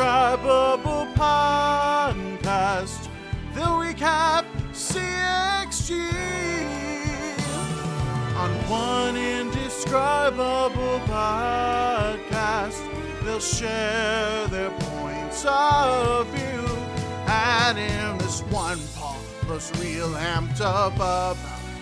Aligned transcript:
indescribable 0.00 1.06
podcast. 1.14 3.08
They'll 3.54 3.76
recap 3.76 4.46
CXG 4.72 6.00
on 8.34 8.50
one 8.70 9.16
indescribable 9.18 11.00
podcast. 11.04 12.80
They'll 13.24 13.40
share 13.40 14.46
their 14.48 14.70
points 14.70 15.44
of 15.46 16.26
view, 16.28 16.66
and 17.26 17.78
in 17.78 18.16
this 18.18 18.40
one 18.44 18.78
Paul 18.96 19.20
looks 19.48 19.70
real 19.80 20.08
amped 20.14 20.62
up 20.62 20.94
about 20.94 21.36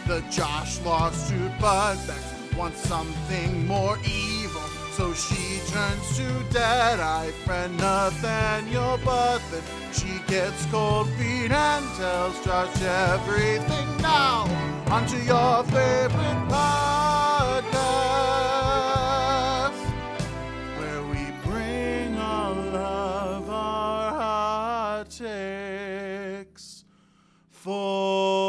the 0.09 0.25
Josh 0.29 0.81
lawsuit, 0.81 1.53
but 1.61 1.95
Bex 2.09 2.35
wants 2.57 2.81
something 2.81 3.65
more 3.65 3.97
evil. 3.99 4.18
Turns 5.69 6.17
to 6.17 6.27
Deadeye 6.51 7.31
friend 7.45 7.77
Nathaniel, 7.77 8.99
but 9.05 9.41
then 9.51 9.63
she 9.93 10.19
gets 10.27 10.65
cold 10.67 11.09
feet 11.11 11.51
and 11.51 11.85
tells 11.97 12.43
Josh 12.45 12.81
everything 12.83 13.97
now. 14.01 14.47
Onto 14.91 15.19
your 15.19 15.63
favorite 15.65 16.49
podcast, 16.49 17.79
where 20.79 21.03
we 21.13 21.31
bring 21.45 22.17
all 22.17 22.75
of 22.75 23.51
our 23.51 24.11
hot 24.13 25.11
takes 25.11 26.85
for 27.51 28.48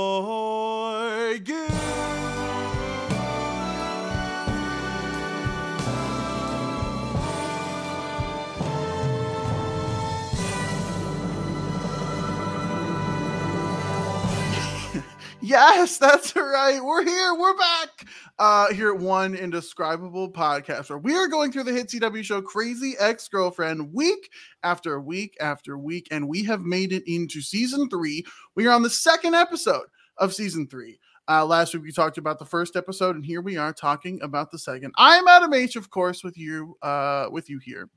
Yes, 15.50 15.97
that's 15.97 16.36
right. 16.36 16.80
We're 16.80 17.03
here. 17.03 17.33
We're 17.33 17.58
back. 17.58 18.05
Uh, 18.38 18.72
here 18.72 18.94
at 18.94 19.00
one 19.00 19.33
indescribable 19.33 20.31
podcast 20.31 20.92
where 20.92 21.00
we 21.00 21.16
are 21.16 21.28
going 21.28 21.52
through 21.52 21.64
the 21.64 21.73
hit 21.73 21.88
CW 21.88 22.23
show 22.23 22.39
Crazy 22.39 22.94
Ex 23.00 23.28
Girlfriend 23.28 23.92
week 23.92 24.30
after 24.61 25.02
week 25.02 25.36
after 25.42 25.75
week, 25.75 26.08
and 26.11 26.30
we 26.30 26.44
have 26.44 26.61
made 26.61 26.94
it 26.94 27.02
into 27.11 27.42
season 27.42 27.89
three. 27.89 28.23
We 28.53 28.67
are 28.67 28.72
on 28.72 28.83
the 28.83 28.92
second 28.92 29.33
episode 29.33 29.88
of 30.17 30.36
season 30.36 30.67
three. 30.67 31.00
Uh, 31.27 31.44
last 31.47 31.73
week 31.73 31.81
we 31.81 31.92
talked 31.92 32.20
about 32.20 32.38
the 32.38 32.45
first 32.45 32.75
episode, 32.75 33.16
and 33.16 33.25
here 33.25 33.42
we 33.42 33.58
are 33.58 33.73
talking 33.73 34.22
about 34.22 34.52
the 34.52 34.59
second. 34.59 34.94
I'm 34.97 35.27
Adam 35.27 35.52
H, 35.52 35.75
of 35.75 35.89
course, 35.89 36.23
with 36.23 36.38
you, 36.38 36.77
uh, 36.83 37.27
with 37.31 37.50
you 37.50 37.58
here 37.58 37.89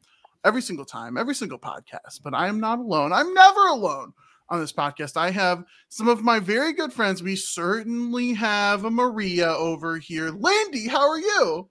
every 0.42 0.62
single 0.62 0.86
time, 0.86 1.18
every 1.18 1.34
single 1.34 1.58
podcast. 1.58 2.22
But 2.24 2.32
I 2.32 2.48
am 2.48 2.60
not 2.60 2.78
alone. 2.78 3.12
I'm 3.12 3.34
never 3.34 3.66
alone 3.66 4.14
on 4.52 4.60
this 4.60 4.72
podcast. 4.72 5.16
I 5.16 5.30
have 5.30 5.64
some 5.88 6.08
of 6.08 6.22
my 6.22 6.38
very 6.38 6.74
good 6.74 6.92
friends. 6.92 7.22
We 7.22 7.34
certainly 7.36 8.34
have 8.34 8.84
a 8.84 8.90
Maria 8.90 9.48
over 9.48 9.96
here. 9.96 10.28
Lindy, 10.28 10.86
how 10.86 11.08
are 11.08 11.18
you? 11.18 11.68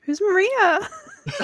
Who's 0.00 0.20
Maria? 0.20 0.88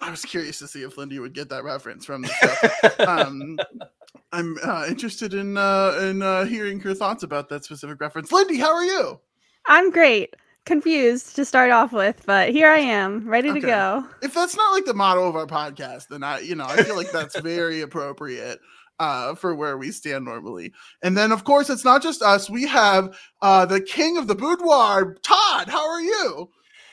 I 0.00 0.10
was 0.10 0.24
curious 0.24 0.58
to 0.60 0.68
see 0.68 0.82
if 0.82 0.96
Lindy 0.98 1.18
would 1.18 1.32
get 1.32 1.48
that 1.48 1.64
reference 1.64 2.04
from 2.04 2.22
the 2.22 2.28
show. 2.28 3.04
um, 3.06 3.58
I'm 4.32 4.58
uh, 4.62 4.84
interested 4.86 5.32
in 5.32 5.56
uh, 5.56 5.98
in 6.02 6.20
uh, 6.20 6.44
hearing 6.44 6.78
her 6.80 6.92
thoughts 6.92 7.22
about 7.22 7.48
that 7.48 7.64
specific 7.64 7.98
reference. 8.00 8.30
Lindy, 8.30 8.58
how 8.58 8.74
are 8.74 8.84
you? 8.84 9.18
I'm 9.66 9.90
great. 9.90 10.34
Confused 10.66 11.34
to 11.36 11.46
start 11.46 11.70
off 11.70 11.94
with, 11.94 12.22
but 12.26 12.50
here 12.50 12.68
I 12.68 12.78
am, 12.78 13.26
ready 13.26 13.48
Okay. 13.48 13.60
to 13.62 13.66
go. 13.66 14.04
If 14.20 14.34
that's 14.34 14.54
not 14.54 14.72
like 14.72 14.84
the 14.84 14.92
motto 14.92 15.26
of 15.26 15.34
our 15.34 15.46
podcast, 15.46 16.08
then 16.08 16.22
I, 16.22 16.40
you 16.40 16.54
know, 16.56 16.66
I 16.66 16.82
feel 16.82 16.94
like 16.94 17.10
that's 17.10 17.40
very 17.40 17.80
appropriate 17.80 18.60
uh, 18.98 19.34
for 19.34 19.54
where 19.54 19.78
we 19.78 19.90
stand 19.90 20.24
normally. 20.24 20.72
And 21.02 21.16
then, 21.16 21.32
of 21.32 21.44
course, 21.44 21.70
it's 21.70 21.84
not 21.84 22.02
just 22.02 22.22
us. 22.22 22.50
We 22.50 22.66
have 22.66 23.16
uh, 23.42 23.66
the 23.66 23.80
king 23.80 24.16
of 24.16 24.26
the 24.26 24.34
boudoir, 24.34 25.16
Todd. 25.22 25.68
How 25.68 25.88
are 25.88 26.00
you? 26.00 26.50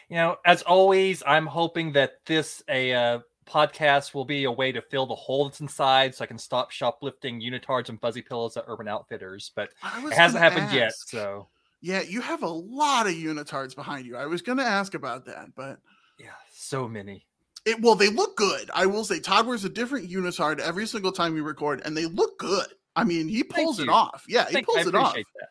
You 0.09 0.15
know, 0.17 0.37
as 0.45 0.61
always, 0.61 1.23
I'm 1.25 1.47
hoping 1.47 1.93
that 1.93 2.19
this 2.25 2.63
a 2.69 2.93
uh, 2.93 3.19
podcast 3.47 4.13
will 4.13 4.25
be 4.25 4.43
a 4.43 4.51
way 4.51 4.71
to 4.71 4.81
fill 4.81 5.05
the 5.05 5.15
hole 5.15 5.45
that's 5.45 5.61
inside, 5.61 6.13
so 6.13 6.23
I 6.23 6.27
can 6.27 6.37
stop 6.37 6.71
shoplifting 6.71 7.41
unitards 7.41 7.89
and 7.89 7.99
fuzzy 7.99 8.21
pillows 8.21 8.57
at 8.57 8.65
Urban 8.67 8.87
Outfitters. 8.87 9.51
But 9.55 9.69
it 9.83 10.13
hasn't 10.13 10.43
happened 10.43 10.71
yet, 10.71 10.93
so 10.93 11.47
Yeah, 11.81 12.01
you 12.01 12.21
have 12.21 12.43
a 12.43 12.47
lot 12.47 13.07
of 13.07 13.13
unitards 13.13 13.75
behind 13.75 14.05
you. 14.05 14.15
I 14.15 14.25
was 14.25 14.41
going 14.41 14.57
to 14.57 14.63
ask 14.63 14.93
about 14.93 15.25
that, 15.25 15.55
but 15.55 15.79
yeah, 16.19 16.29
so 16.51 16.87
many. 16.87 17.25
It 17.65 17.81
well, 17.81 17.95
they 17.95 18.09
look 18.09 18.35
good. 18.37 18.69
I 18.73 18.85
will 18.85 19.03
say, 19.03 19.19
Todd 19.19 19.47
wears 19.47 19.65
a 19.65 19.69
different 19.69 20.09
unitard 20.09 20.59
every 20.59 20.85
single 20.87 21.11
time 21.11 21.33
we 21.33 21.41
record, 21.41 21.81
and 21.85 21.95
they 21.97 22.05
look 22.05 22.37
good. 22.37 22.67
I 22.95 23.03
mean, 23.03 23.27
he 23.27 23.43
pulls 23.43 23.79
it 23.79 23.89
off. 23.89 24.23
Yeah, 24.27 24.47
he 24.49 24.61
pulls 24.61 24.87
it 24.87 24.95
off. 24.95 25.15
that. 25.15 25.49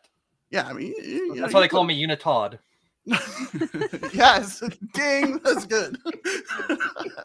Yeah, 0.49 0.67
I 0.67 0.73
mean, 0.73 0.93
you- 1.03 1.35
know, 1.35 1.41
That's 1.41 1.53
why 1.53 1.61
they 1.61 1.67
call 1.67 1.83
me 1.83 2.01
Unitod. 2.01 2.57
yes, 4.13 4.63
ding, 4.93 5.39
that's 5.43 5.65
good. 5.65 5.99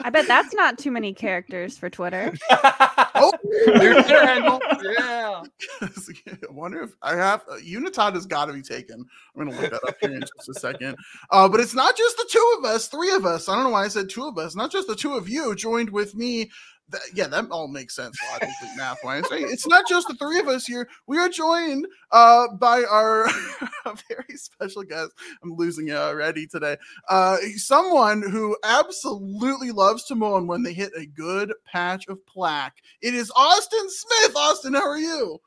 I 0.02 0.10
bet 0.10 0.26
that's 0.26 0.52
not 0.52 0.78
too 0.78 0.90
many 0.90 1.14
characters 1.14 1.78
for 1.78 1.88
Twitter. 1.88 2.34
oh, 2.50 3.32
Your 3.66 3.94
Twitter 3.94 4.26
handle. 4.26 4.60
Yeah. 4.82 5.42
I 5.80 5.88
wonder 6.50 6.82
if 6.82 6.90
I 7.00 7.16
have 7.16 7.42
uh, 7.50 7.56
Unitod 7.56 8.12
has 8.14 8.26
got 8.26 8.46
to 8.46 8.52
be 8.52 8.60
taken. 8.60 9.06
I'm 9.34 9.44
gonna 9.44 9.58
look 9.58 9.70
that 9.70 9.88
up 9.88 9.96
here 10.00 10.12
in 10.12 10.20
just 10.20 10.48
a 10.50 10.60
second. 10.60 10.96
Uh, 11.30 11.48
but 11.48 11.60
it's 11.60 11.74
not 11.74 11.96
just 11.96 12.16
the 12.18 12.28
two 12.30 12.56
of 12.58 12.64
us, 12.66 12.88
three 12.88 13.14
of 13.14 13.24
us. 13.24 13.48
I 13.48 13.54
don't 13.54 13.64
know 13.64 13.70
why 13.70 13.84
I 13.84 13.88
said 13.88 14.10
two 14.10 14.26
of 14.26 14.36
us. 14.36 14.54
Not 14.54 14.70
just 14.70 14.86
the 14.86 14.96
two 14.96 15.14
of 15.14 15.30
you 15.30 15.54
joined 15.54 15.90
with 15.90 16.14
me. 16.14 16.50
That, 16.90 17.00
yeah, 17.14 17.26
that 17.28 17.46
all 17.50 17.68
makes 17.68 17.94
sense 17.94 18.18
logically, 18.32 18.68
math 18.76 18.98
wise. 19.04 19.24
It's 19.30 19.66
not 19.66 19.88
just 19.88 20.08
the 20.08 20.14
three 20.14 20.40
of 20.40 20.48
us 20.48 20.66
here. 20.66 20.88
We 21.06 21.18
are 21.18 21.28
joined 21.28 21.86
uh, 22.10 22.48
by 22.54 22.84
our 22.84 23.28
very 24.08 24.36
special 24.36 24.82
guest. 24.82 25.12
I'm 25.42 25.54
losing 25.54 25.88
it 25.88 25.96
already 25.96 26.46
today. 26.46 26.76
Uh, 27.08 27.36
someone 27.56 28.22
who 28.22 28.56
absolutely 28.64 29.70
loves 29.70 30.04
to 30.04 30.14
moan 30.14 30.46
when 30.46 30.62
they 30.62 30.72
hit 30.72 30.92
a 30.96 31.06
good 31.06 31.52
patch 31.64 32.06
of 32.08 32.24
plaque. 32.26 32.76
It 33.00 33.14
is 33.14 33.32
Austin 33.36 33.88
Smith. 33.88 34.36
Austin, 34.36 34.74
how 34.74 34.88
are 34.88 34.98
you? 34.98 35.38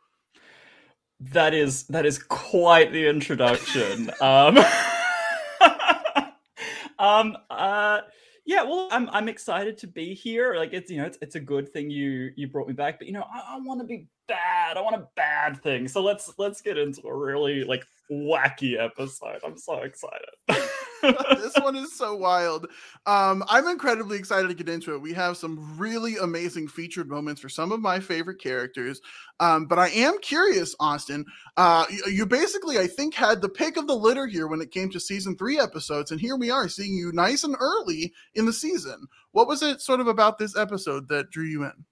That 1.20 1.54
is 1.54 1.84
that 1.84 2.06
is 2.06 2.20
quite 2.20 2.92
the 2.92 3.08
introduction. 3.08 4.12
um, 4.20 4.58
um 7.00 7.38
uh 7.50 8.02
yeah, 8.46 8.64
well 8.64 8.88
I'm 8.92 9.10
I'm 9.10 9.30
excited 9.30 9.78
to 9.80 9.88
be 9.88 10.14
here. 10.14 10.56
Like 10.56 10.74
it's 10.74 10.92
you 10.92 10.98
know 10.98 11.06
it's 11.06 11.18
it's 11.22 11.36
a 11.36 11.40
good 11.40 11.72
thing 11.72 11.90
you 11.90 12.32
you 12.36 12.48
brought 12.48 12.68
me 12.68 12.74
back, 12.74 13.00
but 13.00 13.08
you 13.08 13.14
know 13.14 13.26
I, 13.34 13.56
I 13.56 13.60
want 13.60 13.80
to 13.82 13.88
be 13.88 14.08
bad. 14.28 14.78
I 14.78 14.82
want 14.82 14.96
a 14.96 15.08
bad 15.16 15.62
thing. 15.62 15.88
So 15.88 16.02
let's 16.02 16.34
let's 16.38 16.62
get 16.62 16.78
into 16.78 17.08
a 17.08 17.16
really 17.16 17.64
like 17.64 17.86
wacky 18.12 18.78
episode. 18.80 19.40
I'm 19.46 19.58
so 19.58 19.80
excited. 19.80 20.30
this 21.38 21.56
one 21.62 21.76
is 21.76 21.96
so 21.96 22.16
wild. 22.16 22.68
Um, 23.06 23.44
I'm 23.50 23.68
incredibly 23.68 24.18
excited 24.18 24.48
to 24.48 24.54
get 24.54 24.70
into 24.70 24.94
it. 24.94 25.02
We 25.02 25.14
have 25.14 25.38
some 25.38 25.78
really 25.78 26.16
amazing 26.18 26.68
featured 26.70 27.10
moments 27.10 27.42
for 27.42 27.50
some 27.50 27.72
of 27.72 27.82
my 27.82 28.00
favorite 28.00 28.42
characters. 28.42 29.02
Um, 29.40 29.66
but 29.66 29.80
I 29.80 29.90
am 29.90 30.20
curious, 30.20 30.76
Austin. 30.80 31.26
Uh, 31.58 31.86
you, 31.90 32.04
you 32.12 32.26
basically, 32.26 32.80
I 32.80 32.88
think, 32.88 33.14
had 33.14 33.42
the 33.42 33.50
pick 33.50 33.78
of 33.78 33.88
the 33.88 33.96
litter 33.96 34.26
here 34.28 34.48
when 34.48 34.62
it 34.62 34.72
came 34.72 34.90
to 34.92 35.00
season 35.00 35.38
three 35.38 35.60
episodes, 35.60 36.12
and 36.12 36.22
here 36.22 36.38
we 36.38 36.50
are 36.50 36.70
seeing 36.70 36.94
you 36.94 37.12
nice 37.12 37.44
and 37.44 37.56
early 37.60 38.14
in 38.36 38.46
the 38.46 38.54
season. 38.54 39.08
What 39.32 39.48
was 39.48 39.62
it 39.62 39.82
sort 39.82 40.00
of 40.00 40.08
about 40.08 40.38
this 40.38 40.58
episode 40.58 41.10
that 41.10 41.30
drew 41.30 41.46
you 41.46 41.64
in? 41.64 41.86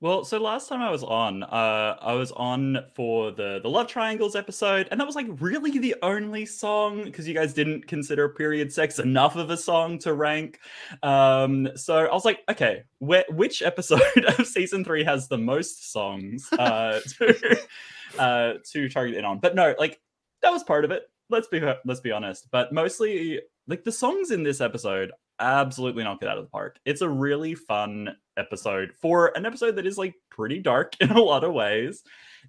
Well, 0.00 0.24
so 0.24 0.38
last 0.38 0.68
time 0.68 0.82
I 0.82 0.90
was 0.90 1.02
on, 1.02 1.42
uh, 1.42 1.96
I 2.00 2.12
was 2.14 2.32
on 2.32 2.78
for 2.94 3.30
the 3.30 3.60
the 3.62 3.68
love 3.68 3.86
triangles 3.86 4.34
episode, 4.34 4.88
and 4.90 5.00
that 5.00 5.06
was 5.06 5.16
like 5.16 5.26
really 5.40 5.78
the 5.78 5.94
only 6.02 6.46
song 6.46 7.04
because 7.04 7.26
you 7.28 7.34
guys 7.34 7.54
didn't 7.54 7.86
consider 7.86 8.28
period 8.28 8.72
sex 8.72 8.98
enough 8.98 9.36
of 9.36 9.50
a 9.50 9.56
song 9.56 9.98
to 10.00 10.12
rank. 10.12 10.58
Um, 11.02 11.68
so 11.76 12.06
I 12.06 12.12
was 12.12 12.24
like, 12.24 12.40
okay, 12.50 12.82
where, 12.98 13.24
which 13.30 13.62
episode 13.62 14.24
of 14.38 14.46
season 14.46 14.84
three 14.84 15.04
has 15.04 15.28
the 15.28 15.38
most 15.38 15.92
songs 15.92 16.52
uh, 16.52 17.00
to 17.18 17.58
uh, 18.18 18.54
to 18.72 18.88
target 18.88 19.16
in 19.16 19.24
on? 19.24 19.38
But 19.38 19.54
no, 19.54 19.74
like 19.78 20.00
that 20.42 20.52
was 20.52 20.64
part 20.64 20.84
of 20.84 20.90
it. 20.90 21.04
Let's 21.30 21.48
be 21.48 21.60
let's 21.84 22.00
be 22.00 22.12
honest. 22.12 22.48
But 22.50 22.72
mostly, 22.72 23.40
like 23.66 23.84
the 23.84 23.92
songs 23.92 24.30
in 24.30 24.42
this 24.42 24.60
episode 24.60 25.12
absolutely 25.40 26.04
knock 26.04 26.22
it 26.22 26.28
out 26.28 26.38
of 26.38 26.44
the 26.44 26.50
park. 26.50 26.78
It's 26.84 27.00
a 27.02 27.08
really 27.08 27.54
fun 27.54 28.16
episode 28.36 28.92
for 29.00 29.36
an 29.36 29.46
episode 29.46 29.76
that 29.76 29.86
is 29.86 29.98
like 29.98 30.14
pretty 30.30 30.58
dark 30.60 30.94
in 31.00 31.10
a 31.10 31.20
lot 31.20 31.44
of 31.44 31.52
ways. 31.52 32.02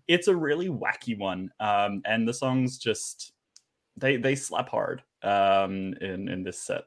It's 0.08 0.28
a 0.28 0.36
really 0.36 0.68
wacky 0.68 1.18
one, 1.18 1.52
um, 1.60 2.02
and 2.06 2.28
the 2.28 2.34
songs 2.34 2.78
just 2.78 3.32
they 3.98 4.18
they 4.18 4.36
slap 4.36 4.70
hard 4.70 5.04
um, 5.24 5.94
in 6.02 6.28
in 6.28 6.44
this 6.44 6.60
set. 6.62 6.84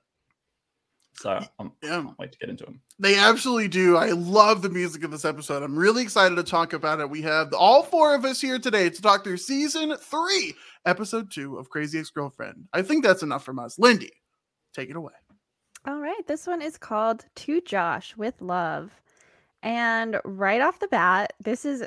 So 1.15 1.31
I'm, 1.59 1.73
I 1.83 1.87
Yeah. 1.87 2.03
can't 2.03 2.19
wait 2.19 2.31
to 2.33 2.39
get 2.39 2.49
into 2.49 2.65
them. 2.65 2.81
They 3.01 3.17
absolutely 3.19 3.67
do. 3.67 3.97
I 3.97 4.11
love 4.11 4.63
the 4.63 4.69
music 4.69 5.03
of 5.03 5.11
this 5.11 5.25
episode. 5.25 5.65
I'm 5.65 5.77
really 5.77 6.03
excited 6.03 6.37
to 6.37 6.45
talk 6.45 6.75
about 6.75 7.01
it. 7.01 7.11
We 7.11 7.23
have 7.23 7.53
all 7.55 7.83
four 7.83 8.15
of 8.15 8.25
us 8.25 8.41
here 8.41 8.59
today 8.61 8.89
to 8.89 9.03
talk 9.03 9.25
through 9.25 9.39
season 9.39 9.97
three, 9.97 10.55
episode 10.87 11.31
two 11.33 11.57
of 11.57 11.71
Crazy 11.71 11.99
Ex 11.99 12.11
Girlfriend. 12.11 12.69
I 12.73 12.83
think 12.83 13.03
that's 13.03 13.25
enough 13.25 13.45
from 13.45 13.59
us. 13.59 13.81
Lindy, 13.81 14.13
take 14.75 14.91
it 14.91 14.97
away. 14.97 15.13
All 15.87 16.01
right, 16.01 16.27
this 16.27 16.47
one 16.47 16.61
is 16.61 16.77
called 16.77 17.25
To 17.37 17.61
Josh 17.61 18.17
with 18.17 18.41
Love. 18.43 18.91
And 19.63 20.21
right 20.25 20.61
off 20.61 20.81
the 20.81 20.89
bat, 20.89 21.33
this 21.41 21.65
is 21.65 21.85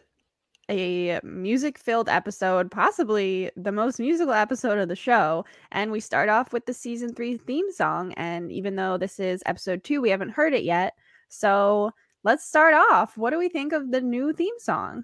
a 0.70 1.20
music 1.24 1.78
filled 1.78 2.08
episode, 2.08 2.72
possibly 2.72 3.52
the 3.58 3.72
most 3.72 4.00
musical 4.00 4.34
episode 4.34 4.78
of 4.80 4.88
the 4.88 4.96
show. 4.96 5.46
And 5.72 5.92
we 5.92 6.00
start 6.00 6.30
off 6.30 6.54
with 6.54 6.66
the 6.66 6.74
season 6.74 7.14
three 7.14 7.38
theme 7.38 7.72
song. 7.72 8.14
And 8.14 8.52
even 8.52 8.76
though 8.76 8.98
this 8.98 9.20
is 9.20 9.44
episode 9.46 9.84
two, 9.84 10.02
we 10.02 10.10
haven't 10.10 10.30
heard 10.30 10.54
it 10.54 10.64
yet. 10.64 10.94
So 11.28 11.92
let's 12.24 12.46
start 12.46 12.74
off. 12.74 13.18
What 13.18 13.32
do 13.32 13.38
we 13.38 13.50
think 13.50 13.74
of 13.74 13.92
the 13.92 14.02
new 14.02 14.34
theme 14.34 14.60
song? 14.60 15.04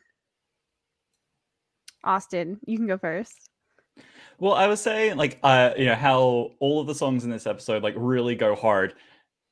Austin, 2.03 2.59
you 2.65 2.77
can 2.77 2.87
go 2.87 2.97
first. 2.97 3.49
Well, 4.39 4.53
I 4.53 4.67
was 4.67 4.81
saying 4.81 5.17
like 5.17 5.39
uh 5.43 5.71
you 5.77 5.85
know 5.85 5.95
how 5.95 6.51
all 6.59 6.79
of 6.79 6.87
the 6.87 6.95
songs 6.95 7.23
in 7.23 7.29
this 7.31 7.47
episode 7.47 7.83
like 7.83 7.95
really 7.97 8.35
go 8.35 8.55
hard 8.55 8.93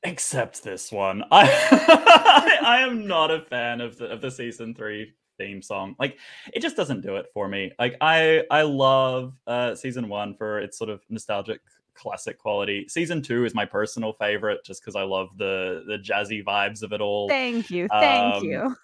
except 0.02 0.62
this 0.62 0.92
one. 0.92 1.24
I 1.30 2.58
I 2.64 2.78
am 2.80 3.06
not 3.06 3.30
a 3.30 3.40
fan 3.42 3.80
of 3.80 3.96
the 3.98 4.06
of 4.06 4.20
the 4.20 4.30
season 4.30 4.74
3 4.74 5.12
theme 5.38 5.60
song. 5.60 5.96
Like 5.98 6.18
it 6.54 6.60
just 6.60 6.76
doesn't 6.76 7.00
do 7.02 7.16
it 7.16 7.26
for 7.34 7.48
me. 7.48 7.72
Like 7.78 7.96
I 8.00 8.44
I 8.50 8.62
love 8.62 9.34
uh 9.46 9.74
season 9.74 10.08
1 10.08 10.34
for 10.36 10.60
its 10.60 10.78
sort 10.78 10.90
of 10.90 11.02
nostalgic 11.10 11.60
classic 11.94 12.38
quality. 12.38 12.86
Season 12.88 13.22
2 13.22 13.44
is 13.46 13.54
my 13.54 13.64
personal 13.64 14.12
favorite 14.12 14.60
just 14.64 14.84
cuz 14.84 14.94
I 14.94 15.02
love 15.02 15.30
the 15.36 15.82
the 15.88 15.98
jazzy 15.98 16.44
vibes 16.44 16.82
of 16.82 16.92
it 16.92 17.00
all. 17.00 17.28
Thank 17.28 17.70
you. 17.70 17.88
Thank 17.88 18.34
Um, 18.36 18.44
you. 18.44 18.76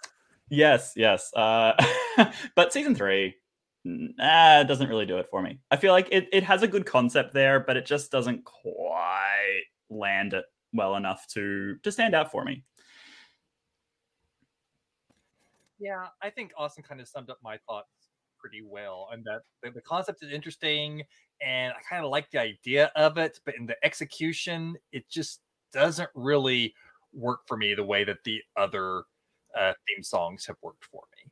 Yes, 0.50 0.92
yes. 0.96 1.32
Uh, 1.34 1.72
but 2.54 2.72
season 2.74 2.94
three, 2.94 3.36
nah, 3.84 4.60
it 4.60 4.68
doesn't 4.68 4.88
really 4.88 5.06
do 5.06 5.18
it 5.18 5.26
for 5.30 5.42
me. 5.42 5.58
I 5.70 5.76
feel 5.76 5.92
like 5.92 6.08
it, 6.10 6.28
it 6.32 6.44
has 6.44 6.62
a 6.62 6.68
good 6.68 6.86
concept 6.86 7.34
there, 7.34 7.60
but 7.60 7.76
it 7.76 7.86
just 7.86 8.10
doesn't 8.10 8.44
quite 8.44 9.62
land 9.90 10.34
it 10.34 10.44
well 10.72 10.96
enough 10.96 11.26
to 11.28 11.76
to 11.82 11.92
stand 11.92 12.14
out 12.14 12.30
for 12.30 12.44
me. 12.44 12.64
Yeah, 15.78 16.06
I 16.22 16.30
think 16.30 16.52
Austin 16.56 16.84
kind 16.84 17.00
of 17.00 17.08
summed 17.08 17.28
up 17.28 17.38
my 17.42 17.58
thoughts 17.66 17.88
pretty 18.38 18.62
well, 18.62 19.08
and 19.12 19.24
that 19.24 19.42
the, 19.62 19.70
the 19.70 19.80
concept 19.80 20.22
is 20.22 20.32
interesting, 20.32 21.02
and 21.40 21.72
I 21.72 21.80
kind 21.88 22.04
of 22.04 22.10
like 22.10 22.30
the 22.30 22.40
idea 22.40 22.92
of 22.94 23.18
it, 23.18 23.40
but 23.44 23.56
in 23.56 23.66
the 23.66 23.76
execution, 23.84 24.76
it 24.92 25.08
just 25.08 25.40
doesn't 25.72 26.10
really 26.14 26.74
work 27.12 27.40
for 27.46 27.56
me 27.56 27.74
the 27.74 27.84
way 27.84 28.04
that 28.04 28.22
the 28.24 28.40
other 28.56 29.04
uh, 29.58 29.72
theme 29.86 30.02
songs 30.02 30.46
have 30.46 30.56
worked 30.62 30.84
for 30.84 31.02
me. 31.16 31.30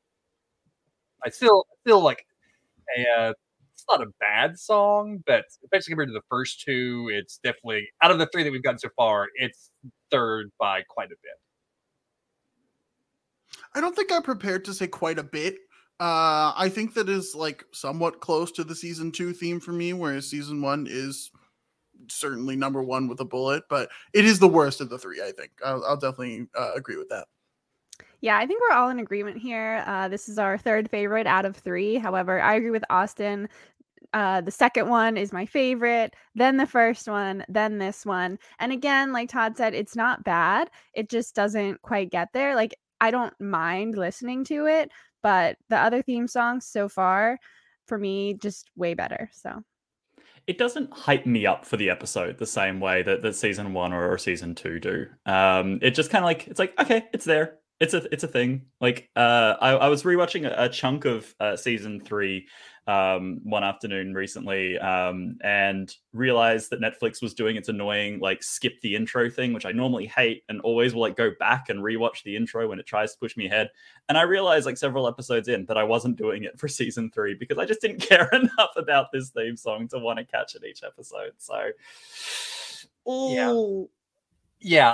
I 1.25 1.31
still 1.31 1.67
still 1.83 2.01
like 2.01 2.27
it's 2.97 3.85
not 3.89 4.03
a 4.03 4.11
bad 4.21 4.59
song, 4.59 5.23
but 5.27 5.45
especially 5.65 5.93
compared 5.93 6.09
to 6.09 6.15
the 6.15 6.23
first 6.29 6.61
two, 6.61 7.11
it's 7.13 7.39
definitely 7.43 7.87
out 8.03 8.11
of 8.11 8.19
the 8.19 8.29
three 8.33 8.43
that 8.43 8.53
we've 8.53 8.63
gotten 8.63 8.79
so 8.79 8.89
far, 8.97 9.29
it's 9.37 9.71
third 10.11 10.51
by 10.59 10.83
quite 10.89 11.09
a 11.09 11.17
bit. 11.23 11.39
I 13.75 13.81
don't 13.81 13.95
think 13.95 14.13
I'm 14.13 14.23
prepared 14.23 14.65
to 14.67 14.75
say 14.75 14.87
quite 14.87 15.19
a 15.19 15.23
bit. 15.23 15.57
Uh, 15.99 16.53
I 16.57 16.71
think 16.73 16.95
that 16.95 17.09
is 17.09 17.35
like 17.35 17.65
somewhat 17.73 18.21
close 18.21 18.51
to 18.53 18.65
the 18.65 18.75
season 18.75 19.13
two 19.13 19.33
theme 19.33 19.61
for 19.61 19.73
me, 19.73 19.93
whereas 19.93 20.29
season 20.29 20.63
one 20.63 20.87
is 20.89 21.31
certainly 22.09 22.57
number 22.57 22.83
one 22.83 23.07
with 23.07 23.21
a 23.21 23.25
bullet, 23.25 23.65
but 23.69 23.91
it 24.15 24.25
is 24.25 24.39
the 24.39 24.49
worst 24.49 24.81
of 24.81 24.89
the 24.89 24.99
three. 24.99 25.21
I 25.21 25.33
think 25.33 25.51
I'll, 25.65 25.85
I'll 25.85 25.97
definitely 25.97 26.47
uh, 26.59 26.73
agree 26.75 26.97
with 26.97 27.11
that. 27.11 27.27
Yeah, 28.21 28.37
I 28.37 28.47
think 28.47 28.61
we're 28.61 28.77
all 28.77 28.91
in 28.91 28.99
agreement 28.99 29.39
here. 29.39 29.83
Uh, 29.87 30.09
this 30.09 30.29
is 30.29 30.39
our 30.39 30.59
third 30.59 30.91
favorite 30.91 31.27
out 31.27 31.47
of 31.47 31.57
three. 31.57 31.97
However, 31.97 32.41
I 32.41 32.55
agree 32.57 32.71
with 32.71 32.85
Austin. 32.91 33.49
Uh, 34.13 34.41
the 34.41 34.51
second 34.51 34.89
one 34.89 35.17
is 35.17 35.33
my 35.33 35.47
favorite, 35.47 36.15
then 36.35 36.57
the 36.57 36.67
first 36.67 37.07
one, 37.09 37.45
then 37.49 37.79
this 37.79 38.05
one. 38.05 38.39
And 38.59 38.73
again, 38.73 39.13
like 39.13 39.29
Todd 39.29 39.57
said, 39.57 39.73
it's 39.73 39.95
not 39.95 40.25
bad. 40.25 40.69
It 40.95 41.09
just 41.09 41.35
doesn't 41.35 41.81
quite 41.83 42.11
get 42.11 42.29
there. 42.33 42.57
Like, 42.57 42.75
I 43.01 43.11
don't 43.13 43.33
mind 43.41 43.97
listening 43.97 44.45
to 44.47 44.67
it, 44.67 44.91
but 45.23 45.57
the 45.69 45.79
other 45.79 46.03
theme 46.03 46.27
songs 46.27 46.67
so 46.67 46.89
far, 46.89 47.39
for 47.87 47.99
me, 47.99 48.35
just 48.35 48.69
way 48.77 48.95
better. 48.95 49.31
So, 49.33 49.63
It 50.47 50.59
doesn't 50.59 50.93
hype 50.93 51.27
me 51.27 51.47
up 51.47 51.65
for 51.65 51.77
the 51.77 51.91
episode 51.91 52.39
the 52.39 52.47
same 52.47 52.81
way 52.81 53.03
that, 53.03 53.23
that 53.23 53.37
season 53.37 53.73
one 53.73 53.93
or, 53.93 54.11
or 54.13 54.19
season 54.19 54.55
two 54.55 54.81
do. 54.81 55.07
Um, 55.25 55.79
it 55.83 55.93
just 55.93 56.11
kind 56.11 56.25
of 56.25 56.27
like 56.27 56.49
it's 56.49 56.59
like 56.59 56.79
okay, 56.81 57.07
it's 57.13 57.25
there. 57.25 57.60
It's 57.81 57.95
a 57.95 58.07
it's 58.13 58.25
a 58.25 58.29
thing. 58.29 58.67
Like 58.81 59.09
uh, 59.17 59.57
I, 59.61 59.71
I 59.71 59.89
was 59.89 60.03
rewatching 60.03 60.47
a, 60.47 60.65
a 60.65 60.69
chunk 60.69 61.07
of 61.07 61.35
uh, 61.41 61.57
season 61.57 61.99
three 61.99 62.47
um, 62.87 63.41
one 63.43 63.65
afternoon 63.65 64.13
recently, 64.13 64.79
um, 64.79 65.39
and 65.43 65.95
realized 66.13 66.71
that 66.71 66.81
Netflix 66.81 67.23
was 67.23 67.33
doing 67.33 67.57
its 67.57 67.71
annoying 67.71 68.21
like 68.21 68.43
skip 68.43 68.81
the 68.83 68.95
intro 68.95 69.31
thing, 69.31 69.55
which 69.55 69.65
I 69.65 69.73
normally 69.73 70.07
hate, 70.07 70.43
and 70.51 70.61
always 70.61 70.93
will 70.93 71.01
like 71.01 71.17
go 71.17 71.31
back 71.39 71.71
and 71.71 71.81
rewatch 71.81 72.23
the 72.23 72.37
intro 72.37 72.69
when 72.69 72.79
it 72.79 72.87
tries 72.87 73.13
to 73.13 73.19
push 73.19 73.37
me 73.37 73.47
ahead. 73.47 73.71
And 74.11 74.19
I 74.19 74.23
realized 74.23 74.67
like 74.67 74.77
several 74.77 75.09
episodes 75.09 75.49
in 75.49 75.65
that 75.67 75.79
I 75.79 75.85
wasn't 75.85 76.17
doing 76.17 76.45
it 76.45 76.59
for 76.59 76.69
season 76.81 77.11
three 77.11 77.35
because 77.35 77.59
I 77.59 77.65
just 77.65 77.81
didn't 77.81 78.01
care 78.09 78.29
enough 78.31 78.73
about 78.77 79.07
this 79.13 79.31
theme 79.31 79.57
song 79.57 79.89
to 79.89 79.99
want 79.99 80.19
to 80.19 80.25
catch 80.27 80.55
it 80.55 80.65
each 80.65 80.83
episode. 80.83 81.33
So. 81.39 81.71
Ooh. 83.09 83.33
Yeah, 83.33 83.85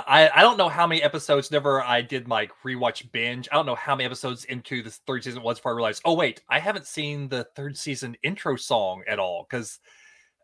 I, 0.07 0.29
I 0.33 0.41
don't 0.41 0.57
know 0.57 0.69
how 0.69 0.87
many 0.87 1.03
episodes. 1.03 1.51
Never 1.51 1.81
I 1.83 2.01
did 2.01 2.27
my 2.27 2.47
rewatch 2.63 3.11
binge. 3.11 3.49
I 3.51 3.55
don't 3.55 3.65
know 3.65 3.75
how 3.75 3.95
many 3.95 4.05
episodes 4.05 4.45
into 4.45 4.81
this 4.81 4.97
third 5.05 5.23
season 5.23 5.43
was 5.43 5.57
before 5.59 5.73
I 5.73 5.75
realized. 5.75 6.01
Oh 6.05 6.13
wait, 6.13 6.41
I 6.49 6.59
haven't 6.59 6.85
seen 6.85 7.27
the 7.27 7.43
third 7.55 7.77
season 7.77 8.15
intro 8.23 8.55
song 8.55 9.03
at 9.07 9.19
all. 9.19 9.45
Because 9.49 9.79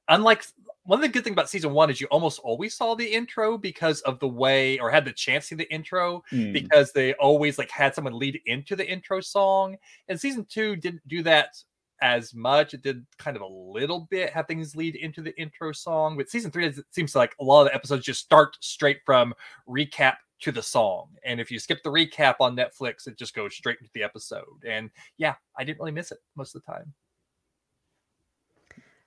unlike 0.09 0.43
one 0.83 0.99
of 0.99 1.03
the 1.03 1.07
good 1.07 1.23
things 1.23 1.33
about 1.33 1.49
season 1.49 1.71
one 1.71 1.89
is 1.89 2.01
you 2.01 2.07
almost 2.07 2.39
always 2.39 2.75
saw 2.75 2.95
the 2.95 3.07
intro 3.07 3.57
because 3.57 4.01
of 4.01 4.19
the 4.19 4.27
way, 4.27 4.77
or 4.79 4.91
had 4.91 5.05
the 5.05 5.13
chance 5.13 5.45
to 5.45 5.47
see 5.49 5.55
the 5.55 5.73
intro 5.73 6.21
Hmm. 6.29 6.51
because 6.51 6.91
they 6.91 7.13
always 7.13 7.57
like 7.57 7.71
had 7.71 7.95
someone 7.95 8.19
lead 8.19 8.41
into 8.45 8.75
the 8.75 8.85
intro 8.85 9.21
song. 9.21 9.77
And 10.09 10.19
season 10.19 10.45
two 10.49 10.75
didn't 10.75 11.07
do 11.07 11.23
that 11.23 11.55
as 12.01 12.33
much. 12.33 12.73
It 12.73 12.81
did 12.81 13.05
kind 13.17 13.35
of 13.35 13.43
a 13.43 13.47
little 13.47 14.07
bit 14.09 14.31
have 14.31 14.47
things 14.47 14.75
lead 14.75 14.95
into 14.95 15.21
the 15.21 15.39
intro 15.39 15.71
song, 15.71 16.17
but 16.17 16.29
season 16.29 16.51
three 16.51 16.65
it 16.65 16.77
seems 16.91 17.15
like 17.15 17.35
a 17.39 17.43
lot 17.43 17.61
of 17.61 17.67
the 17.67 17.75
episodes 17.75 18.05
just 18.05 18.21
start 18.21 18.57
straight 18.61 18.99
from 19.05 19.33
recap 19.67 20.15
to 20.41 20.51
the 20.51 20.61
song. 20.61 21.07
And 21.23 21.39
if 21.39 21.49
you 21.49 21.59
skip 21.59 21.81
the 21.83 21.89
recap 21.89 22.35
on 22.39 22.55
Netflix, 22.55 23.07
it 23.07 23.17
just 23.17 23.33
goes 23.33 23.55
straight 23.55 23.77
into 23.79 23.91
the 23.93 24.03
episode. 24.03 24.63
And 24.67 24.89
yeah, 25.17 25.35
I 25.57 25.63
didn't 25.63 25.79
really 25.79 25.91
miss 25.91 26.11
it 26.11 26.19
most 26.35 26.55
of 26.55 26.61
the 26.65 26.71
time. 26.71 26.93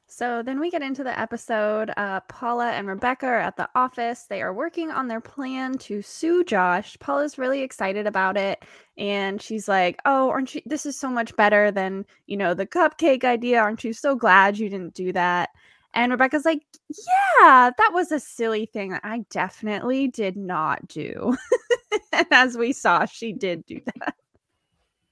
So 0.09 0.43
then 0.43 0.61
we 0.61 0.71
get 0.71 0.83
into 0.83 1.03
the 1.03 1.19
episode. 1.19 1.91
Uh, 1.97 2.21
Paula 2.21 2.71
and 2.71 2.87
Rebecca 2.87 3.27
are 3.27 3.41
at 3.41 3.57
the 3.57 3.69
office. 3.75 4.23
They 4.23 4.41
are 4.41 4.55
working 4.55 4.91
on 4.91 5.09
their 5.09 5.21
plan 5.21 5.79
to 5.79 6.01
sue 6.01 6.45
Josh. 6.45 6.97
Paula's 7.01 7.39
really 7.39 7.63
excited 7.63 8.07
about 8.07 8.37
it. 8.37 8.65
And 8.97 9.43
she's 9.43 9.67
like, 9.69 10.01
Oh, 10.05 10.31
aren't 10.31 10.55
you? 10.55 10.63
This 10.65 10.87
is 10.87 10.99
so 10.99 11.09
much 11.09 11.35
better 11.37 11.71
than, 11.73 12.07
you 12.27 12.37
know, 12.37 12.55
the 12.55 12.67
cupcake 12.67 13.25
idea. 13.25 13.61
Aren't 13.61 13.85
you 13.85 13.93
so 13.93 14.15
glad 14.15 14.59
you 14.59 14.69
didn't 14.69 14.95
do 14.95 15.13
that? 15.13 15.51
And 15.93 16.13
Rebecca's 16.13 16.45
like, 16.45 16.63
Yeah, 16.89 17.71
that 17.77 17.91
was 17.93 18.13
a 18.13 18.21
silly 18.21 18.67
thing 18.67 18.91
that 18.91 19.05
I 19.05 19.25
definitely 19.31 20.09
did 20.09 20.37
not 20.37 20.87
do. 20.87 21.37
and 22.13 22.27
as 22.31 22.57
we 22.57 22.73
saw, 22.73 23.07
she 23.07 23.33
did 23.33 23.67
do 23.67 23.81
that. 23.99 24.15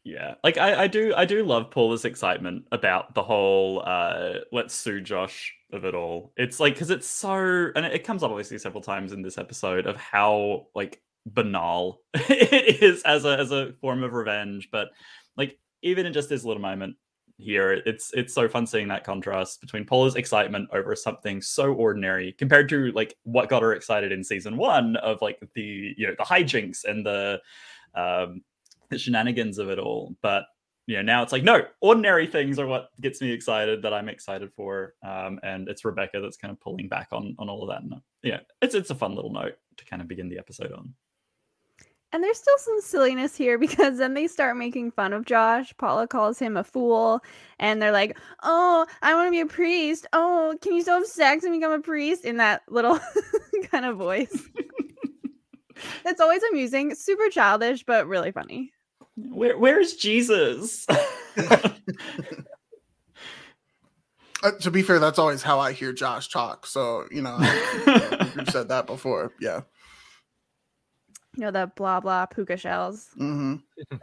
Yeah, 0.04 0.34
like 0.44 0.58
I, 0.58 0.82
I 0.82 0.86
do, 0.86 1.14
I 1.16 1.24
do 1.24 1.42
love 1.44 1.70
Paula's 1.70 2.04
excitement 2.04 2.66
about 2.72 3.14
the 3.14 3.22
whole 3.22 3.82
uh, 3.86 4.34
"let's 4.52 4.74
sue 4.74 5.00
Josh" 5.00 5.54
of 5.72 5.86
it 5.86 5.94
all. 5.94 6.32
It's 6.36 6.60
like 6.60 6.74
because 6.74 6.90
it's 6.90 7.06
so, 7.06 7.70
and 7.74 7.86
it 7.86 8.04
comes 8.04 8.22
up 8.22 8.30
obviously 8.30 8.58
several 8.58 8.82
times 8.82 9.12
in 9.12 9.22
this 9.22 9.38
episode 9.38 9.86
of 9.86 9.96
how 9.96 10.66
like 10.74 11.00
banal 11.24 12.02
it 12.14 12.82
is 12.82 13.02
as 13.04 13.24
a 13.24 13.38
as 13.38 13.50
a 13.50 13.72
form 13.80 14.02
of 14.02 14.12
revenge. 14.12 14.68
But 14.70 14.88
like 15.38 15.58
even 15.82 16.04
in 16.04 16.12
just 16.12 16.28
this 16.28 16.44
little 16.44 16.60
moment 16.60 16.96
here, 17.38 17.72
it's 17.72 18.12
it's 18.12 18.34
so 18.34 18.46
fun 18.46 18.66
seeing 18.66 18.88
that 18.88 19.04
contrast 19.04 19.62
between 19.62 19.86
Paula's 19.86 20.16
excitement 20.16 20.68
over 20.74 20.94
something 20.94 21.40
so 21.40 21.72
ordinary 21.72 22.32
compared 22.32 22.68
to 22.68 22.92
like 22.92 23.14
what 23.22 23.48
got 23.48 23.62
her 23.62 23.72
excited 23.72 24.12
in 24.12 24.22
season 24.22 24.58
one 24.58 24.96
of 24.96 25.22
like 25.22 25.38
the 25.54 25.94
you 25.96 26.06
know 26.06 26.14
the 26.18 26.24
hijinks 26.24 26.84
and 26.84 27.06
the 27.06 27.40
um 27.94 28.42
the 28.90 28.98
shenanigans 28.98 29.58
of 29.58 29.70
it 29.70 29.78
all. 29.78 30.16
But 30.22 30.44
you 30.86 30.96
know, 30.96 31.02
now 31.02 31.22
it's 31.22 31.32
like, 31.32 31.44
no, 31.44 31.62
ordinary 31.80 32.26
things 32.26 32.58
are 32.58 32.66
what 32.66 32.90
gets 33.00 33.20
me 33.22 33.32
excited 33.32 33.80
that 33.82 33.94
I'm 33.94 34.08
excited 34.08 34.52
for. 34.54 34.94
Um, 35.02 35.40
and 35.42 35.68
it's 35.68 35.84
Rebecca 35.84 36.20
that's 36.20 36.36
kind 36.36 36.52
of 36.52 36.60
pulling 36.60 36.88
back 36.88 37.08
on 37.12 37.34
on 37.38 37.48
all 37.48 37.62
of 37.62 37.68
that. 37.70 37.82
And 37.82 37.94
uh, 37.94 37.98
yeah, 38.22 38.40
it's 38.60 38.74
it's 38.74 38.90
a 38.90 38.94
fun 38.94 39.14
little 39.14 39.32
note 39.32 39.54
to 39.76 39.84
kind 39.86 40.02
of 40.02 40.08
begin 40.08 40.28
the 40.28 40.38
episode 40.38 40.72
on. 40.72 40.94
And 42.12 42.22
there's 42.22 42.38
still 42.38 42.58
some 42.58 42.80
silliness 42.80 43.34
here 43.34 43.58
because 43.66 43.98
then 43.98 44.14
they 44.14 44.28
start 44.28 44.56
making 44.56 44.92
fun 44.92 45.12
of 45.12 45.24
Josh. 45.24 45.74
Paula 45.78 46.06
calls 46.06 46.38
him 46.38 46.56
a 46.56 46.64
fool, 46.64 47.20
and 47.58 47.80
they're 47.80 47.92
like, 47.92 48.18
"Oh, 48.42 48.86
I 49.02 49.14
want 49.14 49.28
to 49.28 49.32
be 49.32 49.40
a 49.40 49.46
priest. 49.46 50.06
Oh, 50.12 50.56
can 50.60 50.74
you 50.74 50.82
still 50.82 50.98
have 50.98 51.06
sex 51.06 51.44
and 51.44 51.54
become 51.54 51.72
a 51.72 51.80
priest?" 51.80 52.24
In 52.24 52.36
that 52.36 52.62
little 52.68 53.00
kind 53.70 53.84
of 53.84 53.96
voice. 53.96 54.48
It's 56.06 56.20
always 56.20 56.42
amusing, 56.44 56.94
super 56.94 57.28
childish, 57.28 57.84
but 57.84 58.06
really 58.06 58.30
funny. 58.30 58.72
Where 59.16 59.56
where's 59.58 59.94
Jesus? 59.96 60.86
Uh, 64.42 64.50
to 64.60 64.70
be 64.70 64.82
fair, 64.82 64.98
that's 64.98 65.18
always 65.18 65.42
how 65.42 65.58
I 65.58 65.72
hear 65.72 65.90
Josh 65.90 66.28
talk. 66.28 66.66
So 66.66 67.06
you 67.10 67.22
know, 67.22 67.36
I- 67.38 68.18
think 68.20 68.34
we've 68.36 68.50
said 68.50 68.68
that 68.68 68.86
before. 68.86 69.32
Yeah. 69.40 69.62
You 71.34 71.44
know 71.44 71.50
the 71.50 71.72
blah 71.74 72.00
blah 72.00 72.26
puka 72.26 72.58
shells. 72.58 73.08
hmm 73.16 73.56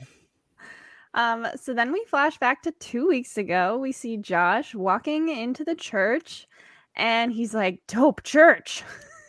Um, 1.13 1.45
so 1.57 1.73
then 1.73 1.91
we 1.91 2.03
flash 2.05 2.37
back 2.39 2.63
to 2.63 2.71
two 2.71 3.07
weeks 3.07 3.37
ago. 3.37 3.77
We 3.77 3.91
see 3.91 4.15
Josh 4.17 4.73
walking 4.73 5.27
into 5.29 5.63
the 5.65 5.75
church 5.75 6.47
and 6.95 7.33
he's 7.33 7.53
like, 7.53 7.81
dope 7.87 8.23
church. 8.23 8.83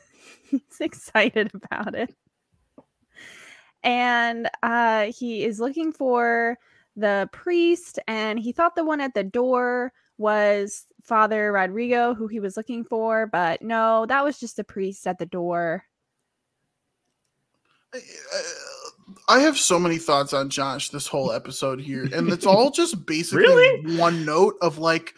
he's 0.45 0.63
excited 0.81 1.51
about 1.55 1.95
it. 1.97 2.15
And 3.85 4.49
uh 4.63 5.07
he 5.13 5.45
is 5.45 5.61
looking 5.61 5.93
for 5.93 6.59
the 6.97 7.29
priest, 7.33 7.99
and 8.07 8.39
he 8.39 8.53
thought 8.53 8.77
the 8.77 8.85
one 8.85 9.01
at 9.01 9.15
the 9.15 9.25
door 9.25 9.93
was 10.19 10.87
Father 11.03 11.51
Rodrigo, 11.53 12.15
who 12.15 12.29
he 12.29 12.39
was 12.39 12.57
looking 12.57 12.85
for, 12.85 13.27
but 13.27 13.63
no, 13.63 14.07
that 14.07 14.23
was 14.25 14.39
just 14.39 14.57
the 14.57 14.65
priest 14.65 15.07
at 15.07 15.19
the 15.19 15.27
door. 15.27 15.85
I 19.29 19.41
have 19.41 19.59
so 19.59 19.79
many 19.79 19.99
thoughts 19.99 20.33
on 20.33 20.49
Josh 20.49 20.91
this 20.91 21.07
whole 21.07 21.33
episode 21.33 21.81
here, 21.81 22.09
and 22.13 22.29
it's 22.31 22.47
all 22.47 22.71
just 22.75 23.05
basically 23.07 23.45
Really? 23.47 23.97
one 23.97 24.25
note 24.25 24.57
of 24.63 24.79
like, 24.79 25.15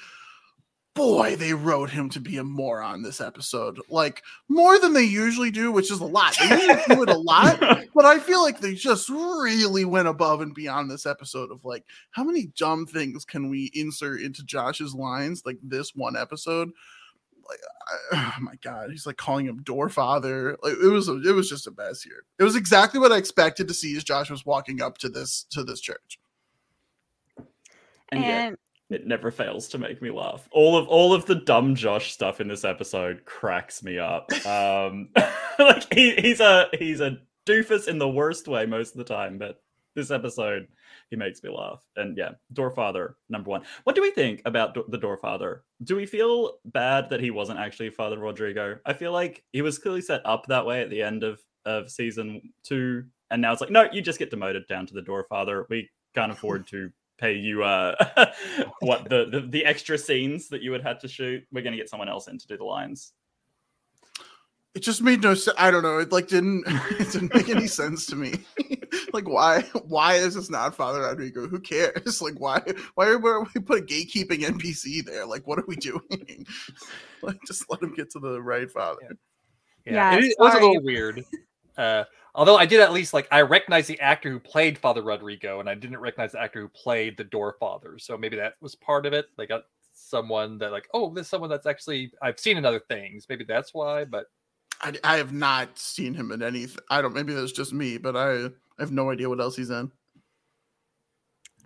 boy, 0.94 1.34
they 1.36 1.52
wrote 1.52 1.90
him 1.90 2.08
to 2.10 2.20
be 2.20 2.38
a 2.38 2.44
moron 2.44 3.02
this 3.02 3.20
episode. 3.20 3.80
Like 3.88 4.22
more 4.48 4.78
than 4.78 4.92
they 4.92 5.02
usually 5.04 5.50
do, 5.50 5.72
which 5.72 5.90
is 5.90 6.00
a 6.00 6.06
lot. 6.06 6.36
They 6.38 6.48
usually 6.48 6.82
do 6.88 7.02
it 7.02 7.08
a 7.08 7.18
lot, 7.18 7.60
but 7.94 8.04
I 8.04 8.18
feel 8.20 8.42
like 8.42 8.60
they 8.60 8.74
just 8.74 9.08
really 9.08 9.84
went 9.84 10.08
above 10.08 10.40
and 10.40 10.54
beyond 10.54 10.90
this 10.90 11.06
episode 11.06 11.50
of 11.50 11.64
like, 11.64 11.84
how 12.12 12.24
many 12.24 12.46
dumb 12.56 12.86
things 12.86 13.24
can 13.24 13.48
we 13.50 13.70
insert 13.74 14.20
into 14.20 14.44
Josh's 14.44 14.94
lines 14.94 15.42
like 15.44 15.58
this 15.62 15.94
one 15.94 16.16
episode? 16.16 16.70
Like, 17.48 17.60
I, 18.12 18.32
oh 18.38 18.40
my 18.42 18.54
god, 18.62 18.90
he's 18.90 19.06
like 19.06 19.16
calling 19.16 19.46
him 19.46 19.62
door 19.62 19.88
father. 19.88 20.56
Like 20.62 20.74
it 20.74 20.88
was, 20.88 21.08
it 21.08 21.34
was 21.34 21.48
just 21.48 21.66
a 21.66 21.72
mess 21.76 22.02
here. 22.02 22.24
It 22.38 22.44
was 22.44 22.56
exactly 22.56 23.00
what 23.00 23.12
I 23.12 23.16
expected 23.16 23.68
to 23.68 23.74
see 23.74 23.96
as 23.96 24.04
Josh 24.04 24.30
was 24.30 24.46
walking 24.46 24.80
up 24.80 24.98
to 24.98 25.08
this 25.08 25.44
to 25.50 25.64
this 25.64 25.80
church. 25.80 26.18
and 28.10 28.24
and 28.24 28.56
it 28.94 29.06
never 29.06 29.30
fails 29.30 29.68
to 29.68 29.78
make 29.78 30.00
me 30.00 30.10
laugh. 30.10 30.48
All 30.52 30.76
of 30.76 30.86
all 30.88 31.12
of 31.12 31.26
the 31.26 31.34
dumb 31.34 31.74
Josh 31.74 32.12
stuff 32.12 32.40
in 32.40 32.48
this 32.48 32.64
episode 32.64 33.24
cracks 33.24 33.82
me 33.82 33.98
up. 33.98 34.30
Um, 34.44 35.08
like 35.58 35.92
he, 35.92 36.14
he's 36.16 36.40
a 36.40 36.68
he's 36.78 37.00
a 37.00 37.18
doofus 37.46 37.88
in 37.88 37.98
the 37.98 38.08
worst 38.08 38.46
way 38.46 38.66
most 38.66 38.92
of 38.92 38.98
the 38.98 39.04
time, 39.04 39.38
but 39.38 39.62
this 39.96 40.10
episode 40.10 40.68
he 41.10 41.16
makes 41.16 41.42
me 41.42 41.50
laugh. 41.50 41.82
And 41.96 42.16
yeah, 42.16 42.32
Doorfather 42.52 43.14
number 43.28 43.50
one. 43.50 43.62
What 43.84 43.96
do 43.96 44.02
we 44.02 44.10
think 44.10 44.42
about 44.44 44.74
Do- 44.74 44.84
the 44.88 44.98
Doorfather? 44.98 45.60
Do 45.82 45.96
we 45.96 46.06
feel 46.06 46.58
bad 46.66 47.10
that 47.10 47.20
he 47.20 47.30
wasn't 47.30 47.58
actually 47.58 47.90
Father 47.90 48.18
Rodrigo? 48.18 48.78
I 48.84 48.92
feel 48.92 49.12
like 49.12 49.42
he 49.52 49.62
was 49.62 49.78
clearly 49.78 50.02
set 50.02 50.20
up 50.24 50.46
that 50.46 50.66
way 50.66 50.82
at 50.82 50.90
the 50.90 51.02
end 51.02 51.24
of 51.24 51.40
of 51.64 51.90
season 51.90 52.52
two, 52.62 53.04
and 53.30 53.40
now 53.40 53.52
it's 53.52 53.60
like 53.60 53.70
no, 53.70 53.88
you 53.92 54.02
just 54.02 54.18
get 54.18 54.30
demoted 54.30 54.66
down 54.68 54.86
to 54.86 54.94
the 54.94 55.02
Doorfather. 55.02 55.64
We 55.70 55.88
can't 56.14 56.32
afford 56.32 56.66
to 56.68 56.90
pay 57.24 57.32
you 57.32 57.64
uh 57.64 57.94
what 58.80 59.08
the, 59.08 59.24
the 59.30 59.40
the 59.40 59.64
extra 59.64 59.96
scenes 59.96 60.48
that 60.48 60.60
you 60.60 60.70
would 60.70 60.82
have 60.82 60.98
to 60.98 61.08
shoot 61.08 61.42
we're 61.52 61.62
going 61.62 61.72
to 61.72 61.78
get 61.78 61.88
someone 61.88 62.08
else 62.08 62.28
in 62.28 62.36
to 62.36 62.46
do 62.46 62.56
the 62.58 62.64
lines 62.64 63.12
It 64.74 64.82
just 64.82 65.02
made 65.02 65.22
no 65.22 65.34
sense. 65.34 65.56
I 65.56 65.70
don't 65.70 65.84
know. 65.84 65.98
It 65.98 66.10
like 66.10 66.26
didn't 66.26 66.64
it 67.00 67.12
didn't 67.12 67.32
make 67.32 67.48
any 67.48 67.68
sense 67.68 68.06
to 68.06 68.16
me. 68.16 68.32
like 69.12 69.28
why 69.28 69.62
why 69.86 70.14
is 70.14 70.34
this 70.34 70.50
not 70.50 70.74
Father 70.74 71.02
Rodrigo? 71.02 71.46
Who 71.46 71.60
cares? 71.60 72.20
Like 72.20 72.40
why 72.40 72.60
why 72.96 73.06
are 73.06 73.18
we 73.18 73.30
we 73.54 73.60
put 73.60 73.78
a 73.78 73.82
gatekeeping 73.82 74.42
NPC 74.42 75.04
there? 75.04 75.24
Like 75.26 75.46
what 75.46 75.60
are 75.60 75.68
we 75.68 75.76
doing? 75.76 76.44
like 77.22 77.38
just 77.46 77.70
let 77.70 77.82
him 77.82 77.94
get 77.94 78.10
to 78.10 78.18
the 78.18 78.42
right 78.42 78.68
father. 78.68 79.16
Yeah, 79.86 80.16
it, 80.16 80.24
it 80.24 80.36
was 80.38 80.54
a 80.54 80.58
little 80.58 80.82
weird. 80.82 81.24
Uh, 81.76 82.04
although 82.34 82.56
I 82.56 82.66
did 82.66 82.80
at 82.80 82.92
least 82.92 83.14
like 83.14 83.28
I 83.30 83.42
recognized 83.42 83.88
the 83.88 84.00
actor 84.00 84.30
who 84.30 84.40
played 84.40 84.78
Father 84.78 85.02
Rodrigo, 85.02 85.60
and 85.60 85.68
I 85.68 85.74
didn't 85.74 85.98
recognize 85.98 86.32
the 86.32 86.40
actor 86.40 86.60
who 86.60 86.68
played 86.68 87.16
the 87.16 87.24
Door 87.24 87.56
Father. 87.60 87.98
So 87.98 88.16
maybe 88.16 88.36
that 88.36 88.54
was 88.60 88.74
part 88.74 89.06
of 89.06 89.12
it. 89.12 89.26
They 89.36 89.46
got 89.46 89.64
someone 89.92 90.58
that 90.58 90.72
like, 90.72 90.88
oh, 90.94 91.12
this 91.12 91.26
is 91.26 91.30
someone 91.30 91.50
that's 91.50 91.66
actually 91.66 92.12
I've 92.22 92.40
seen 92.40 92.56
in 92.56 92.64
other 92.64 92.82
things. 92.88 93.26
Maybe 93.28 93.44
that's 93.44 93.72
why. 93.72 94.04
But 94.04 94.26
I, 94.80 94.94
I 95.04 95.16
have 95.16 95.32
not 95.32 95.78
seen 95.78 96.14
him 96.14 96.32
in 96.32 96.42
anything. 96.42 96.82
I 96.90 97.02
don't. 97.02 97.14
Maybe 97.14 97.32
that's 97.34 97.52
just 97.52 97.72
me, 97.72 97.98
but 97.98 98.16
I, 98.16 98.46
I 98.46 98.50
have 98.78 98.92
no 98.92 99.10
idea 99.10 99.28
what 99.28 99.40
else 99.40 99.56
he's 99.56 99.70
in. 99.70 99.90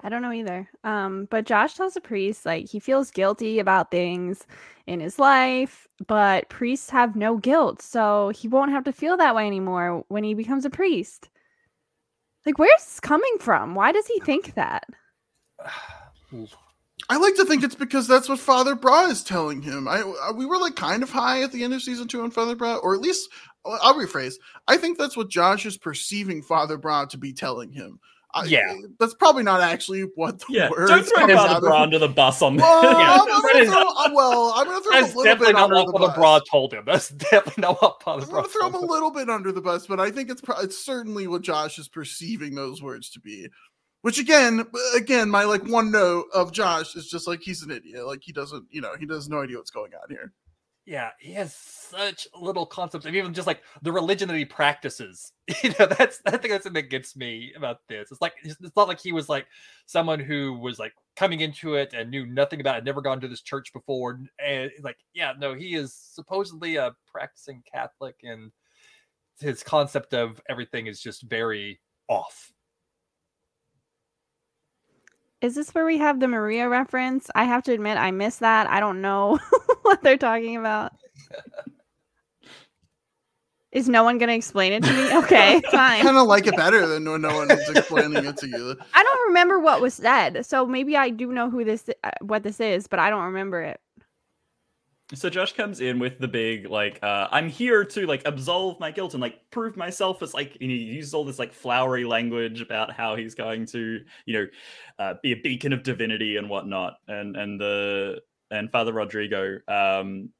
I 0.00 0.08
don't 0.08 0.22
know 0.22 0.32
either. 0.32 0.68
Um, 0.84 1.26
but 1.30 1.46
Josh 1.46 1.74
tells 1.74 1.94
the 1.94 2.00
priest 2.00 2.46
like 2.46 2.68
he 2.68 2.78
feels 2.78 3.10
guilty 3.10 3.58
about 3.58 3.90
things 3.90 4.46
in 4.86 5.00
his 5.00 5.18
life, 5.18 5.86
but 6.06 6.48
priests 6.48 6.90
have 6.90 7.16
no 7.16 7.36
guilt, 7.36 7.82
so 7.82 8.30
he 8.30 8.48
won't 8.48 8.70
have 8.70 8.84
to 8.84 8.92
feel 8.92 9.16
that 9.16 9.34
way 9.34 9.46
anymore 9.46 10.04
when 10.08 10.24
he 10.24 10.34
becomes 10.34 10.64
a 10.64 10.70
priest. 10.70 11.28
Like, 12.46 12.58
where's 12.58 12.84
this 12.84 13.00
coming 13.00 13.36
from? 13.40 13.74
Why 13.74 13.92
does 13.92 14.06
he 14.06 14.20
think 14.20 14.54
that? 14.54 14.84
I 17.10 17.16
like 17.16 17.34
to 17.36 17.44
think 17.44 17.62
it's 17.62 17.74
because 17.74 18.06
that's 18.06 18.28
what 18.28 18.38
Father 18.38 18.76
Brah 18.76 19.10
is 19.10 19.22
telling 19.22 19.62
him. 19.62 19.88
I, 19.88 20.00
I 20.00 20.32
we 20.32 20.46
were 20.46 20.58
like 20.58 20.76
kind 20.76 21.02
of 21.02 21.10
high 21.10 21.42
at 21.42 21.52
the 21.52 21.64
end 21.64 21.74
of 21.74 21.82
season 21.82 22.08
two 22.08 22.22
on 22.22 22.30
Father 22.30 22.56
Brah, 22.56 22.82
or 22.82 22.94
at 22.94 23.00
least 23.00 23.30
I'll 23.64 23.94
rephrase. 23.94 24.34
I 24.66 24.76
think 24.76 24.98
that's 24.98 25.16
what 25.16 25.30
Josh 25.30 25.66
is 25.66 25.76
perceiving 25.76 26.42
Father 26.42 26.78
Brah 26.78 27.08
to 27.10 27.18
be 27.18 27.32
telling 27.32 27.72
him. 27.72 27.98
I, 28.34 28.44
Yeah. 28.44 28.74
that's 29.00 29.14
probably 29.14 29.42
not 29.42 29.60
actually 29.62 30.02
what 30.14 30.38
the 30.40 30.44
yeah 30.50 30.68
words 30.70 30.90
don't 30.90 31.02
throw 31.04 31.34
Father 31.34 31.68
of- 31.68 31.72
under 31.72 31.98
the 31.98 32.08
bus 32.08 32.42
on 32.42 32.56
this 32.56 32.62
Well, 32.62 32.82
Yeah, 33.00 33.18
I'm, 33.20 33.26
gonna 33.42 33.58
is- 33.58 33.68
throw, 33.70 33.88
uh, 33.88 34.10
well, 34.12 34.52
I'm 34.54 34.66
gonna 34.66 34.80
throw 34.82 34.92
him 34.92 34.98
a 34.98 35.00
that's 35.02 35.16
little 35.16 35.24
definitely 35.24 35.46
bit 35.46 35.52
not 35.58 35.72
under 35.72 35.92
what 35.92 36.00
the 36.00 36.08
bus. 36.08 36.18
Brah 36.18 36.40
told 36.50 36.74
him. 36.74 36.84
That's 36.86 37.08
definitely 37.08 37.62
not 37.62 37.80
what 37.80 38.02
Father 38.02 38.24
I'm 38.24 38.30
gonna 38.30 38.48
throw 38.48 38.66
him 38.66 38.74
a 38.74 38.80
little 38.80 39.10
bit 39.10 39.30
under 39.30 39.50
the 39.50 39.62
bus, 39.62 39.86
but 39.86 39.98
I 39.98 40.10
think 40.10 40.30
it's 40.30 40.42
pro- 40.42 40.58
it's 40.60 40.78
certainly 40.84 41.26
what 41.26 41.40
Josh 41.42 41.78
is 41.78 41.88
perceiving 41.88 42.54
those 42.54 42.82
words 42.82 43.08
to 43.12 43.20
be. 43.20 43.48
Which 44.02 44.18
again, 44.18 44.64
again, 44.94 45.28
my 45.30 45.44
like 45.44 45.64
one 45.64 45.90
note 45.90 46.26
of 46.32 46.52
Josh 46.52 46.94
is 46.96 47.08
just 47.08 47.26
like 47.26 47.40
he's 47.40 47.62
an 47.62 47.70
idiot. 47.70 48.06
Like 48.06 48.20
he 48.22 48.32
doesn't, 48.32 48.66
you 48.70 48.80
know, 48.80 48.92
he 48.98 49.06
has 49.08 49.28
no 49.28 49.40
idea 49.42 49.56
what's 49.56 49.70
going 49.72 49.92
on 49.94 50.08
here. 50.10 50.32
Yeah, 50.88 51.10
he 51.18 51.34
has 51.34 51.54
such 51.54 52.26
little 52.34 52.64
concepts 52.64 53.04
of 53.04 53.14
even 53.14 53.34
just 53.34 53.46
like 53.46 53.60
the 53.82 53.92
religion 53.92 54.26
that 54.28 54.38
he 54.38 54.46
practices. 54.46 55.32
You 55.62 55.74
know, 55.78 55.84
that's 55.86 56.20
I 56.24 56.30
think 56.30 56.50
that's 56.50 56.64
something 56.64 56.82
that 56.82 56.88
gets 56.88 57.14
me 57.14 57.52
about 57.54 57.80
this. 57.88 58.10
It's 58.10 58.22
like 58.22 58.32
it's 58.42 58.56
not 58.74 58.88
like 58.88 58.98
he 58.98 59.12
was 59.12 59.28
like 59.28 59.46
someone 59.84 60.18
who 60.18 60.54
was 60.54 60.78
like 60.78 60.94
coming 61.14 61.40
into 61.40 61.74
it 61.74 61.92
and 61.92 62.10
knew 62.10 62.24
nothing 62.24 62.60
about 62.60 62.78
it, 62.78 62.84
never 62.84 63.02
gone 63.02 63.20
to 63.20 63.28
this 63.28 63.42
church 63.42 63.70
before. 63.74 64.18
And 64.42 64.70
like, 64.82 64.96
yeah, 65.12 65.34
no, 65.38 65.52
he 65.52 65.74
is 65.74 65.92
supposedly 65.92 66.76
a 66.76 66.92
practicing 67.12 67.62
Catholic, 67.70 68.16
and 68.22 68.50
his 69.40 69.62
concept 69.62 70.14
of 70.14 70.40
everything 70.48 70.86
is 70.86 71.02
just 71.02 71.22
very 71.22 71.80
off. 72.08 72.50
Is 75.40 75.54
this 75.54 75.70
where 75.70 75.84
we 75.84 75.98
have 75.98 76.18
the 76.18 76.26
Maria 76.26 76.68
reference? 76.68 77.30
I 77.34 77.44
have 77.44 77.62
to 77.64 77.72
admit, 77.72 77.96
I 77.96 78.10
missed 78.10 78.40
that. 78.40 78.68
I 78.68 78.80
don't 78.80 79.00
know 79.00 79.38
what 79.82 80.02
they're 80.02 80.16
talking 80.16 80.56
about. 80.56 80.92
Is 83.70 83.88
no 83.88 84.02
one 84.02 84.18
going 84.18 84.30
to 84.30 84.34
explain 84.34 84.72
it 84.72 84.82
to 84.82 84.92
me? 84.92 85.16
Okay, 85.18 85.60
fine. 85.70 86.00
I 86.00 86.02
kind 86.02 86.16
of 86.16 86.26
like 86.26 86.46
it 86.46 86.56
better 86.56 86.86
than 86.86 87.08
when 87.08 87.20
no 87.20 87.36
one 87.36 87.50
is 87.50 87.68
explaining 87.68 88.24
it 88.24 88.36
to 88.38 88.48
you. 88.48 88.76
I 88.94 89.02
don't 89.02 89.28
remember 89.28 89.60
what 89.60 89.80
was 89.80 89.94
said, 89.94 90.44
so 90.46 90.66
maybe 90.66 90.96
I 90.96 91.10
do 91.10 91.32
know 91.32 91.50
who 91.50 91.64
this, 91.64 91.88
uh, 92.02 92.10
what 92.22 92.42
this 92.42 92.60
is, 92.60 92.86
but 92.86 92.98
I 92.98 93.10
don't 93.10 93.24
remember 93.24 93.62
it. 93.62 93.78
So 95.14 95.30
Josh 95.30 95.54
comes 95.54 95.80
in 95.80 95.98
with 95.98 96.18
the 96.18 96.28
big 96.28 96.68
like, 96.68 96.98
uh, 97.02 97.28
I'm 97.30 97.48
here 97.48 97.82
to 97.82 98.06
like 98.06 98.22
absolve 98.26 98.78
my 98.78 98.90
guilt 98.90 99.14
and 99.14 99.22
like 99.22 99.38
prove 99.50 99.74
myself 99.74 100.22
as 100.22 100.34
like, 100.34 100.58
and 100.60 100.70
he 100.70 100.76
uses 100.76 101.14
all 101.14 101.24
this 101.24 101.38
like 101.38 101.54
flowery 101.54 102.04
language 102.04 102.60
about 102.60 102.92
how 102.92 103.16
he's 103.16 103.34
going 103.34 103.64
to, 103.66 104.00
you 104.26 104.34
know, 104.34 104.46
uh, 104.98 105.14
be 105.22 105.32
a 105.32 105.36
beacon 105.36 105.72
of 105.72 105.82
divinity 105.82 106.36
and 106.36 106.50
whatnot. 106.50 106.98
And 107.08 107.36
and 107.36 107.58
the 107.58 108.20
and 108.50 108.70
Father 108.70 108.92
Rodrigo 108.92 109.58
um 109.66 110.30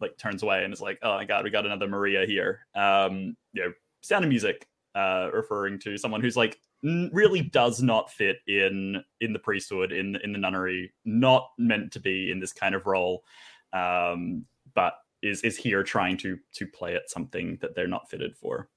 like 0.00 0.16
turns 0.18 0.44
away 0.44 0.62
and 0.62 0.72
is 0.72 0.80
like, 0.80 1.00
oh 1.02 1.16
my 1.16 1.24
god, 1.24 1.42
we 1.42 1.50
got 1.50 1.66
another 1.66 1.88
Maria 1.88 2.24
here. 2.24 2.60
Um, 2.76 3.36
you 3.52 3.64
know, 3.64 3.72
Sound 4.02 4.24
of 4.24 4.28
Music, 4.28 4.68
uh, 4.94 5.30
referring 5.32 5.80
to 5.80 5.98
someone 5.98 6.20
who's 6.20 6.36
like 6.36 6.60
really 6.84 7.40
does 7.40 7.82
not 7.82 8.10
fit 8.12 8.38
in 8.46 9.02
in 9.20 9.32
the 9.32 9.38
priesthood 9.40 9.90
in 9.90 10.14
in 10.22 10.32
the 10.32 10.38
nunnery, 10.38 10.92
not 11.04 11.50
meant 11.58 11.90
to 11.92 11.98
be 11.98 12.30
in 12.30 12.38
this 12.38 12.52
kind 12.52 12.76
of 12.76 12.86
role 12.86 13.24
um, 13.72 14.44
but 14.74 14.94
is 15.22 15.42
is 15.42 15.56
here 15.56 15.82
trying 15.82 16.16
to 16.18 16.38
to 16.54 16.66
play 16.66 16.94
at 16.94 17.10
something 17.10 17.58
that 17.60 17.74
they're 17.74 17.86
not 17.86 18.10
fitted 18.10 18.36
for. 18.36 18.68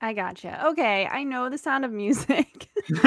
I 0.00 0.12
gotcha. 0.12 0.66
Okay, 0.68 1.06
I 1.06 1.24
know 1.24 1.48
the 1.48 1.56
sound 1.58 1.84
of 1.84 1.90
music. 1.90 2.68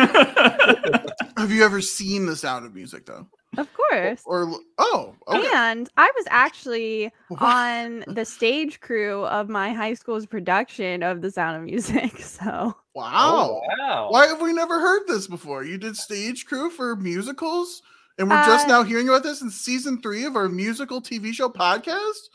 Have 1.38 1.52
you 1.52 1.64
ever 1.64 1.82
seen 1.82 2.26
the 2.26 2.36
sound 2.36 2.66
of 2.66 2.74
music 2.74 3.06
though? 3.06 3.28
of 3.58 3.68
course. 3.74 4.22
Or 4.26 4.52
oh, 4.78 5.16
okay. 5.28 5.48
And 5.54 5.90
I 5.98 6.12
was 6.16 6.26
actually 6.30 7.12
What? 7.30 7.42
on 7.42 8.04
the 8.08 8.24
stage 8.24 8.80
crew 8.80 9.26
of 9.26 9.50
my 9.50 9.72
high 9.72 9.96
school's 9.96 10.26
production 10.26 11.02
of 11.04 11.22
The 11.22 11.32
Sound 11.32 11.58
of 11.58 11.64
Music. 11.64 12.20
So 12.40 12.76
wow. 12.94 13.12
Oh, 13.14 13.62
wow. 13.80 14.08
Why 14.12 14.28
have 14.28 14.42
we 14.42 14.54
never 14.54 14.80
heard 14.80 15.08
this 15.08 15.28
before? 15.28 15.64
You 15.64 15.78
did 15.78 15.98
stage 15.98 16.46
crew 16.46 16.70
for 16.70 16.96
musicals, 16.96 17.82
and 18.20 18.30
we're 18.30 18.46
just 18.46 18.66
Uh, 18.66 18.70
now 18.70 18.84
hearing 18.84 19.08
about 19.10 19.24
this 19.24 19.42
in 19.42 19.50
season 19.50 20.02
three 20.02 20.26
of 20.26 20.36
our 20.36 20.50
musical 20.50 21.02
TV 21.02 21.34
show 21.34 21.50
podcast. 21.50 22.30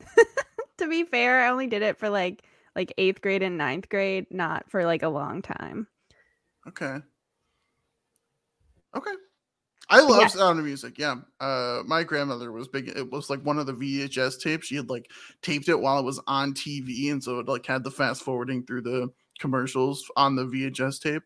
to 0.78 0.88
be 0.88 1.04
fair, 1.04 1.44
I 1.44 1.48
only 1.50 1.66
did 1.66 1.82
it 1.82 1.98
for 1.98 2.08
like 2.08 2.44
like 2.76 2.92
eighth 2.98 3.20
grade 3.20 3.42
and 3.42 3.58
ninth 3.58 3.88
grade, 3.88 4.26
not 4.30 4.70
for 4.70 4.84
like 4.84 5.02
a 5.02 5.08
long 5.08 5.42
time. 5.42 5.86
Okay. 6.66 6.96
Okay. 8.96 9.10
I 9.90 10.00
love 10.00 10.22
yeah. 10.22 10.26
Sound 10.28 10.58
of 10.58 10.64
Music. 10.64 10.98
Yeah. 10.98 11.16
Uh, 11.40 11.82
my 11.84 12.04
grandmother 12.04 12.50
was 12.50 12.68
big. 12.68 12.88
It 12.88 13.10
was 13.10 13.28
like 13.28 13.42
one 13.42 13.58
of 13.58 13.66
the 13.66 13.74
VHS 13.74 14.40
tapes. 14.40 14.66
She 14.68 14.76
had 14.76 14.88
like 14.88 15.10
taped 15.42 15.68
it 15.68 15.78
while 15.78 15.98
it 15.98 16.04
was 16.04 16.20
on 16.26 16.54
TV, 16.54 17.10
and 17.10 17.22
so 17.22 17.38
it 17.40 17.48
like 17.48 17.66
had 17.66 17.84
the 17.84 17.90
fast 17.90 18.22
forwarding 18.22 18.64
through 18.64 18.82
the 18.82 19.08
commercials 19.38 20.10
on 20.16 20.36
the 20.36 20.46
VHS 20.46 21.00
tape. 21.00 21.22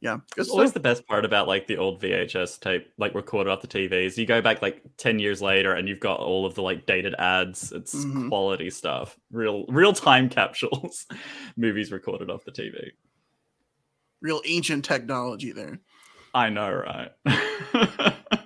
Yeah, 0.00 0.18
It's 0.36 0.48
always 0.50 0.72
the 0.72 0.78
best 0.80 1.06
part 1.08 1.24
about 1.24 1.48
like 1.48 1.66
the 1.66 1.76
old 1.76 2.00
VHS 2.00 2.60
tape, 2.60 2.88
like 2.98 3.14
recorded 3.14 3.50
off 3.50 3.60
the 3.62 3.66
TVs. 3.66 4.16
You 4.16 4.26
go 4.26 4.40
back 4.40 4.62
like 4.62 4.82
ten 4.96 5.18
years 5.18 5.42
later, 5.42 5.74
and 5.74 5.88
you've 5.88 5.98
got 6.00 6.20
all 6.20 6.46
of 6.46 6.54
the 6.54 6.62
like 6.62 6.86
dated 6.86 7.14
ads. 7.18 7.72
It's 7.72 7.94
Mhm. 8.04 8.28
quality 8.28 8.70
stuff, 8.70 9.18
real 9.32 9.64
real 9.68 9.92
time 9.92 10.28
capsules, 10.38 11.06
movies 11.56 11.90
recorded 11.90 12.30
off 12.30 12.44
the 12.44 12.52
TV. 12.52 12.92
Real 14.20 14.40
ancient 14.46 14.84
technology 14.84 15.50
there. 15.52 15.80
I 16.34 16.50
know, 16.50 16.70
right? 16.72 17.10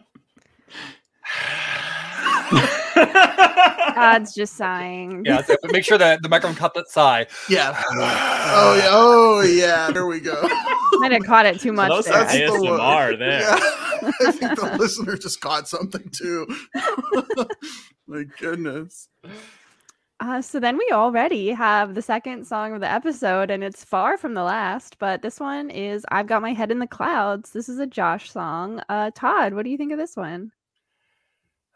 God's 3.95 4.35
just 4.35 4.57
sighing. 4.57 5.25
Yeah, 5.25 5.43
so 5.43 5.57
make 5.65 5.85
sure 5.85 5.99
that 5.99 6.23
the 6.23 6.29
microphone 6.29 6.57
caught 6.57 6.75
that 6.75 6.89
sigh. 6.89 7.27
Yeah. 7.49 7.81
oh 7.91 8.75
yeah. 8.77 8.89
Oh 8.91 9.41
yeah. 9.43 9.91
There 9.91 10.07
we 10.07 10.21
go. 10.21 10.41
Might 10.95 11.13
have 11.13 11.25
caught 11.25 11.47
it 11.47 11.61
too 11.61 11.73
much 11.73 11.89
that 11.91 11.97
was 11.97 12.07
there. 12.07 12.15
some 12.15 12.39
That's 12.39 12.53
the 12.53 12.71
one. 12.71 12.81
ASMR 12.81 13.19
there. 13.19 13.41
Yeah. 13.41 13.59
I 14.27 14.33
think 14.33 14.59
the 14.59 14.77
listener 14.79 15.17
just 15.17 15.41
caught 15.41 15.69
something 15.69 16.09
too. 16.11 16.47
My 18.07 18.25
goodness. 18.39 19.09
Uh, 20.21 20.41
so 20.41 20.61
then 20.61 20.79
we 20.79 20.89
already 20.93 21.49
have 21.49 21.95
the 21.95 22.03
second 22.03 22.47
song 22.47 22.75
of 22.75 22.81
the 22.81 22.91
episode, 22.91 23.51
and 23.51 23.65
it's 23.65 23.85
far 23.85 24.17
from 24.17 24.35
the 24.35 24.43
last, 24.45 24.97
but 24.99 25.23
this 25.23 25.41
one 25.41 25.69
is 25.71 26.07
I've 26.11 26.29
Got 26.29 26.43
My 26.43 26.53
Head 26.53 26.71
in 26.71 26.79
the 26.79 26.87
Clouds. 26.87 27.51
This 27.51 27.69
is 27.69 27.79
a 27.79 27.87
Josh 27.87 28.31
song. 28.31 28.81
Uh, 28.89 29.11
Todd, 29.15 29.55
what 29.55 29.65
do 29.65 29.71
you 29.71 29.77
think 29.77 29.93
of 29.93 29.99
this 29.99 30.17
one? 30.17 30.53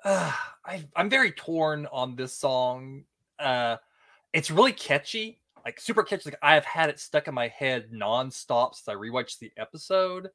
I, 0.66 0.84
I'm 0.96 1.08
very 1.08 1.30
torn 1.30 1.86
on 1.92 2.16
this 2.16 2.32
song. 2.32 3.04
Uh, 3.38 3.76
it's 4.32 4.50
really 4.50 4.72
catchy, 4.72 5.38
like 5.64 5.80
super 5.80 6.02
catchy. 6.02 6.30
Like 6.30 6.38
I 6.42 6.54
have 6.54 6.64
had 6.64 6.90
it 6.90 6.98
stuck 6.98 7.28
in 7.28 7.34
my 7.34 7.48
head 7.48 7.90
nonstop 7.92 8.74
since 8.74 8.88
I 8.88 8.94
rewatched 8.94 9.38
the 9.38 9.52
episode, 9.56 10.30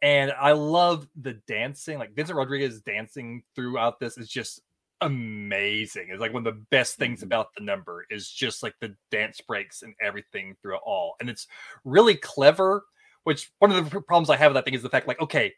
and 0.00 0.32
I 0.32 0.52
love 0.52 1.06
the 1.20 1.34
dancing. 1.46 1.98
Like 1.98 2.14
Vincent 2.14 2.36
Rodriguez 2.36 2.80
dancing 2.80 3.42
throughout 3.54 4.00
this 4.00 4.16
is 4.16 4.28
just 4.28 4.62
amazing. 5.02 6.08
It's 6.10 6.20
like 6.20 6.32
one 6.32 6.46
of 6.46 6.54
the 6.54 6.64
best 6.70 6.96
things 6.96 7.22
about 7.22 7.54
the 7.54 7.62
number 7.62 8.06
is 8.10 8.30
just 8.30 8.62
like 8.62 8.74
the 8.80 8.94
dance 9.10 9.40
breaks 9.42 9.82
and 9.82 9.94
everything 10.00 10.56
through 10.62 10.76
it 10.76 10.82
all, 10.84 11.16
and 11.20 11.28
it's 11.28 11.46
really 11.84 12.14
clever. 12.14 12.84
Which 13.24 13.50
one 13.58 13.72
of 13.72 13.90
the 13.90 14.00
problems 14.00 14.30
I 14.30 14.36
have 14.36 14.52
with 14.52 14.54
that 14.54 14.64
thing 14.64 14.74
is 14.74 14.82
the 14.82 14.88
fact, 14.88 15.08
like, 15.08 15.20
okay, 15.20 15.52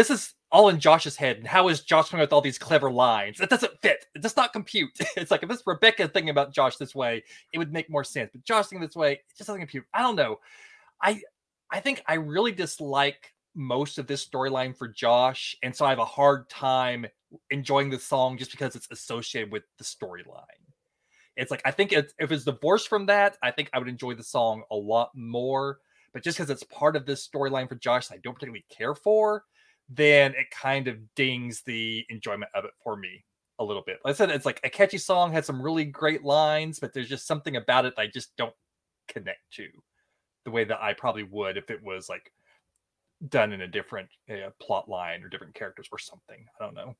this 0.00 0.10
is 0.10 0.34
all 0.50 0.70
in 0.70 0.80
Josh's 0.80 1.16
head. 1.16 1.36
And 1.36 1.46
how 1.46 1.68
is 1.68 1.82
Josh 1.82 2.08
coming 2.08 2.22
up 2.22 2.28
with 2.28 2.32
all 2.32 2.40
these 2.40 2.58
clever 2.58 2.90
lines? 2.90 3.38
It 3.38 3.50
doesn't 3.50 3.80
fit. 3.82 4.06
It 4.14 4.22
does 4.22 4.36
not 4.36 4.54
compute. 4.54 4.90
It's 5.16 5.30
like 5.30 5.42
if 5.42 5.50
it's 5.50 5.62
Rebecca 5.66 6.08
thinking 6.08 6.30
about 6.30 6.54
Josh 6.54 6.76
this 6.76 6.94
way, 6.94 7.22
it 7.52 7.58
would 7.58 7.72
make 7.72 7.90
more 7.90 8.02
sense. 8.02 8.30
But 8.32 8.44
Josh 8.44 8.68
thinking 8.68 8.86
this 8.86 8.96
way, 8.96 9.12
it 9.12 9.20
just 9.36 9.48
doesn't 9.48 9.60
compute. 9.60 9.84
I 9.92 10.00
don't 10.00 10.16
know. 10.16 10.40
I 11.02 11.20
I 11.70 11.80
think 11.80 12.02
I 12.06 12.14
really 12.14 12.52
dislike 12.52 13.34
most 13.54 13.98
of 13.98 14.06
this 14.06 14.26
storyline 14.26 14.74
for 14.74 14.88
Josh, 14.88 15.54
and 15.62 15.76
so 15.76 15.84
I 15.84 15.90
have 15.90 15.98
a 15.98 16.04
hard 16.04 16.48
time 16.48 17.06
enjoying 17.50 17.90
the 17.90 17.98
song 17.98 18.38
just 18.38 18.50
because 18.50 18.74
it's 18.74 18.88
associated 18.90 19.52
with 19.52 19.64
the 19.76 19.84
storyline. 19.84 20.44
It's 21.36 21.50
like 21.50 21.62
I 21.66 21.72
think 21.72 21.92
it's, 21.92 22.14
if 22.18 22.32
it's 22.32 22.44
divorced 22.44 22.88
from 22.88 23.06
that, 23.06 23.36
I 23.42 23.50
think 23.50 23.68
I 23.74 23.78
would 23.78 23.88
enjoy 23.88 24.14
the 24.14 24.24
song 24.24 24.62
a 24.70 24.76
lot 24.76 25.10
more. 25.14 25.78
But 26.14 26.24
just 26.24 26.38
because 26.38 26.50
it's 26.50 26.64
part 26.64 26.96
of 26.96 27.04
this 27.04 27.28
storyline 27.28 27.68
for 27.68 27.76
Josh, 27.76 28.10
I 28.10 28.16
don't 28.16 28.34
particularly 28.34 28.64
care 28.70 28.94
for 28.94 29.44
then 29.90 30.32
it 30.32 30.50
kind 30.50 30.88
of 30.88 30.96
dings 31.14 31.62
the 31.62 32.04
enjoyment 32.08 32.50
of 32.54 32.64
it 32.64 32.70
for 32.82 32.96
me 32.96 33.24
a 33.58 33.64
little 33.64 33.82
bit. 33.84 33.98
Like 34.04 34.14
I 34.14 34.16
said, 34.16 34.30
it's 34.30 34.46
like 34.46 34.60
a 34.64 34.70
catchy 34.70 34.98
song, 34.98 35.32
has 35.32 35.44
some 35.44 35.60
really 35.60 35.84
great 35.84 36.24
lines, 36.24 36.78
but 36.78 36.94
there's 36.94 37.08
just 37.08 37.26
something 37.26 37.56
about 37.56 37.84
it 37.84 37.94
that 37.96 38.02
I 38.02 38.06
just 38.06 38.34
don't 38.36 38.54
connect 39.08 39.50
to 39.54 39.66
the 40.44 40.50
way 40.50 40.64
that 40.64 40.80
I 40.80 40.94
probably 40.94 41.24
would 41.24 41.56
if 41.56 41.70
it 41.70 41.82
was 41.82 42.08
like 42.08 42.32
done 43.28 43.52
in 43.52 43.60
a 43.62 43.68
different 43.68 44.08
uh, 44.30 44.50
plot 44.60 44.88
line 44.88 45.22
or 45.22 45.28
different 45.28 45.54
characters 45.54 45.88
or 45.92 45.98
something. 45.98 46.46
I 46.58 46.64
don't 46.64 46.74
know. 46.74 46.96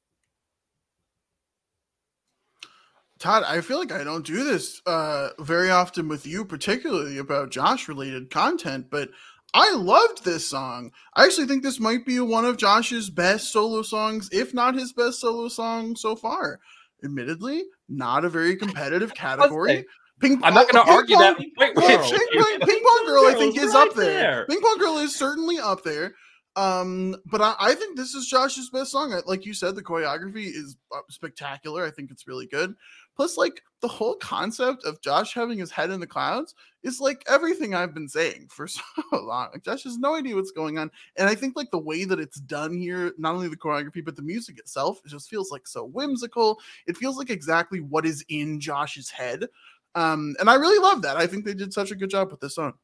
Todd, 3.19 3.45
I 3.47 3.61
feel 3.61 3.79
like 3.79 3.93
I 3.93 4.03
don't 4.03 4.25
do 4.25 4.45
this 4.45 4.81
uh, 4.87 5.31
very 5.39 5.71
often 5.71 6.09
with 6.09 6.27
you, 6.27 6.45
particularly 6.45 7.19
about 7.19 7.51
Josh 7.51 7.87
related 7.87 8.31
content, 8.31 8.87
but 8.91 9.11
I 9.53 9.75
loved 9.75 10.25
this 10.25 10.49
song. 10.49 10.93
I 11.15 11.25
actually 11.25 11.47
think 11.47 11.63
this 11.63 11.81
might 11.81 12.07
be 12.07 12.21
one 12.21 12.45
of 12.45 12.57
Josh's 12.57 13.11
best 13.11 13.53
solo 13.53 13.83
songs, 13.83 14.29
if 14.33 14.55
not 14.55 14.75
his 14.75 14.93
best 14.93 15.21
solo 15.21 15.49
song 15.49 15.97
so 15.97 16.15
far. 16.15 16.61
Admittedly, 17.03 17.65
not 17.89 18.25
a 18.25 18.29
very 18.29 18.57
competitive 18.57 19.15
category. 19.15 19.87
Ping, 20.21 20.39
I'm 20.45 20.55
not 20.55 20.71
going 20.71 20.85
to 20.85 20.93
argue 20.93 21.17
pong- 21.17 21.35
that. 21.39 21.39
Wait, 21.39 21.53
wait. 21.57 21.77
well, 21.77 22.11
ping, 22.11 22.27
pong, 22.35 22.61
ping 22.69 22.83
pong 22.85 23.07
girl, 23.07 23.27
I 23.27 23.35
think, 23.35 23.57
is 23.57 23.73
right 23.75 23.89
up 23.89 23.95
there. 23.95 24.07
there. 24.07 24.47
Ping 24.47 24.61
pong 24.61 24.79
girl 24.79 24.99
is 24.99 25.17
certainly 25.17 25.59
up 25.59 25.83
there. 25.83 26.15
Um, 26.57 27.17
but 27.27 27.41
I, 27.41 27.55
I 27.59 27.75
think 27.75 27.97
this 27.97 28.15
is 28.15 28.27
Josh's 28.27 28.71
best 28.71 28.91
song. 28.91 29.19
Like 29.27 29.47
you 29.47 29.55
said, 29.55 29.77
the 29.77 29.83
choreography 29.83 30.47
is 30.47 30.77
uh, 30.95 31.01
spectacular. 31.09 31.87
I 31.87 31.91
think 31.91 32.11
it's 32.11 32.27
really 32.27 32.47
good. 32.47 32.75
Plus, 33.17 33.37
like 33.37 33.63
the 33.81 33.89
whole 33.89 34.15
concept 34.17 34.85
of 34.85 35.01
Josh 35.01 35.35
having 35.35 35.59
his 35.59 35.71
head 35.71 35.91
in 35.91 36.01
the 36.01 36.07
clouds 36.07 36.55
is 36.83 37.01
like 37.01 37.23
everything 37.29 37.75
I've 37.75 37.95
been 37.95 38.09
saying 38.09 38.49
for 38.51 38.67
so 38.69 38.83
long. 39.13 39.49
Like 39.53 39.65
Josh 39.65 39.85
has 39.85 39.99
no 39.99 40.15
idea 40.17 40.35
what's 40.35 40.53
going 40.53 40.79
on, 40.79 40.91
and 41.17 41.29
I 41.29 41.35
think 41.35 41.57
like 41.57 41.71
the 41.71 41.79
way 41.79 42.05
that 42.05 42.21
it's 42.21 42.41
done 42.41 42.77
here, 42.77 43.13
not 43.19 43.35
only 43.35 43.49
the 43.49 43.57
choreography 43.57 44.05
but 44.05 44.17
the 44.17 44.23
music 44.23 44.59
itself, 44.59 45.01
it 45.05 45.09
just 45.09 45.29
feels 45.29 45.51
like 45.51 45.67
so 45.67 45.85
whimsical. 45.85 46.59
It 46.87 46.97
feels 46.97 47.17
like 47.17 47.31
exactly 47.31 47.81
what 47.81 48.07
is 48.07 48.25
in 48.29 48.61
Josh's 48.61 49.11
head, 49.11 49.47
um, 49.95 50.35
and 50.39 50.49
I 50.49 50.55
really 50.55 50.79
love 50.79 51.03
that. 51.03 51.17
I 51.17 51.27
think 51.27 51.45
they 51.45 51.55
did 51.55 51.73
such 51.73 51.91
a 51.91 51.97
good 51.97 52.11
job 52.11 52.31
with 52.31 52.41
this 52.41 52.55
song. 52.55 52.75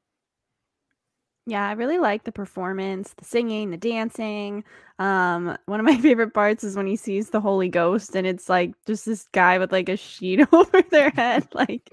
Yeah, 1.48 1.68
I 1.68 1.72
really 1.72 1.98
like 1.98 2.24
the 2.24 2.32
performance, 2.32 3.14
the 3.14 3.24
singing, 3.24 3.70
the 3.70 3.76
dancing. 3.76 4.64
Um, 4.98 5.56
one 5.66 5.78
of 5.78 5.86
my 5.86 5.96
favorite 6.00 6.34
parts 6.34 6.64
is 6.64 6.76
when 6.76 6.86
he 6.88 6.96
sees 6.96 7.30
the 7.30 7.40
Holy 7.40 7.68
Ghost 7.68 8.16
and 8.16 8.26
it's 8.26 8.48
like 8.48 8.74
just 8.86 9.06
this 9.06 9.28
guy 9.32 9.58
with 9.58 9.70
like 9.72 9.88
a 9.88 9.96
sheet 9.96 10.40
over 10.52 10.82
their 10.82 11.10
head. 11.10 11.46
Like 11.54 11.88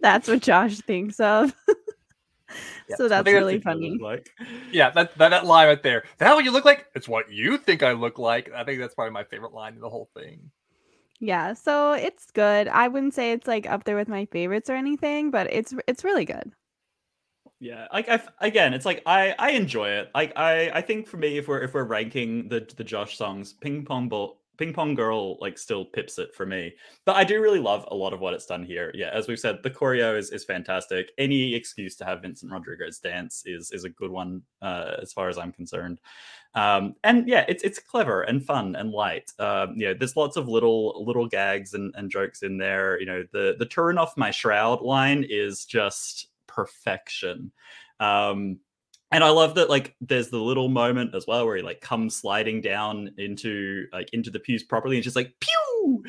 that's 0.00 0.28
what 0.28 0.42
Josh 0.42 0.80
thinks 0.80 1.20
of. 1.20 1.54
Yeah, 2.88 2.96
so 2.96 3.08
that's 3.08 3.32
really 3.32 3.58
That's 3.58 3.64
funny. 3.64 3.98
Like, 4.00 4.30
Yeah, 4.70 4.90
that, 4.90 5.16
that 5.18 5.30
that 5.30 5.46
line 5.46 5.68
right 5.68 5.82
there. 5.82 6.04
That 6.18 6.34
what 6.34 6.44
you 6.44 6.52
look 6.52 6.64
like? 6.64 6.86
It's 6.94 7.08
what 7.08 7.30
you 7.30 7.58
think 7.58 7.82
I 7.82 7.92
look 7.92 8.18
like. 8.18 8.50
I 8.52 8.64
think 8.64 8.80
that's 8.80 8.94
probably 8.94 9.12
my 9.12 9.24
favorite 9.24 9.52
line 9.52 9.74
in 9.74 9.80
the 9.80 9.90
whole 9.90 10.08
thing. 10.14 10.50
Yeah, 11.18 11.54
so 11.54 11.92
it's 11.92 12.30
good. 12.30 12.68
I 12.68 12.88
wouldn't 12.88 13.14
say 13.14 13.32
it's 13.32 13.46
like 13.46 13.66
up 13.66 13.84
there 13.84 13.96
with 13.96 14.08
my 14.08 14.26
favorites 14.26 14.68
or 14.68 14.74
anything, 14.74 15.30
but 15.30 15.50
it's 15.52 15.74
it's 15.88 16.04
really 16.04 16.24
good. 16.26 16.52
Yeah, 17.60 17.86
like 17.92 18.08
I 18.08 18.20
again, 18.40 18.74
it's 18.74 18.84
like 18.84 19.02
I 19.06 19.34
I 19.38 19.50
enjoy 19.50 19.88
it. 19.90 20.10
Like 20.14 20.32
I 20.36 20.70
I 20.74 20.80
think 20.82 21.06
for 21.06 21.16
me, 21.16 21.38
if 21.38 21.48
we're 21.48 21.62
if 21.62 21.74
we're 21.74 21.84
ranking 21.84 22.48
the 22.48 22.68
the 22.76 22.84
Josh 22.84 23.16
songs, 23.16 23.52
Ping 23.52 23.84
Pong 23.84 24.08
Ball. 24.08 24.40
Ping 24.58 24.72
Pong 24.72 24.94
Girl 24.94 25.36
like 25.38 25.58
still 25.58 25.84
pips 25.84 26.18
it 26.18 26.34
for 26.34 26.46
me, 26.46 26.72
but 27.04 27.14
I 27.14 27.24
do 27.24 27.42
really 27.42 27.58
love 27.58 27.86
a 27.90 27.94
lot 27.94 28.14
of 28.14 28.20
what 28.20 28.32
it's 28.32 28.46
done 28.46 28.64
here. 28.64 28.90
Yeah, 28.94 29.10
as 29.12 29.28
we've 29.28 29.38
said, 29.38 29.58
the 29.62 29.70
choreo 29.70 30.16
is, 30.16 30.30
is 30.30 30.46
fantastic. 30.46 31.10
Any 31.18 31.54
excuse 31.54 31.94
to 31.96 32.06
have 32.06 32.22
Vincent 32.22 32.50
Rodriguez 32.50 32.98
dance 32.98 33.42
is 33.44 33.70
is 33.70 33.84
a 33.84 33.90
good 33.90 34.10
one 34.10 34.40
uh, 34.62 34.92
as 35.02 35.12
far 35.12 35.28
as 35.28 35.36
I'm 35.36 35.52
concerned. 35.52 36.00
Um, 36.54 36.94
and 37.04 37.28
yeah, 37.28 37.44
it's 37.48 37.62
it's 37.64 37.78
clever 37.78 38.22
and 38.22 38.42
fun 38.42 38.76
and 38.76 38.92
light. 38.92 39.30
Um, 39.38 39.74
you 39.76 39.88
know, 39.88 39.94
there's 39.94 40.16
lots 40.16 40.38
of 40.38 40.48
little 40.48 41.04
little 41.04 41.28
gags 41.28 41.74
and, 41.74 41.94
and 41.94 42.10
jokes 42.10 42.42
in 42.42 42.56
there. 42.56 42.98
You 42.98 43.04
know, 43.04 43.24
the 43.32 43.56
the 43.58 43.66
turn 43.66 43.98
off 43.98 44.16
my 44.16 44.30
shroud 44.30 44.80
line 44.80 45.22
is 45.28 45.66
just 45.66 46.28
perfection. 46.56 47.52
Um, 48.00 48.58
and 49.12 49.22
I 49.22 49.30
love 49.30 49.54
that 49.54 49.70
like 49.70 49.94
there's 50.00 50.30
the 50.30 50.38
little 50.38 50.68
moment 50.68 51.14
as 51.14 51.26
well 51.28 51.46
where 51.46 51.56
he 51.56 51.62
like 51.62 51.80
comes 51.80 52.16
sliding 52.16 52.60
down 52.60 53.10
into 53.18 53.86
like 53.92 54.10
into 54.12 54.30
the 54.30 54.40
pews 54.40 54.64
properly 54.64 54.96
and 54.96 55.04
just 55.04 55.14
like 55.14 55.32
pew, 55.38 56.02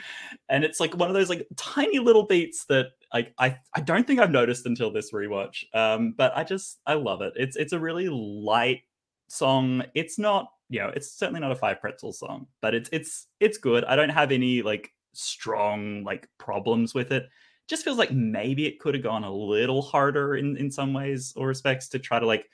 and 0.49 0.63
it's 0.63 0.79
like 0.79 0.97
one 0.97 1.07
of 1.07 1.13
those 1.13 1.29
like 1.29 1.47
tiny 1.55 1.99
little 1.99 2.25
beats 2.25 2.65
that 2.65 2.87
like 3.13 3.35
I 3.37 3.57
I 3.75 3.81
don't 3.81 4.07
think 4.07 4.19
I've 4.19 4.31
noticed 4.31 4.65
until 4.65 4.91
this 4.91 5.13
rewatch. 5.13 5.63
Um, 5.75 6.15
but 6.17 6.35
I 6.35 6.43
just 6.43 6.79
I 6.87 6.95
love 6.95 7.21
it. 7.21 7.33
It's 7.35 7.55
it's 7.55 7.73
a 7.73 7.79
really 7.79 8.09
light 8.09 8.81
song. 9.29 9.83
It's 9.93 10.17
not 10.17 10.47
you 10.69 10.79
know 10.79 10.91
it's 10.95 11.11
certainly 11.11 11.39
not 11.39 11.51
a 11.51 11.55
five 11.55 11.79
pretzel 11.79 12.13
song, 12.13 12.47
but 12.61 12.73
it's 12.73 12.89
it's 12.91 13.27
it's 13.39 13.59
good. 13.59 13.85
I 13.85 13.95
don't 13.95 14.09
have 14.09 14.31
any 14.31 14.63
like 14.63 14.91
strong 15.13 16.03
like 16.03 16.27
problems 16.39 16.95
with 16.95 17.11
it 17.11 17.27
just 17.67 17.83
feels 17.83 17.97
like 17.97 18.11
maybe 18.11 18.65
it 18.65 18.79
could 18.79 18.93
have 18.93 19.03
gone 19.03 19.23
a 19.23 19.31
little 19.31 19.81
harder 19.81 20.35
in 20.35 20.57
in 20.57 20.71
some 20.71 20.93
ways 20.93 21.33
or 21.35 21.47
respects 21.47 21.87
to 21.89 21.99
try 21.99 22.19
to 22.19 22.25
like 22.25 22.49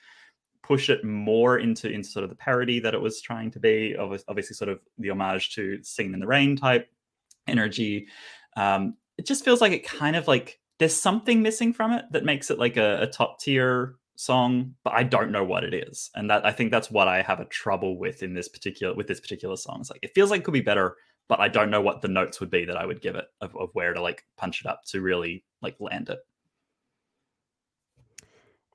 push 0.64 0.90
it 0.90 1.04
more 1.04 1.60
into 1.60 1.90
into 1.90 2.08
sort 2.08 2.24
of 2.24 2.30
the 2.30 2.36
parody 2.36 2.80
that 2.80 2.94
it 2.94 3.02
was 3.02 3.22
trying 3.22 3.52
to 3.52 3.60
be 3.60 3.96
obvi- 4.00 4.24
obviously 4.28 4.56
sort 4.56 4.70
of 4.70 4.80
the 4.98 5.10
homage 5.10 5.54
to 5.54 5.78
singing 5.84 6.14
in 6.14 6.20
the 6.20 6.28
rain 6.28 6.56
type 6.56 6.90
energy 7.48 8.08
um 8.56 8.96
it 9.18 9.26
just 9.26 9.44
feels 9.44 9.62
like 9.62 9.74
it 9.74 9.86
kind 9.86 10.16
of 10.16 10.28
like 10.28 10.60
there's 10.80 10.96
something 10.96 11.42
missing 11.42 11.74
from 11.74 11.92
it 11.92 12.06
that 12.12 12.26
makes 12.26 12.50
it 12.50 12.60
like 12.60 12.78
a, 12.78 13.04
a 13.04 13.08
top 13.08 13.40
tier 13.40 13.96
song, 14.16 14.76
but 14.84 14.94
I 14.94 15.04
don't 15.04 15.32
know 15.32 15.44
what 15.44 15.64
it 15.64 15.74
is. 15.74 16.10
And 16.16 16.30
that 16.30 16.46
I 16.46 16.52
think 16.52 16.72
that's 16.72 16.92
what 16.92 17.08
I 17.08 17.22
have 17.22 17.40
a 17.40 17.46
trouble 17.46 17.98
with 17.98 18.24
in 18.24 18.34
this 18.34 18.48
particular 18.48 18.94
with 18.94 19.08
this 19.08 19.20
particular 19.20 19.56
song. 19.56 19.80
It's 19.82 19.92
like 19.92 20.04
it 20.04 20.14
feels 20.16 20.32
like 20.32 20.42
it 20.42 20.44
could 20.44 20.54
be 20.54 20.62
better, 20.62 20.98
but 21.28 21.40
I 21.40 21.48
don't 21.48 21.70
know 21.70 21.82
what 21.82 22.02
the 22.02 22.08
notes 22.08 22.40
would 22.40 22.52
be 22.52 22.66
that 22.66 22.78
I 22.78 22.86
would 22.86 23.02
give 23.02 23.16
it 23.16 23.26
of, 23.42 23.56
of 23.56 23.70
where 23.74 23.94
to 23.94 24.02
like 24.02 24.26
punch 24.38 24.62
it 24.62 24.68
up 24.68 24.84
to 24.88 25.02
really 25.02 25.44
like 25.62 25.76
land 25.80 26.10
it. 26.10 26.20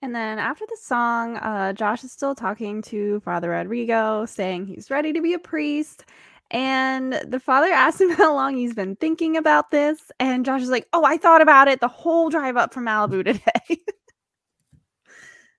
And 0.01 0.15
then 0.15 0.39
after 0.39 0.65
the 0.67 0.79
song, 0.81 1.37
uh, 1.39 1.73
Josh 1.73 2.05
is 2.05 2.13
still 2.13 2.35
talking 2.35 2.83
to 2.83 3.21
Father 3.21 3.51
Rodrigo, 3.51 4.27
saying 4.27 4.67
he's 4.67 4.91
ready 4.91 5.13
to 5.13 5.21
be 5.21 5.35
a 5.35 5.39
priest. 5.39 6.05
And 6.51 7.15
the 7.27 7.41
father 7.41 7.69
asks 7.73 8.01
him 8.01 8.11
how 8.11 8.35
long 8.35 8.57
he's 8.57 8.75
been 8.75 8.97
thinking 8.97 9.37
about 9.37 9.71
this. 9.71 10.11
And 10.21 10.45
Josh 10.45 10.63
is 10.63 10.71
like, 10.71 10.87
Oh, 10.93 11.05
I 11.05 11.17
thought 11.17 11.43
about 11.43 11.69
it 11.69 11.81
the 11.81 11.89
whole 11.89 12.31
drive 12.31 12.57
up 12.57 12.73
from 12.73 12.87
Malibu 12.87 13.25
today. 13.25 13.83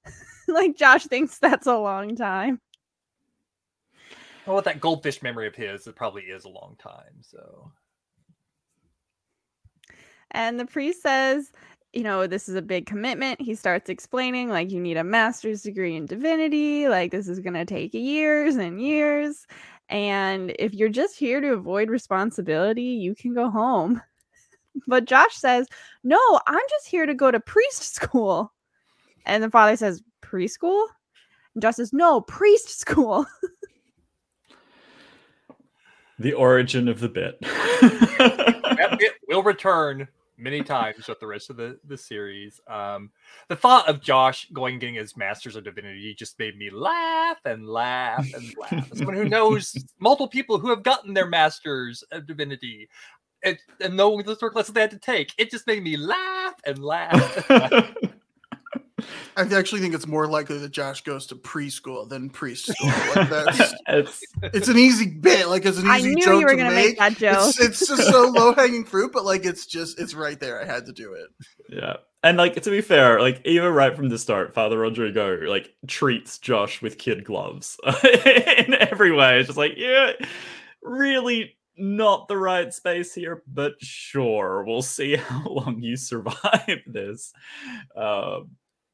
like, 0.47 0.77
Josh 0.77 1.05
thinks 1.05 1.37
that's 1.37 1.67
a 1.67 1.77
long 1.77 2.15
time. 2.15 2.61
Well, 4.49 4.55
with 4.55 4.65
that 4.65 4.81
goldfish 4.81 5.21
memory 5.21 5.45
of 5.45 5.53
his, 5.53 5.85
it 5.85 5.95
probably 5.95 6.23
is 6.23 6.45
a 6.45 6.49
long 6.49 6.75
time. 6.79 7.21
So. 7.21 7.71
And 10.31 10.59
the 10.59 10.65
priest 10.65 11.03
says, 11.03 11.51
you 11.93 12.01
know, 12.01 12.25
this 12.25 12.49
is 12.49 12.55
a 12.55 12.61
big 12.63 12.87
commitment. 12.87 13.39
He 13.39 13.53
starts 13.53 13.91
explaining, 13.91 14.49
like, 14.49 14.71
you 14.71 14.79
need 14.79 14.97
a 14.97 15.03
master's 15.03 15.61
degree 15.61 15.95
in 15.95 16.07
divinity. 16.07 16.87
Like, 16.87 17.11
this 17.11 17.27
is 17.27 17.39
going 17.39 17.53
to 17.53 17.63
take 17.63 17.93
years 17.93 18.55
and 18.55 18.81
years. 18.81 19.45
And 19.87 20.51
if 20.57 20.73
you're 20.73 20.89
just 20.89 21.15
here 21.15 21.41
to 21.41 21.53
avoid 21.53 21.91
responsibility, 21.91 22.81
you 22.81 23.13
can 23.13 23.35
go 23.35 23.51
home. 23.51 24.01
But 24.87 25.05
Josh 25.05 25.35
says, 25.35 25.67
No, 26.03 26.39
I'm 26.47 26.65
just 26.71 26.87
here 26.87 27.05
to 27.05 27.13
go 27.13 27.29
to 27.29 27.39
priest 27.39 27.83
school. 27.93 28.51
And 29.27 29.43
the 29.43 29.51
father 29.51 29.75
says, 29.77 30.01
Preschool? 30.23 30.87
And 31.53 31.61
Josh 31.61 31.75
says, 31.75 31.93
No, 31.93 32.21
priest 32.21 32.79
school. 32.79 33.27
The 36.19 36.33
origin 36.33 36.87
of 36.87 36.99
the 36.99 37.09
bit. 37.09 37.39
that 37.41 38.97
bit 38.99 39.13
will 39.27 39.43
return 39.43 40.07
many 40.37 40.63
times 40.63 41.07
with 41.07 41.19
the 41.19 41.27
rest 41.27 41.49
of 41.49 41.57
the, 41.57 41.79
the 41.85 41.97
series. 41.97 42.61
Um, 42.67 43.11
the 43.47 43.55
thought 43.55 43.87
of 43.89 44.01
Josh 44.01 44.47
going 44.53 44.73
and 44.73 44.81
getting 44.81 44.95
his 44.95 45.17
master's 45.17 45.55
of 45.55 45.63
divinity 45.63 46.13
just 46.17 46.39
made 46.39 46.57
me 46.57 46.69
laugh 46.69 47.39
and 47.45 47.67
laugh 47.67 48.25
and 48.33 48.53
laugh. 48.57 48.91
As 48.91 48.97
someone 48.97 49.15
who 49.15 49.27
knows 49.27 49.75
multiple 49.99 50.27
people 50.27 50.59
who 50.59 50.69
have 50.69 50.83
gotten 50.83 51.13
their 51.13 51.27
masters 51.27 52.03
of 52.11 52.25
divinity 52.25 52.89
it, 53.41 53.59
and 53.79 53.95
knowing 53.95 54.23
the 54.23 54.31
historic 54.31 54.55
lessons 54.55 54.73
they 54.73 54.81
had 54.81 54.91
to 54.91 54.99
take, 54.99 55.33
it 55.37 55.49
just 55.49 55.67
made 55.67 55.83
me 55.83 55.97
laugh 55.97 56.55
and 56.65 56.79
laugh. 56.79 57.49
And 57.49 57.61
laugh. 57.71 57.93
I 59.37 59.43
actually 59.53 59.81
think 59.81 59.93
it's 59.93 60.07
more 60.07 60.27
likely 60.27 60.57
that 60.59 60.71
Josh 60.71 61.03
goes 61.03 61.25
to 61.27 61.35
preschool 61.35 62.07
than 62.07 62.29
priest 62.29 62.67
school. 62.67 62.89
Like 63.15 63.29
that's, 63.29 63.73
it's, 63.87 64.23
it's 64.41 64.67
an 64.67 64.77
easy 64.77 65.07
bit. 65.07 65.47
Like 65.47 65.65
it's 65.65 65.77
an 65.77 65.87
I 65.87 65.99
easy 65.99 66.15
knew 66.15 66.25
joke 66.25 66.39
you 66.39 66.45
were 66.45 66.51
to 66.51 66.57
going 66.57 66.69
to 66.69 66.75
make. 66.75 66.99
make 66.99 66.99
that 66.99 67.17
joke. 67.17 67.49
It's, 67.49 67.59
it's 67.59 67.87
just 67.87 68.09
so 68.09 68.27
low 68.35 68.53
hanging 68.53 68.85
fruit, 68.85 69.11
but 69.11 69.25
like 69.25 69.45
it's 69.45 69.65
just 69.65 69.99
it's 69.99 70.13
right 70.13 70.39
there. 70.39 70.61
I 70.61 70.65
had 70.65 70.85
to 70.87 70.91
do 70.91 71.13
it. 71.13 71.29
yeah. 71.69 71.97
And 72.21 72.37
like 72.37 72.61
to 72.61 72.69
be 72.69 72.81
fair, 72.81 73.21
like 73.21 73.41
even 73.45 73.73
right 73.73 73.95
from 73.95 74.09
the 74.09 74.17
start, 74.17 74.53
Father 74.53 74.77
Rodrigo 74.77 75.37
like 75.47 75.73
treats 75.87 76.37
Josh 76.37 76.81
with 76.81 76.97
kid 76.97 77.23
gloves 77.23 77.77
in 78.03 78.73
every 78.73 79.13
way. 79.13 79.39
It's 79.39 79.47
just 79.47 79.57
like, 79.57 79.73
yeah, 79.77 80.11
really 80.83 81.55
not 81.79 82.27
the 82.27 82.37
right 82.37 82.73
space 82.73 83.13
here, 83.13 83.41
but 83.47 83.73
sure, 83.81 84.63
we'll 84.65 84.81
see 84.81 85.15
how 85.15 85.47
long 85.47 85.81
you 85.81 85.95
survive 85.95 86.81
this. 86.85 87.33
Um, 87.95 88.51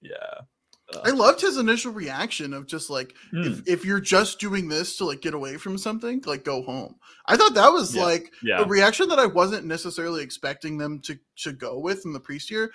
yeah. 0.10 0.42
I 1.04 1.10
loved 1.10 1.42
his 1.42 1.58
initial 1.58 1.92
reaction 1.92 2.54
of 2.54 2.68
just 2.68 2.90
like 2.92 3.14
Hmm. 3.32 3.42
if, 3.42 3.68
if 3.68 3.86
you're 3.86 4.00
just 4.00 4.40
doing 4.40 4.68
this 4.68 4.98
to 4.98 5.06
like 5.06 5.20
get 5.20 5.34
away 5.34 5.58
from 5.58 5.78
something, 5.80 6.22
like 6.28 6.44
go 6.46 6.62
home. 6.62 6.96
I 7.26 7.36
thought 7.38 7.56
that 7.56 7.74
was 7.74 7.96
Yeah. 7.96 8.04
like 8.04 8.32
Yeah. 8.44 8.62
a 8.62 8.66
reaction 8.66 9.10
that 9.10 9.18
I 9.20 9.26
wasn't 9.26 9.66
necessarily 9.66 10.22
expecting 10.24 10.78
them 10.78 11.00
to 11.02 11.18
to 11.38 11.52
go 11.54 11.80
with 11.80 12.06
in 12.06 12.14
the 12.14 12.20
priest 12.20 12.52
year. 12.52 12.72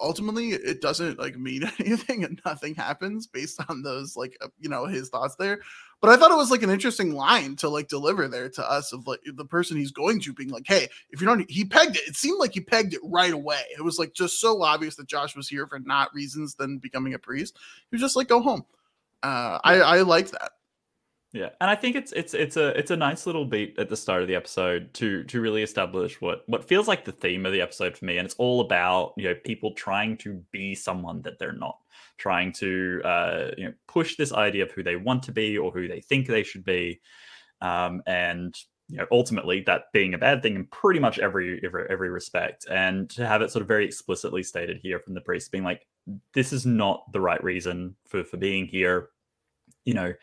Ultimately, 0.00 0.50
it 0.50 0.80
doesn't 0.80 1.18
like 1.18 1.36
mean 1.36 1.70
anything, 1.78 2.24
and 2.24 2.40
nothing 2.44 2.74
happens 2.74 3.26
based 3.26 3.60
on 3.68 3.82
those 3.82 4.16
like 4.16 4.36
uh, 4.40 4.48
you 4.58 4.68
know 4.68 4.86
his 4.86 5.08
thoughts 5.08 5.36
there. 5.36 5.60
But 6.00 6.10
I 6.10 6.16
thought 6.16 6.30
it 6.30 6.36
was 6.36 6.50
like 6.50 6.62
an 6.62 6.70
interesting 6.70 7.14
line 7.14 7.56
to 7.56 7.68
like 7.68 7.88
deliver 7.88 8.28
there 8.28 8.48
to 8.50 8.70
us 8.70 8.92
of 8.92 9.06
like 9.06 9.20
the 9.34 9.44
person 9.44 9.76
he's 9.76 9.90
going 9.90 10.20
to 10.20 10.32
being 10.32 10.50
like, 10.50 10.66
hey, 10.66 10.88
if 11.10 11.20
you 11.20 11.26
don't 11.26 11.50
he 11.50 11.64
pegged 11.64 11.96
it. 11.96 12.06
It 12.06 12.16
seemed 12.16 12.38
like 12.38 12.54
he 12.54 12.60
pegged 12.60 12.94
it 12.94 13.00
right 13.02 13.32
away. 13.32 13.62
It 13.76 13.82
was 13.82 13.98
like 13.98 14.12
just 14.14 14.40
so 14.40 14.62
obvious 14.62 14.96
that 14.96 15.08
Josh 15.08 15.36
was 15.36 15.48
here 15.48 15.66
for 15.66 15.80
not 15.80 16.14
reasons 16.14 16.54
than 16.54 16.78
becoming 16.78 17.14
a 17.14 17.18
priest. 17.18 17.56
He 17.90 17.94
was 17.94 18.00
just 18.00 18.16
like, 18.16 18.28
go 18.28 18.40
home. 18.40 18.64
Uh, 19.22 19.58
I 19.64 19.80
I 19.80 20.00
like 20.02 20.30
that. 20.30 20.52
Yeah, 21.32 21.50
and 21.60 21.68
I 21.68 21.74
think 21.74 21.94
it's 21.94 22.12
it's 22.12 22.32
it's 22.32 22.56
a 22.56 22.68
it's 22.78 22.90
a 22.90 22.96
nice 22.96 23.26
little 23.26 23.44
beat 23.44 23.78
at 23.78 23.90
the 23.90 23.96
start 23.98 24.22
of 24.22 24.28
the 24.28 24.34
episode 24.34 24.94
to 24.94 25.24
to 25.24 25.40
really 25.42 25.62
establish 25.62 26.18
what 26.22 26.42
what 26.46 26.66
feels 26.66 26.88
like 26.88 27.04
the 27.04 27.12
theme 27.12 27.44
of 27.44 27.52
the 27.52 27.60
episode 27.60 27.98
for 27.98 28.06
me, 28.06 28.16
and 28.16 28.24
it's 28.24 28.34
all 28.38 28.62
about 28.62 29.12
you 29.18 29.24
know 29.24 29.34
people 29.44 29.74
trying 29.74 30.16
to 30.18 30.42
be 30.52 30.74
someone 30.74 31.20
that 31.22 31.38
they're 31.38 31.52
not, 31.52 31.76
trying 32.16 32.50
to 32.52 33.02
uh, 33.04 33.50
you 33.58 33.66
know 33.66 33.74
push 33.86 34.16
this 34.16 34.32
idea 34.32 34.64
of 34.64 34.70
who 34.70 34.82
they 34.82 34.96
want 34.96 35.22
to 35.24 35.32
be 35.32 35.58
or 35.58 35.70
who 35.70 35.86
they 35.86 36.00
think 36.00 36.26
they 36.26 36.42
should 36.42 36.64
be, 36.64 36.98
um, 37.60 38.02
and 38.06 38.56
you 38.88 38.96
know 38.96 39.06
ultimately 39.12 39.60
that 39.66 39.92
being 39.92 40.14
a 40.14 40.18
bad 40.18 40.42
thing 40.42 40.54
in 40.54 40.64
pretty 40.68 40.98
much 40.98 41.18
every 41.18 41.60
every 41.62 41.84
every 41.90 42.08
respect, 42.08 42.64
and 42.70 43.10
to 43.10 43.26
have 43.26 43.42
it 43.42 43.50
sort 43.50 43.60
of 43.60 43.68
very 43.68 43.84
explicitly 43.84 44.42
stated 44.42 44.78
here 44.82 44.98
from 44.98 45.12
the 45.12 45.20
priest 45.20 45.52
being 45.52 45.64
like 45.64 45.86
this 46.32 46.54
is 46.54 46.64
not 46.64 47.04
the 47.12 47.20
right 47.20 47.44
reason 47.44 47.96
for 48.06 48.24
for 48.24 48.38
being 48.38 48.64
here, 48.66 49.10
you 49.84 49.92
know 49.92 50.14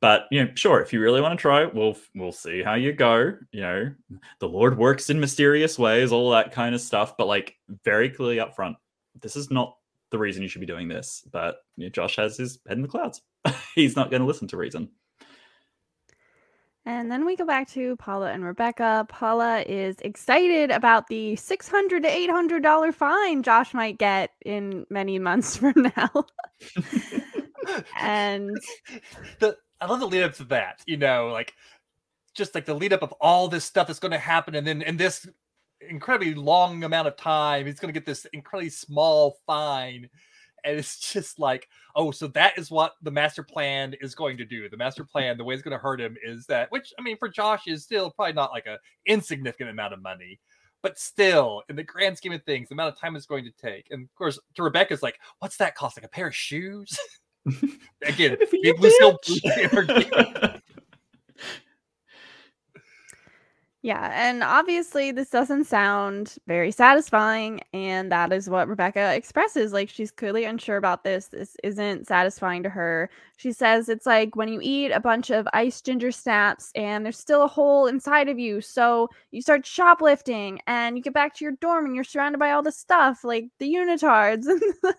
but 0.00 0.26
you 0.30 0.44
know 0.44 0.50
sure 0.54 0.80
if 0.80 0.92
you 0.92 1.00
really 1.00 1.20
want 1.20 1.38
to 1.38 1.40
try 1.40 1.64
we'll 1.64 1.96
we'll 2.14 2.32
see 2.32 2.62
how 2.62 2.74
you 2.74 2.92
go 2.92 3.32
you 3.52 3.60
know 3.60 3.90
the 4.40 4.48
lord 4.48 4.76
works 4.78 5.10
in 5.10 5.20
mysterious 5.20 5.78
ways 5.78 6.12
all 6.12 6.30
that 6.30 6.52
kind 6.52 6.74
of 6.74 6.80
stuff 6.80 7.16
but 7.16 7.26
like 7.26 7.56
very 7.84 8.10
clearly 8.10 8.40
up 8.40 8.54
front 8.54 8.76
this 9.20 9.36
is 9.36 9.50
not 9.50 9.76
the 10.10 10.18
reason 10.18 10.42
you 10.42 10.48
should 10.48 10.60
be 10.60 10.66
doing 10.66 10.88
this 10.88 11.26
but 11.32 11.58
you 11.76 11.84
know, 11.86 11.90
josh 11.90 12.16
has 12.16 12.36
his 12.36 12.58
head 12.68 12.76
in 12.76 12.82
the 12.82 12.88
clouds 12.88 13.22
he's 13.74 13.96
not 13.96 14.10
going 14.10 14.20
to 14.20 14.28
listen 14.28 14.48
to 14.48 14.56
reason 14.56 14.88
And 16.88 17.10
then 17.10 17.26
we 17.26 17.34
go 17.34 17.44
back 17.44 17.68
to 17.70 17.96
Paula 17.96 18.30
and 18.30 18.44
Rebecca. 18.44 19.06
Paula 19.08 19.62
is 19.62 19.96
excited 20.02 20.70
about 20.70 21.08
the 21.08 21.34
six 21.34 21.68
hundred 21.68 22.04
to 22.04 22.08
eight 22.08 22.30
hundred 22.30 22.62
dollar 22.62 22.92
fine 22.92 23.42
Josh 23.42 23.74
might 23.74 23.98
get 23.98 24.30
in 24.44 24.86
many 24.88 25.18
months 25.18 25.56
from 25.60 25.74
now. 25.96 26.26
and 28.00 28.56
the 29.40 29.56
I 29.80 29.86
love 29.86 30.00
the 30.00 30.06
lead 30.06 30.22
up 30.22 30.34
to 30.34 30.44
that. 30.44 30.82
You 30.86 30.96
know, 30.96 31.28
like 31.28 31.54
just 32.34 32.54
like 32.54 32.66
the 32.66 32.74
lead 32.74 32.92
up 32.92 33.02
of 33.02 33.12
all 33.20 33.48
this 33.48 33.64
stuff 33.64 33.86
that's 33.86 33.98
going 33.98 34.12
to 34.12 34.18
happen, 34.18 34.54
and 34.54 34.66
then 34.66 34.82
in 34.82 34.96
this 34.96 35.26
incredibly 35.80 36.34
long 36.34 36.84
amount 36.84 37.08
of 37.08 37.16
time, 37.16 37.66
he's 37.66 37.80
going 37.80 37.92
to 37.92 37.98
get 37.98 38.06
this 38.06 38.26
incredibly 38.32 38.70
small 38.70 39.38
fine, 39.46 40.08
and 40.64 40.78
it's 40.78 40.98
just 41.12 41.38
like, 41.38 41.68
oh, 41.94 42.10
so 42.10 42.26
that 42.28 42.58
is 42.58 42.70
what 42.70 42.94
the 43.02 43.10
master 43.10 43.42
plan 43.42 43.94
is 44.00 44.14
going 44.14 44.36
to 44.36 44.44
do. 44.44 44.68
The 44.68 44.76
master 44.76 45.04
plan, 45.04 45.36
the 45.36 45.44
way 45.44 45.54
it's 45.54 45.62
going 45.62 45.76
to 45.76 45.82
hurt 45.82 46.00
him 46.00 46.16
is 46.22 46.46
that, 46.46 46.70
which 46.70 46.92
I 46.98 47.02
mean, 47.02 47.16
for 47.18 47.28
Josh 47.28 47.66
is 47.66 47.84
still 47.84 48.10
probably 48.10 48.34
not 48.34 48.52
like 48.52 48.66
a 48.66 48.78
insignificant 49.06 49.70
amount 49.70 49.94
of 49.94 50.02
money. 50.02 50.38
But 50.82 50.98
still, 50.98 51.62
in 51.68 51.74
the 51.74 51.82
grand 51.82 52.16
scheme 52.16 52.32
of 52.32 52.44
things, 52.44 52.68
the 52.68 52.74
amount 52.74 52.94
of 52.94 53.00
time 53.00 53.16
it's 53.16 53.26
going 53.26 53.44
to 53.44 53.50
take, 53.50 53.88
and 53.90 54.04
of 54.04 54.14
course, 54.14 54.38
to 54.54 54.62
Rebecca's 54.62 55.02
like, 55.02 55.18
"What's 55.40 55.56
that 55.56 55.74
cost? 55.74 55.96
Like 55.96 56.04
a 56.04 56.08
pair 56.08 56.28
of 56.28 56.36
shoes?" 56.36 56.96
Again, 58.02 58.36
big 58.62 58.80
Lucille 58.80 59.18
yeah, 63.82 64.10
and 64.14 64.42
obviously 64.42 65.12
this 65.12 65.30
doesn't 65.30 65.64
sound 65.66 66.36
very 66.48 66.72
satisfying, 66.72 67.60
and 67.72 68.10
that 68.10 68.32
is 68.32 68.50
what 68.50 68.68
Rebecca 68.68 69.14
expresses. 69.14 69.72
Like 69.72 69.88
she's 69.88 70.10
clearly 70.10 70.44
unsure 70.44 70.76
about 70.76 71.04
this. 71.04 71.28
This 71.28 71.56
isn't 71.62 72.08
satisfying 72.08 72.64
to 72.64 72.68
her. 72.68 73.08
She 73.36 73.52
says 73.52 73.88
it's 73.88 74.06
like 74.06 74.34
when 74.34 74.48
you 74.48 74.58
eat 74.60 74.90
a 74.90 74.98
bunch 74.98 75.30
of 75.30 75.46
ice 75.52 75.80
ginger 75.80 76.10
snaps 76.10 76.72
and 76.74 77.04
there's 77.04 77.18
still 77.18 77.42
a 77.44 77.48
hole 77.48 77.86
inside 77.86 78.28
of 78.28 78.38
you. 78.40 78.60
So 78.60 79.08
you 79.30 79.40
start 79.40 79.64
shoplifting 79.64 80.60
and 80.66 80.96
you 80.96 81.02
get 81.02 81.14
back 81.14 81.34
to 81.36 81.44
your 81.44 81.54
dorm 81.60 81.86
and 81.86 81.94
you're 81.94 82.04
surrounded 82.04 82.38
by 82.38 82.50
all 82.50 82.62
the 82.62 82.72
stuff 82.72 83.22
like 83.22 83.46
the 83.60 83.72
unitards 83.72 84.46
and 84.46 84.60
the, 84.82 84.94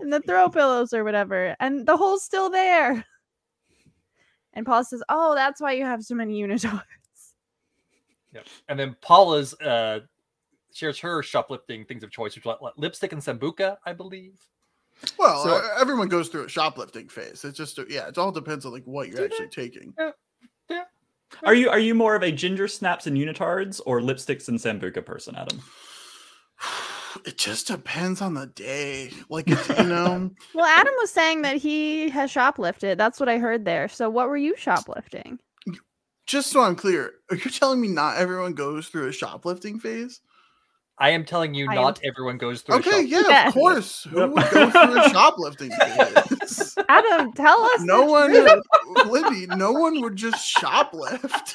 and 0.00 0.12
the 0.12 0.20
throw 0.20 0.48
pillows 0.50 0.92
or 0.92 1.04
whatever. 1.04 1.54
And 1.60 1.86
the 1.86 1.96
hole's 1.96 2.24
still 2.24 2.50
there. 2.50 3.04
And 4.54 4.66
Paul 4.66 4.84
says, 4.84 5.02
Oh, 5.08 5.34
that's 5.34 5.60
why 5.60 5.72
you 5.72 5.84
have 5.84 6.02
so 6.02 6.14
many 6.14 6.40
unitards. 6.40 6.82
Yep. 8.32 8.46
And 8.68 8.78
then 8.78 8.96
Paula's 9.00 9.54
uh 9.60 10.00
shares 10.72 10.98
her 11.00 11.22
shoplifting 11.22 11.84
things 11.84 12.04
of 12.04 12.10
choice, 12.10 12.34
which 12.36 12.46
are 12.46 12.56
like 12.60 12.72
lipstick 12.76 13.12
and 13.12 13.20
sambuca, 13.20 13.76
I 13.84 13.92
believe. 13.92 14.34
Well, 15.18 15.42
So- 15.42 15.56
uh, 15.56 15.68
everyone 15.80 16.08
goes 16.08 16.28
through 16.28 16.44
a 16.44 16.48
shoplifting 16.48 17.08
phase. 17.08 17.44
It's 17.44 17.56
just 17.56 17.78
yeah, 17.88 18.08
it 18.08 18.18
all 18.18 18.30
depends 18.32 18.66
on 18.66 18.72
like 18.72 18.84
what 18.84 19.08
you're 19.08 19.18
Do 19.18 19.24
actually 19.24 19.48
taking. 19.48 19.94
Yeah. 20.68 20.84
Are 21.44 21.54
you 21.54 21.70
are 21.70 21.78
you 21.78 21.94
more 21.94 22.16
of 22.16 22.22
a 22.22 22.32
ginger 22.32 22.66
snaps 22.68 23.06
and 23.06 23.16
unitards 23.16 23.80
or 23.86 24.00
lipsticks 24.00 24.48
and 24.48 24.58
sambuca 24.58 25.04
person, 25.04 25.36
Adam? 25.36 25.60
It 27.24 27.38
just 27.38 27.66
depends 27.66 28.20
on 28.22 28.34
the 28.34 28.46
day. 28.46 29.10
Like, 29.28 29.44
it's, 29.48 29.68
you 29.68 29.84
know, 29.84 30.30
Well, 30.54 30.64
Adam 30.66 30.94
was 30.98 31.10
saying 31.10 31.42
that 31.42 31.56
he 31.56 32.08
has 32.10 32.30
shoplifted. 32.32 32.96
That's 32.98 33.18
what 33.20 33.28
I 33.28 33.38
heard 33.38 33.64
there. 33.64 33.88
So, 33.88 34.08
what 34.10 34.28
were 34.28 34.36
you 34.36 34.54
shoplifting? 34.56 35.38
just 36.26 36.50
so 36.52 36.60
I'm 36.60 36.76
clear, 36.76 37.10
are 37.30 37.36
you 37.36 37.50
telling 37.50 37.80
me 37.80 37.88
not 37.88 38.16
everyone 38.16 38.52
goes 38.54 38.86
through 38.86 39.08
a 39.08 39.12
shoplifting 39.12 39.80
phase? 39.80 40.20
I 40.96 41.10
am 41.10 41.24
telling 41.24 41.54
you, 41.54 41.66
I 41.68 41.74
am- 41.74 41.80
not 41.82 42.00
everyone 42.04 42.38
goes 42.38 42.60
through. 42.62 42.76
a 42.76 42.78
Okay, 42.78 43.02
yeah, 43.02 43.22
Yeah. 43.28 43.48
of 43.48 43.54
course. 43.54 44.04
Who 44.04 44.28
would 44.28 44.50
go 44.52 44.70
through 44.70 45.00
a 45.00 45.08
shoplifting 45.10 45.70
phase? 45.72 46.76
Adam, 46.88 47.32
tell 47.32 47.60
us. 47.62 47.80
no 47.80 48.04
one. 48.04 48.32
Libby, 49.10 49.46
no 49.56 49.72
one 49.72 50.00
would 50.02 50.14
just 50.14 50.56
shoplift. 50.56 51.54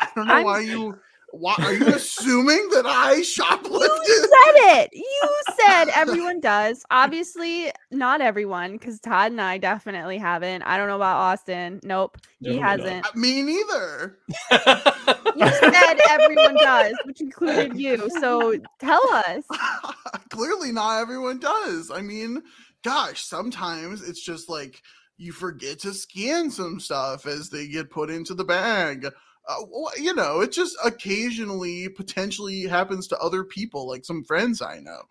I 0.00 0.08
don't 0.14 0.26
know 0.28 0.34
I'm- 0.34 0.44
why 0.44 0.60
you. 0.60 0.96
Why 1.32 1.54
are 1.60 1.72
you 1.74 1.86
assuming 1.86 2.68
that 2.70 2.86
I 2.86 3.20
shoplifted? 3.20 4.06
You 4.06 4.16
said 4.16 4.82
it. 4.82 4.90
You 4.94 5.54
said 5.66 5.88
everyone 5.94 6.40
does. 6.40 6.84
Obviously, 6.90 7.70
not 7.90 8.20
everyone, 8.20 8.72
because 8.72 8.98
Todd 9.00 9.32
and 9.32 9.40
I 9.40 9.58
definitely 9.58 10.18
haven't. 10.18 10.62
I 10.62 10.76
don't 10.76 10.88
know 10.88 10.96
about 10.96 11.16
Austin. 11.18 11.80
Nope, 11.82 12.18
he 12.40 12.48
No, 12.50 12.54
we're 12.56 12.60
not. 12.60 12.80
hasn't. 12.80 13.06
Uh, 13.06 13.10
me 13.14 13.42
neither. 13.42 14.18
You 14.50 15.46
said 15.48 15.98
everyone 16.08 16.54
does, 16.56 16.94
which 17.04 17.20
included 17.20 17.76
you. 17.76 18.08
So 18.20 18.56
tell 18.78 19.02
us. 19.26 19.44
Clearly, 20.30 20.72
not 20.72 21.00
everyone 21.00 21.38
does. 21.38 21.90
I 21.90 22.00
mean, 22.00 22.42
gosh, 22.82 23.22
sometimes 23.24 24.06
it's 24.08 24.22
just 24.22 24.48
like 24.48 24.82
you 25.16 25.32
forget 25.32 25.78
to 25.80 25.92
scan 25.92 26.50
some 26.50 26.80
stuff 26.80 27.26
as 27.26 27.50
they 27.50 27.68
get 27.68 27.90
put 27.90 28.10
into 28.10 28.34
the 28.34 28.44
bag. 28.44 29.06
Uh, 29.50 29.64
you 29.96 30.14
know, 30.14 30.40
it 30.40 30.52
just 30.52 30.76
occasionally 30.84 31.88
potentially 31.88 32.62
happens 32.62 33.08
to 33.08 33.18
other 33.18 33.42
people, 33.42 33.88
like 33.88 34.04
some 34.04 34.22
friends 34.22 34.62
I 34.62 34.78
know. 34.78 35.02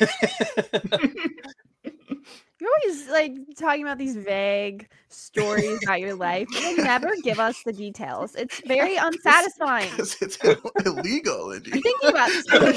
You're 2.58 2.70
always 2.82 3.08
like 3.10 3.32
talking 3.58 3.82
about 3.82 3.98
these 3.98 4.16
vague 4.16 4.88
stories 5.10 5.78
about 5.82 6.00
your 6.00 6.14
life. 6.14 6.48
You 6.52 6.78
never 6.78 7.12
give 7.22 7.38
us 7.38 7.62
the 7.64 7.72
details. 7.72 8.34
It's 8.34 8.62
very 8.66 8.96
unsatisfying. 9.00 9.90
Because 9.90 10.16
it's 10.22 10.38
Ill- 10.42 10.72
illegal, 10.86 11.52
I'm 11.52 11.60
thinking 11.60 11.92
about 12.02 12.30
social. 12.30 12.72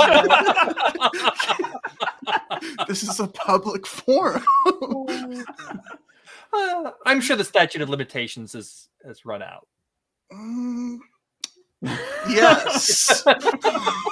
this 2.88 3.04
is 3.04 3.22
a 3.22 3.28
public 3.28 3.88
forum. 3.88 4.44
Uh, 6.52 6.92
I'm 7.06 7.22
sure 7.22 7.38
the 7.38 7.46
statute 7.46 7.82
of 7.82 7.90
limitations 7.90 8.56
is 8.56 8.90
has 9.06 9.26
run 9.26 9.42
out. 9.42 9.68
Mm, 10.32 11.00
yes. 12.30 13.24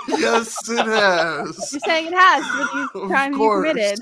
yes, 0.08 0.70
it 0.70 0.86
has. 0.86 1.70
You're 1.72 1.80
saying 1.82 2.08
it 2.08 2.14
has 2.14 2.46
for 2.46 2.78
these 2.78 2.90
Of 3.04 3.10
crimes 3.10 3.38
you 3.38 3.52
committed. 3.52 4.00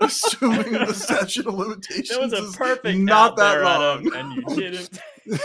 Assuming 0.00 0.72
the 0.72 0.94
statute 0.94 1.46
of 1.46 1.54
limitations 1.54 2.08
That 2.10 2.20
was 2.20 2.32
a 2.32 2.44
is 2.44 2.56
perfect 2.56 2.98
not 2.98 3.36
that 3.36 3.54
there, 3.54 3.64
long. 3.64 4.06
Adam, 4.06 4.12
and 4.14 4.32
you 4.36 4.42
didn't. 4.56 4.98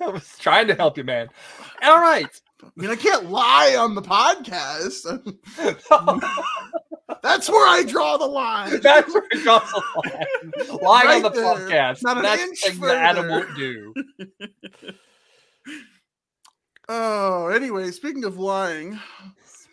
I 0.00 0.08
was 0.08 0.36
trying 0.38 0.66
to 0.68 0.74
help 0.74 0.98
you, 0.98 1.04
man. 1.04 1.28
All 1.82 2.00
right. 2.00 2.26
I 2.62 2.68
mean, 2.76 2.90
I 2.90 2.96
can't 2.96 3.30
lie 3.30 3.76
on 3.78 3.94
the 3.94 4.02
podcast. 4.02 5.04
That's 7.22 7.48
where 7.50 7.68
I 7.68 7.82
draw 7.84 8.16
the 8.16 8.26
line. 8.26 8.80
That's 8.80 9.12
where 9.12 9.24
it 9.30 9.42
drops 9.42 9.70
the 9.72 9.82
line. 10.04 10.80
Lying 10.82 11.24
on 11.24 11.32
the 11.32 11.40
there. 11.40 11.44
podcast. 11.44 12.02
Not 12.02 12.16
an 12.16 12.22
That's 12.22 12.42
inch 12.42 12.62
the 12.64 12.70
thing 12.70 12.80
that 12.80 12.96
Adam 12.96 13.24
further. 13.28 13.46
won't 13.46 13.56
do. 13.56 13.94
Oh, 16.88 17.48
anyway, 17.48 17.90
speaking 17.90 18.24
of 18.24 18.38
lying, 18.38 18.98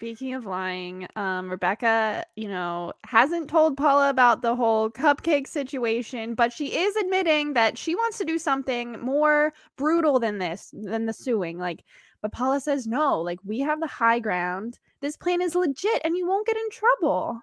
Speaking 0.02 0.34
of 0.34 0.48
lying, 0.48 1.06
um, 1.16 1.48
Rebecca, 1.48 2.26
you 2.36 2.48
know, 2.48 2.92
hasn't 3.04 3.52
told 3.52 3.78
Paula 3.78 4.10
about 4.10 4.42
the 4.42 4.56
whole 4.56 4.90
cupcake 4.90 5.46
situation, 5.46 6.34
but 6.34 6.52
she 6.52 6.76
is 6.76 6.96
admitting 6.96 7.54
that 7.54 7.78
she 7.78 7.94
wants 7.94 8.18
to 8.18 8.26
do 8.26 8.40
something 8.40 9.00
more 9.00 9.54
brutal 9.78 10.20
than 10.20 10.40
this, 10.40 10.74
than 10.74 11.06
the 11.06 11.14
suing. 11.14 11.60
Like, 11.60 11.84
but 12.20 12.32
Paula 12.32 12.60
says 12.60 12.88
no. 12.88 13.22
Like, 13.22 13.38
we 13.46 13.60
have 13.60 13.80
the 13.80 13.86
high 13.86 14.18
ground. 14.18 14.80
This 15.02 15.16
plan 15.16 15.40
is 15.40 15.54
legit, 15.54 16.02
and 16.04 16.18
you 16.18 16.28
won't 16.28 16.48
get 16.48 16.58
in 16.58 16.70
trouble. 16.72 17.40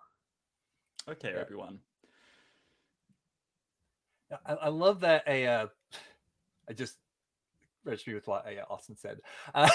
Okay, 1.09 1.33
everyone. 1.39 1.79
I, 4.45 4.55
I 4.55 4.69
love 4.69 4.99
that. 5.03 5.23
A 5.29 5.47
uh, 5.47 5.67
I 6.69 6.73
just 6.73 6.97
registered 7.89 8.15
with 8.15 8.29
what 8.29 8.47
uh, 8.47 8.73
Austin 8.73 8.97
said. 8.97 9.21
Uh, 9.55 9.69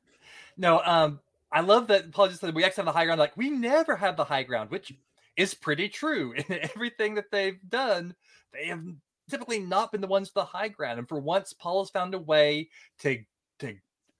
no, 0.56 0.80
um, 0.84 1.20
I 1.50 1.60
love 1.60 1.88
that 1.88 2.10
Paul 2.12 2.28
just 2.28 2.40
said 2.40 2.54
we 2.54 2.64
actually 2.64 2.84
have 2.84 2.94
the 2.94 2.98
high 2.98 3.04
ground. 3.04 3.18
Like 3.18 3.36
we 3.36 3.50
never 3.50 3.96
have 3.96 4.16
the 4.16 4.24
high 4.24 4.42
ground, 4.42 4.70
which 4.70 4.92
is 5.36 5.54
pretty 5.54 5.88
true. 5.88 6.32
In 6.32 6.44
everything 6.74 7.14
that 7.14 7.30
they've 7.30 7.58
done, 7.68 8.14
they 8.52 8.66
have 8.66 8.84
typically 9.30 9.58
not 9.58 9.92
been 9.92 10.00
the 10.00 10.06
ones 10.06 10.28
with 10.28 10.34
the 10.34 10.44
high 10.44 10.68
ground. 10.68 10.98
And 10.98 11.08
for 11.08 11.18
once, 11.18 11.52
Paul 11.52 11.82
has 11.82 11.90
found 11.90 12.14
a 12.14 12.18
way 12.18 12.68
to 13.00 13.18
to 13.60 13.74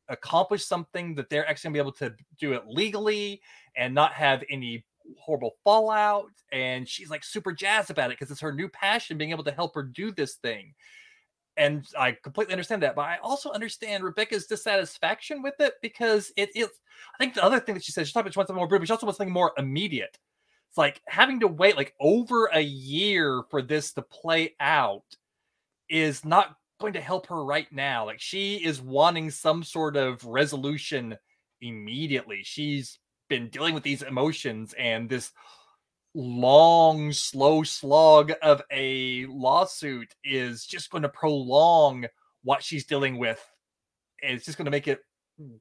accomplish 0.08 0.64
something 0.64 1.14
that 1.14 1.30
they're 1.30 1.48
actually 1.48 1.68
gonna 1.68 1.74
be 1.74 1.88
able 1.88 1.92
to 1.92 2.14
do 2.38 2.52
it 2.52 2.66
legally 2.66 3.40
and 3.76 3.94
not 3.94 4.12
have 4.12 4.44
any 4.50 4.84
horrible 5.18 5.56
fallout 5.64 6.30
and 6.50 6.88
she's 6.88 7.10
like 7.10 7.22
super 7.22 7.52
jazzed 7.52 7.90
about 7.90 8.10
it 8.10 8.18
because 8.18 8.30
it's 8.30 8.40
her 8.40 8.52
new 8.52 8.68
passion 8.68 9.18
being 9.18 9.30
able 9.30 9.44
to 9.44 9.50
help 9.50 9.74
her 9.74 9.82
do 9.82 10.10
this 10.10 10.36
thing 10.36 10.74
and 11.56 11.86
i 11.98 12.16
completely 12.22 12.52
understand 12.52 12.82
that 12.82 12.96
but 12.96 13.02
i 13.02 13.18
also 13.22 13.50
understand 13.52 14.02
rebecca's 14.02 14.46
dissatisfaction 14.46 15.42
with 15.42 15.54
it 15.60 15.74
because 15.82 16.32
it 16.36 16.50
is 16.54 16.68
i 17.14 17.18
think 17.18 17.34
the 17.34 17.44
other 17.44 17.60
thing 17.60 17.74
that 17.74 17.84
she 17.84 17.92
says, 17.92 18.08
she 18.08 18.12
talked 18.12 18.22
about 18.26 18.32
she 18.32 18.38
wants 18.38 18.48
something 18.48 18.60
more 18.60 18.68
brutal 18.68 18.82
but 18.82 18.88
she 18.88 18.92
also 18.92 19.06
wants 19.06 19.18
something 19.18 19.32
more 19.32 19.52
immediate. 19.58 20.18
It's 20.68 20.78
like 20.78 21.00
having 21.06 21.38
to 21.40 21.46
wait 21.46 21.76
like 21.76 21.94
over 22.00 22.46
a 22.46 22.60
year 22.60 23.44
for 23.50 23.62
this 23.62 23.92
to 23.92 24.02
play 24.02 24.54
out 24.58 25.04
is 25.88 26.24
not 26.24 26.56
going 26.80 26.94
to 26.94 27.00
help 27.00 27.28
her 27.28 27.44
right 27.44 27.70
now 27.72 28.06
like 28.06 28.20
she 28.20 28.56
is 28.56 28.82
wanting 28.82 29.30
some 29.30 29.62
sort 29.62 29.96
of 29.96 30.24
resolution 30.24 31.16
immediately. 31.60 32.40
She's 32.42 32.98
been 33.28 33.48
dealing 33.48 33.74
with 33.74 33.84
these 33.84 34.02
emotions 34.02 34.74
and 34.78 35.08
this 35.08 35.30
long, 36.14 37.12
slow 37.12 37.62
slog 37.62 38.32
of 38.42 38.62
a 38.70 39.26
lawsuit 39.26 40.14
is 40.24 40.64
just 40.64 40.90
going 40.90 41.02
to 41.02 41.08
prolong 41.08 42.06
what 42.42 42.62
she's 42.62 42.86
dealing 42.86 43.18
with. 43.18 43.44
And 44.22 44.32
it's 44.32 44.44
just 44.46 44.56
going 44.56 44.66
to 44.66 44.70
make 44.70 44.88
it 44.88 45.00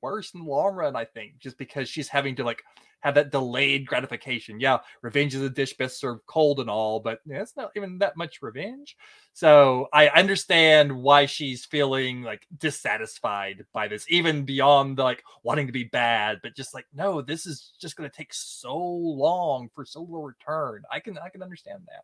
worse 0.02 0.34
in 0.34 0.42
the 0.42 0.50
long 0.50 0.76
run, 0.76 0.96
I 0.96 1.06
think, 1.06 1.40
just 1.40 1.58
because 1.58 1.90
she's 1.90 2.08
having 2.08 2.36
to 2.38 2.44
like 2.44 2.64
have 3.04 3.16
that 3.16 3.32
delayed 3.32 3.86
gratification. 3.86 4.60
Yeah, 4.60 4.80
revenge 5.02 5.36
is 5.36 5.42
a 5.42 5.50
dish 5.50 5.76
best 5.76 6.00
served 6.00 6.26
cold 6.26 6.60
and 6.60 6.70
all, 6.70 7.00
but 7.02 7.20
it's 7.26 7.58
not 7.58 7.72
even 7.76 7.98
that 8.00 8.16
much 8.16 8.42
revenge. 8.42 8.96
So 9.34 9.88
I 9.92 10.08
understand 10.08 10.92
why 10.92 11.26
she's 11.26 11.66
feeling 11.66 12.22
like 12.22 12.48
dissatisfied 12.58 13.66
by 13.74 13.90
this, 13.90 14.06
even 14.10 14.46
beyond 14.46 14.98
the, 14.98 15.04
like 15.04 15.24
wanting 15.44 15.68
to 15.68 15.74
be 15.74 15.84
bad, 15.84 16.40
but 16.42 16.56
just 16.56 16.74
like, 16.74 16.86
no, 16.94 17.22
this 17.22 17.46
is 17.46 17.74
just 17.80 17.98
going 17.98 18.10
to 18.10 18.16
take 18.16 18.34
so 18.34 18.78
long 18.78 19.70
for 19.76 19.84
so 19.86 20.02
little 20.02 20.24
return. 20.24 20.84
I 20.92 21.00
can 21.00 21.18
I 21.18 21.30
can 21.30 21.44
understand 21.44 21.82
that. 21.88 22.04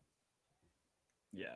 Yeah. 1.32 1.55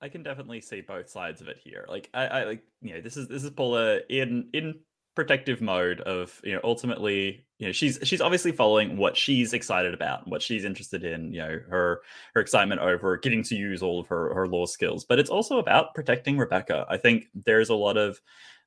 I 0.00 0.08
can 0.08 0.22
definitely 0.22 0.60
see 0.60 0.82
both 0.82 1.08
sides 1.08 1.40
of 1.40 1.48
it 1.48 1.58
here. 1.62 1.86
Like 1.88 2.10
I, 2.12 2.26
I 2.26 2.44
like 2.44 2.62
you 2.82 2.94
know, 2.94 3.00
this 3.00 3.16
is 3.16 3.28
this 3.28 3.42
is 3.42 3.50
Paula 3.50 4.00
in 4.08 4.48
in 4.52 4.74
protective 5.14 5.60
mode 5.60 6.00
of 6.00 6.40
you 6.42 6.52
know 6.52 6.60
ultimately 6.64 7.44
you 7.58 7.66
know 7.66 7.72
she's 7.72 7.98
she's 8.02 8.20
obviously 8.20 8.50
following 8.50 8.96
what 8.96 9.16
she's 9.16 9.52
excited 9.52 9.94
about 9.94 10.26
what 10.26 10.42
she's 10.42 10.64
interested 10.64 11.04
in 11.04 11.32
you 11.32 11.38
know 11.40 11.60
her 11.68 12.02
her 12.34 12.40
excitement 12.40 12.80
over 12.80 13.16
getting 13.16 13.42
to 13.42 13.54
use 13.54 13.82
all 13.82 14.00
of 14.00 14.08
her 14.08 14.34
her 14.34 14.48
law 14.48 14.66
skills. 14.66 15.04
But 15.04 15.18
it's 15.18 15.30
also 15.30 15.58
about 15.58 15.94
protecting 15.94 16.36
rebecca. 16.36 16.86
I 16.88 16.96
think 16.96 17.26
there's 17.46 17.68
a 17.68 17.74
lot 17.74 17.96
of 17.96 18.20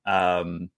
um 0.05 0.69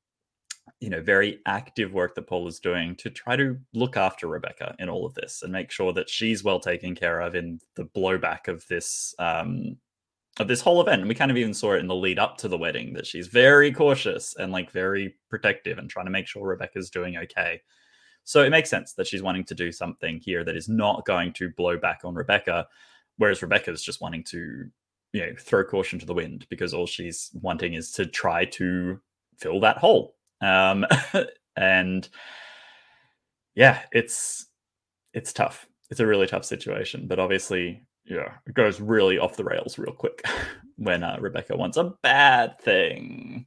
you 0.80 0.90
know 0.90 1.02
very 1.02 1.40
active 1.46 1.94
work 1.94 2.16
that 2.16 2.28
paul 2.28 2.48
is 2.48 2.60
doing 2.60 2.96
to 2.96 3.10
try 3.10 3.36
to 3.36 3.58
look 3.74 3.98
after 3.98 4.28
rebecca 4.28 4.76
in 4.80 4.88
all 4.88 5.06
of 5.06 5.14
this 5.16 5.42
and 5.42 5.52
make 5.52 5.72
sure 5.72 5.92
that 5.94 6.10
she's 6.10 6.44
well 6.44 6.60
taken 6.60 6.96
care 6.96 7.20
of 7.20 7.36
in 7.36 7.60
the 7.76 7.86
blowback 7.86 8.48
of 8.48 8.66
this 8.68 9.14
um 9.20 9.78
of 10.40 10.48
this 10.48 10.62
whole 10.62 10.82
event. 10.82 11.02
And 11.02 11.10
we 11.10 11.16
kind 11.16 11.32
of 11.32 11.38
even 11.38 11.54
saw 11.54 11.74
it 11.74 11.80
in 11.80 11.88
the 11.88 11.96
lead 11.96 12.18
up 12.18 12.38
to 12.38 12.48
the 12.48 12.58
wedding 12.58 12.94
that 12.94 13.06
she's 13.06 13.28
very 13.28 13.72
cautious 13.72 14.36
and 14.38 14.52
like 14.52 14.72
very 14.72 15.16
protective 15.30 15.78
and 15.78 15.90
trying 15.90 16.06
to 16.06 16.12
make 16.12 16.28
sure 16.28 16.48
Rebecca's 16.48 16.90
doing 16.90 17.18
okay. 17.18 17.62
So 18.24 18.44
it 18.44 18.50
makes 18.50 18.70
sense 18.70 18.94
that 18.94 19.08
she's 19.08 19.24
wanting 19.24 19.44
to 19.46 19.56
do 19.56 19.72
something 19.72 20.20
here 20.20 20.44
that 20.44 20.56
is 20.56 20.70
not 20.70 21.06
going 21.06 21.34
to 21.34 21.50
blow 21.58 21.78
back 21.78 22.02
on 22.04 22.16
Rebecca, 22.16 22.68
whereas 23.18 23.42
Rebecca's 23.42 23.84
just 23.84 24.02
wanting 24.02 24.24
to, 24.26 24.70
you 25.14 25.22
know, 25.22 25.34
throw 25.38 25.64
caution 25.64 26.00
to 26.00 26.06
the 26.06 26.14
wind 26.14 26.46
because 26.50 26.74
all 26.74 26.86
she's 26.86 27.32
wanting 27.34 27.74
is 27.74 27.92
to 27.94 28.06
try 28.06 28.46
to 28.46 29.00
fill 29.38 29.60
that 29.62 29.78
hole. 29.78 30.16
Um, 30.42 30.86
and 31.58 32.08
yeah, 33.56 33.82
it's 33.92 34.46
it's 35.14 35.34
tough. 35.34 35.68
It's 35.90 36.00
a 36.00 36.06
really 36.06 36.28
tough 36.28 36.46
situation, 36.46 37.08
but 37.08 37.20
obviously 37.20 37.84
yeah, 38.10 38.34
it 38.48 38.56
goes 38.56 38.82
really 38.82 39.20
off 39.20 39.38
the 39.38 39.44
rails 39.44 39.78
real 39.78 39.94
quick 39.94 40.24
when 40.78 41.04
uh, 41.04 41.18
Rebecca 41.22 41.56
wants 41.56 41.78
a 41.78 41.94
bad 42.02 42.60
thing. 42.60 43.46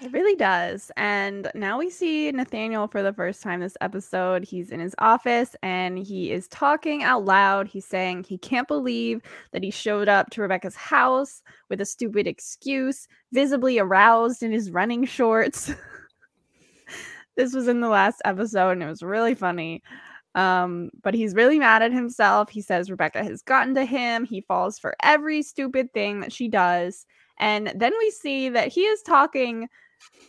It 0.00 0.12
really 0.12 0.36
does. 0.36 0.92
And 0.96 1.50
now 1.56 1.76
we 1.76 1.90
see 1.90 2.30
Nathaniel 2.30 2.86
for 2.86 3.02
the 3.02 3.12
first 3.12 3.42
time 3.42 3.58
this 3.58 3.76
episode. 3.80 4.44
He's 4.44 4.70
in 4.70 4.78
his 4.78 4.94
office 4.98 5.56
and 5.60 5.98
he 5.98 6.30
is 6.30 6.46
talking 6.46 7.02
out 7.02 7.24
loud. 7.24 7.66
He's 7.66 7.84
saying 7.84 8.22
he 8.22 8.38
can't 8.38 8.68
believe 8.68 9.20
that 9.50 9.64
he 9.64 9.72
showed 9.72 10.08
up 10.08 10.30
to 10.30 10.42
Rebecca's 10.42 10.76
house 10.76 11.42
with 11.68 11.80
a 11.80 11.84
stupid 11.84 12.28
excuse, 12.28 13.08
visibly 13.32 13.80
aroused 13.80 14.44
in 14.44 14.52
his 14.52 14.70
running 14.70 15.04
shorts. 15.04 15.72
this 17.36 17.52
was 17.52 17.66
in 17.66 17.80
the 17.80 17.88
last 17.88 18.22
episode 18.24 18.70
and 18.70 18.84
it 18.84 18.86
was 18.86 19.02
really 19.02 19.34
funny. 19.34 19.82
Um, 20.38 20.90
but 21.02 21.14
he's 21.14 21.34
really 21.34 21.58
mad 21.58 21.82
at 21.82 21.92
himself. 21.92 22.48
He 22.48 22.62
says 22.62 22.92
Rebecca 22.92 23.24
has 23.24 23.42
gotten 23.42 23.74
to 23.74 23.84
him. 23.84 24.24
He 24.24 24.40
falls 24.42 24.78
for 24.78 24.94
every 25.02 25.42
stupid 25.42 25.92
thing 25.92 26.20
that 26.20 26.32
she 26.32 26.46
does. 26.46 27.06
And 27.38 27.72
then 27.74 27.92
we 27.98 28.12
see 28.12 28.48
that 28.50 28.68
he 28.68 28.82
is 28.82 29.02
talking 29.02 29.68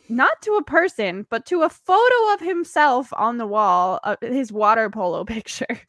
not 0.09 0.41
to 0.41 0.53
a 0.53 0.63
person, 0.63 1.27
but 1.29 1.45
to 1.45 1.61
a 1.61 1.69
photo 1.69 2.33
of 2.33 2.39
himself 2.39 3.13
on 3.13 3.37
the 3.37 3.45
wall, 3.45 3.99
uh, 4.03 4.15
his 4.19 4.51
water 4.51 4.89
polo 4.89 5.23
picture. 5.25 5.79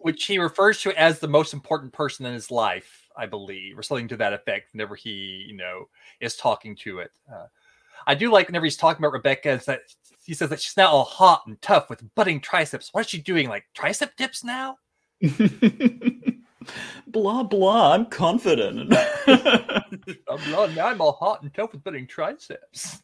Which 0.00 0.24
he 0.24 0.38
refers 0.38 0.80
to 0.82 0.98
as 1.00 1.20
the 1.20 1.28
most 1.28 1.52
important 1.52 1.92
person 1.92 2.26
in 2.26 2.34
his 2.34 2.50
life, 2.50 3.06
I 3.16 3.26
believe, 3.26 3.78
or 3.78 3.84
something 3.84 4.08
to 4.08 4.16
that 4.16 4.32
effect. 4.32 4.72
Whenever 4.72 4.96
he, 4.96 5.44
you 5.46 5.56
know, 5.56 5.88
is 6.18 6.34
talking 6.34 6.74
to 6.78 6.98
it, 6.98 7.12
uh, 7.32 7.46
I 8.08 8.16
do 8.16 8.32
like 8.32 8.48
whenever 8.48 8.66
he's 8.66 8.76
talking 8.76 9.00
about 9.00 9.12
Rebecca. 9.12 9.50
Is 9.50 9.66
that 9.66 9.82
he 10.30 10.34
says 10.34 10.48
that 10.50 10.60
she's 10.60 10.76
now 10.76 10.86
all 10.86 11.02
hot 11.02 11.42
and 11.48 11.60
tough 11.60 11.90
with 11.90 12.04
budding 12.14 12.40
triceps. 12.40 12.90
What 12.92 13.00
is 13.00 13.08
she 13.10 13.20
doing? 13.20 13.48
Like 13.48 13.64
tricep 13.76 14.10
dips 14.16 14.44
now? 14.44 14.76
blah 17.08 17.42
blah. 17.42 17.94
I'm 17.94 18.06
confident. 18.06 18.90
blah, 19.26 20.66
now 20.68 20.86
I'm 20.86 21.00
all 21.00 21.14
hot 21.14 21.42
and 21.42 21.52
tough 21.52 21.72
with 21.72 21.82
budding 21.82 22.06
triceps. 22.06 23.02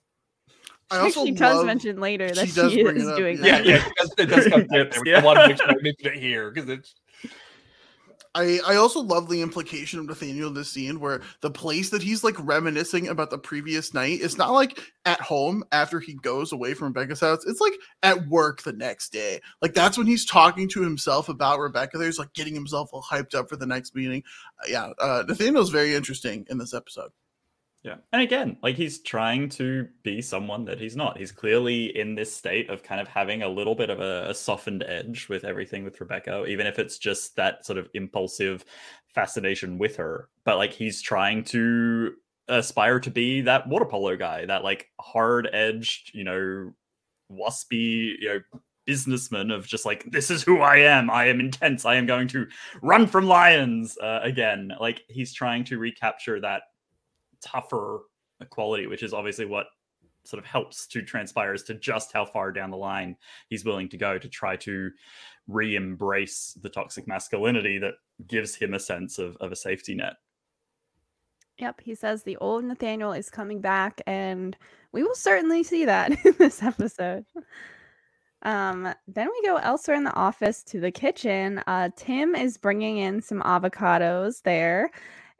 I 0.88 0.98
also 0.98 1.24
she 1.24 1.32
does 1.32 1.56
love- 1.56 1.66
mention 1.66 1.98
later 1.98 2.30
that 2.30 2.46
she 2.46 2.52
she, 2.52 2.80
is 2.82 3.08
up, 3.08 3.16
doing 3.16 3.38
Yeah, 3.38 3.58
that. 3.58 3.66
yeah, 3.66 3.84
it 3.88 3.92
does, 3.96 4.14
it 4.18 4.26
does 4.26 4.46
come 4.46 4.66
there. 4.70 4.88
Yeah. 5.04 5.18
I 5.18 5.24
want 5.24 5.40
to 5.40 5.48
make 5.48 5.56
sure 5.56 5.68
I 5.68 5.74
mention 5.82 6.06
it 6.06 6.14
here 6.18 6.52
because 6.52 6.68
it's 6.70 6.94
I, 8.36 8.60
I 8.66 8.76
also 8.76 9.00
love 9.00 9.30
the 9.30 9.40
implication 9.40 9.98
of 9.98 10.04
Nathaniel 10.04 10.48
in 10.48 10.54
this 10.54 10.70
scene 10.70 11.00
where 11.00 11.22
the 11.40 11.50
place 11.50 11.88
that 11.88 12.02
he's 12.02 12.22
like 12.22 12.34
reminiscing 12.38 13.08
about 13.08 13.30
the 13.30 13.38
previous 13.38 13.94
night 13.94 14.20
is 14.20 14.36
not 14.36 14.52
like 14.52 14.78
at 15.06 15.20
home 15.22 15.64
after 15.72 16.00
he 16.00 16.14
goes 16.14 16.52
away 16.52 16.74
from 16.74 16.88
Rebecca's 16.88 17.20
house. 17.20 17.46
It's 17.46 17.62
like 17.62 17.72
at 18.02 18.28
work 18.28 18.62
the 18.62 18.74
next 18.74 19.08
day. 19.10 19.40
Like 19.62 19.72
that's 19.72 19.96
when 19.96 20.06
he's 20.06 20.26
talking 20.26 20.68
to 20.68 20.82
himself 20.82 21.30
about 21.30 21.60
Rebecca. 21.60 21.96
There's 21.96 22.18
like 22.18 22.34
getting 22.34 22.54
himself 22.54 22.90
all 22.92 23.02
hyped 23.02 23.34
up 23.34 23.48
for 23.48 23.56
the 23.56 23.66
next 23.66 23.94
meeting. 23.94 24.22
Uh, 24.62 24.66
yeah, 24.68 24.90
uh, 24.98 25.24
Nathaniel's 25.26 25.70
very 25.70 25.94
interesting 25.94 26.46
in 26.50 26.58
this 26.58 26.74
episode. 26.74 27.12
Yeah. 27.86 27.98
And 28.12 28.20
again, 28.20 28.56
like 28.64 28.74
he's 28.74 28.98
trying 28.98 29.48
to 29.50 29.86
be 30.02 30.20
someone 30.20 30.64
that 30.64 30.80
he's 30.80 30.96
not. 30.96 31.16
He's 31.16 31.30
clearly 31.30 31.96
in 31.96 32.16
this 32.16 32.34
state 32.34 32.68
of 32.68 32.82
kind 32.82 33.00
of 33.00 33.06
having 33.06 33.44
a 33.44 33.48
little 33.48 33.76
bit 33.76 33.90
of 33.90 34.00
a, 34.00 34.30
a 34.30 34.34
softened 34.34 34.82
edge 34.88 35.28
with 35.28 35.44
everything 35.44 35.84
with 35.84 36.00
Rebecca, 36.00 36.44
even 36.46 36.66
if 36.66 36.80
it's 36.80 36.98
just 36.98 37.36
that 37.36 37.64
sort 37.64 37.78
of 37.78 37.88
impulsive 37.94 38.64
fascination 39.14 39.78
with 39.78 39.94
her. 39.96 40.28
But 40.44 40.56
like 40.56 40.72
he's 40.72 41.00
trying 41.00 41.44
to 41.44 42.14
aspire 42.48 42.98
to 42.98 43.10
be 43.10 43.42
that 43.42 43.68
water 43.68 43.84
polo 43.84 44.16
guy, 44.16 44.46
that 44.46 44.64
like 44.64 44.88
hard 44.98 45.48
edged, 45.52 46.10
you 46.12 46.24
know, 46.24 46.72
waspy, 47.30 48.14
you 48.18 48.28
know, 48.28 48.40
businessman 48.84 49.52
of 49.52 49.64
just 49.64 49.86
like 49.86 50.10
this 50.10 50.28
is 50.28 50.42
who 50.42 50.58
I 50.60 50.78
am. 50.78 51.08
I 51.08 51.26
am 51.26 51.38
intense. 51.38 51.84
I 51.84 51.94
am 51.94 52.06
going 52.06 52.26
to 52.28 52.48
run 52.82 53.06
from 53.06 53.26
lions 53.26 53.96
uh, 53.98 54.18
again. 54.24 54.72
Like 54.80 55.02
he's 55.08 55.32
trying 55.32 55.62
to 55.66 55.78
recapture 55.78 56.40
that 56.40 56.62
tougher 57.44 58.00
quality, 58.50 58.86
which 58.86 59.02
is 59.02 59.12
obviously 59.12 59.46
what 59.46 59.66
sort 60.24 60.42
of 60.42 60.46
helps 60.48 60.86
to 60.88 61.02
transpire 61.02 61.52
as 61.52 61.62
to 61.64 61.74
just 61.74 62.12
how 62.12 62.24
far 62.24 62.52
down 62.52 62.70
the 62.70 62.76
line 62.76 63.16
he's 63.48 63.64
willing 63.64 63.88
to 63.88 63.96
go 63.96 64.18
to 64.18 64.28
try 64.28 64.56
to 64.56 64.90
re-embrace 65.46 66.58
the 66.62 66.68
toxic 66.68 67.06
masculinity 67.06 67.78
that 67.78 67.94
gives 68.26 68.54
him 68.54 68.74
a 68.74 68.80
sense 68.80 69.18
of, 69.18 69.36
of 69.36 69.52
a 69.52 69.56
safety 69.56 69.94
net. 69.94 70.14
Yep, 71.58 71.80
he 71.82 71.94
says 71.94 72.22
the 72.22 72.36
old 72.36 72.64
Nathaniel 72.64 73.12
is 73.12 73.30
coming 73.30 73.60
back, 73.60 74.02
and 74.06 74.56
we 74.92 75.02
will 75.02 75.14
certainly 75.14 75.62
see 75.62 75.86
that 75.86 76.10
in 76.24 76.34
this 76.38 76.62
episode. 76.62 77.24
Um, 78.42 78.92
then 79.08 79.28
we 79.30 79.46
go 79.46 79.56
elsewhere 79.56 79.96
in 79.96 80.04
the 80.04 80.12
office 80.12 80.62
to 80.64 80.80
the 80.80 80.90
kitchen. 80.90 81.62
Uh, 81.66 81.88
Tim 81.96 82.34
is 82.34 82.58
bringing 82.58 82.98
in 82.98 83.22
some 83.22 83.40
avocados 83.40 84.42
there, 84.42 84.90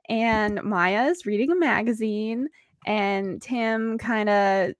and 0.08 0.62
Maya 0.62 1.06
is 1.06 1.26
reading 1.26 1.50
a 1.50 1.56
magazine, 1.56 2.48
and 2.86 3.40
Tim 3.40 3.98
kind 3.98 4.28
of 4.28 4.72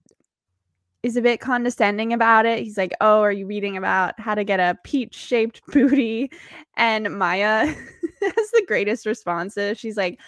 is 1.03 1.17
a 1.17 1.23
bit 1.23 1.41
condescending 1.41 2.13
about 2.13 2.47
it. 2.47 2.63
He's 2.63 2.79
like, 2.79 2.93
"Oh, 3.01 3.21
are 3.21 3.33
you 3.33 3.47
reading 3.47 3.77
about 3.77 4.19
how 4.19 4.35
to 4.35 4.45
get 4.45 4.61
a 4.61 4.79
peach-shaped 4.85 5.61
booty?" 5.73 6.31
And 6.77 7.19
Maya 7.19 7.67
has 8.23 8.51
the 8.53 8.65
greatest 8.67 9.07
responses. 9.07 9.79
She's 9.79 9.97
like, 9.97 10.19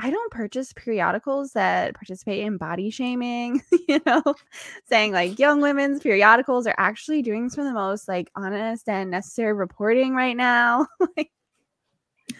I 0.00 0.10
don't 0.10 0.32
purchase 0.32 0.72
periodicals 0.72 1.52
that 1.52 1.94
participate 1.94 2.40
in 2.40 2.56
body 2.56 2.90
shaming, 2.90 3.62
you 3.88 4.00
know, 4.04 4.22
saying 4.88 5.12
like 5.12 5.38
young 5.38 5.60
women's 5.60 6.02
periodicals 6.02 6.66
are 6.66 6.74
actually 6.78 7.22
doing 7.22 7.48
some 7.48 7.64
of 7.64 7.72
the 7.72 7.78
most 7.78 8.08
like 8.08 8.30
honest 8.34 8.88
and 8.88 9.10
necessary 9.10 9.52
reporting 9.52 10.14
right 10.14 10.36
now. 10.36 10.88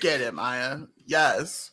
Get 0.00 0.20
it, 0.20 0.34
Maya. 0.34 0.78
Yes. 1.06 1.70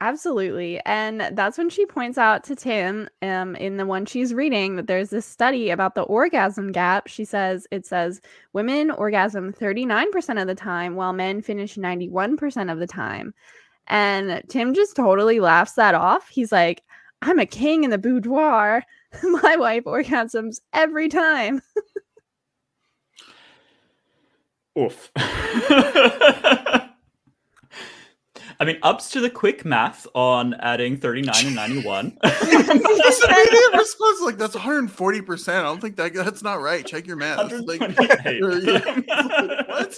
Absolutely. 0.00 0.80
And 0.86 1.32
that's 1.32 1.58
when 1.58 1.68
she 1.70 1.84
points 1.84 2.18
out 2.18 2.44
to 2.44 2.54
Tim 2.54 3.08
um, 3.20 3.56
in 3.56 3.78
the 3.78 3.86
one 3.86 4.06
she's 4.06 4.32
reading 4.32 4.76
that 4.76 4.86
there's 4.86 5.10
this 5.10 5.26
study 5.26 5.70
about 5.70 5.96
the 5.96 6.02
orgasm 6.02 6.70
gap. 6.70 7.08
She 7.08 7.24
says 7.24 7.66
it 7.72 7.84
says 7.84 8.20
women 8.52 8.92
orgasm 8.92 9.52
39% 9.52 10.40
of 10.40 10.46
the 10.46 10.54
time 10.54 10.94
while 10.94 11.12
men 11.12 11.42
finish 11.42 11.74
91% 11.74 12.70
of 12.70 12.78
the 12.78 12.86
time. 12.86 13.34
And 13.88 14.42
Tim 14.48 14.72
just 14.72 14.94
totally 14.94 15.40
laughs 15.40 15.72
that 15.72 15.96
off. 15.96 16.28
He's 16.28 16.52
like, 16.52 16.84
I'm 17.22 17.40
a 17.40 17.46
king 17.46 17.82
in 17.82 17.90
the 17.90 17.98
boudoir. 17.98 18.84
My 19.22 19.56
wife 19.56 19.84
orgasms 19.84 20.60
every 20.72 21.08
time. 21.08 21.60
Oof. 24.78 25.10
I 28.60 28.64
mean, 28.64 28.78
ups 28.82 29.10
to 29.10 29.20
the 29.20 29.30
quick 29.30 29.64
math 29.64 30.06
on 30.14 30.54
adding 30.54 30.96
39 30.96 31.34
and 31.46 31.54
91. 31.54 32.18
His 32.24 33.22
immediate 33.22 33.72
response 33.74 34.20
like 34.22 34.36
that's 34.36 34.54
140. 34.54 35.22
percent 35.22 35.58
I 35.58 35.62
don't 35.62 35.80
think 35.80 35.96
that 35.96 36.12
that's 36.12 36.42
not 36.42 36.60
right. 36.60 36.84
Check 36.84 37.06
your 37.06 37.16
math. 37.16 37.52
Like, 37.52 37.80
or, 37.80 38.58
yeah. 38.58 39.62
What? 39.66 39.96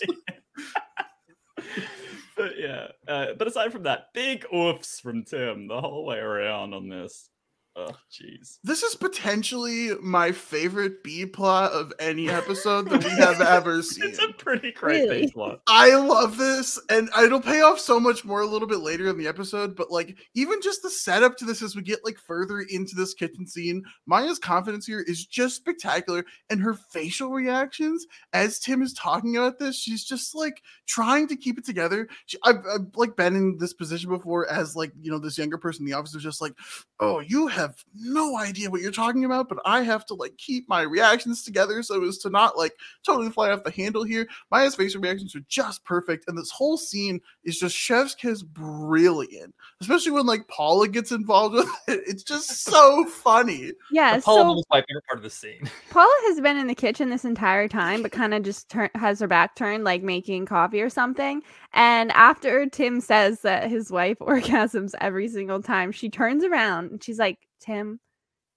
but 2.37 2.53
yeah, 2.59 2.88
uh, 3.09 3.27
but 3.38 3.49
aside 3.49 3.73
from 3.73 3.85
that, 3.85 4.09
big 4.12 4.44
oofs 4.53 5.01
from 5.01 5.25
Tim 5.25 5.66
the 5.66 5.81
whole 5.81 6.05
way 6.05 6.18
around 6.18 6.75
on 6.75 6.88
this. 6.88 7.31
Oh, 7.76 7.92
jeez. 8.11 8.59
this 8.64 8.83
is 8.83 8.96
potentially 8.96 9.90
my 10.02 10.33
favorite 10.33 11.04
B 11.04 11.24
plot 11.24 11.70
of 11.70 11.92
any 12.00 12.28
episode 12.28 12.90
that 12.90 13.04
we 13.04 13.11
have 13.11 13.40
ever 13.40 13.80
seen. 13.80 14.04
It's 14.11 14.18
a 14.18 14.33
pretty 14.33 14.72
great 14.72 15.02
Really? 15.09 15.20
big 15.26 15.33
plot. 15.35 15.61
I 15.68 15.94
love 15.94 16.37
this, 16.37 16.80
and 16.90 17.09
it'll 17.22 17.40
pay 17.40 17.61
off 17.61 17.78
so 17.78 18.00
much 18.00 18.24
more 18.24 18.40
a 18.40 18.46
little 18.46 18.66
bit 18.66 18.80
later 18.80 19.09
in 19.09 19.16
the 19.18 19.29
episode. 19.29 19.77
But 19.77 19.90
like, 19.92 20.18
even 20.35 20.60
just 20.60 20.83
the 20.83 20.90
setup 20.90 21.37
to 21.38 21.44
this 21.44 21.62
as 21.62 21.77
we 21.77 21.83
get 21.83 22.04
like 22.04 22.18
further 22.18 22.58
into 22.60 22.96
this 22.96 23.14
kitchen 23.14 23.46
scene, 23.46 23.85
Maya's 24.04 24.40
confidence 24.40 24.85
here 24.85 25.04
is 25.06 25.25
just 25.25 25.54
spectacular, 25.56 26.25
and 26.50 26.60
her 26.60 26.75
facial 26.75 27.31
reactions 27.31 28.04
as 28.33 28.58
Tim 28.58 28.83
is 28.83 28.92
talking 28.94 29.37
about 29.37 29.60
this, 29.60 29.77
she's 29.79 30.04
just 30.04 30.35
like 30.35 30.60
trying 30.87 31.29
to 31.29 31.37
keep 31.37 31.56
it 31.56 31.64
together. 31.64 32.08
She, 32.27 32.37
I've, 32.42 32.64
I've 32.68 32.87
like 32.96 33.14
been 33.16 33.37
in 33.37 33.58
this 33.58 33.75
position 33.75 34.10
before 34.10 34.50
as 34.50 34.75
like 34.75 34.90
you 35.00 35.12
know 35.12 35.21
this 35.21 35.38
younger 35.38 35.56
person 35.56 35.83
in 35.87 35.90
the 35.92 35.96
office 35.96 36.16
is 36.16 36.23
just 36.25 36.40
like, 36.40 36.54
oh, 36.98 37.21
you 37.21 37.46
have 37.46 37.60
no 37.94 38.37
idea 38.37 38.71
what 38.71 38.81
you're 38.81 38.92
talking 38.92 39.25
about, 39.25 39.48
but 39.48 39.58
I 39.65 39.83
have 39.83 40.06
to 40.06 40.15
like 40.15 40.37
keep 40.37 40.69
my 40.69 40.83
reactions 40.83 41.42
together 41.42 41.83
so 41.83 42.02
as 42.04 42.19
to 42.19 42.31
not 42.31 42.56
like 42.56 42.75
totally 43.04 43.31
fly 43.31 43.50
off 43.50 43.65
the 43.65 43.71
handle 43.71 44.04
here. 44.04 44.27
Maya's 44.50 44.75
facial 44.75 45.00
reactions 45.00 45.35
are 45.35 45.44
just 45.48 45.85
perfect, 45.85 46.25
and 46.29 46.37
this 46.37 46.50
whole 46.50 46.77
scene 46.77 47.21
is 47.44 47.58
just 47.58 47.77
chef's 47.77 48.15
kiss 48.15 48.42
brilliant. 48.42 49.54
Especially 49.81 50.13
when 50.13 50.27
like 50.27 50.46
Paula 50.48 50.88
gets 50.88 51.13
involved 51.13 51.54
with 51.54 51.69
it. 51.88 52.02
It's 52.06 52.23
just 52.23 52.48
so 52.65 53.04
funny. 53.06 53.73
Yeah. 53.90 54.17
the 54.17 54.23
Paula 54.23 54.42
So 54.42 54.52
was 54.52 54.65
my 54.71 54.83
favorite 54.83 55.04
part 55.06 55.19
of 55.19 55.23
the 55.23 55.31
scene. 55.31 55.69
Paula 55.90 56.15
has 56.29 56.40
been 56.40 56.56
in 56.56 56.67
the 56.67 56.75
kitchen 56.75 57.11
this 57.11 57.25
entire 57.25 57.69
time, 57.69 58.02
but 58.02 58.13
kind 58.13 58.35
of 58.35 58.42
just 58.42 58.69
turn 58.69 58.90
has 58.94 59.21
her 59.21 59.27
back 59.27 59.56
turned, 59.56 59.85
like 59.85 60.02
making 60.02 60.46
coffee 60.46 60.81
or 60.83 60.90
something. 60.90 61.42
And 61.73 62.10
after 62.12 62.66
Tim 62.66 63.00
says 63.00 63.40
that 63.42 63.71
his 63.71 63.90
wife 63.90 64.18
orgasms 64.21 64.94
every 65.00 65.29
single 65.29 65.62
time, 65.62 65.92
she 65.92 66.08
turns 66.10 66.44
around 66.44 66.90
and 66.90 67.02
she's 67.02 67.18
like, 67.18 67.38
Tim, 67.60 68.00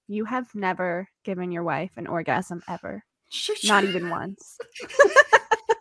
you 0.08 0.26
have 0.26 0.48
never 0.56 1.08
given 1.24 1.52
your 1.52 1.64
wife 1.64 1.92
an 1.98 2.08
orgasm 2.08 2.64
ever. 2.68 3.04
She, 3.30 3.56
she- 3.56 3.68
Not 3.68 3.84
even 3.84 4.10
once. 4.10 4.58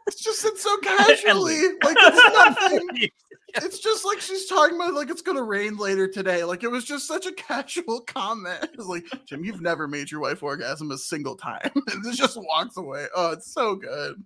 It's 0.08 0.22
just 0.22 0.40
said 0.40 0.58
so 0.58 0.76
casually. 0.78 1.58
like 1.82 1.96
it's 1.98 2.34
nothing. 2.60 3.08
it's 3.54 3.78
just 3.78 4.04
like 4.04 4.20
she's 4.20 4.46
talking 4.46 4.76
about 4.76 4.92
like 4.92 5.08
it's 5.08 5.22
gonna 5.22 5.42
rain 5.42 5.78
later 5.78 6.06
today. 6.06 6.44
Like 6.44 6.64
it 6.64 6.70
was 6.70 6.84
just 6.84 7.06
such 7.08 7.24
a 7.24 7.32
casual 7.32 8.00
comment. 8.00 8.68
It's 8.74 8.84
like, 8.86 9.06
Jim, 9.24 9.42
you've 9.42 9.62
never 9.62 9.88
made 9.88 10.10
your 10.10 10.20
wife 10.20 10.42
orgasm 10.42 10.90
a 10.90 10.98
single 10.98 11.34
time. 11.34 11.70
and 11.74 12.14
just 12.14 12.36
walks 12.36 12.76
away. 12.76 13.06
Oh, 13.16 13.30
it's 13.32 13.50
so 13.52 13.74
good. 13.74 14.22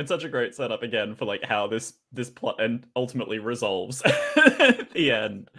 And 0.00 0.08
such 0.08 0.24
a 0.24 0.30
great 0.30 0.54
setup 0.54 0.82
again 0.82 1.14
for 1.14 1.26
like 1.26 1.44
how 1.44 1.66
this 1.66 1.92
this 2.10 2.30
plot 2.30 2.58
and 2.58 2.86
ultimately 2.96 3.38
resolves 3.38 4.00
at 4.36 4.90
the 4.92 5.10
end. 5.10 5.50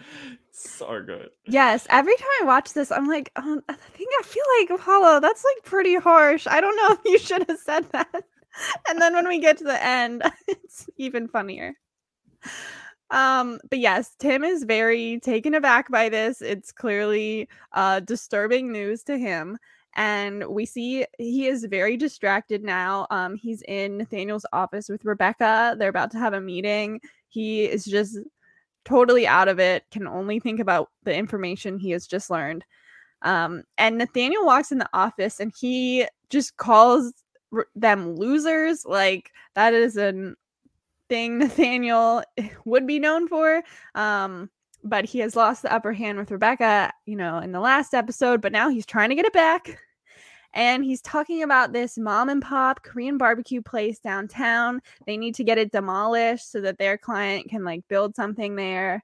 So 0.51 0.99
good. 1.05 1.29
Yes, 1.45 1.85
every 1.91 2.15
time 2.15 2.27
I 2.41 2.45
watch 2.45 2.73
this, 2.73 2.91
I'm 2.91 3.05
like, 3.07 3.31
um, 3.35 3.61
I 3.69 3.73
think 3.73 4.09
I 4.19 4.23
feel 4.23 4.43
like 4.59 4.79
Apollo. 4.79 5.19
That's 5.19 5.43
like 5.43 5.63
pretty 5.63 5.93
harsh. 5.93 6.47
I 6.47 6.59
don't 6.59 6.75
know 6.75 6.89
if 6.89 6.99
you 7.05 7.19
should 7.23 7.47
have 7.47 7.59
said 7.59 7.85
that. 7.91 8.23
And 8.89 8.99
then 8.99 9.13
when 9.13 9.27
we 9.27 9.37
get 9.39 9.59
to 9.59 9.63
the 9.63 9.85
end, 9.85 10.23
it's 10.47 10.89
even 10.97 11.27
funnier. 11.27 11.75
Um, 13.11 13.59
but 13.69 13.77
yes, 13.77 14.15
Tim 14.17 14.43
is 14.43 14.63
very 14.63 15.19
taken 15.19 15.53
aback 15.53 15.91
by 15.91 16.09
this. 16.09 16.41
It's 16.41 16.71
clearly 16.71 17.47
uh 17.73 17.99
disturbing 17.99 18.71
news 18.71 19.03
to 19.03 19.19
him. 19.19 19.59
And 19.95 20.45
we 20.47 20.65
see 20.65 21.05
he 21.17 21.47
is 21.47 21.65
very 21.65 21.97
distracted 21.97 22.63
now. 22.63 23.07
Um, 23.11 23.35
he's 23.35 23.61
in 23.63 23.97
Nathaniel's 23.97 24.45
office 24.53 24.87
with 24.87 25.05
Rebecca. 25.05 25.75
They're 25.77 25.89
about 25.89 26.11
to 26.11 26.19
have 26.19 26.33
a 26.33 26.41
meeting. 26.41 27.01
He 27.27 27.65
is 27.65 27.85
just 27.85 28.17
totally 28.85 29.27
out 29.27 29.47
of 29.47 29.59
it, 29.59 29.83
can 29.91 30.07
only 30.07 30.39
think 30.39 30.59
about 30.59 30.89
the 31.03 31.13
information 31.13 31.77
he 31.77 31.91
has 31.91 32.07
just 32.07 32.29
learned. 32.29 32.63
Um, 33.21 33.63
and 33.77 33.97
Nathaniel 33.97 34.45
walks 34.45 34.71
in 34.71 34.79
the 34.79 34.89
office 34.93 35.39
and 35.39 35.53
he 35.59 36.05
just 36.29 36.57
calls 36.57 37.13
r- 37.53 37.67
them 37.75 38.15
losers. 38.15 38.85
Like 38.85 39.31
that 39.55 39.73
is 39.73 39.97
an 39.97 40.35
thing 41.09 41.37
Nathaniel 41.37 42.23
would 42.65 42.87
be 42.87 42.97
known 42.97 43.27
for. 43.27 43.61
Um, 43.95 44.49
but 44.84 45.05
he 45.05 45.19
has 45.19 45.36
lost 45.36 45.61
the 45.61 45.73
upper 45.73 45.93
hand 45.93 46.17
with 46.17 46.32
Rebecca, 46.32 46.91
you 47.05 47.15
know, 47.15 47.39
in 47.39 47.51
the 47.51 47.59
last 47.59 47.93
episode, 47.93 48.41
but 48.41 48.51
now 48.51 48.69
he's 48.69 48.86
trying 48.86 49.09
to 49.09 49.15
get 49.15 49.25
it 49.25 49.34
back. 49.34 49.79
And 50.53 50.84
he's 50.84 51.01
talking 51.01 51.43
about 51.43 51.71
this 51.71 51.97
mom 51.97 52.27
and 52.27 52.41
pop 52.41 52.84
Korean 52.84 53.17
barbecue 53.17 53.61
place 53.61 53.99
downtown. 53.99 54.82
They 55.05 55.15
need 55.15 55.36
to 55.36 55.43
get 55.43 55.57
it 55.57 55.71
demolished 55.71 56.51
so 56.51 56.59
that 56.61 56.77
their 56.77 56.97
client 56.97 57.49
can 57.49 57.63
like 57.63 57.88
build 57.88 58.15
something 58.15 58.55
there. 58.55 59.03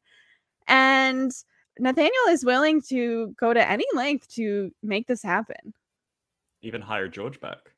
And 0.68 1.32
Nathaniel 1.80 2.28
is 2.30 2.44
willing 2.44 2.82
to 2.90 3.34
go 3.40 3.54
to 3.54 3.70
any 3.70 3.86
length 3.94 4.28
to 4.36 4.72
make 4.84 5.08
this 5.08 5.24
happen. 5.24 5.74
Even 6.62 6.82
hire 6.82 7.08
George 7.08 7.40
back. 7.40 7.72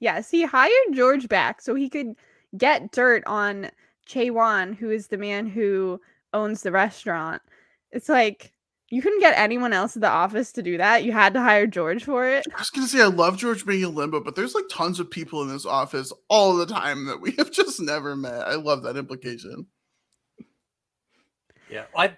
Yes, 0.00 0.30
he 0.30 0.44
hired 0.44 0.92
George 0.92 1.28
back 1.28 1.60
so 1.60 1.74
he 1.74 1.88
could 1.88 2.14
get 2.56 2.90
dirt 2.90 3.22
on 3.26 3.70
Che 4.06 4.30
Wan, 4.30 4.72
who 4.72 4.90
is 4.90 5.06
the 5.06 5.18
man 5.18 5.46
who 5.46 6.00
owns 6.36 6.62
the 6.62 6.72
restaurant. 6.72 7.42
It's 7.90 8.08
like 8.08 8.52
you 8.90 9.02
couldn't 9.02 9.20
get 9.20 9.36
anyone 9.36 9.72
else 9.72 9.96
at 9.96 10.02
the 10.02 10.08
office 10.08 10.52
to 10.52 10.62
do 10.62 10.76
that. 10.78 11.02
You 11.02 11.12
had 11.12 11.34
to 11.34 11.40
hire 11.40 11.66
George 11.66 12.04
for 12.04 12.28
it. 12.28 12.44
I 12.54 12.58
was 12.58 12.70
gonna 12.70 12.86
say 12.86 13.02
I 13.02 13.06
love 13.06 13.36
George 13.36 13.66
being 13.66 13.82
in 13.82 13.94
limbo, 13.94 14.20
but 14.20 14.36
there's 14.36 14.54
like 14.54 14.68
tons 14.70 15.00
of 15.00 15.10
people 15.10 15.42
in 15.42 15.48
this 15.48 15.66
office 15.66 16.12
all 16.28 16.56
the 16.56 16.66
time 16.66 17.06
that 17.06 17.20
we 17.20 17.32
have 17.38 17.50
just 17.50 17.80
never 17.80 18.14
met. 18.14 18.46
I 18.46 18.54
love 18.54 18.82
that 18.84 18.96
implication. 18.96 19.66
Yeah, 21.68 21.86
I 21.96 22.16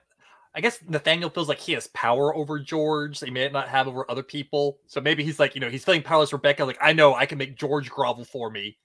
I 0.55 0.61
guess 0.61 0.81
Nathaniel 0.89 1.31
feels 1.31 1.49
like 1.49 1.61
he 1.61 1.73
has 1.73 1.87
power 1.89 2.35
over 2.35 2.59
George 2.59 3.21
that 3.21 3.27
he 3.27 3.33
may 3.33 3.49
not 3.49 3.69
have 3.69 3.87
over 3.87 4.11
other 4.11 4.23
people. 4.23 4.79
So 4.89 5.01
maybe 5.01 5.23
he's 5.23 5.39
like, 5.39 5.55
you 5.55 5.61
know, 5.61 5.71
he's 5.71 5.85
feeling 5.85 6.03
powerless. 6.03 6.33
Rebecca, 6.33 6.65
like, 6.65 6.79
I 6.81 6.93
know 6.93 7.15
I 7.15 7.27
can 7.27 7.39
make 7.39 7.57
George 7.57 7.89
grovel 7.89 8.25
for 8.25 8.51
me. 8.51 8.77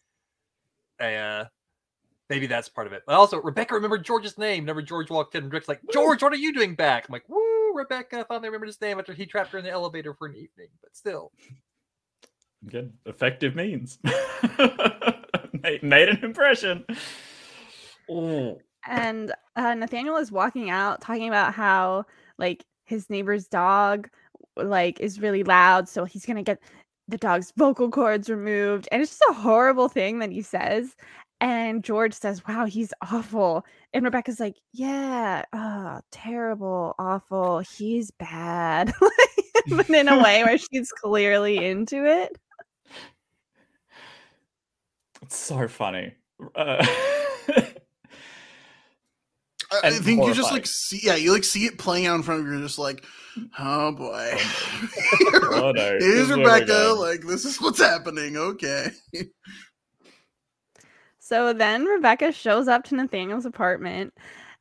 Uh, 0.99 1.45
maybe 2.29 2.47
that's 2.47 2.69
part 2.69 2.87
of 2.87 2.93
it. 2.93 3.03
But 3.05 3.15
also, 3.15 3.41
Rebecca 3.41 3.73
remembered 3.73 4.05
George's 4.05 4.37
name. 4.37 4.63
Whenever 4.63 4.81
George 4.81 5.09
walked 5.09 5.35
in, 5.35 5.43
and 5.43 5.53
Rick's 5.53 5.67
like, 5.67 5.81
George, 5.91 6.21
what 6.21 6.33
are 6.33 6.37
you 6.37 6.53
doing 6.53 6.75
back? 6.75 7.05
I'm 7.07 7.13
like, 7.13 7.27
woo, 7.27 7.73
Rebecca 7.73 8.25
finally 8.27 8.49
remembered 8.49 8.67
his 8.67 8.81
name 8.81 8.99
after 8.99 9.13
he 9.13 9.25
trapped 9.25 9.51
her 9.51 9.57
in 9.57 9.65
the 9.65 9.71
elevator 9.71 10.13
for 10.13 10.27
an 10.27 10.35
evening. 10.35 10.69
But 10.81 10.95
still, 10.95 11.31
Good. 12.69 12.93
Effective 13.05 13.55
means. 13.55 13.99
made, 15.63 15.83
made 15.83 16.09
an 16.09 16.23
impression. 16.23 16.85
Oh. 18.09 18.59
And 18.87 19.33
uh, 19.55 19.73
Nathaniel 19.73 20.17
is 20.17 20.31
walking 20.31 20.69
out 20.69 21.01
talking 21.01 21.27
about 21.27 21.53
how 21.53 22.05
like 22.37 22.65
his 22.85 23.09
neighbor's 23.09 23.47
dog 23.47 24.09
like 24.55 24.99
is 24.99 25.21
really 25.21 25.43
loud, 25.43 25.87
so 25.87 26.05
he's 26.05 26.25
gonna 26.25 26.43
get 26.43 26.61
the 27.07 27.17
dog's 27.17 27.51
vocal 27.57 27.89
cords 27.89 28.29
removed. 28.29 28.87
And 28.91 29.01
it's 29.01 29.11
just 29.11 29.23
a 29.29 29.33
horrible 29.33 29.89
thing 29.89 30.19
that 30.19 30.31
he 30.31 30.41
says. 30.41 30.95
And 31.43 31.83
George 31.83 32.13
says, 32.13 32.41
Wow, 32.47 32.65
he's 32.65 32.93
awful. 33.01 33.65
And 33.93 34.05
Rebecca's 34.05 34.39
like, 34.39 34.55
Yeah, 34.71 35.43
oh, 35.51 35.99
terrible, 36.09 36.95
awful. 36.97 37.59
He's 37.59 38.11
bad. 38.11 38.93
but 39.67 39.89
in 39.89 40.07
a 40.07 40.23
way 40.23 40.45
where 40.45 40.57
she's 40.57 40.89
clearly 40.93 41.57
into 41.65 42.05
it. 42.05 42.37
It's 45.21 45.35
so 45.35 45.67
funny. 45.67 46.13
Uh, 46.55 46.77
I, 47.49 47.73
I 49.83 49.87
And 49.89 49.95
think 50.05 50.25
you 50.25 50.33
just 50.33 50.53
like 50.53 50.65
see, 50.65 51.01
yeah, 51.03 51.15
you 51.15 51.33
like 51.33 51.43
see 51.43 51.65
it 51.65 51.77
playing 51.77 52.05
out 52.05 52.15
in 52.15 52.23
front 52.23 52.39
of 52.39 52.45
you. 52.45 52.53
You're 52.53 52.61
just 52.61 52.79
like, 52.79 53.03
oh 53.59 53.91
boy, 53.91 54.37
oh 55.51 55.71
no. 55.75 55.99
this 55.99 56.03
here's 56.03 56.29
is 56.29 56.37
Rebecca. 56.37 56.95
Like 56.97 57.21
this 57.27 57.43
is 57.43 57.59
what's 57.59 57.79
happening. 57.79 58.37
Okay, 58.37 58.91
So 61.25 61.53
then 61.53 61.85
Rebecca 61.85 62.33
shows 62.33 62.67
up 62.67 62.83
to 62.85 62.95
Nathaniel's 62.95 63.45
apartment 63.45 64.13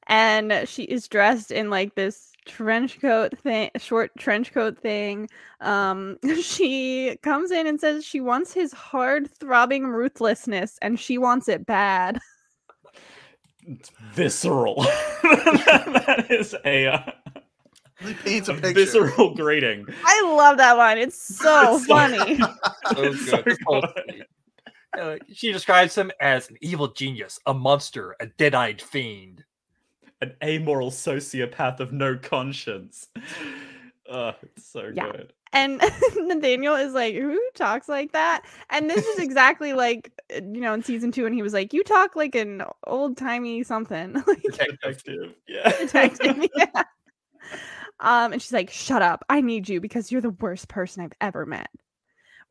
and 0.06 0.62
she 0.68 0.84
is 0.84 1.08
dressed 1.08 1.50
in 1.50 1.70
like 1.70 1.96
this 1.96 2.30
trench 2.46 3.00
coat 3.00 3.36
thing, 3.38 3.70
short 3.78 4.12
trench 4.16 4.52
coat 4.52 4.78
thing. 4.78 5.28
Um 5.60 6.18
she 6.40 7.16
comes 7.24 7.50
in 7.50 7.66
and 7.66 7.80
says 7.80 8.04
she 8.04 8.20
wants 8.20 8.52
his 8.52 8.72
hard 8.72 9.28
throbbing 9.28 9.88
ruthlessness 9.88 10.78
and 10.80 11.00
she 11.00 11.18
wants 11.18 11.48
it 11.48 11.66
bad. 11.66 12.18
It's 13.64 13.90
visceral. 14.12 14.74
that 15.22 16.26
is 16.30 16.52
a, 16.64 16.86
uh, 16.88 16.98
really 18.00 18.14
paints 18.14 18.48
a 18.48 18.52
a 18.52 18.54
picture. 18.56 18.72
visceral 18.72 19.34
grating. 19.36 19.86
I 20.04 20.34
love 20.36 20.56
that 20.56 20.72
line. 20.72 20.98
It's 20.98 21.16
so 21.38 21.76
It's 21.76 21.86
so- 21.86 21.94
funny. 21.94 22.38
so 22.38 22.46
good. 22.94 23.14
It's 23.14 23.30
so 23.30 23.42
This 23.42 23.58
whole 23.64 23.82
good. 23.82 23.92
scene. 24.10 24.22
Uh, 24.98 25.16
she 25.32 25.52
describes 25.52 25.96
him 25.96 26.10
as 26.20 26.48
an 26.50 26.56
evil 26.60 26.88
genius, 26.88 27.40
a 27.46 27.54
monster, 27.54 28.14
a 28.20 28.26
dead-eyed 28.26 28.80
fiend. 28.80 29.44
An 30.20 30.34
amoral 30.42 30.90
sociopath 30.90 31.80
of 31.80 31.92
no 31.92 32.16
conscience. 32.16 33.08
Oh, 34.08 34.32
it's 34.42 34.66
so 34.66 34.90
Yeah. 34.94 35.10
good. 35.10 35.32
And 35.52 35.82
Nathaniel 36.16 36.76
is 36.76 36.94
like, 36.94 37.14
who 37.14 37.40
talks 37.54 37.88
like 37.88 38.12
that? 38.12 38.42
And 38.70 38.88
this 38.88 39.04
is 39.04 39.18
exactly 39.18 39.72
like, 39.72 40.12
uh, 40.34 40.36
you 40.36 40.60
know, 40.60 40.72
in 40.74 40.82
season 40.82 41.10
two, 41.12 41.26
and 41.26 41.34
he 41.34 41.42
was 41.42 41.52
like, 41.52 41.72
you 41.72 41.82
talk 41.84 42.14
like 42.16 42.34
an 42.34 42.62
old 42.86 43.16
timey 43.16 43.62
something. 43.62 44.12
like, 44.26 44.42
Detective. 44.42 44.78
Detective. 44.80 45.34
Yeah. 45.48 45.72
detective. 45.78 46.48
yeah. 46.56 46.82
Um, 48.00 48.32
and 48.32 48.40
she's 48.40 48.52
like, 48.52 48.70
shut 48.70 49.02
up. 49.02 49.24
I 49.28 49.40
need 49.40 49.68
you 49.68 49.80
because 49.80 50.10
you're 50.12 50.20
the 50.20 50.30
worst 50.30 50.68
person 50.68 51.02
I've 51.02 51.12
ever 51.20 51.44
met. 51.46 51.68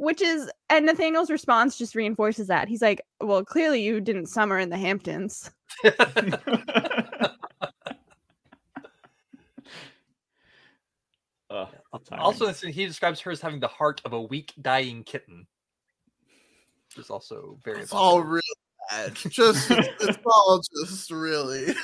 Which 0.01 0.19
is, 0.19 0.49
and 0.71 0.87
Nathaniel's 0.87 1.29
response 1.29 1.77
just 1.77 1.93
reinforces 1.93 2.47
that. 2.47 2.67
He's 2.67 2.81
like, 2.81 3.03
well, 3.21 3.45
clearly 3.45 3.83
you 3.83 4.01
didn't 4.01 4.25
summer 4.25 4.57
in 4.57 4.71
the 4.71 4.77
Hamptons. 4.77 5.51
Ugh, 5.85 5.93
the 11.51 11.99
timing. 12.03 12.19
Also, 12.19 12.45
in 12.45 12.49
this 12.49 12.57
scene, 12.57 12.73
he 12.73 12.87
describes 12.87 13.19
her 13.19 13.29
as 13.29 13.41
having 13.41 13.59
the 13.59 13.67
heart 13.67 14.01
of 14.03 14.13
a 14.13 14.21
weak, 14.21 14.53
dying 14.59 15.03
kitten. 15.03 15.45
Which 16.87 17.05
is 17.05 17.11
also 17.11 17.59
very. 17.63 17.81
It's 17.81 17.93
all 17.93 18.21
evocative. 18.21 18.31
real 18.31 18.41
bad. 18.89 19.15
Just 19.29 19.69
it's, 19.69 20.03
it's 20.03 20.17
all 20.25 20.61
just 20.83 21.11
really. 21.11 21.75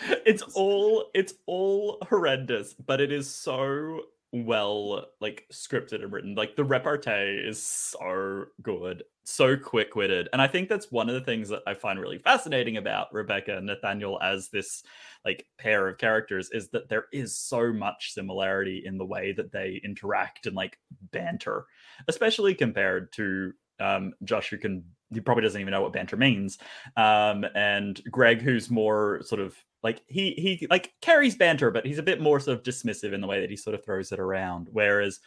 it's 0.26 0.42
all 0.54 1.04
it's 1.14 1.34
all 1.46 1.98
horrendous 2.08 2.74
but 2.74 3.00
it 3.00 3.12
is 3.12 3.32
so 3.32 4.00
well 4.34 5.06
like 5.20 5.46
scripted 5.52 6.02
and 6.02 6.12
written 6.12 6.34
like 6.34 6.56
the 6.56 6.64
repartee 6.64 7.40
is 7.46 7.62
so 7.62 8.44
good 8.62 9.04
so 9.22 9.56
quick-witted 9.56 10.28
and 10.32 10.42
i 10.42 10.46
think 10.48 10.68
that's 10.68 10.90
one 10.90 11.08
of 11.08 11.14
the 11.14 11.20
things 11.20 11.48
that 11.48 11.62
i 11.68 11.72
find 11.72 12.00
really 12.00 12.18
fascinating 12.18 12.76
about 12.76 13.14
rebecca 13.14 13.56
and 13.56 13.66
nathaniel 13.66 14.18
as 14.20 14.48
this 14.48 14.82
like 15.24 15.46
pair 15.56 15.86
of 15.86 15.98
characters 15.98 16.50
is 16.50 16.68
that 16.70 16.88
there 16.88 17.04
is 17.12 17.36
so 17.36 17.72
much 17.72 18.12
similarity 18.12 18.82
in 18.84 18.98
the 18.98 19.04
way 19.04 19.30
that 19.30 19.52
they 19.52 19.80
interact 19.84 20.46
and 20.46 20.56
like 20.56 20.80
banter 21.12 21.64
especially 22.08 22.56
compared 22.56 23.12
to 23.12 23.52
um 23.78 24.12
josh 24.24 24.50
who 24.50 24.58
can 24.58 24.82
he 25.12 25.20
probably 25.20 25.44
doesn't 25.44 25.60
even 25.60 25.70
know 25.70 25.82
what 25.82 25.92
banter 25.92 26.16
means 26.16 26.58
um 26.96 27.46
and 27.54 28.02
greg 28.10 28.42
who's 28.42 28.68
more 28.68 29.22
sort 29.22 29.40
of 29.40 29.56
like 29.84 30.02
he 30.08 30.32
he 30.32 30.66
like 30.70 30.92
carries 31.00 31.36
banter 31.36 31.70
but 31.70 31.86
he's 31.86 31.98
a 31.98 32.02
bit 32.02 32.20
more 32.20 32.40
sort 32.40 32.56
of 32.56 32.64
dismissive 32.64 33.12
in 33.12 33.20
the 33.20 33.26
way 33.26 33.40
that 33.40 33.50
he 33.50 33.56
sort 33.56 33.74
of 33.74 33.84
throws 33.84 34.10
it 34.10 34.18
around 34.18 34.68
whereas 34.72 35.20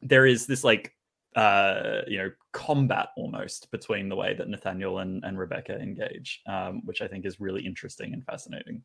there 0.00 0.26
is 0.26 0.46
this 0.46 0.64
like 0.64 0.96
uh, 1.34 2.02
you 2.06 2.18
know, 2.18 2.30
combat 2.52 3.08
almost 3.16 3.70
between 3.70 4.08
the 4.08 4.16
way 4.16 4.34
that 4.34 4.48
Nathaniel 4.48 4.98
and, 4.98 5.24
and 5.24 5.38
Rebecca 5.38 5.78
engage, 5.80 6.42
um, 6.46 6.82
which 6.84 7.00
I 7.00 7.08
think 7.08 7.24
is 7.24 7.40
really 7.40 7.64
interesting 7.64 8.12
and 8.12 8.24
fascinating. 8.24 8.82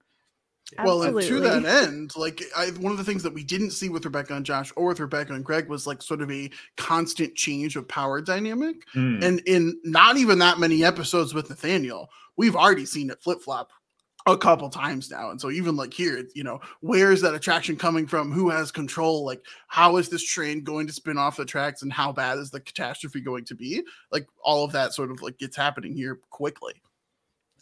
Well, 0.84 1.03
and 1.03 1.22
to 1.22 1.39
that 1.39 1.64
end, 1.64 2.12
like 2.18 2.43
I, 2.55 2.72
one 2.72 2.91
of 2.91 2.97
the 2.97 3.03
things 3.03 3.24
that 3.24 3.34
we 3.34 3.43
didn't 3.43 3.72
see 3.72 3.88
with 3.88 4.03
Rebecca 4.03 4.34
and 4.34 4.45
Josh, 4.45 4.74
or 4.76 4.88
with 4.88 4.99
Rebecca 4.99 5.34
and 5.34 5.43
Greg, 5.43 5.70
was 5.70 5.88
like 5.88 6.01
sort 6.01 6.22
of 6.22 6.30
a 6.30 6.49
constant 6.76 7.36
change 7.36 7.78
of 7.78 7.88
power 7.88 8.20
dynamic. 8.20 8.86
Mm. 8.93 9.24
And 9.24 9.39
in 9.45 9.80
not 9.86 10.18
even 10.18 10.39
that 10.39 10.60
many 10.60 10.84
episodes 10.84 11.34
with 11.34 11.49
Nathaniel, 11.49 12.10
we've 12.36 12.55
already 12.55 12.86
seen 12.86 13.10
it 13.10 13.22
flip 13.22 13.41
flop 13.41 13.72
a 14.28 14.38
couple 14.38 14.69
times 14.69 15.09
now. 15.09 15.32
And 15.32 15.39
so 15.39 15.49
even 15.51 15.75
like 15.75 15.93
here, 15.93 16.23
you 16.36 16.43
know, 16.43 16.59
where 16.82 17.11
is 17.11 17.21
that 17.21 17.34
attraction 17.34 17.75
coming 17.75 18.05
from? 18.05 18.32
Who 18.32 18.49
has 18.49 18.71
control? 18.71 19.25
Like, 19.25 19.41
how 19.67 19.97
is 19.97 20.09
this 20.09 20.23
train 20.23 20.63
going 20.63 20.88
to 20.88 20.93
spin 20.93 21.17
off 21.17 21.38
the 21.38 21.45
tracks? 21.45 21.82
And 21.82 21.91
how 21.91 22.11
bad 22.11 22.38
is 22.38 22.51
the 22.51 22.59
catastrophe 22.59 23.21
going 23.21 23.45
to 23.45 23.55
be? 23.55 23.84
Like 24.11 24.28
all 24.43 24.63
of 24.63 24.71
that 24.73 24.93
sort 24.93 25.11
of 25.11 25.21
like 25.21 25.38
gets 25.38 25.55
happening 25.55 25.93
here 25.93 26.19
quickly. 26.30 26.73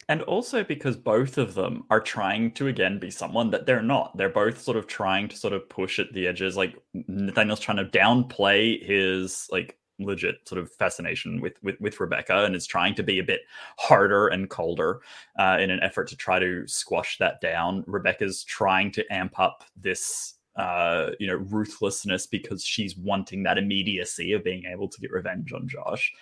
And 0.08 0.22
also 0.22 0.62
because 0.62 0.96
both 0.96 1.36
of 1.36 1.54
them 1.54 1.84
are 1.90 2.00
trying 2.00 2.52
to 2.52 2.68
again 2.68 2.98
be 3.00 3.10
someone 3.10 3.50
that 3.50 3.66
they're 3.66 3.82
not. 3.82 4.16
They're 4.16 4.28
both 4.28 4.60
sort 4.60 4.76
of 4.76 4.86
trying 4.86 5.28
to 5.28 5.36
sort 5.36 5.52
of 5.52 5.68
push 5.68 5.98
at 5.98 6.12
the 6.12 6.28
edges. 6.28 6.56
Like 6.56 6.76
Nathaniel's 6.94 7.60
trying 7.60 7.78
to 7.78 7.86
downplay 7.86 8.84
his 8.84 9.48
like 9.50 9.76
legit 9.98 10.36
sort 10.46 10.60
of 10.60 10.72
fascination 10.72 11.40
with 11.40 11.54
with, 11.62 11.80
with 11.80 12.00
Rebecca 12.00 12.44
and 12.44 12.54
is 12.54 12.66
trying 12.66 12.94
to 12.96 13.02
be 13.02 13.18
a 13.18 13.24
bit 13.24 13.40
harder 13.78 14.28
and 14.28 14.50
colder 14.50 15.00
uh, 15.38 15.58
in 15.60 15.70
an 15.70 15.80
effort 15.82 16.08
to 16.08 16.16
try 16.16 16.38
to 16.38 16.66
squash 16.66 17.18
that 17.18 17.40
down. 17.40 17.84
Rebecca's 17.86 18.44
trying 18.44 18.90
to 18.92 19.04
amp 19.12 19.38
up 19.38 19.64
this 19.76 20.34
uh 20.56 21.10
you 21.20 21.26
know 21.26 21.34
ruthlessness 21.34 22.26
because 22.26 22.64
she's 22.64 22.96
wanting 22.96 23.42
that 23.42 23.58
immediacy 23.58 24.32
of 24.32 24.42
being 24.42 24.64
able 24.64 24.88
to 24.88 25.00
get 25.00 25.12
revenge 25.12 25.52
on 25.52 25.68
Josh. 25.68 26.12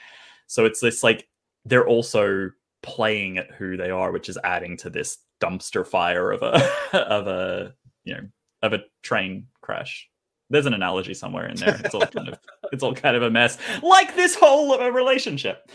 So 0.46 0.64
it's 0.64 0.80
this 0.80 1.02
like 1.02 1.28
they're 1.64 1.86
also 1.86 2.50
playing 2.82 3.38
at 3.38 3.50
who 3.52 3.76
they 3.76 3.90
are, 3.90 4.12
which 4.12 4.28
is 4.28 4.38
adding 4.44 4.76
to 4.76 4.90
this 4.90 5.18
dumpster 5.40 5.86
fire 5.86 6.30
of 6.30 6.42
a 6.42 6.70
of 6.92 7.26
a 7.26 7.74
you 8.04 8.14
know 8.14 8.28
of 8.62 8.72
a 8.72 8.80
train 9.02 9.46
crash. 9.60 10.08
There's 10.50 10.66
an 10.66 10.74
analogy 10.74 11.14
somewhere 11.14 11.46
in 11.48 11.56
there. 11.56 11.80
It's 11.84 11.94
all 11.94 12.06
kind 12.06 12.28
of 12.28 12.38
it's 12.72 12.82
all 12.82 12.94
kind 12.94 13.16
of 13.16 13.22
a 13.22 13.30
mess, 13.30 13.58
like 13.82 14.14
this 14.14 14.34
whole 14.34 14.78
relationship. 14.90 15.70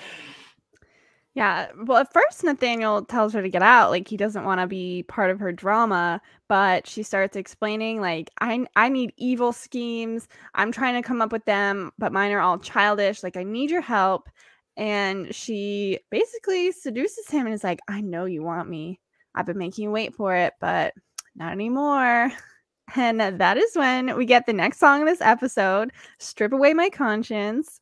Yeah. 1.36 1.68
Well, 1.86 2.00
at 2.00 2.12
first, 2.12 2.44
Nathaniel 2.44 3.06
tells 3.06 3.34
her 3.34 3.42
to 3.42 3.50
get 3.50 3.62
out. 3.62 3.92
Like, 3.92 4.08
he 4.08 4.18
doesn't 4.18 4.44
want 4.44 4.60
to 4.62 4.68
be 4.68 5.04
part 5.04 5.30
of 5.30 5.40
her 5.40 5.52
drama. 5.52 6.22
But 6.48 6.88
she 6.88 7.04
starts 7.04 7.38
explaining, 7.38 8.02
like, 8.02 8.32
I, 8.42 8.66
I 8.76 8.90
need 8.90 9.14
evil 9.16 9.54
schemes. 9.54 10.28
I'm 10.56 10.72
trying 10.72 10.96
to 10.96 11.08
come 11.08 11.22
up 11.22 11.32
with 11.32 11.46
them, 11.46 11.92
but 11.98 12.12
mine 12.12 12.32
are 12.32 12.40
all 12.40 12.58
childish. 12.58 13.24
Like, 13.24 13.38
I 13.38 13.44
need 13.44 13.70
your 13.70 13.82
help. 13.82 14.28
And 14.76 15.34
she 15.34 16.00
basically 16.10 16.72
seduces 16.72 17.30
him 17.30 17.46
and 17.46 17.54
is 17.54 17.64
like, 17.64 17.80
I 17.88 18.02
know 18.02 18.26
you 18.26 18.44
want 18.44 18.70
me. 18.70 19.00
I've 19.36 19.46
been 19.46 19.58
making 19.58 19.84
you 19.84 19.92
wait 19.92 20.16
for 20.16 20.36
it, 20.36 20.54
but 20.60 20.94
not 21.36 21.52
anymore. 21.52 22.32
And 22.96 23.20
that 23.20 23.58
is 23.58 23.76
when 23.76 24.16
we 24.16 24.26
get 24.26 24.46
the 24.46 24.54
next 24.54 24.80
song 24.80 25.02
of 25.02 25.08
this 25.08 25.22
episode 25.22 25.92
Strip 26.18 26.52
Away 26.54 26.74
My 26.74 26.90
Conscience. 26.90 27.80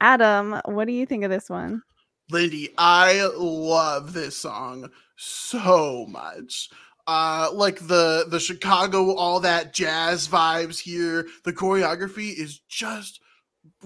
Adam, 0.00 0.60
what 0.66 0.86
do 0.86 0.92
you 0.92 1.06
think 1.06 1.24
of 1.24 1.30
this 1.30 1.48
one? 1.48 1.82
Lindy, 2.30 2.70
I 2.76 3.28
love 3.36 4.12
this 4.12 4.36
song 4.36 4.90
so 5.16 6.06
much. 6.08 6.70
Uh 7.06 7.50
like 7.52 7.78
the 7.86 8.26
the 8.28 8.40
Chicago 8.40 9.14
all 9.14 9.40
that 9.40 9.72
jazz 9.72 10.26
vibes 10.26 10.78
here. 10.78 11.26
The 11.44 11.52
choreography 11.52 12.34
is 12.36 12.60
just 12.68 13.20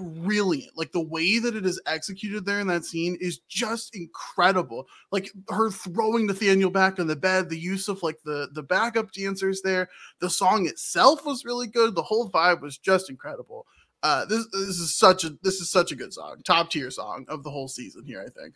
brilliant. 0.01 0.77
Like 0.77 0.93
the 0.93 1.01
way 1.01 1.39
that 1.39 1.55
it 1.55 1.65
is 1.67 1.81
executed 1.87 2.45
there 2.45 2.61
in 2.61 2.67
that 2.69 2.85
scene 2.85 3.17
is 3.21 3.39
just 3.49 3.95
incredible. 3.95 4.87
Like 5.13 5.31
her 5.51 5.71
throwing 5.71 6.27
Nathaniel 6.27 6.71
back 6.71 6.99
on 6.99 7.07
the 7.07 7.17
bed, 7.17 7.49
the 7.49 7.59
use 7.59 7.89
of 7.89 8.03
like 8.03 8.19
the 8.25 8.49
the 8.53 8.63
backup 8.63 9.13
dancers 9.13 9.63
there. 9.63 9.89
The 10.21 10.31
song 10.31 10.67
itself 10.67 11.25
was 11.25 11.45
really 11.45 11.67
good. 11.69 11.95
The 11.95 12.03
whole 12.03 12.31
vibe 12.31 12.61
was 12.63 12.79
just 12.79 13.11
incredible. 13.11 13.67
Uh 14.03 14.25
this 14.25 14.47
this 14.53 14.79
is 14.81 14.97
such 14.97 15.25
a 15.25 15.31
this 15.43 15.61
is 15.61 15.71
such 15.71 15.93
a 15.93 15.97
good 15.97 16.13
song. 16.13 16.37
Top 16.45 16.71
tier 16.71 16.91
song 16.91 17.27
of 17.29 17.43
the 17.45 17.51
whole 17.51 17.69
season 17.69 18.05
here, 18.05 18.21
I 18.27 18.31
think. 18.41 18.55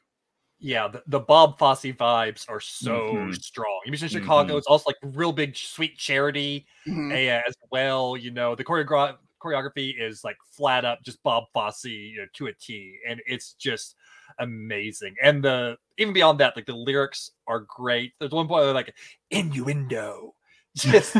Yeah, 0.60 0.88
the, 0.88 1.02
the 1.08 1.20
Bob 1.20 1.58
Fosse 1.58 1.82
vibes 1.92 2.48
are 2.48 2.60
so 2.60 3.12
Mhm. 3.12 3.34
strong. 3.42 3.80
You 3.84 3.90
mentioned 3.90 4.12
Chicago; 4.12 4.54
Mhm. 4.54 4.58
it's 4.58 4.66
also 4.68 4.84
like 4.88 4.96
real 5.14 5.32
big, 5.32 5.54
sweet 5.56 5.98
charity 5.98 6.66
Mhm. 6.86 7.12
uh, 7.12 7.42
as 7.46 7.54
well. 7.70 8.16
You 8.16 8.30
know, 8.30 8.54
the 8.54 8.64
choreogra- 8.64 9.18
choreography 9.44 9.94
is 9.98 10.24
like 10.24 10.36
flat 10.50 10.84
up, 10.84 11.02
just 11.02 11.22
Bob 11.22 11.44
Fosse 11.52 11.84
you 11.84 12.18
know, 12.18 12.26
to 12.34 12.46
a 12.46 12.52
T, 12.52 12.98
and 13.08 13.20
it's 13.26 13.52
just 13.52 13.96
amazing. 14.38 15.14
And 15.22 15.42
the 15.42 15.76
even 15.98 16.12
beyond 16.12 16.40
that, 16.40 16.56
like 16.56 16.66
the 16.66 16.74
lyrics 16.74 17.30
are 17.46 17.60
great. 17.60 18.12
There's 18.18 18.32
one 18.32 18.48
point 18.48 18.64
where 18.64 18.74
like 18.74 18.94
innuendo, 19.30 20.34
just 20.76 21.16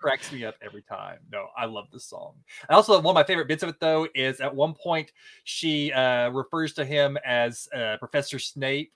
cracks 0.00 0.32
me 0.32 0.44
up 0.44 0.56
every 0.62 0.82
time. 0.82 1.18
No, 1.30 1.46
I 1.56 1.66
love 1.66 1.86
this 1.92 2.04
song. 2.06 2.34
And 2.68 2.74
also, 2.74 2.94
one 3.00 3.12
of 3.12 3.14
my 3.14 3.24
favorite 3.24 3.48
bits 3.48 3.62
of 3.62 3.68
it 3.68 3.80
though 3.80 4.08
is 4.14 4.40
at 4.40 4.54
one 4.54 4.74
point 4.74 5.12
she 5.44 5.92
uh, 5.92 6.30
refers 6.30 6.72
to 6.74 6.84
him 6.84 7.16
as 7.24 7.68
uh, 7.74 7.96
Professor 7.98 8.38
Snape, 8.38 8.92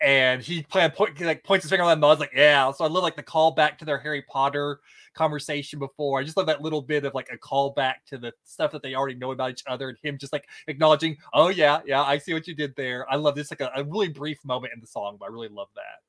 and 0.00 0.42
he 0.42 0.62
plan 0.62 0.90
point 0.90 1.20
like 1.20 1.42
points 1.42 1.64
his 1.64 1.70
finger 1.70 1.84
on 1.84 1.88
that 1.88 2.04
nods 2.04 2.20
like 2.20 2.32
yeah. 2.34 2.70
So 2.72 2.84
I 2.84 2.88
love 2.88 3.02
like 3.02 3.16
the 3.16 3.22
callback 3.22 3.78
to 3.78 3.84
their 3.84 3.98
Harry 3.98 4.22
Potter 4.22 4.80
conversation 5.14 5.78
before. 5.78 6.20
I 6.20 6.24
just 6.24 6.36
love 6.36 6.46
that 6.46 6.62
little 6.62 6.82
bit 6.82 7.04
of 7.04 7.14
like 7.14 7.30
a 7.32 7.38
callback 7.38 7.94
to 8.08 8.18
the 8.18 8.32
stuff 8.44 8.72
that 8.72 8.82
they 8.82 8.94
already 8.94 9.16
know 9.16 9.32
about 9.32 9.50
each 9.50 9.64
other, 9.66 9.88
and 9.88 9.98
him 10.02 10.18
just 10.18 10.32
like 10.32 10.46
acknowledging, 10.68 11.16
oh 11.32 11.48
yeah, 11.48 11.80
yeah, 11.86 12.02
I 12.02 12.18
see 12.18 12.34
what 12.34 12.46
you 12.46 12.54
did 12.54 12.76
there. 12.76 13.10
I 13.10 13.16
love 13.16 13.34
this 13.34 13.50
like 13.50 13.62
a, 13.62 13.70
a 13.74 13.84
really 13.84 14.08
brief 14.08 14.38
moment 14.44 14.74
in 14.74 14.80
the 14.80 14.86
song, 14.86 15.16
but 15.18 15.26
I 15.26 15.32
really 15.32 15.48
love 15.48 15.68
that. 15.74 16.02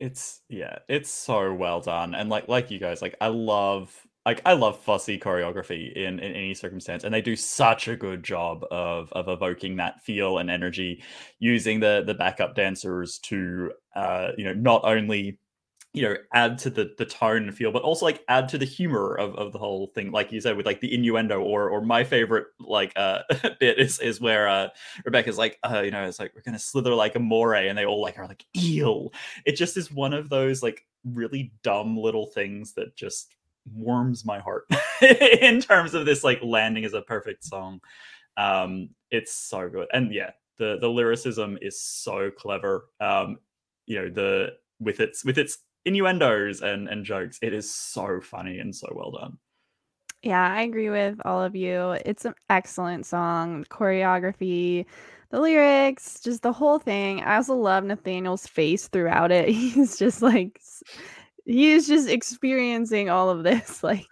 It's 0.00 0.40
yeah, 0.48 0.78
it's 0.88 1.10
so 1.10 1.52
well 1.52 1.80
done. 1.80 2.14
And 2.14 2.30
like 2.30 2.48
like 2.48 2.70
you 2.70 2.78
guys, 2.78 3.02
like 3.02 3.16
I 3.20 3.28
love 3.28 3.94
like 4.24 4.40
I 4.44 4.52
love 4.52 4.78
Fosse 4.80 5.18
choreography 5.18 5.92
in, 5.94 6.18
in 6.20 6.32
any 6.32 6.54
circumstance, 6.54 7.04
and 7.04 7.12
they 7.12 7.22
do 7.22 7.36
such 7.36 7.88
a 7.88 7.96
good 7.96 8.22
job 8.22 8.64
of 8.70 9.12
of 9.12 9.28
evoking 9.28 9.76
that 9.76 10.00
feel 10.02 10.38
and 10.38 10.50
energy, 10.50 11.02
using 11.38 11.80
the 11.80 12.04
the 12.06 12.14
backup 12.14 12.54
dancers 12.54 13.18
to 13.20 13.72
uh 13.96 14.28
you 14.36 14.44
know 14.44 14.54
not 14.54 14.82
only 14.84 15.38
you 15.94 16.02
know 16.02 16.16
add 16.32 16.56
to 16.58 16.70
the 16.70 16.94
the 16.96 17.04
tone 17.04 17.42
and 17.42 17.54
feel 17.54 17.70
but 17.70 17.82
also 17.82 18.06
like 18.06 18.24
add 18.28 18.48
to 18.48 18.56
the 18.56 18.64
humor 18.64 19.14
of, 19.14 19.34
of 19.34 19.52
the 19.52 19.58
whole 19.58 19.88
thing 19.88 20.10
like 20.10 20.32
you 20.32 20.40
said 20.40 20.56
with 20.56 20.64
like 20.64 20.80
the 20.80 20.94
innuendo 20.94 21.40
or 21.40 21.68
or 21.68 21.82
my 21.82 22.02
favorite 22.02 22.46
like 22.60 22.92
uh 22.96 23.20
bit 23.60 23.78
is 23.78 23.98
is 24.00 24.20
where 24.20 24.48
uh 24.48 24.68
rebecca's 25.04 25.36
like 25.36 25.58
uh 25.64 25.82
you 25.84 25.90
know 25.90 26.04
it's 26.04 26.18
like 26.18 26.32
we're 26.34 26.40
gonna 26.42 26.58
slither 26.58 26.94
like 26.94 27.14
a 27.14 27.18
moray 27.18 27.68
and 27.68 27.76
they 27.76 27.84
all 27.84 28.00
like 28.00 28.18
are 28.18 28.26
like 28.26 28.46
eel 28.56 29.12
it 29.44 29.54
just 29.54 29.76
is 29.76 29.92
one 29.92 30.14
of 30.14 30.30
those 30.30 30.62
like 30.62 30.86
really 31.04 31.52
dumb 31.62 31.94
little 31.96 32.26
things 32.26 32.72
that 32.72 32.96
just 32.96 33.34
warms 33.74 34.24
my 34.24 34.38
heart 34.40 34.64
in 35.40 35.60
terms 35.60 35.94
of 35.94 36.06
this 36.06 36.24
like 36.24 36.40
landing 36.42 36.84
as 36.84 36.94
a 36.94 37.02
perfect 37.02 37.44
song 37.44 37.80
um 38.36 38.88
it's 39.10 39.32
so 39.34 39.68
good 39.68 39.86
and 39.92 40.12
yeah 40.12 40.30
the 40.58 40.78
the 40.80 40.88
lyricism 40.88 41.58
is 41.62 41.80
so 41.80 42.30
clever 42.30 42.88
um 43.00 43.38
you 43.86 43.96
know 44.00 44.08
the 44.08 44.48
with 44.80 45.00
its 45.00 45.24
with 45.24 45.38
its 45.38 45.58
innuendos 45.84 46.62
and 46.62 46.88
and 46.88 47.04
jokes 47.04 47.38
it 47.42 47.52
is 47.52 47.72
so 47.72 48.20
funny 48.20 48.58
and 48.58 48.74
so 48.74 48.88
well 48.94 49.10
done 49.12 49.38
Yeah, 50.22 50.52
I 50.52 50.62
agree 50.62 50.88
with 50.90 51.18
all 51.24 51.42
of 51.42 51.56
you. 51.56 51.92
It's 52.04 52.24
an 52.24 52.34
excellent 52.48 53.06
song, 53.06 53.64
choreography, 53.70 54.86
the 55.30 55.40
lyrics, 55.40 56.20
just 56.20 56.42
the 56.42 56.52
whole 56.52 56.78
thing. 56.78 57.22
I 57.22 57.36
also 57.36 57.56
love 57.56 57.82
Nathaniel's 57.84 58.46
face 58.46 58.86
throughout 58.88 59.32
it. 59.32 59.48
He's 59.50 59.98
just 59.98 60.22
like 60.22 60.60
s- 61.46 61.54
he's 61.54 61.88
just 61.88 62.08
experiencing 62.08 63.10
all 63.10 63.30
of 63.30 63.42
this 63.42 63.82
like 63.84 64.06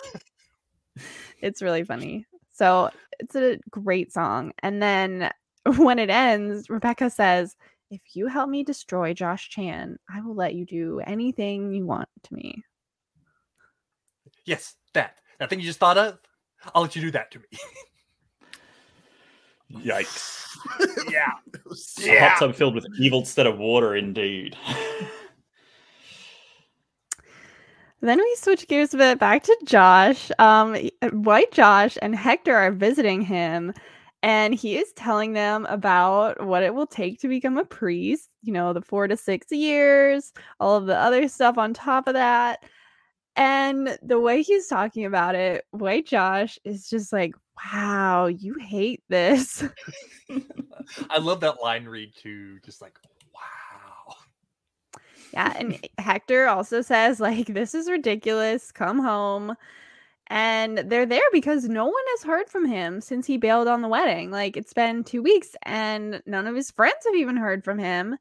it's 1.41 1.63
really 1.63 1.85
funny. 1.85 2.27
So, 2.53 2.91
it's 3.19 3.35
a 3.35 3.59
great 3.71 4.13
song. 4.13 4.53
And 4.63 4.83
then 4.83 5.31
when 5.77 5.99
it 5.99 6.11
ends, 6.11 6.69
Rebecca 6.69 7.11
says, 7.11 7.57
"If 7.91 8.01
you 8.15 8.27
help 8.27 8.51
me 8.51 8.65
destroy 8.65 9.15
Josh 9.15 9.49
Chan, 9.49 9.99
I 10.13 10.21
will 10.21 10.35
let 10.35 10.55
you 10.55 10.65
do 10.67 11.01
anything 11.07 11.73
you 11.73 11.87
want 11.87 12.09
to 12.25 12.35
me." 12.35 12.63
Yes, 14.45 14.77
that 14.95 15.17
that 15.39 15.49
thing 15.51 15.61
you 15.61 15.67
just 15.67 15.79
thought 15.79 15.99
of. 15.99 16.19
I'll 16.75 16.83
let 16.83 16.95
you 16.97 17.03
do 17.03 17.11
that 17.13 17.31
to 17.31 17.39
me. 17.39 17.45
yikes 19.85 20.57
yeah. 21.11 21.31
It 21.55 21.65
was 21.65 21.95
a 22.03 22.19
hot 22.19 22.39
tub 22.41 22.55
filled 22.57 22.75
with 22.75 22.87
evil 22.99 23.21
instead 23.21 23.47
of 23.47 23.59
water 23.59 23.95
indeed 23.95 24.57
Then 28.03 28.19
we 28.19 28.37
switch 28.37 28.67
gears 28.67 28.95
a 28.95 28.97
bit 28.97 29.19
back 29.19 29.43
to 29.45 29.57
Josh. 29.65 30.31
Um, 30.39 30.77
White 31.13 31.53
Josh 31.53 31.99
and 32.01 32.15
Hector 32.17 32.55
are 32.55 32.73
visiting 32.73 33.21
him, 33.21 33.75
and 34.23 34.55
he 34.55 34.79
is 34.79 34.93
telling 34.95 35.35
them 35.35 35.67
about 35.67 36.45
what 36.45 36.63
it 36.63 36.75
will 36.75 36.87
take 36.87 37.21
to 37.21 37.29
become 37.29 37.59
a 37.59 37.65
priest. 37.65 38.31
You 38.43 38.55
know, 38.55 38.73
the 38.73 38.81
four 38.81 39.07
to 39.07 39.17
six 39.17 39.49
years, 39.51 40.33
all 40.61 40.77
of 40.77 40.87
the 40.87 40.97
other 40.97 41.29
stuff 41.29 41.59
on 41.59 41.75
top 41.75 42.09
of 42.09 42.15
that. 42.15 42.65
And 43.37 43.99
the 44.03 44.19
way 44.19 44.43
he's 44.43 44.67
talking 44.67 45.05
about 45.05 45.35
it, 45.35 45.65
White 45.71 46.07
Josh 46.07 46.59
is 46.65 46.89
just 46.89 47.13
like, 47.13 47.35
Wow, 47.73 48.27
you 48.27 48.55
hate 48.55 49.03
this. 49.09 49.63
I 51.11 51.19
love 51.19 51.41
that 51.41 51.63
line 51.63 51.85
read 51.85 52.15
too. 52.17 52.59
Just 52.65 52.81
like. 52.81 52.99
Yeah, 55.33 55.53
and 55.57 55.79
Hector 55.99 56.47
also 56.49 56.81
says 56.83 57.21
like 57.21 57.47
this 57.49 57.75
is 57.75 57.91
ridiculous. 57.91 58.73
Come 58.73 58.99
home. 59.01 59.55
And 60.29 60.79
they're 60.79 61.07
there 61.07 61.23
because 61.33 61.69
no 61.69 61.87
one 61.87 62.05
has 62.13 62.25
heard 62.25 62.51
from 62.51 62.67
him 62.67 63.01
since 63.01 63.27
he 63.27 63.37
bailed 63.39 63.69
on 63.69 63.83
the 63.83 63.89
wedding. 63.89 64.31
Like 64.31 64.57
it's 64.57 64.73
been 64.75 65.05
2 65.05 65.23
weeks 65.23 65.57
and 65.65 66.23
none 66.27 66.47
of 66.47 66.57
his 66.57 66.71
friends 66.71 67.05
have 67.07 67.17
even 67.17 67.37
heard 67.37 67.65
from 67.65 67.79
him. 67.79 68.17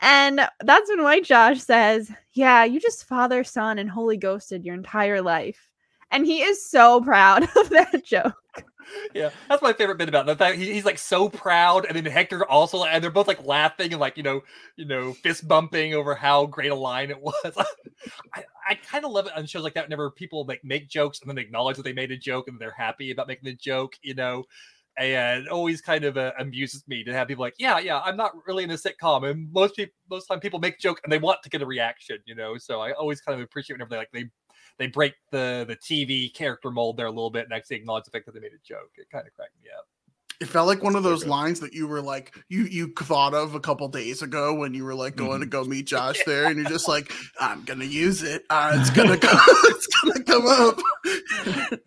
And 0.00 0.40
that's 0.60 0.90
when 0.90 1.02
White 1.04 1.24
Josh 1.24 1.62
says, 1.62 2.12
"Yeah, 2.34 2.64
you 2.64 2.80
just 2.80 3.06
father, 3.06 3.44
son 3.44 3.78
and 3.78 3.90
holy 3.90 4.18
ghosted 4.18 4.64
your 4.66 4.74
entire 4.76 5.22
life." 5.22 5.69
And 6.10 6.26
he 6.26 6.42
is 6.42 6.64
so 6.64 7.00
proud 7.00 7.42
of 7.56 7.70
that 7.70 8.04
joke. 8.04 8.34
Yeah, 9.14 9.30
that's 9.48 9.62
my 9.62 9.72
favorite 9.72 9.98
bit 9.98 10.08
about 10.08 10.24
it. 10.24 10.26
the 10.26 10.36
fact 10.36 10.56
he, 10.56 10.72
he's 10.72 10.84
like 10.84 10.98
so 10.98 11.28
proud, 11.28 11.86
and 11.86 11.96
then 11.96 12.04
Hector 12.10 12.44
also, 12.44 12.84
and 12.84 13.02
they're 13.02 13.10
both 13.10 13.28
like 13.28 13.44
laughing 13.44 13.92
and 13.92 14.00
like 14.00 14.16
you 14.16 14.22
know, 14.22 14.42
you 14.76 14.84
know, 14.84 15.12
fist 15.12 15.46
bumping 15.46 15.94
over 15.94 16.14
how 16.14 16.46
great 16.46 16.72
a 16.72 16.74
line 16.74 17.10
it 17.10 17.20
was. 17.20 17.34
I, 18.34 18.44
I 18.68 18.74
kind 18.74 19.04
of 19.04 19.12
love 19.12 19.26
it 19.26 19.36
on 19.36 19.46
shows 19.46 19.62
like 19.62 19.74
that 19.74 19.84
whenever 19.84 20.10
people 20.10 20.44
like 20.44 20.64
make 20.64 20.88
jokes 20.88 21.20
and 21.20 21.30
then 21.30 21.38
acknowledge 21.38 21.76
that 21.76 21.84
they 21.84 21.92
made 21.92 22.10
a 22.10 22.16
joke 22.16 22.48
and 22.48 22.58
they're 22.58 22.72
happy 22.72 23.10
about 23.10 23.28
making 23.28 23.44
the 23.48 23.54
joke. 23.54 23.94
You 24.02 24.14
know, 24.14 24.44
and 24.96 25.48
always 25.48 25.80
kind 25.80 26.04
of 26.04 26.16
uh, 26.16 26.32
amuses 26.38 26.84
me 26.88 27.04
to 27.04 27.12
have 27.12 27.28
people 27.28 27.42
like, 27.42 27.54
yeah, 27.58 27.78
yeah, 27.78 28.00
I'm 28.00 28.16
not 28.16 28.32
really 28.46 28.64
in 28.64 28.70
a 28.70 28.74
sitcom, 28.74 29.28
and 29.28 29.52
most 29.52 29.76
people, 29.76 29.94
most 30.10 30.26
time 30.26 30.40
people 30.40 30.58
make 30.58 30.78
joke 30.78 31.00
and 31.04 31.12
they 31.12 31.18
want 31.18 31.42
to 31.42 31.50
get 31.50 31.62
a 31.62 31.66
reaction, 31.66 32.18
you 32.26 32.34
know. 32.34 32.58
So 32.58 32.80
I 32.80 32.92
always 32.92 33.20
kind 33.20 33.38
of 33.38 33.44
appreciate 33.44 33.74
whenever 33.74 33.90
they 33.90 33.96
like 33.96 34.10
they 34.12 34.24
they 34.80 34.88
break 34.88 35.12
the 35.30 35.64
the 35.68 35.76
TV 35.76 36.34
character 36.34 36.72
mold 36.72 36.96
there 36.96 37.06
a 37.06 37.10
little 37.10 37.30
bit 37.30 37.44
and 37.44 37.52
actually 37.52 37.76
acknowledge 37.76 38.04
the 38.04 38.10
fact 38.10 38.26
that 38.26 38.32
they 38.34 38.40
made 38.40 38.52
a 38.52 38.58
joke. 38.66 38.90
It 38.96 39.08
kind 39.12 39.24
of 39.28 39.32
cracked 39.34 39.52
me 39.62 39.70
up. 39.78 39.84
It 40.40 40.48
felt 40.48 40.66
like 40.66 40.82
one 40.82 40.96
of 40.96 41.02
those 41.02 41.26
lines 41.26 41.60
that 41.60 41.74
you 41.74 41.86
were 41.86 42.00
like 42.00 42.34
you 42.48 42.62
you 42.62 42.94
thought 42.98 43.34
of 43.34 43.54
a 43.54 43.60
couple 43.60 43.86
days 43.88 44.22
ago 44.22 44.54
when 44.54 44.72
you 44.72 44.84
were 44.86 44.94
like 44.94 45.14
going 45.14 45.40
to 45.40 45.46
Mm-hmm. 45.46 45.50
go 45.50 45.64
meet 45.64 45.86
Josh 45.86 46.18
there, 46.26 46.46
and 46.46 46.56
you're 46.56 46.64
just 46.68 46.88
like, 46.88 47.12
I'm 47.38 47.62
gonna 47.64 47.84
use 47.84 48.22
it. 48.22 48.44
Uh, 48.48 48.72
it's 48.80 48.88
gonna 48.88 49.18
come. 49.18 49.38
it's 49.64 49.86
gonna 49.86 50.24
come 50.24 50.46
up. 50.46 50.78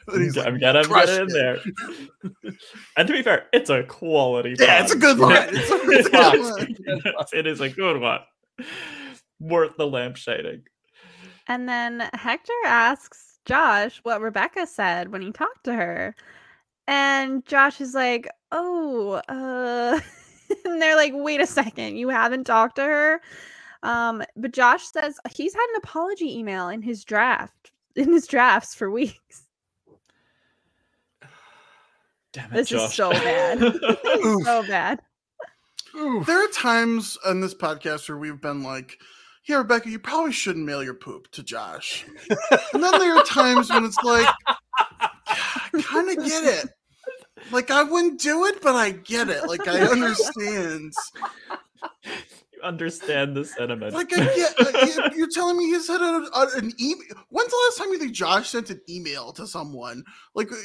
He's 0.14 0.38
like, 0.38 0.46
I'm 0.46 0.60
gonna 0.60 0.84
"Crushed 0.86 1.08
get 1.08 1.22
in 1.24 1.30
it." 1.30 1.34
there. 1.34 1.58
and 2.96 3.08
to 3.08 3.14
be 3.14 3.24
fair, 3.24 3.48
it's 3.54 3.72
a 3.72 3.82
quality. 3.86 4.56
Yeah, 4.60 4.84
it's 4.84 4.94
a 4.94 4.98
good 5.00 5.18
line. 5.18 5.50
It's 5.52 5.72
a, 5.72 5.76
it's 5.90 6.08
a 6.08 6.12
good 6.12 6.44
line. 6.44 7.26
it 7.34 7.48
is 7.48 7.60
a 7.60 7.70
good 7.70 8.00
one. 8.00 8.20
Worth 9.40 9.78
the 9.78 9.86
lampshading. 9.86 10.62
And 11.48 11.68
then 11.68 12.10
Hector 12.14 12.54
asks 12.66 13.40
Josh 13.46 14.00
what 14.04 14.22
Rebecca 14.22 14.66
said 14.66 15.12
when 15.12 15.22
he 15.22 15.32
talked 15.32 15.64
to 15.66 15.74
her. 15.74 16.16
And 16.88 17.46
Josh 17.46 17.80
is 17.82 17.94
like, 17.94 18.28
"Oh, 18.52 19.22
uh 19.30 20.00
and 20.66 20.82
they're 20.82 20.96
like, 20.96 21.14
"Wait 21.16 21.42
a 21.42 21.48
second, 21.48 21.98
you 21.98 22.10
haven't 22.10 22.46
talked 22.46 22.76
to 22.78 22.84
her?" 22.84 23.22
Um, 23.84 24.24
but 24.38 24.54
Josh 24.54 24.84
says 24.86 25.20
he's 25.36 25.54
had 25.54 25.68
an 25.74 25.82
apology 25.84 26.38
email 26.38 26.70
in 26.70 26.82
his 26.82 27.04
draft 27.04 27.72
in 27.96 28.12
his 28.14 28.28
drafts 28.28 28.74
for 28.76 28.90
weeks. 28.90 29.46
Damn 32.34 32.52
it, 32.52 32.54
This 32.54 32.72
is 32.72 32.94
so 32.94 33.12
bad. 33.12 33.62
Oof. 33.62 34.44
so 34.44 34.64
bad. 34.68 35.00
There 36.26 36.44
are 36.44 36.48
times 36.48 37.18
on 37.26 37.40
this 37.42 37.54
podcast 37.54 38.10
where 38.10 38.18
we've 38.18 38.42
been 38.42 38.64
like, 38.64 38.98
"Yeah, 39.48 39.58
Rebecca, 39.58 39.90
you 39.90 40.00
probably 40.00 40.32
shouldn't 40.32 40.66
mail 40.66 40.84
your 40.84 40.94
poop 40.94 41.30
to 41.32 41.44
Josh." 41.44 42.06
and 42.74 42.84
then 42.84 42.92
there 43.00 43.16
are 43.18 43.24
times 43.24 43.70
when 43.70 43.86
it's 43.86 43.98
like, 44.04 44.28
"Yeah, 44.50 44.56
I 45.74 45.82
kind 45.84 46.10
of 46.18 46.26
get 46.26 46.44
it. 46.44 46.70
Like 47.52 47.70
I 47.72 47.84
wouldn't 47.84 48.20
do 48.22 48.46
it, 48.46 48.62
but 48.62 48.76
I 48.76 48.92
get 48.92 49.30
it. 49.30 49.46
Like 49.48 49.68
I 49.68 49.82
understand. 49.82 50.94
you 52.54 52.62
understand 52.64 53.36
the 53.36 53.44
sentiment. 53.46 53.94
Like 53.94 54.14
I 54.14 54.24
get. 54.36 54.60
uh, 54.60 54.86
you- 54.86 55.18
You're 55.18 55.30
telling 55.30 55.58
me 55.58 55.66
he 55.66 55.80
sent 55.80 56.02
a, 56.02 56.30
a, 56.34 56.58
an 56.58 56.72
email. 56.80 57.04
When's 57.30 57.50
the 57.52 57.62
last 57.68 57.78
time 57.80 57.90
you 57.90 58.00
think 58.00 58.14
Josh 58.14 58.50
sent 58.50 58.70
an 58.70 58.80
email 58.90 59.34
to 59.34 59.46
someone? 59.48 60.04
Like, 60.34 60.50
I, 60.52 60.56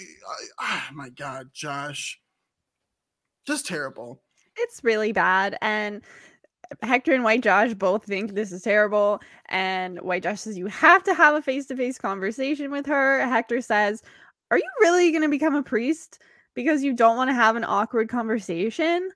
oh 0.61 0.95
my 0.95 1.09
God, 1.11 1.49
Josh, 1.53 2.21
just 3.47 3.67
terrible. 3.67 4.23
It's 4.57 4.83
really 4.85 5.13
bad. 5.13 5.57
And 5.63 6.03
Hector 6.83 7.15
and 7.15 7.25
White 7.25 7.43
Josh 7.43 7.75
both 7.75 8.05
think 8.05 8.35
this 8.35 8.53
is 8.53 8.63
terrible. 8.63 9.21
And 9.49 10.01
White 10.01 10.23
Josh 10.23 10.41
says, 10.41 10.59
You 10.59 10.67
have 10.67 11.03
to 11.05 11.15
have 11.15 11.35
a 11.35 11.43
face 11.43 11.67
to 11.67 11.77
face 11.77 11.99
conversation 11.99 12.71
with 12.71 12.87
her. 12.87 13.27
Hector 13.27 13.61
says, 13.61 14.03
Are 14.51 14.59
you 14.59 14.69
really 14.81 15.11
going 15.11 15.23
to 15.23 15.29
become 15.29 15.55
a 15.55 15.63
priest 15.63 16.21
because 16.55 16.83
you 16.83 16.93
don't 16.93 17.17
want 17.17 17.31
to 17.31 17.35
have 17.35 17.57
an 17.57 17.65
awkward 17.65 18.09
conversation? 18.09 19.11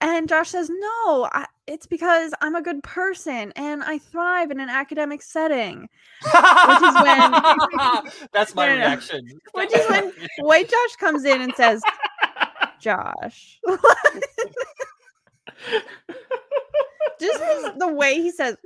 And 0.00 0.28
Josh 0.28 0.50
says, 0.50 0.70
No, 0.70 1.28
I, 1.32 1.46
it's 1.66 1.86
because 1.86 2.32
I'm 2.40 2.54
a 2.54 2.62
good 2.62 2.82
person 2.82 3.52
and 3.56 3.82
I 3.82 3.98
thrive 3.98 4.50
in 4.50 4.60
an 4.60 4.68
academic 4.68 5.22
setting. 5.22 5.88
Which 6.22 6.82
is 6.82 6.94
when- 7.02 7.32
that's 8.32 8.54
my 8.54 8.72
reaction. 8.72 9.26
Which 9.52 9.74
is 9.74 9.88
when 9.88 10.12
White 10.38 10.68
Josh 10.68 10.96
comes 10.96 11.24
in 11.24 11.40
and 11.40 11.54
says, 11.54 11.82
Josh. 12.80 13.60
Just 17.24 17.42
his, 17.44 17.70
the 17.78 17.92
way 17.92 18.14
he 18.14 18.30
says 18.30 18.56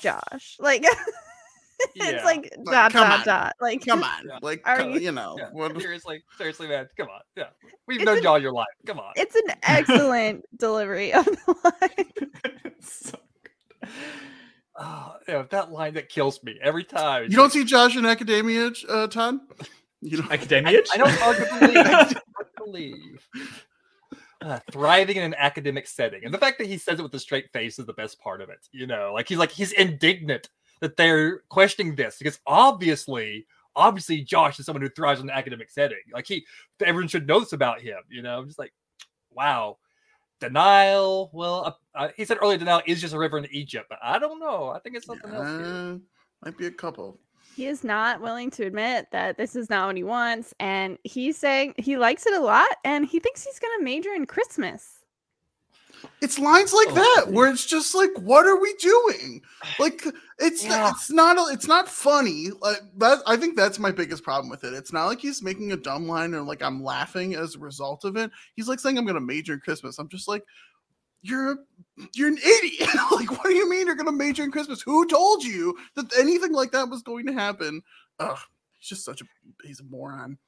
Josh. 0.00 0.56
Like 0.58 0.82
it's 1.94 1.94
Yeah. 1.94 2.24
like 2.24 2.52
Like, 2.58 2.64
dot 2.64 2.92
come 2.92 3.08
dot 3.08 3.18
on. 3.20 3.24
dot. 3.24 3.52
Like 3.60 3.84
Come 3.86 4.02
on, 4.04 4.26
Yeah. 4.26 4.38
like 4.42 4.62
Are 4.64 4.82
you- 4.82 5.00
you 5.00 5.12
know, 5.12 5.36
Yeah, 5.38 5.48
what- 5.52 5.80
seriously, 5.80 6.22
seriously, 6.38 6.68
man, 6.68 6.88
come 6.96 7.08
on. 7.08 7.20
Yeah, 7.36 7.44
we've 7.86 8.00
It's 8.00 8.06
known 8.06 8.18
a- 8.18 8.22
you 8.22 8.28
all 8.28 8.38
your 8.38 8.52
life. 8.52 8.66
Come 8.86 8.98
on. 8.98 9.12
it's 9.16 9.34
an 9.34 9.54
excellent 9.62 10.44
delivery 10.58 11.12
of 11.12 11.24
the 11.24 11.54
line. 11.64 12.12
So 12.80 13.18
good. 13.42 13.90
Oh, 14.78 15.14
yeah, 15.28 15.42
that 15.50 15.70
line 15.72 15.94
that 15.94 16.08
kills 16.08 16.42
me 16.42 16.58
every 16.62 16.84
time. 16.84 17.24
you 17.24 17.36
don't 17.36 17.52
see 17.52 17.64
Josh 17.64 17.96
in 17.96 18.06
academia, 18.06 18.70
uh, 18.88 19.06
Todd. 19.08 19.36
You 20.00 20.22
know, 20.22 20.28
Academia? 20.30 20.80
I 20.94 20.96
don't 20.96 21.10
hard 21.10 21.36
believe. 21.36 21.76
I 21.76 22.04
don't 22.04 22.56
believe. 22.56 23.28
Uh, 24.42 24.58
thriving 24.72 25.16
in 25.16 25.22
an 25.22 25.34
academic 25.36 25.86
setting, 25.86 26.24
and 26.24 26.32
the 26.32 26.38
fact 26.38 26.56
that 26.56 26.66
he 26.66 26.78
says 26.78 26.98
it 26.98 27.02
with 27.02 27.14
a 27.14 27.18
straight 27.18 27.52
face 27.52 27.78
is 27.78 27.84
the 27.84 27.92
best 27.92 28.18
part 28.20 28.40
of 28.40 28.48
it. 28.48 28.68
You 28.72 28.86
know, 28.86 29.12
like 29.12 29.28
he's 29.28 29.36
like 29.36 29.50
he's 29.50 29.72
indignant 29.72 30.48
that 30.80 30.96
they're 30.96 31.40
questioning 31.50 31.94
this 31.94 32.16
because 32.18 32.40
obviously, 32.46 33.46
obviously, 33.76 34.22
Josh 34.22 34.58
is 34.58 34.66
someone 34.66 34.82
who 34.82 34.88
thrives 34.88 35.20
in 35.20 35.28
an 35.28 35.36
academic 35.36 35.70
setting. 35.70 35.98
Like 36.12 36.26
he, 36.26 36.46
everyone 36.84 37.08
should 37.08 37.26
know 37.26 37.40
this 37.40 37.52
about 37.52 37.82
him. 37.82 37.98
You 38.08 38.22
know, 38.22 38.38
I'm 38.38 38.46
just 38.46 38.58
like, 38.58 38.72
wow, 39.30 39.76
denial. 40.40 41.30
Well, 41.32 41.64
uh, 41.66 41.98
uh, 41.98 42.08
he 42.16 42.24
said 42.24 42.38
earlier 42.40 42.58
denial 42.58 42.82
is 42.86 43.00
just 43.00 43.14
a 43.14 43.18
river 43.18 43.38
in 43.38 43.46
Egypt, 43.50 43.86
but 43.88 43.98
I 44.02 44.18
don't 44.18 44.40
know. 44.40 44.70
I 44.70 44.78
think 44.78 44.96
it's 44.96 45.06
something 45.06 45.30
else. 45.30 45.48
Here. 45.48 46.00
might 46.44 46.56
be 46.56 46.66
a 46.66 46.70
couple. 46.70 47.18
He 47.60 47.66
is 47.66 47.84
not 47.84 48.22
willing 48.22 48.50
to 48.52 48.64
admit 48.64 49.08
that 49.12 49.36
this 49.36 49.54
is 49.54 49.68
not 49.68 49.88
what 49.88 49.96
he 49.98 50.02
wants. 50.02 50.54
And 50.60 50.96
he's 51.04 51.36
saying 51.36 51.74
he 51.76 51.98
likes 51.98 52.24
it 52.26 52.32
a 52.32 52.40
lot 52.40 52.66
and 52.86 53.04
he 53.04 53.20
thinks 53.20 53.44
he's 53.44 53.58
gonna 53.58 53.84
major 53.84 54.14
in 54.14 54.24
Christmas. 54.24 55.00
It's 56.22 56.38
lines 56.38 56.72
like 56.72 56.88
Oh, 56.88 56.94
that 56.94 57.22
geez. 57.26 57.34
where 57.34 57.50
it's 57.50 57.66
just 57.66 57.94
like, 57.94 58.08
what 58.16 58.46
are 58.46 58.58
we 58.58 58.72
doing? 58.80 59.42
Like, 59.78 60.06
it's 60.38 60.64
Yeah. 60.64 60.88
it's 60.88 61.10
not 61.10 61.36
it's 61.52 61.66
not 61.66 61.86
funny. 61.86 62.48
Like 62.62 62.80
that, 62.96 63.18
I 63.26 63.36
think 63.36 63.56
that's 63.56 63.78
my 63.78 63.90
biggest 63.90 64.24
problem 64.24 64.48
with 64.48 64.64
it. 64.64 64.72
It's 64.72 64.94
not 64.94 65.04
like 65.04 65.20
he's 65.20 65.42
making 65.42 65.72
a 65.72 65.76
dumb 65.76 66.08
line 66.08 66.34
or 66.34 66.40
like 66.40 66.62
I'm 66.62 66.82
laughing 66.82 67.34
as 67.34 67.56
a 67.56 67.58
result 67.58 68.06
of 68.06 68.16
it. 68.16 68.30
He's 68.54 68.68
like 68.68 68.80
saying 68.80 68.96
I'm 68.96 69.04
going 69.04 69.16
to 69.16 69.20
major 69.20 69.52
in 69.52 69.60
Christmas. 69.60 69.98
I'm 69.98 70.08
just 70.08 70.28
like, 70.28 70.44
you're 71.22 71.58
you're 72.14 72.28
an 72.28 72.38
idiot. 72.38 72.88
like, 73.12 73.30
what 73.30 73.44
do 73.44 73.54
you 73.54 73.68
mean 73.68 73.86
you're 73.86 73.96
to 73.96 74.12
major 74.12 74.42
in 74.42 74.50
Christmas? 74.50 74.82
Who 74.82 75.06
told 75.06 75.44
you 75.44 75.76
that 75.96 76.12
anything 76.18 76.52
like 76.52 76.72
that 76.72 76.88
was 76.88 77.02
going 77.02 77.26
to 77.26 77.32
happen? 77.32 77.82
Ugh, 78.18 78.38
he's 78.78 78.88
just 78.88 79.04
such 79.04 79.20
a 79.20 79.24
he's 79.64 79.80
a 79.80 79.84
moron. 79.84 80.38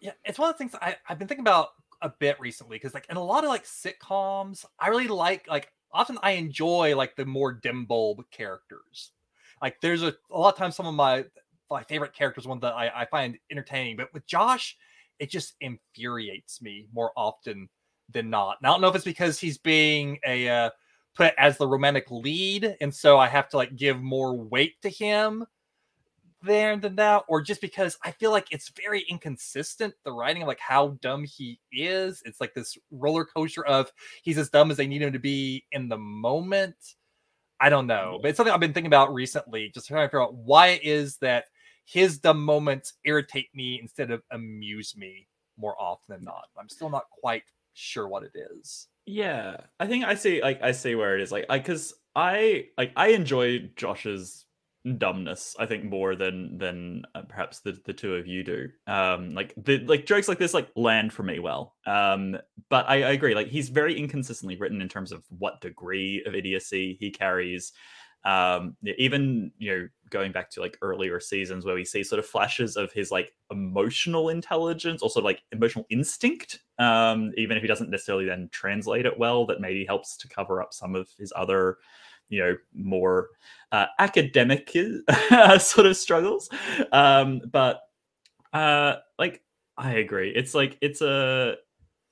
Yeah, 0.00 0.12
it's 0.24 0.38
one 0.38 0.50
of 0.50 0.54
the 0.54 0.58
things 0.58 0.74
I, 0.80 0.96
I've 1.08 1.18
been 1.18 1.28
thinking 1.28 1.44
about 1.44 1.68
a 2.00 2.12
bit 2.18 2.40
recently 2.40 2.76
because 2.76 2.94
like 2.94 3.06
in 3.08 3.16
a 3.16 3.24
lot 3.24 3.44
of 3.44 3.50
like 3.50 3.64
sitcoms, 3.64 4.64
I 4.78 4.88
really 4.88 5.08
like 5.08 5.46
like 5.48 5.70
often 5.92 6.18
I 6.22 6.32
enjoy 6.32 6.96
like 6.96 7.16
the 7.16 7.24
more 7.24 7.52
dim 7.52 7.84
bulb 7.84 8.24
characters. 8.30 9.12
Like 9.60 9.80
there's 9.80 10.02
a, 10.02 10.14
a 10.30 10.38
lot 10.38 10.54
of 10.54 10.58
times 10.58 10.76
some 10.76 10.86
of 10.86 10.94
my 10.94 11.24
my 11.70 11.82
favorite 11.84 12.14
characters, 12.14 12.46
one 12.46 12.60
that 12.60 12.74
I, 12.74 12.90
I 12.94 13.06
find 13.06 13.38
entertaining, 13.50 13.96
but 13.96 14.12
with 14.12 14.26
Josh, 14.26 14.76
it 15.18 15.30
just 15.30 15.54
infuriates 15.60 16.60
me 16.60 16.86
more 16.92 17.12
often 17.16 17.68
than 18.12 18.30
not. 18.30 18.58
And 18.60 18.66
I 18.66 18.70
don't 18.70 18.80
know 18.80 18.88
if 18.88 18.94
it's 18.94 19.04
because 19.04 19.38
he's 19.38 19.58
being 19.58 20.18
a 20.26 20.48
uh, 20.48 20.70
put 21.14 21.34
as 21.38 21.58
the 21.58 21.66
romantic 21.66 22.10
lead, 22.10 22.76
and 22.80 22.94
so 22.94 23.18
I 23.18 23.28
have 23.28 23.48
to 23.50 23.56
like 23.56 23.76
give 23.76 24.00
more 24.00 24.36
weight 24.36 24.80
to 24.82 24.88
him 24.88 25.44
there 26.42 26.76
than 26.76 26.96
that, 26.96 27.22
or 27.28 27.40
just 27.40 27.60
because 27.60 27.96
I 28.04 28.10
feel 28.10 28.30
like 28.30 28.48
it's 28.50 28.72
very 28.84 29.04
inconsistent, 29.08 29.94
the 30.04 30.12
writing 30.12 30.42
of 30.42 30.48
like 30.48 30.60
how 30.60 30.98
dumb 31.00 31.24
he 31.24 31.60
is. 31.70 32.22
It's 32.24 32.40
like 32.40 32.54
this 32.54 32.76
roller 32.90 33.24
coaster 33.24 33.64
of 33.64 33.92
he's 34.22 34.38
as 34.38 34.50
dumb 34.50 34.70
as 34.70 34.76
they 34.76 34.86
need 34.86 35.02
him 35.02 35.12
to 35.12 35.18
be 35.18 35.64
in 35.72 35.88
the 35.88 35.98
moment. 35.98 36.76
I 37.60 37.68
don't 37.68 37.86
know, 37.86 38.18
but 38.20 38.28
it's 38.28 38.36
something 38.36 38.52
I've 38.52 38.58
been 38.58 38.72
thinking 38.72 38.88
about 38.88 39.14
recently, 39.14 39.70
just 39.72 39.86
trying 39.86 40.04
to 40.04 40.08
figure 40.08 40.22
out 40.22 40.34
why 40.34 40.68
it 40.68 40.82
is 40.82 41.16
that 41.18 41.44
his 41.84 42.18
dumb 42.18 42.44
moments 42.44 42.94
irritate 43.04 43.48
me 43.54 43.78
instead 43.80 44.10
of 44.10 44.22
amuse 44.32 44.96
me 44.96 45.28
more 45.56 45.80
often 45.80 46.16
than 46.16 46.24
not. 46.24 46.48
I'm 46.58 46.68
still 46.68 46.90
not 46.90 47.04
quite 47.10 47.44
sure 47.74 48.08
what 48.08 48.24
it 48.24 48.32
is. 48.34 48.88
Yeah, 49.06 49.56
I 49.80 49.86
think 49.86 50.04
I 50.04 50.14
see. 50.14 50.42
Like 50.42 50.62
I 50.62 50.72
see 50.72 50.94
where 50.94 51.16
it 51.16 51.22
is. 51.22 51.32
Like 51.32 51.46
I 51.48 51.58
because 51.58 51.94
I 52.14 52.66
like 52.78 52.92
I 52.96 53.08
enjoy 53.08 53.70
Josh's 53.76 54.46
dumbness. 54.98 55.54
I 55.58 55.66
think 55.66 55.84
more 55.84 56.14
than 56.16 56.58
than 56.58 57.02
uh, 57.14 57.22
perhaps 57.22 57.60
the 57.60 57.78
the 57.84 57.92
two 57.92 58.14
of 58.14 58.26
you 58.26 58.44
do. 58.44 58.68
Um, 58.86 59.34
like 59.34 59.54
the 59.56 59.78
like 59.80 60.06
jokes 60.06 60.28
like 60.28 60.38
this 60.38 60.54
like 60.54 60.68
land 60.76 61.12
for 61.12 61.22
me 61.22 61.38
well. 61.38 61.76
Um, 61.86 62.38
but 62.68 62.88
I, 62.88 63.02
I 63.02 63.10
agree. 63.12 63.34
Like 63.34 63.48
he's 63.48 63.68
very 63.68 63.98
inconsistently 63.98 64.56
written 64.56 64.80
in 64.80 64.88
terms 64.88 65.12
of 65.12 65.24
what 65.28 65.60
degree 65.60 66.22
of 66.26 66.34
idiocy 66.34 66.96
he 67.00 67.10
carries. 67.10 67.72
Um, 68.24 68.76
even 68.98 69.52
you 69.58 69.70
know 69.70 69.88
going 70.10 70.30
back 70.30 70.50
to 70.50 70.60
like 70.60 70.76
earlier 70.82 71.18
seasons 71.18 71.64
where 71.64 71.74
we 71.74 71.84
see 71.84 72.04
sort 72.04 72.18
of 72.18 72.26
flashes 72.26 72.76
of 72.76 72.92
his 72.92 73.10
like 73.10 73.32
emotional 73.50 74.28
intelligence, 74.28 75.02
also 75.02 75.20
like 75.20 75.42
emotional 75.52 75.86
instinct. 75.90 76.60
Um, 76.78 77.32
even 77.36 77.56
if 77.56 77.62
he 77.62 77.68
doesn't 77.68 77.90
necessarily 77.90 78.26
then 78.26 78.48
translate 78.52 79.06
it 79.06 79.18
well, 79.18 79.46
that 79.46 79.60
maybe 79.60 79.84
helps 79.84 80.16
to 80.18 80.28
cover 80.28 80.62
up 80.62 80.72
some 80.74 80.94
of 80.94 81.08
his 81.18 81.32
other 81.34 81.78
you 82.32 82.40
know 82.40 82.56
more 82.74 83.28
uh, 83.70 83.86
academic 83.98 84.70
sort 85.58 85.86
of 85.86 85.96
struggles 85.96 86.48
um 86.92 87.40
but 87.50 87.80
uh 88.54 88.96
like 89.18 89.42
i 89.76 89.92
agree 89.92 90.30
it's 90.34 90.54
like 90.54 90.78
it's 90.80 91.02
a 91.02 91.56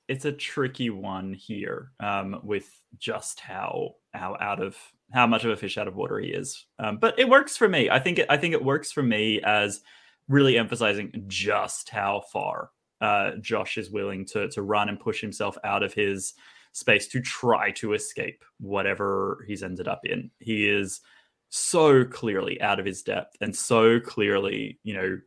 it's 0.08 0.26
a 0.26 0.32
tricky 0.32 0.90
one 0.90 1.32
here 1.32 1.92
um 2.00 2.38
with 2.42 2.68
just 2.98 3.40
how 3.40 3.92
how 4.12 4.36
out 4.40 4.62
of 4.62 4.76
how 5.12 5.26
much 5.26 5.44
of 5.44 5.50
a 5.50 5.56
fish 5.56 5.78
out 5.78 5.88
of 5.88 5.96
water 5.96 6.18
he 6.18 6.28
is 6.28 6.66
um 6.78 6.98
but 6.98 7.18
it 7.18 7.28
works 7.28 7.56
for 7.56 7.68
me 7.68 7.90
i 7.90 7.98
think 7.98 8.18
it 8.18 8.26
i 8.30 8.36
think 8.36 8.54
it 8.54 8.64
works 8.64 8.92
for 8.92 9.02
me 9.02 9.40
as 9.42 9.80
really 10.28 10.56
emphasizing 10.56 11.24
just 11.26 11.88
how 11.88 12.22
far 12.32 12.70
uh 13.00 13.32
josh 13.40 13.78
is 13.78 13.90
willing 13.90 14.24
to 14.24 14.48
to 14.48 14.62
run 14.62 14.88
and 14.88 15.00
push 15.00 15.20
himself 15.20 15.56
out 15.64 15.82
of 15.82 15.92
his 15.92 16.34
space 16.72 17.08
to 17.08 17.20
try 17.20 17.70
to 17.72 17.94
escape 17.94 18.44
whatever 18.58 19.44
he's 19.46 19.62
ended 19.62 19.88
up 19.88 20.00
in. 20.04 20.30
He 20.38 20.68
is 20.68 21.00
so 21.48 22.04
clearly 22.04 22.60
out 22.60 22.78
of 22.78 22.86
his 22.86 23.02
depth 23.02 23.36
and 23.40 23.54
so 23.54 23.98
clearly, 23.98 24.78
you 24.82 24.94
know, 24.94 25.18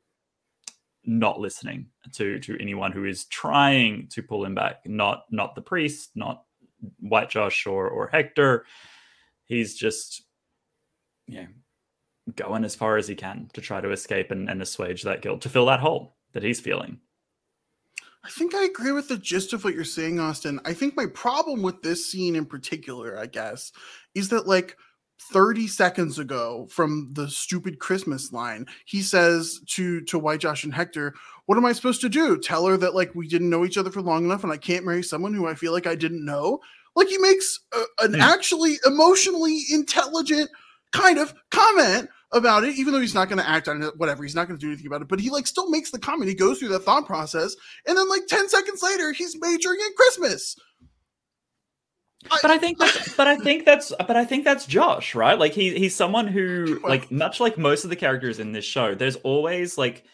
not 1.06 1.40
listening 1.40 1.88
to 2.14 2.40
to 2.40 2.58
anyone 2.62 2.94
who 2.94 3.04
is 3.04 3.26
trying 3.26 4.08
to 4.10 4.24
pull 4.24 4.46
him 4.46 4.56
back. 4.56 4.82
Not 4.86 5.26
not 5.32 5.54
the 5.54 5.62
priest, 5.62 6.12
not 6.16 6.44
White 7.00 7.30
Josh 7.30 7.66
or 7.66 7.90
or 7.90 8.08
Hector. 8.08 8.66
He's 9.54 9.76
just, 9.76 10.24
you 11.28 11.42
know, 11.42 11.48
going 12.36 12.64
as 12.64 12.76
far 12.76 12.98
as 12.98 13.08
he 13.08 13.16
can 13.16 13.50
to 13.54 13.62
try 13.62 13.82
to 13.82 13.92
escape 13.92 14.32
and, 14.32 14.50
and 14.50 14.62
assuage 14.62 15.04
that 15.04 15.22
guilt, 15.22 15.42
to 15.42 15.50
fill 15.50 15.68
that 15.68 15.80
hole 15.80 16.18
that 16.34 16.44
he's 16.44 16.60
feeling. 16.60 17.00
I 18.24 18.30
think 18.30 18.56
I 18.56 18.64
agree 18.64 18.94
with 18.94 19.10
the 19.10 19.18
gist 19.18 19.54
of 19.54 19.64
what 19.64 19.76
you're 19.76 19.84
saying, 19.84 20.20
Austin. 20.20 20.60
I 20.66 20.74
think 20.74 20.96
my 20.96 21.06
problem 21.08 21.62
with 21.62 21.82
this 21.82 22.10
scene 22.10 22.36
in 22.36 22.46
particular, 22.46 23.20
I 23.20 23.26
guess, 23.26 23.72
is 24.16 24.30
that 24.30 24.48
like 24.48 24.78
30 25.32 25.68
seconds 25.68 26.20
ago 26.20 26.68
from 26.72 27.10
the 27.14 27.30
stupid 27.30 27.80
Christmas 27.80 28.32
line, 28.32 28.66
he 28.86 29.02
says 29.02 29.62
to 29.68 30.02
to 30.02 30.18
White 30.18 30.40
Josh 30.40 30.64
and 30.64 30.74
Hector, 30.74 31.14
"What 31.46 31.58
am 31.58 31.66
I 31.66 31.74
supposed 31.74 32.02
to 32.02 32.10
do? 32.10 32.38
Tell 32.38 32.66
her 32.66 32.78
that 32.78 32.96
like 32.96 33.14
we 33.14 33.28
didn't 33.28 33.50
know 33.50 33.66
each 33.66 33.78
other 33.78 33.92
for 33.92 34.02
long 34.02 34.26
enough 34.26 34.44
and 34.44 34.54
I 34.54 34.58
can't 34.58 34.86
marry 34.86 35.04
someone 35.04 35.34
who 35.34 35.46
I 35.46 35.56
feel 35.56 35.74
like 35.74 35.88
I 35.88 35.96
didn't 35.96 36.26
know?" 36.26 36.62
Like 36.96 37.08
he 37.08 37.18
makes 37.18 37.60
a, 37.74 38.06
an 38.06 38.14
mm. 38.14 38.20
actually 38.20 38.78
emotionally 38.86 39.62
intelligent 39.72 40.50
kind 40.92 41.18
of 41.18 41.34
comment 41.52 42.10
about 42.32 42.64
it, 42.64 42.76
even 42.76 42.94
though 42.94 43.00
he's 43.00 43.14
not 43.14 43.30
going 43.30 43.40
to 43.40 43.48
act 43.48 43.68
on 43.68 43.82
it, 43.82 43.98
whatever. 43.98 44.24
He's 44.24 44.36
not 44.36 44.48
going 44.48 44.60
to 44.60 44.66
do 44.66 44.70
anything 44.70 44.88
about 44.88 45.02
it, 45.02 45.08
but 45.08 45.20
he 45.20 45.30
like 45.30 45.48
still 45.48 45.70
makes 45.70 45.92
the 45.92 46.00
comment. 46.00 46.30
He 46.30 46.36
goes 46.36 46.60
through 46.60 46.70
that 46.70 46.84
thought 46.84 47.06
process, 47.06 47.56
and 47.88 47.98
then 47.98 48.10
like 48.10 48.28
ten 48.28 48.50
seconds 48.50 48.82
later, 48.82 49.12
he's 49.12 49.40
majoring 49.40 49.80
in 49.80 49.94
Christmas. 49.96 50.56
But 52.42 52.52
I, 52.52 52.56
I 52.56 52.58
think 52.58 52.80
that's, 52.80 53.16
but 53.16 53.28
I 53.28 53.36
think 53.36 53.66
that's, 53.66 53.92
but 53.98 54.16
I 54.16 54.24
think 54.24 54.46
that's 54.46 54.66
Josh, 54.66 55.14
right? 55.14 55.38
Like 55.38 55.52
he 55.52 55.78
he's 55.78 55.94
someone 55.94 56.26
who, 56.26 56.80
like, 56.84 57.12
much 57.12 57.40
like 57.40 57.58
most 57.58 57.84
of 57.84 57.90
the 57.90 57.98
characters 57.98 58.40
in 58.40 58.54
this 58.54 58.66
show, 58.66 58.96
there's 58.96 59.18
always 59.18 59.78
like 59.78 60.06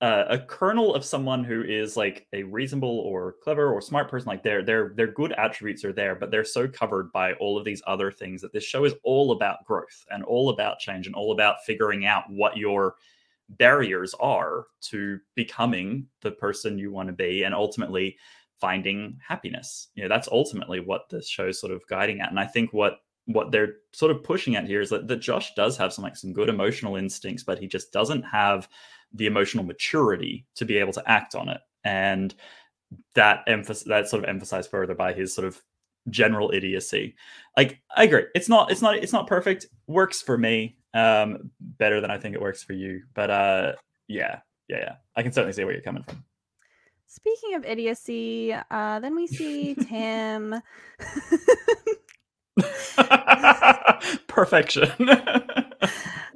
uh, 0.00 0.24
a 0.30 0.38
kernel 0.38 0.94
of 0.94 1.04
someone 1.04 1.44
who 1.44 1.62
is 1.62 1.96
like 1.96 2.26
a 2.32 2.42
reasonable 2.44 3.00
or 3.00 3.34
clever 3.42 3.70
or 3.70 3.82
smart 3.82 4.10
person 4.10 4.28
like 4.28 4.42
their 4.42 4.62
their 4.62 4.92
their 4.96 5.08
good 5.08 5.32
attributes 5.32 5.84
are 5.84 5.92
there 5.92 6.14
but 6.14 6.30
they're 6.30 6.44
so 6.44 6.66
covered 6.66 7.12
by 7.12 7.34
all 7.34 7.58
of 7.58 7.64
these 7.64 7.82
other 7.86 8.10
things 8.10 8.40
that 8.40 8.52
this 8.52 8.64
show 8.64 8.84
is 8.84 8.94
all 9.04 9.32
about 9.32 9.64
growth 9.66 10.06
and 10.10 10.24
all 10.24 10.48
about 10.50 10.78
change 10.78 11.06
and 11.06 11.14
all 11.14 11.32
about 11.32 11.62
figuring 11.66 12.06
out 12.06 12.24
what 12.30 12.56
your 12.56 12.94
barriers 13.50 14.14
are 14.20 14.66
to 14.80 15.18
becoming 15.34 16.06
the 16.22 16.30
person 16.30 16.78
you 16.78 16.90
want 16.90 17.08
to 17.08 17.12
be 17.12 17.42
and 17.42 17.54
ultimately 17.54 18.16
finding 18.58 19.18
happiness. 19.26 19.88
You 19.94 20.04
know 20.04 20.08
that's 20.08 20.28
ultimately 20.28 20.80
what 20.80 21.10
this 21.10 21.28
show 21.28 21.48
is 21.48 21.60
sort 21.60 21.72
of 21.72 21.86
guiding 21.88 22.20
at 22.20 22.30
and 22.30 22.40
i 22.40 22.46
think 22.46 22.72
what 22.72 23.00
what 23.26 23.52
they're 23.52 23.74
sort 23.92 24.10
of 24.10 24.24
pushing 24.24 24.56
at 24.56 24.66
here 24.66 24.80
is 24.80 24.90
that, 24.90 25.06
that 25.06 25.20
josh 25.20 25.52
does 25.54 25.76
have 25.76 25.92
some 25.92 26.02
like 26.02 26.16
some 26.16 26.32
good 26.32 26.48
emotional 26.48 26.96
instincts 26.96 27.44
but 27.44 27.58
he 27.58 27.66
just 27.66 27.92
doesn't 27.92 28.22
have 28.22 28.68
the 29.14 29.26
emotional 29.26 29.64
maturity 29.64 30.46
to 30.54 30.64
be 30.64 30.78
able 30.78 30.92
to 30.92 31.10
act 31.10 31.34
on 31.34 31.48
it. 31.48 31.60
And 31.84 32.34
that 33.14 33.44
emphasis 33.46 33.84
that 33.84 34.08
sort 34.08 34.24
of 34.24 34.28
emphasized 34.28 34.70
further 34.70 34.94
by 34.94 35.12
his 35.12 35.34
sort 35.34 35.46
of 35.46 35.60
general 36.08 36.50
idiocy. 36.52 37.14
Like 37.56 37.80
i 37.94 38.04
agree 38.04 38.24
it's 38.34 38.48
not 38.48 38.70
it's 38.70 38.82
not 38.82 38.96
it's 38.96 39.12
not 39.12 39.26
perfect 39.26 39.66
works 39.86 40.22
for 40.22 40.38
me 40.38 40.76
um 40.94 41.50
better 41.60 42.00
than 42.00 42.10
i 42.10 42.18
think 42.18 42.34
it 42.34 42.40
works 42.40 42.64
for 42.64 42.72
you 42.72 43.02
but 43.14 43.30
uh 43.30 43.72
yeah 44.08 44.40
yeah 44.68 44.78
yeah 44.78 44.94
i 45.14 45.22
can 45.22 45.30
certainly 45.30 45.52
see 45.52 45.62
where 45.62 45.72
you're 45.72 45.82
coming 45.82 46.02
from. 46.02 46.24
Speaking 47.06 47.54
of 47.54 47.64
idiocy 47.64 48.52
uh 48.52 48.98
then 49.00 49.14
we 49.14 49.26
see 49.26 49.74
tim 49.88 50.54
perfection 54.26 54.90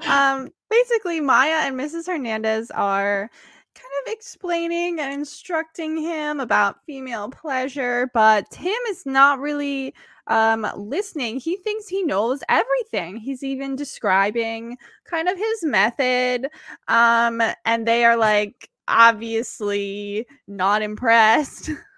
um 0.08 0.48
basically 0.70 1.20
Maya 1.20 1.60
and 1.62 1.78
Mrs. 1.78 2.06
Hernandez 2.06 2.70
are 2.72 3.30
kind 3.74 3.92
of 4.06 4.12
explaining 4.12 5.00
and 5.00 5.12
instructing 5.12 5.96
him 5.96 6.40
about 6.40 6.84
female 6.86 7.28
pleasure, 7.28 8.10
but 8.14 8.48
Tim 8.50 8.76
is 8.88 9.04
not 9.06 9.40
really 9.40 9.94
um 10.26 10.66
listening. 10.76 11.38
He 11.38 11.56
thinks 11.56 11.86
he 11.86 12.02
knows 12.02 12.42
everything. 12.48 13.16
He's 13.16 13.42
even 13.42 13.76
describing 13.76 14.78
kind 15.04 15.28
of 15.28 15.36
his 15.36 15.64
method. 15.64 16.48
Um 16.88 17.42
and 17.64 17.86
they 17.86 18.04
are 18.04 18.16
like 18.16 18.68
obviously 18.88 20.26
not 20.46 20.82
impressed. 20.82 21.70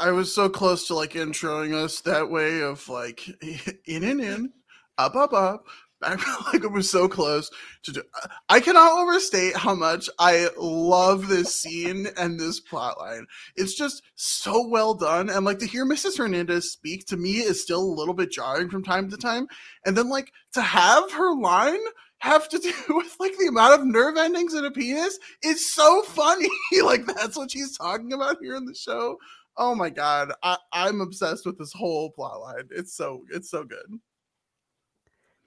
I 0.00 0.10
was 0.12 0.34
so 0.34 0.48
close 0.48 0.86
to 0.86 0.94
like 0.94 1.12
introing 1.12 1.74
us 1.74 2.00
that 2.02 2.30
way 2.30 2.60
of 2.60 2.88
like 2.88 3.26
in 3.86 4.04
and 4.04 4.20
in, 4.20 4.52
up 4.98 5.16
up 5.16 5.32
up, 5.32 5.66
I 6.02 6.16
feel 6.16 6.36
like 6.52 6.64
it 6.64 6.72
was 6.72 6.90
so 6.90 7.08
close 7.08 7.50
to 7.84 7.92
do. 7.92 8.02
I 8.48 8.60
cannot 8.60 8.98
overstate 8.98 9.56
how 9.56 9.74
much 9.74 10.08
I 10.18 10.48
love 10.56 11.28
this 11.28 11.54
scene 11.54 12.08
and 12.16 12.38
this 12.38 12.60
plot 12.60 12.98
line. 12.98 13.26
It's 13.56 13.74
just 13.74 14.02
so 14.14 14.66
well 14.66 14.94
done. 14.94 15.30
And 15.30 15.44
like 15.44 15.58
to 15.60 15.66
hear 15.66 15.86
Mrs. 15.86 16.18
Hernandez 16.18 16.70
speak 16.72 17.06
to 17.06 17.16
me 17.16 17.38
is 17.38 17.62
still 17.62 17.82
a 17.82 17.96
little 17.98 18.14
bit 18.14 18.30
jarring 18.30 18.68
from 18.68 18.84
time 18.84 19.10
to 19.10 19.16
time. 19.16 19.48
And 19.84 19.96
then 19.96 20.08
like 20.08 20.32
to 20.54 20.62
have 20.62 21.10
her 21.12 21.34
line 21.34 21.80
have 22.18 22.48
to 22.50 22.58
do 22.58 22.72
with 22.88 23.16
like 23.18 23.36
the 23.38 23.48
amount 23.48 23.80
of 23.80 23.86
nerve 23.86 24.16
endings 24.16 24.54
in 24.54 24.64
a 24.64 24.70
penis 24.70 25.18
is 25.42 25.72
so 25.72 26.02
funny. 26.02 26.48
like 26.82 27.06
that's 27.06 27.36
what 27.36 27.50
she's 27.50 27.76
talking 27.76 28.12
about 28.12 28.36
here 28.40 28.56
in 28.56 28.66
the 28.66 28.74
show. 28.74 29.18
Oh 29.58 29.74
my 29.74 29.90
god. 29.90 30.32
I, 30.42 30.58
I'm 30.72 31.00
obsessed 31.00 31.46
with 31.46 31.58
this 31.58 31.72
whole 31.72 32.10
plot 32.10 32.40
line. 32.40 32.68
It's 32.70 32.94
so 32.94 33.24
it's 33.30 33.50
so 33.50 33.64
good. 33.64 34.00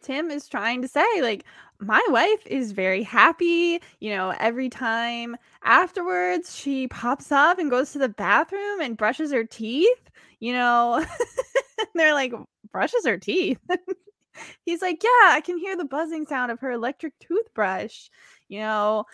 Tim 0.02 0.32
is 0.32 0.48
trying 0.48 0.82
to 0.82 0.88
say, 0.88 1.06
like, 1.22 1.44
my 1.80 2.02
wife 2.10 2.46
is 2.46 2.72
very 2.72 3.04
happy. 3.04 3.82
You 4.00 4.16
know, 4.16 4.34
every 4.40 4.70
time 4.70 5.36
afterwards, 5.64 6.56
she 6.56 6.88
pops 6.88 7.32
up 7.32 7.60
and 7.60 7.70
goes 7.70 7.92
to 7.92 8.00
the 8.00 8.10
bathroom 8.10 8.82
and 8.82 8.98
brushes 8.98 9.32
her 9.32 9.44
teeth. 9.44 10.10
You 10.40 10.54
know, 10.54 11.06
they're 11.96 12.14
like, 12.14 12.34
brushes 12.72 13.06
her 13.06 13.18
teeth. 13.18 13.60
He's 14.66 14.82
like, 14.82 15.04
yeah, 15.04 15.32
I 15.32 15.42
can 15.42 15.58
hear 15.58 15.76
the 15.76 15.86
buzzing 15.86 16.26
sound 16.26 16.52
of 16.52 16.60
her 16.62 16.72
electric 16.72 17.18
toothbrush. 17.20 18.10
You 18.48 18.60
know, 18.60 19.06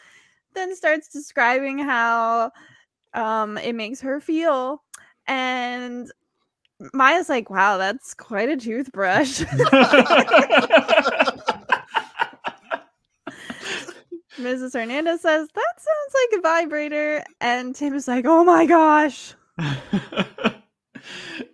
then 0.53 0.75
starts 0.75 1.09
describing 1.09 1.79
how 1.79 2.51
um, 3.13 3.57
it 3.57 3.73
makes 3.73 4.01
her 4.01 4.19
feel. 4.19 4.83
And 5.27 6.11
Maya's 6.93 7.29
like, 7.29 7.49
wow, 7.49 7.77
that's 7.77 8.13
quite 8.13 8.49
a 8.49 8.57
toothbrush. 8.57 9.41
Mrs. 14.37 14.73
Hernandez 14.73 15.21
says, 15.21 15.47
that 15.53 15.73
sounds 15.77 16.13
like 16.13 16.39
a 16.39 16.41
vibrator. 16.41 17.23
And 17.39 17.73
Tim 17.73 17.93
is 17.93 18.07
like, 18.07 18.25
oh 18.27 18.43
my 18.43 18.65
gosh. 18.65 19.33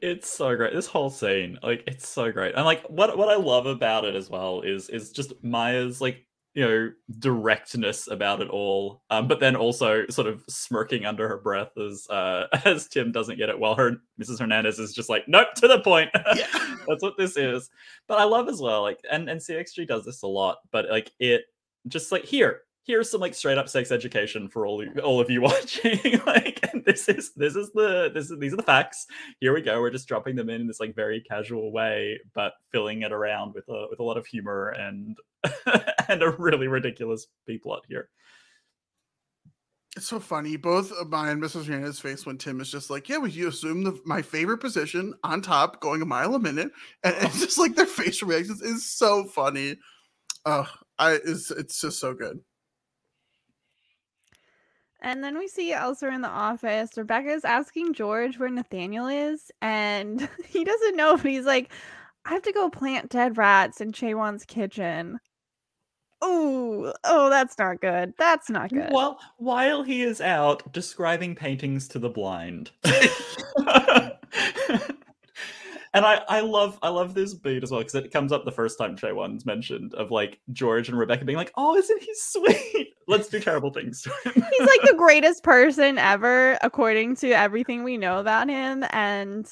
it's 0.02 0.30
so 0.30 0.56
great. 0.56 0.74
This 0.74 0.88
whole 0.88 1.12
scene, 1.12 1.60
like, 1.62 1.84
it's 1.86 2.10
so 2.10 2.32
great. 2.32 2.56
And 2.56 2.66
like 2.66 2.84
what 2.88 3.16
what 3.18 3.30
I 3.30 3.36
love 3.36 3.68
about 3.68 4.06
it 4.06 4.16
as 4.16 4.30
well 4.30 4.62
is 4.62 4.90
is 4.90 5.12
just 5.12 5.34
Maya's 5.44 6.02
like 6.02 6.26
you 6.54 6.64
know 6.68 6.92
directness 7.20 8.08
about 8.08 8.42
it 8.42 8.50
all 8.50 9.02
um, 9.10 9.28
but 9.28 9.40
then 9.40 9.56
also 9.56 10.06
sort 10.10 10.28
of 10.28 10.44
smirking 10.50 11.06
under 11.06 11.28
her 11.28 11.38
breath 11.38 11.78
as 11.78 12.08
uh 12.10 12.48
as 12.66 12.88
tim 12.88 13.12
doesn't 13.12 13.38
get 13.38 13.50
it 13.50 13.58
while 13.58 13.76
her 13.76 13.92
mrs 14.22 14.40
hernandez 14.40 14.78
is 14.80 14.94
just 14.94 15.10
like 15.10 15.28
nope 15.28 15.48
to 15.56 15.68
the 15.68 15.80
point 15.80 16.10
Yeah. 16.36 16.48
that's 16.88 17.02
what 17.02 17.18
this 17.18 17.38
is 17.38 17.70
but 18.08 18.20
i 18.20 18.24
love 18.24 18.50
as 18.50 18.60
well 18.62 18.82
like 18.82 19.00
and 19.10 19.30
and 19.30 19.40
cxg 19.40 19.88
does 19.88 20.06
this 20.06 20.24
a 20.24 20.28
lot 20.28 20.58
but 20.72 20.90
like 20.90 21.12
it 21.20 21.44
just 21.88 22.12
like 22.12 22.26
here 22.26 22.62
here's 22.86 23.10
some 23.10 23.22
like 23.22 23.34
straight 23.34 23.58
up 23.58 23.70
sex 23.70 23.92
education 23.92 24.48
for 24.48 24.66
all 24.66 24.84
all 25.04 25.20
of 25.20 25.30
you 25.30 25.42
watching 25.42 26.00
like 26.26 26.60
this 26.86 27.08
is 27.08 27.32
this 27.36 27.56
is 27.56 27.72
the 27.74 28.10
this 28.14 28.30
is 28.32 28.40
these 28.40 28.54
are 28.54 28.58
the 28.58 28.64
facts 28.64 29.06
here 29.40 29.54
we 29.54 29.62
go 29.62 29.80
we're 29.80 29.90
just 29.90 30.08
dropping 30.08 30.36
them 30.36 30.50
in 30.50 30.62
in 30.62 30.68
this 30.68 30.80
like 30.80 30.96
very 30.96 31.22
casual 31.22 31.72
way 31.72 32.20
but 32.34 32.54
filling 32.72 33.02
it 33.04 33.12
around 33.12 33.54
with 33.54 33.68
a 33.70 33.88
with 33.90 34.00
a 34.00 34.04
lot 34.04 34.18
of 34.18 34.26
humor 34.26 34.70
and 34.70 35.18
and 36.10 36.24
a 36.24 36.32
really 36.32 36.68
ridiculous 36.68 37.28
b 37.46 37.58
plot 37.58 37.84
here 37.88 38.10
It's 39.98 40.08
so 40.08 40.20
funny. 40.22 40.56
Both 40.56 40.92
mine 41.10 41.32
and 41.32 41.44
Mrs. 41.44 41.66
Hernandez's 41.66 42.00
face 42.00 42.26
when 42.26 42.38
Tim 42.38 42.62
is 42.62 42.72
just 42.72 42.90
like, 42.90 43.10
"Yeah, 43.10 43.18
would 43.18 43.36
you 43.36 43.50
assume 43.50 43.84
the 43.84 44.00
my 44.06 44.22
favorite 44.22 44.60
position 44.60 45.14
on 45.24 45.42
top, 45.42 45.82
going 45.82 46.02
a 46.02 46.06
mile 46.06 46.34
a 46.36 46.40
minute?" 46.40 46.72
And 47.04 47.14
it's 47.20 47.40
just 47.46 47.58
like 47.58 47.76
their 47.76 47.86
facial 47.86 48.30
reactions 48.30 48.62
is 48.62 48.90
so 48.90 49.26
funny. 49.26 49.78
Oh, 50.46 50.68
I 50.98 51.14
it's 51.26 51.52
it's 51.52 51.82
just 51.82 52.00
so 52.00 52.14
good. 52.14 52.40
And 55.02 55.24
then 55.24 55.38
we 55.38 55.48
see 55.48 55.74
elsewhere 55.74 56.12
in 56.12 56.22
the 56.22 56.30
office, 56.30 56.92
Rebecca 56.96 57.30
is 57.30 57.44
asking 57.44 57.94
George 57.94 58.38
where 58.38 58.50
Nathaniel 58.50 59.08
is, 59.08 59.52
and 59.62 60.30
he 60.48 60.64
doesn't 60.64 60.96
know. 60.96 61.18
But 61.18 61.32
he's 61.32 61.46
like, 61.46 61.72
"I 62.26 62.34
have 62.34 62.44
to 62.44 62.54
go 62.54 62.70
plant 62.70 63.10
dead 63.10 63.38
rats 63.38 63.82
in 63.82 63.92
Chaywan's 63.92 64.46
kitchen." 64.46 65.20
Oh, 66.24 66.94
oh, 67.04 67.30
that's 67.32 67.58
not 67.58 67.82
good. 67.82 68.14
That's 68.20 68.48
not 68.48 68.70
good. 68.70 68.90
Well, 68.92 69.20
while 69.38 69.82
he 69.82 70.04
is 70.04 70.22
out 70.22 70.72
describing 70.72 71.34
paintings 71.34 71.88
to 71.90 72.00
the 72.00 72.10
blind. 72.10 72.70
and 75.94 76.06
I, 76.06 76.22
I 76.28 76.40
love 76.42 76.80
I 76.82 76.90
love 76.90 77.14
this 77.14 77.34
beat 77.34 77.64
as 77.64 77.72
well 77.72 77.82
because 77.82 77.96
it 77.96 78.12
comes 78.12 78.32
up 78.32 78.46
the 78.46 78.52
first 78.52 78.78
time 78.78 78.96
Shay 78.96 79.12
one's 79.12 79.46
mentioned 79.46 79.94
of 79.96 80.10
like 80.12 80.40
George 80.54 80.90
and 80.90 80.98
Rebecca 80.98 81.26
being 81.26 81.38
like, 81.38 81.52
"Oh, 81.58 81.76
isn't 81.76 82.02
he 82.02 82.14
sweet? 82.16 82.94
Let's 83.08 83.28
do 83.28 83.40
terrible 83.40 83.72
things 83.72 84.02
to 84.04 84.10
him." 84.24 84.34
He's 84.52 84.68
like 84.68 84.82
the 84.84 84.96
greatest 84.98 85.44
person 85.44 85.98
ever, 85.98 86.58
according 86.62 87.18
to 87.18 87.32
everything 87.32 87.84
we 87.84 87.98
know 87.98 88.20
about 88.20 88.50
him. 88.50 88.86
And 88.92 89.52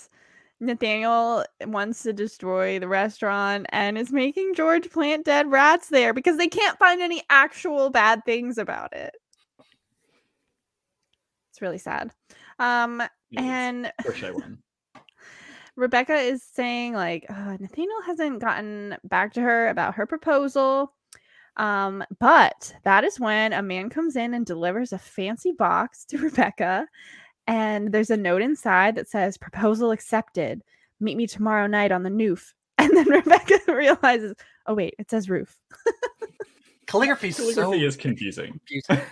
Nathaniel 0.61 1.43
wants 1.65 2.03
to 2.03 2.13
destroy 2.13 2.79
the 2.79 2.87
restaurant 2.87 3.65
and 3.69 3.97
is 3.97 4.11
making 4.11 4.55
George 4.55 4.89
plant 4.89 5.25
dead 5.25 5.51
rats 5.51 5.89
there 5.89 6.13
because 6.13 6.37
they 6.37 6.47
can't 6.47 6.79
find 6.79 7.01
any 7.01 7.21
actual 7.29 7.89
bad 7.89 8.23
things 8.25 8.57
about 8.57 8.93
it. 8.93 9.15
It's 11.51 11.61
really 11.61 11.77
sad. 11.77 12.11
Um, 12.59 13.03
Yes, 13.31 13.43
and 13.43 13.93
for 14.03 14.13
Shay 14.13 14.31
one. 14.31 14.57
Rebecca 15.79 16.15
is 16.15 16.43
saying 16.43 16.93
like 16.93 17.25
uh, 17.29 17.55
Nathaniel 17.57 18.01
hasn't 18.05 18.41
gotten 18.41 18.97
back 19.05 19.33
to 19.33 19.41
her 19.41 19.69
about 19.69 19.95
her 19.95 20.05
proposal. 20.05 20.93
Um, 21.55 22.03
but 22.19 22.75
that 22.83 23.05
is 23.05 23.19
when 23.19 23.53
a 23.53 23.61
man 23.61 23.89
comes 23.89 24.17
in 24.17 24.33
and 24.33 24.45
delivers 24.45 24.91
a 24.91 24.97
fancy 24.99 25.53
box 25.53 26.05
to 26.05 26.17
Rebecca, 26.21 26.85
and 27.47 27.91
there's 27.91 28.09
a 28.09 28.17
note 28.17 28.41
inside 28.41 28.95
that 28.95 29.09
says 29.09 29.37
"Proposal 29.37 29.91
accepted. 29.91 30.61
Meet 30.99 31.15
me 31.17 31.27
tomorrow 31.27 31.65
night 31.65 31.91
on 31.91 32.03
the 32.03 32.09
noof." 32.09 32.53
And 32.79 32.95
then 32.95 33.09
Rebecca 33.09 33.59
realizes, 33.67 34.35
oh 34.65 34.73
wait, 34.73 34.95
it 34.97 35.11
says 35.11 35.29
roof. 35.29 35.57
Calligraphy's 36.87 37.35
Calligraphy 37.35 37.53
so 37.53 37.73
is 37.73 37.97
confusing. 37.97 38.57
confusing. 38.69 39.05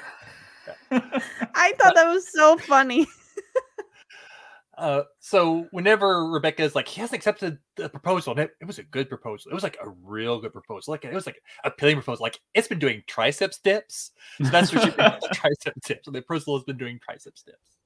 I 0.90 1.74
thought 1.74 1.96
that 1.96 2.08
was 2.08 2.32
so 2.32 2.58
funny. 2.58 3.06
Uh, 4.78 5.02
so 5.20 5.68
whenever 5.72 6.26
Rebecca 6.26 6.62
is 6.62 6.76
like, 6.76 6.88
he 6.88 7.02
hasn't 7.02 7.18
accepted 7.18 7.58
the 7.76 7.90
proposal, 7.90 8.34
and 8.34 8.42
it, 8.42 8.52
it 8.62 8.66
was 8.66 8.78
a 8.78 8.84
good 8.84 9.10
proposal. 9.10 9.52
It 9.52 9.56
was 9.56 9.64
like 9.64 9.78
a 9.84 9.90
real 9.90 10.40
good 10.40 10.54
proposal. 10.54 10.92
Like 10.92 11.04
it 11.04 11.14
was 11.14 11.26
like 11.26 11.42
a 11.64 11.70
appealing 11.70 11.96
proposal. 11.96 12.24
Like 12.24 12.40
it's 12.54 12.68
been 12.68 12.80
doing 12.80 13.02
triceps 13.08 13.58
dips. 13.58 14.12
So 14.38 14.50
that's 14.50 14.72
what 14.72 14.84
she 14.84 14.90
tricep 14.92 15.74
dips. 15.84 16.06
So 16.06 16.12
the 16.12 16.22
proposal 16.22 16.56
has 16.58 16.64
been 16.64 16.78
doing 16.78 17.00
triceps 17.04 17.42
dips. 17.42 17.78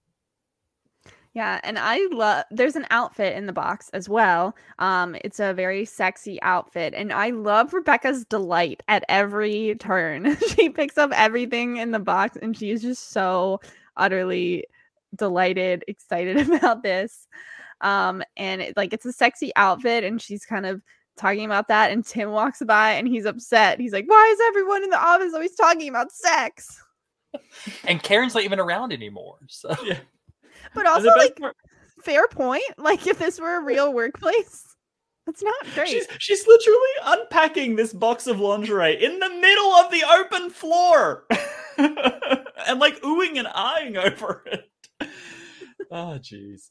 Yeah, 1.34 1.62
and 1.64 1.80
I 1.80 2.06
love 2.12 2.44
there's 2.52 2.76
an 2.76 2.88
outfit 2.92 3.38
in 3.38 3.46
the 3.46 3.54
box 3.54 3.90
as 3.94 4.10
well. 4.10 4.54
Um 4.80 5.16
it's 5.24 5.40
a 5.40 5.54
very 5.54 5.86
sexy 5.86 6.42
outfit 6.42 6.94
and 6.94 7.14
I 7.14 7.30
love 7.30 7.74
Rebecca's 7.74 8.26
delight 8.26 8.84
at 8.90 9.06
every 9.08 9.76
turn. 9.76 10.36
she 10.50 10.70
picks 10.70 10.98
up 10.98 11.12
everything 11.14 11.78
in 11.78 11.92
the 11.92 12.00
box 12.00 12.38
and 12.42 12.58
she 12.58 12.72
is 12.72 12.82
just 12.82 13.12
so 13.12 13.62
utterly 13.96 14.66
delighted, 15.16 15.84
excited 15.88 16.50
about 16.54 16.84
this. 16.84 17.28
Um 17.82 18.24
and 18.38 18.62
it, 18.62 18.78
like 18.78 18.94
it's 18.94 19.06
a 19.06 19.14
sexy 19.14 19.52
outfit 19.56 20.04
and 20.04 20.22
she's 20.22 20.46
kind 20.46 20.66
of 20.66 20.82
talking 21.18 21.46
about 21.46 21.68
that 21.68 21.92
and 21.92 22.06
Tim 22.06 22.32
walks 22.32 22.62
by 22.66 22.92
and 22.92 23.08
he's 23.08 23.26
upset. 23.26 23.80
He's 23.80 23.94
like, 23.94 24.06
"Why 24.08 24.30
is 24.34 24.40
everyone 24.48 24.84
in 24.84 24.90
the 24.90 25.04
office 25.04 25.34
always 25.34 25.56
talking 25.56 25.90
about 25.90 26.12
sex?" 26.12 26.82
And 27.86 28.02
Karen's 28.02 28.34
not 28.34 28.44
even 28.44 28.60
around 28.60 28.92
anymore. 28.94 29.38
So 29.48 29.74
Yeah. 29.84 29.98
But 30.74 30.86
also 30.86 31.08
like 31.16 31.40
part- 31.40 31.56
fair 32.04 32.28
point. 32.28 32.64
Like 32.78 33.08
if 33.08 33.20
this 33.20 33.40
were 33.40 33.58
a 33.58 33.64
real 33.64 33.94
workplace, 33.94 34.76
that's 35.26 35.44
not 35.44 35.56
great. 35.76 35.90
She's 35.90 36.08
she's 36.20 36.48
literally 36.48 36.80
unpacking 37.04 37.76
this 37.76 37.94
box 37.94 38.28
of 38.28 38.40
lingerie 38.40 39.04
in 39.04 39.20
the 39.20 39.30
middle 39.30 39.72
of 39.74 39.92
the 39.92 40.04
open 40.18 40.50
floor, 40.50 41.26
and 41.78 42.80
like 42.80 43.02
oohing 43.02 43.38
and 43.38 43.48
eyeing 43.54 43.98
over 43.98 44.44
it. 44.48 44.70
Oh, 45.92 46.18
jeez. 46.22 46.70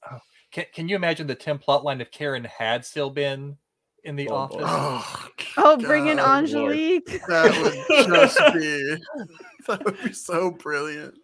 can, 0.51 0.65
can 0.73 0.89
you 0.89 0.97
imagine 0.97 1.27
the 1.27 1.35
Tim 1.35 1.59
plotline 1.59 2.01
if 2.01 2.11
Karen 2.11 2.45
had 2.45 2.85
still 2.85 3.11
been 3.11 3.59
in 4.05 4.17
the 4.17 4.29
Oh, 4.31 4.35
office? 4.35 4.59
Oh, 4.67 5.29
Oh, 5.59 5.77
bring 5.77 6.07
in 6.07 6.17
God, 6.17 6.49
Lord. 6.51 6.73
Angelique. 6.73 7.21
That 7.29 7.57
would 7.59 7.75
just 8.07 8.39
be 8.55 8.97
that 9.69 9.85
would 9.85 10.03
be 10.03 10.13
so 10.13 10.51
brilliant. 10.51 11.15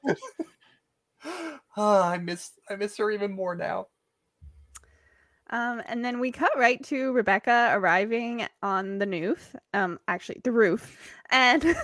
Ah, 1.79 2.09
I 2.09 2.17
miss 2.17 2.53
I 2.71 2.77
miss 2.77 2.97
her 2.97 3.11
even 3.11 3.33
more 3.33 3.55
now. 3.55 3.89
Um, 5.51 5.83
and 5.87 6.03
then 6.03 6.21
we 6.21 6.33
cut 6.33 6.51
right 6.57 6.83
to 6.85 7.13
Rebecca 7.13 7.71
arriving 7.73 8.47
on 8.63 8.99
the 8.99 9.07
roof. 9.07 9.55
Um, 9.75 10.01
actually, 10.09 10.41
the 10.43 10.53
roof, 10.53 10.97
and 11.31 11.63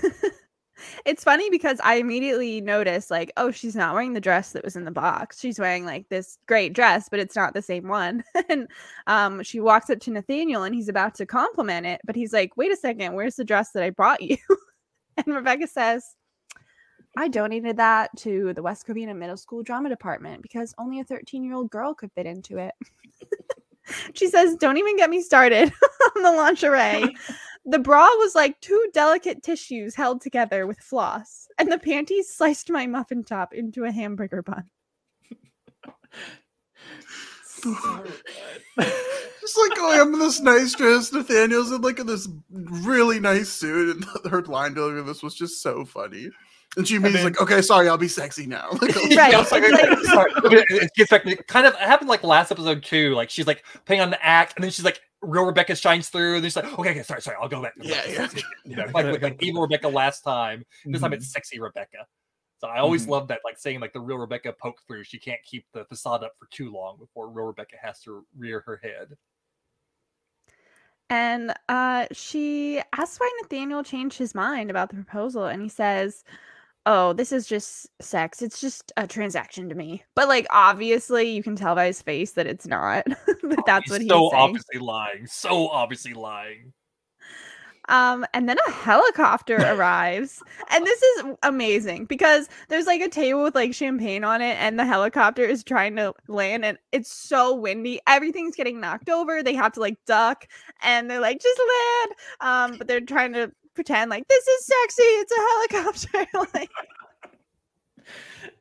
it's 1.05 1.25
funny 1.25 1.51
because 1.51 1.79
I 1.83 1.95
immediately 1.95 2.61
noticed, 2.61 3.11
like, 3.11 3.33
oh, 3.37 3.51
she's 3.51 3.77
not 3.77 3.95
wearing 3.95 4.12
the 4.12 4.20
dress 4.20 4.53
that 4.53 4.64
was 4.64 4.77
in 4.77 4.85
the 4.85 4.91
box. 4.91 5.41
She's 5.41 5.59
wearing 5.59 5.85
like 5.85 6.09
this 6.09 6.39
great 6.47 6.73
dress, 6.73 7.09
but 7.09 7.20
it's 7.20 7.37
not 7.37 7.55
the 7.55 7.62
same 7.62 7.89
one. 7.89 8.25
and 8.49 8.68
um, 9.07 9.43
she 9.43 9.61
walks 9.61 9.91
up 9.91 10.01
to 10.01 10.11
Nathaniel, 10.11 10.62
and 10.62 10.75
he's 10.75 10.89
about 10.89 11.14
to 11.16 11.27
compliment 11.27 11.87
it, 11.87 12.01
but 12.05 12.16
he's 12.16 12.33
like, 12.33 12.57
"Wait 12.57 12.73
a 12.73 12.77
second, 12.77 13.14
where's 13.14 13.37
the 13.37 13.45
dress 13.45 13.70
that 13.73 13.83
I 13.83 13.91
brought 13.91 14.23
you?" 14.23 14.37
and 15.16 15.35
Rebecca 15.35 15.66
says. 15.66 16.16
I 17.14 17.29
donated 17.29 17.77
that 17.77 18.09
to 18.20 18.55
the 18.55 18.62
West 18.62 18.87
Covina 18.87 19.14
Middle 19.14 19.37
School 19.37 19.62
Drama 19.62 19.91
Department 19.91 20.41
because 20.41 20.75
only 20.79 20.99
a 21.01 21.05
13 21.05 21.45
year 21.45 21.53
old 21.53 21.70
girl 21.70 21.93
could 21.93 22.11
fit 22.14 22.25
into 22.25 22.57
it. 22.57 22.73
she 24.14 24.29
says, 24.29 24.57
Don't 24.57 24.79
even 24.79 24.97
get 24.97 25.11
me 25.11 25.20
started 25.20 25.73
on 26.16 26.23
the 26.23 26.33
lingerie. 26.33 27.14
The 27.65 27.79
bra 27.79 28.09
was 28.19 28.35
like 28.35 28.61
two 28.61 28.89
delicate 28.93 29.43
tissues 29.43 29.95
held 29.95 30.21
together 30.21 30.67
with 30.67 30.81
floss, 30.81 31.47
and 31.59 31.71
the 31.71 31.79
panties 31.79 32.35
sliced 32.35 32.71
my 32.71 32.87
muffin 32.87 33.23
top 33.23 33.55
into 33.55 33.85
a 33.85 33.93
hamburger 33.93 34.43
bun. 34.43 34.69
Just 39.41 39.59
like 39.59 39.79
up 39.79 40.09
in 40.09 40.19
this 40.19 40.41
nice 40.41 40.75
dress, 40.75 41.13
Nathaniel's 41.13 41.71
in 41.71 41.81
like 41.83 41.99
this 41.99 42.29
really 42.51 43.21
nice 43.21 43.51
suit, 43.51 43.97
and 43.97 44.05
her 44.33 44.43
line 44.43 44.75
delivery 44.75 45.01
of 45.01 45.07
this 45.07 45.23
was 45.23 45.35
just 45.35 45.63
so 45.63 45.85
funny. 45.85 46.31
And 46.77 46.89
she 46.89 46.99
means 46.99 47.14
then- 47.14 47.25
like, 47.25 47.41
okay, 47.41 47.61
sorry, 47.61 47.89
I'll 47.89 47.99
be 47.99 48.09
sexy 48.09 48.47
now. 48.47 48.68
Like, 48.81 48.95
Right. 48.97 49.11
Yeah, 49.33 49.41
it's 49.43 49.53
like- 49.53 49.62
like- 49.62 49.99
sorry, 50.05 50.33
it 50.37 50.64
it 50.70 50.91
gets 50.97 51.11
back 51.11 51.25
to 51.25 51.37
kind 51.45 51.66
of 51.66 51.75
it 51.75 51.81
happened 51.81 52.09
like 52.09 52.23
last 52.25 52.51
episode 52.51 52.83
too. 52.83 53.14
Like 53.14 53.29
she's 53.31 53.47
like 53.47 53.64
putting 53.85 54.01
on 54.01 54.11
the 54.11 54.25
act, 54.25 54.55
and 54.57 54.64
then 54.64 54.70
she's 54.70 54.85
like 54.85 55.01
real 55.20 55.45
Rebecca 55.45 55.75
shines 55.77 56.09
through. 56.09 56.37
And 56.37 56.45
she's 56.45 56.57
like, 56.57 56.64
okay, 56.79 56.91
okay, 56.91 57.03
sorry, 57.03 57.20
sorry, 57.23 57.37
I'll 57.41 57.49
go 57.49 57.62
back. 57.62 57.75
Yeah, 57.81 58.03
yeah. 58.09 58.29
You 58.64 58.77
know, 58.77 58.85
like, 58.95 59.05
like, 59.07 59.23
like 59.23 59.43
evil 59.43 59.62
Rebecca 59.62 59.89
last 59.89 60.23
time. 60.23 60.64
This 60.85 61.01
time 61.03 61.12
it's 61.12 61.31
sexy 61.33 61.61
Rebecca. 61.61 62.07
So 62.59 62.68
I 62.68 62.79
always 62.79 63.07
Mhm. 63.07 63.11
love 63.11 63.29
that, 63.29 63.41
like 63.45 63.59
saying 63.59 63.81
like 63.81 63.93
the 63.93 64.01
real 64.01 64.18
Rebecca 64.18 64.55
poke 64.61 64.81
through. 64.87 65.03
She 65.05 65.18
can't 65.18 65.41
keep 65.45 65.66
the 65.75 65.85
facade 65.85 66.23
up 66.25 66.33
for 66.39 66.47
too 66.53 66.73
long 66.73 66.97
before 66.97 67.29
real 67.29 67.47
Rebecca 67.47 67.75
has 67.83 68.01
to 68.03 68.25
rear 68.39 68.62
her 68.66 68.81
head. 68.83 69.16
And 71.11 71.53
uh, 71.68 72.07
she 72.12 72.81
asks 72.97 73.20
why 73.20 73.31
Nathaniel 73.43 73.83
changed 73.83 74.16
his 74.16 74.35
mind 74.35 74.70
about 74.70 74.89
the 74.89 74.95
proposal, 74.95 75.45
and 75.47 75.61
he 75.61 75.68
says, 75.68 76.25
"Oh, 76.87 77.12
this 77.12 77.33
is 77.33 77.47
just 77.47 77.89
sex. 78.01 78.43
It's 78.43 78.61
just 78.61 78.93
a 78.97 79.07
transaction 79.07 79.68
to 79.68 79.74
me." 79.74 80.05
But 80.14 80.28
like, 80.28 80.47
obviously, 80.51 81.30
you 81.30 81.43
can 81.43 81.57
tell 81.57 81.74
by 81.74 81.87
his 81.87 82.03
face 82.03 82.33
that 82.33 82.47
it's 82.47 82.66
not. 82.66 83.05
but 83.43 83.66
that's 83.66 83.87
He's 83.87 83.91
what 83.91 84.01
he's 84.03 84.11
so 84.11 84.30
saying. 84.30 84.43
obviously 84.43 84.78
lying. 84.78 85.26
So 85.26 85.68
obviously 85.68 86.14
lying. 86.14 86.72
Um, 87.89 88.24
and 88.33 88.49
then 88.49 88.59
a 88.66 88.70
helicopter 88.70 89.57
arrives, 89.66 90.43
and 90.70 90.87
this 90.87 91.03
is 91.03 91.24
amazing 91.43 92.05
because 92.07 92.49
there's 92.68 92.87
like 92.87 93.01
a 93.01 93.09
table 93.09 93.43
with 93.43 93.55
like 93.57 93.74
champagne 93.74 94.22
on 94.24 94.41
it, 94.41 94.57
and 94.61 94.78
the 94.78 94.87
helicopter 94.87 95.45
is 95.45 95.64
trying 95.64 95.97
to 95.97 96.14
land, 96.28 96.64
and 96.64 96.78
it's 96.93 97.12
so 97.12 97.55
windy. 97.55 98.01
Everything's 98.07 98.55
getting 98.55 98.80
knocked 98.80 99.09
over. 99.09 99.43
They 99.43 99.55
have 99.55 99.72
to 99.72 99.80
like 99.80 99.99
duck, 100.07 100.47
and 100.83 101.11
they're 101.11 101.20
like, 101.20 101.41
just 101.41 101.61
land. 101.61 102.12
Um, 102.72 102.78
but 102.78 102.87
they're 102.87 103.01
trying 103.01 103.33
to 103.33 103.53
pretend 103.75 104.11
like 104.11 104.27
this 104.29 104.47
is 104.47 104.66
sexy. 104.66 105.03
It's 105.03 105.33
a 105.33 105.77
helicopter. 105.77 106.39
like, 106.55 106.70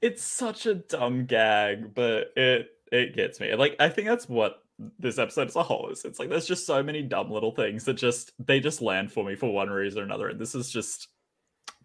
it's 0.01 0.23
such 0.23 0.65
a 0.65 0.75
dumb 0.75 1.25
gag, 1.25 1.93
but 1.93 2.31
it 2.35 2.69
it 2.91 3.15
gets 3.15 3.39
me. 3.39 3.53
Like 3.55 3.75
I 3.79 3.89
think 3.89 4.07
that's 4.07 4.29
what 4.29 4.63
this 4.99 5.19
episode 5.19 5.47
as 5.47 5.55
a 5.55 5.63
whole 5.63 5.89
is. 5.89 6.05
It's 6.05 6.19
like 6.19 6.29
there's 6.29 6.47
just 6.47 6.65
so 6.65 6.81
many 6.81 7.01
dumb 7.01 7.31
little 7.31 7.51
things 7.51 7.85
that 7.85 7.93
just 7.93 8.31
they 8.39 8.59
just 8.59 8.81
land 8.81 9.11
for 9.11 9.23
me 9.23 9.35
for 9.35 9.51
one 9.51 9.69
reason 9.69 10.01
or 10.01 10.03
another, 10.03 10.29
and 10.29 10.39
this 10.39 10.55
is 10.55 10.71
just 10.71 11.07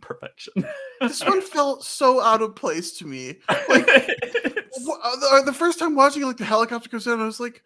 perfection. 0.00 0.52
this 1.00 1.24
one 1.24 1.40
felt 1.42 1.84
so 1.84 2.20
out 2.20 2.42
of 2.42 2.56
place 2.56 2.92
to 2.98 3.06
me. 3.06 3.36
Like 3.68 3.88
uh, 3.88 5.16
the, 5.16 5.28
uh, 5.32 5.42
the 5.42 5.52
first 5.52 5.78
time 5.78 5.94
watching, 5.94 6.22
like 6.22 6.36
the 6.36 6.44
helicopter 6.44 6.88
goes 6.88 7.04
down, 7.04 7.20
I 7.20 7.26
was 7.26 7.40
like, 7.40 7.62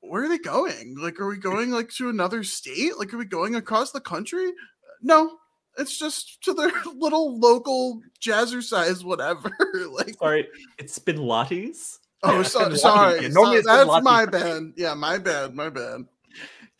"Where 0.00 0.24
are 0.24 0.28
they 0.28 0.38
going? 0.38 0.96
Like, 0.98 1.20
are 1.20 1.28
we 1.28 1.36
going 1.36 1.70
like 1.70 1.90
to 1.90 2.08
another 2.08 2.42
state? 2.42 2.98
Like, 2.98 3.12
are 3.12 3.18
we 3.18 3.24
going 3.24 3.54
across 3.54 3.92
the 3.92 4.00
country?" 4.00 4.52
No, 5.04 5.36
it's 5.78 5.98
just 5.98 6.42
to 6.44 6.54
their 6.54 6.72
little 6.96 7.38
local 7.38 8.00
jazzercise 8.20 9.04
whatever. 9.04 9.50
like, 9.92 10.16
sorry, 10.18 10.48
it's 10.78 10.98
been 10.98 11.18
lattes. 11.18 11.98
Oh, 12.22 12.42
so, 12.42 12.72
sorry. 12.74 13.28
Normally 13.28 13.62
so, 13.62 13.86
that's 13.86 14.02
my 14.02 14.24
bad. 14.24 14.72
Yeah, 14.76 14.94
my 14.94 15.18
bad. 15.18 15.54
My 15.54 15.68
bad. 15.68 16.06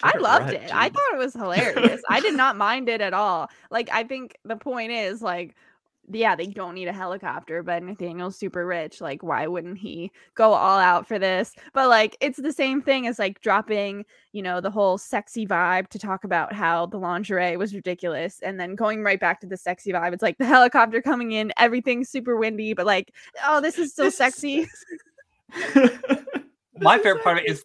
I 0.03 0.17
loved 0.19 0.47
right, 0.47 0.55
it. 0.55 0.63
Dude. 0.63 0.71
I 0.71 0.89
thought 0.89 1.13
it 1.13 1.19
was 1.19 1.35
hilarious. 1.35 2.03
I 2.09 2.21
did 2.21 2.35
not 2.35 2.57
mind 2.57 2.89
it 2.89 3.03
at 3.03 3.13
all. 3.13 3.51
Like, 3.71 3.91
I 3.93 4.05
think 4.05 4.39
the 4.45 4.57
point 4.57 4.91
is 4.91 5.21
like 5.21 5.55
yeah, 6.11 6.37
they 6.37 6.47
don't 6.47 6.75
need 6.75 6.89
a 6.89 6.93
helicopter, 6.93 7.63
but 7.63 7.83
Nathaniel's 7.83 8.37
super 8.37 8.67
rich. 8.67 9.01
Like, 9.01 9.23
why 9.23 9.47
wouldn't 9.47 9.79
he 9.79 10.11
go 10.35 10.53
all 10.53 10.79
out 10.79 11.07
for 11.07 11.19
this? 11.19 11.55
But 11.73 11.89
like, 11.89 12.17
it's 12.21 12.41
the 12.41 12.53
same 12.53 12.83
thing 12.83 13.07
as 13.07 13.19
like 13.19 13.41
dropping, 13.41 14.05
you 14.33 14.43
know, 14.43 14.61
the 14.61 14.71
whole 14.71 14.99
sexy 14.99 15.47
vibe 15.47 15.89
to 15.89 15.99
talk 15.99 16.25
about 16.25 16.53
how 16.53 16.87
the 16.87 16.99
lingerie 16.99 17.57
was 17.57 17.75
ridiculous 17.75 18.41
and 18.43 18.61
then 18.61 18.75
going 18.75 19.03
right 19.03 19.21
back 19.21 19.41
to 19.41 19.47
the 19.47 19.57
sexy 19.57 19.93
vibe. 19.93 20.13
It's 20.13 20.23
like 20.23 20.39
the 20.39 20.45
helicopter 20.45 21.01
coming 21.01 21.33
in, 21.33 21.53
everything's 21.59 22.11
super 22.11 22.37
windy, 22.37 22.75
but 22.75 22.87
like, 22.87 23.13
oh, 23.47 23.61
this 23.61 23.79
is 23.79 23.95
so 23.95 24.11
sexy. 24.11 24.69
my 26.81 26.99
favorite 26.99 27.23
part 27.23 27.39
of 27.39 27.45
it 27.45 27.51
is 27.51 27.65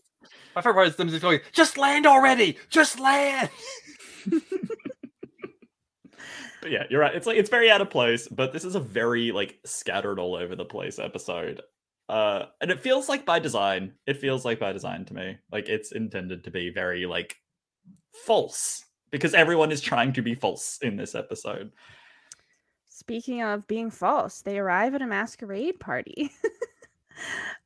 my 0.55 0.61
favorite 0.61 0.73
part 0.75 0.87
is 0.87 0.95
them 0.95 1.09
just 1.09 1.21
going, 1.21 1.39
just 1.51 1.77
land 1.77 2.05
already, 2.05 2.57
just 2.69 2.99
land. 2.99 3.49
but 6.61 6.71
yeah, 6.71 6.83
you're 6.89 7.01
right. 7.01 7.15
It's 7.15 7.27
like 7.27 7.37
it's 7.37 7.49
very 7.49 7.69
out 7.71 7.81
of 7.81 7.89
place, 7.89 8.27
but 8.27 8.53
this 8.53 8.65
is 8.65 8.75
a 8.75 8.79
very 8.79 9.31
like 9.31 9.59
scattered 9.65 10.19
all 10.19 10.35
over 10.35 10.55
the 10.55 10.65
place 10.65 10.99
episode. 10.99 11.61
Uh 12.07 12.45
and 12.61 12.71
it 12.71 12.79
feels 12.79 13.07
like 13.09 13.25
by 13.25 13.39
design. 13.39 13.93
It 14.07 14.17
feels 14.17 14.45
like 14.45 14.59
by 14.59 14.73
design 14.73 15.05
to 15.05 15.13
me. 15.13 15.37
Like 15.51 15.69
it's 15.69 15.91
intended 15.91 16.43
to 16.43 16.51
be 16.51 16.69
very 16.69 17.05
like 17.05 17.35
false 18.25 18.85
because 19.11 19.33
everyone 19.33 19.71
is 19.71 19.81
trying 19.81 20.13
to 20.13 20.21
be 20.21 20.35
false 20.35 20.79
in 20.81 20.95
this 20.95 21.15
episode. 21.15 21.71
Speaking 22.89 23.41
of 23.41 23.65
being 23.67 23.89
false, 23.89 24.41
they 24.41 24.59
arrive 24.59 24.93
at 24.93 25.01
a 25.01 25.07
masquerade 25.07 25.79
party. 25.79 26.31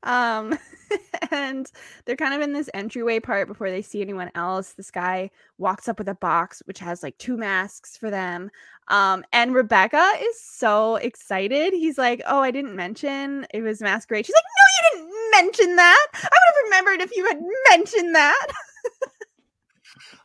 um 0.04 0.58
and 1.32 1.72
they're 2.06 2.16
kind 2.16 2.34
of 2.34 2.42
in 2.42 2.54
this 2.54 2.70
entryway 2.74 3.20
part 3.20 3.48
before 3.48 3.70
they 3.70 3.82
see 3.82 4.02
anyone 4.02 4.30
else. 4.36 4.74
This 4.74 4.92
guy 4.92 5.30
walks 5.58 5.88
up 5.88 5.98
with 5.98 6.10
a 6.10 6.16
box 6.16 6.62
which 6.66 6.80
has 6.80 7.04
like 7.04 7.18
two 7.18 7.38
masks 7.38 7.98
for 7.98 8.10
them. 8.10 8.50
Um 8.90 9.24
and 9.34 9.54
rebecca 9.54 10.12
is 10.22 10.40
so 10.40 10.98
excited. 10.98 11.74
He's 11.74 11.98
like 11.98 12.22
oh 12.28 12.40
i 12.40 12.52
didn't 12.52 12.76
mention 12.76 13.48
it 13.54 13.62
was 13.62 13.82
masquerade. 13.82 14.26
She's 14.26 14.36
like 14.36 14.44
no 14.44 14.64
you 14.74 15.08
didn't 15.08 15.32
mention 15.32 15.76
that. 15.76 16.08
I 16.14 16.18
would 16.18 16.30
have 16.30 16.64
remembered 16.66 17.02
if 17.02 17.16
you 17.16 17.26
had 17.26 17.42
mentioned 17.72 18.16
that 18.16 18.48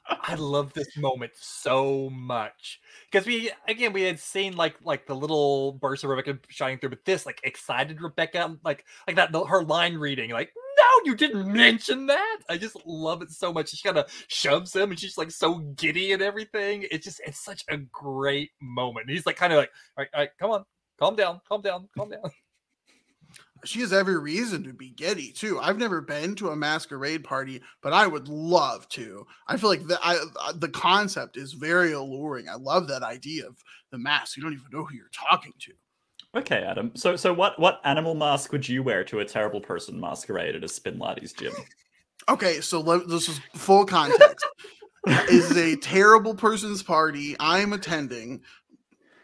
I 0.08 0.34
love 0.34 0.72
this 0.72 0.96
moment 0.96 1.32
so 1.34 2.10
much 2.10 2.80
because 3.10 3.26
we 3.26 3.50
again 3.66 3.92
we 3.92 4.02
had 4.02 4.18
seen 4.18 4.56
like 4.56 4.76
like 4.82 5.06
the 5.06 5.14
little 5.14 5.72
burst 5.72 6.04
of 6.04 6.10
Rebecca 6.10 6.38
shining 6.48 6.78
through, 6.78 6.90
but 6.90 7.04
this 7.04 7.26
like 7.26 7.40
excited 7.44 8.00
Rebecca 8.00 8.44
um, 8.44 8.60
like 8.64 8.84
like 9.06 9.16
that 9.16 9.32
the, 9.32 9.44
her 9.44 9.62
line 9.62 9.96
reading 9.96 10.30
like 10.30 10.50
no 10.78 10.84
you 11.04 11.14
didn't 11.14 11.42
mm-hmm. 11.42 11.56
mention 11.56 12.06
that 12.06 12.38
I 12.48 12.56
just 12.56 12.76
love 12.86 13.22
it 13.22 13.30
so 13.30 13.52
much. 13.52 13.70
She 13.70 13.86
kind 13.86 13.98
of 13.98 14.10
shoves 14.28 14.74
him 14.74 14.90
and 14.90 14.98
she's 14.98 15.18
like 15.18 15.30
so 15.30 15.58
giddy 15.58 16.12
and 16.12 16.22
everything. 16.22 16.86
It's 16.90 17.04
just 17.04 17.20
it's 17.26 17.44
such 17.44 17.64
a 17.68 17.76
great 17.76 18.50
moment. 18.60 19.10
He's 19.10 19.26
like 19.26 19.36
kind 19.36 19.52
of 19.52 19.58
like 19.58 19.70
all 19.96 20.04
right, 20.04 20.08
all 20.14 20.20
right 20.20 20.30
come 20.38 20.50
on 20.50 20.64
calm 20.98 21.16
down 21.16 21.40
calm 21.48 21.60
down 21.60 21.88
calm 21.96 22.10
down. 22.10 22.30
She 23.64 23.80
has 23.80 23.92
every 23.92 24.18
reason 24.18 24.62
to 24.64 24.72
be 24.72 24.90
giddy 24.90 25.32
too. 25.32 25.58
I've 25.58 25.78
never 25.78 26.00
been 26.00 26.34
to 26.36 26.50
a 26.50 26.56
masquerade 26.56 27.24
party, 27.24 27.60
but 27.82 27.92
I 27.92 28.06
would 28.06 28.28
love 28.28 28.88
to. 28.90 29.26
I 29.46 29.56
feel 29.56 29.70
like 29.70 29.86
the 29.86 29.98
I, 30.02 30.24
uh, 30.40 30.52
the 30.52 30.68
concept 30.68 31.36
is 31.36 31.52
very 31.52 31.92
alluring. 31.92 32.48
I 32.48 32.54
love 32.54 32.88
that 32.88 33.02
idea 33.02 33.46
of 33.46 33.56
the 33.90 33.98
mask. 33.98 34.36
You 34.36 34.42
don't 34.42 34.52
even 34.52 34.66
know 34.72 34.84
who 34.84 34.96
you're 34.96 35.10
talking 35.12 35.52
to. 35.60 35.72
Okay, 36.36 36.62
Adam. 36.62 36.92
So 36.94 37.16
so 37.16 37.32
what 37.32 37.58
what 37.58 37.80
animal 37.84 38.14
mask 38.14 38.52
would 38.52 38.68
you 38.68 38.82
wear 38.82 39.04
to 39.04 39.20
a 39.20 39.24
terrible 39.24 39.60
person 39.60 39.98
masquerade 39.98 40.54
at 40.54 40.64
a 40.64 40.68
Spin 40.68 40.98
Laddie's 40.98 41.32
gym? 41.32 41.52
Okay, 42.28 42.60
so 42.60 42.80
let, 42.80 43.08
this 43.08 43.28
is 43.28 43.40
full 43.54 43.86
context. 43.86 44.44
is 45.30 45.56
a 45.56 45.76
terrible 45.76 46.34
person's 46.34 46.82
party 46.82 47.36
I'm 47.40 47.72
attending. 47.72 48.42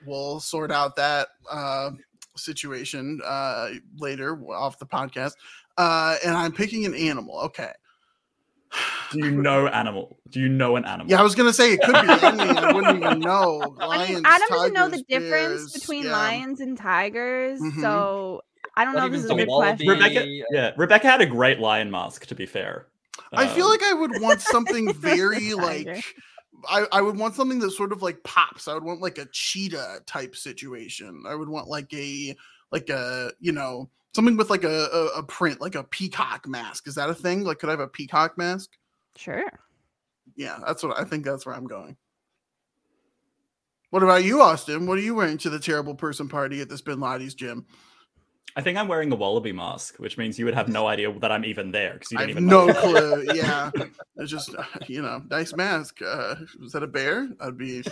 We'll 0.06 0.40
sort 0.40 0.70
out 0.70 0.96
that 0.96 1.28
uh, 1.50 1.90
situation 2.36 3.20
uh, 3.24 3.70
later 3.98 4.36
off 4.50 4.78
the 4.78 4.86
podcast. 4.86 5.32
Uh, 5.76 6.16
and 6.24 6.36
I'm 6.36 6.52
picking 6.52 6.84
an 6.86 6.94
animal. 6.94 7.40
Okay. 7.40 7.72
Do 9.12 9.18
you 9.18 9.30
know 9.42 9.66
animal? 9.68 10.18
Do 10.30 10.40
you 10.40 10.48
know 10.48 10.76
an 10.76 10.84
animal? 10.84 11.10
Yeah, 11.10 11.20
I 11.20 11.22
was 11.22 11.34
gonna 11.34 11.52
say 11.52 11.74
it 11.74 11.80
could 11.80 11.92
be 11.92 11.98
any. 11.98 12.58
I 12.58 12.72
wouldn't 12.72 13.02
even 13.02 13.20
know. 13.20 13.58
Lions, 13.78 14.10
I 14.10 14.14
mean, 14.14 14.22
Adam 14.24 14.48
doesn't 14.48 14.72
know 14.72 14.88
the 14.88 15.02
difference 15.08 15.72
between 15.72 16.04
yeah. 16.04 16.12
lions 16.12 16.60
and 16.60 16.76
tigers, 16.76 17.60
mm-hmm. 17.60 17.80
so 17.80 18.42
I 18.76 18.84
don't 18.84 18.94
know. 18.94 19.08
This 19.08 19.24
is 19.24 19.30
a 19.30 19.34
good 19.34 19.48
question. 19.48 19.88
Rebecca, 19.88 20.24
yeah, 20.50 20.72
Rebecca 20.76 21.06
had 21.06 21.20
a 21.20 21.26
great 21.26 21.60
lion 21.60 21.90
mask. 21.90 22.26
To 22.26 22.34
be 22.34 22.46
fair, 22.46 22.86
I 23.32 23.46
um, 23.46 23.54
feel 23.54 23.68
like 23.68 23.82
I 23.82 23.94
would 23.94 24.20
want 24.20 24.40
something 24.40 24.92
very 24.94 25.54
like 25.54 26.04
I, 26.68 26.86
I 26.92 27.00
would 27.02 27.18
want 27.18 27.34
something 27.34 27.58
that 27.60 27.70
sort 27.72 27.92
of 27.92 28.02
like 28.02 28.22
pops. 28.22 28.68
I 28.68 28.74
would 28.74 28.84
want 28.84 29.00
like 29.00 29.18
a 29.18 29.26
cheetah 29.26 30.00
type 30.06 30.36
situation. 30.36 31.24
I 31.26 31.34
would 31.34 31.48
want 31.48 31.68
like 31.68 31.92
a 31.92 32.36
like 32.70 32.88
a 32.88 33.32
you 33.40 33.52
know 33.52 33.90
something 34.14 34.36
with 34.36 34.50
like 34.50 34.64
a, 34.64 34.88
a, 34.92 35.18
a 35.18 35.22
print, 35.22 35.60
like 35.60 35.74
a 35.74 35.84
peacock 35.84 36.46
mask. 36.46 36.86
Is 36.86 36.94
that 36.94 37.10
a 37.10 37.14
thing? 37.14 37.44
Like, 37.44 37.58
could 37.58 37.68
I 37.68 37.72
have 37.72 37.80
a 37.80 37.88
peacock 37.88 38.38
mask? 38.38 38.70
Sure. 39.16 39.50
Yeah, 40.36 40.58
that's 40.66 40.82
what 40.82 40.98
I 40.98 41.04
think. 41.04 41.24
That's 41.24 41.44
where 41.44 41.54
I'm 41.54 41.66
going. 41.66 41.96
What 43.90 44.02
about 44.02 44.24
you, 44.24 44.40
Austin? 44.40 44.86
What 44.86 44.98
are 44.98 45.02
you 45.02 45.14
wearing 45.14 45.38
to 45.38 45.50
the 45.50 45.60
terrible 45.60 45.94
person 45.94 46.28
party 46.28 46.60
at 46.60 46.68
the 46.68 46.76
Spin 46.76 46.98
Laddie's 46.98 47.34
gym? 47.34 47.66
I 48.56 48.62
think 48.62 48.78
I'm 48.78 48.86
wearing 48.86 49.10
a 49.10 49.16
wallaby 49.16 49.52
mask, 49.52 49.96
which 49.96 50.16
means 50.16 50.38
you 50.38 50.44
would 50.44 50.54
have 50.54 50.68
no 50.68 50.86
idea 50.86 51.12
that 51.18 51.32
I'm 51.32 51.44
even 51.44 51.72
there 51.72 51.94
because 51.94 52.12
you 52.12 52.18
don't 52.18 52.30
even 52.30 52.46
no 52.46 52.72
clue. 52.72 53.26
yeah, 53.34 53.70
it's 54.16 54.30
just 54.30 54.54
uh, 54.54 54.62
you 54.86 55.02
know, 55.02 55.22
nice 55.28 55.54
mask. 55.54 56.00
Uh, 56.02 56.36
was 56.60 56.72
that 56.72 56.84
a 56.84 56.86
bear? 56.86 57.28
I'd 57.40 57.58
be 57.58 57.82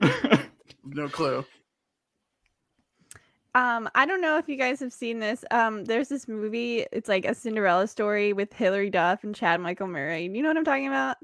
no 0.84 1.08
clue. 1.08 1.44
Um, 3.54 3.88
I 3.94 4.04
don't 4.04 4.20
know 4.20 4.36
if 4.36 4.48
you 4.48 4.56
guys 4.56 4.80
have 4.80 4.92
seen 4.92 5.20
this. 5.20 5.44
Um, 5.50 5.84
there's 5.84 6.08
this 6.08 6.28
movie. 6.28 6.84
It's 6.92 7.08
like 7.08 7.24
a 7.24 7.34
Cinderella 7.34 7.86
story 7.86 8.32
with 8.32 8.52
Hilary 8.52 8.90
Duff 8.90 9.24
and 9.24 9.34
Chad 9.34 9.60
Michael 9.60 9.86
Murray. 9.86 10.24
You 10.24 10.42
know 10.42 10.48
what 10.48 10.56
I'm 10.56 10.64
talking 10.64 10.88
about? 10.88 11.16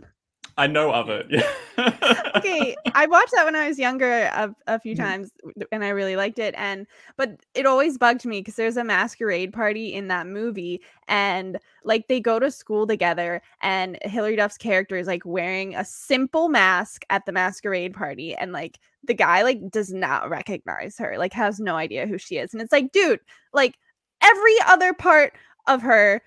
I 0.60 0.66
know 0.66 0.92
of 0.92 1.08
it. 1.08 1.26
Yeah. 1.30 2.32
okay, 2.36 2.76
I 2.94 3.06
watched 3.06 3.32
that 3.32 3.46
when 3.46 3.56
I 3.56 3.66
was 3.66 3.78
younger 3.78 4.24
a, 4.24 4.54
a 4.66 4.78
few 4.78 4.94
mm-hmm. 4.94 5.02
times, 5.02 5.30
and 5.72 5.82
I 5.82 5.88
really 5.88 6.16
liked 6.16 6.38
it. 6.38 6.54
And 6.58 6.86
but 7.16 7.40
it 7.54 7.64
always 7.64 7.96
bugged 7.96 8.26
me 8.26 8.40
because 8.40 8.56
there's 8.56 8.76
a 8.76 8.84
masquerade 8.84 9.54
party 9.54 9.94
in 9.94 10.08
that 10.08 10.26
movie, 10.26 10.82
and 11.08 11.58
like 11.82 12.08
they 12.08 12.20
go 12.20 12.38
to 12.38 12.50
school 12.50 12.86
together, 12.86 13.40
and 13.62 13.98
Hilary 14.02 14.36
Duff's 14.36 14.58
character 14.58 14.98
is 14.98 15.06
like 15.06 15.24
wearing 15.24 15.74
a 15.74 15.84
simple 15.84 16.50
mask 16.50 17.06
at 17.08 17.24
the 17.24 17.32
masquerade 17.32 17.94
party, 17.94 18.34
and 18.34 18.52
like 18.52 18.78
the 19.04 19.14
guy 19.14 19.40
like 19.40 19.70
does 19.70 19.94
not 19.94 20.28
recognize 20.28 20.98
her, 20.98 21.16
like 21.16 21.32
has 21.32 21.58
no 21.58 21.76
idea 21.76 22.06
who 22.06 22.18
she 22.18 22.36
is, 22.36 22.52
and 22.52 22.60
it's 22.60 22.72
like, 22.72 22.92
dude, 22.92 23.20
like 23.54 23.78
every 24.22 24.56
other 24.66 24.92
part 24.92 25.32
of 25.66 25.80
her 25.80 26.20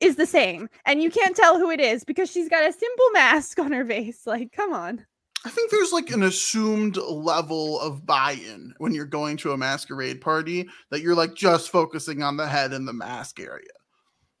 is 0.00 0.16
the 0.16 0.26
same 0.26 0.68
and 0.86 1.02
you 1.02 1.10
can't 1.10 1.36
tell 1.36 1.58
who 1.58 1.70
it 1.70 1.80
is 1.80 2.04
because 2.04 2.30
she's 2.30 2.48
got 2.48 2.68
a 2.68 2.72
simple 2.72 3.10
mask 3.12 3.58
on 3.58 3.72
her 3.72 3.84
face 3.84 4.26
like 4.26 4.52
come 4.52 4.72
on 4.72 5.04
i 5.44 5.50
think 5.50 5.70
there's 5.70 5.92
like 5.92 6.10
an 6.10 6.22
assumed 6.22 6.96
level 6.96 7.78
of 7.80 8.04
buy-in 8.06 8.72
when 8.78 8.94
you're 8.94 9.04
going 9.04 9.36
to 9.36 9.52
a 9.52 9.56
masquerade 9.56 10.20
party 10.20 10.68
that 10.90 11.00
you're 11.00 11.14
like 11.14 11.34
just 11.34 11.70
focusing 11.70 12.22
on 12.22 12.36
the 12.36 12.46
head 12.46 12.72
and 12.72 12.86
the 12.88 12.92
mask 12.92 13.38
area 13.40 13.68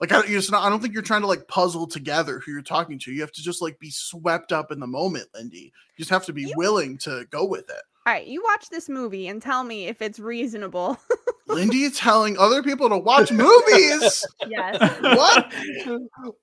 Like 0.00 0.12
I, 0.12 0.22
it's 0.26 0.50
not, 0.50 0.64
I 0.64 0.68
don't 0.68 0.80
think 0.80 0.92
you're 0.92 1.02
trying 1.02 1.20
to 1.22 1.26
like 1.28 1.46
puzzle 1.48 1.86
together 1.86 2.40
who 2.40 2.52
you're 2.52 2.62
talking 2.62 2.98
to. 2.98 3.12
You 3.12 3.20
have 3.20 3.32
to 3.32 3.42
just 3.42 3.62
like 3.62 3.78
be 3.78 3.90
swept 3.90 4.52
up 4.52 4.72
in 4.72 4.80
the 4.80 4.86
moment, 4.88 5.28
Lindy. 5.34 5.72
You 5.96 5.98
just 6.02 6.10
have 6.10 6.26
to 6.26 6.32
be 6.32 6.42
You- 6.42 6.54
willing 6.56 6.98
to 6.98 7.24
go 7.30 7.44
with 7.46 7.70
it. 7.70 7.82
All 8.06 8.12
right, 8.12 8.26
you 8.26 8.42
watch 8.42 8.68
this 8.68 8.88
movie 8.90 9.28
and 9.28 9.40
tell 9.40 9.64
me 9.64 9.86
if 9.86 10.02
it's 10.02 10.18
reasonable. 10.18 10.98
Lindy 11.48 11.84
is 11.84 11.96
telling 11.98 12.36
other 12.36 12.62
people 12.62 12.88
to 12.90 12.98
watch 12.98 13.32
movies. 13.32 14.26
yes. 14.46 15.00
What? 15.00 15.52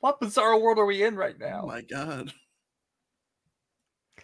what 0.00 0.20
bizarre 0.20 0.58
world 0.60 0.78
are 0.78 0.86
we 0.86 1.02
in 1.02 1.16
right 1.16 1.34
oh 1.42 1.44
now? 1.46 1.62
my 1.66 1.82
god. 1.82 2.32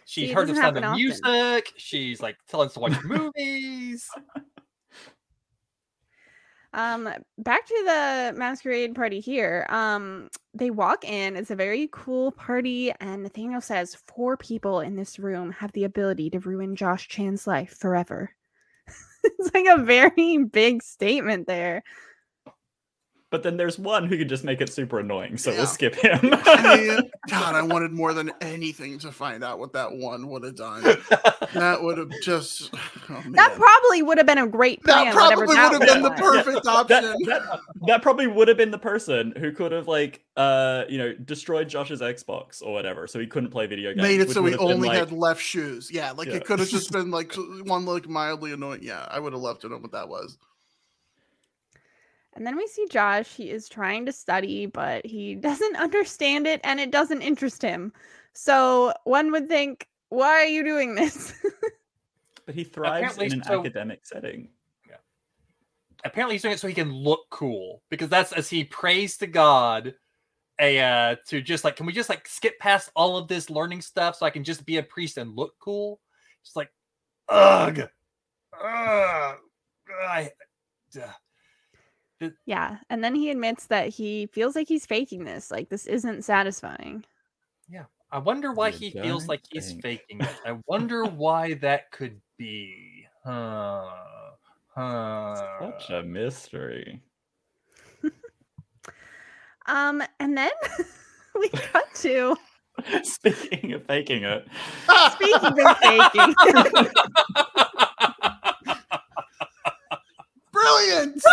She 0.05 0.27
See, 0.27 0.31
heard 0.33 0.47
the 0.47 0.53
doesn't 0.53 0.63
sound 0.63 0.77
of 0.77 0.83
happen 0.83 1.17
often. 1.23 1.41
music. 1.41 1.73
She's 1.77 2.21
like 2.21 2.37
telling 2.49 2.67
us 2.67 2.73
to 2.75 2.79
watch 2.79 3.03
movies. 3.03 4.09
Um, 6.73 7.07
back 7.37 7.65
to 7.67 7.83
the 7.85 8.33
masquerade 8.35 8.95
party 8.95 9.19
here. 9.19 9.65
Um, 9.69 10.29
they 10.53 10.71
walk 10.71 11.05
in. 11.05 11.35
It's 11.35 11.51
a 11.51 11.55
very 11.55 11.87
cool 11.91 12.31
party, 12.31 12.91
and 12.99 13.23
Nathaniel 13.23 13.61
says 13.61 13.97
four 14.07 14.37
people 14.37 14.79
in 14.79 14.95
this 14.95 15.19
room 15.19 15.51
have 15.51 15.71
the 15.73 15.83
ability 15.83 16.31
to 16.31 16.39
ruin 16.39 16.75
Josh 16.75 17.07
Chan's 17.07 17.45
life 17.45 17.77
forever. 17.77 18.31
it's 19.23 19.53
like 19.53 19.67
a 19.67 19.83
very 19.83 20.43
big 20.51 20.81
statement 20.81 21.47
there. 21.47 21.83
But 23.33 23.41
then 23.41 23.57
there's 23.57 23.79
one 23.79 24.05
who 24.05 24.15
could 24.15 24.29
just 24.29 24.43
make 24.43 24.61
it 24.61 24.71
super 24.71 24.99
annoying, 24.99 25.39
so 25.39 25.49
Yeah. 25.49 25.57
we'll 25.57 25.65
skip 25.65 25.95
him. 25.95 26.19
I, 26.31 27.01
God, 27.31 27.55
I 27.55 27.63
wanted 27.63 27.91
more 27.91 28.13
than 28.13 28.31
anything 28.41 28.99
to 28.99 29.11
find 29.11 29.43
out 29.43 29.57
what 29.57 29.73
that 29.73 29.91
one 29.91 30.27
would 30.27 30.43
have 30.43 30.55
done. 30.55 30.83
That 31.53 31.81
would 31.83 31.97
have 31.99 32.09
just 32.21 32.69
oh, 33.09 33.23
That 33.31 33.55
probably 33.55 34.01
would 34.01 34.17
have 34.17 34.25
been 34.27 34.37
a 34.39 34.47
great 34.47 34.83
plan. 34.83 35.05
that 35.05 35.13
probably 35.13 35.45
would 35.47 35.57
have 35.57 35.79
been 35.79 36.01
the 36.03 36.09
was. 36.11 36.19
perfect 36.19 36.65
option. 36.67 37.03
that, 37.03 37.17
that, 37.25 37.59
that 37.87 38.01
probably 38.01 38.25
would 38.27 38.47
have 38.47 38.57
been 38.57 38.71
the 38.71 38.77
person 38.79 39.33
who 39.37 39.51
could 39.51 39.71
have 39.71 39.87
like 39.87 40.23
uh 40.35 40.83
you 40.89 40.97
know 40.97 41.13
destroyed 41.13 41.69
Josh's 41.69 42.01
Xbox 42.01 42.61
or 42.63 42.71
whatever, 42.73 43.05
so 43.07 43.19
he 43.19 43.25
couldn't 43.27 43.49
play 43.51 43.65
video 43.67 43.91
games. 43.93 44.01
Made 44.03 44.21
it 44.21 44.31
so 44.31 44.41
would 44.43 44.53
he 44.53 44.57
only 44.59 44.89
like- 44.89 44.97
had 44.97 45.11
left 45.11 45.41
shoes. 45.41 45.89
Yeah, 45.91 46.11
like 46.11 46.27
Yeah. 46.27 46.35
it 46.35 46.45
could 46.45 46.59
have 46.59 46.69
just 46.69 46.91
been 46.91 47.09
like 47.11 47.33
one 47.65 47.85
like 47.85 48.07
mildly 48.07 48.51
annoying. 48.51 48.81
Yeah, 48.83 49.07
I 49.09 49.19
would 49.19 49.33
have 49.33 49.41
loved 49.41 49.61
to 49.61 49.69
know 49.69 49.77
what 49.77 49.91
that 49.91 50.07
was. 50.09 50.37
And 52.35 52.45
then 52.45 52.55
we 52.57 52.67
see 52.67 52.87
Josh. 52.89 53.33
He 53.35 53.49
is 53.49 53.69
trying 53.69 54.05
to 54.05 54.11
study, 54.11 54.65
but 54.65 55.05
he 55.05 55.35
doesn't 55.49 55.75
understand 55.77 56.47
it 56.47 56.61
and 56.63 56.79
it 56.79 56.91
doesn't 56.91 57.21
interest 57.21 57.61
him. 57.61 57.93
So 58.33 58.93
one 59.03 59.31
would 59.31 59.47
think, 59.47 59.87
why 60.09 60.41
are 60.41 60.45
you 60.45 60.63
doing 60.63 60.95
this? 60.95 61.33
But 62.45 62.55
he 62.55 62.63
thrives 62.63 62.97
Apparently 62.97 63.25
in 63.27 63.33
an 63.33 63.43
so- 63.43 63.59
academic 63.59 64.05
setting. 64.05 64.49
Yeah. 64.89 64.97
Apparently, 66.03 66.35
he's 66.35 66.41
doing 66.41 66.53
it 66.53 66.59
so 66.59 66.67
he 66.67 66.73
can 66.73 66.91
look 66.93 67.21
cool 67.29 67.81
because 67.89 68.09
that's 68.09 68.33
as 68.33 68.49
he 68.49 68.65
prays 68.65 69.17
to 69.17 69.27
God, 69.27 69.95
a 70.59 70.79
uh, 70.79 71.15
to 71.27 71.41
just 71.41 71.63
like, 71.63 71.75
can 71.75 71.85
we 71.85 71.93
just 71.93 72.09
like 72.09 72.27
skip 72.27 72.59
past 72.59 72.91
all 72.95 73.17
of 73.17 73.27
this 73.27 73.49
learning 73.49 73.81
stuff 73.81 74.17
so 74.17 74.25
I 74.25 74.29
can 74.29 74.43
just 74.43 74.65
be 74.65 74.77
a 74.77 74.83
priest 74.83 75.17
and 75.17 75.35
look 75.35 75.53
cool? 75.59 75.99
Just 76.43 76.55
like, 76.55 76.69
ugh, 77.29 77.87
ugh, 78.61 79.37
I, 80.05 80.31
ugh. 81.01 81.09
Yeah. 82.45 82.77
And 82.89 83.03
then 83.03 83.15
he 83.15 83.29
admits 83.29 83.65
that 83.67 83.89
he 83.89 84.27
feels 84.27 84.55
like 84.55 84.67
he's 84.67 84.85
faking 84.85 85.23
this. 85.25 85.51
Like, 85.51 85.69
this 85.69 85.85
isn't 85.87 86.23
satisfying. 86.23 87.03
Yeah. 87.69 87.85
I 88.11 88.19
wonder 88.19 88.53
why 88.53 88.67
You 88.69 88.77
he 88.77 88.89
feels 88.91 89.23
don't 89.23 89.29
like 89.29 89.41
he's 89.49 89.69
think. 89.69 89.81
faking 89.81 90.21
it. 90.21 90.35
I 90.45 90.57
wonder 90.67 91.03
why 91.05 91.55
that 91.55 91.91
could 91.91 92.21
be. 92.37 93.07
Huh. 93.25 93.89
Huh. 94.75 95.35
Such 95.59 95.89
a 95.89 96.03
mystery. 96.03 97.01
Um, 99.65 100.03
and 100.19 100.37
then 100.37 100.51
we 101.39 101.47
cut 101.47 101.85
to 101.95 102.35
Speaking 103.03 103.71
of 103.73 103.85
faking 103.85 104.23
it, 104.23 104.45
speaking 105.13 105.35
of 105.41 105.77
faking. 105.77 106.33
It. 106.39 106.93
Brilliant. 110.51 111.23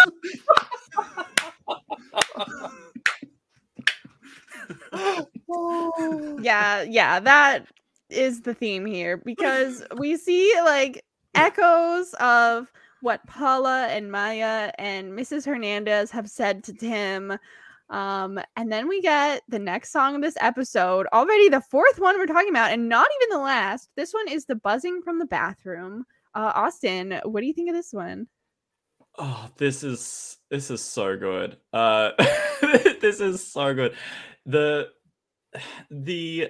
Yeah, 6.43 6.83
yeah, 6.83 7.21
that 7.21 7.67
is 8.09 8.43
the 8.43 8.55
theme 8.55 8.87
here 8.87 9.17
because 9.17 9.85
we 9.97 10.17
see 10.17 10.53
like 10.65 11.05
echoes 11.35 12.15
of 12.15 12.73
what 13.03 13.27
Paula 13.27 13.87
and 13.89 14.11
Maya 14.11 14.73
and 14.79 15.13
Mrs. 15.13 15.47
Hernandez 15.47 16.11
have 16.11 16.29
said 16.29 16.65
to 16.65 16.73
Tim. 16.75 17.39
Um, 17.89 18.39
and 18.57 18.71
then 18.71 18.89
we 18.89 19.01
get 19.01 19.43
the 19.49 19.59
next 19.59 19.91
song 19.91 20.15
of 20.15 20.23
this 20.23 20.37
episode, 20.41 21.07
already 21.13 21.49
the 21.49 21.61
fourth 21.61 21.99
one 21.99 22.19
we're 22.19 22.27
talking 22.27 22.51
about, 22.51 22.71
and 22.71 22.89
not 22.89 23.09
even 23.21 23.37
the 23.37 23.43
last. 23.43 23.89
This 23.97 24.13
one 24.13 24.29
is 24.29 24.45
the 24.45 24.55
buzzing 24.55 25.03
from 25.03 25.19
the 25.19 25.27
bathroom. 25.27 26.05
Uh, 26.35 26.53
Austin, 26.55 27.21
what 27.25 27.41
do 27.41 27.47
you 27.47 27.53
think 27.53 27.69
of 27.69 27.75
this 27.75 27.93
one? 27.93 28.29
Oh, 29.19 29.51
this 29.57 29.83
is 29.83 30.39
this 30.51 30.71
is 30.71 30.83
so 30.83 31.17
good. 31.17 31.57
Uh, 31.73 32.11
this 33.01 33.21
is 33.21 33.47
so 33.47 33.75
good. 33.75 33.95
The 34.47 34.89
the 35.91 36.49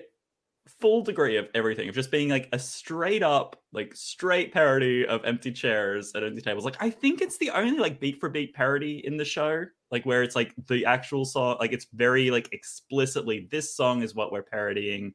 full 0.81 1.03
degree 1.03 1.37
of 1.37 1.49
everything 1.55 1.89
of 1.89 1.95
just 1.95 2.11
being 2.11 2.29
like 2.29 2.49
a 2.53 2.59
straight 2.59 3.23
up 3.23 3.61
like 3.73 3.95
straight 3.95 4.53
parody 4.53 5.07
of 5.07 5.25
empty 5.25 5.51
chairs 5.53 6.13
at 6.15 6.23
empty 6.23 6.41
tables 6.41 6.65
like 6.65 6.77
i 6.81 6.89
think 6.89 7.21
it's 7.21 7.39
the 7.39 7.51
only 7.51 7.79
like 7.79 8.01
beat 8.01 8.19
for 8.21 8.29
beat 8.29 8.55
parody 8.55 9.05
in 9.05 9.17
the 9.17 9.25
show 9.25 9.65
like 9.91 10.05
where 10.07 10.23
it's 10.23 10.37
like 10.37 10.55
the 10.69 10.85
actual 10.85 11.25
song 11.25 11.57
like 11.61 11.73
it's 11.73 11.87
very 11.95 12.31
like 12.31 12.49
explicitly 12.53 13.49
this 13.51 13.75
song 13.75 14.03
is 14.03 14.15
what 14.15 14.33
we're 14.33 14.43
parodying 14.43 15.13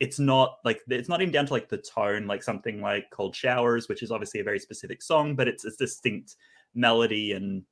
it's 0.00 0.18
not 0.18 0.56
like 0.64 0.80
it's 0.88 1.08
not 1.08 1.20
even 1.20 1.32
down 1.32 1.46
to 1.46 1.52
like 1.52 1.68
the 1.68 1.78
tone 1.78 2.26
like 2.26 2.42
something 2.42 2.80
like 2.80 3.04
cold 3.10 3.34
showers 3.34 3.88
which 3.88 4.02
is 4.02 4.10
obviously 4.10 4.40
a 4.40 4.44
very 4.44 4.58
specific 4.58 5.02
song 5.02 5.36
but 5.36 5.48
it's 5.48 5.64
a 5.64 5.70
distinct 5.76 6.36
melody 6.74 7.32
and 7.32 7.62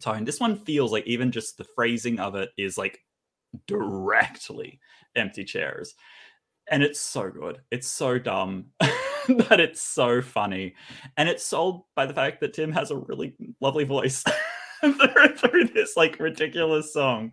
tone. 0.00 0.24
This 0.24 0.40
one 0.40 0.56
feels 0.56 0.92
like 0.92 1.06
even 1.06 1.32
just 1.32 1.58
the 1.58 1.64
phrasing 1.64 2.20
of 2.20 2.34
it 2.34 2.50
is 2.56 2.78
like 2.78 3.00
directly 3.66 4.80
empty 5.16 5.44
chairs. 5.44 5.94
And 6.70 6.82
it's 6.82 7.00
so 7.00 7.30
good. 7.30 7.60
It's 7.70 7.88
so 7.88 8.18
dumb 8.18 8.66
but 9.48 9.60
it's 9.60 9.82
so 9.82 10.22
funny. 10.22 10.74
And 11.16 11.28
it's 11.28 11.44
sold 11.44 11.84
by 11.94 12.06
the 12.06 12.14
fact 12.14 12.40
that 12.40 12.54
tim 12.54 12.72
has 12.72 12.90
a 12.90 12.96
really 12.96 13.34
lovely 13.60 13.84
voice 13.84 14.24
through, 14.80 15.68
this 15.74 15.96
like 15.96 16.18
ridiculous 16.18 16.92
song. 16.92 17.32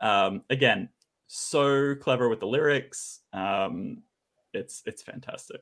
Um 0.00 0.42
again 0.50 0.88
so 1.26 1.94
clever 1.96 2.28
with 2.28 2.40
the 2.40 2.46
lyrics. 2.46 3.20
Um 3.32 4.02
it's 4.52 4.82
it's 4.86 5.02
fantastic 5.02 5.60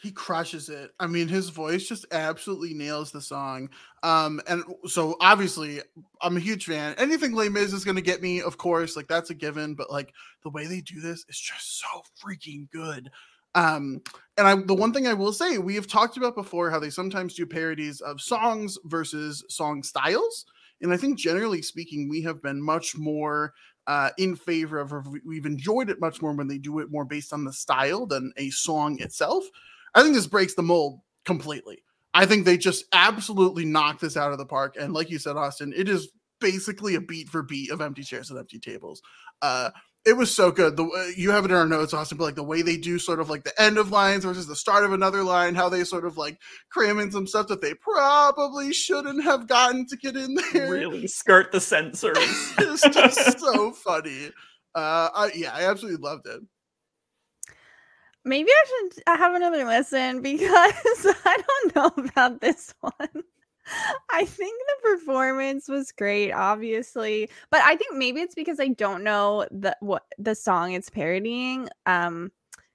he 0.00 0.10
crushes 0.10 0.70
it. 0.70 0.92
I 0.98 1.06
mean, 1.06 1.28
his 1.28 1.50
voice 1.50 1.86
just 1.86 2.06
absolutely 2.10 2.72
nails 2.72 3.12
the 3.12 3.20
song. 3.20 3.68
Um, 4.02 4.40
and 4.48 4.64
so 4.86 5.16
obviously, 5.20 5.80
I'm 6.22 6.38
a 6.38 6.40
huge 6.40 6.64
fan. 6.64 6.94
Anything 6.96 7.32
Les 7.32 7.50
Mis 7.50 7.74
is 7.74 7.84
to 7.84 8.00
get 8.00 8.22
me, 8.22 8.40
of 8.40 8.56
course, 8.56 8.96
like 8.96 9.08
that's 9.08 9.30
a 9.30 9.34
given. 9.34 9.74
But 9.74 9.90
like 9.90 10.14
the 10.42 10.50
way 10.50 10.66
they 10.66 10.80
do 10.80 11.00
this 11.00 11.26
is 11.28 11.38
just 11.38 11.80
so 11.80 12.02
freaking 12.18 12.70
good. 12.70 13.10
Um, 13.54 14.00
and 14.38 14.46
I, 14.46 14.54
the 14.54 14.74
one 14.74 14.92
thing 14.92 15.06
I 15.06 15.12
will 15.12 15.32
say, 15.32 15.58
we 15.58 15.74
have 15.74 15.86
talked 15.86 16.16
about 16.16 16.34
before 16.34 16.70
how 16.70 16.78
they 16.78 16.90
sometimes 16.90 17.34
do 17.34 17.44
parodies 17.44 18.00
of 18.00 18.20
songs 18.20 18.78
versus 18.84 19.44
song 19.48 19.82
styles. 19.82 20.46
And 20.80 20.94
I 20.94 20.96
think 20.96 21.18
generally 21.18 21.60
speaking, 21.60 22.08
we 22.08 22.22
have 22.22 22.40
been 22.40 22.62
much 22.62 22.96
more 22.96 23.52
uh, 23.86 24.10
in 24.16 24.34
favor 24.34 24.78
of, 24.78 24.92
we've 25.26 25.46
enjoyed 25.46 25.90
it 25.90 26.00
much 26.00 26.22
more 26.22 26.32
when 26.32 26.48
they 26.48 26.58
do 26.58 26.78
it 26.78 26.90
more 26.90 27.04
based 27.04 27.32
on 27.32 27.44
the 27.44 27.52
style 27.52 28.06
than 28.06 28.32
a 28.38 28.48
song 28.50 28.98
itself. 29.00 29.44
I 29.94 30.02
think 30.02 30.14
this 30.14 30.26
breaks 30.26 30.54
the 30.54 30.62
mold 30.62 31.00
completely. 31.24 31.82
I 32.12 32.26
think 32.26 32.44
they 32.44 32.56
just 32.56 32.84
absolutely 32.92 33.64
knocked 33.64 34.00
this 34.00 34.16
out 34.16 34.32
of 34.32 34.38
the 34.38 34.46
park. 34.46 34.76
And 34.78 34.92
like 34.92 35.10
you 35.10 35.18
said, 35.18 35.36
Austin, 35.36 35.72
it 35.76 35.88
is 35.88 36.10
basically 36.40 36.94
a 36.94 37.00
beat 37.00 37.28
for 37.28 37.42
beat 37.42 37.70
of 37.70 37.80
empty 37.80 38.02
chairs 38.02 38.30
and 38.30 38.38
empty 38.38 38.58
tables. 38.58 39.00
Uh, 39.42 39.70
it 40.06 40.14
was 40.16 40.34
so 40.34 40.50
good. 40.50 40.76
The 40.76 40.84
uh, 40.84 41.12
you 41.14 41.30
have 41.30 41.44
it 41.44 41.50
in 41.50 41.56
our 41.56 41.66
notes, 41.66 41.92
Austin, 41.92 42.16
but 42.16 42.24
like 42.24 42.34
the 42.34 42.42
way 42.42 42.62
they 42.62 42.78
do 42.78 42.98
sort 42.98 43.20
of 43.20 43.28
like 43.28 43.44
the 43.44 43.62
end 43.62 43.76
of 43.76 43.90
lines 43.90 44.24
versus 44.24 44.46
the 44.46 44.56
start 44.56 44.84
of 44.84 44.92
another 44.92 45.22
line, 45.22 45.54
how 45.54 45.68
they 45.68 45.84
sort 45.84 46.06
of 46.06 46.16
like 46.16 46.38
cram 46.70 46.98
in 46.98 47.10
some 47.10 47.26
stuff 47.26 47.48
that 47.48 47.60
they 47.60 47.74
probably 47.74 48.72
shouldn't 48.72 49.22
have 49.22 49.46
gotten 49.46 49.86
to 49.86 49.96
get 49.98 50.16
in 50.16 50.34
there. 50.52 50.70
really 50.70 51.06
skirt 51.06 51.52
the 51.52 51.60
censors 51.60 52.16
it's 52.58 52.82
just 52.88 53.38
so 53.38 53.72
funny. 53.72 54.30
Uh, 54.74 55.10
I, 55.14 55.30
yeah, 55.34 55.52
I 55.52 55.68
absolutely 55.68 56.00
loved 56.00 56.26
it. 56.26 56.40
Maybe 58.24 58.50
I 58.50 58.64
should 58.68 59.02
have 59.06 59.34
another 59.34 59.64
listen 59.64 60.20
because 60.22 60.46
I 61.24 61.42
don't 61.46 61.76
know 61.76 62.04
about 62.04 62.40
this 62.40 62.74
one. 62.80 63.24
I 64.10 64.24
think 64.24 64.58
the 64.58 64.90
performance 64.90 65.68
was 65.68 65.92
great, 65.92 66.32
obviously, 66.32 67.30
but 67.50 67.60
I 67.60 67.76
think 67.76 67.96
maybe 67.96 68.20
it's 68.20 68.34
because 68.34 68.58
I 68.60 68.68
don't 68.68 69.04
know 69.04 69.46
the 69.50 69.76
what 69.80 70.04
the 70.18 70.34
song 70.34 70.72
it's 70.72 70.90
parodying. 70.90 71.68
Um, 71.86 72.32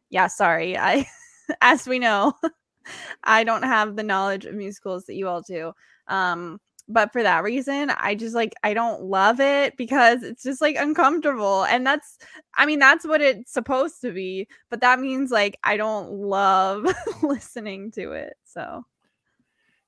yeah, 0.09 0.27
sorry. 0.27 0.77
I, 0.77 1.05
as 1.61 1.87
we 1.87 1.99
know, 1.99 2.33
I 3.23 3.43
don't 3.43 3.63
have 3.63 3.95
the 3.95 4.03
knowledge 4.03 4.45
of 4.45 4.55
musicals 4.55 5.05
that 5.05 5.15
you 5.15 5.27
all 5.27 5.41
do. 5.41 5.73
Um, 6.07 6.59
but 6.87 7.11
for 7.11 7.23
that 7.23 7.43
reason, 7.43 7.89
I 7.89 8.15
just 8.15 8.35
like 8.35 8.53
I 8.63 8.73
don't 8.73 9.03
love 9.03 9.39
it 9.39 9.75
because 9.77 10.23
it's 10.23 10.43
just 10.43 10.61
like 10.61 10.75
uncomfortable. 10.77 11.63
And 11.65 11.85
that's 11.85 12.17
I 12.55 12.65
mean, 12.65 12.79
that's 12.79 13.05
what 13.05 13.21
it's 13.21 13.51
supposed 13.51 14.01
to 14.01 14.11
be, 14.11 14.47
but 14.69 14.81
that 14.81 14.99
means 14.99 15.31
like 15.31 15.57
I 15.63 15.77
don't 15.77 16.11
love 16.11 16.85
listening 17.23 17.91
to 17.91 18.11
it. 18.11 18.33
So 18.45 18.85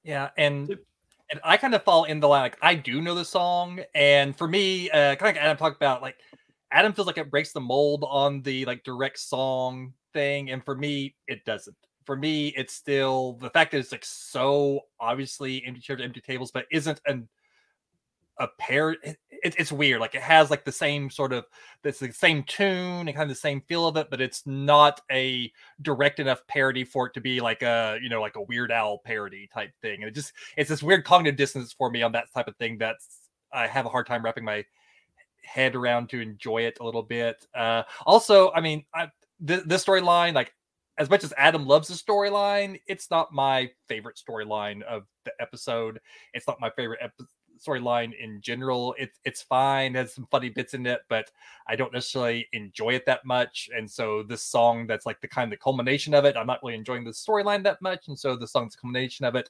Yeah, 0.04 0.30
and 0.38 0.78
and 1.30 1.42
I 1.44 1.58
kind 1.58 1.76
of 1.76 1.84
fall 1.84 2.06
in 2.06 2.20
the 2.20 2.28
line 2.28 2.42
like 2.42 2.58
I 2.62 2.76
do 2.76 3.02
know 3.02 3.16
the 3.16 3.26
song, 3.26 3.82
and 3.94 4.36
for 4.38 4.48
me, 4.48 4.90
uh, 4.90 5.16
kind 5.16 5.30
of 5.30 5.36
like 5.36 5.38
Adam 5.38 5.58
talked 5.58 5.76
about, 5.76 6.02
like 6.02 6.18
Adam 6.72 6.94
feels 6.94 7.08
like 7.08 7.18
it 7.18 7.30
breaks 7.32 7.54
the 7.54 7.62
mold 7.62 8.04
on 8.08 8.42
the 8.42 8.66
like 8.66 8.84
direct 8.84 9.20
song 9.20 9.94
thing, 10.14 10.50
and 10.52 10.64
for 10.66 10.76
me, 10.76 11.16
it 11.28 11.46
doesn't. 11.46 11.76
For 12.08 12.16
me, 12.16 12.48
it's 12.56 12.74
still 12.74 13.34
the 13.34 13.50
fact 13.50 13.74
that 13.74 13.80
it's 13.80 13.92
like 13.92 14.06
so 14.06 14.80
obviously 14.98 15.62
empty 15.66 15.82
chairs, 15.82 16.00
empty 16.02 16.22
tables, 16.22 16.52
but 16.52 16.66
isn't 16.72 17.02
an 17.06 17.28
a 18.40 18.48
pair. 18.58 18.96
It, 19.04 19.18
it's 19.30 19.74
weird. 19.74 20.00
Like 20.00 20.16
it 20.16 20.22
has 20.22 20.50
like 20.50 20.64
the 20.64 20.72
same 20.72 21.10
sort 21.10 21.34
of 21.34 21.46
it's 21.84 22.00
the 22.00 22.12
same 22.14 22.44
tune 22.44 23.08
and 23.08 23.14
kind 23.14 23.24
of 23.24 23.30
the 23.30 23.36
same 23.36 23.60
feel 23.68 23.88
of 23.88 23.98
it, 23.98 24.10
but 24.10 24.22
it's 24.22 24.48
not 24.48 25.02
a 25.12 25.52
direct 25.82 26.22
enough 26.22 26.48
parody 26.48 26.86
for 26.86 27.08
it 27.08 27.14
to 27.16 27.20
be 27.22 27.42
like 27.42 27.62
a 27.62 28.00
you 28.02 28.08
know 28.08 28.22
like 28.22 28.38
a 28.38 28.42
Weird 28.42 28.72
Al 28.72 29.00
parody 29.00 29.50
type 29.54 29.72
thing. 29.82 30.02
And 30.02 30.10
it 30.10 30.16
just 30.16 30.32
it's 30.56 30.70
this 30.70 30.82
weird 30.82 31.04
cognitive 31.04 31.36
dissonance 31.36 31.74
for 31.74 31.92
me 31.92 32.04
on 32.04 32.14
that 32.14 32.32
type 32.34 32.48
of 32.48 32.56
thing. 32.56 32.78
That's 32.78 33.30
I 33.52 33.68
have 33.68 33.86
a 33.86 33.90
hard 33.90 34.08
time 34.08 34.24
wrapping 34.24 34.46
my 34.46 34.64
head 35.42 35.76
around 35.76 36.08
to 36.12 36.22
enjoy 36.22 36.62
it 36.62 36.78
a 36.80 36.86
little 36.86 37.04
bit. 37.04 37.46
Uh, 37.54 37.84
also, 38.06 38.52
I 38.54 38.62
mean, 38.62 38.86
I, 38.94 39.10
th- 39.46 39.64
this 39.66 39.86
storyline, 39.86 40.34
like 40.34 40.54
as 40.98 41.10
much 41.10 41.24
as 41.24 41.34
Adam 41.38 41.66
loves 41.66 41.88
the 41.88 41.94
storyline, 41.94 42.80
it's 42.88 43.12
not 43.12 43.32
my 43.32 43.70
favorite 43.88 44.18
storyline 44.18 44.82
of 44.84 45.04
the 45.26 45.32
episode. 45.40 46.00
It's 46.34 46.48
not 46.48 46.60
my 46.60 46.72
favorite 46.72 47.00
storyline 47.64 48.14
in 48.20 48.42
general. 48.42 48.96
It's 48.98 49.20
it's 49.24 49.42
fine, 49.42 49.96
has 49.96 50.14
some 50.14 50.28
funny 50.32 50.50
bits 50.50 50.74
in 50.74 50.86
it, 50.86 51.02
but 51.10 51.30
I 51.68 51.76
don't 51.76 51.94
necessarily 51.94 52.48
enjoy 52.54 52.92
it 52.92 53.06
that 53.06 53.26
much. 53.26 53.70
And 53.76 53.90
so 53.90 54.24
this 54.24 54.44
song 54.44 54.88
that's 54.88 55.06
like 55.06 55.22
the 55.22 55.28
kind 55.28 55.52
of 55.52 55.58
the 55.58 55.64
culmination 55.64 56.14
of 56.14 56.26
it, 56.26 56.36
I'm 56.36 56.48
not 56.48 56.60
really 56.64 56.76
enjoying 56.76 57.04
the 57.04 57.12
storyline 57.12 57.64
that 57.64 57.82
much. 57.82 58.08
And 58.08 58.18
so 58.18 58.36
the 58.36 58.48
song's 58.48 58.76
culmination 58.76 59.26
of 59.26 59.36
it 59.36 59.50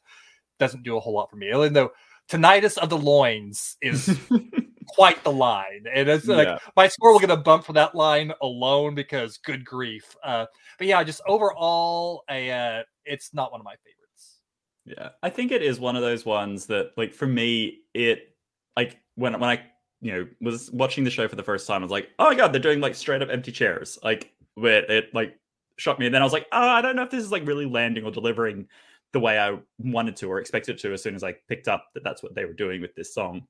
doesn't 0.60 0.84
do 0.84 0.98
a 0.98 1.00
whole 1.00 1.14
lot 1.14 1.30
for 1.30 1.38
me. 1.38 1.50
Even 1.50 1.74
though 1.74 1.92
tinnitus 2.30 2.78
of 2.78 2.90
the 2.90 2.98
loins 2.98 3.78
is 3.82 4.20
quite 4.88 5.24
the 5.24 5.32
line. 5.32 5.86
And 5.94 6.10
it's 6.10 6.28
like 6.28 6.48
yeah. 6.48 6.58
my 6.76 6.88
score 6.88 7.12
will 7.12 7.20
get 7.20 7.32
a 7.32 7.38
bump 7.38 7.66
for 7.66 7.74
that 7.74 7.96
line 7.96 8.34
alone 8.42 8.96
because 8.96 9.38
good 9.38 9.66
grief. 9.66 10.16
Uh, 10.24 10.46
but 10.78 10.88
yeah, 10.88 11.04
just 11.04 11.22
overall, 11.28 12.24
a 12.30 12.52
uh, 12.52 12.84
it's 13.06 13.34
not 13.34 13.52
one 13.52 13.62
of 13.62 13.66
my 13.66 13.76
favorites. 13.76 14.40
Yeah, 14.86 15.10
I 15.22 15.30
think 15.30 15.52
it 15.52 15.62
is 15.62 15.80
one 15.80 15.96
of 15.96 16.02
those 16.02 16.26
ones 16.26 16.66
that, 16.68 16.92
like, 16.96 17.14
for 17.14 17.28
me, 17.28 17.80
it 17.94 18.36
like 18.76 18.98
when 19.16 19.34
when 19.40 19.50
I 19.50 19.62
you 20.02 20.12
know 20.14 20.28
was 20.40 20.72
watching 20.72 21.04
the 21.04 21.10
show 21.10 21.28
for 21.28 21.36
the 21.36 21.44
first 21.44 21.68
time, 21.68 21.82
I 21.82 21.86
was 21.86 21.92
like, 21.92 22.10
oh 22.20 22.26
my 22.26 22.36
god, 22.36 22.54
they're 22.54 22.62
doing 22.62 22.80
like 22.80 22.96
straight 22.96 23.22
up 23.22 23.30
empty 23.30 23.52
chairs, 23.52 24.00
like 24.04 24.34
where 24.56 24.90
it 24.90 25.14
like 25.14 25.38
shocked 25.78 26.00
me, 26.00 26.06
and 26.06 26.16
then 26.16 26.22
I 26.22 26.26
was 26.26 26.34
like, 26.34 26.48
oh, 26.52 26.70
I 26.70 26.82
don't 26.82 26.96
know 26.96 27.04
if 27.04 27.12
this 27.12 27.24
is 27.24 27.32
like 27.32 27.46
really 27.46 27.66
landing 27.66 28.04
or 28.06 28.12
delivering 28.12 28.68
the 29.14 29.20
way 29.20 29.40
I 29.40 29.58
wanted 29.80 30.16
to 30.18 30.28
or 30.28 30.40
expected 30.40 30.78
to 30.80 30.94
as 30.94 31.02
soon 31.02 31.16
as 31.16 31.24
I 31.24 31.36
picked 31.48 31.68
up 31.68 31.86
that 31.94 32.04
that's 32.04 32.22
what 32.22 32.36
they 32.36 32.46
were 32.46 32.54
doing 32.54 32.82
with 32.82 32.94
this 32.96 33.14
song. 33.14 33.48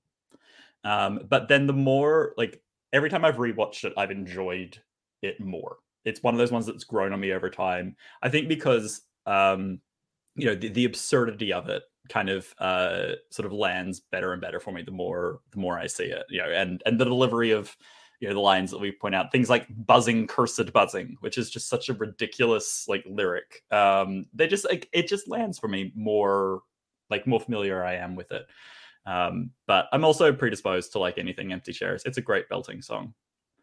Um, 0.83 1.21
but 1.29 1.47
then 1.47 1.67
the 1.67 1.73
more 1.73 2.33
like 2.37 2.61
every 2.93 3.09
time 3.09 3.25
I've 3.25 3.37
rewatched 3.37 3.83
it, 3.83 3.93
I've 3.97 4.11
enjoyed 4.11 4.77
it 5.21 5.39
more. 5.39 5.77
It's 6.05 6.23
one 6.23 6.33
of 6.33 6.37
those 6.37 6.51
ones 6.51 6.65
that's 6.65 6.83
grown 6.83 7.13
on 7.13 7.19
me 7.19 7.33
over 7.33 7.49
time. 7.49 7.95
I 8.21 8.29
think 8.29 8.47
because 8.47 9.01
um, 9.25 9.81
you 10.35 10.45
know 10.45 10.55
the, 10.55 10.69
the 10.69 10.85
absurdity 10.85 11.51
of 11.51 11.69
it 11.69 11.83
kind 12.09 12.29
of 12.29 12.53
uh 12.59 13.13
sort 13.31 13.45
of 13.45 13.51
lands 13.51 13.99
better 13.99 14.31
and 14.31 14.41
better 14.41 14.61
for 14.61 14.71
me 14.71 14.81
the 14.81 14.91
more 14.91 15.41
the 15.51 15.59
more 15.59 15.77
I 15.77 15.87
see 15.87 16.05
it. 16.05 16.23
You 16.29 16.39
know, 16.39 16.49
and 16.49 16.81
and 16.85 16.99
the 16.99 17.05
delivery 17.05 17.51
of 17.51 17.75
you 18.19 18.27
know 18.27 18.33
the 18.33 18.39
lines 18.39 18.71
that 18.71 18.79
we 18.79 18.91
point 18.91 19.15
out 19.15 19.31
things 19.31 19.49
like 19.49 19.67
buzzing 19.85 20.27
cursed 20.27 20.71
buzzing 20.73 21.17
which 21.19 21.37
is 21.37 21.49
just 21.49 21.69
such 21.69 21.89
a 21.89 21.93
ridiculous 21.93 22.85
like 22.87 23.03
lyric 23.07 23.63
um 23.71 24.25
they 24.33 24.47
just 24.47 24.65
like 24.65 24.89
it 24.91 25.07
just 25.07 25.27
lands 25.27 25.59
for 25.59 25.67
me 25.67 25.91
more 25.95 26.61
like 27.09 27.27
more 27.27 27.39
familiar 27.39 27.83
i 27.83 27.93
am 27.93 28.15
with 28.15 28.31
it 28.31 28.47
um 29.07 29.49
but 29.65 29.87
i'm 29.91 30.05
also 30.05 30.31
predisposed 30.31 30.91
to 30.91 30.99
like 30.99 31.17
anything 31.17 31.51
empty 31.51 31.73
chairs 31.73 32.03
it's 32.05 32.17
a 32.17 32.21
great 32.21 32.47
belting 32.49 32.81
song 32.81 33.13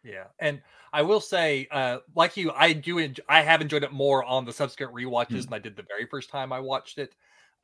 yeah 0.03 0.25
and 0.41 0.61
i 0.93 1.01
will 1.01 1.21
say 1.21 1.69
uh 1.71 1.99
like 2.17 2.37
you 2.37 2.51
i 2.53 2.73
do 2.73 2.99
enjoy, 2.99 3.23
i 3.29 3.41
have 3.41 3.61
enjoyed 3.61 3.85
it 3.85 3.93
more 3.93 4.25
on 4.25 4.45
the 4.45 4.53
subsequent 4.53 4.93
re-watches 4.93 5.47
mm. 5.47 5.51
than 5.51 5.55
i 5.55 5.59
did 5.59 5.77
the 5.77 5.85
very 5.89 6.07
first 6.07 6.29
time 6.31 6.53
i 6.53 6.59
watched 6.59 6.99
it 6.99 7.15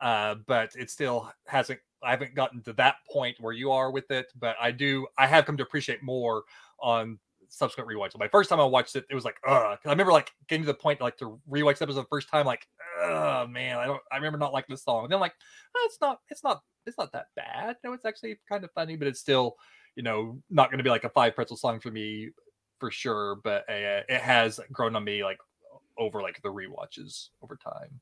uh 0.01 0.36
but 0.47 0.70
it 0.77 0.90
still 0.90 1.31
hasn't 1.47 1.81
I 2.02 2.11
haven't 2.11 2.35
gotten 2.35 2.62
to 2.62 2.73
that 2.74 2.97
point 3.11 3.36
where 3.40 3.52
you 3.52 3.70
are 3.73 3.90
with 3.90 4.11
it, 4.11 4.32
but 4.39 4.57
I 4.61 4.70
do. 4.70 5.07
I 5.19 5.27
have 5.27 5.44
come 5.44 5.57
to 5.59 5.62
appreciate 5.62 6.02
more 6.02 6.44
on 6.81 7.19
subsequent 7.48 7.89
rewatches. 7.89 8.19
My 8.19 8.28
first 8.28 8.48
time 8.48 8.61
I 8.61 8.65
watched 8.65 8.97
it, 8.97 9.05
it 9.11 9.15
was 9.15 9.24
like, 9.24 9.36
uh, 9.47 9.77
I 9.85 9.89
remember 9.90 10.12
like 10.12 10.31
getting 10.48 10.62
to 10.62 10.69
the 10.69 10.74
point 10.74 11.01
like 11.01 11.19
to 11.19 11.40
rewatch 11.51 11.78
the 11.78 11.85
episode 11.85 12.02
the 12.02 12.09
first 12.09 12.28
time, 12.28 12.47
like, 12.47 12.66
oh 13.02 13.47
man, 13.48 13.77
I 13.77 13.86
don't, 13.86 14.01
I 14.11 14.16
remember 14.16 14.39
not 14.39 14.52
liking 14.52 14.73
this 14.73 14.85
song. 14.85 15.05
And 15.05 15.11
then 15.11 15.16
I'm 15.16 15.20
like, 15.20 15.35
oh, 15.77 15.82
it's 15.86 16.01
not, 16.01 16.20
it's 16.31 16.44
not, 16.44 16.62
it's 16.86 16.98
not 16.98 17.12
that 17.12 17.27
bad. 17.36 17.77
No, 17.85 17.93
it's 17.93 18.05
actually 18.05 18.39
kind 18.48 18.65
of 18.65 18.70
funny, 18.73 18.97
but 18.97 19.09
it's 19.09 19.20
still, 19.20 19.57
you 19.97 20.02
know, 20.02 20.40
not 20.51 20.70
going 20.70 20.78
to 20.78 20.85
be 20.85 20.90
like 20.90 21.05
a 21.05 21.11
five 21.11 21.35
pretzel 21.35 21.57
song 21.57 21.81
for 21.81 21.90
me 21.90 22.31
for 22.78 22.90
sure. 22.90 23.36
But 23.36 23.62
uh, 23.69 24.02
it 24.09 24.20
has 24.20 24.61
grown 24.73 24.97
on 24.97 25.05
me 25.05 25.24
like 25.24 25.39
over 25.98 26.23
like 26.23 26.40
the 26.43 26.48
rewatches 26.48 27.28
over 27.43 27.57
time. 27.57 28.01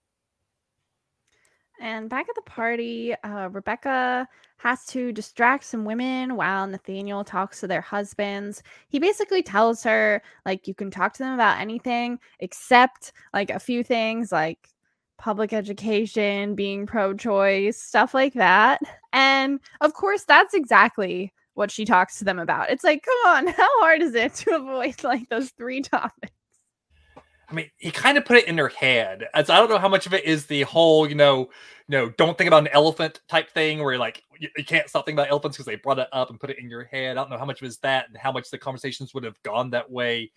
And 1.80 2.10
back 2.10 2.28
at 2.28 2.34
the 2.34 2.42
party, 2.42 3.14
uh, 3.22 3.48
Rebecca 3.50 4.26
has 4.56 4.84
to 4.86 5.12
distract 5.12 5.62
some 5.62 5.84
women 5.84 6.34
while 6.34 6.66
Nathaniel 6.66 7.22
talks 7.22 7.60
to 7.60 7.68
their 7.68 7.80
husbands. 7.80 8.64
He 8.88 8.98
basically 8.98 9.44
tells 9.44 9.84
her, 9.84 10.20
like, 10.44 10.66
you 10.66 10.74
can 10.74 10.90
talk 10.90 11.12
to 11.14 11.22
them 11.22 11.34
about 11.34 11.60
anything 11.60 12.18
except 12.40 13.12
like 13.32 13.50
a 13.50 13.60
few 13.60 13.84
things 13.84 14.32
like 14.32 14.68
public 15.18 15.52
education, 15.52 16.54
being 16.54 16.86
pro 16.86 17.12
choice, 17.14 17.80
stuff 17.80 18.14
like 18.14 18.34
that. 18.34 18.80
And 19.12 19.60
of 19.80 19.92
course, 19.92 20.24
that's 20.24 20.54
exactly 20.54 21.32
what 21.54 21.70
she 21.70 21.84
talks 21.84 22.18
to 22.18 22.24
them 22.24 22.38
about. 22.38 22.70
It's 22.70 22.84
like, 22.84 23.04
come 23.04 23.34
on, 23.34 23.46
how 23.48 23.80
hard 23.80 24.00
is 24.00 24.14
it 24.14 24.34
to 24.36 24.56
avoid 24.56 25.02
like 25.04 25.28
those 25.28 25.50
three 25.50 25.80
topics? 25.82 26.32
I 27.50 27.54
mean, 27.54 27.70
he 27.78 27.90
kind 27.90 28.18
of 28.18 28.26
put 28.26 28.36
it 28.36 28.46
in 28.46 28.58
her 28.58 28.68
head. 28.68 29.26
As 29.34 29.48
I 29.48 29.56
don't 29.56 29.70
know 29.70 29.78
how 29.78 29.88
much 29.88 30.06
of 30.06 30.12
it 30.12 30.24
is 30.24 30.46
the 30.46 30.62
whole, 30.62 31.08
you 31.08 31.14
know, 31.14 31.48
you 31.88 31.96
know, 31.96 32.10
don't 32.10 32.36
think 32.36 32.46
about 32.46 32.64
an 32.64 32.68
elephant 32.72 33.20
type 33.26 33.50
thing 33.50 33.82
where 33.82 33.96
like 33.96 34.22
you, 34.38 34.50
you 34.56 34.64
can't 34.64 34.88
stop 34.88 35.06
thinking 35.06 35.18
about 35.18 35.30
elephants 35.30 35.56
because 35.56 35.64
they 35.64 35.76
brought 35.76 35.98
it 35.98 36.08
up 36.12 36.28
and 36.28 36.38
put 36.38 36.50
it 36.50 36.58
in 36.58 36.68
your 36.68 36.84
head. 36.84 37.16
I 37.16 37.22
don't 37.22 37.30
know 37.30 37.38
how 37.38 37.46
much 37.46 37.62
is 37.62 37.78
that 37.78 38.08
and 38.08 38.18
how 38.18 38.32
much 38.32 38.50
the 38.50 38.58
conversations 38.58 39.14
would 39.14 39.24
have 39.24 39.42
gone 39.42 39.70
that 39.70 39.90
way 39.90 40.30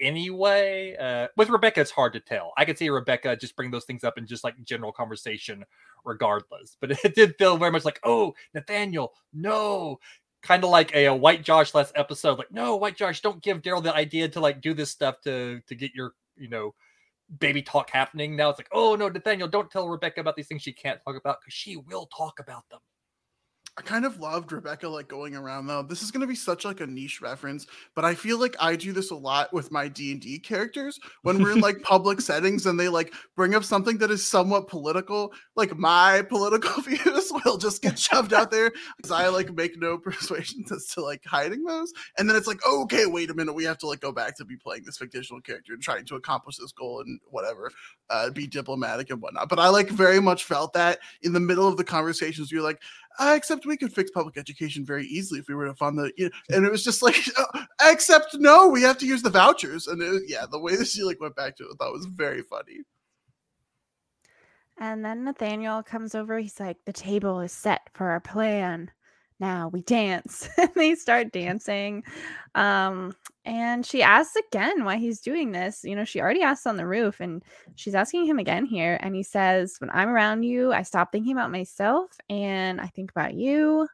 anyway. 0.00 0.96
Uh, 1.00 1.28
with 1.36 1.48
Rebecca, 1.48 1.80
it's 1.80 1.90
hard 1.90 2.12
to 2.14 2.20
tell. 2.20 2.52
I 2.56 2.64
could 2.64 2.78
see 2.78 2.88
Rebecca 2.88 3.36
just 3.36 3.56
bring 3.56 3.70
those 3.70 3.84
things 3.84 4.04
up 4.04 4.18
in 4.18 4.26
just 4.26 4.44
like 4.44 4.54
general 4.64 4.92
conversation 4.92 5.64
regardless. 6.04 6.76
But 6.80 6.92
it 7.04 7.14
did 7.14 7.36
feel 7.38 7.56
very 7.56 7.70
much 7.70 7.84
like, 7.84 8.00
oh, 8.04 8.34
Nathaniel, 8.54 9.12
no, 9.32 9.98
kind 10.44 10.62
of 10.62 10.70
like 10.70 10.94
a, 10.94 11.06
a, 11.06 11.14
white 11.14 11.42
josh 11.42 11.74
last 11.74 11.92
episode 11.96 12.36
like 12.38 12.52
no 12.52 12.76
white 12.76 12.96
josh 12.96 13.22
don't 13.22 13.42
give 13.42 13.62
daryl 13.62 13.82
the 13.82 13.94
idea 13.94 14.28
to 14.28 14.40
like 14.40 14.60
do 14.60 14.74
this 14.74 14.90
stuff 14.90 15.18
to 15.22 15.58
to 15.66 15.74
get 15.74 15.94
your 15.94 16.12
you 16.36 16.48
know 16.48 16.74
baby 17.38 17.62
talk 17.62 17.88
happening 17.88 18.36
now 18.36 18.50
it's 18.50 18.58
like 18.58 18.68
oh 18.70 18.94
no 18.94 19.08
nathaniel 19.08 19.48
don't 19.48 19.70
tell 19.70 19.88
rebecca 19.88 20.20
about 20.20 20.36
these 20.36 20.46
things 20.46 20.60
she 20.60 20.70
can't 20.72 21.00
talk 21.02 21.16
about 21.16 21.38
because 21.40 21.54
she 21.54 21.76
will 21.76 22.06
talk 22.14 22.38
about 22.40 22.68
them 22.70 22.80
I 23.76 23.82
kind 23.82 24.04
of 24.04 24.20
loved 24.20 24.52
Rebecca 24.52 24.88
like 24.88 25.08
going 25.08 25.34
around 25.34 25.66
though. 25.66 25.82
This 25.82 26.00
is 26.00 26.12
going 26.12 26.20
to 26.20 26.28
be 26.28 26.36
such 26.36 26.64
like 26.64 26.80
a 26.80 26.86
niche 26.86 27.20
reference, 27.20 27.66
but 27.96 28.04
I 28.04 28.14
feel 28.14 28.38
like 28.38 28.54
I 28.60 28.76
do 28.76 28.92
this 28.92 29.10
a 29.10 29.16
lot 29.16 29.52
with 29.52 29.72
my 29.72 29.88
D&D 29.88 30.38
characters 30.40 31.00
when 31.22 31.42
we're 31.42 31.50
in 31.50 31.60
like 31.60 31.82
public 31.82 32.20
settings 32.20 32.66
and 32.66 32.78
they 32.78 32.88
like 32.88 33.12
bring 33.34 33.56
up 33.56 33.64
something 33.64 33.98
that 33.98 34.12
is 34.12 34.24
somewhat 34.24 34.68
political, 34.68 35.32
like 35.56 35.76
my 35.76 36.22
political 36.28 36.82
views 36.86 37.32
will 37.44 37.58
just 37.58 37.82
get 37.82 37.98
shoved 37.98 38.32
out 38.32 38.52
there 38.52 38.70
cuz 39.02 39.10
I 39.10 39.26
like 39.26 39.52
make 39.52 39.76
no 39.76 39.98
persuasions 40.04 40.70
as 40.70 40.86
to 40.90 41.00
like 41.00 41.24
hiding 41.24 41.64
those. 41.64 41.92
And 42.16 42.30
then 42.30 42.36
it's 42.36 42.46
like, 42.46 42.64
"Okay, 42.64 43.06
wait 43.06 43.30
a 43.30 43.34
minute, 43.34 43.54
we 43.54 43.64
have 43.64 43.78
to 43.78 43.88
like 43.88 44.00
go 44.00 44.12
back 44.12 44.36
to 44.36 44.44
be 44.44 44.56
playing 44.56 44.84
this 44.84 44.98
fictional 44.98 45.40
character 45.40 45.72
and 45.72 45.82
trying 45.82 46.04
to 46.04 46.14
accomplish 46.14 46.58
this 46.58 46.70
goal 46.70 47.00
and 47.00 47.18
whatever, 47.28 47.72
uh 48.08 48.30
be 48.30 48.46
diplomatic 48.46 49.10
and 49.10 49.20
whatnot." 49.20 49.48
But 49.48 49.58
I 49.58 49.68
like 49.68 49.88
very 49.88 50.20
much 50.20 50.44
felt 50.44 50.74
that 50.74 51.00
in 51.22 51.32
the 51.32 51.40
middle 51.40 51.66
of 51.66 51.76
the 51.76 51.82
conversations 51.82 52.52
you're 52.52 52.62
like, 52.62 52.80
uh, 53.18 53.34
except 53.36 53.66
we 53.66 53.76
could 53.76 53.92
fix 53.92 54.10
public 54.10 54.36
education 54.36 54.84
very 54.84 55.06
easily 55.06 55.40
if 55.40 55.48
we 55.48 55.54
were 55.54 55.66
to 55.66 55.74
fund 55.74 55.98
the 55.98 56.12
you 56.16 56.26
know, 56.26 56.56
and 56.56 56.64
it 56.64 56.70
was 56.70 56.84
just 56.84 57.02
like 57.02 57.16
uh, 57.38 57.64
except 57.82 58.36
no 58.38 58.68
we 58.68 58.82
have 58.82 58.98
to 58.98 59.06
use 59.06 59.22
the 59.22 59.30
vouchers. 59.30 59.86
And 59.86 60.02
it, 60.02 60.24
yeah 60.26 60.46
the 60.50 60.58
way 60.58 60.76
that 60.76 60.88
she 60.88 61.02
like 61.02 61.20
went 61.20 61.36
back 61.36 61.56
to 61.56 61.64
it 61.64 61.70
I 61.72 61.76
thought 61.76 61.92
was 61.92 62.06
very 62.06 62.42
funny. 62.42 62.80
And 64.78 65.04
then 65.04 65.24
nathaniel 65.24 65.82
comes 65.82 66.14
over 66.14 66.38
he's 66.38 66.58
like 66.58 66.78
the 66.84 66.92
table 66.92 67.40
is 67.40 67.52
set 67.52 67.82
for 67.94 68.10
our 68.10 68.20
plan. 68.20 68.90
Now 69.40 69.68
we 69.68 69.82
dance. 69.82 70.48
And 70.58 70.70
they 70.74 70.94
start 70.94 71.32
dancing. 71.32 72.04
Um 72.54 73.14
and 73.44 73.84
she 73.84 74.02
asks 74.02 74.36
again 74.36 74.84
why 74.84 74.96
he's 74.96 75.20
doing 75.20 75.52
this. 75.52 75.84
You 75.84 75.94
know, 75.96 76.04
she 76.04 76.20
already 76.20 76.42
asked 76.42 76.66
on 76.66 76.76
the 76.78 76.86
roof, 76.86 77.20
and 77.20 77.42
she's 77.74 77.94
asking 77.94 78.24
him 78.24 78.38
again 78.38 78.64
here. 78.64 78.98
And 79.02 79.14
he 79.14 79.22
says, 79.22 79.76
When 79.78 79.90
I'm 79.90 80.08
around 80.08 80.44
you, 80.44 80.72
I 80.72 80.82
stop 80.82 81.12
thinking 81.12 81.32
about 81.32 81.50
myself 81.50 82.10
and 82.30 82.80
I 82.80 82.86
think 82.86 83.10
about 83.10 83.34
you. 83.34 83.86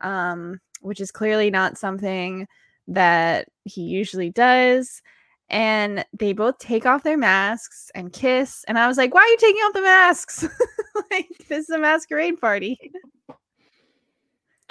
Um, 0.00 0.60
which 0.80 1.00
is 1.00 1.10
clearly 1.10 1.50
not 1.50 1.76
something 1.76 2.46
that 2.86 3.48
he 3.64 3.82
usually 3.82 4.30
does. 4.30 5.02
And 5.50 6.04
they 6.12 6.32
both 6.32 6.58
take 6.58 6.86
off 6.86 7.02
their 7.02 7.16
masks 7.16 7.90
and 7.94 8.12
kiss. 8.12 8.64
And 8.68 8.78
I 8.78 8.86
was 8.86 8.96
like, 8.96 9.12
Why 9.12 9.20
are 9.20 9.28
you 9.28 9.36
taking 9.38 9.60
off 9.62 9.74
the 9.74 9.82
masks? 9.82 10.48
like, 11.10 11.28
this 11.48 11.68
is 11.68 11.70
a 11.70 11.78
masquerade 11.78 12.40
party. 12.40 12.78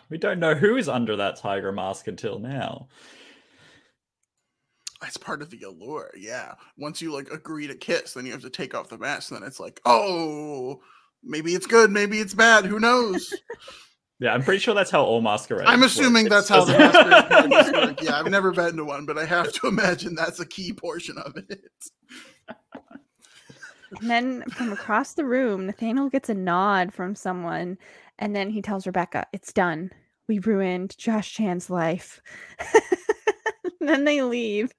We 0.10 0.18
don't 0.18 0.40
know 0.40 0.56
who 0.56 0.78
is 0.78 0.90
under 0.90 1.18
that 1.18 1.36
tiger 1.36 1.72
mask 1.72 2.08
until 2.08 2.40
now. 2.40 2.88
It's 5.04 5.18
part 5.18 5.42
of 5.42 5.50
the 5.52 5.62
allure, 5.64 6.12
yeah. 6.18 6.54
Once 6.78 7.02
you 7.02 7.14
like 7.14 7.30
agree 7.32 7.68
to 7.68 7.76
kiss, 7.76 8.14
then 8.14 8.26
you 8.26 8.32
have 8.32 8.42
to 8.42 8.50
take 8.50 8.74
off 8.74 8.90
the 8.90 8.98
mask. 8.98 9.32
And 9.32 9.42
Then 9.42 9.48
it's 9.48 9.60
like, 9.60 9.80
oh, 9.86 10.82
maybe 11.24 11.54
it's 11.54 11.68
good, 11.68 11.92
maybe 11.92 12.20
it's 12.20 12.34
bad. 12.34 12.66
Who 12.66 12.80
knows? 12.80 13.34
Yeah, 14.20 14.34
I'm 14.34 14.42
pretty 14.42 14.58
sure 14.60 14.74
that's 14.74 14.90
how 14.90 15.04
all 15.04 15.22
masquerades. 15.22 15.70
I'm 15.70 15.84
assuming 15.84 16.24
work. 16.26 16.32
that's 16.32 16.50
It's- 16.50 16.68
how 16.68 16.92
the 17.42 17.48
masquerade 17.50 17.74
work. 17.90 18.02
Yeah, 18.02 18.18
I've 18.20 18.26
never 18.32 18.52
been 18.52 18.76
to 18.78 18.86
one, 18.86 19.06
but 19.06 19.18
I 19.20 19.26
have 19.26 19.54
to 19.54 19.68
imagine 19.68 20.16
that's 20.16 20.40
a 20.40 20.46
key 20.46 20.74
portion 20.74 21.20
of 21.20 21.38
it. 21.38 21.62
And 24.02 24.10
then 24.10 24.42
from 24.50 24.72
across 24.74 25.14
the 25.14 25.24
room, 25.26 25.66
Nathaniel 25.68 26.10
gets 26.10 26.30
a 26.30 26.34
nod 26.34 26.94
from 26.94 27.16
someone, 27.16 27.78
and 28.20 28.36
then 28.36 28.50
he 28.50 28.62
tells 28.62 28.86
Rebecca, 28.88 29.26
It's 29.32 29.54
done. 29.54 29.92
We 30.28 30.40
ruined 30.40 30.98
Josh 30.98 31.34
Chan's 31.34 31.70
life. 31.70 32.20
then 33.80 34.04
they 34.04 34.22
leave 34.24 34.72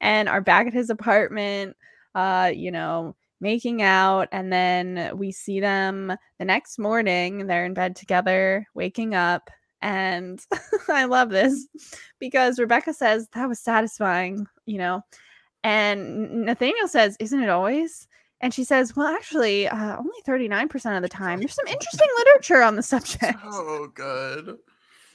and 0.00 0.28
are 0.28 0.40
back 0.40 0.66
at 0.66 0.72
his 0.72 0.90
apartment, 0.90 1.76
uh, 2.14 2.52
you 2.54 2.70
know, 2.70 3.14
making 3.40 3.82
out. 3.82 4.28
And 4.32 4.52
then 4.52 5.16
we 5.16 5.32
see 5.32 5.60
them 5.60 6.12
the 6.38 6.44
next 6.44 6.78
morning. 6.78 7.46
They're 7.46 7.64
in 7.64 7.74
bed 7.74 7.96
together, 7.96 8.66
waking 8.74 9.14
up. 9.14 9.50
And 9.80 10.40
I 10.88 11.04
love 11.04 11.30
this 11.30 11.66
because 12.18 12.58
Rebecca 12.58 12.92
says 12.92 13.28
that 13.34 13.48
was 13.48 13.60
satisfying, 13.60 14.46
you 14.66 14.78
know. 14.78 15.02
And 15.64 16.44
Nathaniel 16.44 16.88
says, 16.88 17.16
Isn't 17.20 17.42
it 17.42 17.48
always? 17.48 18.06
And 18.40 18.54
she 18.54 18.64
says, 18.64 18.94
Well, 18.96 19.08
actually, 19.08 19.68
uh, 19.68 19.96
only 19.96 20.20
39% 20.26 20.96
of 20.96 21.02
the 21.02 21.08
time. 21.08 21.40
There's 21.40 21.54
some 21.54 21.66
interesting 21.66 22.08
literature 22.18 22.62
on 22.62 22.76
the 22.76 22.82
subject. 22.82 23.38
Oh, 23.44 23.88
good. 23.94 24.56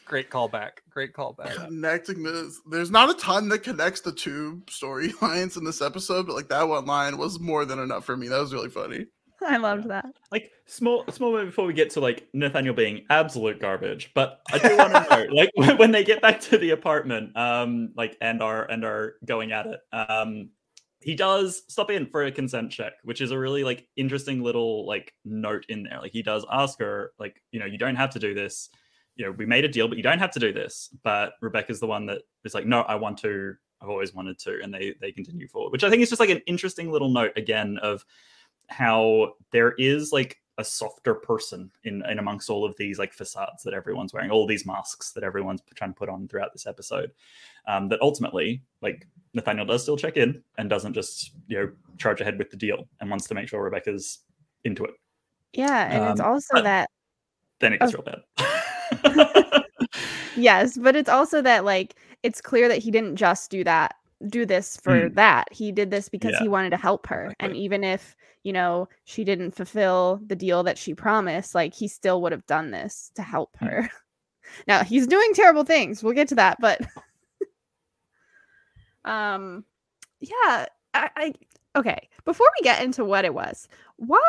Great 0.05 0.29
callback. 0.29 0.71
Great 0.89 1.13
callback. 1.13 1.55
Connecting 1.65 2.23
this, 2.23 2.59
there's 2.69 2.91
not 2.91 3.09
a 3.09 3.13
ton 3.15 3.49
that 3.49 3.63
connects 3.63 4.01
the 4.01 4.11
two 4.11 4.61
storylines 4.65 5.57
in 5.57 5.63
this 5.63 5.81
episode, 5.81 6.27
but 6.27 6.35
like 6.35 6.49
that 6.49 6.67
one 6.67 6.85
line 6.85 7.17
was 7.17 7.39
more 7.39 7.65
than 7.65 7.79
enough 7.79 8.05
for 8.05 8.17
me. 8.17 8.27
That 8.27 8.39
was 8.39 8.53
really 8.53 8.69
funny. 8.69 9.07
I 9.45 9.57
loved 9.57 9.89
that. 9.89 10.05
like 10.31 10.51
small 10.65 11.03
small 11.09 11.31
moment 11.31 11.49
before 11.49 11.65
we 11.65 11.73
get 11.73 11.89
to 11.91 11.99
like 11.99 12.27
Nathaniel 12.33 12.73
being 12.73 13.05
absolute 13.09 13.59
garbage. 13.59 14.11
But 14.13 14.41
I 14.51 14.57
do 14.57 14.77
want 14.77 14.93
to 14.93 15.07
know, 15.09 15.25
like 15.33 15.49
when, 15.55 15.77
when 15.77 15.91
they 15.91 16.03
get 16.03 16.21
back 16.21 16.39
to 16.41 16.57
the 16.57 16.71
apartment, 16.71 17.35
um, 17.35 17.91
like 17.95 18.17
and 18.21 18.41
are 18.41 18.69
and 18.69 18.85
are 18.85 19.15
going 19.25 19.51
at 19.51 19.65
it, 19.65 19.79
um, 19.91 20.49
he 21.03 21.15
does 21.15 21.63
stop 21.67 21.91
in 21.91 22.05
for 22.07 22.23
a 22.23 22.31
consent 22.31 22.71
check, 22.71 22.93
which 23.03 23.21
is 23.21 23.31
a 23.31 23.39
really 23.39 23.63
like 23.63 23.87
interesting 23.95 24.41
little 24.41 24.85
like 24.87 25.13
note 25.25 25.65
in 25.69 25.83
there. 25.83 25.99
Like 26.01 26.11
he 26.11 26.23
does 26.23 26.45
ask 26.51 26.79
her, 26.79 27.11
like, 27.19 27.41
you 27.51 27.59
know, 27.59 27.65
you 27.65 27.77
don't 27.77 27.95
have 27.95 28.11
to 28.11 28.19
do 28.19 28.33
this. 28.33 28.69
You 29.15 29.25
know, 29.25 29.31
we 29.31 29.45
made 29.45 29.63
a 29.63 29.67
deal, 29.67 29.87
but 29.87 29.97
you 29.97 30.03
don't 30.03 30.19
have 30.19 30.31
to 30.31 30.39
do 30.39 30.51
this. 30.51 30.89
But 31.03 31.33
Rebecca's 31.41 31.79
the 31.79 31.87
one 31.87 32.05
that 32.07 32.21
is 32.43 32.53
like, 32.53 32.65
no, 32.65 32.81
I 32.81 32.95
want 32.95 33.17
to. 33.19 33.55
I've 33.81 33.89
always 33.89 34.13
wanted 34.13 34.39
to, 34.39 34.59
and 34.63 34.73
they 34.73 34.95
they 35.01 35.11
continue 35.11 35.47
forward, 35.47 35.71
which 35.71 35.83
I 35.83 35.89
think 35.89 36.01
is 36.01 36.09
just 36.09 36.19
like 36.19 36.29
an 36.29 36.41
interesting 36.47 36.91
little 36.91 37.09
note 37.09 37.33
again 37.35 37.77
of 37.81 38.05
how 38.69 39.33
there 39.51 39.73
is 39.77 40.11
like 40.13 40.37
a 40.57 40.63
softer 40.63 41.15
person 41.15 41.69
in, 41.83 42.05
in 42.05 42.19
amongst 42.19 42.49
all 42.49 42.63
of 42.63 42.75
these 42.77 42.97
like 42.99 43.11
facades 43.11 43.63
that 43.63 43.73
everyone's 43.73 44.13
wearing, 44.13 44.29
all 44.31 44.45
these 44.47 44.65
masks 44.65 45.11
that 45.11 45.23
everyone's 45.23 45.61
trying 45.75 45.91
to 45.91 45.97
put 45.97 46.09
on 46.09 46.27
throughout 46.27 46.53
this 46.53 46.65
episode. 46.67 47.11
Um, 47.67 47.89
that 47.89 48.01
ultimately, 48.01 48.61
like 48.81 49.05
Nathaniel 49.33 49.65
does 49.65 49.81
still 49.81 49.97
check 49.97 50.15
in 50.15 50.41
and 50.57 50.69
doesn't 50.69 50.93
just 50.93 51.31
you 51.47 51.57
know 51.57 51.71
charge 51.97 52.21
ahead 52.21 52.37
with 52.37 52.49
the 52.51 52.57
deal 52.57 52.87
and 53.01 53.09
wants 53.09 53.27
to 53.27 53.33
make 53.35 53.47
sure 53.49 53.61
Rebecca's 53.63 54.19
into 54.63 54.85
it. 54.85 54.93
Yeah. 55.53 55.91
And 55.91 56.11
it's 56.11 56.21
Um, 56.21 56.31
also 56.33 56.61
that, 56.63 56.89
Then 57.59 57.73
it 57.73 57.79
gets 57.79 57.93
Oh. 57.93 57.97
real 57.97 58.05
bad. 58.37 58.49
yes, 60.35 60.77
but 60.77 60.95
it's 60.95 61.09
also 61.09 61.41
that, 61.41 61.65
like, 61.65 61.95
it's 62.23 62.41
clear 62.41 62.67
that 62.67 62.79
he 62.79 62.91
didn't 62.91 63.15
just 63.15 63.51
do 63.51 63.63
that, 63.63 63.95
do 64.27 64.45
this 64.45 64.77
for 64.77 65.09
that. 65.09 65.47
He 65.51 65.71
did 65.71 65.91
this 65.91 66.09
because 66.09 66.33
Yeah. 66.33 66.39
he 66.39 66.47
wanted 66.47 66.71
to 66.71 66.77
help 66.77 67.07
her. 67.07 67.33
And 67.39 67.55
even 67.55 67.83
if, 67.83 68.15
you 68.43 68.53
know, 68.53 68.87
she 69.05 69.23
didn't 69.23 69.51
fulfill 69.55 70.21
the 70.25 70.35
deal 70.35 70.63
that 70.63 70.77
she 70.77 70.93
promised, 70.93 71.55
like, 71.55 71.73
he 71.73 71.87
still 71.87 72.21
would 72.21 72.31
have 72.31 72.45
done 72.47 72.71
this 72.71 73.11
to 73.15 73.23
help 73.23 73.57
Mm. 73.61 73.67
her. 73.67 73.89
Now, 74.67 74.83
he's 74.83 75.07
doing 75.07 75.33
terrible 75.33 75.63
things. 75.63 76.03
We'll 76.03 76.13
get 76.13 76.27
to 76.29 76.35
that. 76.35 76.57
But, 76.59 76.81
um, 79.05 79.65
yeah, 80.19 80.65
I, 80.93 81.09
I 81.15 81.33
okay. 81.77 82.09
Before 82.25 82.47
we 82.59 82.63
get 82.63 82.83
into 82.83 83.05
what 83.05 83.25
it 83.25 83.33
was, 83.33 83.67
why 83.97 84.21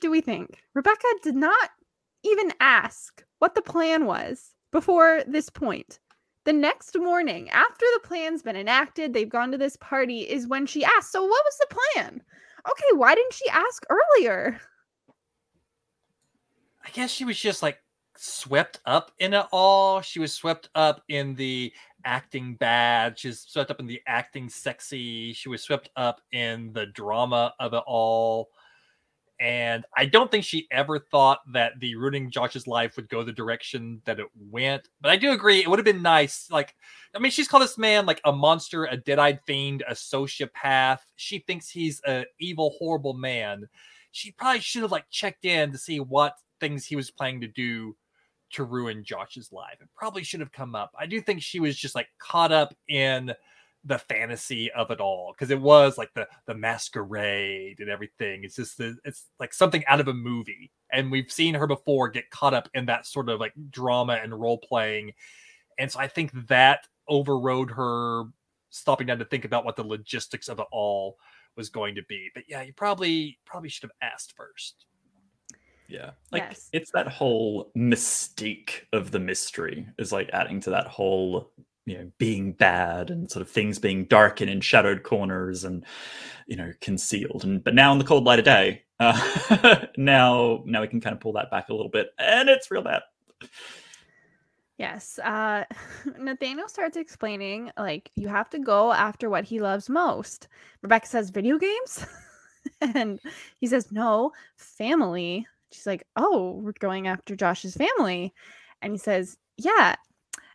do 0.00 0.10
we 0.10 0.20
think 0.20 0.62
Rebecca 0.74 1.06
did 1.22 1.36
not 1.36 1.70
even 2.24 2.52
ask 2.60 3.24
what 3.42 3.56
the 3.56 3.60
plan 3.60 4.06
was 4.06 4.54
before 4.70 5.24
this 5.26 5.50
point? 5.50 5.98
The 6.44 6.52
next 6.52 6.96
morning, 6.96 7.50
after 7.50 7.84
the 7.94 8.06
plan's 8.06 8.40
been 8.40 8.54
enacted, 8.54 9.12
they've 9.12 9.28
gone 9.28 9.50
to 9.50 9.58
this 9.58 9.76
party, 9.78 10.20
is 10.20 10.46
when 10.46 10.64
she 10.64 10.84
asked, 10.84 11.10
So, 11.10 11.22
what 11.22 11.44
was 11.44 11.58
the 11.58 11.74
plan? 11.74 12.22
Okay, 12.70 12.96
why 12.96 13.16
didn't 13.16 13.32
she 13.32 13.48
ask 13.48 13.84
earlier? 13.90 14.60
I 16.86 16.90
guess 16.92 17.10
she 17.10 17.24
was 17.24 17.36
just 17.36 17.64
like 17.64 17.78
swept 18.16 18.78
up 18.86 19.10
in 19.18 19.34
it 19.34 19.46
all. 19.50 20.02
She 20.02 20.20
was 20.20 20.32
swept 20.32 20.68
up 20.76 21.02
in 21.08 21.34
the 21.34 21.72
acting 22.04 22.54
bad. 22.54 23.18
She 23.18 23.26
was 23.26 23.40
swept 23.40 23.72
up 23.72 23.80
in 23.80 23.88
the 23.88 24.00
acting 24.06 24.48
sexy. 24.48 25.32
She 25.32 25.48
was 25.48 25.62
swept 25.62 25.90
up 25.96 26.20
in 26.30 26.72
the 26.74 26.86
drama 26.86 27.54
of 27.58 27.74
it 27.74 27.82
all. 27.88 28.50
And 29.42 29.84
I 29.96 30.04
don't 30.04 30.30
think 30.30 30.44
she 30.44 30.68
ever 30.70 31.00
thought 31.00 31.40
that 31.52 31.72
the 31.80 31.96
ruining 31.96 32.30
Josh's 32.30 32.68
life 32.68 32.94
would 32.94 33.08
go 33.08 33.24
the 33.24 33.32
direction 33.32 34.00
that 34.04 34.20
it 34.20 34.28
went. 34.38 34.88
But 35.00 35.10
I 35.10 35.16
do 35.16 35.32
agree, 35.32 35.58
it 35.58 35.68
would 35.68 35.80
have 35.80 35.84
been 35.84 36.00
nice. 36.00 36.46
Like, 36.48 36.76
I 37.12 37.18
mean, 37.18 37.32
she's 37.32 37.48
called 37.48 37.64
this 37.64 37.76
man 37.76 38.06
like 38.06 38.20
a 38.24 38.30
monster, 38.30 38.84
a 38.84 38.96
dead-eyed 38.96 39.40
fiend, 39.44 39.82
a 39.88 39.94
sociopath. 39.94 41.00
She 41.16 41.40
thinks 41.40 41.68
he's 41.68 42.00
a 42.06 42.24
evil, 42.38 42.76
horrible 42.78 43.14
man. 43.14 43.68
She 44.12 44.30
probably 44.30 44.60
should 44.60 44.82
have 44.82 44.92
like 44.92 45.10
checked 45.10 45.44
in 45.44 45.72
to 45.72 45.78
see 45.78 45.98
what 45.98 46.36
things 46.60 46.86
he 46.86 46.94
was 46.94 47.10
planning 47.10 47.40
to 47.40 47.48
do 47.48 47.96
to 48.52 48.62
ruin 48.62 49.02
Josh's 49.02 49.50
life. 49.50 49.78
It 49.80 49.88
probably 49.96 50.22
should 50.22 50.38
have 50.38 50.52
come 50.52 50.76
up. 50.76 50.92
I 50.96 51.06
do 51.06 51.20
think 51.20 51.42
she 51.42 51.58
was 51.58 51.76
just 51.76 51.96
like 51.96 52.06
caught 52.20 52.52
up 52.52 52.76
in 52.88 53.34
the 53.84 53.98
fantasy 53.98 54.70
of 54.72 54.90
it 54.90 55.00
all 55.00 55.32
because 55.32 55.50
it 55.50 55.60
was 55.60 55.98
like 55.98 56.12
the 56.14 56.26
the 56.46 56.54
masquerade 56.54 57.80
and 57.80 57.88
everything. 57.90 58.44
It's 58.44 58.56
just 58.56 58.78
the, 58.78 58.96
it's 59.04 59.26
like 59.40 59.52
something 59.52 59.84
out 59.86 60.00
of 60.00 60.08
a 60.08 60.14
movie, 60.14 60.70
and 60.92 61.10
we've 61.10 61.30
seen 61.30 61.54
her 61.54 61.66
before 61.66 62.08
get 62.08 62.30
caught 62.30 62.54
up 62.54 62.68
in 62.74 62.86
that 62.86 63.06
sort 63.06 63.28
of 63.28 63.40
like 63.40 63.52
drama 63.70 64.20
and 64.22 64.38
role 64.38 64.58
playing, 64.58 65.12
and 65.78 65.90
so 65.90 65.98
I 65.98 66.08
think 66.08 66.30
that 66.48 66.86
overrode 67.08 67.70
her 67.72 68.24
stopping 68.70 69.06
down 69.06 69.18
to 69.18 69.24
think 69.24 69.44
about 69.44 69.64
what 69.64 69.76
the 69.76 69.84
logistics 69.84 70.48
of 70.48 70.58
it 70.58 70.66
all 70.72 71.18
was 71.56 71.68
going 71.68 71.94
to 71.96 72.02
be. 72.08 72.30
But 72.34 72.44
yeah, 72.48 72.62
you 72.62 72.72
probably 72.72 73.38
probably 73.44 73.68
should 73.68 73.90
have 73.90 74.12
asked 74.12 74.34
first. 74.36 74.86
Yeah. 75.88 76.12
Like 76.30 76.44
Yes. 76.48 76.70
it's 76.72 76.90
that 76.92 77.06
whole 77.06 77.70
mystique 77.76 78.86
of 78.94 79.10
the 79.10 79.18
mystery 79.18 79.86
is 79.98 80.10
like 80.10 80.30
adding 80.32 80.58
to 80.60 80.70
that 80.70 80.86
whole, 80.86 81.52
you 81.84 81.98
know, 81.98 82.10
being 82.18 82.52
bad 82.52 83.10
and 83.10 83.30
sort 83.30 83.42
of 83.42 83.50
things 83.50 83.78
being 83.78 84.04
dark 84.04 84.40
and 84.40 84.48
in 84.48 84.60
shadowed 84.60 85.02
corners 85.02 85.64
and 85.64 85.84
you 86.46 86.56
know, 86.56 86.72
concealed. 86.80 87.44
And 87.44 87.62
but 87.62 87.74
now 87.74 87.92
in 87.92 87.98
the 87.98 88.04
cold 88.04 88.24
light 88.24 88.38
of 88.38 88.44
day, 88.44 88.82
uh 89.00 89.86
now 89.96 90.62
now 90.64 90.80
we 90.80 90.88
can 90.88 91.00
kind 91.00 91.14
of 91.14 91.20
pull 91.20 91.32
that 91.34 91.50
back 91.50 91.68
a 91.68 91.74
little 91.74 91.90
bit 91.90 92.10
and 92.18 92.48
it's 92.48 92.70
real 92.70 92.82
bad. 92.82 93.02
Yes. 94.78 95.18
Uh 95.18 95.64
Nathaniel 96.18 96.68
starts 96.68 96.96
explaining 96.96 97.70
like 97.78 98.10
you 98.14 98.28
have 98.28 98.50
to 98.50 98.58
go 98.58 98.92
after 98.92 99.28
what 99.28 99.44
he 99.44 99.60
loves 99.60 99.88
most. 99.88 100.48
Rebecca 100.82 101.06
says 101.06 101.30
video 101.30 101.58
games. 101.58 102.06
and 102.80 103.20
he 103.58 103.66
says 103.66 103.90
no, 103.90 104.32
family. 104.56 105.46
She's 105.72 105.86
like, 105.86 106.06
"Oh, 106.16 106.60
we're 106.62 106.72
going 106.78 107.08
after 107.08 107.34
Josh's 107.34 107.76
family." 107.76 108.32
And 108.82 108.92
he 108.92 108.98
says, 108.98 109.36
"Yeah." 109.56 109.96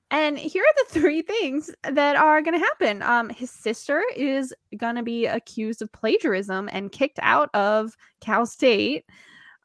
And 0.10 0.38
here 0.38 0.64
are 0.64 0.84
the 0.86 1.00
three 1.00 1.22
things 1.22 1.70
that 1.84 2.16
are 2.16 2.42
going 2.42 2.58
to 2.58 2.66
happen. 2.66 3.02
Um 3.02 3.30
his 3.30 3.52
sister 3.52 4.04
is 4.16 4.54
going 4.78 4.96
to 4.96 5.04
be 5.04 5.26
accused 5.26 5.82
of 5.82 5.92
plagiarism 5.92 6.70
and 6.72 6.92
kicked 6.92 7.20
out 7.22 7.50
of 7.54 7.96
Cal 8.22 8.46
State. 8.46 9.06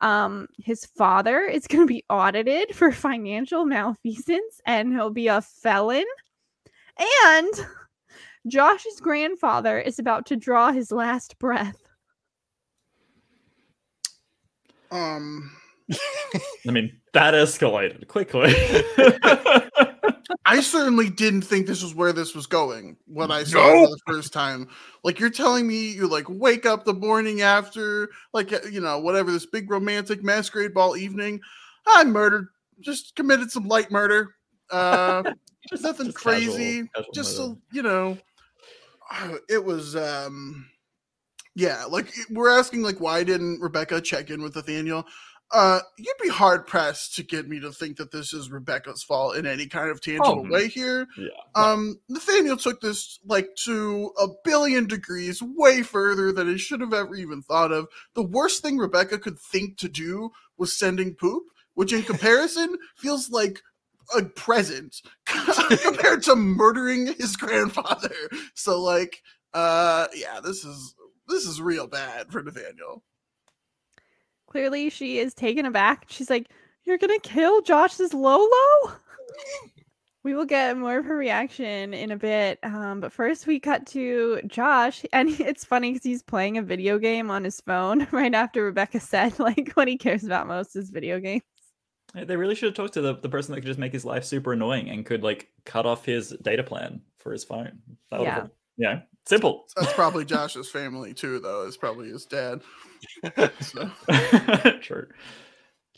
Um, 0.00 0.48
his 0.58 0.84
father 0.84 1.42
is 1.42 1.66
going 1.68 1.86
to 1.86 1.92
be 1.92 2.04
audited 2.10 2.74
for 2.74 2.90
financial 2.90 3.64
malfeasance 3.64 4.60
and 4.66 4.92
he'll 4.92 5.10
be 5.10 5.28
a 5.28 5.40
felon. 5.40 6.04
And 7.24 7.54
Josh's 8.48 9.00
grandfather 9.00 9.78
is 9.78 9.98
about 9.98 10.26
to 10.26 10.36
draw 10.36 10.72
his 10.72 10.90
last 10.90 11.38
breath. 11.38 11.80
Um, 14.90 15.50
I 16.66 16.70
mean, 16.70 16.92
that 17.12 17.34
escalated 17.34 18.06
quickly. 18.08 18.54
I 20.44 20.60
certainly 20.60 21.08
didn't 21.08 21.42
think 21.42 21.66
this 21.66 21.82
was 21.82 21.94
where 21.94 22.12
this 22.12 22.34
was 22.34 22.46
going 22.46 22.96
when 23.06 23.30
I 23.30 23.44
saw 23.44 23.58
No. 23.58 23.84
it 23.84 23.86
for 23.86 23.90
the 23.90 24.00
first 24.16 24.32
time. 24.32 24.68
Like 25.04 25.20
you're 25.20 25.30
telling 25.30 25.66
me 25.66 25.90
you 25.92 26.08
like 26.08 26.26
wake 26.28 26.66
up 26.66 26.84
the 26.84 26.94
morning 26.94 27.42
after, 27.42 28.10
like 28.32 28.52
uh, 28.52 28.58
you 28.70 28.80
know, 28.80 28.98
whatever 28.98 29.30
this 29.30 29.46
big 29.46 29.70
romantic 29.70 30.22
masquerade 30.22 30.74
ball 30.74 30.96
evening. 30.96 31.40
I 31.86 32.04
murdered, 32.04 32.48
just 32.80 33.14
committed 33.16 33.50
some 33.50 33.66
light 33.68 33.90
murder. 33.90 34.34
Uh, 34.70 35.22
Just- 35.70 35.84
nothing 35.84 36.06
just 36.06 36.18
crazy. 36.18 36.88
casual 36.94 37.12
just 37.14 37.38
murder. 37.38 37.52
so 37.54 37.58
you 37.72 37.82
know, 37.82 38.18
it 39.48 39.64
was 39.64 39.94
um, 39.94 40.66
yeah. 41.54 41.84
Like 41.84 42.12
we're 42.30 42.48
asking, 42.50 42.82
like 42.82 42.98
why 43.00 43.22
didn't 43.22 43.60
Rebecca 43.60 44.00
check 44.00 44.30
in 44.30 44.42
with 44.42 44.56
Nathaniel? 44.56 45.06
Uh, 45.52 45.80
you'd 45.98 46.16
be 46.22 46.30
hard 46.30 46.66
pressed 46.66 47.14
to 47.16 47.22
get 47.22 47.46
me 47.46 47.60
to 47.60 47.70
think 47.70 47.98
that 47.98 48.10
this 48.10 48.32
is 48.32 48.50
Rebecca's 48.50 49.02
fault 49.02 49.36
in 49.36 49.46
any 49.46 49.66
kind 49.66 49.90
of 49.90 50.00
tangible 50.00 50.44
Oh, 50.46 50.50
way 50.50 50.66
here. 50.68 51.06
yeah. 51.18 51.28
Um, 51.54 52.00
Nathaniel 52.08 52.56
took 52.56 52.80
this 52.80 53.18
like 53.26 53.54
to 53.64 54.12
a 54.18 54.28
billion 54.44 54.86
degrees 54.86 55.42
way 55.42 55.82
further 55.82 56.32
than 56.32 56.48
he 56.48 56.56
should 56.56 56.80
have 56.80 56.94
ever 56.94 57.14
even 57.14 57.42
thought 57.42 57.70
of. 57.70 57.86
The 58.14 58.22
worst 58.22 58.62
thing 58.62 58.78
Rebecca 58.78 59.18
could 59.18 59.38
think 59.38 59.76
to 59.78 59.88
do 59.90 60.30
was 60.56 60.78
sending 60.78 61.14
poop, 61.14 61.42
which 61.74 61.92
in 61.92 62.02
comparison 62.02 62.78
feels 62.96 63.28
like 63.30 63.60
a 64.16 64.22
present 64.24 65.02
compared 65.26 66.22
to 66.22 66.34
murdering 66.34 67.08
his 67.18 67.36
grandfather. 67.36 68.14
So 68.54 68.80
like, 68.80 69.22
uh, 69.54 70.06
yeah, 70.14 70.40
this 70.42 70.64
is 70.64 70.94
this 71.28 71.46
is 71.46 71.60
real 71.60 71.86
bad 71.86 72.32
for 72.32 72.42
Nathaniel. 72.42 73.02
Clearly, 74.52 74.90
she 74.90 75.18
is 75.18 75.32
taken 75.32 75.64
aback. 75.64 76.04
She's 76.08 76.28
like, 76.28 76.50
You're 76.84 76.98
gonna 76.98 77.18
kill 77.20 77.62
Josh's 77.62 78.12
Lolo? 78.12 78.50
we 80.24 80.34
will 80.34 80.44
get 80.44 80.76
more 80.76 80.98
of 80.98 81.06
her 81.06 81.16
reaction 81.16 81.94
in 81.94 82.10
a 82.10 82.18
bit. 82.18 82.58
Um, 82.62 83.00
but 83.00 83.14
first, 83.14 83.46
we 83.46 83.58
cut 83.58 83.86
to 83.88 84.42
Josh, 84.46 85.06
and 85.14 85.30
it's 85.40 85.64
funny 85.64 85.92
because 85.92 86.04
he's 86.04 86.22
playing 86.22 86.58
a 86.58 86.62
video 86.62 86.98
game 86.98 87.30
on 87.30 87.44
his 87.44 87.62
phone 87.62 88.06
right 88.12 88.34
after 88.34 88.62
Rebecca 88.62 89.00
said, 89.00 89.38
like, 89.38 89.72
what 89.72 89.88
he 89.88 89.96
cares 89.96 90.22
about 90.22 90.46
most 90.46 90.76
is 90.76 90.90
video 90.90 91.18
games. 91.18 91.42
They 92.14 92.36
really 92.36 92.54
should 92.54 92.66
have 92.66 92.74
talked 92.74 92.92
to 92.92 93.00
the, 93.00 93.14
the 93.14 93.30
person 93.30 93.54
that 93.54 93.62
could 93.62 93.68
just 93.68 93.78
make 93.78 93.94
his 93.94 94.04
life 94.04 94.24
super 94.24 94.52
annoying 94.52 94.90
and 94.90 95.06
could 95.06 95.22
like 95.22 95.48
cut 95.64 95.86
off 95.86 96.04
his 96.04 96.28
data 96.42 96.62
plan 96.62 97.00
for 97.16 97.32
his 97.32 97.42
phone. 97.42 97.80
That 98.10 98.20
Yeah. 98.20 98.34
have 98.34 98.50
yeah, 98.76 99.00
simple. 99.26 99.66
That's 99.76 99.92
probably 99.92 100.24
Josh's 100.24 100.70
family 100.70 101.14
too, 101.14 101.38
though. 101.40 101.66
It's 101.66 101.76
probably 101.76 102.08
his 102.08 102.26
dad. 102.26 102.62
So. 103.60 103.90
True. 104.80 105.08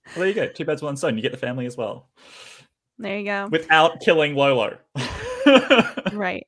Well, 0.07 0.17
there 0.17 0.29
you 0.29 0.35
go. 0.35 0.49
Two 0.49 0.65
beds, 0.65 0.83
one 0.83 0.97
stone. 0.97 1.17
You 1.17 1.23
get 1.23 1.33
the 1.33 1.39
family 1.39 1.65
as 1.67 1.77
well 1.77 2.09
There 2.99 3.19
you 3.19 3.25
go. 3.25 3.49
without 3.51 4.01
killing 4.01 4.35
Lolo. 4.35 4.77
right. 6.13 6.47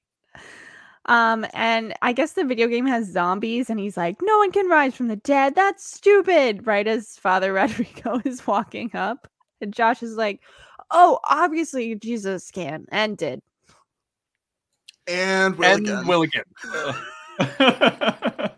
Um, 1.07 1.47
and 1.55 1.95
I 2.03 2.13
guess 2.13 2.33
the 2.33 2.45
video 2.45 2.67
game 2.67 2.87
has 2.87 3.07
zombies, 3.11 3.71
and 3.71 3.79
he's 3.79 3.97
like, 3.97 4.17
"No 4.23 4.39
one 4.39 4.51
can 4.51 4.69
rise 4.69 4.95
from 4.97 5.07
the 5.09 5.17
dead. 5.17 5.55
That's 5.55 5.89
stupid." 5.89 6.67
Right 6.67 6.87
as 6.87 7.17
Father 7.17 7.53
Rodrigo 7.53 8.21
is 8.25 8.47
walking 8.47 8.91
up, 8.95 9.29
and 9.61 9.73
Josh 9.73 10.03
is 10.03 10.17
like, 10.17 10.41
"Oh, 10.91 11.21
obviously 11.29 11.95
Jesus 11.95 12.51
can 12.51 12.87
and 12.91 13.17
did." 13.17 13.41
And 15.09 15.57
will 15.57 15.65
and 15.77 15.87
again. 15.87 16.07
will 16.07 16.23
again. 16.23 16.45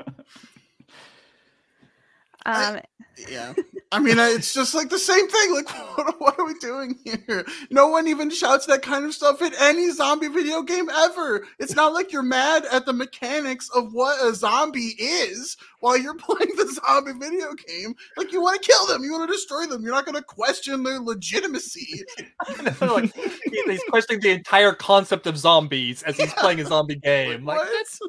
Um, 2.47 2.81
Yeah. 3.29 3.53
I 3.93 3.99
mean, 3.99 4.19
it's 4.19 4.55
just 4.55 4.75
like 4.75 4.89
the 4.89 4.99
same 4.99 5.29
thing. 5.29 5.55
Like, 5.55 5.69
what, 5.97 6.21
what 6.21 6.28
are 6.28 6.28
we 6.49 6.59
doing 6.59 6.99
here? 7.05 7.45
No 7.71 7.89
one 7.89 8.09
even 8.09 8.31
shouts 8.31 8.67
that 8.67 8.83
kind 8.83 9.05
of 9.05 9.15
stuff 9.15 9.43
in 9.43 9.53
any 9.61 9.91
zombie 9.93 10.29
video 10.29 10.63
game 10.63 10.89
ever. 10.91 11.47
It's 11.59 11.75
not 11.75 11.93
like 11.93 12.13
you're 12.13 12.23
mad 12.23 12.65
at 12.73 12.87
the 12.87 12.93
mechanics 12.93 13.69
of 13.75 13.93
what 13.93 14.25
a 14.25 14.35
zombie 14.35 14.95
is 14.99 15.57
while 15.81 15.97
you're 15.97 16.15
playing 16.19 16.57
the 16.57 16.81
zombie 16.85 17.13
video 17.13 17.53
game. 17.55 17.95
Like, 18.17 18.33
you 18.33 18.41
want 18.41 18.61
to 18.61 18.67
kill 18.67 18.87
them, 18.87 19.05
you 19.05 19.13
want 19.13 19.29
to 19.29 19.35
destroy 19.35 19.67
them. 19.67 19.83
You're 19.83 19.93
not 19.93 20.07
going 20.07 20.17
to 20.17 20.23
question 20.23 20.83
their 20.83 21.01
legitimacy. 21.01 22.05
like, 22.81 23.15
he's 23.15 23.83
questioning 23.91 24.21
the 24.23 24.31
entire 24.31 24.73
concept 24.73 25.27
of 25.27 25.37
zombies 25.37 26.03
as 26.03 26.17
he's 26.17 26.33
playing 26.35 26.61
a 26.61 26.65
zombie 26.65 26.97
game. 27.03 27.45
Like, 27.45 27.59
what? 27.59 27.69
that's 27.73 28.01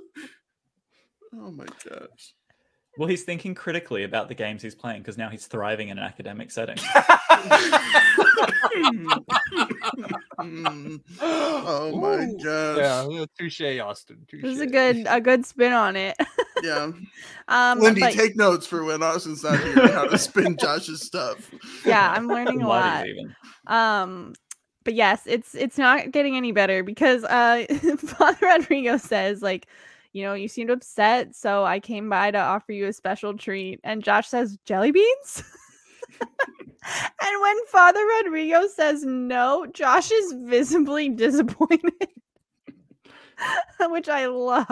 Oh 1.33 1.51
my 1.51 1.65
gosh. 1.65 2.33
Well, 2.99 3.07
he's 3.07 3.23
thinking 3.23 3.55
critically 3.55 4.03
about 4.03 4.27
the 4.27 4.35
games 4.35 4.61
he's 4.61 4.75
playing 4.75 5.01
because 5.01 5.17
now 5.17 5.29
he's 5.29 5.47
thriving 5.47 5.87
in 5.87 5.97
an 5.97 6.03
academic 6.03 6.51
setting. 6.51 6.77
Oh 11.21 11.91
my 11.99 12.25
Ooh. 12.25 12.37
gosh. 12.43 13.07
Yeah, 13.09 13.25
touche, 13.37 13.79
Austin. 13.81 14.25
Touche. 14.29 14.41
this 14.41 14.55
is 14.55 14.61
a 14.61 14.67
good 14.67 15.05
a 15.07 15.21
good 15.21 15.45
spin 15.45 15.73
on 15.73 15.95
it. 15.95 16.17
Yeah. 16.61 16.91
Um, 17.47 17.79
Lindy, 17.79 18.01
but 18.01 18.11
take 18.11 18.35
notes 18.35 18.67
for 18.67 18.83
when 18.83 19.01
Austin's 19.01 19.43
not 19.43 19.57
here 19.61 19.93
how 19.93 20.03
to 20.03 20.17
spin 20.17 20.57
Josh's 20.57 21.01
stuff. 21.01 21.49
yeah, 21.85 22.11
I'm 22.11 22.27
learning 22.27 22.61
a 22.61 22.67
lot. 22.67 23.07
Even. 23.07 23.33
Um, 23.67 24.33
but 24.83 24.93
yes, 24.93 25.21
it's 25.25 25.55
it's 25.55 25.77
not 25.77 26.11
getting 26.11 26.35
any 26.35 26.51
better 26.51 26.83
because 26.83 27.23
uh 27.23 27.65
Father 27.97 28.45
Rodrigo 28.45 28.97
says 28.97 29.41
like, 29.41 29.67
you 30.13 30.23
know, 30.23 30.33
you 30.33 30.47
seemed 30.47 30.69
upset, 30.71 31.35
so 31.35 31.63
I 31.65 31.79
came 31.79 32.09
by 32.09 32.31
to 32.31 32.37
offer 32.37 32.71
you 32.71 32.87
a 32.87 32.93
special 32.93 33.37
treat. 33.37 33.79
And 33.83 34.03
Josh 34.03 34.27
says 34.27 34.57
jelly 34.65 34.91
beans. 34.91 35.43
and 36.21 37.41
when 37.41 37.65
Father 37.67 38.03
Rodrigo 38.05 38.67
says 38.67 39.03
no, 39.03 39.65
Josh 39.67 40.11
is 40.11 40.33
visibly 40.39 41.09
disappointed, 41.15 41.93
which 43.81 44.09
I 44.09 44.25
loved. 44.27 44.71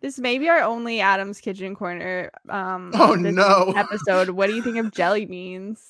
This 0.00 0.18
may 0.18 0.38
be 0.38 0.48
our 0.48 0.60
only 0.60 1.00
Adam's 1.00 1.40
Kitchen 1.40 1.74
Corner. 1.74 2.30
Um, 2.48 2.92
Oh 2.94 3.14
no. 3.14 3.72
episode. 3.76 4.30
What 4.30 4.46
do 4.48 4.54
you 4.54 4.62
think 4.62 4.76
of 4.76 4.92
jelly 4.92 5.24
beans? 5.24 5.82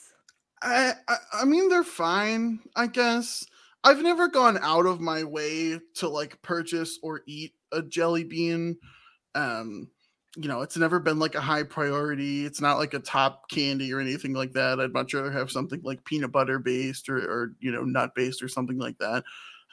I, 0.62 0.92
I 1.06 1.16
I 1.34 1.44
mean 1.44 1.68
they're 1.68 1.84
fine, 1.84 2.60
I 2.74 2.86
guess. 2.86 3.44
I've 3.86 4.02
never 4.02 4.26
gone 4.26 4.58
out 4.62 4.84
of 4.84 5.00
my 5.00 5.22
way 5.22 5.78
to 5.94 6.08
like 6.08 6.42
purchase 6.42 6.98
or 7.04 7.22
eat 7.24 7.54
a 7.70 7.82
jelly 7.82 8.24
bean. 8.24 8.76
Um, 9.36 9.88
you 10.36 10.48
know, 10.48 10.62
it's 10.62 10.76
never 10.76 10.98
been 10.98 11.20
like 11.20 11.36
a 11.36 11.40
high 11.40 11.62
priority. 11.62 12.44
It's 12.44 12.60
not 12.60 12.78
like 12.78 12.94
a 12.94 12.98
top 12.98 13.48
candy 13.48 13.92
or 13.92 14.00
anything 14.00 14.32
like 14.32 14.52
that. 14.54 14.80
I'd 14.80 14.92
much 14.92 15.14
rather 15.14 15.30
have 15.30 15.52
something 15.52 15.80
like 15.84 16.04
peanut 16.04 16.32
butter 16.32 16.58
based 16.58 17.08
or, 17.08 17.18
or 17.18 17.52
you 17.60 17.70
know, 17.70 17.84
nut 17.84 18.10
based 18.16 18.42
or 18.42 18.48
something 18.48 18.76
like 18.76 18.98
that. 18.98 19.22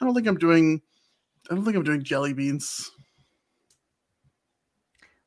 I 0.00 0.04
don't 0.04 0.14
think 0.14 0.28
I'm 0.28 0.38
doing 0.38 0.80
I 1.50 1.56
don't 1.56 1.64
think 1.64 1.76
I'm 1.76 1.82
doing 1.82 2.04
jelly 2.04 2.34
beans. 2.34 2.92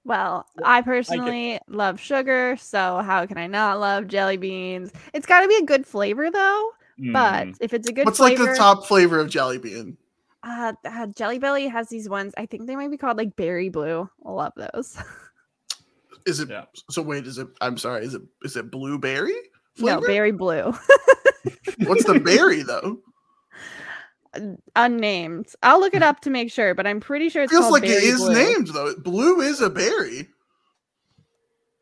Well, 0.06 0.48
I 0.64 0.82
personally 0.82 1.60
love 1.68 2.00
sugar, 2.00 2.56
so 2.58 3.00
how 3.00 3.26
can 3.26 3.38
I 3.38 3.48
not 3.48 3.82
love 3.82 4.08
jelly 4.08 4.38
beans? 4.38 4.94
It's 5.14 5.26
got 5.26 5.42
to 5.42 5.50
be 5.50 5.58
a 5.58 5.66
good 5.66 5.86
flavor 5.86 6.32
though. 6.32 6.72
But 7.00 7.48
Mm. 7.48 7.58
if 7.62 7.74
it's 7.74 7.88
a 7.88 7.94
good 7.94 8.06
What's 8.06 8.18
flavor, 8.18 8.44
like 8.44 8.54
the 8.54 8.58
top 8.58 8.86
flavor 8.88 9.20
of 9.20 9.30
jelly 9.30 9.58
bean? 9.60 9.98
uh, 10.44 10.74
uh, 10.86 11.08
Jelly 11.08 11.38
Belly 11.40 11.68
has 11.68 11.90
these 11.90 12.08
ones. 12.10 12.34
I 12.38 12.46
think 12.48 12.66
they 12.68 12.76
might 12.76 12.90
be 12.92 12.98
called 12.98 13.18
like 13.18 13.36
berry 13.36 13.70
blue. 13.70 14.10
I 14.26 14.32
love 14.32 14.54
those. 14.56 14.98
Is 16.26 16.40
it 16.40 16.50
Yeah. 16.50 16.66
so 16.90 17.02
wait, 17.02 17.26
is 17.28 17.38
it 17.38 17.48
I'm 17.62 17.78
sorry, 17.78 18.04
is 18.06 18.14
it 18.14 18.22
is 18.44 18.56
it 18.58 18.72
blueberry? 18.72 19.34
no, 19.78 20.00
Flavor? 20.00 20.08
berry 20.08 20.32
blue. 20.32 20.74
What's 21.86 22.04
the 22.06 22.20
berry 22.20 22.64
though? 22.64 23.00
Unnamed. 24.76 25.48
I'll 25.64 25.80
look 25.80 25.96
it 25.96 26.04
up 26.04 26.20
to 26.22 26.30
make 26.30 26.52
sure, 26.52 26.76
but 26.76 26.86
I'm 26.86 27.00
pretty 27.00 27.30
sure 27.30 27.44
it's 27.44 27.52
feels 27.52 27.64
called 27.64 27.74
like 27.74 27.84
it 27.84 27.88
berry 27.94 28.04
is 28.06 28.18
blue. 28.20 28.34
named 28.34 28.68
though. 28.68 28.96
Blue 28.96 29.42
is 29.42 29.62
a 29.62 29.70
berry. 29.70 30.28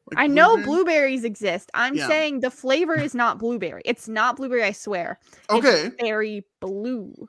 Like 0.07 0.19
I 0.19 0.27
know 0.27 0.49
blueberry? 0.55 0.65
blueberries 0.65 1.23
exist. 1.23 1.71
I'm 1.73 1.95
Yeah. 1.95 2.07
saying 2.07 2.41
the 2.41 2.51
flavor 2.51 2.95
is 2.95 3.15
not 3.15 3.39
blueberry. 3.39 3.81
It's 3.85 4.07
not 4.07 4.37
blueberry, 4.37 4.63
I 4.63 4.71
swear. 4.71 5.19
It's 5.33 5.49
Okay. 5.49 5.91
berry 5.97 6.45
blue. 6.59 7.27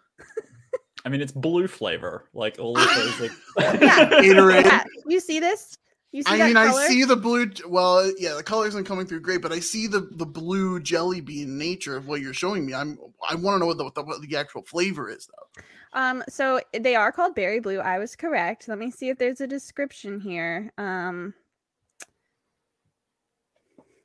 I 1.04 1.08
mean, 1.08 1.20
it's 1.20 1.32
blue 1.32 1.68
flavor, 1.68 2.24
like 2.34 2.58
all 2.58 2.76
of 2.76 2.88
those. 2.94 3.30
Like, 3.56 3.78
Yeah. 3.80 4.08
Gatorade. 4.20 4.64
Yeah, 4.64 4.84
you 5.06 5.20
see 5.20 5.40
this? 5.40 5.78
You 6.12 6.22
see 6.22 6.32
I 6.32 6.38
that 6.38 6.46
mean, 6.46 6.54
color? 6.54 6.80
I 6.80 6.86
see 6.88 7.04
the 7.04 7.16
blue. 7.16 7.50
Well, 7.68 8.10
yeah, 8.18 8.34
the 8.34 8.42
color 8.42 8.66
isn't 8.66 8.84
coming 8.84 9.06
through 9.06 9.20
great, 9.20 9.42
but 9.42 9.52
I 9.52 9.60
see 9.60 9.86
the 9.86 10.08
the 10.12 10.26
blue 10.26 10.80
jelly 10.80 11.20
bean 11.20 11.58
nature 11.58 11.96
of 11.96 12.06
what 12.08 12.20
you're 12.20 12.32
showing 12.32 12.64
me. 12.64 12.74
I'm 12.74 12.98
I 13.28 13.34
want 13.34 13.56
to 13.56 13.58
know 13.58 13.66
what 13.66 13.78
the, 13.78 13.84
what 13.84 13.94
the 13.94 14.02
what 14.02 14.20
the 14.22 14.36
actual 14.36 14.62
flavor 14.62 15.10
is 15.10 15.26
though. 15.26 15.62
Um, 15.92 16.24
so 16.28 16.60
they 16.78 16.94
are 16.94 17.12
called 17.12 17.34
berry 17.34 17.60
blue. 17.60 17.80
I 17.80 17.98
was 17.98 18.16
correct. 18.16 18.66
Let 18.68 18.78
me 18.78 18.90
see 18.90 19.08
if 19.08 19.18
there's 19.18 19.40
a 19.40 19.46
description 19.46 20.20
here. 20.20 20.72
Um, 20.78 21.34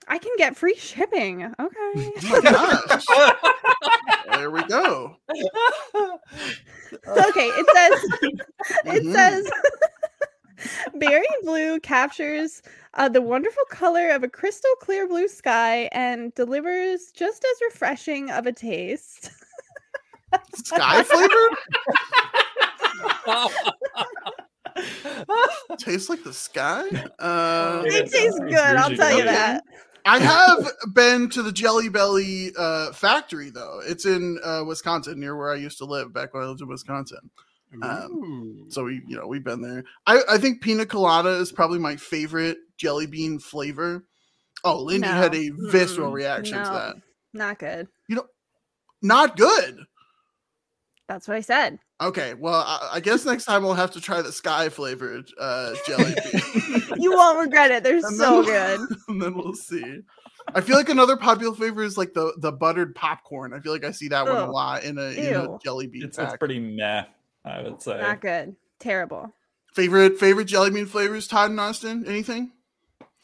I 0.07 0.17
can 0.17 0.31
get 0.37 0.55
free 0.57 0.75
shipping. 0.75 1.43
Okay. 1.43 1.57
Oh 2.23 2.29
my 2.29 2.41
gosh. 2.41 3.05
there 4.37 4.51
we 4.51 4.63
go. 4.63 5.17
okay, 7.07 7.47
it 7.47 7.65
says 7.75 8.03
it 8.85 9.03
Mhm. 9.03 9.13
says 9.13 9.51
Berry 10.95 11.25
Blue 11.43 11.79
captures 11.79 12.61
uh, 12.95 13.09
the 13.09 13.21
wonderful 13.21 13.63
color 13.69 14.09
of 14.09 14.23
a 14.23 14.27
crystal 14.29 14.69
clear 14.81 15.07
blue 15.07 15.27
sky 15.27 15.89
and 15.91 16.33
delivers 16.35 17.11
just 17.11 17.43
as 17.43 17.61
refreshing 17.69 18.29
of 18.31 18.45
a 18.45 18.51
taste. 18.51 19.31
Sky 20.55 21.03
flavor 21.03 21.49
tastes 25.77 26.09
like 26.09 26.23
the 26.23 26.33
sky. 26.33 26.83
Uh, 27.19 27.83
It 27.85 28.11
tastes 28.11 28.39
good, 28.39 28.55
I'll 28.77 28.95
tell 28.95 29.17
you 29.17 29.23
that. 29.25 29.63
I 30.05 30.19
have 30.19 30.67
been 30.93 31.29
to 31.29 31.43
the 31.43 31.51
Jelly 31.51 31.89
Belly 31.89 32.51
uh, 32.57 32.91
factory 32.91 33.49
though. 33.49 33.81
It's 33.85 34.05
in 34.05 34.39
uh, 34.43 34.63
Wisconsin, 34.65 35.19
near 35.19 35.35
where 35.35 35.51
I 35.51 35.55
used 35.55 35.77
to 35.79 35.85
live 35.85 36.13
back 36.13 36.33
when 36.33 36.43
I 36.43 36.47
lived 36.47 36.61
in 36.61 36.67
Wisconsin. 36.67 37.29
Um, 37.81 38.67
So 38.69 38.83
we, 38.85 39.01
you 39.07 39.17
know, 39.17 39.27
we've 39.27 39.43
been 39.43 39.61
there. 39.61 39.83
I, 40.05 40.21
I 40.29 40.37
think 40.37 40.61
pina 40.61 40.85
colada 40.85 41.29
is 41.37 41.51
probably 41.51 41.79
my 41.79 41.95
favorite 41.95 42.57
jelly 42.77 43.05
bean 43.07 43.39
flavor. 43.39 44.05
Oh, 44.63 44.81
Lindy 44.83 45.07
had 45.07 45.33
a 45.33 45.49
visceral 45.55 46.11
Mm, 46.11 46.15
reaction 46.15 46.63
to 46.63 46.69
that. 46.71 46.95
Not 47.33 47.59
good. 47.59 47.87
You 48.07 48.17
know, 48.17 48.25
not 49.01 49.37
good. 49.37 49.79
That's 51.07 51.27
what 51.27 51.37
I 51.37 51.41
said. 51.41 51.79
Okay, 52.01 52.33
well, 52.33 52.63
I, 52.65 52.89
I 52.93 52.99
guess 52.99 53.25
next 53.25 53.45
time 53.45 53.61
we'll 53.63 53.75
have 53.75 53.91
to 53.91 54.01
try 54.01 54.21
the 54.23 54.31
sky 54.31 54.69
flavored 54.69 55.29
uh, 55.39 55.73
jelly 55.85 56.15
bean. 56.33 56.83
You 56.97 57.11
won't 57.11 57.39
regret 57.39 57.69
it. 57.71 57.83
They're 57.83 57.97
And 57.97 58.15
so 58.17 58.41
then- 58.41 58.77
good. 58.87 58.97
and 59.07 59.21
then 59.21 59.35
we'll 59.35 59.53
see. 59.53 59.99
I 60.55 60.61
feel 60.61 60.75
like 60.75 60.89
another 60.89 61.15
popular 61.15 61.53
flavor 61.55 61.83
is 61.83 61.97
like 61.99 62.13
the 62.13 62.33
the 62.37 62.51
buttered 62.51 62.95
popcorn. 62.95 63.53
I 63.53 63.59
feel 63.59 63.71
like 63.71 63.85
I 63.85 63.91
see 63.91 64.07
that 64.07 64.25
one 64.25 64.35
a 64.35 64.51
lot 64.51 64.83
in 64.83 64.97
a, 64.97 65.11
in 65.11 65.35
a 65.35 65.57
jelly 65.63 65.85
bean 65.87 66.03
It's, 66.05 66.17
it's 66.17 66.35
pretty 66.37 66.59
meh, 66.59 67.03
I 67.45 67.61
would 67.61 67.81
say. 67.81 68.01
Not 68.01 68.19
good. 68.21 68.55
Terrible. 68.79 69.31
Favorite 69.75 70.17
favorite 70.19 70.45
jelly 70.45 70.71
bean 70.71 70.87
flavors, 70.87 71.27
Todd 71.27 71.51
and 71.51 71.59
Austin? 71.59 72.05
Anything? 72.07 72.51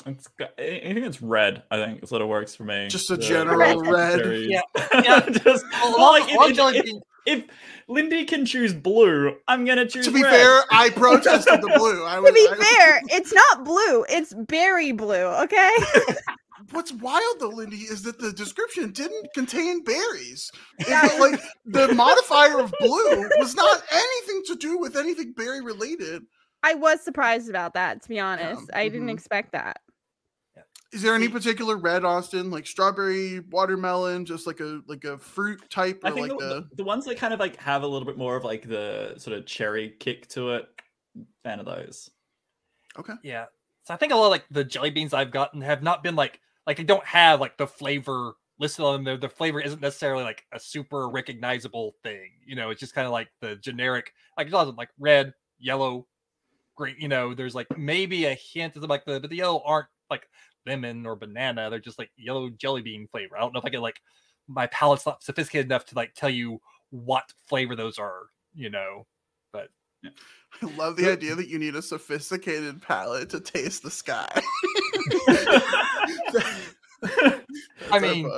It's 0.06 0.28
got, 0.28 0.52
anything 0.60 1.04
that's 1.04 1.22
red, 1.24 1.64
I 1.72 1.78
think, 1.84 2.04
is 2.04 2.12
what 2.12 2.22
it 2.22 2.28
works 2.28 2.54
for 2.56 2.64
me. 2.64 2.88
Just 2.88 3.10
a 3.10 3.16
The- 3.18 3.24
general 3.24 3.84
the 3.84 3.92
red. 3.92 4.44
Yeah, 4.48 4.62
yeah. 4.94 5.28
Just, 5.28 5.66
Well, 5.72 5.92
well, 5.94 6.00
all- 6.00 6.12
like, 6.20 6.30
if- 6.32 6.38
all 6.38 6.48
if- 6.50 6.56
jelly 6.56 6.78
if- 6.78 6.86
bean- 6.86 7.02
if 7.28 7.44
Lindy 7.88 8.26
can 8.26 8.46
choose 8.46 8.74
blue, 8.74 9.36
I'm 9.48 9.66
gonna 9.66 9.86
choose. 9.86 10.06
To 10.06 10.12
be 10.12 10.24
red. 10.24 10.32
fair, 10.32 10.62
I 10.72 10.90
protested 10.96 11.62
the 11.62 11.72
blue. 11.78 12.06
I 12.06 12.16
To 12.16 12.22
was, 12.22 12.32
be 12.32 12.48
I- 12.50 12.56
fair, 12.56 13.02
it's 13.20 13.34
not 13.34 13.64
blue. 13.66 14.06
It's 14.10 14.34
berry 14.34 14.92
blue. 14.94 15.26
Okay. 15.44 15.72
what's 16.72 16.92
wild 16.92 17.40
though, 17.40 17.50
Lindy, 17.50 17.78
is 17.78 18.02
that 18.04 18.20
the 18.20 18.32
description 18.34 18.92
didn't 18.92 19.28
contain 19.34 19.84
berries. 19.84 20.52
It 20.80 20.88
Yeah. 20.90 21.08
like 21.20 21.40
the 21.66 21.94
modifier 21.94 22.60
of 22.60 22.74
blue 22.80 23.30
was 23.38 23.56
not 23.56 23.84
anything 23.92 24.42
to 24.48 24.56
do 24.56 24.78
with 24.80 24.96
anything 24.98 25.34
berry 25.34 25.62
related. 25.62 26.24
I 26.64 26.74
was 26.74 27.02
surprised 27.02 27.50
about 27.50 27.76
that. 27.76 28.02
To 28.02 28.10
be 28.10 28.20
honest, 28.20 28.70
I 28.74 28.90
didn't 28.90 29.08
mhm. 29.08 29.14
expect 29.14 29.52
that. 29.52 29.80
Is 30.94 31.02
there 31.02 31.16
any 31.16 31.28
particular 31.28 31.76
red, 31.76 32.06
Austin? 32.06 32.50
Like 32.50 32.66
strawberry, 32.66 33.42
watermelon, 33.52 34.26
just 34.26 34.48
like 34.48 34.60
a 34.62 34.82
like 34.88 35.04
a 35.04 35.18
fruit 35.18 35.62
type, 35.70 36.00
I 36.04 36.12
think 36.12 36.30
like 36.30 36.40
the, 36.40 36.46
a 36.46 36.50
the- 36.62 36.70
the 36.78 36.84
ones 36.84 37.06
that 37.06 37.18
kind 37.18 37.34
of 37.34 37.40
like 37.40 37.58
have 37.58 37.84
a 37.84 37.88
little 37.88 38.06
bit 38.06 38.18
more 38.18 38.38
of 38.38 38.44
like 38.46 38.68
the 38.68 39.16
sort 39.18 39.38
of 39.38 39.46
cherry 39.46 39.96
kick 40.00 40.28
to 40.30 40.52
it. 40.52 40.68
Fan 41.44 41.60
of 41.60 41.66
those. 41.66 42.10
Okay. 42.98 43.14
Yeah. 43.24 43.46
So 43.84 43.94
I 43.94 43.98
think 43.98 44.12
a 44.12 44.16
lot 44.16 44.26
of 44.26 44.32
like 44.32 44.46
the 44.52 44.64
jelly 44.64 44.90
beans 44.90 45.14
I've 45.14 45.32
gotten 45.32 45.62
have 45.62 45.84
not 45.84 46.04
been 46.04 46.16
like 46.16 46.40
like 46.66 46.78
they 46.78 46.84
don't 46.84 47.06
have 47.06 47.40
like 47.42 47.58
the 47.58 47.68
flavor 47.68 48.34
listed 48.60 48.84
on 48.86 49.04
them. 49.04 49.20
The 49.20 49.30
flavor 49.30 49.60
isn't 49.60 49.82
necessarily 49.82 50.24
like 50.24 50.46
a 50.54 50.60
super 50.60 51.10
recognizable 51.10 51.96
thing. 52.04 52.32
You 52.46 52.56
know, 52.56 52.70
it's 52.70 52.80
just 52.80 52.94
kind 52.96 53.06
of 53.06 53.12
like 53.12 53.30
the 53.42 53.56
generic 53.58 54.12
like 54.38 54.48
it 54.48 54.52
doesn't 54.52 54.78
like 54.78 54.90
red, 55.00 55.34
yellow, 55.60 56.08
green. 56.76 56.96
You 57.00 57.08
know, 57.08 57.34
there's 57.34 57.56
like 57.56 57.68
maybe 57.78 58.26
a 58.26 58.34
hint 58.34 58.76
of 58.76 58.84
like 58.84 59.06
the 59.06 59.20
but 59.20 59.30
the 59.30 59.38
yellow 59.38 59.62
aren't 59.66 59.88
like 60.10 60.28
lemon 60.68 61.06
or 61.06 61.16
banana. 61.16 61.70
They're 61.70 61.80
just 61.80 62.00
like 62.00 62.12
yellow 62.18 62.50
jelly 62.50 62.82
bean 62.82 63.08
flavor. 63.12 63.38
I 63.38 63.42
don't 63.42 63.54
know 63.54 63.60
if 63.60 63.66
I 63.66 63.70
can 63.70 63.82
like 63.82 64.02
my 64.48 64.68
palate's 64.68 65.06
not 65.06 65.24
sophisticated 65.24 65.68
enough 65.68 65.86
to 65.88 65.96
like 65.96 66.14
tell 66.14 66.30
you 66.30 66.60
what 66.90 67.32
flavor 67.48 67.76
those 67.76 67.98
are. 67.98 68.24
You 68.54 68.70
know, 68.70 69.06
But 69.52 69.70
I 70.04 70.66
love 70.78 70.96
the 70.96 71.12
idea 71.12 71.36
that 71.36 71.48
you 71.48 71.60
need 71.60 71.76
a 71.76 71.82
sophisticated 71.82 72.82
palate 72.82 73.30
to 73.32 73.40
taste 73.40 73.84
the 73.84 73.92
sky. 73.92 74.42
I 77.92 78.00
mean. 78.00 78.30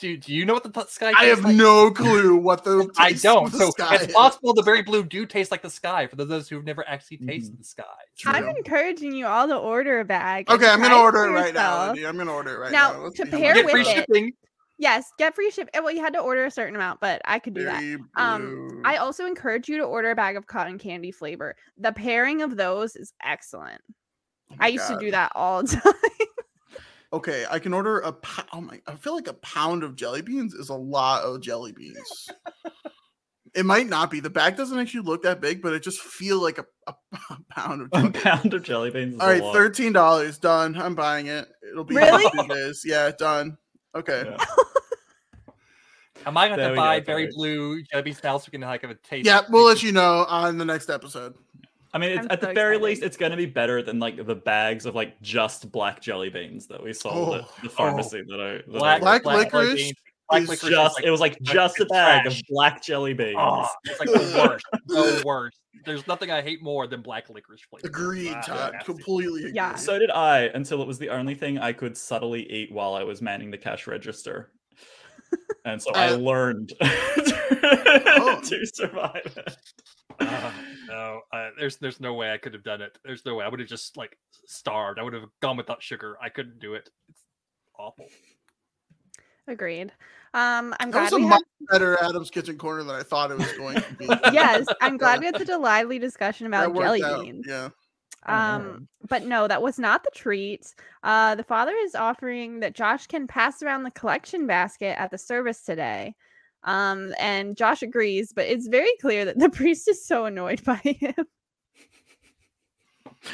Do 0.00 0.16
do 0.16 0.34
you 0.34 0.44
know 0.44 0.54
what 0.54 0.62
the 0.64 0.70
t- 0.70 0.88
sky? 0.88 1.12
I 1.16 1.26
have 1.26 1.44
like? 1.44 1.54
no 1.56 1.90
clue 1.90 2.36
what 2.36 2.64
the 2.64 2.90
I 2.98 3.12
don't. 3.12 3.52
the 3.52 3.58
So 3.58 3.70
sky 3.70 3.94
it's 3.96 4.06
is. 4.08 4.12
possible 4.12 4.54
the 4.54 4.62
very 4.62 4.82
blue 4.82 5.02
do 5.04 5.26
taste 5.26 5.50
like 5.50 5.62
the 5.62 5.70
sky 5.70 6.06
for 6.06 6.16
those 6.16 6.48
who've 6.48 6.64
never 6.64 6.86
actually 6.88 7.18
Mm-hmm. 7.18 7.28
tasted 7.28 7.58
the 7.60 7.64
sky. 7.64 7.84
I'm 8.26 8.48
encouraging 8.48 9.12
you 9.14 9.26
all 9.26 9.46
to 9.48 9.56
order 9.56 10.00
a 10.00 10.04
bag. 10.04 10.50
Okay, 10.50 10.68
I'm 10.68 10.80
gonna 10.80 10.96
order 10.96 11.24
it 11.26 11.30
right 11.32 11.52
now. 11.54 11.92
yourself. 11.92 12.08
I'm 12.08 12.16
gonna 12.16 12.32
order 12.32 12.54
it 12.54 12.58
right 12.58 12.72
Now, 12.72 12.92
now. 12.92 13.08
To 13.10 13.16
see 13.16 13.24
how 13.30 13.38
pair 13.38 13.54
much 13.54 13.62
Get 13.64 13.70
free 13.70 13.80
with 13.82 13.88
it- 13.88 13.94
shipping. 13.96 14.32
Yes, 14.78 15.12
get 15.18 15.34
free 15.34 15.50
ship. 15.50 15.68
Well, 15.74 15.90
you 15.90 16.00
had 16.00 16.14
to 16.14 16.20
order 16.20 16.46
a 16.46 16.50
certain 16.50 16.74
amount, 16.74 17.00
but 17.00 17.20
I 17.26 17.38
could 17.38 17.52
do 17.52 17.64
that. 17.64 17.80
Berry 17.80 17.98
Um. 18.16 18.80
I 18.84 18.96
also 18.96 19.26
encourage 19.26 19.68
you 19.68 19.76
to 19.76 19.84
order 19.84 20.10
a 20.12 20.14
bag 20.16 20.36
of 20.38 20.46
cotton 20.46 20.78
candy 20.78 21.10
flavor. 21.10 21.54
The 21.76 21.92
pairing 21.92 22.40
of 22.40 22.56
those 22.56 22.96
is 22.96 23.12
excellent. 23.22 23.82
Oh 24.52 24.56
I 24.58 24.68
used 24.68 24.88
God. 24.88 24.98
to 24.98 25.04
do 25.04 25.10
that 25.10 25.32
all 25.34 25.62
the 25.64 25.76
time. 25.76 25.92
Okay, 27.12 27.44
I 27.50 27.58
can 27.58 27.74
order 27.74 27.98
a 28.00 28.12
pound. 28.12 28.48
Oh 28.52 28.60
my! 28.60 28.80
I 28.86 28.94
feel 28.94 29.14
like 29.14 29.26
a 29.26 29.32
pound 29.34 29.82
of 29.82 29.96
jelly 29.96 30.22
beans 30.22 30.54
is 30.54 30.68
a 30.68 30.74
lot 30.74 31.24
of 31.24 31.40
jelly 31.40 31.72
beans. 31.72 32.28
it 33.54 33.66
might 33.66 33.88
not 33.88 34.12
be. 34.12 34.20
The 34.20 34.30
bag 34.30 34.56
doesn't 34.56 34.78
actually 34.78 35.02
look 35.02 35.24
that 35.24 35.40
big, 35.40 35.60
but 35.60 35.72
it 35.72 35.82
just 35.82 35.98
feel 36.00 36.40
like 36.40 36.58
a, 36.58 36.64
a 36.86 36.94
pound 37.50 37.82
of 37.82 37.88
A 37.92 38.02
jelly. 38.02 38.12
pound 38.12 38.54
of 38.54 38.62
jelly 38.62 38.90
beans. 38.90 39.14
Is 39.14 39.20
All 39.20 39.26
a 39.28 39.32
right, 39.32 39.42
lot. 39.42 39.52
thirteen 39.52 39.92
dollars. 39.92 40.38
Done. 40.38 40.76
I'm 40.80 40.94
buying 40.94 41.26
it. 41.26 41.48
It'll 41.68 41.82
be 41.82 41.96
Really? 41.96 42.24
in 42.24 42.46
two 42.48 42.54
days. 42.54 42.82
Yeah, 42.86 43.10
done. 43.18 43.58
Okay. 43.96 44.22
Yeah. 44.24 44.44
Am 46.26 46.36
I 46.36 46.46
going 46.46 46.60
to 46.60 46.68
we 46.68 46.70
go, 46.70 46.76
buy 46.76 47.00
very 47.00 47.28
blue 47.34 47.82
jelly 47.82 48.02
beans 48.04 48.22
now 48.22 48.38
so 48.38 48.46
we 48.46 48.52
can 48.52 48.60
like 48.60 48.82
have 48.82 48.90
a 48.90 48.94
taste? 48.94 49.26
Yeah, 49.26 49.40
we'll 49.48 49.66
let 49.66 49.82
you 49.82 49.90
know 49.90 50.26
on 50.28 50.58
the 50.58 50.64
next 50.64 50.88
episode. 50.88 51.34
I 51.92 51.98
mean, 51.98 52.10
it's, 52.10 52.20
I'm 52.20 52.28
at 52.30 52.40
the 52.40 52.52
very 52.52 52.76
excited. 52.76 52.82
least, 52.82 53.02
it's 53.02 53.16
going 53.16 53.30
to 53.32 53.36
be 53.36 53.46
better 53.46 53.82
than 53.82 53.98
like 53.98 54.24
the 54.24 54.34
bags 54.34 54.86
of 54.86 54.94
like 54.94 55.20
just 55.22 55.70
black 55.72 56.00
jelly 56.00 56.28
beans 56.30 56.66
that 56.68 56.82
we 56.82 56.92
sold 56.92 57.34
at 57.36 57.44
Oh, 57.44 57.52
the 57.62 57.68
pharmacy 57.68 58.22
that 58.28 58.40
I. 58.40 58.52
That 58.58 58.68
Black, 58.68 59.00
Black 59.00 59.22
black 59.22 59.50
jelly 59.50 59.64
licorice 59.66 59.82
beans. 59.82 59.98
Black 60.28 60.42
is 60.42 60.48
licorice 60.48 60.62
is 60.62 60.76
just 60.76 60.94
like- 60.96 61.04
it 61.04 61.10
was 61.10 61.20
like 61.20 61.32
like, 61.32 61.42
just 61.42 61.80
a 61.80 61.86
bag 61.86 62.22
trash. 62.22 62.38
of 62.40 62.46
black 62.48 62.82
jelly 62.82 63.14
beans. 63.14 63.36
Oh, 63.38 63.66
it's 63.84 63.98
like 63.98 64.08
the 64.08 64.44
worst. 64.48 64.64
the 64.86 65.22
worst. 65.26 65.58
There's 65.86 66.06
nothing 66.06 66.30
I 66.30 66.42
hate 66.42 66.62
more 66.62 66.86
than 66.86 67.00
black 67.02 67.28
licorice 67.30 67.62
flavor. 67.68 67.86
Agreed, 67.88 68.34
Ah, 68.36 68.40
Todd. 68.42 68.74
Completely 68.84 69.40
agreed. 69.40 69.54
Yeah. 69.56 69.74
So 69.74 69.98
did 69.98 70.10
I 70.10 70.42
until 70.54 70.82
it 70.82 70.86
was 70.86 70.98
the 70.98 71.08
only 71.08 71.34
thing 71.34 71.58
I 71.58 71.72
could 71.72 71.96
subtly 71.96 72.48
eat 72.52 72.70
while 72.70 72.94
I 72.94 73.02
was 73.02 73.20
manning 73.22 73.50
the 73.50 73.58
cash 73.58 73.86
register. 73.86 74.52
And 75.64 75.80
so 75.82 75.90
I 75.94 76.08
Uh, 76.12 76.16
learned 76.16 76.72
Oh. 76.82 78.40
to 78.44 78.66
survive 78.66 79.22
it. 79.36 79.56
Ah, 80.20 80.54
no, 80.88 81.20
uh, 81.32 81.50
there's 81.58 81.76
there's 81.78 82.00
no 82.00 82.14
way 82.14 82.32
I 82.32 82.38
could 82.38 82.52
have 82.54 82.62
done 82.64 82.80
it. 82.82 82.98
There's 83.04 83.24
no 83.24 83.34
way 83.36 83.44
I 83.44 83.48
would 83.48 83.60
have 83.60 83.68
just 83.68 83.96
like 83.96 84.16
starved. 84.46 84.98
I 84.98 85.02
would 85.02 85.12
have 85.14 85.24
gone 85.40 85.56
without 85.56 85.82
sugar. 85.82 86.16
I 86.22 86.28
couldn't 86.28 86.58
do 86.60 86.74
it. 86.74 86.88
It's 87.08 87.22
awful. 87.78 88.06
Agreed. 89.48 89.92
Um, 90.32 90.74
I'm 90.78 90.90
That 90.90 91.00
was 91.02 91.10
glad 91.10 91.12
a 91.12 91.16
we 91.24 91.28
much 91.28 91.42
had. 91.60 91.66
better 91.72 92.02
Adam's 92.02 92.30
Kitchen 92.30 92.56
Corner 92.56 92.84
than 92.84 92.94
I 92.94 93.02
thought 93.02 93.30
it 93.30 93.38
was 93.38 93.52
going 93.52 93.76
to 93.80 93.94
be. 93.94 94.06
Yes, 94.32 94.66
I'm 94.80 94.96
glad 94.96 95.20
we 95.20 95.26
had 95.26 95.36
such 95.38 95.48
a 95.48 95.58
lively 95.58 95.98
discussion 95.98 96.46
about 96.46 96.72
worked 96.72 96.84
jelly 96.86 97.02
out, 97.02 97.22
beans. 97.24 97.44
Yeah. 97.48 97.70
Oh, 98.26 98.32
no. 98.32 98.38
Um, 98.38 98.88
but 99.08 99.24
no, 99.24 99.48
that 99.48 99.62
was 99.62 99.78
not 99.78 100.04
the 100.04 100.10
treat. 100.14 100.74
Uh, 101.02 101.34
the 101.34 101.42
father 101.42 101.72
is 101.84 101.94
offering 101.94 102.60
that 102.60 102.74
Josh 102.74 103.06
can 103.06 103.26
pass 103.26 103.62
around 103.62 103.82
the 103.82 103.90
collection 103.90 104.46
basket 104.46 104.98
at 104.98 105.10
the 105.10 105.18
service 105.18 105.62
today. 105.62 106.14
Um, 106.64 107.14
and 107.18 107.56
Josh 107.56 107.82
agrees, 107.82 108.32
but 108.34 108.46
it's 108.46 108.68
very 108.68 108.92
clear 109.00 109.24
that 109.24 109.38
the 109.38 109.48
priest 109.50 109.88
is 109.88 110.04
so 110.06 110.26
annoyed 110.26 110.62
by 110.64 110.76
him. 110.76 111.14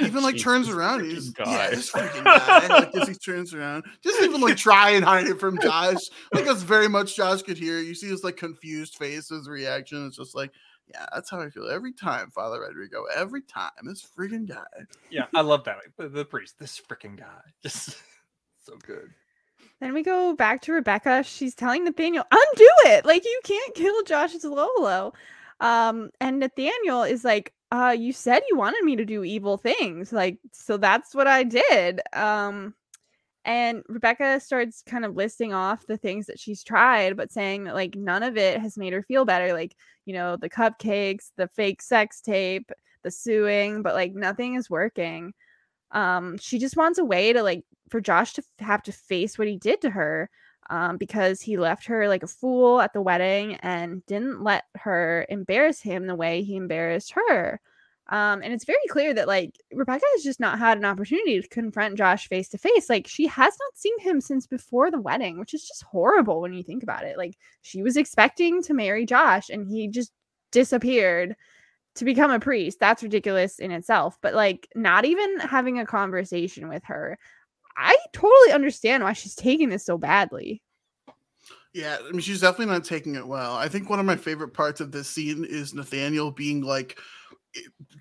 Even 0.01 0.23
like 0.23 0.35
Jeez, 0.35 0.43
turns 0.43 0.69
around, 0.69 1.05
he's 1.05 1.31
guy. 1.31 1.45
yeah, 1.45 1.71
this 1.71 1.93
freaking 1.93 2.25
guy. 2.25 2.67
Like 2.67 2.95
as 2.97 3.09
he 3.09 3.15
turns 3.25 3.55
around, 3.55 3.85
just 4.03 4.21
even 4.21 4.41
like 4.41 4.57
try 4.57 4.91
and 4.91 5.05
hide 5.05 5.29
it 5.29 5.39
from 5.39 5.61
Josh. 5.61 6.01
Like 6.33 6.45
that's 6.45 6.63
very 6.63 6.89
much 6.89 7.17
Josh 7.17 7.43
could 7.43 7.57
hear. 7.57 7.79
You 7.79 7.95
see 7.95 8.09
his 8.09 8.25
like 8.25 8.37
confused 8.37 8.97
face, 8.97 9.29
his 9.29 9.49
reaction. 9.49 10.07
It's 10.07 10.17
just 10.17 10.35
like, 10.35 10.51
yeah, 10.89 11.07
that's 11.13 11.31
how 11.31 11.41
I 11.41 11.51
feel 11.51 11.69
every 11.69 11.93
time, 11.93 12.31
Father 12.31 12.61
Rodrigo. 12.61 13.05
Every 13.15 13.43
time, 13.43 13.71
this 13.83 14.07
freaking 14.07 14.49
guy. 14.49 14.65
Yeah, 15.11 15.27
I 15.35 15.41
love 15.41 15.65
that. 15.65 15.79
The, 15.97 16.09
the 16.09 16.25
priest, 16.25 16.59
this 16.59 16.81
freaking 16.81 17.19
guy, 17.19 17.41
just 17.63 17.97
so 18.65 18.75
good. 18.87 19.11
Then 19.81 19.93
we 19.93 20.03
go 20.03 20.35
back 20.35 20.63
to 20.63 20.73
Rebecca. 20.73 21.23
She's 21.23 21.55
telling 21.55 21.85
Nathaniel, 21.85 22.25
undo 22.31 22.71
it. 22.87 23.05
Like 23.05 23.25
you 23.25 23.41
can't 23.45 23.75
kill 23.75 24.03
Josh's 24.05 24.45
Lolo. 24.45 25.13
Um, 25.61 26.11
and 26.21 26.39
Nathaniel 26.39 27.03
is 27.03 27.25
like, 27.25 27.53
uh, 27.73 27.95
you 27.99 28.13
said 28.13 28.43
you 28.49 28.57
wanted 28.57 28.85
me 28.85 28.97
to 28.97 29.05
do 29.05 29.25
evil 29.25 29.57
things. 29.57 30.13
Like, 30.13 30.39
so 30.53 30.77
that's 30.77 31.15
what 31.15 31.27
I 31.27 31.43
did. 31.43 32.01
Um, 32.13 32.75
And 33.47 33.85
Rebecca 33.89 34.40
starts 34.40 34.82
kind 34.82 35.05
of 35.05 35.14
listing 35.14 35.55
off 35.55 35.86
the 35.86 35.97
things 35.97 36.27
that 36.27 36.40
she's 36.40 36.64
tried, 36.64 37.16
but 37.16 37.32
saying 37.32 37.64
that 37.64 37.77
like 37.77 37.94
none 37.94 38.24
of 38.24 38.36
it 38.36 38.60
has 38.60 38.77
made 38.77 38.93
her 38.93 39.05
feel 39.05 39.24
better. 39.24 39.52
Like, 39.52 39.77
you 40.05 40.14
know, 40.14 40.36
the 40.36 40.51
cupcakes, 40.51 41.31
the 41.36 41.47
fake 41.48 41.81
sex 41.81 42.20
tape, 42.20 42.73
the 43.05 43.10
suing, 43.10 43.82
but 43.82 43.94
like 43.94 44.14
nothing 44.14 44.56
is 44.56 44.68
working. 44.68 45.32
Um, 45.93 46.39
she 46.39 46.59
just 46.59 46.77
wants 46.77 46.98
a 46.98 47.05
way 47.05 47.32
to 47.32 47.43
like 47.43 47.64
for 47.89 48.01
Josh 48.01 48.35
to 48.35 48.43
have 48.59 48.82
to 48.85 48.93
face 48.93 49.39
what 49.39 49.48
he 49.48 49.56
did 49.56 49.81
to 49.82 49.90
her 49.90 50.28
um, 50.70 50.97
because 50.97 51.40
he 51.40 51.56
left 51.56 51.86
her 51.86 52.09
like 52.09 52.24
a 52.24 52.28
fool 52.28 52.81
at 52.81 52.93
the 52.93 53.01
wedding 53.02 53.56
and 53.56 54.05
didn't 54.06 54.43
let 54.43 54.64
her 54.77 55.24
embarrass 55.28 55.81
him 55.81 56.06
the 56.09 56.16
way 56.16 56.43
he 56.43 56.56
embarrassed 56.56 57.12
her. 57.12 57.60
Um, 58.09 58.41
and 58.43 58.53
it's 58.53 58.65
very 58.65 58.78
clear 58.89 59.12
that 59.15 59.27
like 59.27 59.59
Rebecca 59.73 60.05
has 60.15 60.23
just 60.23 60.39
not 60.39 60.59
had 60.59 60.78
an 60.78 60.85
opportunity 60.85 61.41
to 61.41 61.49
confront 61.49 61.99
Josh 61.99 62.28
face 62.28 62.49
to 62.51 62.59
face. 62.59 62.89
Like 62.89 63.09
she 63.09 63.27
has 63.27 63.55
not 63.59 63.77
seen 63.77 63.99
him 63.99 64.20
since 64.20 64.47
before 64.47 64.91
the 64.91 65.01
wedding, 65.01 65.39
which 65.39 65.55
is 65.55 65.66
just 65.66 65.83
horrible 65.83 66.41
when 66.41 66.53
you 66.53 66.62
think 66.62 66.85
about 66.85 67.05
it. 67.05 67.19
Like 67.19 67.37
she 67.62 67.83
was 67.83 67.97
expecting 67.97 68.62
to 68.62 68.74
marry 68.74 69.07
Josh 69.07 69.49
and 69.51 69.69
he 69.69 69.89
just 69.89 70.12
disappeared 70.53 71.35
to 71.97 72.05
become 72.05 72.31
a 72.31 72.39
priest. 72.39 72.78
That's 72.78 73.03
ridiculous 73.03 73.59
in 73.59 73.73
itself. 73.73 74.19
But 74.23 74.35
like 74.35 74.69
not 74.77 75.05
even 75.05 75.41
having 75.41 75.81
a 75.81 75.87
conversation 75.87 76.69
with 76.69 76.85
her. 76.85 77.19
I 77.77 77.97
totally 78.12 78.53
understand 78.53 79.03
why 79.03 79.15
she's 79.15 79.35
taking 79.35 79.69
this 79.69 79.85
so 79.85 79.99
badly. 79.99 80.62
Yeah, 81.74 81.99
I 82.03 82.11
mean, 82.11 82.20
she's 82.20 82.41
definitely 82.41 82.73
not 82.73 82.85
taking 82.85 83.16
it 83.16 83.27
well. 83.27 83.55
I 83.55 83.69
think 83.69 83.91
one 83.91 84.01
of 84.01 84.07
my 84.07 84.16
favorite 84.16 84.55
parts 84.55 84.81
of 84.81 84.93
this 84.93 85.11
scene 85.11 85.45
is 85.45 85.74
Nathaniel 85.74 86.31
being 86.31 86.62
like, 86.62 86.99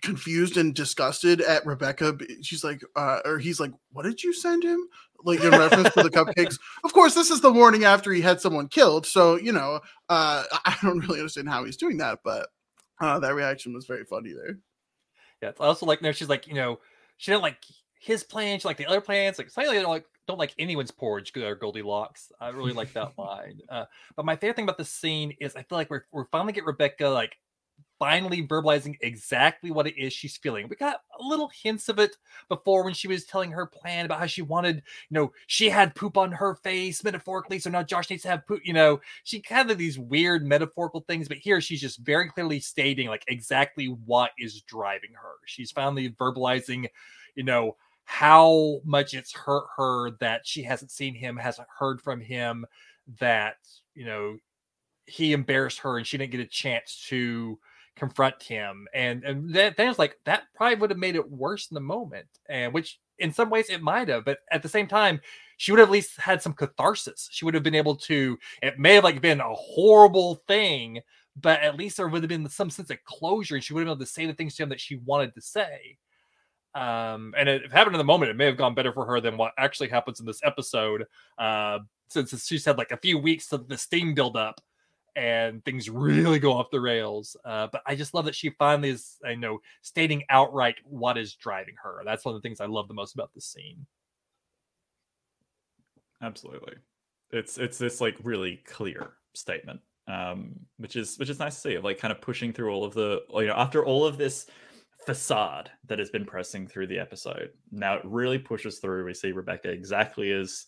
confused 0.02 0.58
and 0.58 0.74
disgusted 0.74 1.42
at 1.42 1.66
Rebecca. 1.66 2.18
She's 2.42 2.64
like, 2.64 2.82
uh, 2.96 3.20
or 3.26 3.40
he's 3.40 3.60
like, 3.60 3.72
"What 3.92 4.04
did 4.04 4.24
you 4.24 4.34
send 4.34 4.64
him?" 4.64 4.88
Like 5.24 5.44
in 5.44 5.52
reference 5.52 5.94
to 5.94 6.04
the 6.04 6.10
cupcakes. 6.10 6.60
Of 6.84 6.94
course, 6.94 7.16
this 7.16 7.32
is 7.32 7.42
the 7.42 7.52
morning 7.52 7.84
after 7.84 8.12
he 8.12 8.22
had 8.22 8.42
someone 8.42 8.68
killed, 8.68 9.06
so 9.06 9.38
you 9.38 9.52
know, 9.52 9.80
uh, 10.10 10.44
I 10.66 10.78
don't 10.82 11.00
really 11.00 11.20
understand 11.20 11.50
how 11.50 11.64
he's 11.64 11.78
doing 11.78 11.98
that, 11.98 12.20
but 12.24 12.50
uh, 13.02 13.20
that 13.20 13.36
reaction 13.36 13.74
was 13.74 13.86
very 13.86 14.06
funny 14.06 14.34
there. 14.34 14.60
Yeah, 15.42 15.50
it's 15.50 15.60
also 15.60 15.86
like, 15.86 16.02
no, 16.02 16.12
she's 16.12 16.30
like, 16.30 16.48
you 16.48 16.54
know, 16.54 16.80
she 17.18 17.32
didn't 17.32 17.44
like 17.44 17.58
his 18.00 18.24
plan, 18.24 18.60
she 18.60 18.68
like 18.68 18.78
the 18.78 18.86
other 18.86 19.02
plans. 19.02 19.38
Like, 19.38 19.50
slightly 19.50 19.76
don't 19.76 19.90
like 19.90 20.06
don't 20.28 20.40
like 20.40 20.54
anyone's 20.58 20.92
porridge 20.92 21.32
or 21.38 21.56
Goldilocks. 21.56 22.32
I 22.40 22.50
really 22.50 22.74
like 22.74 22.94
that 22.94 23.14
line. 23.18 23.60
Uh, 23.70 23.86
but 24.16 24.26
my 24.26 24.36
favorite 24.36 24.56
thing 24.56 24.66
about 24.66 24.78
this 24.78 24.92
scene 24.92 25.36
is 25.40 25.56
I 25.56 25.64
feel 25.64 25.78
like 25.78 25.90
we're 25.90 26.06
we're 26.12 26.26
finally 26.26 26.54
get 26.54 26.66
Rebecca 26.66 27.08
like 27.08 27.38
finally 28.00 28.46
verbalizing 28.46 28.96
exactly 29.02 29.72
what 29.72 29.88
it 29.88 29.98
is 29.98 30.14
she's 30.14 30.38
feeling. 30.38 30.68
We 30.68 30.76
got 30.76 31.02
little 31.20 31.50
hints 31.64 31.90
of 31.90 32.00
it 32.00 32.16
before 32.50 32.84
when 32.84 32.94
she 32.94 33.08
was 33.08 33.26
telling 33.26 33.52
her 33.52 33.66
plan 33.66 34.06
about 34.06 34.20
how 34.20 34.26
she 34.26 34.42
wanted, 34.42 34.78
you 34.78 35.16
know, 35.16 35.32
she 35.48 35.70
had 35.70 35.96
poop 35.96 36.18
on 36.18 36.32
her 36.32 36.56
face 36.56 37.04
metaphorically, 37.04 37.60
so 37.60 37.70
now 37.70 37.84
Josh 37.84 38.10
needs 38.10 38.24
to 38.24 38.30
have 38.30 38.48
poop. 38.48 38.62
You 38.64 38.74
know, 38.74 39.00
she 39.24 39.42
kind 39.42 39.72
of 39.72 39.78
these 39.78 40.00
weird 40.00 40.46
metaphorical 40.46 41.02
things, 41.02 41.28
but 41.28 41.38
here 41.38 41.62
she's 41.62 41.82
just 41.82 42.00
very 42.00 42.30
clearly 42.30 42.60
stating 42.60 43.08
like 43.08 43.24
exactly 43.28 43.88
what 43.88 44.32
is 44.38 44.62
driving 44.62 45.14
her. 45.14 45.34
She's 45.46 45.72
finally 45.72 46.10
verbalizing, 46.10 46.88
you 47.36 47.44
know, 47.44 47.76
how 48.06 48.82
much 48.84 49.14
it's 49.14 49.34
hurt 49.34 49.66
her 49.78 50.12
that 50.20 50.46
she 50.46 50.64
hasn't 50.64 50.92
seen 50.92 51.16
him, 51.16 51.38
hasn't 51.38 51.68
heard 51.78 52.02
from 52.02 52.22
him, 52.22 52.66
that 53.20 53.58
you 53.94 54.06
know 54.06 54.38
he 55.06 55.34
embarrassed 55.34 55.80
her 55.80 55.98
and 55.98 56.08
she 56.08 56.18
didn't 56.18 56.32
get 56.32 56.42
a 56.42 56.46
chance 56.46 57.06
to 57.10 57.60
confront 57.96 58.42
him 58.44 58.88
and 58.94 59.24
and 59.24 59.54
that 59.54 59.78
then 59.78 59.90
it's 59.90 60.00
like 60.00 60.18
that 60.26 60.44
probably 60.54 60.76
would 60.76 60.90
have 60.90 61.00
made 61.00 61.16
it 61.16 61.32
worse 61.32 61.70
in 61.72 61.76
the 61.76 61.82
moment 61.82 62.28
and 62.50 62.74
which 62.74 63.00
in 63.20 63.32
some 63.32 63.50
ways 63.50 63.70
it 63.70 63.82
might 63.82 64.10
have 64.10 64.26
but 64.26 64.40
at 64.52 64.62
the 64.62 64.70
same 64.70 64.88
time 64.88 65.20
she 65.58 65.72
would 65.72 65.80
have 65.80 65.88
at 65.88 65.94
least 65.94 66.20
had 66.20 66.42
some 66.42 66.54
catharsis. 66.54 67.30
She 67.32 67.46
would 67.46 67.54
have 67.54 67.64
been 67.64 67.76
able 67.76 67.96
to 67.98 68.38
it 68.62 68.80
may 68.80 68.96
have 68.96 69.04
like 69.04 69.22
been 69.22 69.40
a 69.40 69.54
horrible 69.54 70.36
thing 70.48 71.00
but 71.38 71.62
at 71.62 71.78
least 71.78 71.98
there 71.98 72.08
would 72.08 72.24
have 72.24 72.30
been 72.30 72.48
some 72.50 72.70
sense 72.70 72.90
of 72.90 73.04
closure 73.04 73.56
and 73.56 73.64
she 73.64 73.74
would 73.74 73.82
have 73.82 73.86
been 73.86 73.92
able 73.98 74.06
to 74.06 74.12
say 74.12 74.26
the 74.26 74.34
things 74.34 74.56
to 74.56 74.64
him 74.64 74.70
that 74.70 74.80
she 74.80 74.98
wanted 74.98 75.34
to 75.34 75.42
say. 75.42 75.98
Um 76.74 77.34
and 77.38 77.48
it 77.48 77.72
happened 77.72 77.96
in 77.96 78.00
the 78.00 78.04
moment 78.04 78.32
it 78.32 78.38
may 78.38 78.46
have 78.46 78.58
gone 78.58 78.76
better 78.76 78.92
for 78.92 79.06
her 79.06 79.22
than 79.22 79.38
what 79.38 79.54
actually 79.58 79.90
happens 79.90 80.20
in 80.20 80.26
this 80.26 80.42
episode 80.44 81.06
uh 81.38 81.80
since 82.08 82.46
she's 82.46 82.66
had 82.66 82.78
like 82.78 82.92
a 82.92 82.98
few 82.98 83.18
weeks 83.18 83.52
of 83.52 83.68
the 83.68 83.78
steam 83.78 84.14
build 84.14 84.38
up 84.38 84.62
and 85.16 85.64
things 85.64 85.90
really 85.90 86.40
go 86.40 86.54
off 86.54 86.72
the 86.72 86.82
rails. 86.82 87.36
Uh, 87.46 87.68
but 87.72 87.82
I 87.86 87.96
just 87.96 88.14
love 88.14 88.26
that 88.26 88.36
she 88.36 88.50
finally 88.52 88.90
is, 88.90 89.18
I 89.26 89.36
know, 89.36 89.60
stating 89.82 90.24
outright 90.30 90.76
what 90.84 91.18
is 91.18 91.36
driving 91.36 91.76
her. 91.82 92.02
That's 92.06 92.26
one 92.26 92.36
of 92.36 92.42
the 92.42 92.48
things 92.48 92.60
I 92.60 92.66
love 92.66 92.88
the 92.88 92.94
most 92.94 93.14
about 93.14 93.32
this 93.34 93.46
scene. 93.46 93.86
Absolutely, 96.22 96.76
it's 97.32 97.58
it's 97.58 97.78
this 97.78 98.02
like 98.02 98.16
really 98.24 98.62
clear 98.66 99.14
statement, 99.34 99.82
um, 100.08 100.56
which 100.78 100.96
is 100.96 101.18
which 101.18 101.30
is 101.30 101.40
nice 101.40 101.56
to 101.56 101.62
see 101.62 101.76
of 101.76 101.84
like 101.84 102.00
kind 102.00 102.12
of 102.12 102.22
pushing 102.22 102.54
through 102.54 102.72
all 102.72 102.84
of 102.84 102.94
the 102.94 103.22
you 103.36 103.48
know 103.48 103.54
after 103.54 103.86
all 103.86 104.06
of 104.06 104.18
this 104.18 104.48
facade 105.06 105.70
that 105.86 106.00
has 106.00 106.10
been 106.10 106.26
pressing 106.26 106.68
through 106.68 106.88
the 106.88 106.98
episode. 106.98 107.52
Now 107.72 107.96
it 107.96 108.02
really 108.06 108.40
pushes 108.40 108.80
through. 108.80 109.06
We 109.06 109.14
see 109.14 109.34
Rebecca 109.34 109.70
exactly 109.70 110.32
as 110.32 110.66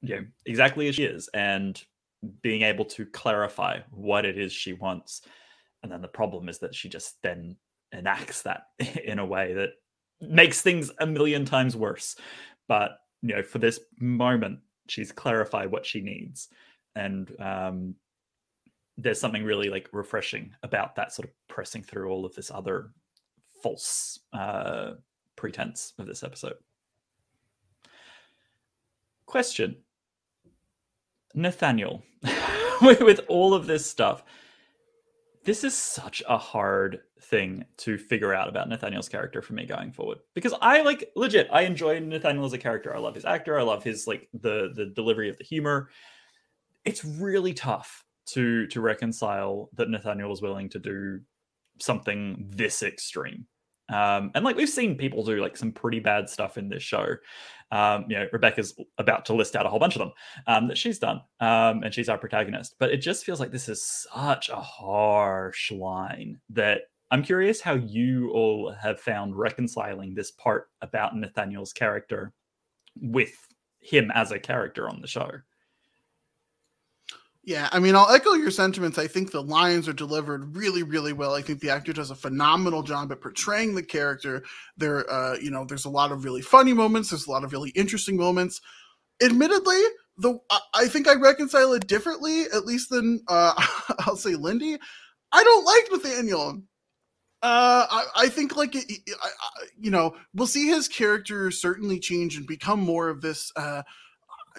yeah, 0.00 0.20
exactly 0.46 0.88
as 0.88 0.94
she 0.94 1.04
is, 1.04 1.28
and 1.34 1.82
being 2.42 2.62
able 2.62 2.84
to 2.84 3.06
clarify 3.06 3.80
what 3.90 4.24
it 4.24 4.38
is 4.38 4.52
she 4.52 4.72
wants. 4.74 5.22
And 5.82 5.90
then 5.90 6.02
the 6.02 6.08
problem 6.08 6.48
is 6.48 6.58
that 6.58 6.74
she 6.74 6.88
just 6.88 7.20
then 7.22 7.56
enacts 7.92 8.42
that 8.42 8.64
in 9.04 9.18
a 9.18 9.26
way 9.26 9.54
that 9.54 9.70
makes 10.20 10.60
things 10.60 10.90
a 11.00 11.06
million 11.06 11.44
times 11.44 11.76
worse. 11.76 12.16
But 12.68 12.98
you 13.22 13.34
know, 13.34 13.42
for 13.42 13.58
this 13.58 13.80
moment, 13.98 14.60
she's 14.88 15.12
clarified 15.12 15.70
what 15.70 15.86
she 15.86 16.00
needs, 16.00 16.48
and 16.94 17.30
um, 17.40 17.94
there's 18.96 19.20
something 19.20 19.44
really 19.44 19.68
like 19.68 19.88
refreshing 19.92 20.54
about 20.62 20.94
that 20.96 21.12
sort 21.12 21.28
of 21.28 21.34
pressing 21.48 21.82
through 21.82 22.10
all 22.10 22.24
of 22.24 22.34
this 22.34 22.50
other 22.50 22.90
false 23.62 24.20
uh, 24.32 24.92
pretense 25.36 25.92
of 25.98 26.06
this 26.06 26.22
episode. 26.22 26.54
Question 29.26 29.76
Nathaniel, 31.34 32.02
with 32.82 33.20
all 33.28 33.54
of 33.54 33.66
this 33.66 33.86
stuff, 33.86 34.24
this 35.44 35.64
is 35.64 35.76
such 35.76 36.22
a 36.28 36.36
hard 36.36 37.00
thing 37.22 37.64
to 37.78 37.96
figure 37.96 38.34
out 38.34 38.48
about 38.48 38.68
Nathaniel's 38.68 39.08
character 39.08 39.40
for 39.40 39.54
me 39.54 39.64
going 39.64 39.92
forward 39.92 40.18
because 40.34 40.54
I 40.60 40.82
like 40.82 41.10
legit 41.16 41.48
I 41.52 41.62
enjoy 41.62 41.98
Nathaniel 41.98 42.44
as 42.44 42.52
a 42.52 42.58
character. 42.58 42.94
I 42.94 42.98
love 42.98 43.14
his 43.14 43.24
actor. 43.24 43.58
I 43.58 43.62
love 43.62 43.82
his 43.82 44.06
like 44.06 44.28
the 44.34 44.70
the 44.74 44.86
delivery 44.86 45.28
of 45.28 45.38
the 45.38 45.44
humor. 45.44 45.90
It's 46.84 47.04
really 47.04 47.54
tough 47.54 48.04
to 48.32 48.66
to 48.68 48.80
reconcile 48.80 49.70
that 49.74 49.88
Nathaniel 49.88 50.28
was 50.28 50.42
willing 50.42 50.68
to 50.70 50.78
do 50.78 51.20
something 51.78 52.44
this 52.48 52.82
extreme. 52.82 53.46
Um, 53.90 54.30
and 54.34 54.44
like 54.44 54.56
we've 54.56 54.68
seen 54.68 54.96
people 54.96 55.24
do 55.24 55.40
like 55.40 55.56
some 55.56 55.72
pretty 55.72 56.00
bad 56.00 56.28
stuff 56.28 56.56
in 56.58 56.68
this 56.68 56.82
show. 56.82 57.16
Um, 57.72 58.06
you 58.08 58.16
know, 58.18 58.26
Rebecca's 58.32 58.74
about 58.98 59.24
to 59.26 59.34
list 59.34 59.54
out 59.54 59.66
a 59.66 59.68
whole 59.68 59.78
bunch 59.78 59.94
of 59.94 60.00
them 60.00 60.12
um, 60.46 60.68
that 60.68 60.78
she's 60.78 60.98
done, 60.98 61.20
um, 61.40 61.82
and 61.82 61.94
she's 61.94 62.08
our 62.08 62.18
protagonist. 62.18 62.76
But 62.78 62.90
it 62.90 62.98
just 62.98 63.24
feels 63.24 63.40
like 63.40 63.52
this 63.52 63.68
is 63.68 63.82
such 63.82 64.48
a 64.48 64.56
harsh 64.56 65.70
line 65.70 66.40
that 66.50 66.82
I'm 67.10 67.22
curious 67.22 67.60
how 67.60 67.74
you 67.74 68.30
all 68.30 68.72
have 68.72 69.00
found 69.00 69.36
reconciling 69.36 70.14
this 70.14 70.30
part 70.30 70.68
about 70.80 71.16
Nathaniel's 71.16 71.72
character 71.72 72.32
with 73.00 73.34
him 73.80 74.10
as 74.14 74.30
a 74.30 74.38
character 74.38 74.88
on 74.88 75.00
the 75.00 75.08
show. 75.08 75.30
Yeah, 77.42 77.70
I 77.72 77.78
mean, 77.78 77.96
I'll 77.96 78.10
echo 78.10 78.34
your 78.34 78.50
sentiments. 78.50 78.98
I 78.98 79.06
think 79.06 79.30
the 79.30 79.42
lines 79.42 79.88
are 79.88 79.94
delivered 79.94 80.54
really, 80.54 80.82
really 80.82 81.14
well. 81.14 81.34
I 81.34 81.40
think 81.40 81.60
the 81.60 81.70
actor 81.70 81.92
does 81.92 82.10
a 82.10 82.14
phenomenal 82.14 82.82
job 82.82 83.10
at 83.12 83.22
portraying 83.22 83.74
the 83.74 83.82
character. 83.82 84.44
There, 84.76 85.10
uh, 85.10 85.36
you 85.40 85.50
know, 85.50 85.64
there's 85.64 85.86
a 85.86 85.90
lot 85.90 86.12
of 86.12 86.24
really 86.24 86.42
funny 86.42 86.74
moments. 86.74 87.10
There's 87.10 87.26
a 87.26 87.30
lot 87.30 87.44
of 87.44 87.52
really 87.52 87.70
interesting 87.70 88.16
moments. 88.18 88.60
Admittedly, 89.22 89.80
the 90.18 90.38
I 90.74 90.86
think 90.86 91.08
I 91.08 91.14
reconcile 91.14 91.72
it 91.72 91.86
differently, 91.86 92.42
at 92.54 92.66
least 92.66 92.90
than 92.90 93.22
uh, 93.26 93.54
I'll 94.00 94.16
say 94.16 94.34
Lindy. 94.34 94.76
I 95.32 95.42
don't 95.42 95.64
like 95.64 96.04
Nathaniel. 96.04 96.62
Uh, 97.42 97.86
I, 97.90 98.04
I 98.16 98.28
think 98.28 98.54
like 98.54 98.74
it, 98.74 98.84
I, 99.22 99.26
I, 99.26 99.66
you 99.78 99.90
know 99.90 100.14
we'll 100.34 100.46
see 100.46 100.66
his 100.68 100.88
character 100.88 101.50
certainly 101.50 101.98
change 101.98 102.36
and 102.36 102.46
become 102.46 102.80
more 102.80 103.08
of 103.08 103.22
this. 103.22 103.50
Uh, 103.56 103.82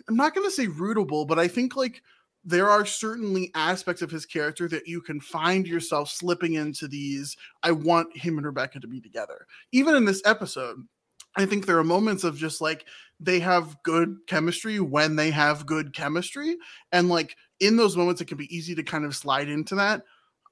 I'm 0.10 0.16
not 0.16 0.34
going 0.34 0.48
to 0.48 0.52
say 0.52 0.66
rootable, 0.66 1.28
but 1.28 1.38
I 1.38 1.48
think 1.48 1.76
like 1.76 2.02
there 2.44 2.70
are 2.70 2.86
certainly 2.86 3.52
aspects 3.54 4.02
of 4.02 4.10
his 4.10 4.26
character 4.26 4.68
that 4.68 4.88
you 4.88 5.02
can 5.02 5.20
find 5.20 5.68
yourself 5.68 6.10
slipping 6.10 6.54
into 6.54 6.88
these 6.88 7.38
i 7.64 7.72
want 7.72 8.16
him 8.18 8.38
and 8.38 8.46
rebecca 8.46 8.80
to 8.80 8.88
be 8.88 9.00
together 9.00 9.46
even 9.72 9.96
in 9.96 10.06
this 10.06 10.22
episode 10.26 10.78
i 11.38 11.46
think 11.46 11.66
there 11.66 11.78
are 11.78 11.84
moments 11.84 12.24
of 12.24 12.38
just 12.38 12.62
like 12.62 12.86
they 13.20 13.40
have 13.40 13.82
good 13.84 14.18
chemistry 14.28 14.80
when 14.80 15.16
they 15.16 15.30
have 15.30 15.66
good 15.66 15.94
chemistry 15.94 16.58
and 16.92 17.10
like 17.10 17.36
in 17.60 17.78
those 17.78 17.98
moments 17.98 18.22
it 18.22 18.26
can 18.26 18.38
be 18.38 18.56
easy 18.56 18.74
to 18.76 18.84
kind 18.84 19.06
of 19.06 19.16
slide 19.16 19.50
into 19.50 19.76
that 19.76 20.02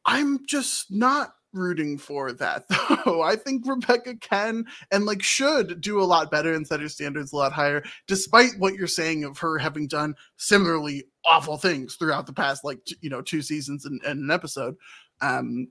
i'm 0.06 0.46
just 0.46 0.92
not 0.92 1.34
rooting 1.54 1.98
for 1.98 2.32
that 2.34 2.64
though. 3.06 3.22
I 3.22 3.36
think 3.36 3.66
Rebecca 3.66 4.16
can 4.16 4.66
and 4.92 5.06
like 5.06 5.22
should 5.22 5.82
do 5.82 6.02
a 6.02 6.06
lot 6.06 6.32
better 6.32 6.54
and 6.54 6.66
set 6.66 6.82
her 6.82 6.90
standards 6.90 7.34
a 7.34 7.36
lot 7.36 7.52
higher, 7.52 7.84
despite 8.08 8.52
what 8.58 8.76
you're 8.76 8.88
saying 8.88 9.24
of 9.24 9.38
her 9.40 9.58
having 9.58 9.88
done 9.88 10.16
similarly 10.38 11.06
awful 11.30 11.58
things 11.58 11.96
throughout 11.96 12.26
the 12.26 12.34
past 12.34 12.66
like 12.66 12.80
you 13.02 13.10
know 13.10 13.22
two 13.22 13.42
seasons 13.42 13.86
and, 13.86 14.02
and 14.04 14.22
an 14.22 14.32
episode. 14.32 14.76
Um, 15.22 15.68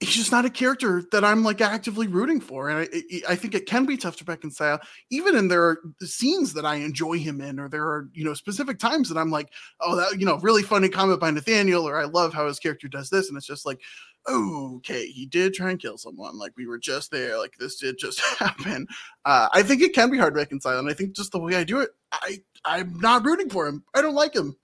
he's 0.00 0.14
just 0.14 0.32
not 0.32 0.44
a 0.44 0.50
character 0.50 1.02
that 1.12 1.24
I'm 1.24 1.42
like 1.42 1.60
actively 1.60 2.06
rooting 2.06 2.40
for, 2.40 2.68
and 2.68 2.88
I, 2.92 3.32
I 3.32 3.34
think 3.34 3.54
it 3.54 3.66
can 3.66 3.84
be 3.84 3.96
tough 3.96 4.16
to 4.16 4.24
reconcile, 4.24 4.80
even 5.10 5.36
in 5.36 5.48
there 5.48 5.64
are 5.64 5.78
scenes 6.00 6.52
that 6.54 6.64
I 6.64 6.76
enjoy 6.76 7.18
him 7.18 7.40
in, 7.40 7.58
or 7.58 7.68
there 7.68 7.84
are 7.84 8.08
you 8.12 8.24
know 8.24 8.34
specific 8.34 8.78
times 8.78 9.08
that 9.08 9.18
I'm 9.18 9.30
like, 9.30 9.50
oh, 9.80 9.96
that 9.96 10.18
you 10.18 10.26
know, 10.26 10.38
really 10.38 10.62
funny 10.62 10.88
comment 10.88 11.20
by 11.20 11.30
Nathaniel, 11.30 11.88
or 11.88 11.98
I 11.98 12.04
love 12.04 12.32
how 12.32 12.46
his 12.46 12.58
character 12.58 12.88
does 12.88 13.10
this, 13.10 13.28
and 13.28 13.36
it's 13.36 13.46
just 13.46 13.66
like, 13.66 13.80
okay, 14.28 15.06
he 15.06 15.26
did 15.26 15.54
try 15.54 15.70
and 15.70 15.80
kill 15.80 15.98
someone, 15.98 16.38
like 16.38 16.52
we 16.56 16.66
were 16.66 16.78
just 16.78 17.10
there, 17.10 17.38
like 17.38 17.56
this 17.58 17.76
did 17.76 17.98
just 17.98 18.20
happen. 18.38 18.86
Uh, 19.24 19.48
I 19.52 19.62
think 19.62 19.82
it 19.82 19.94
can 19.94 20.10
be 20.10 20.18
hard 20.18 20.34
to 20.34 20.38
reconcile, 20.38 20.78
and 20.78 20.88
I 20.88 20.94
think 20.94 21.14
just 21.14 21.32
the 21.32 21.38
way 21.38 21.56
I 21.56 21.64
do 21.64 21.80
it, 21.80 21.90
I 22.12 22.42
I'm 22.64 22.98
not 23.00 23.24
rooting 23.24 23.50
for 23.50 23.66
him. 23.66 23.84
I 23.94 24.02
don't 24.02 24.14
like 24.14 24.34
him. 24.34 24.56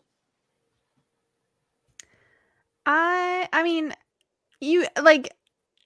I 2.86 3.48
I 3.52 3.62
mean, 3.62 3.94
you 4.60 4.86
like 5.02 5.34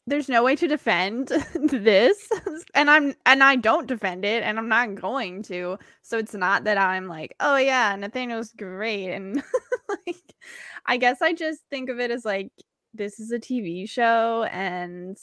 there's 0.06 0.28
no 0.28 0.44
way 0.44 0.54
to 0.56 0.68
defend 0.68 1.28
this 1.54 2.28
and 2.74 2.90
i'm 2.90 3.14
and 3.24 3.42
i 3.42 3.56
don't 3.56 3.86
defend 3.86 4.24
it 4.24 4.42
and 4.42 4.58
i'm 4.58 4.68
not 4.68 4.94
going 4.94 5.42
to 5.42 5.78
so 6.02 6.18
it's 6.18 6.34
not 6.34 6.64
that 6.64 6.76
i'm 6.76 7.06
like 7.06 7.34
oh 7.40 7.56
yeah 7.56 7.96
nathaniel's 7.96 8.52
great 8.52 9.10
and 9.10 9.42
like 9.88 10.34
i 10.86 10.96
guess 10.96 11.22
i 11.22 11.32
just 11.32 11.60
think 11.70 11.88
of 11.88 12.00
it 12.00 12.10
as 12.10 12.24
like 12.24 12.52
this 12.94 13.20
is 13.20 13.32
a 13.32 13.38
tv 13.38 13.88
show 13.88 14.44
and 14.44 15.18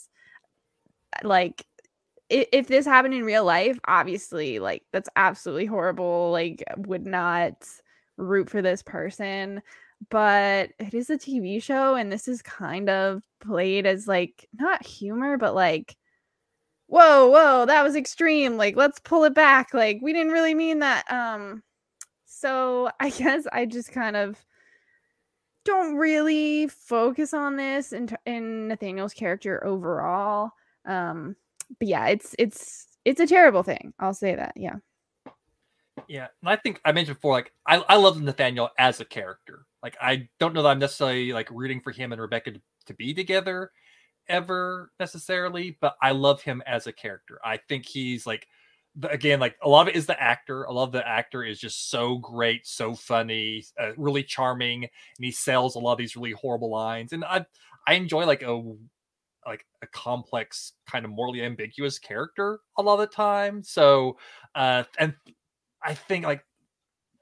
like 1.22 1.66
if, 2.28 2.48
if 2.52 2.68
this 2.68 2.86
happened 2.86 3.14
in 3.14 3.24
real 3.24 3.44
life 3.44 3.78
obviously 3.86 4.58
like 4.58 4.82
that's 4.92 5.08
absolutely 5.16 5.66
horrible 5.66 6.30
like 6.30 6.62
would 6.76 7.06
not 7.06 7.54
root 8.16 8.48
for 8.48 8.62
this 8.62 8.82
person 8.82 9.62
but 10.10 10.70
it 10.78 10.94
is 10.94 11.10
a 11.10 11.18
TV 11.18 11.62
show 11.62 11.94
and 11.94 12.10
this 12.10 12.26
is 12.26 12.42
kind 12.42 12.88
of 12.88 13.22
played 13.40 13.86
as 13.86 14.08
like 14.08 14.48
not 14.58 14.84
humor 14.84 15.36
but 15.38 15.54
like 15.54 15.96
whoa 16.86 17.28
whoa 17.28 17.66
that 17.66 17.82
was 17.82 17.96
extreme 17.96 18.56
like 18.56 18.76
let's 18.76 18.98
pull 19.00 19.24
it 19.24 19.34
back 19.34 19.72
like 19.72 19.98
we 20.02 20.12
didn't 20.12 20.32
really 20.32 20.54
mean 20.54 20.80
that 20.80 21.10
um 21.10 21.62
so 22.24 22.90
I 22.98 23.10
guess 23.10 23.46
I 23.52 23.66
just 23.66 23.92
kind 23.92 24.16
of 24.16 24.42
don't 25.64 25.96
really 25.96 26.66
focus 26.68 27.32
on 27.32 27.56
this 27.56 27.92
in, 27.92 28.08
in 28.26 28.68
Nathaniel's 28.68 29.14
character 29.14 29.64
overall 29.64 30.50
um 30.86 31.36
but 31.78 31.88
yeah 31.88 32.08
it's 32.08 32.34
it's 32.38 32.88
it's 33.04 33.20
a 33.20 33.26
terrible 33.26 33.62
thing 33.62 33.92
I'll 34.00 34.14
say 34.14 34.34
that 34.34 34.52
yeah 34.56 34.76
yeah, 36.08 36.28
and 36.40 36.50
I 36.50 36.56
think 36.56 36.80
I 36.84 36.92
mentioned 36.92 37.18
before, 37.18 37.32
like 37.32 37.52
I, 37.66 37.76
I 37.88 37.96
love 37.96 38.20
Nathaniel 38.20 38.70
as 38.78 39.00
a 39.00 39.04
character. 39.04 39.66
Like 39.82 39.96
I 40.00 40.28
don't 40.38 40.54
know 40.54 40.62
that 40.62 40.70
I'm 40.70 40.78
necessarily 40.78 41.32
like 41.32 41.50
rooting 41.50 41.80
for 41.80 41.90
him 41.90 42.12
and 42.12 42.20
Rebecca 42.20 42.52
to, 42.52 42.60
to 42.86 42.94
be 42.94 43.14
together 43.14 43.70
ever 44.28 44.90
necessarily, 45.00 45.76
but 45.80 45.96
I 46.00 46.12
love 46.12 46.42
him 46.42 46.62
as 46.66 46.86
a 46.86 46.92
character. 46.92 47.38
I 47.44 47.58
think 47.68 47.86
he's 47.86 48.26
like 48.26 48.46
again 49.08 49.40
like 49.40 49.56
a 49.62 49.68
lot 49.68 49.82
of 49.82 49.88
it 49.88 49.96
is 49.96 50.06
the 50.06 50.20
actor. 50.20 50.64
A 50.64 50.72
lot 50.72 50.84
of 50.84 50.92
the 50.92 51.06
actor 51.06 51.44
is 51.44 51.58
just 51.58 51.90
so 51.90 52.18
great, 52.18 52.66
so 52.66 52.94
funny, 52.94 53.64
uh, 53.80 53.92
really 53.96 54.22
charming, 54.22 54.84
and 54.84 55.24
he 55.24 55.30
sells 55.30 55.76
a 55.76 55.78
lot 55.78 55.92
of 55.92 55.98
these 55.98 56.16
really 56.16 56.32
horrible 56.32 56.70
lines. 56.70 57.12
And 57.12 57.24
I 57.24 57.44
I 57.86 57.94
enjoy 57.94 58.26
like 58.26 58.42
a 58.42 58.62
like 59.46 59.66
a 59.82 59.86
complex 59.88 60.72
kind 60.88 61.04
of 61.04 61.10
morally 61.10 61.42
ambiguous 61.42 61.98
character 61.98 62.60
a 62.78 62.82
lot 62.82 62.94
of 62.94 63.00
the 63.00 63.06
time. 63.08 63.62
So 63.62 64.16
uh 64.54 64.84
and 64.98 65.14
I 65.82 65.94
think 65.94 66.24
like 66.24 66.44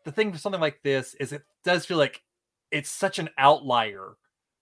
the 0.04 0.12
thing 0.12 0.32
for 0.32 0.38
something 0.38 0.60
like 0.60 0.82
this 0.82 1.14
is 1.14 1.32
it 1.32 1.42
does 1.64 1.86
feel 1.86 1.98
like 1.98 2.22
it's 2.70 2.90
such 2.90 3.18
an 3.18 3.30
outlier 3.38 4.16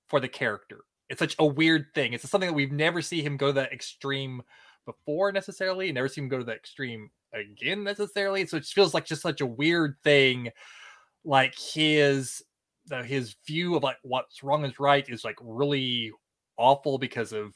for 0.08 0.20
the 0.20 0.28
character. 0.28 0.80
It's 1.08 1.18
such 1.18 1.36
a 1.38 1.46
weird 1.46 1.86
thing. 1.94 2.12
It's 2.12 2.28
something 2.28 2.48
that 2.48 2.54
we've 2.54 2.72
never 2.72 3.02
see 3.02 3.22
him 3.22 3.36
go 3.36 3.48
to 3.48 3.52
that 3.54 3.72
extreme 3.72 4.42
before 4.88 5.30
necessarily. 5.32 5.92
Never 5.92 6.08
see 6.08 6.22
him 6.22 6.28
go 6.28 6.38
to 6.38 6.44
that 6.44 6.56
extreme 6.56 7.10
again 7.34 7.84
necessarily. 7.84 8.46
So 8.46 8.56
it 8.56 8.64
feels 8.64 8.94
like 8.94 9.04
just 9.04 9.22
such 9.22 9.40
a 9.40 9.46
weird 9.46 9.96
thing. 10.02 10.50
Like 11.24 11.54
his 11.56 12.42
his 13.04 13.36
view 13.46 13.76
of 13.76 13.82
like 13.82 13.98
what's 14.02 14.42
wrong 14.42 14.64
is 14.64 14.80
right 14.80 15.06
is 15.08 15.22
like 15.24 15.36
really 15.42 16.10
awful 16.56 16.96
because 16.96 17.32
of 17.32 17.52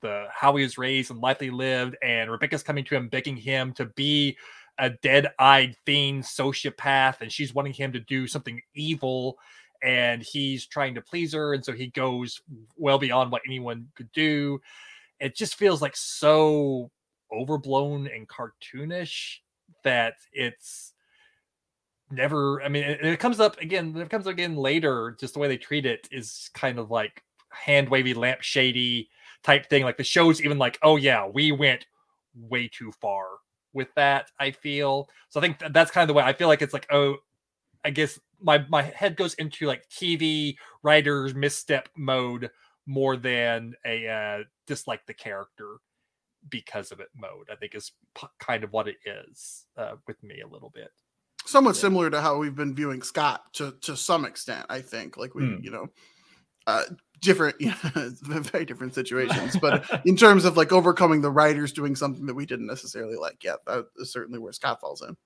the 0.00 0.26
how 0.32 0.56
he 0.56 0.64
was 0.64 0.76
raised 0.76 1.10
and 1.10 1.20
life 1.20 1.38
he 1.40 1.50
lived. 1.50 1.96
And 2.02 2.30
Rebecca's 2.30 2.64
coming 2.64 2.84
to 2.84 2.96
him 2.96 3.08
begging 3.08 3.36
him 3.36 3.72
to 3.74 3.86
be 3.86 4.36
a 4.78 4.90
dead-eyed 4.90 5.76
fiend 5.86 6.22
sociopath 6.22 7.20
and 7.20 7.32
she's 7.32 7.54
wanting 7.54 7.72
him 7.72 7.92
to 7.92 8.00
do 8.00 8.26
something 8.26 8.60
evil 8.74 9.38
and 9.82 10.22
he's 10.22 10.66
trying 10.66 10.94
to 10.94 11.00
please 11.00 11.32
her 11.32 11.54
and 11.54 11.64
so 11.64 11.72
he 11.72 11.88
goes 11.88 12.42
well 12.76 12.98
beyond 12.98 13.30
what 13.30 13.42
anyone 13.46 13.86
could 13.94 14.10
do 14.12 14.60
it 15.20 15.36
just 15.36 15.56
feels 15.56 15.82
like 15.82 15.96
so 15.96 16.90
overblown 17.32 18.08
and 18.08 18.28
cartoonish 18.28 19.36
that 19.84 20.14
it's 20.32 20.92
never 22.10 22.62
i 22.62 22.68
mean 22.68 22.84
it, 22.84 23.04
it 23.04 23.18
comes 23.18 23.40
up 23.40 23.58
again 23.60 23.96
it 23.96 24.08
comes 24.08 24.26
up 24.26 24.32
again 24.32 24.54
later 24.54 25.16
just 25.18 25.34
the 25.34 25.40
way 25.40 25.48
they 25.48 25.56
treat 25.56 25.84
it 25.84 26.08
is 26.12 26.50
kind 26.54 26.78
of 26.78 26.90
like 26.90 27.22
hand 27.50 27.88
wavy 27.88 28.14
lamp 28.14 28.42
shady 28.42 29.08
type 29.42 29.68
thing 29.68 29.82
like 29.82 29.96
the 29.96 30.04
show's 30.04 30.40
even 30.40 30.56
like 30.56 30.78
oh 30.82 30.96
yeah 30.96 31.26
we 31.26 31.50
went 31.50 31.84
way 32.36 32.68
too 32.68 32.92
far 32.92 33.24
with 33.76 33.88
that. 33.94 34.30
I 34.40 34.50
feel 34.50 35.08
so. 35.28 35.38
I 35.38 35.42
think 35.42 35.58
that's 35.72 35.90
kind 35.90 36.02
of 36.02 36.08
the 36.08 36.14
way 36.14 36.24
I 36.24 36.32
feel 36.32 36.48
like 36.48 36.62
it's 36.62 36.72
like 36.72 36.86
oh, 36.90 37.16
I 37.84 37.90
guess 37.90 38.18
my 38.40 38.64
my 38.68 38.82
head 38.82 39.16
goes 39.16 39.34
into 39.34 39.66
like 39.66 39.88
TV 39.88 40.56
writers 40.82 41.34
misstep 41.34 41.88
mode 41.96 42.50
more 42.86 43.16
than 43.16 43.74
a 43.84 44.08
uh, 44.08 44.44
dislike 44.66 45.04
the 45.06 45.14
character 45.14 45.76
because 46.48 46.92
of 46.92 47.00
it 47.00 47.08
mode. 47.14 47.48
I 47.50 47.56
think 47.56 47.74
is 47.74 47.92
p- 48.14 48.26
kind 48.38 48.64
of 48.64 48.72
what 48.72 48.88
it 48.88 48.96
is 49.04 49.66
uh, 49.76 49.96
with 50.06 50.22
me 50.22 50.40
a 50.40 50.48
little 50.48 50.70
bit. 50.70 50.90
Somewhat 51.44 51.76
yeah. 51.76 51.80
similar 51.82 52.10
to 52.10 52.20
how 52.20 52.38
we've 52.38 52.56
been 52.56 52.74
viewing 52.74 53.02
Scott 53.02 53.42
to 53.54 53.74
to 53.82 53.96
some 53.96 54.24
extent. 54.24 54.66
I 54.68 54.80
think 54.80 55.16
like 55.16 55.34
we 55.34 55.42
mm. 55.42 55.62
you 55.62 55.70
know 55.70 55.88
uh, 56.66 56.82
different 57.20 57.56
you 57.60 57.72
know, 57.94 58.10
very 58.40 58.64
different 58.64 58.94
situations 58.94 59.56
but 59.60 60.02
in 60.04 60.16
terms 60.16 60.44
of 60.44 60.56
like 60.56 60.72
overcoming 60.72 61.20
the 61.20 61.30
writers 61.30 61.72
doing 61.72 61.96
something 61.96 62.26
that 62.26 62.34
we 62.34 62.46
didn't 62.46 62.66
necessarily 62.66 63.16
like 63.16 63.42
yeah 63.42 63.54
that 63.66 63.86
is 63.96 64.12
certainly 64.12 64.38
where 64.38 64.52
scott 64.52 64.80
falls 64.80 65.02
in 65.02 65.16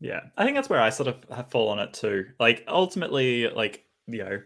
yeah 0.00 0.20
i 0.36 0.44
think 0.44 0.56
that's 0.56 0.68
where 0.68 0.80
i 0.80 0.90
sort 0.90 1.08
of 1.08 1.16
have 1.34 1.50
fallen 1.50 1.78
it 1.78 1.92
too 1.92 2.26
like 2.38 2.64
ultimately 2.68 3.48
like 3.48 3.84
you 4.06 4.22
know 4.22 4.40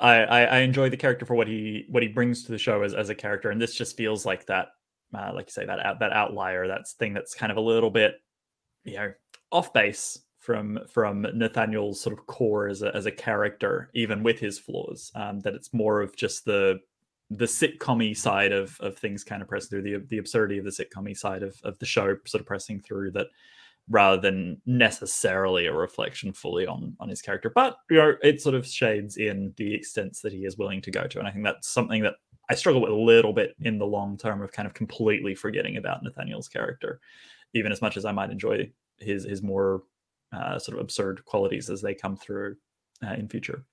I, 0.00 0.14
I, 0.22 0.40
I 0.42 0.58
enjoy 0.58 0.88
the 0.88 0.96
character 0.96 1.26
for 1.26 1.34
what 1.34 1.48
he 1.48 1.86
what 1.88 2.02
he 2.02 2.08
brings 2.08 2.44
to 2.44 2.52
the 2.52 2.58
show 2.58 2.82
as, 2.82 2.94
as 2.94 3.08
a 3.08 3.14
character 3.14 3.50
and 3.50 3.60
this 3.60 3.74
just 3.74 3.96
feels 3.96 4.24
like 4.24 4.46
that 4.46 4.68
uh, 5.14 5.32
like 5.34 5.46
you 5.46 5.52
say 5.52 5.66
that 5.66 5.84
out 5.84 6.00
that 6.00 6.12
outlier 6.12 6.66
that 6.68 6.88
thing 6.98 7.12
that's 7.12 7.34
kind 7.34 7.52
of 7.52 7.58
a 7.58 7.60
little 7.60 7.90
bit 7.90 8.14
you 8.84 8.94
know 8.94 9.12
off 9.50 9.72
base 9.72 10.18
from 10.42 10.80
from 10.92 11.24
Nathaniel's 11.34 12.00
sort 12.00 12.18
of 12.18 12.26
core 12.26 12.66
as 12.66 12.82
a 12.82 12.94
as 12.96 13.06
a 13.06 13.12
character, 13.12 13.90
even 13.94 14.24
with 14.24 14.40
his 14.40 14.58
flaws. 14.58 15.12
Um, 15.14 15.38
that 15.40 15.54
it's 15.54 15.72
more 15.72 16.00
of 16.00 16.16
just 16.16 16.44
the 16.44 16.80
the 17.30 17.44
sitcom 17.46 18.14
side 18.16 18.52
of 18.52 18.76
of 18.80 18.98
things 18.98 19.22
kind 19.22 19.40
of 19.40 19.48
pressing 19.48 19.68
through 19.70 19.82
the 19.82 20.04
the 20.08 20.18
absurdity 20.18 20.58
of 20.58 20.64
the 20.64 20.70
sitcom 20.70 21.16
side 21.16 21.44
of 21.44 21.56
of 21.62 21.78
the 21.78 21.86
show 21.86 22.16
sort 22.26 22.40
of 22.40 22.46
pressing 22.46 22.80
through 22.80 23.12
that 23.12 23.28
rather 23.88 24.20
than 24.20 24.60
necessarily 24.64 25.66
a 25.66 25.72
reflection 25.72 26.32
fully 26.32 26.66
on 26.66 26.96
on 27.00 27.08
his 27.08 27.20
character 27.20 27.50
but 27.54 27.76
you 27.90 27.96
know 27.96 28.14
it 28.22 28.40
sort 28.40 28.54
of 28.54 28.66
shades 28.66 29.16
in 29.16 29.52
the 29.56 29.74
extents 29.74 30.20
that 30.20 30.32
he 30.32 30.44
is 30.44 30.56
willing 30.56 30.80
to 30.80 30.90
go 30.90 31.06
to 31.06 31.18
and 31.18 31.26
i 31.26 31.30
think 31.30 31.44
that's 31.44 31.68
something 31.68 32.02
that 32.02 32.14
i 32.48 32.54
struggle 32.54 32.80
with 32.80 32.92
a 32.92 32.94
little 32.94 33.32
bit 33.32 33.54
in 33.60 33.78
the 33.78 33.86
long 33.86 34.16
term 34.16 34.40
of 34.40 34.52
kind 34.52 34.66
of 34.66 34.74
completely 34.74 35.34
forgetting 35.34 35.76
about 35.76 36.02
nathaniel's 36.02 36.48
character 36.48 37.00
even 37.54 37.72
as 37.72 37.82
much 37.82 37.96
as 37.96 38.04
i 38.04 38.12
might 38.12 38.30
enjoy 38.30 38.70
his 38.98 39.24
his 39.24 39.42
more 39.42 39.82
uh, 40.32 40.58
sort 40.58 40.78
of 40.78 40.82
absurd 40.82 41.24
qualities 41.24 41.68
as 41.68 41.80
they 41.80 41.94
come 41.94 42.16
through 42.16 42.56
uh, 43.04 43.14
in 43.14 43.28
future. 43.28 43.64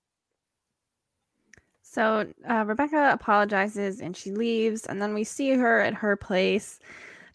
So 1.81 2.27
uh, 2.47 2.65
Rebecca 2.67 3.11
apologizes 3.13 3.99
and 3.99 4.15
she 4.15 4.31
leaves, 4.31 4.85
and 4.85 5.01
then 5.01 5.13
we 5.13 5.23
see 5.23 5.51
her 5.51 5.79
at 5.79 5.93
her 5.95 6.15
place. 6.15 6.79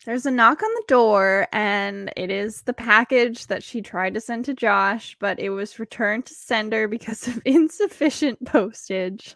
There's 0.05 0.27
a 0.27 0.31
knock 0.31 0.63
on 0.63 0.71
the 0.75 0.85
door, 0.87 1.49
and 1.53 2.13
it 2.17 2.31
is 2.31 2.63
the 2.63 2.75
package 2.75 3.47
that 3.47 3.63
she 3.63 3.81
tried 3.81 4.15
to 4.15 4.21
send 4.21 4.45
to 4.45 4.55
Josh, 4.55 5.17
but 5.19 5.41
it 5.41 5.51
was 5.51 5.79
returned 5.79 6.27
to 6.27 6.35
sender 6.35 6.89
because 6.89 7.27
of 7.27 7.41
insufficient 7.47 8.45
postage. 8.45 9.35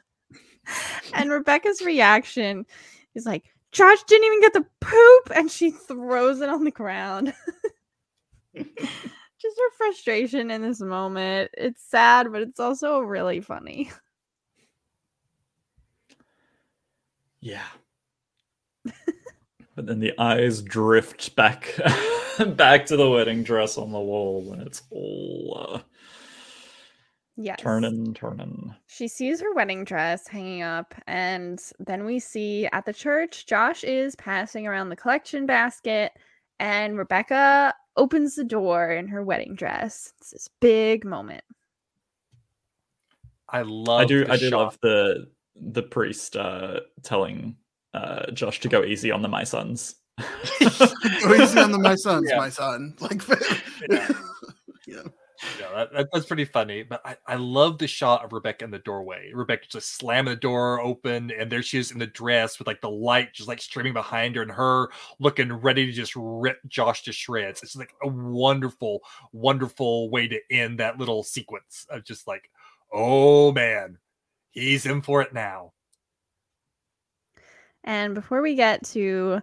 and 1.14 1.30
Rebecca's 1.30 1.80
reaction 1.82 2.66
is 3.14 3.24
like, 3.24 3.44
Josh 3.72 4.02
didn't 4.04 4.26
even 4.26 4.40
get 4.40 4.52
the 4.52 4.66
poop, 4.80 5.36
and 5.36 5.50
she 5.50 5.70
throws 5.70 6.40
it 6.40 6.48
on 6.48 6.64
the 6.64 6.70
ground 6.70 7.34
just 9.40 9.58
her 9.58 9.70
frustration 9.76 10.50
in 10.50 10.62
this 10.62 10.80
moment. 10.80 11.50
It's 11.56 11.82
sad, 11.82 12.32
but 12.32 12.42
it's 12.42 12.60
also 12.60 13.00
really 13.00 13.40
funny. 13.40 13.90
Yeah. 17.40 17.62
But 19.78 19.86
then 19.86 20.00
the 20.00 20.12
eyes 20.18 20.60
drift 20.60 21.36
back 21.36 21.72
back 22.56 22.84
to 22.84 22.96
the 22.96 23.08
wedding 23.08 23.44
dress 23.44 23.78
on 23.78 23.92
the 23.92 24.00
wall 24.00 24.52
and 24.52 24.60
it's 24.66 24.82
all 24.90 25.68
uh, 25.70 25.78
Yes. 27.36 27.60
turning, 27.60 28.12
turning. 28.12 28.74
She 28.88 29.06
sees 29.06 29.40
her 29.40 29.54
wedding 29.54 29.84
dress 29.84 30.26
hanging 30.26 30.62
up, 30.62 30.92
and 31.06 31.62
then 31.78 32.04
we 32.04 32.18
see 32.18 32.66
at 32.72 32.84
the 32.86 32.92
church, 32.92 33.46
Josh 33.46 33.84
is 33.84 34.16
passing 34.16 34.66
around 34.66 34.88
the 34.88 34.96
collection 34.96 35.46
basket, 35.46 36.10
and 36.58 36.98
Rebecca 36.98 37.72
opens 37.96 38.34
the 38.34 38.42
door 38.42 38.90
in 38.90 39.06
her 39.06 39.22
wedding 39.22 39.54
dress. 39.54 40.12
It's 40.18 40.30
this 40.32 40.48
big 40.60 41.04
moment. 41.04 41.44
I 43.48 43.62
love. 43.62 44.00
I 44.00 44.04
do 44.06 44.26
I 44.28 44.36
do 44.36 44.50
shot. 44.50 44.58
love 44.58 44.78
the 44.82 45.28
the 45.54 45.82
priest 45.84 46.34
uh 46.34 46.80
telling 47.04 47.54
uh 47.94 48.30
Josh 48.32 48.60
to 48.60 48.68
go 48.68 48.84
easy 48.84 49.10
on 49.10 49.22
the 49.22 49.28
my 49.28 49.44
sons. 49.44 49.96
Go 50.18 51.34
easy 51.34 51.60
on 51.60 51.70
the 51.70 51.78
my 51.80 51.94
sons, 51.94 52.26
Yeah. 52.28 52.38
my 52.38 52.48
son. 52.50 52.94
Like, 53.00 53.22
Yeah. 53.88 54.08
yeah. 54.86 55.02
Yeah, 55.60 55.68
that, 55.72 55.92
that- 55.92 56.08
that's 56.12 56.26
pretty 56.26 56.44
funny. 56.44 56.82
But 56.82 57.00
I, 57.04 57.16
I 57.28 57.36
love 57.36 57.78
the 57.78 57.86
shot 57.86 58.24
of 58.24 58.32
Rebecca 58.32 58.64
in 58.64 58.72
the 58.72 58.80
doorway. 58.80 59.30
Rebecca 59.32 59.66
just 59.68 59.96
slamming 59.96 60.32
the 60.34 60.40
door 60.40 60.80
open, 60.80 61.30
and 61.30 61.50
there 61.52 61.62
she 61.62 61.78
is 61.78 61.92
in 61.92 62.00
the 62.00 62.08
dress 62.08 62.58
with 62.58 62.66
like 62.66 62.80
the 62.80 62.90
light 62.90 63.32
just 63.34 63.48
like 63.48 63.60
streaming 63.62 63.92
behind 63.92 64.34
her, 64.34 64.42
and 64.42 64.50
her 64.50 64.88
looking 65.20 65.52
ready 65.52 65.86
to 65.86 65.92
just 65.92 66.14
rip 66.16 66.58
Josh 66.66 67.04
to 67.04 67.12
shreds. 67.12 67.62
It's 67.62 67.76
like 67.76 67.94
a 68.02 68.08
wonderful, 68.08 69.00
wonderful 69.32 70.10
way 70.10 70.26
to 70.26 70.40
end 70.50 70.80
that 70.80 70.98
little 70.98 71.22
sequence 71.22 71.86
of 71.88 72.02
just 72.04 72.26
like, 72.26 72.50
oh 72.92 73.52
man, 73.52 73.98
he's 74.50 74.86
in 74.86 75.00
for 75.02 75.22
it 75.22 75.32
now. 75.32 75.72
And 77.88 78.14
before 78.14 78.42
we 78.42 78.54
get 78.54 78.84
to 78.88 79.40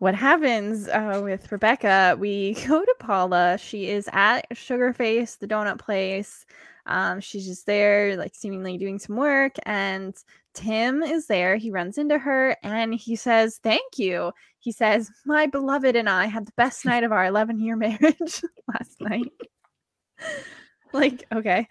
what 0.00 0.14
happens 0.14 0.86
uh, 0.86 1.22
with 1.24 1.50
Rebecca, 1.50 2.14
we 2.18 2.52
go 2.68 2.84
to 2.84 2.94
Paula. 3.00 3.56
She 3.58 3.88
is 3.88 4.06
at 4.12 4.42
Sugarface, 4.52 5.38
the 5.38 5.48
donut 5.48 5.78
place. 5.78 6.44
Um, 6.84 7.20
she's 7.20 7.46
just 7.46 7.64
there, 7.64 8.14
like 8.16 8.34
seemingly 8.34 8.76
doing 8.76 8.98
some 8.98 9.16
work, 9.16 9.56
and 9.64 10.14
Tim 10.52 11.02
is 11.02 11.26
there. 11.26 11.56
He 11.56 11.70
runs 11.70 11.98
into 11.98 12.18
her 12.18 12.56
and 12.62 12.94
he 12.94 13.16
says, 13.16 13.58
Thank 13.62 13.98
you. 13.98 14.30
He 14.58 14.72
says, 14.72 15.10
My 15.24 15.46
beloved 15.46 15.96
and 15.96 16.08
I 16.08 16.26
had 16.26 16.46
the 16.46 16.52
best 16.56 16.84
night 16.84 17.02
of 17.02 17.12
our 17.12 17.26
11 17.26 17.58
year 17.60 17.76
marriage 17.76 18.42
last 18.68 19.00
night. 19.00 19.32
like, 20.92 21.24
okay. 21.34 21.66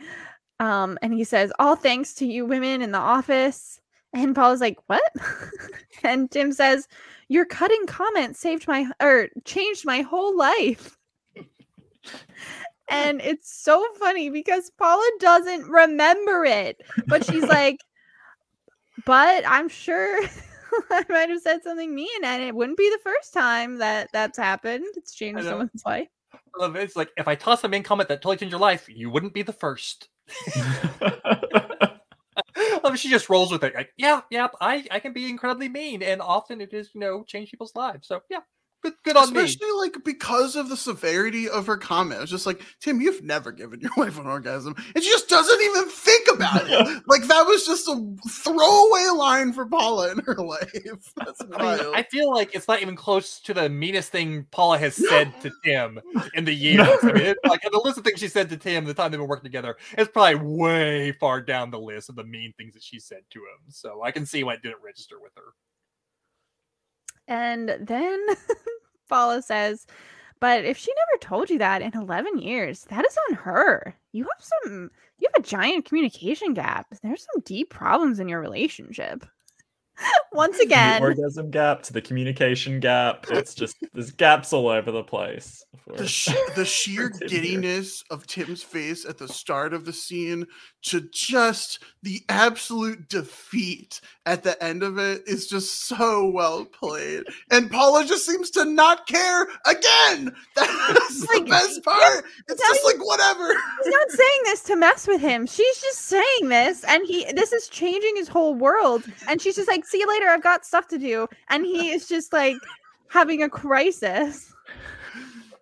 Um, 0.59 0.97
and 1.01 1.13
he 1.13 1.23
says, 1.23 1.51
All 1.59 1.75
thanks 1.75 2.15
to 2.15 2.25
you 2.25 2.45
women 2.45 2.81
in 2.81 2.91
the 2.91 2.97
office. 2.97 3.79
And 4.15 4.33
Paula's 4.33 4.61
like, 4.61 4.77
What? 4.87 5.03
and 6.03 6.31
Tim 6.31 6.53
says, 6.53 6.87
Your 7.27 7.45
cutting 7.45 7.85
comment 7.85 8.37
saved 8.37 8.67
my 8.67 8.89
or 9.01 9.27
changed 9.43 9.85
my 9.85 10.01
whole 10.01 10.35
life. 10.35 10.97
and 12.89 13.19
it's 13.21 13.53
so 13.53 13.85
funny 13.99 14.29
because 14.29 14.71
Paula 14.79 15.07
doesn't 15.19 15.67
remember 15.69 16.45
it. 16.45 16.81
But 17.07 17.25
she's 17.25 17.43
like, 17.47 17.81
But 19.05 19.43
I'm 19.45 19.67
sure 19.67 20.23
I 20.89 21.03
might 21.09 21.29
have 21.29 21.41
said 21.41 21.61
something 21.63 21.93
mean, 21.93 22.23
and 22.23 22.41
it 22.41 22.55
wouldn't 22.55 22.77
be 22.77 22.89
the 22.89 23.03
first 23.03 23.33
time 23.33 23.77
that 23.79 24.09
that's 24.13 24.37
happened. 24.37 24.85
It's 24.95 25.13
changed 25.13 25.43
someone's 25.43 25.83
life. 25.85 26.07
I 26.33 26.37
love 26.57 26.77
it. 26.77 26.83
It's 26.83 26.95
like 26.95 27.11
if 27.17 27.27
I 27.27 27.35
toss 27.35 27.65
a 27.65 27.67
main 27.67 27.83
comment 27.83 28.07
that 28.07 28.21
totally 28.21 28.37
changed 28.37 28.53
your 28.53 28.61
life, 28.61 28.87
you 28.87 29.09
wouldn't 29.09 29.33
be 29.33 29.41
the 29.41 29.51
first. 29.51 30.07
I 32.55 32.79
mean, 32.83 32.95
she 32.95 33.09
just 33.09 33.29
rolls 33.29 33.51
with 33.51 33.63
it. 33.63 33.75
Like, 33.75 33.91
yeah, 33.97 34.21
yeah, 34.29 34.47
I, 34.61 34.85
I 34.91 34.99
can 34.99 35.13
be 35.13 35.29
incredibly 35.29 35.69
mean, 35.69 36.01
and 36.03 36.21
often 36.21 36.61
it 36.61 36.73
is, 36.73 36.89
you 36.93 36.99
know, 37.01 37.23
change 37.23 37.51
people's 37.51 37.75
lives. 37.75 38.07
So 38.07 38.21
yeah, 38.29 38.39
good, 38.85 38.93
good 39.03 39.17
on 39.17 39.33
me. 39.33 39.43
Especially 39.43 39.71
like 39.77 40.03
because 40.03 40.55
of 40.55 40.69
the 40.69 40.77
severity 40.77 41.49
of 41.49 41.67
her 41.67 41.77
comment. 41.77 42.21
It's 42.21 42.31
just 42.31 42.45
like, 42.45 42.61
Tim, 42.79 43.01
you've 43.01 43.23
never 43.23 43.51
given 43.51 43.79
your 43.79 43.91
wife 43.97 44.19
an 44.19 44.27
orgasm. 44.27 44.75
And 44.93 45.03
she 45.03 45.09
just 45.09 45.29
doesn't 45.29 45.61
even 45.61 45.89
think 45.89 46.27
about 46.33 46.63
it. 46.69 47.03
like 47.07 47.23
that 47.23 47.45
was 47.45 47.65
just 47.65 47.87
a 47.87 48.15
throwaway 48.29 49.07
line 49.17 49.53
for 49.53 49.65
Paula 49.65 50.11
in 50.11 50.19
her 50.19 50.35
life. 50.37 51.13
That's 51.17 51.41
I, 51.53 51.77
mean. 51.77 51.95
I 51.95 52.03
feel 52.03 52.31
like 52.31 52.55
it's 52.55 52.67
not 52.67 52.81
even 52.81 52.95
close 52.95 53.39
to 53.41 53.53
the 53.53 53.69
meanest 53.69 54.11
thing 54.11 54.45
Paula 54.51 54.77
has 54.77 54.95
said 54.95 55.33
to 55.41 55.51
Tim 55.63 55.99
in 56.33 56.45
the 56.45 56.53
years. 56.53 56.87
I 57.03 57.11
mean, 57.11 57.17
it's 57.17 57.39
like 57.45 57.61
the 57.61 57.81
list 57.83 57.97
of 57.97 58.03
things 58.03 58.19
she 58.19 58.27
said 58.27 58.49
to 58.49 58.57
Tim 58.57 58.85
the 58.85 58.93
time 58.93 59.11
they've 59.11 59.19
been 59.19 59.27
working 59.27 59.43
together 59.43 59.77
is 59.97 60.07
probably 60.07 60.35
way 60.35 61.11
far 61.13 61.41
down 61.41 61.71
the 61.71 61.79
list 61.79 62.09
of 62.09 62.15
the 62.15 62.23
mean 62.23 62.53
things 62.57 62.73
that 62.73 62.83
she 62.83 62.99
said 62.99 63.21
to 63.31 63.39
him. 63.39 63.69
So 63.69 64.03
I 64.03 64.11
can 64.11 64.25
see 64.25 64.43
why 64.43 64.53
it 64.53 64.61
didn't 64.61 64.83
register 64.83 65.15
with 65.21 65.31
her. 65.35 65.53
And 67.27 67.75
then 67.79 68.25
Paula 69.09 69.41
says, 69.41 69.87
but 70.39 70.65
if 70.65 70.77
she 70.77 70.91
never 70.91 71.19
told 71.21 71.49
you 71.49 71.57
that 71.59 71.81
in 71.81 71.93
11 71.95 72.39
years, 72.39 72.83
that 72.89 73.05
is 73.05 73.17
on 73.29 73.35
her. 73.37 73.95
You 74.11 74.23
have 74.23 74.49
some, 74.63 74.91
you 75.17 75.27
have 75.33 75.43
a 75.43 75.47
giant 75.47 75.85
communication 75.85 76.53
gap. 76.53 76.87
There's 77.01 77.25
some 77.33 77.41
deep 77.43 77.69
problems 77.69 78.19
in 78.19 78.27
your 78.27 78.41
relationship. 78.41 79.25
Once 80.33 80.57
the 80.57 80.63
again, 80.65 81.01
orgasm 81.01 81.49
gap 81.49 81.81
to 81.83 81.93
the 81.93 82.01
communication 82.01 82.79
gap. 82.79 83.25
It's 83.29 83.53
just 83.55 83.77
there's 83.93 84.11
gaps 84.11 84.51
all 84.53 84.67
over 84.67 84.91
the 84.91 85.03
place. 85.03 85.63
the, 85.95 86.07
sh- 86.07 86.29
the 86.55 86.65
sheer 86.65 87.09
Tim 87.09 87.19
here. 87.19 87.41
giddiness 87.41 88.03
of 88.09 88.27
Tim's 88.27 88.61
face 88.63 89.05
at 89.05 89.17
the 89.17 89.27
start 89.27 89.73
of 89.73 89.85
the 89.85 89.93
scene 89.93 90.45
to 90.87 91.07
just 91.13 91.81
the 92.03 92.21
absolute 92.29 93.07
defeat 93.09 94.01
at 94.25 94.43
the 94.43 94.61
end 94.63 94.83
of 94.83 94.97
it 94.97 95.23
is 95.27 95.47
just 95.47 95.87
so 95.87 96.29
well 96.29 96.65
played. 96.65 97.23
And 97.49 97.71
Paula 97.71 98.05
just 98.05 98.25
seems 98.25 98.49
to 98.51 98.65
not 98.65 99.07
care 99.07 99.43
again. 99.65 100.35
That's 100.55 101.21
the 101.21 101.27
Like, 101.33 101.47
best 101.47 101.83
part. 101.83 102.25
It's 102.49 102.61
just 102.61 102.83
you- 102.83 102.87
like 102.93 103.05
whatever. 103.05 103.47
she's 103.83 103.93
not 103.93 104.11
saying 104.11 104.41
this 104.43 104.63
to 104.63 104.75
mess 104.75 105.07
with 105.07 105.21
him. 105.21 105.45
She's 105.47 105.77
just 105.81 105.99
saying 106.01 106.49
this, 106.49 106.83
and 106.83 107.05
he, 107.07 107.25
this 107.33 107.53
is 107.53 107.67
changing 107.69 108.15
his 108.17 108.27
whole 108.27 108.53
world. 108.55 109.03
And 109.29 109.41
she's 109.41 109.55
just 109.55 109.69
like, 109.69 109.84
see 109.85 109.99
you 109.99 110.07
later. 110.07 110.27
I've 110.27 110.43
got 110.43 110.65
stuff 110.65 110.87
to 110.89 110.97
do. 110.97 111.27
And 111.49 111.65
he 111.65 111.89
is 111.89 112.07
just 112.07 112.33
like 112.33 112.57
having 113.09 113.43
a 113.43 113.49
crisis. 113.49 114.53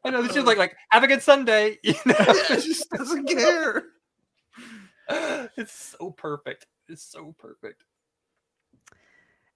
I 0.05 0.09
know 0.09 0.21
this 0.21 0.35
is 0.35 0.43
like 0.43 0.57
like 0.57 0.75
have 0.89 1.03
a 1.03 1.07
good 1.07 1.21
Sunday. 1.21 1.79
You 1.83 1.95
know, 2.05 2.33
she 2.47 2.55
just 2.55 2.89
doesn't 2.89 3.27
care. 3.27 3.83
it's 5.57 5.95
so 5.99 6.11
perfect. 6.11 6.65
It's 6.87 7.03
so 7.03 7.35
perfect. 7.37 7.83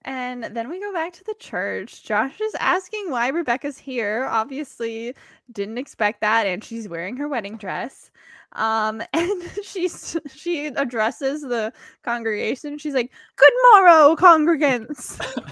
And 0.02 0.44
then 0.44 0.70
we 0.70 0.80
go 0.80 0.92
back 0.92 1.12
to 1.14 1.24
the 1.24 1.34
church. 1.38 2.04
Josh 2.04 2.40
is 2.40 2.54
asking 2.60 3.10
why 3.10 3.28
Rebecca's 3.28 3.76
here. 3.76 4.26
Obviously, 4.30 5.14
didn't 5.52 5.76
expect 5.76 6.20
that, 6.20 6.46
and 6.46 6.62
she's 6.62 6.88
wearing 6.88 7.16
her 7.16 7.28
wedding 7.28 7.56
dress. 7.56 8.10
Um, 8.52 9.02
and 9.12 9.42
she's 9.62 10.16
she 10.34 10.66
addresses 10.66 11.42
the 11.42 11.72
congregation. 12.02 12.78
She's 12.78 12.94
like, 12.94 13.12
"Good 13.36 13.52
morrow, 13.72 14.16
congregants." 14.16 15.20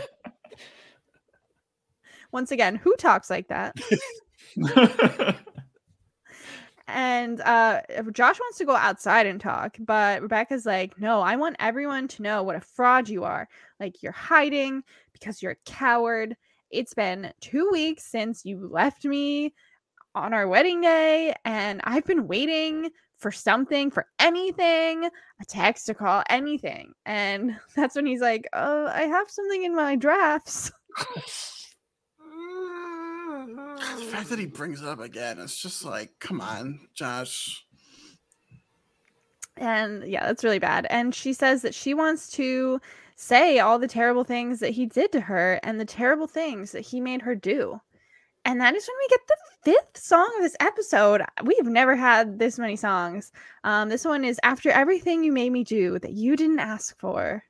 Once 2.32 2.50
again, 2.50 2.76
who 2.76 2.94
talks 2.96 3.30
like 3.30 3.48
that? 3.48 3.74
And 6.88 7.40
uh 7.40 7.80
Josh 8.12 8.38
wants 8.38 8.58
to 8.58 8.64
go 8.64 8.76
outside 8.76 9.26
and 9.26 9.40
talk, 9.40 9.76
but 9.80 10.22
Rebecca's 10.22 10.66
like, 10.66 10.98
"No, 11.00 11.20
I 11.20 11.34
want 11.36 11.56
everyone 11.58 12.06
to 12.08 12.22
know 12.22 12.42
what 12.44 12.56
a 12.56 12.60
fraud 12.60 13.08
you 13.08 13.24
are. 13.24 13.48
Like 13.80 14.02
you're 14.02 14.12
hiding 14.12 14.82
because 15.12 15.42
you're 15.42 15.52
a 15.52 15.70
coward. 15.70 16.36
It's 16.70 16.94
been 16.94 17.32
2 17.40 17.70
weeks 17.72 18.04
since 18.04 18.44
you 18.44 18.68
left 18.68 19.04
me 19.04 19.52
on 20.16 20.34
our 20.34 20.48
wedding 20.48 20.80
day 20.80 21.34
and 21.44 21.80
I've 21.84 22.04
been 22.04 22.26
waiting 22.26 22.90
for 23.18 23.30
something, 23.30 23.90
for 23.90 24.06
anything, 24.18 25.04
a 25.04 25.44
text, 25.46 25.88
a 25.88 25.94
call, 25.94 26.22
anything." 26.28 26.92
And 27.04 27.56
that's 27.76 27.94
when 27.94 28.06
he's 28.06 28.20
like, 28.20 28.48
"Uh, 28.52 28.90
I 28.92 29.02
have 29.02 29.30
something 29.30 29.64
in 29.64 29.76
my 29.76 29.96
drafts." 29.96 30.72
The 33.46 34.04
fact 34.10 34.30
that 34.30 34.38
he 34.38 34.46
brings 34.46 34.82
it 34.82 34.88
up 34.88 35.00
again, 35.00 35.38
it's 35.38 35.56
just 35.60 35.84
like, 35.84 36.10
come 36.18 36.40
on, 36.40 36.80
Josh. 36.94 37.64
And 39.56 40.04
yeah, 40.06 40.26
that's 40.26 40.44
really 40.44 40.58
bad. 40.58 40.86
And 40.90 41.14
she 41.14 41.32
says 41.32 41.62
that 41.62 41.74
she 41.74 41.94
wants 41.94 42.30
to 42.32 42.80
say 43.16 43.58
all 43.58 43.78
the 43.78 43.88
terrible 43.88 44.24
things 44.24 44.60
that 44.60 44.70
he 44.70 44.84
did 44.84 45.12
to 45.12 45.20
her 45.20 45.58
and 45.62 45.80
the 45.80 45.84
terrible 45.84 46.26
things 46.26 46.72
that 46.72 46.82
he 46.82 47.00
made 47.00 47.22
her 47.22 47.34
do. 47.34 47.80
And 48.44 48.60
that 48.60 48.74
is 48.74 48.86
when 48.86 48.96
we 49.00 49.08
get 49.08 49.26
the 49.26 49.36
fifth 49.66 49.98
song 49.98 50.30
of 50.36 50.44
this 50.44 50.54
episode. 50.60 51.22
We've 51.42 51.66
never 51.66 51.96
had 51.96 52.38
this 52.38 52.56
many 52.56 52.76
songs. 52.76 53.32
Um, 53.64 53.88
this 53.88 54.04
one 54.04 54.24
is 54.24 54.38
After 54.44 54.70
Everything 54.70 55.24
You 55.24 55.32
Made 55.32 55.50
Me 55.50 55.64
Do 55.64 55.98
That 55.98 56.12
You 56.12 56.36
Didn't 56.36 56.60
Ask 56.60 56.96
For. 57.00 57.42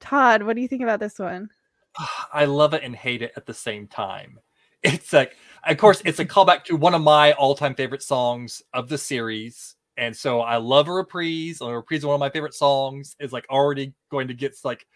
Todd, 0.00 0.42
what 0.42 0.56
do 0.56 0.62
you 0.62 0.68
think 0.68 0.82
about 0.82 1.00
this 1.00 1.18
one? 1.18 1.50
I 2.32 2.46
love 2.46 2.72
it 2.72 2.82
and 2.82 2.96
hate 2.96 3.20
it 3.20 3.32
at 3.36 3.44
the 3.44 3.52
same 3.52 3.86
time. 3.86 4.38
It's 4.82 5.12
like, 5.12 5.36
of 5.64 5.76
course, 5.76 6.00
it's 6.06 6.20
a 6.20 6.24
callback 6.24 6.64
to 6.64 6.76
one 6.76 6.94
of 6.94 7.02
my 7.02 7.32
all-time 7.32 7.74
favorite 7.74 8.02
songs 8.02 8.62
of 8.72 8.88
the 8.88 8.96
series, 8.96 9.76
and 9.98 10.16
so 10.16 10.40
I 10.40 10.56
love 10.56 10.88
a 10.88 10.94
reprise. 10.94 11.60
A 11.60 11.66
reprise 11.66 12.02
of 12.02 12.08
one 12.08 12.14
of 12.14 12.20
my 12.20 12.30
favorite 12.30 12.54
songs 12.54 13.14
is 13.20 13.34
like 13.34 13.44
already 13.50 13.92
going 14.10 14.28
to 14.28 14.34
get 14.34 14.56
like 14.64 14.86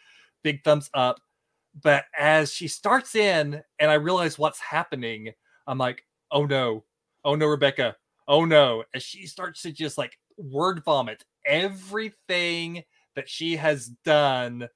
big 0.42 0.64
thumbs 0.64 0.88
up. 0.94 1.20
But 1.82 2.06
as 2.18 2.50
she 2.50 2.66
starts 2.66 3.14
in 3.14 3.62
and 3.78 3.90
I 3.90 3.94
realize 3.96 4.38
what's 4.38 4.58
happening, 4.58 5.34
I'm 5.66 5.76
like, 5.76 6.02
oh 6.34 6.44
no, 6.44 6.84
oh 7.24 7.34
no, 7.34 7.46
Rebecca, 7.46 7.96
oh 8.28 8.44
no. 8.44 8.84
As 8.92 9.02
she 9.02 9.26
starts 9.26 9.62
to 9.62 9.72
just 9.72 9.96
like 9.96 10.18
word 10.36 10.84
vomit 10.84 11.24
everything 11.46 12.82
that 13.14 13.28
she 13.28 13.56
has 13.56 13.88
done 14.04 14.68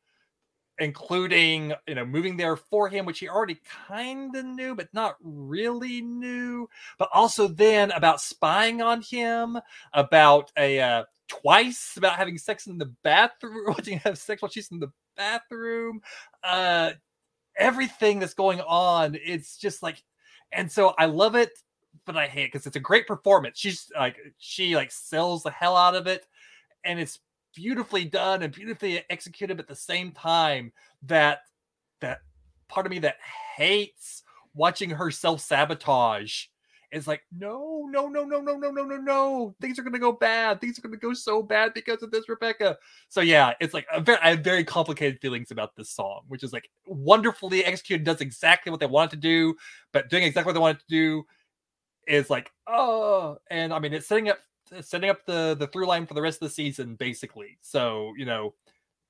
including 0.81 1.73
you 1.89 1.95
know 1.97 2.05
moving 2.05 2.37
there 2.37 2.55
for 2.55 2.89
him 2.89 3.05
which 3.05 3.19
he 3.19 3.29
already 3.29 3.59
kind 3.89 4.37
of 4.37 4.45
knew 4.45 4.75
but 4.75 4.89
not 4.93 5.17
really 5.21 6.01
knew. 6.01 6.69
But 6.99 7.09
also 7.13 7.49
then 7.49 7.91
about 7.91 8.21
spying 8.21 8.81
on 8.81 9.03
him 9.03 9.59
about 9.93 10.53
a 10.57 10.81
uh, 10.81 11.05
twice 11.29 11.95
about 11.97 12.17
having 12.17 12.39
sex 12.39 12.67
in 12.67 12.79
the 12.79 12.93
bathroom 13.03 13.65
watching 13.67 13.99
have 13.99 14.19
sex 14.19 14.41
while 14.41 14.51
she's 14.51 14.71
in 14.71 14.79
the 14.79 14.93
bathroom. 15.17 16.01
Uh 16.43 16.93
everything 17.59 18.21
that's 18.21 18.35
going 18.35 18.61
on 18.61 19.19
it's 19.21 19.57
just 19.57 19.83
like 19.83 20.01
and 20.53 20.71
so 20.71 20.95
i 20.99 21.07
love 21.07 21.35
it 21.35 21.51
but 22.05 22.17
i 22.17 22.27
hate 22.27 22.45
it 22.45 22.53
because 22.53 22.67
it's 22.67 22.77
a 22.77 22.81
great 22.81 23.07
performance. 23.07 23.59
She's 23.59 23.91
like 23.97 24.17
she 24.39 24.77
like 24.77 24.91
sells 24.91 25.43
the 25.43 25.51
hell 25.51 25.77
out 25.77 25.95
of 25.95 26.07
it 26.07 26.27
and 26.85 26.99
it's 26.99 27.19
beautifully 27.55 28.05
done 28.05 28.43
and 28.43 28.53
beautifully 28.53 29.03
executed 29.11 29.59
at 29.59 29.69
the 29.69 29.75
same 29.75 30.13
time 30.13 30.73
that 31.03 31.41
that 32.01 32.21
part 32.69 32.87
of 32.87 32.91
me 32.91 32.99
that 33.01 33.17
hates 33.57 34.23
watching 34.55 34.91
her 34.91 35.11
self-sabotage 35.11 36.45
is 36.93 37.07
like 37.07 37.23
no 37.37 37.87
no 37.91 38.09
no 38.09 38.25
no 38.25 38.41
no 38.41 38.57
no 38.57 38.71
no 38.71 38.85
no 38.85 38.97
no. 38.97 39.55
Things 39.61 39.79
are 39.79 39.83
gonna 39.83 39.99
go 39.99 40.13
bad. 40.13 40.61
Things 40.61 40.79
are 40.79 40.83
gonna 40.83 40.97
go 40.97 41.13
so 41.15 41.43
bad 41.43 41.75
because 41.75 42.03
of 42.03 42.11
this 42.11 42.29
rebecca. 42.29 42.77
So 43.09 43.21
yeah 43.21 43.55
it's 43.61 43.75
like 43.75 43.87
very, 44.01 44.19
i 44.23 44.31
have 44.31 44.41
very 44.41 44.65
complicated 44.65 45.21
feelings 45.21 45.51
about 45.51 45.77
this 45.77 45.91
song 45.91 46.23
which 46.29 46.43
is 46.43 46.53
like 46.53 46.71
wonderfully 46.87 47.65
executed 47.65 48.05
does 48.05 48.21
exactly 48.21 48.71
what 48.71 48.81
they 48.81 48.87
wanted 48.87 49.11
to 49.11 49.17
do 49.17 49.55
but 49.93 50.09
doing 50.09 50.23
exactly 50.23 50.49
what 50.49 50.55
they 50.55 50.61
wanted 50.61 50.81
to 50.81 50.87
do 50.89 51.25
is 52.07 52.31
like 52.31 52.51
oh. 52.67 53.39
And 53.51 53.73
i 53.73 53.79
mean 53.79 53.93
it's 53.93 54.09
setting 54.09 54.29
up 54.29 54.39
setting 54.81 55.11
up 55.11 55.25
the 55.27 55.57
the 55.59 55.67
through 55.69 55.87
line 55.87 56.07
for 56.07 56.15
the 56.15 56.23
rest 56.23 56.43
of 56.43 56.49
the 56.49 56.55
season 56.55 56.95
basically. 56.95 57.59
So 57.61 58.13
you 58.17 58.25
know 58.25 58.55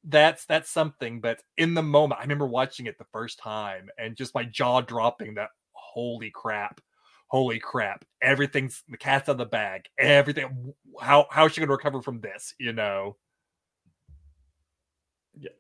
that's 0.05 0.44
that's 0.44 0.70
something 0.70 1.20
but 1.20 1.42
in 1.56 1.74
the 1.74 1.82
moment 1.82 2.20
i 2.20 2.22
remember 2.22 2.46
watching 2.46 2.86
it 2.86 2.96
the 2.98 3.06
first 3.12 3.36
time 3.38 3.88
and 3.98 4.16
just 4.16 4.34
my 4.34 4.44
jaw 4.44 4.80
dropping 4.80 5.34
that 5.34 5.48
holy 5.72 6.30
crap 6.30 6.80
holy 7.28 7.59
crap 7.59 8.05
everything's 8.22 8.82
the 8.88 8.96
cat's 8.96 9.28
out 9.28 9.32
of 9.32 9.38
the 9.38 9.46
bag 9.46 9.82
everything 9.98 10.72
how 11.00 11.26
how 11.30 11.46
is 11.46 11.52
she 11.52 11.60
going 11.60 11.68
to 11.68 11.72
recover 11.72 12.02
from 12.02 12.20
this 12.20 12.55
you 12.59 12.72
know 12.72 13.16
yeah 15.38 15.50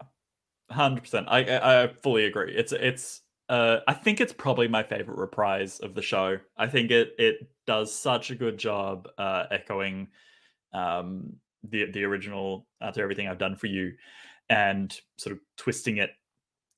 100% 0.72 1.24
I, 1.28 1.44
I 1.44 1.84
i 1.84 1.88
fully 2.02 2.24
agree 2.24 2.54
it's 2.54 2.72
it's 2.72 3.22
uh, 3.48 3.80
I 3.88 3.94
think 3.94 4.20
it's 4.20 4.32
probably 4.32 4.68
my 4.68 4.82
favorite 4.82 5.18
reprise 5.18 5.78
of 5.80 5.94
the 5.94 6.02
show. 6.02 6.38
I 6.56 6.66
think 6.66 6.90
it 6.90 7.12
it 7.18 7.48
does 7.66 7.94
such 7.94 8.30
a 8.30 8.34
good 8.34 8.58
job 8.58 9.08
uh, 9.16 9.44
echoing 9.50 10.08
um, 10.74 11.34
the 11.68 11.90
the 11.90 12.04
original 12.04 12.66
after 12.80 13.02
everything 13.02 13.26
I've 13.26 13.38
done 13.38 13.56
for 13.56 13.68
you, 13.68 13.92
and 14.50 14.94
sort 15.16 15.34
of 15.34 15.40
twisting 15.56 15.96
it 15.96 16.10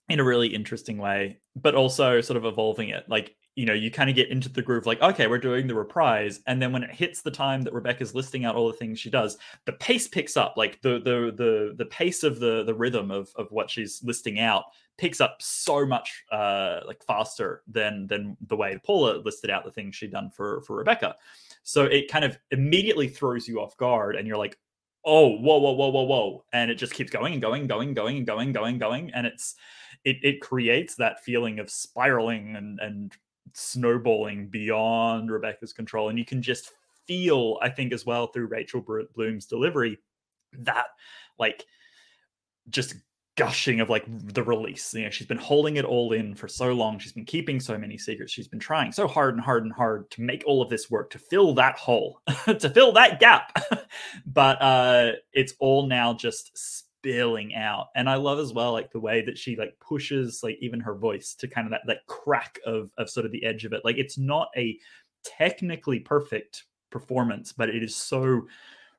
in 0.09 0.21
a 0.21 0.25
really 0.25 0.49
interesting 0.49 0.99
way, 0.99 1.41
but 1.57 1.75
also 1.75 2.21
sort 2.21 2.37
of 2.37 2.45
evolving 2.45 2.91
it. 2.91 3.05
Like 3.09 3.35
you 3.57 3.67
know, 3.67 3.73
you 3.73 3.91
kind 3.91 4.09
of 4.09 4.17
get 4.17 4.29
into 4.29 4.49
the 4.49 4.63
groove, 4.63 4.87
like, 4.87 5.03
okay, 5.03 5.27
we're 5.27 5.39
doing 5.39 5.67
the 5.67 5.75
reprise, 5.75 6.41
and 6.47 6.63
then 6.63 6.73
when 6.73 6.83
it 6.83 6.95
hits 6.95 7.23
the 7.23 7.31
time 7.31 7.63
that 7.63 7.75
Rebecca's 7.75 8.15
listing 8.15 8.45
out 8.45 8.55
all 8.55 8.69
the 8.69 8.75
things 8.75 8.99
she 8.99 9.11
does, 9.11 9.39
the 9.67 9.73
pace 9.73 10.09
picks 10.09 10.37
up, 10.37 10.55
like 10.57 10.81
the 10.83 11.01
the 11.01 11.33
the 11.37 11.75
the 11.77 11.87
pace 11.87 12.23
of 12.23 12.41
the 12.41 12.63
the 12.65 12.75
rhythm 12.75 13.11
of 13.11 13.31
of 13.37 13.51
what 13.51 13.71
she's 13.71 14.03
listing 14.05 14.39
out 14.39 14.65
picks 14.99 15.21
up 15.21 15.39
so 15.41 15.87
much 15.87 16.25
uh 16.31 16.81
like 16.87 17.03
faster 17.03 17.63
than 17.67 18.07
than 18.07 18.37
the 18.49 18.57
way 18.57 18.79
Paula 18.85 19.23
listed 19.25 19.49
out 19.49 19.65
the 19.65 19.71
things 19.71 19.97
she'd 19.97 20.13
done 20.13 20.31
for 20.31 20.61
for 20.63 20.77
Rebecca. 20.77 21.17
So 21.63 21.85
it 21.85 22.11
kind 22.11 22.25
of 22.25 22.39
immediately 22.51 23.09
throws 23.09 23.49
you 23.49 23.61
off 23.61 23.77
guard, 23.77 24.17
and 24.17 24.27
you're 24.27 24.37
like, 24.37 24.59
oh, 25.05 25.29
whoa, 25.39 25.59
whoa, 25.59 25.73
whoa, 25.73 25.89
whoa, 25.89 26.03
whoa, 26.03 26.45
and 26.53 26.71
it 26.71 26.77
just 26.77 26.95
keeps 26.95 27.11
going 27.11 27.33
and 27.33 27.43
going, 27.43 27.67
going, 27.67 27.95
going, 27.95 28.19
and 28.19 28.27
going, 28.27 28.53
going, 28.53 28.79
going, 28.79 29.11
and 29.15 29.27
it's 29.27 29.55
it 30.05 30.17
it 30.23 30.41
creates 30.41 30.95
that 30.97 31.23
feeling 31.25 31.59
of 31.59 31.71
spiraling 31.71 32.57
and 32.57 32.79
and 32.81 33.17
snowballing 33.55 34.49
beyond 34.49 35.31
Rebecca's 35.31 35.73
control. 35.73 36.09
And 36.09 36.19
you 36.19 36.25
can 36.25 36.43
just 36.43 36.71
feel, 37.07 37.59
I 37.63 37.69
think, 37.69 37.93
as 37.93 38.07
well 38.07 38.29
through 38.29 38.47
Rachel 38.47 38.85
Bloom's 39.15 39.47
delivery, 39.47 39.99
that 40.53 40.87
like 41.39 41.65
just 42.69 42.95
gushing 43.37 43.81
of 43.81 43.89
like 43.89 44.05
the 44.07 44.43
release. 44.43 44.93
You 44.93 45.05
know, 45.05 45.11
she's 45.11 45.27
been 45.27 45.39
holding 45.39 45.77
it 45.77 45.85
all 45.85 46.13
in 46.13 46.35
for 46.35 46.47
so 46.47 46.73
long. 46.73 46.99
She's 46.99 47.13
been 47.13 47.25
keeping 47.25 47.59
so 47.59 47.79
many 47.79 47.97
secrets. 47.97 48.33
She's 48.33 48.49
been 48.49 48.61
trying 48.61 48.93
so 48.93 49.09
hard 49.09 49.35
and 49.35 49.43
hard 49.43 49.65
and 49.65 49.73
hard 49.73 50.11
to 50.13 50.23
make 50.23 50.43
all 50.47 50.61
of 50.61 50.69
this 50.69 50.91
work, 50.91 51.11
to 51.11 51.19
fill 51.19 51.55
that 51.55 51.79
hole, 51.79 52.21
to 52.47 52.69
fill 52.69 52.93
that 52.93 53.19
gap. 53.19 53.57
but 54.27 54.61
uh 54.61 55.13
it's 55.33 55.55
all 55.59 55.87
now 55.87 56.13
just 56.13 56.85
spilling 57.01 57.55
out. 57.55 57.89
And 57.95 58.09
i 58.09 58.17
love 58.17 58.39
as 58.39 58.53
well 58.53 58.73
like 58.73 58.91
the 58.91 59.01
way 59.01 59.23
that 59.23 59.39
she 59.39 59.57
like 59.57 59.75
pushes 59.81 60.41
like 60.43 60.59
even 60.61 60.81
her 60.81 60.95
voice 60.95 61.35
to 61.37 61.49
kind 61.49 61.67
of 61.67 61.71
that 61.71 61.83
that 61.87 62.07
crack 62.07 62.59
of 62.67 62.91
of 62.99 63.11
sort 63.11 63.27
of 63.27 63.33
the 63.33 63.45
edge 63.45 63.65
of 63.65 63.73
it. 63.73 63.85
Like 63.85 63.97
it's 63.97 64.19
not 64.19 64.49
a 64.57 64.79
technically 65.25 66.01
perfect 66.01 66.65
performance 66.91 67.53
but 67.53 67.69
it 67.69 67.83
is 67.83 67.95
so 67.95 68.43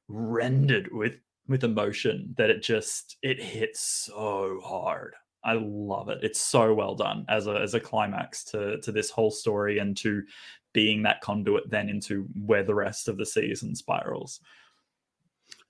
rendered 0.07 0.89
with 0.91 1.15
with 1.47 1.63
emotion 1.63 2.33
that 2.37 2.49
it 2.49 2.61
just 2.61 3.17
it 3.21 3.41
hits 3.41 3.81
so 3.81 4.61
hard. 4.63 5.15
I 5.43 5.53
love 5.59 6.09
it. 6.09 6.19
It's 6.21 6.39
so 6.39 6.73
well 6.73 6.95
done 6.95 7.25
as 7.27 7.47
a 7.47 7.53
as 7.53 7.73
a 7.73 7.79
climax 7.79 8.43
to 8.45 8.79
to 8.81 8.91
this 8.91 9.09
whole 9.09 9.31
story 9.31 9.79
and 9.79 9.97
to 9.97 10.23
being 10.73 11.03
that 11.03 11.21
conduit 11.21 11.69
then 11.69 11.89
into 11.89 12.27
where 12.45 12.63
the 12.63 12.75
rest 12.75 13.07
of 13.07 13.17
the 13.17 13.25
season 13.25 13.75
spirals 13.75 14.39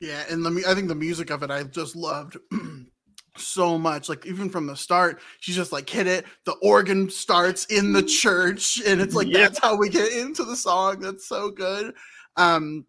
yeah, 0.02 0.23
and 0.30 0.44
the 0.44 0.64
I 0.68 0.73
think 0.73 0.88
the 0.88 0.95
music 0.95 1.30
of 1.30 1.44
it 1.44 1.52
I 1.52 1.64
just 1.64 1.95
loved 1.95 2.38
so 3.38 3.78
much. 3.78 4.10
Like 4.10 4.26
even 4.26 4.49
from 4.49 4.65
the 4.65 4.76
start, 4.76 5.22
she's 5.40 5.56
just 5.56 5.72
like 5.72 5.88
hit 5.88 6.07
it. 6.07 6.26
The 6.45 6.56
organ 6.64 7.10
starts 7.10 7.65
in 7.65 7.94
the 7.94 8.02
church, 8.03 8.82
and 8.86 8.99
it's 8.99 9.14
like 9.14 9.28
yeah. 9.28 9.38
that's 9.38 9.60
how 9.60 9.76
we 9.76 9.90
get 9.90 10.11
into 10.11 10.44
the 10.44 10.56
song. 10.56 10.99
That's 10.99 11.28
so 11.28 11.52
good. 11.52 11.94
Um, 12.36 12.86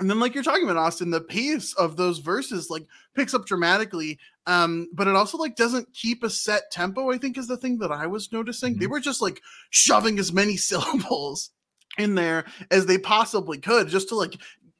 and 0.00 0.10
then 0.10 0.18
like 0.18 0.34
you're 0.34 0.42
talking 0.42 0.64
about 0.64 0.76
Austin, 0.76 1.10
the 1.10 1.20
pace 1.20 1.72
of 1.74 1.96
those 1.96 2.18
verses 2.18 2.68
like 2.68 2.86
picks 3.14 3.32
up 3.32 3.46
dramatically. 3.46 4.18
Um, 4.48 4.88
but 4.92 5.06
it 5.08 5.16
also 5.16 5.38
like 5.38 5.54
doesn't 5.54 5.94
keep 5.94 6.24
a 6.24 6.30
set 6.30 6.70
tempo. 6.72 7.12
I 7.12 7.18
think 7.18 7.38
is 7.38 7.48
the 7.48 7.56
thing 7.56 7.78
that 7.78 7.92
I 7.92 8.08
was 8.08 8.32
noticing. 8.32 8.72
Mm-hmm. 8.72 8.80
They 8.80 8.86
were 8.88 9.00
just 9.00 9.22
like 9.22 9.40
shoving 9.70 10.18
as 10.18 10.32
many 10.32 10.56
syllables 10.56 11.50
in 11.96 12.16
there 12.16 12.44
as 12.72 12.86
they 12.86 12.98
possibly 12.98 13.58
could 13.58 13.88
just 13.88 14.08
to 14.08 14.16
like 14.16 14.36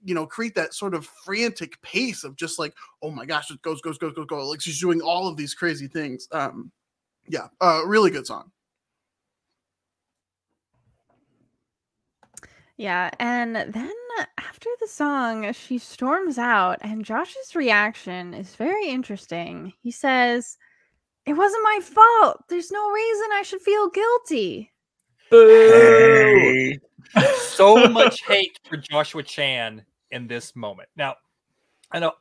you 0.06 0.14
know 0.14 0.24
create 0.24 0.54
that 0.54 0.72
sort 0.72 0.94
of 0.94 1.04
frantic 1.04 1.82
pace 1.82 2.22
of 2.22 2.36
just 2.36 2.58
like 2.58 2.72
oh 3.02 3.10
my 3.10 3.26
gosh 3.26 3.50
it 3.50 3.60
goes 3.60 3.80
goes 3.82 3.98
goes 3.98 4.14
goes 4.14 4.26
goes 4.26 4.48
like 4.48 4.60
she's 4.60 4.80
doing 4.80 5.02
all 5.02 5.26
of 5.28 5.36
these 5.36 5.52
crazy 5.52 5.88
things 5.88 6.28
um 6.32 6.70
yeah 7.28 7.48
uh 7.60 7.82
really 7.84 8.10
good 8.10 8.26
song. 8.26 8.50
Yeah 12.78 13.10
and 13.18 13.56
then 13.56 13.92
after 14.38 14.68
the 14.80 14.86
song 14.86 15.52
she 15.52 15.78
storms 15.78 16.38
out 16.38 16.78
and 16.82 17.04
josh's 17.04 17.54
reaction 17.54 18.32
is 18.32 18.54
very 18.54 18.88
interesting. 18.88 19.72
He 19.82 19.90
says 19.90 20.56
it 21.24 21.32
wasn't 21.32 21.64
my 21.64 21.80
fault. 21.82 22.44
There's 22.48 22.70
no 22.70 22.90
reason 22.90 23.26
i 23.32 23.42
should 23.42 23.62
feel 23.62 23.90
guilty. 23.90 24.72
Hey. 25.30 26.78
so 27.38 27.88
much 27.88 28.22
hate 28.26 28.60
for 28.68 28.76
Joshua 28.76 29.24
Chan 29.24 29.82
in 30.10 30.26
this 30.26 30.54
moment. 30.56 30.88
Now, 30.96 31.16
I 31.90 32.00
know. 32.00 32.12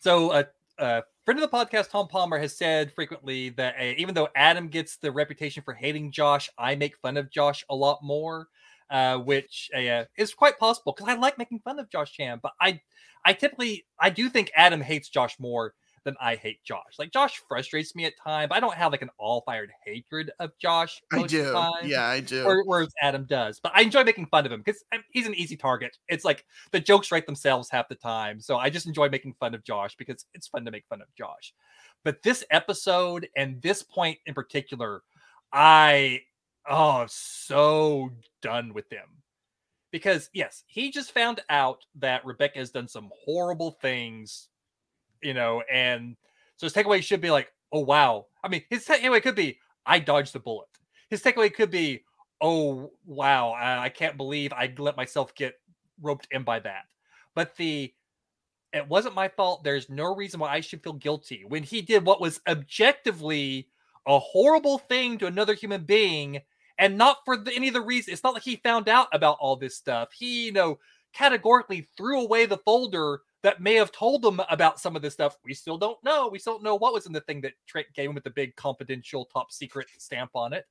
So, 0.00 0.32
a 0.32 0.38
uh, 0.38 0.44
uh, 0.78 1.00
friend 1.24 1.40
of 1.40 1.50
the 1.50 1.56
podcast, 1.56 1.90
Tom 1.90 2.08
Palmer, 2.08 2.38
has 2.38 2.56
said 2.56 2.92
frequently 2.92 3.50
that 3.50 3.76
uh, 3.78 3.94
even 3.96 4.14
though 4.14 4.28
Adam 4.34 4.68
gets 4.68 4.96
the 4.96 5.10
reputation 5.12 5.62
for 5.62 5.72
hating 5.72 6.10
Josh, 6.10 6.50
I 6.58 6.74
make 6.74 6.98
fun 6.98 7.16
of 7.16 7.30
Josh 7.30 7.64
a 7.70 7.74
lot 7.74 8.00
more, 8.02 8.48
uh, 8.90 9.18
which 9.18 9.70
uh, 9.74 10.04
is 10.16 10.34
quite 10.34 10.58
possible 10.58 10.92
because 10.96 11.12
I 11.12 11.16
like 11.16 11.38
making 11.38 11.60
fun 11.60 11.78
of 11.78 11.90
Josh 11.90 12.12
Chan. 12.12 12.40
But 12.42 12.52
I, 12.60 12.80
I 13.24 13.32
typically 13.32 13.86
I 13.98 14.10
do 14.10 14.28
think 14.28 14.50
Adam 14.56 14.80
hates 14.80 15.08
Josh 15.08 15.38
more 15.38 15.74
then 16.04 16.14
I 16.20 16.36
hate 16.36 16.62
Josh. 16.64 16.94
Like 16.98 17.12
Josh 17.12 17.40
frustrates 17.48 17.94
me 17.94 18.04
at 18.04 18.12
times. 18.22 18.52
I 18.54 18.60
don't 18.60 18.74
have 18.74 18.92
like 18.92 19.02
an 19.02 19.10
all 19.18 19.42
fired 19.42 19.70
hatred 19.84 20.30
of 20.38 20.56
Josh. 20.58 21.00
I 21.12 21.22
do. 21.22 21.54
Yeah, 21.84 22.06
I 22.06 22.20
do. 22.20 22.62
whereas 22.66 22.92
Adam 23.02 23.24
does, 23.24 23.60
but 23.60 23.72
I 23.74 23.82
enjoy 23.82 24.04
making 24.04 24.26
fun 24.26 24.46
of 24.46 24.52
him 24.52 24.62
because 24.64 24.84
he's 25.10 25.26
an 25.26 25.34
easy 25.34 25.56
target. 25.56 25.96
It's 26.08 26.24
like 26.24 26.44
the 26.72 26.80
jokes 26.80 27.10
write 27.10 27.26
themselves 27.26 27.70
half 27.70 27.88
the 27.88 27.94
time. 27.94 28.40
So 28.40 28.56
I 28.56 28.70
just 28.70 28.86
enjoy 28.86 29.08
making 29.08 29.34
fun 29.40 29.54
of 29.54 29.64
Josh 29.64 29.96
because 29.96 30.26
it's 30.34 30.48
fun 30.48 30.64
to 30.64 30.70
make 30.70 30.84
fun 30.88 31.00
of 31.00 31.08
Josh. 31.16 31.54
But 32.04 32.22
this 32.22 32.44
episode 32.50 33.28
and 33.36 33.60
this 33.62 33.82
point 33.82 34.18
in 34.26 34.34
particular, 34.34 35.02
I 35.52 36.20
oh 36.68 37.06
so 37.08 38.10
done 38.42 38.74
with 38.74 38.90
him 38.90 39.06
because 39.90 40.28
yes, 40.34 40.64
he 40.66 40.90
just 40.90 41.12
found 41.12 41.40
out 41.48 41.84
that 41.96 42.24
Rebecca 42.26 42.58
has 42.58 42.70
done 42.70 42.88
some 42.88 43.10
horrible 43.24 43.72
things 43.80 44.48
you 45.24 45.34
know, 45.34 45.62
and 45.72 46.16
so 46.56 46.66
his 46.66 46.72
takeaway 46.72 47.02
should 47.02 47.20
be 47.20 47.30
like, 47.30 47.52
oh 47.72 47.80
wow. 47.80 48.26
I 48.42 48.48
mean, 48.48 48.62
his 48.70 48.84
takeaway 48.84 49.22
could 49.22 49.34
be, 49.34 49.58
I 49.86 49.98
dodged 49.98 50.32
the 50.32 50.38
bullet. 50.38 50.68
His 51.10 51.22
takeaway 51.22 51.52
could 51.52 51.70
be, 51.70 52.04
oh 52.40 52.92
wow, 53.06 53.54
I, 53.56 53.88
can't 53.88 54.16
believe 54.16 54.52
I 54.52 54.72
let 54.78 54.96
myself 54.96 55.34
get 55.34 55.54
roped 56.00 56.28
in 56.30 56.44
by 56.44 56.60
that. 56.60 56.84
But 57.34 57.56
the 57.56 57.92
it 58.72 58.88
wasn't 58.88 59.14
my 59.14 59.28
fault. 59.28 59.62
There's 59.62 59.88
no 59.88 60.14
reason 60.14 60.40
why 60.40 60.52
I 60.52 60.60
should 60.60 60.82
feel 60.82 60.94
guilty 60.94 61.44
when 61.46 61.62
he 61.62 61.80
did 61.80 62.04
what 62.04 62.20
was 62.20 62.40
objectively 62.48 63.68
a 64.06 64.18
horrible 64.18 64.78
thing 64.78 65.16
to 65.18 65.26
another 65.26 65.54
human 65.54 65.84
being 65.84 66.40
and 66.78 66.98
not 66.98 67.18
for 67.24 67.36
the, 67.36 67.54
any 67.54 67.68
of 67.68 67.74
the 67.74 67.80
reason. 67.80 68.12
It's 68.12 68.24
not 68.24 68.34
like 68.34 68.42
he 68.42 68.56
found 68.56 68.88
out 68.88 69.06
about 69.12 69.38
all 69.40 69.54
this 69.54 69.76
stuff. 69.76 70.08
He, 70.12 70.46
you 70.46 70.52
know, 70.52 70.80
categorically 71.12 71.86
threw 71.96 72.20
away 72.20 72.46
the 72.46 72.58
folder 72.58 73.20
that 73.44 73.60
may 73.60 73.74
have 73.74 73.92
told 73.92 74.22
them 74.22 74.40
about 74.48 74.80
some 74.80 74.96
of 74.96 75.02
this 75.02 75.12
stuff. 75.12 75.36
We 75.44 75.52
still 75.52 75.76
don't 75.76 76.02
know. 76.02 76.28
We 76.32 76.38
still 76.38 76.54
don't 76.54 76.64
know 76.64 76.76
what 76.76 76.94
was 76.94 77.04
in 77.04 77.12
the 77.12 77.20
thing 77.20 77.42
that 77.42 77.52
Trent 77.66 77.86
gave 77.94 78.08
him 78.08 78.14
with 78.14 78.24
the 78.24 78.30
big 78.30 78.56
confidential 78.56 79.26
top 79.26 79.52
secret 79.52 79.86
stamp 79.98 80.30
on 80.34 80.54
it. 80.54 80.64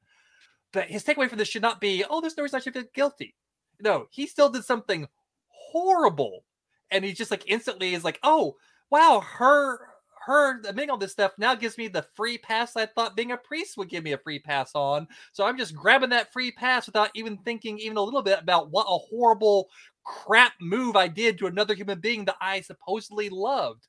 But 0.72 0.90
his 0.90 1.04
takeaway 1.04 1.30
from 1.30 1.38
this 1.38 1.48
should 1.48 1.62
not 1.62 1.80
be, 1.80 2.04
oh, 2.10 2.20
there's 2.20 2.36
no 2.36 2.42
reason 2.42 2.58
I 2.58 2.62
should 2.62 2.74
feel 2.74 2.84
guilty. 2.96 3.36
No, 3.80 4.08
he 4.10 4.26
still 4.26 4.50
did 4.50 4.66
something 4.66 5.08
horrible. 5.50 6.46
And 6.90 7.06
he 7.06 7.14
just 7.14 7.30
like 7.30 7.44
instantly 7.46 7.94
is 7.94 8.04
like, 8.04 8.20
oh, 8.24 8.56
wow, 8.90 9.24
her 9.38 9.80
her 10.26 10.62
admitting 10.62 10.90
all 10.90 10.98
this 10.98 11.12
stuff 11.12 11.34
now 11.38 11.54
gives 11.54 11.78
me 11.78 11.88
the 11.88 12.06
free 12.16 12.38
pass 12.38 12.76
I 12.76 12.86
thought 12.86 13.16
being 13.16 13.34
a 13.34 13.38
priest 13.38 13.78
would 13.78 13.90
give 13.90 14.04
me 14.04 14.14
a 14.14 14.18
free 14.18 14.40
pass 14.40 14.72
on. 14.74 15.08
So 15.32 15.46
I'm 15.46 15.58
just 15.58 15.76
grabbing 15.76 16.12
that 16.12 16.32
free 16.32 16.52
pass 16.52 16.86
without 16.86 17.10
even 17.14 17.38
thinking 17.40 17.78
even 17.80 17.98
a 17.98 18.02
little 18.02 18.22
bit 18.22 18.40
about 18.40 18.72
what 18.72 18.88
a 18.88 18.98
horrible 18.98 19.68
crap 20.04 20.54
move 20.60 20.96
I 20.96 21.08
did 21.08 21.38
to 21.40 21.48
another 21.48 21.74
human 21.74 22.00
being 22.00 22.26
that 22.26 22.36
I 22.42 22.62
supposedly 22.62 23.30
loved. 23.30 23.88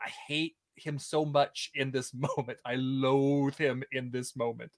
I 0.00 0.08
hate 0.26 0.56
him 0.76 0.98
so 0.98 1.24
much 1.24 1.70
in 1.74 1.90
this 1.90 2.12
moment. 2.36 2.58
I 2.64 2.76
loathe 2.76 3.56
him 3.56 3.82
in 3.92 4.10
this 4.10 4.36
moment. 4.36 4.72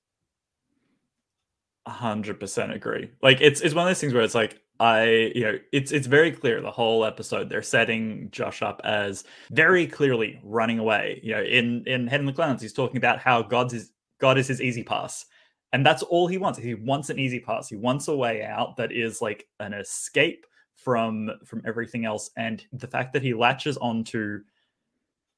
hundred 1.86 2.38
percent 2.38 2.72
agree. 2.72 3.10
Like 3.22 3.40
it's 3.40 3.60
it's 3.60 3.74
one 3.74 3.86
of 3.86 3.90
those 3.90 4.00
things 4.00 4.14
where 4.14 4.22
it's 4.22 4.34
like 4.34 4.60
I, 4.80 5.32
you 5.34 5.42
know, 5.42 5.58
it's 5.72 5.92
it's 5.92 6.06
very 6.06 6.32
clear 6.32 6.62
the 6.62 6.70
whole 6.70 7.04
episode 7.04 7.50
they're 7.50 7.62
setting 7.62 8.30
Josh 8.30 8.62
up 8.62 8.80
as 8.82 9.24
very 9.50 9.86
clearly 9.86 10.40
running 10.42 10.78
away. 10.78 11.20
You 11.22 11.34
know, 11.34 11.42
in 11.42 11.84
in 11.86 12.06
Head 12.06 12.20
in 12.20 12.26
the 12.26 12.32
Clouds, 12.32 12.62
he's 12.62 12.72
talking 12.72 12.96
about 12.96 13.18
how 13.18 13.42
God's 13.42 13.74
is 13.74 13.92
God 14.20 14.38
is 14.38 14.48
his 14.48 14.62
easy 14.62 14.82
pass. 14.82 15.26
And 15.72 15.84
that's 15.86 16.02
all 16.02 16.26
he 16.26 16.38
wants. 16.38 16.58
He 16.58 16.74
wants 16.74 17.10
an 17.10 17.18
easy 17.18 17.40
pass. 17.40 17.68
He 17.68 17.76
wants 17.76 18.08
a 18.08 18.16
way 18.16 18.42
out 18.42 18.76
that 18.78 18.90
is 18.90 19.20
like 19.20 19.46
an 19.60 19.72
escape 19.72 20.46
from 20.84 21.30
from 21.44 21.62
everything 21.66 22.04
else. 22.04 22.30
And 22.36 22.64
the 22.72 22.86
fact 22.86 23.12
that 23.12 23.22
he 23.22 23.34
latches 23.34 23.76
onto 23.76 24.40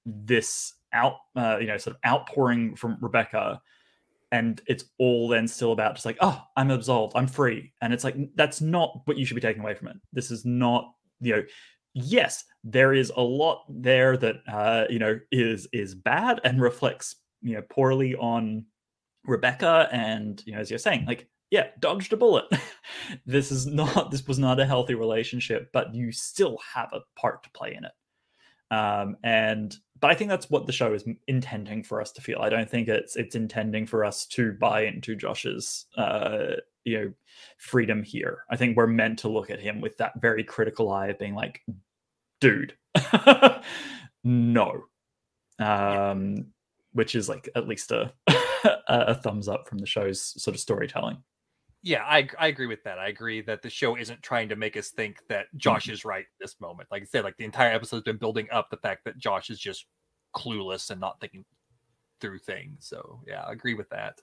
this 0.05 0.75
out, 0.93 1.17
uh, 1.37 1.59
you 1.61 1.67
know, 1.67 1.79
sort 1.79 1.97
of 1.97 2.11
outpouring 2.11 2.77
from 2.77 2.99
Rebecca 3.01 3.61
and 4.31 4.63
it's 4.67 4.87
all 4.99 5.29
then 5.29 5.47
still 5.47 5.73
about 5.73 5.95
just 5.95 6.07
like 6.07 6.17
oh 6.21 6.43
i'm 6.57 6.71
absolved. 6.71 7.13
I'm 7.15 7.27
free. 7.27 7.73
And 7.81 7.93
it's 7.93 8.05
like 8.05 8.17
that's 8.35 8.61
not 8.61 9.03
what 9.05 9.19
you 9.19 9.25
should 9.25 9.35
be 9.35 9.41
taking 9.41 9.63
away 9.63 9.75
from 9.75 9.89
it. 9.89 9.97
This 10.13 10.31
is 10.31 10.45
not 10.45 10.93
you 11.21 11.37
know 11.37 11.43
yes 11.95 12.45
there 12.65 12.95
is 12.95 13.13
a 13.17 13.21
lot 13.21 13.65
there 13.69 14.17
that 14.17 14.37
uh 14.51 14.85
you 14.89 14.99
know 14.99 15.19
is 15.31 15.69
is 15.73 15.95
bad 15.95 16.41
and 16.45 16.61
reflects 16.61 17.17
you 17.43 17.55
know 17.55 17.63
poorly 17.71 18.15
on 18.17 18.65
rebecca 19.25 19.89
and 19.93 20.43
you 20.47 20.53
know 20.53 20.59
as 20.59 20.71
you're 20.71 20.79
saying 20.79 21.05
like 21.07 21.29
yeah 21.53 21.69
dodged 21.79 22.13
a 22.13 22.17
bullet. 22.17 22.47
This 23.27 23.53
is 23.53 23.67
not 23.67 24.11
this 24.11 24.27
was 24.27 24.39
not 24.39 24.59
a 24.59 24.67
healthy 24.67 24.95
relationship 24.95 25.71
but 25.73 25.95
you 25.95 26.11
still 26.11 26.59
have 26.75 26.93
a 26.93 27.01
part 27.15 27.43
to 27.45 27.51
play 27.51 27.75
in 27.75 27.85
it. 27.85 27.93
Um, 28.73 29.19
and 29.23 29.77
but 30.01 30.11
I 30.11 30.15
think 30.15 30.31
that's 30.31 30.49
what 30.49 30.67
the 30.67 30.73
show 30.73 30.95
is 30.95 31.05
intending 31.29 31.85
for 31.85 32.01
us 32.01 32.11
to 32.13 32.23
feel. 32.23 32.39
I 32.41 32.49
don't 32.49 32.69
think 32.69 32.89
it's 32.89 33.17
it's 33.17 33.37
intending 33.37 33.87
for 33.87 34.05
us 34.05 34.27
to 34.29 34.53
buy 34.53 34.87
into 34.87 35.15
Josh's 35.15 35.87
uh, 35.97 36.55
you 36.85 36.99
know 36.99 37.13
freedom 37.59 38.03
here. 38.03 38.45
I 38.51 38.57
think 38.57 38.77
we're 38.77 38.87
meant 38.87 39.19
to 39.21 39.29
look 39.29 39.51
at 39.51 39.61
him 39.61 39.83
with 39.83 39.99
that 39.99 40.21
very 40.21 40.43
critical 40.43 40.91
eye 40.91 41.09
of 41.09 41.19
being 41.19 41.35
like, 41.35 41.63
dude, 42.41 42.75
no, 44.25 44.85
um, 45.59 46.47
which 46.93 47.15
is 47.15 47.29
like 47.29 47.51
at 47.55 47.69
least 47.69 47.93
a 47.93 48.11
a 48.89 49.15
thumbs 49.15 49.49
up 49.49 49.69
from 49.69 49.79
the 49.79 49.87
show's 49.87 50.43
sort 50.43 50.55
of 50.55 50.61
storytelling 50.61 51.19
yeah, 51.83 52.05
I 52.05 52.29
I 52.39 52.47
agree 52.47 52.67
with 52.67 52.85
that. 52.85 52.99
I 52.99 53.09
agree 53.09 53.41
that 53.43 53.63
the 53.63 53.71
show 53.71 53.97
isn't 53.97 54.23
trying 54.23 54.49
to 54.51 54.57
make 54.57 54.77
us 54.77 54.91
think 54.91 55.19
that 55.29 55.47
Josh 55.57 55.85
mm-hmm. 55.85 55.95
is 55.95 56.05
right 56.05 56.27
this 56.41 56.61
moment. 56.61 56.89
Like 56.91 57.03
I 57.03 57.07
said, 57.07 57.25
like 57.25 57.37
the 57.37 57.45
entire 57.45 57.73
episode's 57.73 58.05
been 58.05 58.19
building 58.19 58.49
up 58.53 58.71
the 58.71 58.77
fact 58.77 59.05
that 59.05 59.19
Josh 59.19 59.51
is 59.51 59.59
just 59.59 59.87
clueless 60.35 60.91
and 60.91 61.01
not 61.01 61.21
thinking 61.21 61.45
through 62.21 62.39
things. 62.39 62.87
So 62.87 63.21
yeah, 63.27 63.43
I 63.43 63.53
agree 63.53 63.75
with 63.75 63.89
that. 63.91 64.21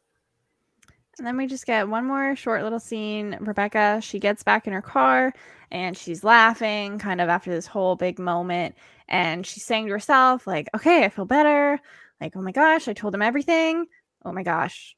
And 1.18 1.27
then 1.27 1.36
we 1.36 1.48
just 1.48 1.65
get 1.65 1.90
one 1.90 2.06
more 2.06 2.34
short 2.38 2.64
little 2.64 2.80
scene. 2.80 3.38
Rebecca, 3.41 3.99
she 4.02 4.19
gets 4.19 4.41
back 4.41 4.68
in 4.68 4.73
her 4.73 4.81
car 4.81 5.34
and 5.69 5.98
she's 5.98 6.23
laughing 6.23 6.98
kind 6.98 7.19
of 7.19 7.27
after 7.27 7.52
this 7.52 7.68
whole 7.68 7.98
big 7.98 8.19
moment. 8.19 8.76
And 9.10 9.45
she's 9.45 9.65
saying 9.65 9.88
to 9.88 9.91
herself, 9.91 10.48
like, 10.48 10.69
okay, 10.73 11.03
I 11.03 11.10
feel 11.10 11.26
better. 11.26 11.77
Like, 12.22 12.38
oh 12.38 12.41
my 12.41 12.53
gosh, 12.53 12.88
I 12.88 12.94
told 12.94 13.14
him 13.14 13.22
everything. 13.22 13.86
Oh 14.23 14.31
my 14.31 14.44
gosh, 14.44 14.95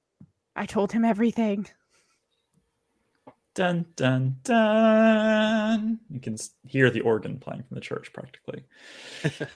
I 0.56 0.68
told 0.68 0.92
him 0.92 1.04
everything. 1.04 1.68
Dun 3.54 3.86
dun 3.96 4.38
dun. 4.44 6.00
You 6.10 6.20
can 6.22 6.38
hear 6.64 6.90
the 6.90 7.02
organ 7.02 7.38
playing 7.38 7.64
from 7.64 7.76
the 7.76 7.82
church 7.82 8.12
practically. 8.14 8.64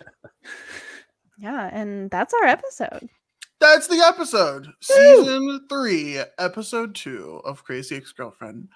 yeah, 1.37 1.69
and 1.71 2.11
that's 2.11 2.33
our 2.33 2.45
episode. 2.45 3.09
That's 3.61 3.87
the 3.87 4.03
episode. 4.05 4.65
Woo! 4.65 4.73
Season 4.81 5.65
three, 5.69 6.19
episode 6.37 6.93
two 6.93 7.41
of 7.45 7.63
Crazy 7.63 7.95
Ex 7.95 8.11
Girlfriend. 8.11 8.67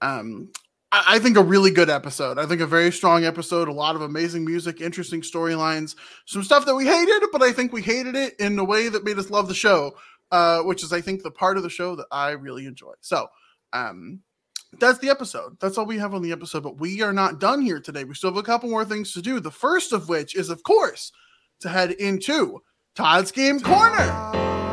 Um, 0.00 0.50
I, 0.90 1.04
I 1.14 1.18
think 1.20 1.36
a 1.36 1.44
really 1.44 1.70
good 1.70 1.88
episode. 1.88 2.36
I 2.38 2.46
think 2.46 2.60
a 2.60 2.66
very 2.66 2.90
strong 2.90 3.24
episode. 3.24 3.68
A 3.68 3.72
lot 3.72 3.94
of 3.94 4.02
amazing 4.02 4.44
music, 4.44 4.80
interesting 4.80 5.20
storylines, 5.20 5.94
some 6.26 6.42
stuff 6.42 6.66
that 6.66 6.74
we 6.74 6.86
hated, 6.86 7.22
but 7.30 7.42
I 7.42 7.52
think 7.52 7.72
we 7.72 7.82
hated 7.82 8.16
it 8.16 8.34
in 8.40 8.58
a 8.58 8.64
way 8.64 8.88
that 8.88 9.04
made 9.04 9.18
us 9.18 9.30
love 9.30 9.46
the 9.46 9.54
show. 9.54 9.96
Uh, 10.32 10.60
which 10.62 10.82
is, 10.82 10.92
I 10.92 11.00
think, 11.00 11.22
the 11.22 11.30
part 11.30 11.56
of 11.56 11.62
the 11.62 11.70
show 11.70 11.94
that 11.94 12.08
I 12.10 12.30
really 12.30 12.66
enjoy. 12.66 12.94
So, 13.00 13.28
um, 13.72 14.22
that's 14.78 14.98
the 14.98 15.10
episode. 15.10 15.56
That's 15.60 15.78
all 15.78 15.86
we 15.86 15.98
have 15.98 16.14
on 16.14 16.22
the 16.22 16.32
episode. 16.32 16.62
But 16.62 16.78
we 16.78 17.02
are 17.02 17.12
not 17.12 17.40
done 17.40 17.60
here 17.62 17.80
today. 17.80 18.04
We 18.04 18.14
still 18.14 18.30
have 18.30 18.38
a 18.38 18.42
couple 18.42 18.68
more 18.68 18.84
things 18.84 19.12
to 19.12 19.22
do. 19.22 19.40
The 19.40 19.50
first 19.50 19.92
of 19.92 20.08
which 20.08 20.34
is, 20.34 20.48
of 20.50 20.62
course, 20.62 21.12
to 21.60 21.68
head 21.68 21.92
into 21.92 22.62
Todd's 22.94 23.32
Game 23.32 23.60
Corner. 23.60 24.65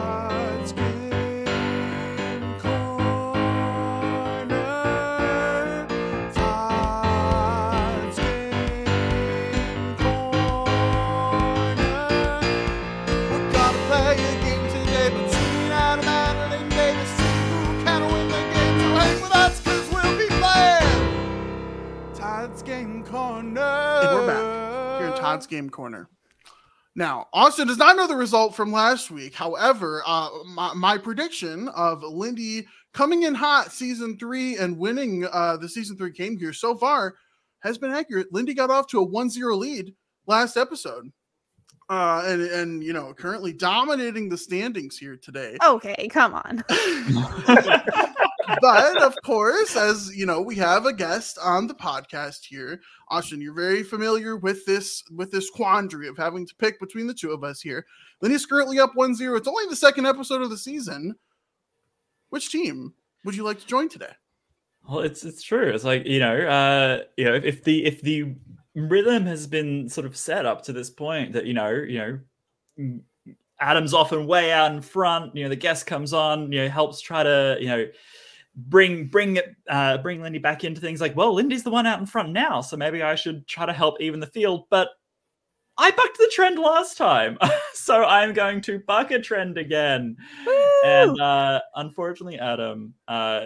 Todd's 25.23 25.45
Game 25.47 25.69
Corner. 25.69 26.09
Now, 26.95 27.27
Austin 27.31 27.67
does 27.67 27.77
not 27.77 27.95
know 27.95 28.07
the 28.07 28.15
result 28.15 28.55
from 28.55 28.71
last 28.71 29.11
week. 29.11 29.33
However, 29.33 30.01
uh, 30.05 30.29
my, 30.47 30.73
my, 30.73 30.97
prediction 30.97 31.67
of 31.69 32.03
Lindy 32.03 32.67
coming 32.93 33.23
in 33.23 33.33
hot 33.35 33.71
season 33.71 34.17
three 34.17 34.57
and 34.57 34.77
winning 34.77 35.27
uh, 35.31 35.57
the 35.57 35.69
season 35.69 35.95
three 35.95 36.11
game 36.11 36.37
here 36.37 36.53
so 36.53 36.75
far 36.75 37.15
has 37.59 37.77
been 37.77 37.91
accurate. 37.91 38.33
Lindy 38.33 38.53
got 38.53 38.69
off 38.69 38.87
to 38.87 38.99
a 38.99 39.03
1 39.03 39.29
0 39.29 39.55
lead 39.55 39.93
last 40.27 40.57
episode. 40.57 41.11
Uh, 41.89 42.23
and, 42.25 42.41
and, 42.41 42.83
you 42.83 42.93
know, 42.93 43.13
currently 43.13 43.53
dominating 43.53 44.27
the 44.27 44.37
standings 44.37 44.97
here 44.97 45.17
today. 45.17 45.55
Okay, 45.63 46.07
come 46.09 46.33
on. 46.33 46.63
but 48.61 49.01
of 49.01 49.15
course, 49.23 49.75
as 49.75 50.15
you 50.15 50.25
know, 50.25 50.41
we 50.41 50.55
have 50.55 50.85
a 50.85 50.93
guest 50.93 51.37
on 51.41 51.67
the 51.67 51.73
podcast 51.73 52.45
here. 52.45 52.81
Austin, 53.09 53.41
you're 53.41 53.53
very 53.53 53.83
familiar 53.83 54.37
with 54.37 54.65
this 54.65 55.03
with 55.11 55.31
this 55.31 55.49
quandary 55.49 56.07
of 56.07 56.17
having 56.17 56.45
to 56.45 56.55
pick 56.55 56.79
between 56.79 57.07
the 57.07 57.13
two 57.13 57.31
of 57.31 57.43
us 57.43 57.61
here. 57.61 57.85
Lindy's 58.21 58.45
currently 58.45 58.79
up 58.79 58.93
1-0. 58.95 59.37
It's 59.37 59.47
only 59.47 59.65
the 59.67 59.75
second 59.75 60.05
episode 60.05 60.41
of 60.41 60.49
the 60.49 60.57
season. 60.57 61.15
Which 62.29 62.51
team 62.51 62.93
would 63.25 63.35
you 63.35 63.43
like 63.43 63.59
to 63.59 63.67
join 63.67 63.89
today? 63.89 64.13
Well, 64.87 64.99
it's 64.99 65.23
it's 65.23 65.43
true. 65.43 65.69
It's 65.69 65.83
like 65.83 66.05
you 66.05 66.19
know, 66.19 66.35
uh, 66.35 67.03
you 67.17 67.25
know, 67.25 67.33
if, 67.35 67.43
if 67.43 67.63
the 67.63 67.85
if 67.85 68.01
the 68.01 68.35
rhythm 68.75 69.25
has 69.25 69.47
been 69.47 69.87
sort 69.87 70.05
of 70.05 70.17
set 70.17 70.45
up 70.45 70.63
to 70.63 70.73
this 70.73 70.89
point 70.89 71.33
that 71.33 71.45
you 71.45 71.53
know, 71.53 71.69
you 71.69 72.21
know, 72.77 72.99
Adam's 73.59 73.93
often 73.93 74.27
way 74.27 74.51
out 74.51 74.73
in 74.73 74.81
front. 74.81 75.35
You 75.35 75.43
know, 75.43 75.49
the 75.49 75.55
guest 75.55 75.85
comes 75.85 76.11
on, 76.11 76.51
you 76.51 76.63
know, 76.63 76.69
helps 76.69 76.99
try 76.99 77.23
to 77.23 77.57
you 77.59 77.67
know 77.67 77.85
bring 78.55 79.07
bring 79.07 79.37
it 79.37 79.55
uh, 79.69 79.97
bring 79.97 80.21
Lindy 80.21 80.39
back 80.39 80.63
into 80.63 80.81
things 80.81 81.01
like, 81.01 81.15
well, 81.15 81.33
Lindy's 81.33 81.63
the 81.63 81.71
one 81.71 81.87
out 81.87 81.99
in 81.99 82.05
front 82.05 82.29
now, 82.29 82.61
so 82.61 82.77
maybe 82.77 83.01
I 83.01 83.15
should 83.15 83.47
try 83.47 83.65
to 83.65 83.73
help 83.73 83.99
even 83.99 84.19
the 84.19 84.27
field. 84.27 84.65
But 84.69 84.89
I 85.77 85.91
bucked 85.91 86.17
the 86.17 86.31
trend 86.33 86.59
last 86.59 86.97
time, 86.97 87.37
so 87.73 88.03
I'm 88.03 88.33
going 88.33 88.61
to 88.61 88.79
buck 88.79 89.11
a 89.11 89.19
trend 89.19 89.57
again. 89.57 90.17
And 90.85 91.19
uh, 91.19 91.61
unfortunately, 91.75 92.39
Adam, 92.39 92.93
uh, 93.07 93.45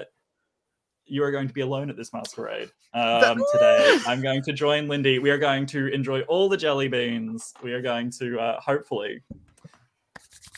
you 1.05 1.23
are 1.23 1.31
going 1.31 1.47
to 1.47 1.53
be 1.53 1.61
alone 1.61 1.89
at 1.89 1.95
this 1.95 2.11
masquerade 2.11 2.69
um, 2.93 3.41
today. 3.53 3.99
I'm 4.05 4.21
going 4.21 4.41
to 4.43 4.53
join 4.53 4.87
Lindy. 4.87 5.19
We 5.19 5.29
are 5.29 5.37
going 5.37 5.65
to 5.67 5.87
enjoy 5.87 6.21
all 6.21 6.49
the 6.49 6.57
jelly 6.57 6.89
beans. 6.89 7.53
We 7.63 7.73
are 7.73 7.81
going 7.81 8.11
to 8.19 8.39
uh, 8.39 8.59
hopefully 8.59 9.21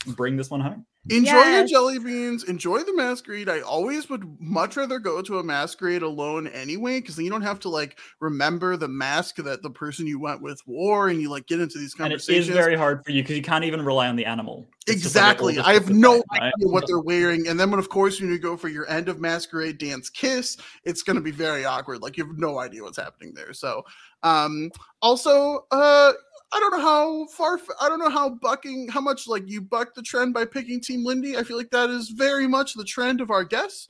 bring 0.08 0.38
this 0.38 0.50
one 0.50 0.62
home. 0.62 0.86
Enjoy 1.10 1.44
your 1.44 1.66
jelly 1.68 2.00
beans. 2.00 2.44
Enjoy 2.44 2.80
the 2.80 2.94
masquerade. 2.96 3.50
I 3.50 3.62
always 3.62 4.10
would 4.10 4.40
much 4.40 4.78
rather 4.78 5.00
go 5.00 5.22
to 5.22 5.40
a 5.40 5.44
masquerade 5.44 6.02
alone 6.02 6.48
anyway, 6.48 7.00
because 7.02 7.16
then 7.16 7.26
you 7.26 7.32
don't 7.32 7.42
have 7.42 7.60
to 7.62 7.70
like 7.70 8.00
remember 8.20 8.78
the 8.78 8.88
mask 8.88 9.38
that 9.38 9.62
the 9.62 9.70
person 9.70 10.08
you 10.08 10.20
went 10.20 10.42
with 10.42 10.62
wore, 10.66 11.10
and 11.10 11.22
you 11.22 11.30
like 11.30 11.48
get 11.48 11.60
into 11.60 11.78
these 11.78 11.96
And 12.00 12.14
it 12.14 12.30
is 12.30 12.48
very 12.48 12.76
hard 12.76 13.04
for 13.04 13.12
you 13.12 13.24
because 13.24 13.36
you 13.36 13.44
can't 13.44 13.64
even 13.64 13.84
rely 13.84 14.08
on 14.08 14.16
the 14.16 14.26
animal. 14.26 14.68
It's 14.88 15.04
just 15.04 15.16
like 15.16 15.24
Exactly. 15.26 15.60
I 15.60 15.74
have 15.74 15.84
looks 15.84 15.88
the 15.88 15.94
no 15.94 16.24
right? 16.32 16.54
idea 16.54 16.68
what 16.68 16.86
they're 16.88 17.00
wearing. 17.00 17.48
And 17.48 17.60
then 17.60 17.70
when 17.72 17.80
of 17.80 17.90
course 17.90 18.20
when 18.20 18.30
you 18.30 18.40
go 18.40 18.58
for 18.58 18.70
your 18.70 18.90
end 18.90 19.10
of 19.10 19.20
masquerade 19.20 19.78
dance 19.78 20.10
kiss, 20.10 20.58
it's 20.84 21.04
gonna 21.04 21.22
be 21.22 21.32
very 21.32 21.66
awkward. 21.66 22.02
Like 22.02 22.18
you 22.18 22.26
have 22.26 22.38
no 22.38 22.60
idea 22.60 22.84
what's 22.84 22.98
happening 22.98 23.34
there. 23.34 23.54
So 23.54 23.84
um 24.24 24.72
also 25.02 25.66
uh 25.72 26.14
I 26.52 26.60
don't 26.60 26.72
know 26.72 26.82
how 26.82 27.26
far 27.28 27.60
I 27.80 27.90
don't 27.90 28.00
know 28.00 28.10
how 28.10 28.30
bucking 28.30 28.88
how 28.88 29.02
much 29.02 29.28
like 29.28 29.44
you 29.48 29.62
buck 29.62 29.94
the 29.94 30.02
trend 30.02 30.34
by 30.34 30.46
picking 30.46 30.82
Team 30.82 31.06
Lindy. 31.06 31.38
I 31.38 31.44
feel 31.44 31.58
like 31.58 31.70
that 31.72 31.90
is 31.90 32.10
very 32.10 32.48
much 32.48 32.74
the 32.74 32.84
trend 32.84 33.22
of 33.22 33.30
our 33.30 33.44
guests. 33.44 33.88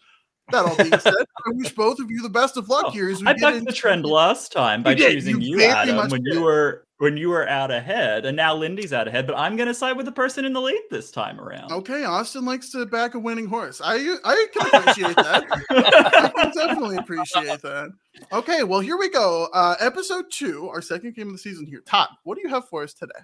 That 0.51 0.65
all 0.65 0.75
being 0.75 0.89
said, 0.99 1.13
I 1.13 1.51
wish 1.51 1.73
both 1.73 1.99
of 1.99 2.09
you 2.11 2.21
the 2.21 2.29
best 2.29 2.57
of 2.57 2.67
luck 2.69 2.85
Oh, 2.87 2.91
here 2.91 3.09
as 3.09 3.21
we 3.21 3.27
I 3.27 3.33
get 3.33 3.53
bucked 3.53 3.65
the 3.67 3.73
trend 3.73 4.05
last 4.05 4.51
time 4.51 4.83
by 4.83 4.91
You 4.91 5.09
choosing 5.11 5.41
you 5.41 5.59
you, 5.59 5.63
Adam, 5.63 6.09
when 6.09 6.23
did. 6.23 6.33
you 6.33 6.41
were 6.41 6.85
when 6.99 7.15
you 7.15 7.29
were 7.29 7.47
out 7.47 7.71
ahead, 7.71 8.25
and 8.25 8.35
now 8.35 8.53
Lindy's 8.53 8.93
out 8.93 9.07
ahead. 9.07 9.25
But 9.25 9.37
I'm 9.37 9.55
going 9.55 9.67
to 9.67 9.73
side 9.73 9.97
with 9.97 10.05
the 10.05 10.11
person 10.11 10.45
in 10.45 10.53
the 10.53 10.61
lead 10.61 10.81
this 10.91 11.11
time 11.11 11.39
around. 11.39 11.71
Okay, 11.71 12.03
Austin 12.03 12.45
likes 12.45 12.71
to 12.71 12.85
back 12.85 13.15
a 13.15 13.19
winning 13.19 13.47
horse. 13.47 13.81
I 13.83 14.17
I 14.23 14.47
can 14.53 14.67
appreciate 14.67 15.15
that. 15.15 15.45
I 15.69 16.29
can 16.29 16.51
definitely 16.55 16.97
appreciate 16.97 17.61
that. 17.61 17.91
Okay, 18.31 18.63
well 18.63 18.81
here 18.81 18.97
we 18.97 19.09
go. 19.09 19.47
Uh 19.53 19.75
episode 19.79 20.25
two, 20.29 20.67
our 20.69 20.81
second 20.81 21.15
game 21.15 21.27
of 21.27 21.33
the 21.33 21.39
season 21.39 21.65
here. 21.65 21.81
Todd, 21.85 22.09
what 22.23 22.35
do 22.35 22.41
you 22.43 22.49
have 22.49 22.67
for 22.67 22.83
us 22.83 22.93
today? 22.93 23.19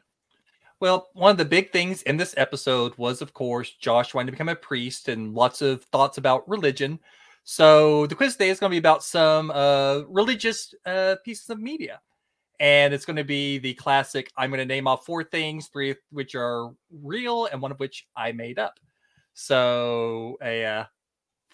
Well, 0.79 1.09
one 1.13 1.31
of 1.31 1.37
the 1.37 1.45
big 1.45 1.71
things 1.71 2.01
in 2.03 2.17
this 2.17 2.33
episode 2.37 2.93
was, 2.97 3.21
of 3.21 3.33
course, 3.33 3.71
Josh 3.71 4.13
wanting 4.13 4.27
to 4.27 4.31
become 4.31 4.49
a 4.49 4.55
priest 4.55 5.07
and 5.07 5.33
lots 5.33 5.61
of 5.61 5.83
thoughts 5.85 6.17
about 6.17 6.47
religion. 6.49 6.99
So 7.43 8.07
the 8.07 8.15
quiz 8.15 8.33
today 8.33 8.49
is 8.49 8.59
going 8.59 8.71
to 8.71 8.73
be 8.73 8.79
about 8.79 9.03
some 9.03 9.51
uh, 9.51 10.01
religious 10.09 10.73
uh, 10.85 11.15
pieces 11.23 11.49
of 11.49 11.59
media. 11.59 12.01
And 12.59 12.93
it's 12.93 13.05
going 13.05 13.17
to 13.17 13.23
be 13.23 13.57
the 13.57 13.73
classic 13.73 14.31
I'm 14.37 14.49
going 14.49 14.59
to 14.59 14.65
name 14.65 14.87
off 14.87 15.05
four 15.05 15.23
things, 15.23 15.67
three 15.67 15.91
of 15.91 15.97
which 16.11 16.35
are 16.35 16.71
real 16.91 17.47
and 17.47 17.61
one 17.61 17.71
of 17.71 17.79
which 17.79 18.07
I 18.15 18.31
made 18.31 18.59
up. 18.59 18.79
So, 19.33 20.37
a 20.41 20.65
uh, 20.65 20.83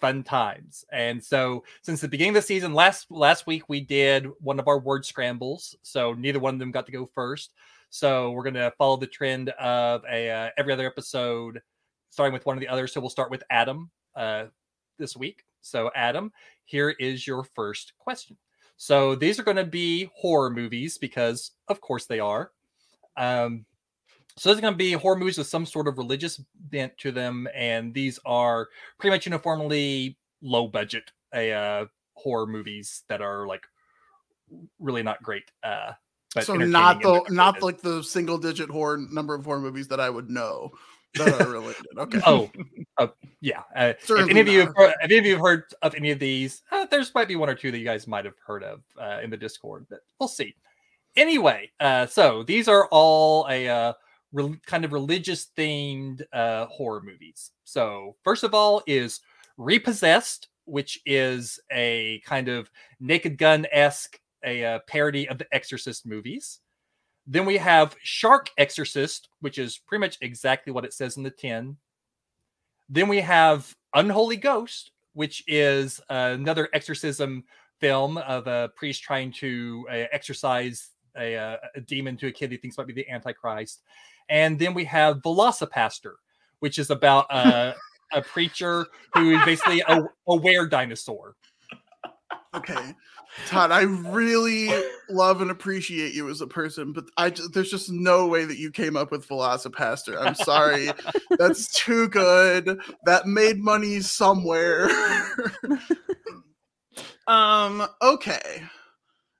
fun 0.02 0.22
times. 0.22 0.84
And 0.92 1.22
so, 1.22 1.64
since 1.82 2.00
the 2.00 2.08
beginning 2.08 2.30
of 2.30 2.42
the 2.42 2.42
season, 2.42 2.74
last 2.74 3.10
last 3.10 3.46
week 3.46 3.68
we 3.68 3.80
did 3.80 4.26
one 4.40 4.60
of 4.60 4.68
our 4.68 4.78
word 4.78 5.04
scrambles. 5.06 5.74
So 5.82 6.12
neither 6.12 6.38
one 6.38 6.54
of 6.54 6.60
them 6.60 6.72
got 6.72 6.86
to 6.86 6.92
go 6.92 7.06
first. 7.06 7.54
So 7.90 8.30
we're 8.30 8.42
going 8.42 8.54
to 8.54 8.72
follow 8.78 8.96
the 8.96 9.06
trend 9.06 9.50
of 9.50 10.02
a 10.10 10.30
uh, 10.30 10.50
every 10.56 10.72
other 10.72 10.86
episode, 10.86 11.60
starting 12.10 12.32
with 12.32 12.46
one 12.46 12.56
of 12.56 12.60
the 12.60 12.68
others. 12.68 12.92
So 12.92 13.00
we'll 13.00 13.10
start 13.10 13.30
with 13.30 13.42
Adam 13.50 13.90
uh, 14.16 14.46
this 14.98 15.16
week. 15.16 15.44
So 15.60 15.90
Adam, 15.94 16.32
here 16.64 16.90
is 16.90 17.26
your 17.26 17.44
first 17.44 17.92
question. 17.98 18.36
So 18.76 19.14
these 19.14 19.38
are 19.38 19.44
going 19.44 19.56
to 19.58 19.64
be 19.64 20.10
horror 20.14 20.50
movies 20.50 20.98
because, 20.98 21.52
of 21.68 21.80
course, 21.80 22.06
they 22.06 22.20
are. 22.20 22.50
Um, 23.16 23.64
so 24.36 24.48
there's 24.48 24.60
going 24.60 24.74
to 24.74 24.78
be 24.78 24.92
horror 24.92 25.16
movies 25.16 25.38
with 25.38 25.46
some 25.46 25.66
sort 25.66 25.88
of 25.88 25.98
religious 25.98 26.40
bent 26.54 26.96
to 26.98 27.12
them, 27.12 27.46
and 27.54 27.92
these 27.92 28.18
are 28.24 28.68
pretty 28.98 29.14
much 29.14 29.26
uniformly 29.26 30.16
low 30.40 30.66
budget 30.66 31.12
uh, 31.32 31.84
horror 32.14 32.46
movies 32.46 33.02
that 33.08 33.20
are 33.20 33.46
like 33.46 33.66
really 34.78 35.02
not 35.02 35.22
great. 35.22 35.50
Uh, 35.62 35.92
but 36.34 36.44
so 36.44 36.54
not 36.54 37.02
the 37.02 37.22
not 37.28 37.62
like 37.62 37.82
the 37.82 38.02
single 38.02 38.38
digit 38.38 38.70
horror 38.70 38.98
number 39.10 39.34
of 39.34 39.44
horror 39.44 39.60
movies 39.60 39.88
that 39.88 40.00
I 40.00 40.08
would 40.08 40.30
know 40.30 40.72
that 41.14 41.40
are 41.40 41.50
related. 41.50 41.86
Okay. 41.96 42.20
oh, 42.26 42.50
uh, 42.98 43.08
yeah. 43.40 43.62
Uh, 43.74 43.92
if 43.98 44.10
any 44.10 44.40
of 44.40 44.48
you, 44.48 44.60
have 44.60 44.72
heard, 44.76 44.90
if 44.90 44.96
any 45.02 45.18
of 45.18 45.26
you 45.26 45.32
have 45.32 45.40
heard 45.40 45.64
of 45.82 45.94
any 45.94 46.10
of 46.10 46.18
these, 46.18 46.62
uh, 46.72 46.86
there's 46.86 47.14
might 47.14 47.28
be 47.28 47.36
one 47.36 47.48
or 47.48 47.54
two 47.54 47.70
that 47.70 47.78
you 47.78 47.84
guys 47.84 48.06
might 48.06 48.24
have 48.24 48.34
heard 48.44 48.64
of 48.64 48.82
uh, 49.00 49.20
in 49.22 49.30
the 49.30 49.36
Discord, 49.36 49.86
but 49.90 50.00
we'll 50.18 50.28
see. 50.28 50.54
Anyway, 51.16 51.70
uh, 51.80 52.06
so 52.06 52.42
these 52.42 52.68
are 52.68 52.88
all 52.90 53.46
a 53.50 53.68
uh, 53.68 53.92
rel- 54.32 54.56
kind 54.66 54.84
of 54.84 54.92
religious 54.92 55.48
themed 55.56 56.22
uh, 56.32 56.66
horror 56.66 57.02
movies. 57.02 57.50
So 57.64 58.16
first 58.24 58.44
of 58.44 58.54
all 58.54 58.82
is 58.86 59.20
Repossessed, 59.58 60.48
which 60.64 61.00
is 61.04 61.60
a 61.70 62.22
kind 62.24 62.48
of 62.48 62.70
Naked 63.00 63.36
Gun 63.36 63.66
esque 63.70 64.18
a 64.44 64.64
uh, 64.64 64.78
parody 64.86 65.28
of 65.28 65.38
the 65.38 65.46
Exorcist 65.52 66.06
movies. 66.06 66.60
Then 67.26 67.46
we 67.46 67.56
have 67.58 67.96
Shark 68.02 68.50
Exorcist, 68.58 69.28
which 69.40 69.58
is 69.58 69.78
pretty 69.78 70.00
much 70.00 70.18
exactly 70.20 70.72
what 70.72 70.84
it 70.84 70.92
says 70.92 71.16
in 71.16 71.22
the 71.22 71.30
tin. 71.30 71.76
Then 72.88 73.08
we 73.08 73.20
have 73.20 73.74
Unholy 73.94 74.36
Ghost, 74.36 74.90
which 75.12 75.44
is 75.46 76.00
another 76.08 76.68
exorcism 76.72 77.44
film 77.80 78.18
of 78.18 78.46
a 78.46 78.70
priest 78.76 79.02
trying 79.02 79.32
to 79.32 79.86
uh, 79.90 79.94
exorcise 80.12 80.90
a, 81.16 81.36
uh, 81.36 81.56
a 81.76 81.80
demon 81.80 82.16
to 82.16 82.28
a 82.28 82.32
kid 82.32 82.50
he 82.50 82.56
thinks 82.56 82.78
might 82.78 82.86
be 82.86 82.92
the 82.92 83.08
Antichrist. 83.08 83.82
And 84.28 84.58
then 84.58 84.74
we 84.74 84.84
have 84.84 85.18
VelociPastor, 85.18 86.14
which 86.60 86.78
is 86.78 86.90
about 86.90 87.26
uh, 87.30 87.74
a 88.12 88.22
preacher 88.22 88.86
who 89.14 89.36
is 89.36 89.44
basically 89.44 89.82
a, 89.86 90.02
a 90.28 90.36
were 90.36 90.66
dinosaur. 90.66 91.36
Okay. 92.54 92.94
Todd, 93.46 93.70
I 93.70 93.82
really 93.82 94.70
love 95.08 95.40
and 95.40 95.50
appreciate 95.50 96.14
you 96.14 96.28
as 96.28 96.40
a 96.40 96.46
person, 96.46 96.92
but 96.92 97.04
I 97.16 97.30
just, 97.30 97.52
there's 97.52 97.70
just 97.70 97.90
no 97.90 98.26
way 98.26 98.44
that 98.44 98.58
you 98.58 98.70
came 98.70 98.96
up 98.96 99.10
with 99.10 99.26
VelociPastor. 99.26 100.20
I'm 100.20 100.34
sorry. 100.34 100.90
That's 101.38 101.72
too 101.84 102.08
good. 102.08 102.78
That 103.04 103.26
made 103.26 103.58
money 103.58 104.00
somewhere. 104.00 104.88
um, 107.26 107.86
okay. 108.02 108.62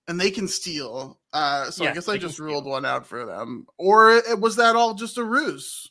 And 0.08 0.20
they 0.20 0.30
can 0.30 0.48
steal. 0.48 1.20
Uh, 1.32 1.70
so 1.70 1.84
I 1.84 1.92
guess 1.92 2.08
I 2.08 2.18
just 2.18 2.38
ruled 2.38 2.64
steal. 2.64 2.72
one 2.72 2.84
out 2.84 3.06
for 3.06 3.24
them. 3.24 3.66
Or 3.78 4.22
was 4.36 4.56
that 4.56 4.74
all 4.74 4.94
just 4.94 5.18
a 5.18 5.24
ruse? 5.24 5.90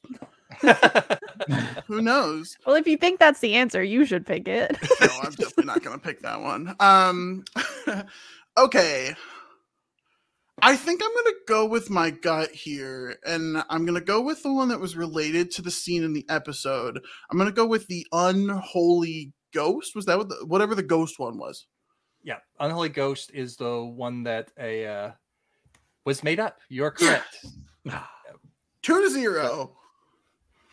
Who 1.87 2.01
knows? 2.01 2.57
Well, 2.65 2.75
if 2.75 2.87
you 2.87 2.97
think 2.97 3.19
that's 3.19 3.39
the 3.39 3.55
answer, 3.55 3.83
you 3.83 4.05
should 4.05 4.25
pick 4.25 4.47
it. 4.47 4.77
no, 5.01 5.07
I'm 5.23 5.31
definitely 5.31 5.65
not 5.65 5.83
gonna 5.83 5.99
pick 5.99 6.21
that 6.21 6.41
one. 6.41 6.75
Um, 6.79 7.43
okay. 8.57 9.15
I 10.63 10.75
think 10.75 11.01
I'm 11.03 11.15
gonna 11.15 11.35
go 11.47 11.65
with 11.65 11.89
my 11.89 12.11
gut 12.11 12.51
here, 12.51 13.17
and 13.25 13.63
I'm 13.69 13.85
gonna 13.85 14.01
go 14.01 14.21
with 14.21 14.43
the 14.43 14.53
one 14.53 14.69
that 14.69 14.79
was 14.79 14.95
related 14.95 15.51
to 15.51 15.61
the 15.61 15.71
scene 15.71 16.03
in 16.03 16.13
the 16.13 16.25
episode. 16.29 16.99
I'm 17.31 17.37
gonna 17.37 17.51
go 17.51 17.65
with 17.65 17.87
the 17.87 18.05
unholy 18.11 19.33
ghost. 19.53 19.95
Was 19.95 20.05
that 20.05 20.17
what 20.17 20.29
the, 20.29 20.45
whatever 20.45 20.75
the 20.75 20.83
ghost 20.83 21.17
one 21.17 21.37
was? 21.37 21.65
yeah, 22.23 22.37
Unholy 22.59 22.89
Ghost 22.89 23.31
is 23.33 23.55
the 23.55 23.83
one 23.83 24.23
that 24.23 24.51
a 24.59 24.85
uh, 24.85 25.11
was 26.05 26.23
made 26.23 26.39
up. 26.39 26.57
You're 26.69 26.91
correct. 26.91 27.37
Two 28.83 29.01
to 29.01 29.09
zero. 29.09 29.77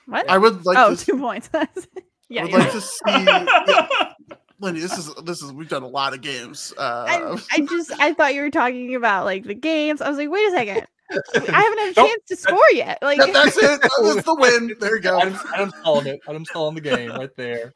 What? 0.09 0.28
I 0.30 0.39
would 0.39 0.64
like 0.64 0.78
oh, 0.78 0.94
to. 0.94 1.05
two 1.05 1.18
points. 1.18 1.51
yeah, 2.30 2.40
I 2.40 2.44
would 2.44 2.52
like 2.52 2.62
right. 2.62 2.72
to 2.72 2.80
see. 2.80 3.01
yeah, 3.06 4.12
Lindy, 4.60 4.80
this 4.80 4.97
is 4.97 5.14
this 5.24 5.43
is 5.43 5.52
we've 5.52 5.68
done 5.68 5.82
a 5.82 5.89
lot 5.89 6.14
of 6.14 6.22
games. 6.22 6.72
Uh, 6.78 7.05
I, 7.06 7.39
I 7.52 7.60
just 7.60 7.93
I 8.01 8.14
thought 8.14 8.35
you 8.35 8.40
were 8.40 8.51
talking 8.51 8.94
about 8.94 9.26
like 9.26 9.44
the 9.44 9.55
games. 9.55 10.01
I 10.01 10.09
was 10.09 10.18
like, 10.18 10.30
wait 10.30 10.48
a 10.48 10.51
second. 10.51 10.86
I 11.10 11.14
haven't 11.35 11.78
had 11.78 11.93
a 11.93 11.93
Nope. 11.97 12.09
chance 12.09 12.22
to 12.28 12.36
score 12.36 12.59
yet. 12.72 12.98
Like 13.02 13.18
Yep, 13.18 13.32
that's 13.32 13.56
it. 13.56 13.80
That's 13.82 14.22
the 14.24 14.36
win. 14.39 14.74
There 14.80 14.97
you 14.97 15.02
go. 15.02 15.20
Adam's, 15.20 15.40
Adam's 15.55 15.74
calling 15.82 16.06
it. 16.06 16.20
Adam's 16.28 16.48
calling 16.48 16.74
the 16.74 16.80
game 16.80 17.10
right 17.10 17.35
there. 17.36 17.72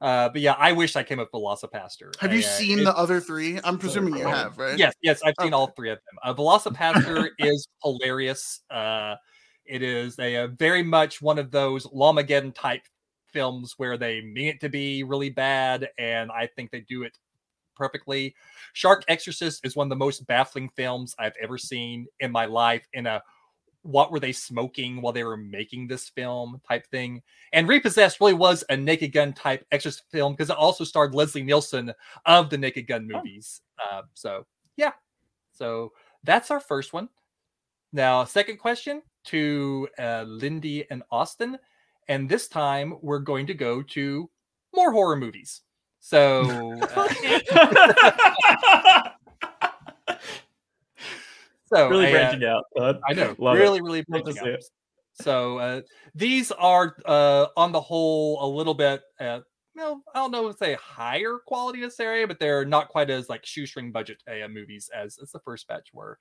Uh, 0.00 0.28
but 0.28 0.40
yeah, 0.40 0.52
I 0.52 0.72
wish 0.72 0.94
I 0.94 1.02
came 1.02 1.18
up 1.18 1.28
with 1.32 1.42
VelociPastor. 1.42 2.20
Have 2.20 2.32
you 2.32 2.40
I, 2.40 2.44
uh, 2.44 2.46
seen 2.46 2.80
it- 2.80 2.84
the 2.84 2.96
other 2.96 3.20
three? 3.20 3.58
I'm 3.64 3.78
presuming 3.78 4.16
you 4.16 4.28
have, 4.28 4.58
right? 4.58 4.78
Yes, 4.78 4.94
yes, 5.02 5.20
I've 5.24 5.34
seen 5.40 5.52
all 5.52 5.68
three 5.68 5.90
of 5.90 5.98
them. 5.98 6.18
Uh, 6.22 6.34
VelociPastor 6.34 7.30
is 7.38 7.66
hilarious. 7.82 8.60
Uh, 8.70 9.16
it 9.68 9.82
is 9.82 10.18
a, 10.18 10.34
a 10.36 10.48
very 10.48 10.82
much 10.82 11.20
one 11.22 11.38
of 11.38 11.50
those 11.50 11.86
Llamageddon 11.86 12.54
type 12.54 12.82
films 13.32 13.74
where 13.76 13.96
they 13.98 14.20
mean 14.22 14.48
it 14.48 14.60
to 14.60 14.68
be 14.68 15.02
really 15.02 15.30
bad, 15.30 15.88
and 15.98 16.30
I 16.32 16.46
think 16.46 16.70
they 16.70 16.80
do 16.80 17.02
it 17.02 17.16
perfectly. 17.76 18.34
Shark 18.72 19.04
Exorcist 19.08 19.64
is 19.64 19.76
one 19.76 19.86
of 19.86 19.90
the 19.90 19.96
most 19.96 20.26
baffling 20.26 20.68
films 20.70 21.14
I've 21.18 21.36
ever 21.40 21.58
seen 21.58 22.06
in 22.20 22.32
my 22.32 22.46
life. 22.46 22.86
In 22.92 23.06
a 23.06 23.22
what 23.82 24.10
were 24.10 24.20
they 24.20 24.32
smoking 24.32 25.00
while 25.00 25.12
they 25.12 25.24
were 25.24 25.36
making 25.36 25.86
this 25.86 26.08
film 26.10 26.60
type 26.68 26.86
thing. 26.88 27.22
And 27.52 27.68
Repossessed 27.68 28.20
really 28.20 28.34
was 28.34 28.64
a 28.68 28.76
Naked 28.76 29.12
Gun 29.12 29.32
type 29.32 29.64
exorcist 29.70 30.04
film 30.10 30.32
because 30.32 30.50
it 30.50 30.56
also 30.56 30.84
starred 30.84 31.14
Leslie 31.14 31.44
Nielsen 31.44 31.92
of 32.26 32.50
the 32.50 32.58
Naked 32.58 32.86
Gun 32.86 33.08
Oh. 33.10 33.16
movies. 33.16 33.62
Uh, 33.82 34.02
so 34.14 34.44
yeah, 34.76 34.92
so 35.52 35.92
that's 36.24 36.50
our 36.50 36.60
first 36.60 36.92
one. 36.92 37.08
Now, 37.92 38.24
second 38.24 38.58
question 38.58 39.00
to 39.24 39.88
uh, 39.98 40.24
Lindy 40.26 40.88
and 40.90 41.02
Austin, 41.10 41.58
and 42.08 42.28
this 42.28 42.48
time 42.48 42.94
we're 43.02 43.18
going 43.18 43.46
to 43.46 43.54
go 43.54 43.82
to 43.82 44.30
more 44.74 44.92
horror 44.92 45.16
movies. 45.16 45.62
So, 46.00 46.78
uh, 46.82 47.08
so 51.66 51.88
really 51.88 52.06
I, 52.06 52.08
uh, 52.08 52.12
branching 52.12 52.44
out. 52.44 52.64
Bud. 52.74 53.00
I 53.08 53.12
know, 53.12 53.34
Love 53.38 53.56
it. 53.56 53.60
really, 53.60 53.80
really 53.80 54.04
branching 54.08 54.38
out. 54.38 54.48
it. 54.48 54.64
So 55.20 55.58
uh, 55.58 55.80
these 56.14 56.52
are, 56.52 56.96
uh, 57.04 57.46
on 57.56 57.72
the 57.72 57.80
whole, 57.80 58.44
a 58.44 58.48
little 58.48 58.74
bit, 58.74 59.02
uh, 59.20 59.40
well, 59.74 60.02
I 60.14 60.18
don't 60.18 60.30
know 60.30 60.48
if 60.48 60.56
say 60.56 60.74
higher 60.74 61.38
quality 61.46 61.78
in 61.78 61.84
this 61.84 62.00
area, 62.00 62.26
but 62.26 62.38
they're 62.38 62.64
not 62.64 62.88
quite 62.88 63.10
as 63.10 63.28
like 63.28 63.46
shoestring 63.46 63.92
budget 63.92 64.22
uh, 64.28 64.48
movies 64.48 64.90
as, 64.94 65.18
as 65.22 65.30
the 65.30 65.38
first 65.40 65.68
batch 65.68 65.88
were. 65.92 66.18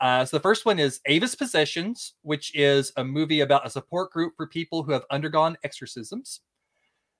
Uh, 0.00 0.24
so 0.24 0.36
the 0.36 0.42
first 0.42 0.64
one 0.64 0.78
is 0.78 1.00
Ava's 1.06 1.34
Possessions, 1.34 2.14
which 2.22 2.54
is 2.54 2.92
a 2.96 3.04
movie 3.04 3.40
about 3.40 3.66
a 3.66 3.70
support 3.70 4.12
group 4.12 4.34
for 4.36 4.46
people 4.46 4.82
who 4.82 4.92
have 4.92 5.04
undergone 5.10 5.56
exorcisms. 5.64 6.40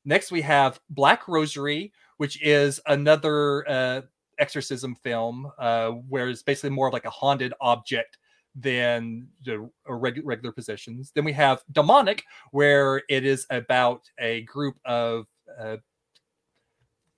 Next, 0.05 0.31
we 0.31 0.43
have 0.43 0.81
Black 0.91 1.27
Rosary, 1.27 1.93
which 2.19 2.41
is 2.43 2.81
another 2.87 3.69
uh, 3.69 4.03
exorcism 4.39 4.95
film, 4.95 5.51
uh, 5.59 5.91
where 5.91 6.29
it's 6.29 6.43
basically 6.43 6.71
more 6.71 6.87
of 6.87 6.93
like 6.93 7.05
a 7.05 7.11
haunted 7.11 7.53
object 7.61 8.19
than 8.55 9.29
the 9.45 9.69
reg- 9.87 10.23
regular 10.25 10.53
possessions. 10.53 11.13
Then 11.15 11.25
we 11.25 11.33
have 11.33 11.63
Demonic, 11.73 12.25
where 12.53 13.03
it 13.09 13.25
is 13.25 13.47
about 13.51 14.03
a 14.19 14.43
group 14.43 14.77
of 14.85 15.27
uh, 15.61 15.77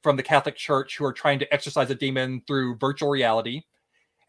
from 0.02 0.16
the 0.16 0.22
Catholic 0.22 0.56
Church 0.56 0.96
who 0.96 1.04
are 1.04 1.12
trying 1.12 1.38
to 1.38 1.52
exorcise 1.52 1.90
a 1.90 1.94
demon 1.94 2.42
through 2.46 2.76
virtual 2.78 3.10
reality. 3.10 3.62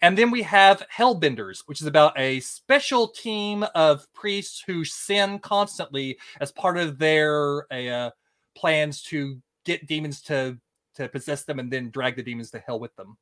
And 0.01 0.17
then 0.17 0.31
we 0.31 0.41
have 0.41 0.83
Hellbenders, 0.95 1.63
which 1.67 1.79
is 1.79 1.87
about 1.87 2.19
a 2.19 2.39
special 2.39 3.07
team 3.07 3.63
of 3.75 4.11
priests 4.13 4.63
who 4.65 4.83
sin 4.83 5.37
constantly 5.39 6.17
as 6.39 6.51
part 6.51 6.77
of 6.77 6.97
their 6.97 7.71
uh, 7.71 8.09
plans 8.55 9.03
to 9.03 9.39
get 9.63 9.87
demons 9.87 10.21
to 10.23 10.57
to 10.95 11.07
possess 11.07 11.43
them 11.43 11.59
and 11.59 11.71
then 11.71 11.89
drag 11.89 12.15
the 12.15 12.23
demons 12.23 12.51
to 12.51 12.59
hell 12.59 12.79
with 12.79 12.93
them. 12.97 13.15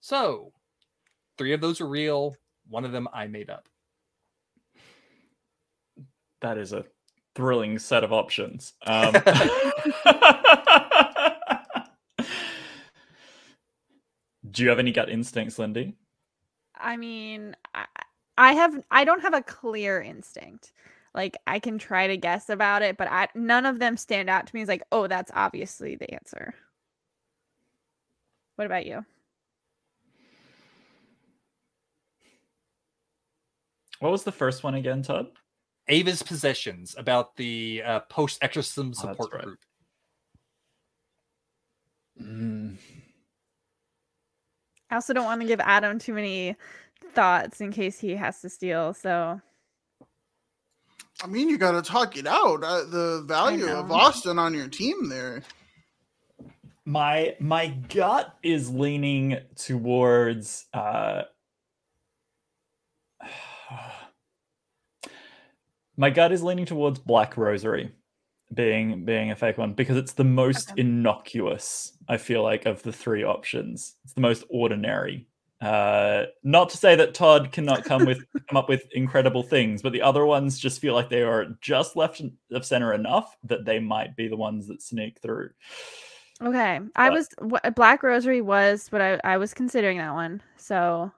So, 0.00 0.52
three 1.38 1.52
of 1.52 1.60
those 1.60 1.80
are 1.80 1.86
real. 1.86 2.34
One 2.68 2.84
of 2.84 2.92
them 2.92 3.06
I 3.12 3.28
made 3.28 3.48
up. 3.48 3.68
That 6.40 6.58
is 6.58 6.72
a 6.72 6.84
thrilling 7.36 7.78
set 7.78 8.02
of 8.04 8.12
options. 8.12 8.72
Um, 8.86 9.14
do 14.54 14.62
you 14.62 14.70
have 14.70 14.78
any 14.78 14.92
gut 14.92 15.10
instincts, 15.10 15.58
Lindy? 15.58 15.96
I 16.76 16.96
mean, 16.96 17.54
I, 17.74 17.86
I 18.38 18.52
have 18.54 18.82
I 18.90 19.04
don't 19.04 19.22
have 19.22 19.34
a 19.34 19.42
clear 19.42 20.00
instinct. 20.00 20.72
Like 21.14 21.36
I 21.46 21.58
can 21.58 21.78
try 21.78 22.06
to 22.08 22.16
guess 22.16 22.48
about 22.48 22.82
it, 22.82 22.96
but 22.96 23.08
I 23.10 23.28
none 23.34 23.66
of 23.66 23.78
them 23.78 23.96
stand 23.96 24.30
out 24.30 24.46
to 24.46 24.54
me 24.54 24.62
as 24.62 24.68
like, 24.68 24.82
oh, 24.90 25.06
that's 25.06 25.30
obviously 25.34 25.96
the 25.96 26.12
answer. 26.14 26.54
What 28.56 28.66
about 28.66 28.86
you? 28.86 29.04
What 34.00 34.12
was 34.12 34.24
the 34.24 34.32
first 34.32 34.62
one 34.64 34.74
again, 34.74 35.02
Todd? 35.02 35.28
Ava's 35.88 36.22
Possessions 36.22 36.94
about 36.98 37.36
the 37.36 37.82
uh, 37.84 38.00
post 38.00 38.38
exorcism 38.42 38.92
Oh, 38.98 39.00
support 39.00 39.32
right. 39.32 39.44
group. 39.44 39.58
Mm, 42.20 42.76
I 44.90 44.96
also 44.96 45.12
don't 45.12 45.24
want 45.24 45.40
to 45.40 45.46
give 45.46 45.60
Adam 45.60 45.98
too 45.98 46.14
many 46.14 46.56
thoughts 47.14 47.60
in 47.60 47.72
case 47.72 47.98
he 47.98 48.14
has 48.16 48.40
to 48.42 48.48
steal. 48.48 48.94
So 48.94 49.40
I 51.22 51.26
mean, 51.26 51.48
you 51.48 51.58
got 51.58 51.72
to 51.72 51.82
talk 51.82 52.16
it 52.16 52.26
out. 52.26 52.62
Uh, 52.64 52.84
the 52.84 53.24
value 53.26 53.66
of. 53.68 53.90
Austin 53.90 54.38
on 54.38 54.54
your 54.54 54.68
team 54.68 55.08
there. 55.08 55.42
my 56.84 57.34
my 57.40 57.68
gut 57.68 58.36
is 58.42 58.70
leaning 58.70 59.38
towards 59.56 60.66
uh 60.74 61.22
my 65.96 66.10
gut 66.10 66.32
is 66.32 66.42
leaning 66.42 66.66
towards 66.66 66.98
black 66.98 67.36
rosary 67.36 67.90
being 68.54 69.04
being 69.04 69.30
a 69.30 69.36
fake 69.36 69.58
one 69.58 69.72
because 69.74 69.96
it's 69.96 70.12
the 70.14 70.24
most 70.24 70.70
Okay. 70.72 70.80
innocuous 70.82 71.92
i 72.08 72.16
feel 72.16 72.42
like 72.42 72.66
of 72.66 72.82
the 72.82 72.92
three 72.92 73.24
options 73.24 73.96
it's 74.04 74.12
the 74.14 74.20
most 74.20 74.44
ordinary 74.48 75.26
uh 75.60 76.24
not 76.42 76.68
to 76.70 76.76
say 76.76 76.94
that 76.96 77.14
todd 77.14 77.52
cannot 77.52 77.84
come 77.84 78.04
with 78.04 78.18
come 78.48 78.56
up 78.56 78.68
with 78.68 78.86
incredible 78.92 79.42
things 79.42 79.82
but 79.82 79.92
the 79.92 80.02
other 80.02 80.24
ones 80.26 80.58
just 80.58 80.80
feel 80.80 80.94
like 80.94 81.08
they 81.08 81.22
are 81.22 81.46
just 81.60 81.96
left 81.96 82.20
of 82.52 82.64
center 82.64 82.92
enough 82.92 83.36
that 83.44 83.64
they 83.64 83.78
might 83.78 84.14
be 84.16 84.28
the 84.28 84.36
ones 84.36 84.66
that 84.68 84.82
sneak 84.82 85.20
through 85.20 85.50
okay, 86.42 86.80
I 86.96 87.10
was 87.10 87.28
wh- 87.40 87.70
Black 87.74 88.02
Rosary 88.02 88.40
was, 88.42 88.88
but 88.90 89.00
I 89.00 89.20
I 89.24 89.36
was 89.38 89.54
considering 89.54 89.98
that 89.98 90.12
one. 90.14 90.42
So 90.56 91.12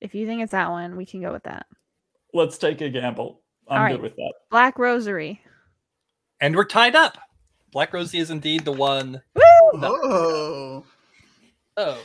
if 0.00 0.14
you 0.14 0.26
think 0.26 0.42
it's 0.42 0.52
that 0.52 0.70
one, 0.70 0.96
we 0.96 1.04
can 1.04 1.20
go 1.20 1.30
with 1.32 1.42
that. 1.44 1.66
let's 2.34 2.56
take 2.58 2.80
a 2.80 2.88
gamble 2.88 3.42
i'm 3.68 3.82
All 3.82 3.86
good 3.86 3.92
right. 3.94 4.02
with 4.02 4.16
that 4.16 4.32
Black 4.50 4.78
Rosary. 4.78 5.40
And 6.40 6.54
we're 6.54 6.64
tied 6.64 6.94
up. 6.94 7.18
Black 7.72 7.92
Rosary 7.92 8.20
is 8.20 8.30
indeed 8.30 8.64
the 8.64 8.72
one. 8.72 9.20
Woo! 9.34 9.42
Oh, 9.74 10.84
Oh. 11.76 11.98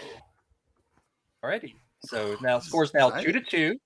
Alrighty. 1.44 1.74
So 2.06 2.38
now 2.42 2.60
scores 2.60 2.94
now 2.94 3.10
two 3.10 3.32
to 3.32 3.42
two. 3.42 3.78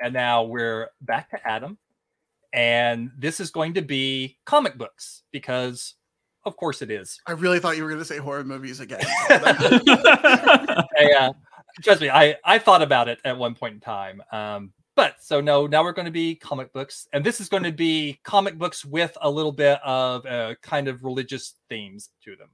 And 0.00 0.12
now 0.12 0.42
we're 0.42 0.88
back 1.00 1.30
to 1.30 1.48
Adam. 1.48 1.78
And 2.52 3.10
this 3.16 3.40
is 3.40 3.50
going 3.50 3.74
to 3.74 3.82
be 3.82 4.36
comic 4.44 4.76
books 4.76 5.22
because 5.32 5.94
of 6.44 6.56
course 6.56 6.82
it 6.82 6.90
is. 6.90 7.18
I 7.26 7.32
really 7.32 7.60
thought 7.60 7.76
you 7.76 7.84
were 7.84 7.88
going 7.88 8.00
to 8.00 8.04
say 8.04 8.18
horror 8.18 8.44
movies 8.44 8.80
again. 8.80 9.00
I, 9.28 11.14
uh, 11.18 11.32
trust 11.82 12.00
me, 12.00 12.10
I, 12.10 12.36
I 12.44 12.58
thought 12.58 12.82
about 12.82 13.08
it 13.08 13.20
at 13.24 13.38
one 13.38 13.54
point 13.54 13.74
in 13.74 13.80
time. 13.80 14.22
Um, 14.32 14.72
but 14.94 15.16
so 15.20 15.40
no, 15.40 15.66
now 15.66 15.82
we're 15.82 15.92
going 15.92 16.06
to 16.06 16.12
be 16.12 16.34
comic 16.34 16.72
books, 16.72 17.08
and 17.12 17.24
this 17.24 17.40
is 17.40 17.48
going 17.48 17.62
to 17.62 17.72
be 17.72 18.20
comic 18.24 18.58
books 18.58 18.84
with 18.84 19.16
a 19.22 19.30
little 19.30 19.52
bit 19.52 19.78
of 19.84 20.26
uh, 20.26 20.54
kind 20.62 20.88
of 20.88 21.04
religious 21.04 21.54
themes 21.68 22.10
to 22.24 22.36
them. 22.36 22.48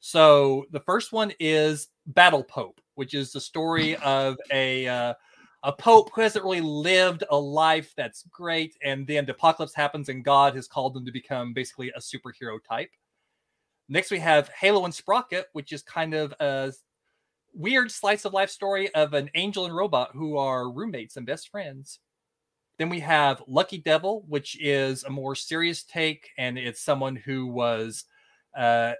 So 0.00 0.66
the 0.70 0.80
first 0.80 1.12
one 1.12 1.32
is 1.38 1.88
Battle 2.06 2.44
Pope, 2.44 2.80
which 2.94 3.14
is 3.14 3.32
the 3.32 3.40
story 3.40 3.96
of 4.04 4.36
a 4.50 4.88
uh, 4.88 5.14
a 5.62 5.72
pope 5.72 6.10
who 6.14 6.22
hasn't 6.22 6.44
really 6.44 6.62
lived 6.62 7.24
a 7.30 7.36
life 7.36 7.92
that's 7.96 8.24
great, 8.30 8.76
and 8.82 9.06
then 9.06 9.26
the 9.26 9.32
apocalypse 9.32 9.74
happens, 9.74 10.08
and 10.08 10.24
God 10.24 10.54
has 10.56 10.66
called 10.66 10.94
them 10.94 11.04
to 11.04 11.12
become 11.12 11.52
basically 11.52 11.90
a 11.90 12.00
superhero 12.00 12.58
type. 12.66 12.90
Next, 13.88 14.10
we 14.10 14.20
have 14.20 14.48
Halo 14.50 14.84
and 14.84 14.94
Sprocket, 14.94 15.46
which 15.52 15.72
is 15.72 15.82
kind 15.82 16.14
of 16.14 16.32
a 16.40 16.72
weird 17.54 17.90
slice 17.90 18.24
of 18.24 18.32
life 18.32 18.50
story 18.50 18.92
of 18.94 19.14
an 19.14 19.30
angel 19.34 19.64
and 19.64 19.74
robot 19.74 20.10
who 20.12 20.36
are 20.36 20.70
roommates 20.70 21.16
and 21.16 21.26
best 21.26 21.48
friends. 21.48 21.98
Then 22.78 22.88
we 22.88 23.00
have 23.00 23.42
Lucky 23.46 23.78
Devil, 23.78 24.24
which 24.26 24.58
is 24.60 25.04
a 25.04 25.10
more 25.10 25.34
serious 25.34 25.82
take, 25.82 26.30
and 26.38 26.58
it's 26.58 26.80
someone 26.80 27.16
who 27.16 27.46
was 27.46 28.04
uh, 28.56 28.92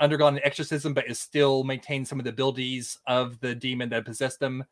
undergone 0.00 0.36
an 0.36 0.42
exorcism 0.44 0.94
but 0.94 1.08
is 1.08 1.18
still 1.18 1.64
maintains 1.64 2.08
some 2.08 2.18
of 2.18 2.24
the 2.24 2.30
abilities 2.30 2.98
of 3.06 3.38
the 3.40 3.54
demon 3.54 3.88
that 3.90 4.04
possessed 4.04 4.40
them. 4.40 4.64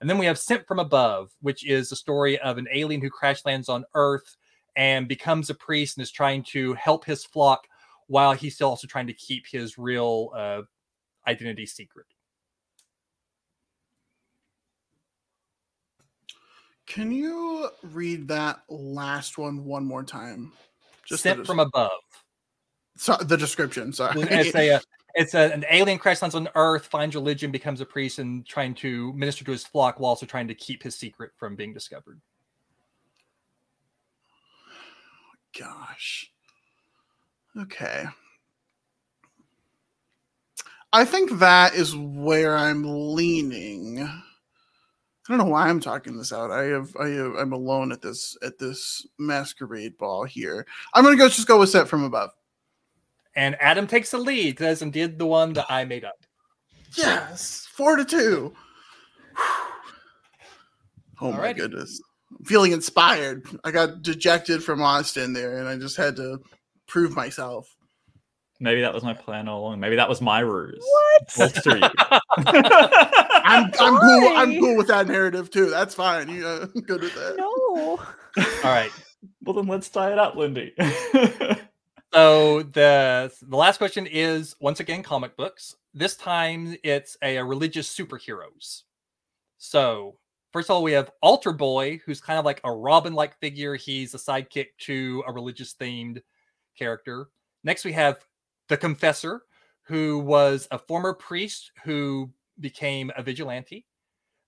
And 0.00 0.08
then 0.08 0.18
we 0.18 0.26
have 0.26 0.38
Sent 0.38 0.66
from 0.66 0.78
Above, 0.78 1.30
which 1.40 1.66
is 1.66 1.88
the 1.88 1.96
story 1.96 2.38
of 2.40 2.58
an 2.58 2.68
alien 2.72 3.00
who 3.00 3.10
crash 3.10 3.44
lands 3.44 3.68
on 3.68 3.84
Earth 3.94 4.36
and 4.76 5.08
becomes 5.08 5.50
a 5.50 5.54
priest 5.54 5.96
and 5.96 6.02
is 6.02 6.10
trying 6.12 6.44
to 6.44 6.74
help 6.74 7.04
his 7.04 7.24
flock 7.24 7.66
while 8.06 8.32
he's 8.32 8.54
still 8.54 8.70
also 8.70 8.86
trying 8.86 9.08
to 9.08 9.12
keep 9.12 9.46
his 9.46 9.76
real 9.76 10.30
uh, 10.36 10.62
identity 11.26 11.66
secret. 11.66 12.06
Can 16.88 17.12
you 17.12 17.68
read 17.82 18.26
that 18.28 18.62
last 18.68 19.36
one 19.36 19.64
one 19.64 19.84
more 19.84 20.02
time? 20.02 20.52
the 21.10 21.18
Sent 21.18 21.46
from 21.46 21.60
above. 21.60 21.90
so, 22.96 23.16
the 23.16 23.36
description. 23.36 23.92
Sorry. 23.92 24.20
It's 24.22 24.54
a 24.54 24.70
uh, 24.74 24.80
it's 25.14 25.34
a, 25.34 25.52
an 25.52 25.64
alien 25.70 25.98
crash 25.98 26.22
lands 26.22 26.34
on 26.34 26.48
Earth, 26.54 26.86
finds 26.86 27.14
religion, 27.14 27.50
becomes 27.50 27.80
a 27.80 27.86
priest, 27.86 28.18
and 28.18 28.46
trying 28.46 28.74
to 28.76 29.12
minister 29.14 29.44
to 29.44 29.50
his 29.50 29.64
flock 29.64 30.00
while 30.00 30.10
also 30.10 30.26
trying 30.26 30.48
to 30.48 30.54
keep 30.54 30.82
his 30.82 30.94
secret 30.94 31.32
from 31.36 31.56
being 31.56 31.74
discovered. 31.74 32.20
Gosh. 35.58 36.30
Okay. 37.56 38.04
I 40.92 41.04
think 41.04 41.38
that 41.38 41.74
is 41.74 41.94
where 41.96 42.56
I'm 42.56 42.84
leaning. 43.14 44.08
I 45.28 45.32
don't 45.32 45.38
know 45.38 45.52
why 45.52 45.68
I'm 45.68 45.80
talking 45.80 46.16
this 46.16 46.32
out. 46.32 46.50
I 46.50 46.64
have 46.64 46.96
I 46.96 47.08
have, 47.08 47.34
I'm 47.34 47.52
alone 47.52 47.92
at 47.92 48.00
this 48.00 48.36
at 48.42 48.58
this 48.58 49.06
masquerade 49.18 49.98
ball 49.98 50.24
here. 50.24 50.66
I'm 50.94 51.04
gonna 51.04 51.16
go 51.16 51.28
just 51.28 51.46
go 51.46 51.58
with 51.58 51.68
Sent 51.68 51.86
from 51.86 52.04
Above. 52.04 52.30
And 53.36 53.54
Adam 53.60 53.86
takes 53.86 54.10
the 54.10 54.18
lead 54.18 54.56
because 54.56 54.80
indeed 54.80 55.18
the 55.18 55.26
one 55.26 55.52
that 55.52 55.66
I 55.68 55.84
made 55.84 56.04
up. 56.04 56.24
Yes, 56.96 57.68
four 57.70 57.96
to 57.96 58.04
two. 58.04 58.54
Oh 61.20 61.32
my 61.32 61.52
goodness. 61.52 62.00
I'm 62.38 62.44
feeling 62.44 62.70
inspired. 62.70 63.44
I 63.64 63.72
got 63.72 64.02
dejected 64.02 64.62
from 64.62 64.80
Austin 64.80 65.32
there 65.32 65.58
and 65.58 65.66
I 65.66 65.76
just 65.76 65.96
had 65.96 66.14
to 66.14 66.38
prove 66.86 67.16
myself. 67.16 67.74
Maybe 68.60 68.80
that 68.80 68.92
was 68.92 69.04
my 69.04 69.14
plan 69.14 69.46
all 69.46 69.60
along. 69.60 69.78
Maybe 69.78 69.96
that 69.96 70.08
was 70.08 70.20
my 70.20 70.40
ruse. 70.40 70.84
What? 70.84 71.36
Bolster 71.36 71.76
you. 71.76 71.88
I'm 72.38 73.70
I'm 73.78 73.98
cool. 73.98 74.36
I'm 74.36 74.60
cool 74.60 74.76
with 74.76 74.88
that 74.88 75.06
narrative 75.06 75.50
too. 75.50 75.70
That's 75.70 75.94
fine. 75.94 76.28
You 76.28 76.46
uh, 76.46 76.66
good 76.66 77.02
with 77.02 77.14
that. 77.14 77.36
No. 77.36 78.00
All 78.64 78.70
right. 78.70 78.90
well, 79.42 79.54
then 79.54 79.66
let's 79.66 79.88
tie 79.88 80.12
it 80.12 80.18
up, 80.18 80.34
Lindy. 80.36 80.74
So 82.12 82.62
the 82.62 83.30
the 83.42 83.56
last 83.56 83.76
question 83.78 84.06
is 84.06 84.56
once 84.60 84.80
again 84.80 85.02
comic 85.02 85.36
books. 85.36 85.76
This 85.92 86.16
time 86.16 86.76
it's 86.82 87.16
a, 87.22 87.36
a 87.36 87.44
religious 87.44 87.94
superheroes. 87.94 88.82
So 89.58 90.16
first 90.52 90.70
of 90.70 90.74
all, 90.74 90.82
we 90.82 90.92
have 90.92 91.10
Altar 91.20 91.52
Boy, 91.52 92.00
who's 92.04 92.20
kind 92.20 92.38
of 92.38 92.44
like 92.44 92.60
a 92.64 92.72
Robin-like 92.72 93.38
figure. 93.40 93.76
He's 93.76 94.14
a 94.14 94.18
sidekick 94.18 94.68
to 94.78 95.22
a 95.26 95.32
religious 95.32 95.74
themed 95.74 96.22
character. 96.78 97.28
Next, 97.62 97.84
we 97.84 97.92
have 97.92 98.24
the 98.68 98.76
Confessor, 98.76 99.42
who 99.82 100.18
was 100.18 100.68
a 100.70 100.78
former 100.78 101.14
priest 101.14 101.72
who 101.84 102.30
became 102.60 103.10
a 103.16 103.22
vigilante. 103.22 103.86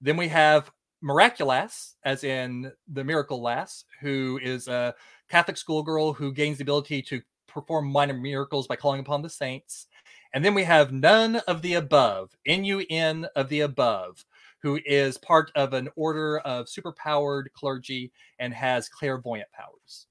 Then 0.00 0.16
we 0.16 0.28
have 0.28 0.70
Miraculous, 1.02 1.96
as 2.04 2.24
in 2.24 2.70
the 2.86 3.02
Miracle 3.02 3.40
Lass, 3.40 3.84
who 4.02 4.38
is 4.42 4.68
a 4.68 4.94
Catholic 5.30 5.56
schoolgirl 5.56 6.12
who 6.12 6.32
gains 6.32 6.58
the 6.58 6.64
ability 6.64 7.00
to 7.02 7.22
perform 7.48 7.90
minor 7.90 8.12
miracles 8.12 8.66
by 8.66 8.76
calling 8.76 9.00
upon 9.00 9.22
the 9.22 9.30
saints. 9.30 9.86
And 10.34 10.44
then 10.44 10.52
we 10.54 10.62
have 10.64 10.92
none 10.92 11.36
of 11.48 11.62
the 11.62 11.74
above, 11.74 12.36
N 12.46 12.64
U 12.64 12.84
N 12.90 13.26
of 13.34 13.48
the 13.48 13.60
above, 13.60 14.24
who 14.62 14.78
is 14.84 15.16
part 15.16 15.50
of 15.54 15.72
an 15.72 15.88
order 15.96 16.38
of 16.40 16.66
superpowered 16.66 17.46
clergy 17.54 18.12
and 18.38 18.52
has 18.52 18.88
clairvoyant 18.90 19.48
powers. 19.52 20.06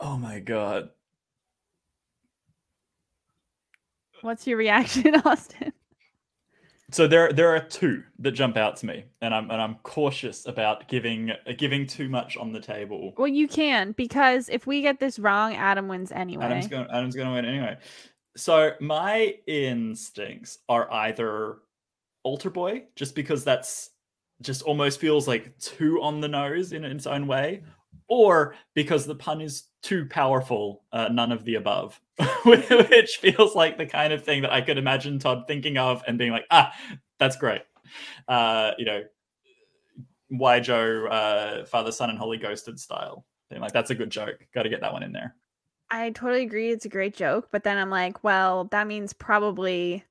oh 0.00 0.16
my 0.16 0.40
god. 0.40 0.90
What's 4.22 4.46
your 4.46 4.58
reaction, 4.58 5.14
Austin? 5.24 5.72
So 6.90 7.06
there 7.06 7.32
there 7.32 7.54
are 7.54 7.60
two 7.60 8.02
that 8.20 8.32
jump 8.32 8.56
out 8.56 8.76
to 8.76 8.86
me, 8.86 9.04
and 9.20 9.34
I'm 9.34 9.50
and 9.50 9.60
I'm 9.60 9.74
cautious 9.82 10.46
about 10.46 10.88
giving 10.88 11.32
giving 11.58 11.86
too 11.86 12.08
much 12.08 12.38
on 12.38 12.52
the 12.52 12.60
table. 12.60 13.12
Well, 13.18 13.28
you 13.28 13.46
can 13.46 13.92
because 13.92 14.48
if 14.48 14.66
we 14.66 14.80
get 14.80 14.98
this 14.98 15.18
wrong, 15.18 15.54
Adam 15.54 15.86
wins 15.88 16.12
anyway. 16.12 16.46
Adam's 16.46 16.66
going 16.66 16.88
Adam's 16.90 17.14
going 17.14 17.28
to 17.28 17.34
win 17.34 17.44
anyway. 17.44 17.76
So 18.36 18.72
my 18.80 19.34
instincts 19.46 20.58
are 20.68 20.90
either 20.90 21.58
Altar 22.22 22.50
Boy, 22.50 22.84
just 22.96 23.14
because 23.14 23.44
that's 23.44 23.90
just 24.40 24.62
almost 24.62 25.00
feels 25.00 25.28
like 25.28 25.58
too 25.58 26.00
on 26.00 26.20
the 26.20 26.28
nose 26.28 26.72
in 26.72 26.84
its 26.84 27.06
own 27.06 27.26
way, 27.26 27.62
or 28.08 28.54
because 28.74 29.06
the 29.06 29.14
pun 29.14 29.40
is 29.40 29.64
too 29.82 30.06
powerful, 30.06 30.84
uh, 30.92 31.08
none 31.08 31.32
of 31.32 31.44
the 31.44 31.56
above, 31.56 32.00
which 32.44 33.18
feels 33.20 33.54
like 33.54 33.78
the 33.78 33.86
kind 33.86 34.12
of 34.12 34.24
thing 34.24 34.42
that 34.42 34.52
I 34.52 34.60
could 34.60 34.78
imagine 34.78 35.18
Todd 35.18 35.44
thinking 35.46 35.76
of 35.76 36.02
and 36.06 36.18
being 36.18 36.32
like, 36.32 36.46
ah, 36.50 36.72
that's 37.18 37.36
great. 37.36 37.62
Uh, 38.26 38.72
you 38.78 38.84
know, 38.84 39.02
why 40.28 40.60
Joe, 40.60 41.06
uh, 41.06 41.64
Father, 41.64 41.92
Son, 41.92 42.10
and 42.10 42.18
Holy 42.18 42.38
Ghosted 42.38 42.78
style. 42.78 43.24
Being 43.50 43.62
like, 43.62 43.72
that's 43.72 43.90
a 43.90 43.94
good 43.94 44.10
joke. 44.10 44.46
Got 44.52 44.64
to 44.64 44.68
get 44.68 44.82
that 44.82 44.92
one 44.92 45.02
in 45.02 45.12
there. 45.12 45.34
I 45.90 46.10
totally 46.10 46.42
agree. 46.42 46.70
It's 46.70 46.84
a 46.84 46.90
great 46.90 47.16
joke, 47.16 47.48
but 47.50 47.64
then 47.64 47.78
I'm 47.78 47.88
like, 47.88 48.22
well, 48.22 48.64
that 48.72 48.86
means 48.86 49.14
probably 49.14 50.04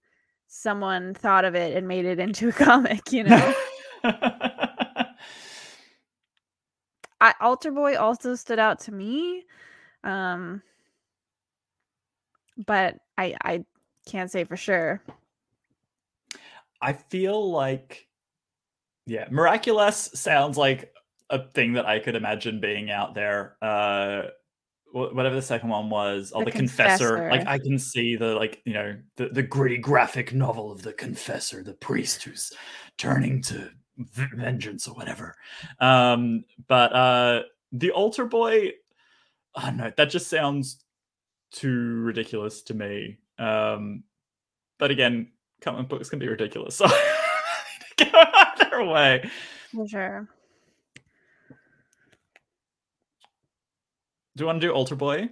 someone 0.47 1.13
thought 1.13 1.45
of 1.45 1.53
it 1.55 1.77
and 1.77 1.87
made 1.87 2.05
it 2.05 2.19
into 2.19 2.49
a 2.49 2.51
comic. 2.53 3.11
You 3.11 3.25
know, 3.25 3.53
I, 7.19 7.33
Altar 7.41 7.71
Boy 7.71 7.97
also 7.97 8.35
stood 8.35 8.59
out 8.59 8.79
to 8.81 8.91
me, 8.91 9.45
um, 10.03 10.61
but 12.65 12.97
I 13.17 13.35
I 13.43 13.65
can't 14.05 14.31
say 14.31 14.43
for 14.43 14.57
sure. 14.57 15.01
I 16.81 16.93
feel 16.93 17.51
like, 17.51 18.07
yeah, 19.05 19.27
miraculous 19.31 20.09
sounds 20.13 20.57
like 20.57 20.93
a 21.29 21.47
thing 21.49 21.73
that 21.73 21.87
I 21.87 21.99
could 21.99 22.15
imagine 22.15 22.59
being 22.59 22.91
out 22.91 23.15
there. 23.15 23.57
Uh, 23.61 24.23
whatever 24.91 25.35
the 25.35 25.41
second 25.41 25.69
one 25.69 25.89
was, 25.89 26.31
or 26.31 26.45
The 26.45 26.51
the, 26.51 26.57
confessor. 26.57 27.29
Like 27.29 27.47
I 27.47 27.57
can 27.57 27.77
see 27.79 28.15
the 28.15 28.35
like 28.35 28.61
you 28.65 28.73
know 28.73 28.95
the 29.15 29.29
the 29.29 29.43
gritty 29.43 29.77
graphic 29.77 30.33
novel 30.33 30.71
of 30.71 30.81
the 30.81 30.93
confessor, 30.93 31.63
the 31.63 31.73
priest 31.73 32.23
who's 32.23 32.53
turning 32.97 33.41
to 33.43 33.71
vengeance 33.97 34.87
or 34.87 34.93
whatever. 34.93 35.35
Um, 35.79 36.43
but 36.67 36.93
uh, 36.93 37.41
the 37.71 37.91
altar 37.91 38.25
boy, 38.25 38.71
I 39.55 39.65
don't 39.65 39.77
know. 39.77 39.91
That 39.97 40.09
just 40.09 40.27
sounds 40.27 40.83
too 41.51 42.01
ridiculous 42.01 42.61
to 42.63 42.73
me. 42.73 43.17
Um, 43.39 44.03
but 44.77 44.91
again, 44.91 45.31
comic 45.61 45.87
books 45.87 46.09
can 46.09 46.19
be 46.19 46.27
ridiculous. 46.27 46.81
So 47.99 48.05
go 48.05 48.23
either 48.61 48.83
way. 48.83 49.27
Sure. 49.89 50.29
Do 54.35 54.43
you 54.43 54.45
want 54.45 54.61
to 54.61 54.67
do 54.67 54.71
Altar 54.71 54.95
Boy? 54.95 55.29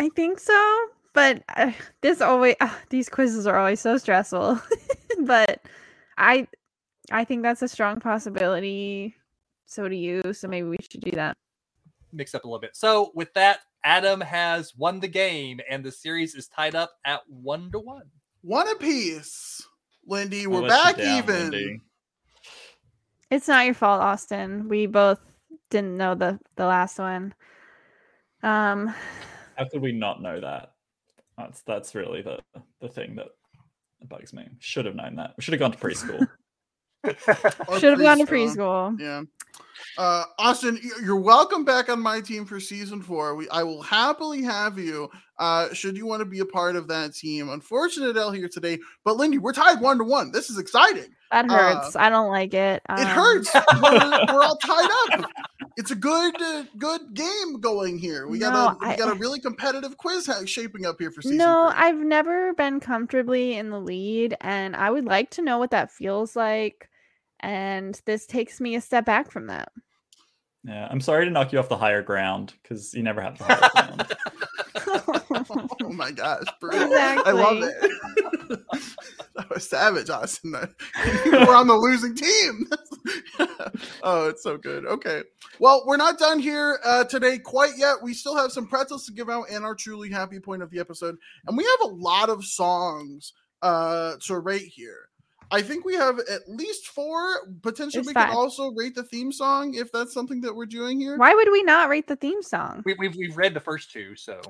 I 0.00 0.08
think 0.08 0.40
so, 0.40 0.86
but 1.12 1.44
uh, 1.54 1.70
this 2.00 2.20
always 2.20 2.56
uh, 2.60 2.74
these 2.90 3.08
quizzes 3.08 3.46
are 3.46 3.56
always 3.56 3.78
so 3.78 3.96
stressful. 3.96 4.60
but 5.24 5.60
I 6.16 6.48
I 7.10 7.24
think 7.24 7.42
that's 7.42 7.62
a 7.62 7.68
strong 7.68 8.00
possibility. 8.00 9.14
So 9.66 9.88
do 9.88 9.94
you. 9.96 10.32
So 10.32 10.48
maybe 10.48 10.68
we 10.68 10.76
should 10.90 11.00
do 11.00 11.10
that. 11.12 11.36
Mix 12.12 12.34
up 12.34 12.44
a 12.44 12.46
little 12.46 12.60
bit. 12.60 12.76
So 12.76 13.12
with 13.14 13.32
that, 13.34 13.60
Adam 13.84 14.20
has 14.20 14.74
won 14.76 15.00
the 15.00 15.08
game, 15.08 15.60
and 15.70 15.84
the 15.84 15.92
series 15.92 16.34
is 16.34 16.48
tied 16.48 16.74
up 16.74 16.92
at 17.04 17.20
one 17.28 17.70
to 17.72 17.78
one. 17.78 18.10
One 18.42 18.68
apiece. 18.68 19.62
Lindy, 20.06 20.46
we're 20.46 20.66
back 20.66 20.96
down, 20.96 21.18
even. 21.18 21.50
Lindy. 21.50 21.80
It's 23.30 23.46
not 23.46 23.66
your 23.66 23.74
fault, 23.74 24.00
Austin. 24.00 24.68
We 24.68 24.86
both 24.86 25.20
didn't 25.70 25.96
know 25.96 26.14
the 26.14 26.38
the 26.56 26.66
last 26.66 26.98
one. 26.98 27.34
Um, 28.42 28.94
How 29.56 29.68
could 29.70 29.82
we 29.82 29.92
not 29.92 30.22
know 30.22 30.40
that? 30.40 30.72
That's 31.36 31.60
that's 31.62 31.94
really 31.94 32.22
the 32.22 32.38
the 32.80 32.88
thing 32.88 33.16
that 33.16 33.28
bugs 34.08 34.32
me. 34.32 34.48
Should 34.60 34.86
have 34.86 34.94
known 34.94 35.16
that. 35.16 35.34
We 35.36 35.42
should 35.42 35.52
have 35.52 35.60
gone 35.60 35.72
to 35.72 35.78
preschool. 35.78 36.26
Should 37.78 37.92
have 37.92 38.00
gone 38.00 38.18
to 38.18 38.26
preschool. 38.26 38.98
Yeah. 39.00 39.22
Uh, 39.96 40.24
Austin, 40.38 40.78
you're 41.02 41.18
welcome 41.20 41.64
back 41.64 41.88
on 41.88 42.00
my 42.00 42.20
team 42.20 42.44
for 42.44 42.60
season 42.60 43.02
four. 43.02 43.34
We, 43.34 43.48
I 43.48 43.62
will 43.64 43.82
happily 43.82 44.42
have 44.42 44.78
you. 44.78 45.10
Uh, 45.38 45.72
should 45.74 45.96
you 45.96 46.06
want 46.06 46.20
to 46.20 46.24
be 46.24 46.38
a 46.40 46.44
part 46.44 46.76
of 46.76 46.86
that 46.88 47.14
team? 47.14 47.48
Unfortunate 47.48 48.16
L 48.16 48.30
here 48.30 48.48
today, 48.48 48.78
but 49.04 49.16
Lindy, 49.16 49.38
we're 49.38 49.52
tied 49.52 49.80
one 49.80 49.98
to 49.98 50.04
one. 50.04 50.30
This 50.30 50.50
is 50.50 50.58
exciting. 50.58 51.14
That 51.32 51.50
Uh, 51.50 51.54
hurts. 51.56 51.96
I 51.96 52.10
don't 52.10 52.30
like 52.30 52.54
it. 52.54 52.82
It 52.88 53.00
Um, 53.00 53.06
hurts. 53.06 53.52
we're, 53.54 54.34
we're 54.34 54.42
all 54.42 54.56
tied 54.56 54.90
up. 55.20 55.30
It's 55.78 55.92
a 55.92 55.94
good, 55.94 56.42
uh, 56.42 56.64
good 56.76 57.14
game 57.14 57.60
going 57.60 57.98
here. 57.98 58.26
We 58.26 58.40
got 58.40 58.52
a, 58.52 58.76
we 58.80 58.92
I- 58.92 58.96
got 58.96 59.12
a 59.12 59.14
really 59.18 59.38
competitive 59.38 59.96
quiz 59.96 60.26
ha- 60.26 60.44
shaping 60.44 60.84
up 60.84 60.96
here 60.98 61.12
for 61.12 61.22
season. 61.22 61.36
No, 61.38 61.70
three. 61.70 61.80
I've 61.80 61.98
never 62.00 62.52
been 62.54 62.80
comfortably 62.80 63.54
in 63.56 63.70
the 63.70 63.78
lead, 63.80 64.36
and 64.40 64.74
I 64.74 64.90
would 64.90 65.04
like 65.04 65.30
to 65.30 65.42
know 65.42 65.58
what 65.58 65.70
that 65.70 65.92
feels 65.92 66.34
like. 66.34 66.90
And 67.38 68.00
this 68.06 68.26
takes 68.26 68.60
me 68.60 68.74
a 68.74 68.80
step 68.80 69.04
back 69.04 69.30
from 69.30 69.46
that. 69.46 69.70
yeah, 70.64 70.88
I'm 70.90 71.00
sorry 71.00 71.24
to 71.26 71.30
knock 71.30 71.52
you 71.52 71.60
off 71.60 71.68
the 71.68 71.76
higher 71.76 72.02
ground 72.02 72.54
because 72.60 72.92
you 72.92 73.04
never 73.04 73.20
have 73.20 73.38
the 73.38 73.44
higher 73.44 73.70
ground. 73.70 74.16
oh 75.80 75.92
my 75.92 76.10
gosh, 76.10 76.42
brutal. 76.60 76.92
I 76.92 77.30
love 77.30 77.58
it. 77.62 78.37
That 78.48 79.50
was 79.50 79.68
savage, 79.68 80.10
Austin. 80.10 80.52
We're 80.52 81.54
on 81.54 81.66
the 81.66 81.76
losing 81.76 82.14
team. 82.14 82.68
oh, 84.02 84.28
it's 84.28 84.42
so 84.42 84.56
good. 84.56 84.86
Okay. 84.86 85.22
Well, 85.58 85.84
we're 85.86 85.96
not 85.96 86.18
done 86.18 86.38
here 86.38 86.78
uh, 86.84 87.04
today 87.04 87.38
quite 87.38 87.72
yet. 87.76 87.96
We 88.02 88.14
still 88.14 88.36
have 88.36 88.52
some 88.52 88.66
pretzels 88.66 89.06
to 89.06 89.12
give 89.12 89.28
out 89.28 89.46
and 89.50 89.64
our 89.64 89.74
truly 89.74 90.10
happy 90.10 90.40
point 90.40 90.62
of 90.62 90.70
the 90.70 90.80
episode. 90.80 91.16
And 91.46 91.56
we 91.56 91.64
have 91.64 91.90
a 91.90 91.94
lot 91.94 92.28
of 92.30 92.44
songs 92.44 93.32
uh, 93.62 94.16
to 94.26 94.38
rate 94.38 94.68
here. 94.74 95.08
I 95.50 95.62
think 95.62 95.84
we 95.84 95.94
have 95.94 96.18
at 96.18 96.48
least 96.48 96.88
four. 96.88 97.48
Potentially, 97.62 98.00
It's 98.00 98.08
we 98.08 98.14
could 98.14 98.30
also 98.30 98.70
rate 98.72 98.94
the 98.94 99.02
theme 99.02 99.32
song 99.32 99.74
if 99.74 99.90
that's 99.90 100.12
something 100.12 100.40
that 100.42 100.54
we're 100.54 100.66
doing 100.66 101.00
here. 101.00 101.16
Why 101.16 101.34
would 101.34 101.50
we 101.50 101.62
not 101.62 101.88
rate 101.88 102.06
the 102.06 102.16
theme 102.16 102.42
song? 102.42 102.82
we, 102.84 102.94
we've 102.98 103.16
we've 103.16 103.36
read 103.36 103.54
the 103.54 103.60
first 103.60 103.90
two, 103.90 104.14
so 104.14 104.40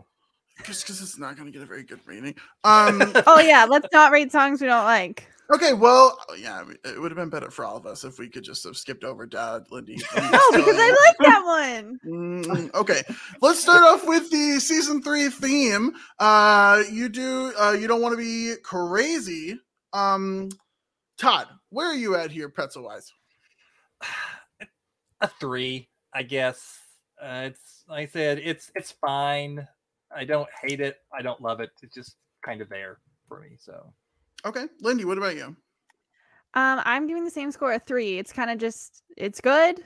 Just 0.65 0.85
because 0.85 1.01
it's 1.01 1.19
not 1.19 1.37
going 1.37 1.47
to 1.47 1.53
get 1.53 1.63
a 1.63 1.67
very 1.67 1.85
good 1.85 2.01
rating. 2.07 2.35
Um, 2.65 3.13
Oh 3.27 3.41
yeah, 3.41 3.65
let's 3.65 3.89
not 3.93 4.13
rate 4.13 4.33
songs 4.33 4.61
we 4.61 4.67
don't 4.67 4.85
like. 4.85 5.27
Okay, 5.51 5.73
well, 5.73 6.19
yeah, 6.39 6.63
it 6.85 7.01
would 7.01 7.11
have 7.11 7.17
been 7.17 7.31
better 7.31 7.51
for 7.51 7.65
all 7.65 7.79
of 7.79 7.87
us 7.87 8.05
if 8.05 8.19
we 8.19 8.29
could 8.29 8.45
just 8.45 8.65
have 8.65 8.77
skipped 8.77 9.03
over 9.03 9.25
Dad, 9.25 9.65
Lindy. 9.71 9.95
No, 10.15 10.41
because 10.53 10.77
I 10.77 11.07
like 11.07 11.17
that 11.21 11.43
one. 11.45 11.99
Mm, 12.05 12.75
okay, 12.75 13.03
let's 13.41 13.61
start 13.61 13.83
off 13.83 14.07
with 14.07 14.31
the 14.31 14.61
season 14.61 15.01
three 15.01 15.31
theme. 15.31 15.93
Uh, 16.19 16.83
you 16.91 17.09
do, 17.09 17.55
uh, 17.59 17.73
you 17.73 17.87
don't 17.87 18.03
want 18.03 18.13
to 18.13 18.19
be 18.19 18.57
crazy. 18.63 19.59
Um, 19.95 20.51
Todd, 21.17 21.49
where 21.71 21.87
are 21.87 21.97
you 21.97 22.15
at 22.15 22.31
here, 22.31 22.51
pretzel 22.51 22.85
wise? 22.85 23.11
a 25.23 25.29
three, 25.41 25.89
I 26.13 26.25
guess. 26.25 26.79
Uh, 27.21 27.45
it's 27.47 27.85
like 27.89 28.11
I 28.11 28.13
said, 28.13 28.39
it's 28.39 28.71
it's 28.75 28.93
fine. 28.93 29.67
I 30.15 30.25
don't 30.25 30.49
hate 30.63 30.81
it. 30.81 30.99
I 31.17 31.23
don't 31.23 31.41
love 31.41 31.61
it. 31.61 31.71
It's 31.83 31.95
just 31.95 32.17
kind 32.45 32.61
of 32.61 32.69
there 32.69 32.99
for 33.29 33.41
me. 33.41 33.57
So 33.59 33.93
Okay, 34.47 34.67
Lindy, 34.81 35.05
what 35.05 35.19
about 35.19 35.37
you? 35.37 35.57
Um, 36.55 36.81
I'm 36.85 37.07
giving 37.07 37.25
the 37.25 37.31
same 37.31 37.51
score 37.51 37.73
a 37.73 37.79
three. 37.79 38.19
It's 38.19 38.33
kind 38.33 38.51
of 38.51 38.59
just 38.59 39.03
it's 39.17 39.41
good, 39.41 39.83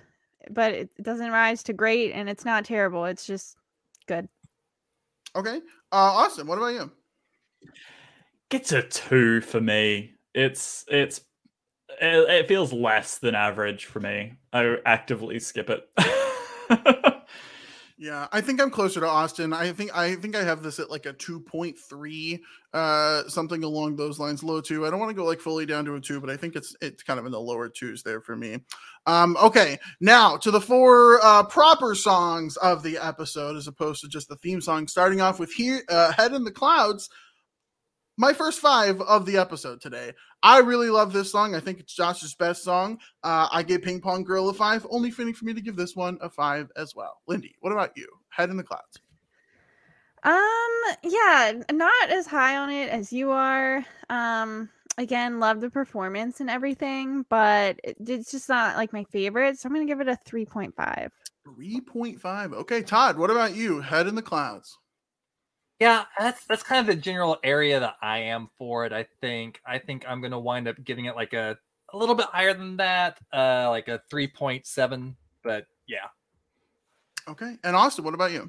but 0.50 0.72
it 0.72 1.02
doesn't 1.02 1.30
rise 1.30 1.62
to 1.64 1.72
great, 1.72 2.12
and 2.12 2.28
it's 2.28 2.44
not 2.44 2.64
terrible. 2.64 3.04
It's 3.06 3.26
just 3.26 3.56
good. 4.06 4.28
Okay, 5.34 5.56
uh, 5.90 5.96
Austin, 5.96 6.46
what 6.46 6.58
about 6.58 6.74
you? 6.74 6.90
Gets 8.50 8.72
a 8.72 8.82
two 8.82 9.40
for 9.40 9.60
me. 9.60 10.14
It's 10.34 10.84
it's 10.88 11.22
it, 12.00 12.30
it 12.30 12.48
feels 12.48 12.72
less 12.72 13.18
than 13.18 13.34
average 13.34 13.86
for 13.86 14.00
me. 14.00 14.34
I 14.52 14.76
actively 14.84 15.40
skip 15.40 15.70
it. 15.70 15.88
Yeah, 17.98 18.26
I 18.32 18.40
think 18.40 18.60
I'm 18.60 18.70
closer 18.70 19.00
to 19.00 19.06
Austin. 19.06 19.52
I 19.52 19.72
think 19.72 19.96
I 19.96 20.14
think 20.16 20.34
I 20.34 20.42
have 20.42 20.62
this 20.62 20.78
at 20.78 20.90
like 20.90 21.06
a 21.06 21.12
2.3, 21.12 22.40
uh, 22.72 23.28
something 23.28 23.62
along 23.62 23.96
those 23.96 24.18
lines, 24.18 24.42
low 24.42 24.60
two. 24.60 24.86
I 24.86 24.90
don't 24.90 24.98
want 24.98 25.10
to 25.10 25.14
go 25.14 25.24
like 25.24 25.40
fully 25.40 25.66
down 25.66 25.84
to 25.84 25.94
a 25.94 26.00
two, 26.00 26.20
but 26.20 26.30
I 26.30 26.36
think 26.36 26.56
it's 26.56 26.74
it's 26.80 27.02
kind 27.02 27.20
of 27.20 27.26
in 27.26 27.32
the 27.32 27.40
lower 27.40 27.68
twos 27.68 28.02
there 28.02 28.20
for 28.20 28.34
me. 28.34 28.58
Um, 29.06 29.36
okay, 29.42 29.78
now 30.00 30.36
to 30.38 30.50
the 30.50 30.60
four 30.60 31.20
uh, 31.22 31.44
proper 31.44 31.94
songs 31.94 32.56
of 32.56 32.82
the 32.82 32.98
episode, 32.98 33.56
as 33.56 33.68
opposed 33.68 34.00
to 34.02 34.08
just 34.08 34.28
the 34.28 34.36
theme 34.36 34.60
song. 34.60 34.88
Starting 34.88 35.20
off 35.20 35.38
with 35.38 35.52
here, 35.52 35.82
uh, 35.88 36.12
"Head 36.12 36.32
in 36.32 36.44
the 36.44 36.50
Clouds." 36.50 37.08
My 38.16 38.32
first 38.32 38.60
five 38.60 39.00
of 39.00 39.26
the 39.26 39.38
episode 39.38 39.80
today. 39.80 40.12
I 40.42 40.58
really 40.58 40.90
love 40.90 41.12
this 41.12 41.30
song. 41.32 41.54
I 41.54 41.60
think 41.60 41.80
it's 41.80 41.94
Josh's 41.94 42.34
best 42.34 42.62
song. 42.62 42.98
Uh, 43.22 43.48
I 43.50 43.62
gave 43.62 43.82
Ping 43.82 44.00
Pong 44.00 44.24
Girl 44.24 44.48
a 44.48 44.54
five. 44.54 44.86
Only 44.90 45.10
fitting 45.10 45.34
for 45.34 45.44
me 45.44 45.54
to 45.54 45.60
give 45.60 45.76
this 45.76 45.96
one 45.96 46.18
a 46.20 46.28
five 46.28 46.70
as 46.76 46.94
well. 46.94 47.20
Lindy, 47.26 47.56
what 47.60 47.72
about 47.72 47.92
you? 47.96 48.08
Head 48.30 48.50
in 48.50 48.56
the 48.56 48.62
clouds. 48.62 48.98
Um, 50.24 50.96
yeah, 51.02 51.52
not 51.72 52.10
as 52.10 52.26
high 52.26 52.56
on 52.56 52.70
it 52.70 52.90
as 52.90 53.12
you 53.12 53.30
are. 53.32 53.84
Um, 54.08 54.68
again, 54.98 55.40
love 55.40 55.60
the 55.60 55.70
performance 55.70 56.40
and 56.40 56.48
everything, 56.48 57.24
but 57.28 57.80
it's 57.82 58.30
just 58.30 58.48
not 58.48 58.76
like 58.76 58.92
my 58.92 59.04
favorite. 59.04 59.58
So 59.58 59.68
I'm 59.68 59.74
gonna 59.74 59.86
give 59.86 60.00
it 60.00 60.08
a 60.08 60.18
3.5. 60.28 61.10
3.5. 61.46 62.52
Okay, 62.52 62.82
Todd, 62.82 63.18
what 63.18 63.30
about 63.30 63.56
you? 63.56 63.80
Head 63.80 64.06
in 64.06 64.14
the 64.14 64.22
clouds. 64.22 64.78
Yeah, 65.82 66.04
that's 66.16 66.44
that's 66.44 66.62
kind 66.62 66.78
of 66.78 66.86
the 66.94 67.02
general 67.02 67.38
area 67.42 67.80
that 67.80 67.96
I 68.00 68.18
am 68.18 68.50
for 68.56 68.86
it. 68.86 68.92
I 68.92 69.04
think 69.20 69.60
I 69.66 69.78
think 69.78 70.04
I'm 70.06 70.22
gonna 70.22 70.38
wind 70.38 70.68
up 70.68 70.76
giving 70.84 71.06
it 71.06 71.16
like 71.16 71.32
a 71.32 71.58
a 71.92 71.98
little 71.98 72.14
bit 72.14 72.26
higher 72.26 72.54
than 72.54 72.76
that, 72.76 73.18
uh, 73.32 73.68
like 73.68 73.88
a 73.88 74.00
three 74.08 74.28
point 74.28 74.64
seven. 74.64 75.16
But 75.42 75.66
yeah. 75.88 76.06
Okay, 77.26 77.56
and 77.64 77.74
Austin, 77.74 78.04
what 78.04 78.14
about 78.14 78.30
you? 78.30 78.48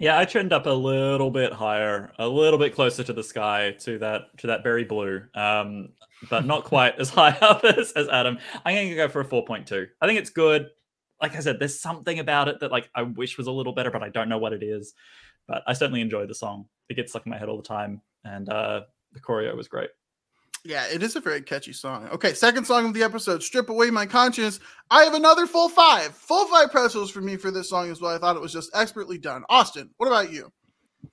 Yeah, 0.00 0.18
I 0.18 0.24
trend 0.24 0.52
up 0.52 0.66
a 0.66 0.70
little 0.70 1.30
bit 1.30 1.52
higher, 1.52 2.10
a 2.18 2.26
little 2.26 2.58
bit 2.58 2.74
closer 2.74 3.04
to 3.04 3.12
the 3.12 3.22
sky, 3.22 3.76
to 3.82 3.96
that 4.00 4.36
to 4.38 4.48
that 4.48 4.64
berry 4.64 4.82
blue, 4.82 5.22
um, 5.36 5.90
but 6.28 6.44
not 6.44 6.64
quite 6.74 6.98
as 6.98 7.08
high 7.08 7.38
up 7.40 7.62
as, 7.62 7.92
as 7.92 8.08
Adam. 8.08 8.36
I'm 8.64 8.74
going 8.74 8.88
to 8.88 8.96
go 8.96 9.06
for 9.06 9.20
a 9.20 9.24
4.2. 9.24 9.86
I 10.00 10.06
think 10.08 10.18
it's 10.18 10.30
good. 10.30 10.70
Like 11.22 11.36
I 11.36 11.38
said, 11.38 11.60
there's 11.60 11.78
something 11.78 12.18
about 12.18 12.48
it 12.48 12.58
that 12.60 12.72
like 12.72 12.90
I 12.96 13.02
wish 13.02 13.38
was 13.38 13.46
a 13.46 13.52
little 13.52 13.72
better, 13.72 13.92
but 13.92 14.02
I 14.02 14.08
don't 14.08 14.28
know 14.28 14.38
what 14.38 14.52
it 14.52 14.64
is. 14.64 14.92
But 15.48 15.62
I 15.66 15.72
certainly 15.72 16.00
enjoy 16.00 16.26
the 16.26 16.34
song. 16.34 16.66
It 16.88 16.94
gets 16.94 17.12
stuck 17.12 17.26
in 17.26 17.30
my 17.30 17.38
head 17.38 17.48
all 17.48 17.56
the 17.56 17.62
time, 17.62 18.00
and 18.24 18.48
uh, 18.48 18.82
the 19.12 19.20
choreo 19.20 19.56
was 19.56 19.68
great. 19.68 19.90
Yeah, 20.64 20.84
it 20.92 21.02
is 21.02 21.14
a 21.14 21.20
very 21.20 21.42
catchy 21.42 21.72
song. 21.72 22.08
Okay, 22.08 22.34
second 22.34 22.64
song 22.64 22.86
of 22.86 22.94
the 22.94 23.04
episode, 23.04 23.42
Strip 23.42 23.68
Away 23.68 23.90
My 23.90 24.04
Conscience. 24.04 24.58
I 24.90 25.04
have 25.04 25.14
another 25.14 25.46
full 25.46 25.68
five. 25.68 26.12
Full 26.16 26.46
five 26.48 26.72
pretzels 26.72 27.10
for 27.10 27.20
me 27.20 27.36
for 27.36 27.52
this 27.52 27.68
song 27.68 27.88
as 27.90 28.00
well. 28.00 28.14
I 28.14 28.18
thought 28.18 28.34
it 28.34 28.42
was 28.42 28.52
just 28.52 28.70
expertly 28.74 29.16
done. 29.18 29.44
Austin, 29.48 29.90
what 29.98 30.08
about 30.08 30.32
you? 30.32 30.52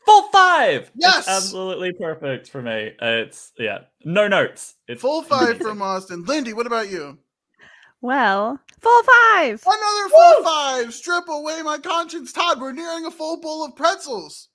Full 0.07 0.23
five. 0.29 0.89
Yes. 0.95 1.19
It's 1.19 1.27
absolutely 1.27 1.93
perfect 1.93 2.49
for 2.49 2.63
me. 2.63 2.93
It's 2.99 3.51
yeah, 3.59 3.81
no 4.03 4.27
notes. 4.27 4.73
It's 4.87 5.01
Full 5.01 5.21
five 5.21 5.49
amazing. 5.49 5.67
from 5.67 5.81
Austin. 5.83 6.23
Lindy, 6.25 6.53
what 6.53 6.65
about 6.65 6.89
you? 6.89 7.19
Well, 8.03 8.59
full 8.81 9.03
five. 9.03 9.63
Another 9.65 10.09
full 10.09 10.43
five. 10.43 10.93
Strip 10.93 11.29
away 11.29 11.61
my 11.61 11.77
conscience. 11.77 12.33
Todd, 12.33 12.59
we're 12.59 12.73
nearing 12.73 13.05
a 13.05 13.11
full 13.11 13.39
bowl 13.39 13.63
of 13.63 13.77
pretzels. 13.77 14.49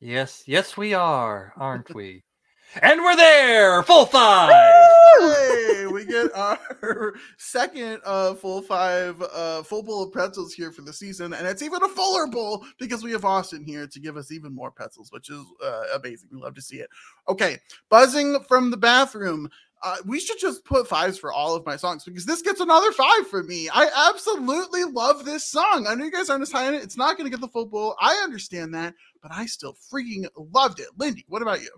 Yes, 0.00 0.42
yes, 0.46 0.76
we 0.76 0.92
are, 0.92 1.54
aren't 1.56 1.94
we? 1.94 2.24
and 2.82 3.00
we're 3.00 3.16
there, 3.16 3.82
full 3.84 4.04
five. 4.04 4.50
Hey, 4.50 5.86
we 5.86 6.04
get 6.04 6.30
our 6.34 6.58
second 7.38 8.00
uh, 8.04 8.34
full 8.34 8.60
five, 8.60 9.20
uh, 9.22 9.62
full 9.62 9.82
bowl 9.82 10.02
of 10.02 10.12
pretzels 10.12 10.52
here 10.52 10.70
for 10.70 10.82
the 10.82 10.92
season, 10.92 11.32
and 11.32 11.46
it's 11.46 11.62
even 11.62 11.82
a 11.82 11.88
fuller 11.88 12.26
bowl 12.26 12.66
because 12.78 13.02
we 13.02 13.12
have 13.12 13.24
Austin 13.24 13.64
here 13.64 13.86
to 13.86 13.98
give 13.98 14.18
us 14.18 14.30
even 14.30 14.54
more 14.54 14.70
pretzels, 14.70 15.10
which 15.10 15.30
is 15.30 15.42
uh, 15.64 15.84
amazing. 15.94 16.28
We 16.30 16.38
love 16.38 16.54
to 16.56 16.62
see 16.62 16.76
it. 16.76 16.90
Okay, 17.28 17.56
buzzing 17.88 18.40
from 18.46 18.70
the 18.70 18.76
bathroom. 18.76 19.48
Uh, 19.82 19.96
we 20.04 20.18
should 20.18 20.38
just 20.38 20.64
put 20.64 20.88
fives 20.88 21.18
for 21.18 21.32
all 21.32 21.54
of 21.54 21.64
my 21.64 21.76
songs 21.76 22.04
because 22.04 22.26
this 22.26 22.42
gets 22.42 22.60
another 22.60 22.90
five 22.92 23.26
for 23.28 23.42
me. 23.42 23.68
I 23.72 24.10
absolutely 24.10 24.84
love 24.84 25.24
this 25.24 25.44
song. 25.44 25.86
I 25.88 25.94
know 25.94 26.04
you 26.04 26.10
guys 26.10 26.28
aren't 26.30 26.42
as 26.42 26.50
high 26.52 26.66
on 26.66 26.74
it. 26.74 26.82
It's 26.82 26.96
not 26.96 27.16
going 27.16 27.30
to 27.30 27.36
get 27.36 27.40
the 27.40 27.48
full 27.48 27.66
bowl. 27.66 27.94
I 28.00 28.14
understand 28.24 28.74
that, 28.74 28.94
but 29.22 29.30
I 29.32 29.46
still 29.46 29.76
freaking 29.92 30.26
loved 30.36 30.80
it. 30.80 30.88
Lindy, 30.98 31.24
what 31.28 31.42
about 31.42 31.60
you? 31.60 31.70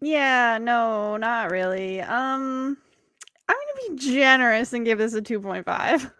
Yeah, 0.00 0.58
no, 0.58 1.16
not 1.16 1.50
really. 1.50 2.00
Um, 2.02 2.76
I'm 3.48 3.56
gonna 3.56 3.96
be 3.96 3.96
generous 3.96 4.72
and 4.74 4.84
give 4.84 4.98
this 4.98 5.14
a 5.14 5.22
2.5. 5.22 6.12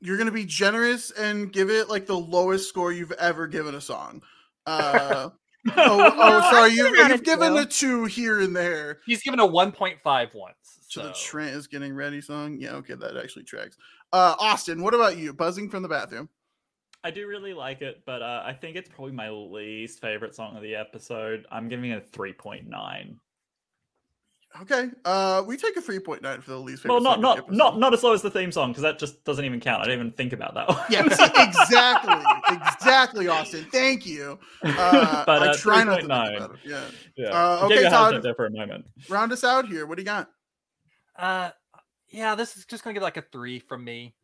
you're 0.00 0.16
gonna 0.16 0.32
be 0.32 0.46
generous 0.46 1.10
and 1.10 1.52
give 1.52 1.68
it 1.70 1.90
like 1.90 2.06
the 2.06 2.18
lowest 2.18 2.68
score 2.68 2.92
you've 2.92 3.12
ever 3.12 3.46
given 3.46 3.74
a 3.74 3.80
song. 3.80 4.22
Uh, 4.64 5.30
oh, 5.70 5.72
oh, 6.16 6.50
sorry, 6.50 6.70
you, 6.72 6.84
given 6.84 7.00
out 7.00 7.10
a 7.10 7.14
you've 7.14 7.24
given 7.24 7.56
a 7.56 7.66
two 7.66 8.04
here 8.04 8.40
and 8.40 8.54
there 8.54 9.00
He's 9.06 9.22
given 9.22 9.40
a 9.40 9.46
1.5 9.46 10.34
once. 10.34 10.56
to 10.90 11.00
the 11.00 11.12
so- 11.14 11.20
Trent 11.20 11.54
is 11.54 11.66
getting 11.66 11.94
ready 11.94 12.20
song. 12.20 12.56
Yeah, 12.58 12.72
okay, 12.74 12.94
that 12.94 13.16
actually 13.16 13.44
tracks. 13.44 13.76
Uh, 14.12 14.34
Austin, 14.38 14.82
what 14.82 14.94
about 14.94 15.16
you? 15.16 15.32
Buzzing 15.32 15.70
from 15.70 15.82
the 15.82 15.88
bathroom. 15.88 16.28
I 17.04 17.10
do 17.10 17.26
really 17.26 17.52
like 17.52 17.82
it, 17.82 18.02
but 18.06 18.22
uh, 18.22 18.42
I 18.44 18.52
think 18.52 18.76
it's 18.76 18.88
probably 18.88 19.12
my 19.12 19.28
least 19.28 20.00
favorite 20.00 20.36
song 20.36 20.56
of 20.56 20.62
the 20.62 20.76
episode. 20.76 21.46
I'm 21.50 21.68
giving 21.68 21.90
it 21.90 22.06
a 22.06 22.16
3.9. 22.16 23.16
Okay, 24.60 24.90
uh, 25.06 25.42
we 25.46 25.56
take 25.56 25.76
a 25.76 25.80
three 25.80 25.98
point 25.98 26.20
nine 26.22 26.42
for 26.42 26.50
the 26.50 26.58
least 26.58 26.82
favorite. 26.82 26.94
Well, 26.94 27.02
not 27.02 27.22
song 27.22 27.38
of 27.38 27.46
the 27.46 27.56
not 27.56 27.72
not 27.74 27.78
not 27.78 27.94
as 27.94 28.02
low 28.02 28.12
as 28.12 28.20
the 28.20 28.30
theme 28.30 28.52
song 28.52 28.70
because 28.70 28.82
that 28.82 28.98
just 28.98 29.24
doesn't 29.24 29.44
even 29.44 29.60
count. 29.60 29.80
I 29.80 29.86
didn't 29.86 30.00
even 30.00 30.12
think 30.12 30.34
about 30.34 30.54
that 30.54 30.68
one. 30.68 30.78
Yeah, 30.90 31.06
exactly, 31.06 32.14
exactly, 32.54 33.28
Austin. 33.28 33.66
Thank 33.72 34.06
you. 34.06 34.38
Uh, 34.64 35.24
But, 35.24 35.42
I 35.42 35.46
uh, 35.48 35.56
try 35.56 35.84
not 35.84 35.96
to 35.96 36.00
think 36.02 36.12
3.9. 36.12 36.36
about 36.36 36.50
it. 36.54 36.60
Yeah, 36.64 36.84
yeah. 37.16 37.28
Uh, 37.28 37.60
okay, 37.64 37.82
you 37.84 37.90
Todd. 37.90 38.12
heads 38.14 38.22
there 38.24 38.34
for 38.34 38.46
a 38.46 38.50
moment. 38.50 38.84
round 39.08 39.32
us 39.32 39.42
out 39.44 39.66
here. 39.66 39.86
What 39.86 39.96
do 39.96 40.02
you 40.02 40.06
got? 40.06 40.28
Uh, 41.16 41.50
yeah, 42.10 42.34
this 42.34 42.56
is 42.56 42.64
just 42.66 42.84
gonna 42.84 42.94
get 42.94 43.02
like 43.02 43.16
a 43.16 43.22
three 43.32 43.58
from 43.58 43.84
me. 43.84 44.14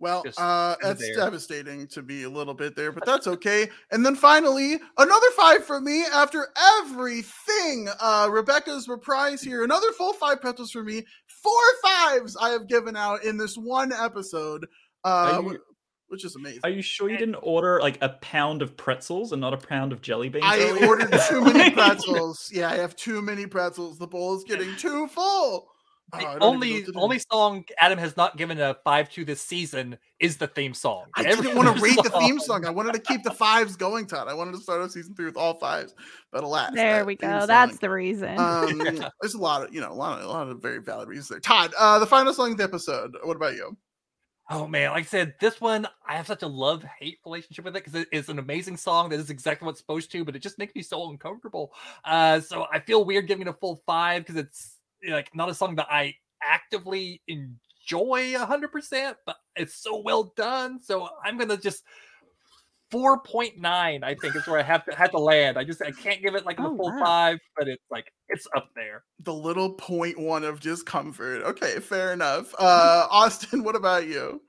Well, 0.00 0.22
Just 0.24 0.40
uh, 0.40 0.76
that's 0.80 1.00
there. 1.00 1.14
devastating 1.14 1.86
to 1.88 2.00
be 2.02 2.22
a 2.22 2.30
little 2.30 2.54
bit 2.54 2.74
there, 2.74 2.90
but 2.90 3.04
that's 3.04 3.26
okay. 3.26 3.68
And 3.90 4.04
then 4.04 4.16
finally, 4.16 4.78
another 4.96 5.30
five 5.36 5.64
for 5.66 5.78
me 5.80 6.04
after 6.12 6.48
everything. 6.80 7.88
Uh, 8.00 8.28
Rebecca's 8.30 8.88
reprise 8.88 9.42
here. 9.42 9.62
Another 9.62 9.92
full 9.92 10.14
five 10.14 10.40
pretzels 10.40 10.70
for 10.70 10.82
me. 10.82 11.04
Four 11.42 11.60
fives 11.82 12.36
I 12.40 12.50
have 12.50 12.66
given 12.66 12.96
out 12.96 13.24
in 13.24 13.36
this 13.36 13.56
one 13.56 13.92
episode, 13.92 14.66
uh, 15.04 15.42
you- 15.44 15.58
which 16.08 16.24
is 16.24 16.34
amazing. 16.34 16.60
Are 16.64 16.70
you 16.70 16.82
sure 16.82 17.08
you 17.10 17.18
didn't 17.18 17.36
order 17.42 17.78
like 17.80 17.98
a 18.00 18.08
pound 18.08 18.62
of 18.62 18.76
pretzels 18.76 19.32
and 19.32 19.40
not 19.40 19.54
a 19.54 19.58
pound 19.58 19.92
of 19.92 20.00
jelly 20.02 20.28
beans? 20.28 20.44
I 20.46 20.58
earlier? 20.60 20.86
ordered 20.86 21.12
too 21.28 21.40
many 21.44 21.70
pretzels. 21.70 22.50
Yeah, 22.52 22.70
I 22.70 22.76
have 22.76 22.96
too 22.96 23.22
many 23.22 23.46
pretzels. 23.46 23.98
The 23.98 24.06
bowl 24.06 24.36
is 24.36 24.44
getting 24.48 24.74
too 24.76 25.06
full. 25.08 25.68
Oh, 26.12 26.18
The 26.18 26.24
don't 26.24 26.30
even 26.30 26.38
know 26.40 26.46
only 26.46 26.72
what 26.74 26.86
to 26.86 26.92
do. 26.92 26.98
only 27.00 27.18
song 27.18 27.64
Adam 27.78 27.98
has 27.98 28.16
not 28.16 28.36
given 28.36 28.60
a 28.60 28.74
five 28.84 29.10
to 29.10 29.24
this 29.24 29.40
season 29.40 29.98
is 30.18 30.36
the 30.36 30.46
theme 30.46 30.74
song. 30.74 31.06
I 31.14 31.24
Every 31.24 31.44
didn't 31.46 31.56
want 31.56 31.68
to 31.68 31.72
other 31.72 31.80
rate 31.84 31.96
the 32.02 32.10
theme 32.18 32.38
song. 32.40 32.64
I 32.66 32.70
wanted 32.70 32.94
to 32.94 33.00
keep 33.00 33.22
the 33.22 33.30
fives 33.30 33.76
going, 33.76 34.06
Todd. 34.06 34.28
I 34.28 34.34
wanted 34.34 34.52
to 34.52 34.58
start 34.60 34.80
off 34.80 34.90
season 34.90 35.14
three 35.14 35.26
with 35.26 35.36
all 35.36 35.54
fives, 35.58 35.94
but 36.32 36.42
alas, 36.44 36.72
There 36.74 37.04
we 37.04 37.16
go. 37.16 37.38
song- 37.40 37.46
That's 37.48 37.78
the 37.78 37.90
reason. 37.90 38.38
um, 38.38 38.78
there's 39.20 39.34
a 39.34 39.38
lot 39.38 39.62
of 39.66 39.74
you 39.74 39.80
know 39.80 39.92
a 39.92 39.94
lot 39.94 40.18
of 40.18 40.24
a 40.24 40.28
lot 40.28 40.48
of 40.48 40.60
very 40.60 40.78
valid 40.80 41.08
reasons 41.08 41.28
there. 41.28 41.40
Todd, 41.40 41.72
uh, 41.78 41.98
the 41.98 42.06
final 42.06 42.32
song 42.34 42.52
of 42.52 42.58
the 42.58 42.64
episode. 42.64 43.16
What 43.22 43.36
about 43.36 43.54
you? 43.54 43.76
Oh 44.52 44.66
man, 44.66 44.90
like 44.90 45.04
I 45.04 45.06
said, 45.06 45.34
this 45.40 45.60
one 45.60 45.86
I 46.04 46.16
have 46.16 46.26
such 46.26 46.42
a 46.42 46.48
love 46.48 46.82
hate 46.98 47.18
relationship 47.24 47.64
with 47.64 47.76
it 47.76 47.84
because 47.84 48.00
it 48.00 48.08
is 48.10 48.28
an 48.28 48.40
amazing 48.40 48.76
song 48.78 49.08
that 49.10 49.20
is 49.20 49.30
exactly 49.30 49.64
what 49.64 49.72
it's 49.72 49.80
supposed 49.80 50.10
to, 50.10 50.24
but 50.24 50.34
it 50.34 50.40
just 50.40 50.58
makes 50.58 50.74
me 50.74 50.82
so 50.82 51.08
uncomfortable. 51.08 51.72
Uh, 52.04 52.40
so 52.40 52.66
I 52.72 52.80
feel 52.80 53.04
weird 53.04 53.28
giving 53.28 53.42
it 53.46 53.50
a 53.50 53.52
full 53.52 53.80
five 53.86 54.22
because 54.22 54.34
it's 54.34 54.48
you 54.48 54.78
know, 54.78 54.79
like 55.08 55.34
not 55.34 55.48
a 55.48 55.54
song 55.54 55.76
that 55.76 55.88
I 55.90 56.14
actively 56.42 57.22
enjoy 57.28 58.34
a 58.36 58.44
hundred 58.46 58.72
percent, 58.72 59.16
but 59.26 59.36
it's 59.56 59.82
so 59.82 60.00
well 60.00 60.32
done. 60.36 60.80
So 60.80 61.08
I'm 61.24 61.38
gonna 61.38 61.56
just 61.56 61.84
four 62.90 63.20
point 63.20 63.58
nine. 63.58 64.02
I 64.02 64.14
think 64.14 64.36
is 64.36 64.46
where 64.46 64.58
I 64.58 64.62
have 64.62 64.84
to 64.86 64.94
had 64.94 65.10
to 65.12 65.18
land. 65.18 65.58
I 65.58 65.64
just 65.64 65.82
I 65.82 65.92
can't 65.92 66.22
give 66.22 66.34
it 66.34 66.44
like 66.44 66.56
the 66.56 66.64
Oh, 66.64 66.76
full 66.76 66.90
wow. 66.90 66.98
five, 66.98 67.38
but 67.56 67.68
it's 67.68 67.84
like 67.90 68.12
it's 68.28 68.46
up 68.56 68.70
there. 68.74 69.04
The 69.20 69.34
little 69.34 69.74
point 69.74 70.18
one 70.18 70.44
of 70.44 70.60
discomfort. 70.60 71.42
Okay, 71.42 71.80
fair 71.80 72.12
enough. 72.12 72.54
Uh, 72.58 73.06
Austin, 73.10 73.62
what 73.64 73.76
about 73.76 74.06
you? 74.06 74.40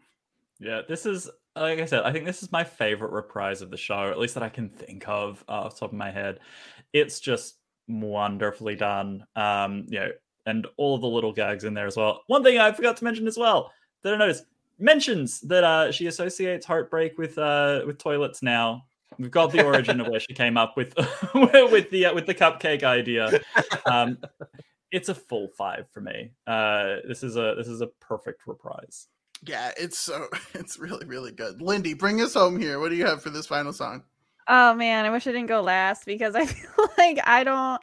Yeah, 0.59 0.81
this 0.87 1.05
is 1.05 1.29
like 1.55 1.79
I 1.79 1.85
said. 1.85 2.03
I 2.03 2.11
think 2.11 2.25
this 2.25 2.43
is 2.43 2.51
my 2.51 2.63
favorite 2.63 3.11
reprise 3.11 3.61
of 3.61 3.71
the 3.71 3.77
show, 3.77 4.09
at 4.09 4.19
least 4.19 4.35
that 4.35 4.43
I 4.43 4.49
can 4.49 4.69
think 4.69 5.07
of 5.07 5.43
uh, 5.49 5.53
off 5.63 5.75
the 5.75 5.79
top 5.81 5.91
of 5.91 5.97
my 5.97 6.11
head. 6.11 6.39
It's 6.93 7.19
just 7.19 7.57
wonderfully 7.87 8.75
done. 8.75 9.25
Um, 9.35 9.85
you 9.89 9.99
know, 9.99 10.09
and 10.45 10.67
all 10.77 10.95
of 10.95 11.01
the 11.01 11.07
little 11.07 11.33
gags 11.33 11.63
in 11.63 11.73
there 11.73 11.87
as 11.87 11.97
well. 11.97 12.21
One 12.27 12.43
thing 12.43 12.57
I 12.57 12.71
forgot 12.71 12.97
to 12.97 13.03
mention 13.03 13.27
as 13.27 13.37
well 13.37 13.71
that 14.03 14.13
I 14.13 14.17
noticed 14.17 14.45
mentions 14.79 15.41
that 15.41 15.63
uh, 15.63 15.91
she 15.91 16.07
associates 16.07 16.65
heartbreak 16.65 17.17
with 17.17 17.37
uh, 17.37 17.81
with 17.85 17.97
toilets 17.97 18.41
now. 18.41 18.85
We've 19.19 19.31
got 19.31 19.51
the 19.51 19.63
origin 19.63 20.01
of 20.01 20.07
where 20.07 20.19
she 20.19 20.33
came 20.33 20.57
up 20.57 20.75
with 20.75 20.95
with 21.35 21.89
the 21.91 22.07
uh, 22.07 22.13
with 22.13 22.25
the 22.25 22.33
cupcake 22.33 22.83
idea. 22.83 23.41
Um, 23.85 24.17
it's 24.91 25.09
a 25.09 25.15
full 25.15 25.49
five 25.57 25.87
for 25.91 26.01
me. 26.01 26.31
Uh, 26.47 26.97
this 27.07 27.23
is 27.23 27.37
a 27.37 27.55
this 27.57 27.67
is 27.67 27.81
a 27.81 27.87
perfect 27.99 28.47
reprise. 28.47 29.07
Yeah, 29.43 29.71
it's 29.77 29.97
so 29.97 30.27
it's 30.53 30.79
really 30.79 31.05
really 31.05 31.31
good. 31.31 31.61
Lindy, 31.61 31.93
bring 31.93 32.21
us 32.21 32.33
home 32.33 32.59
here. 32.59 32.79
What 32.79 32.89
do 32.89 32.95
you 32.95 33.05
have 33.05 33.21
for 33.21 33.29
this 33.29 33.47
final 33.47 33.73
song? 33.73 34.03
Oh 34.47 34.73
man, 34.73 35.05
I 35.05 35.09
wish 35.09 35.27
I 35.27 35.31
didn't 35.31 35.47
go 35.47 35.61
last 35.61 36.05
because 36.05 36.35
I 36.35 36.45
feel 36.45 36.89
like 36.97 37.19
I 37.25 37.43
don't 37.43 37.81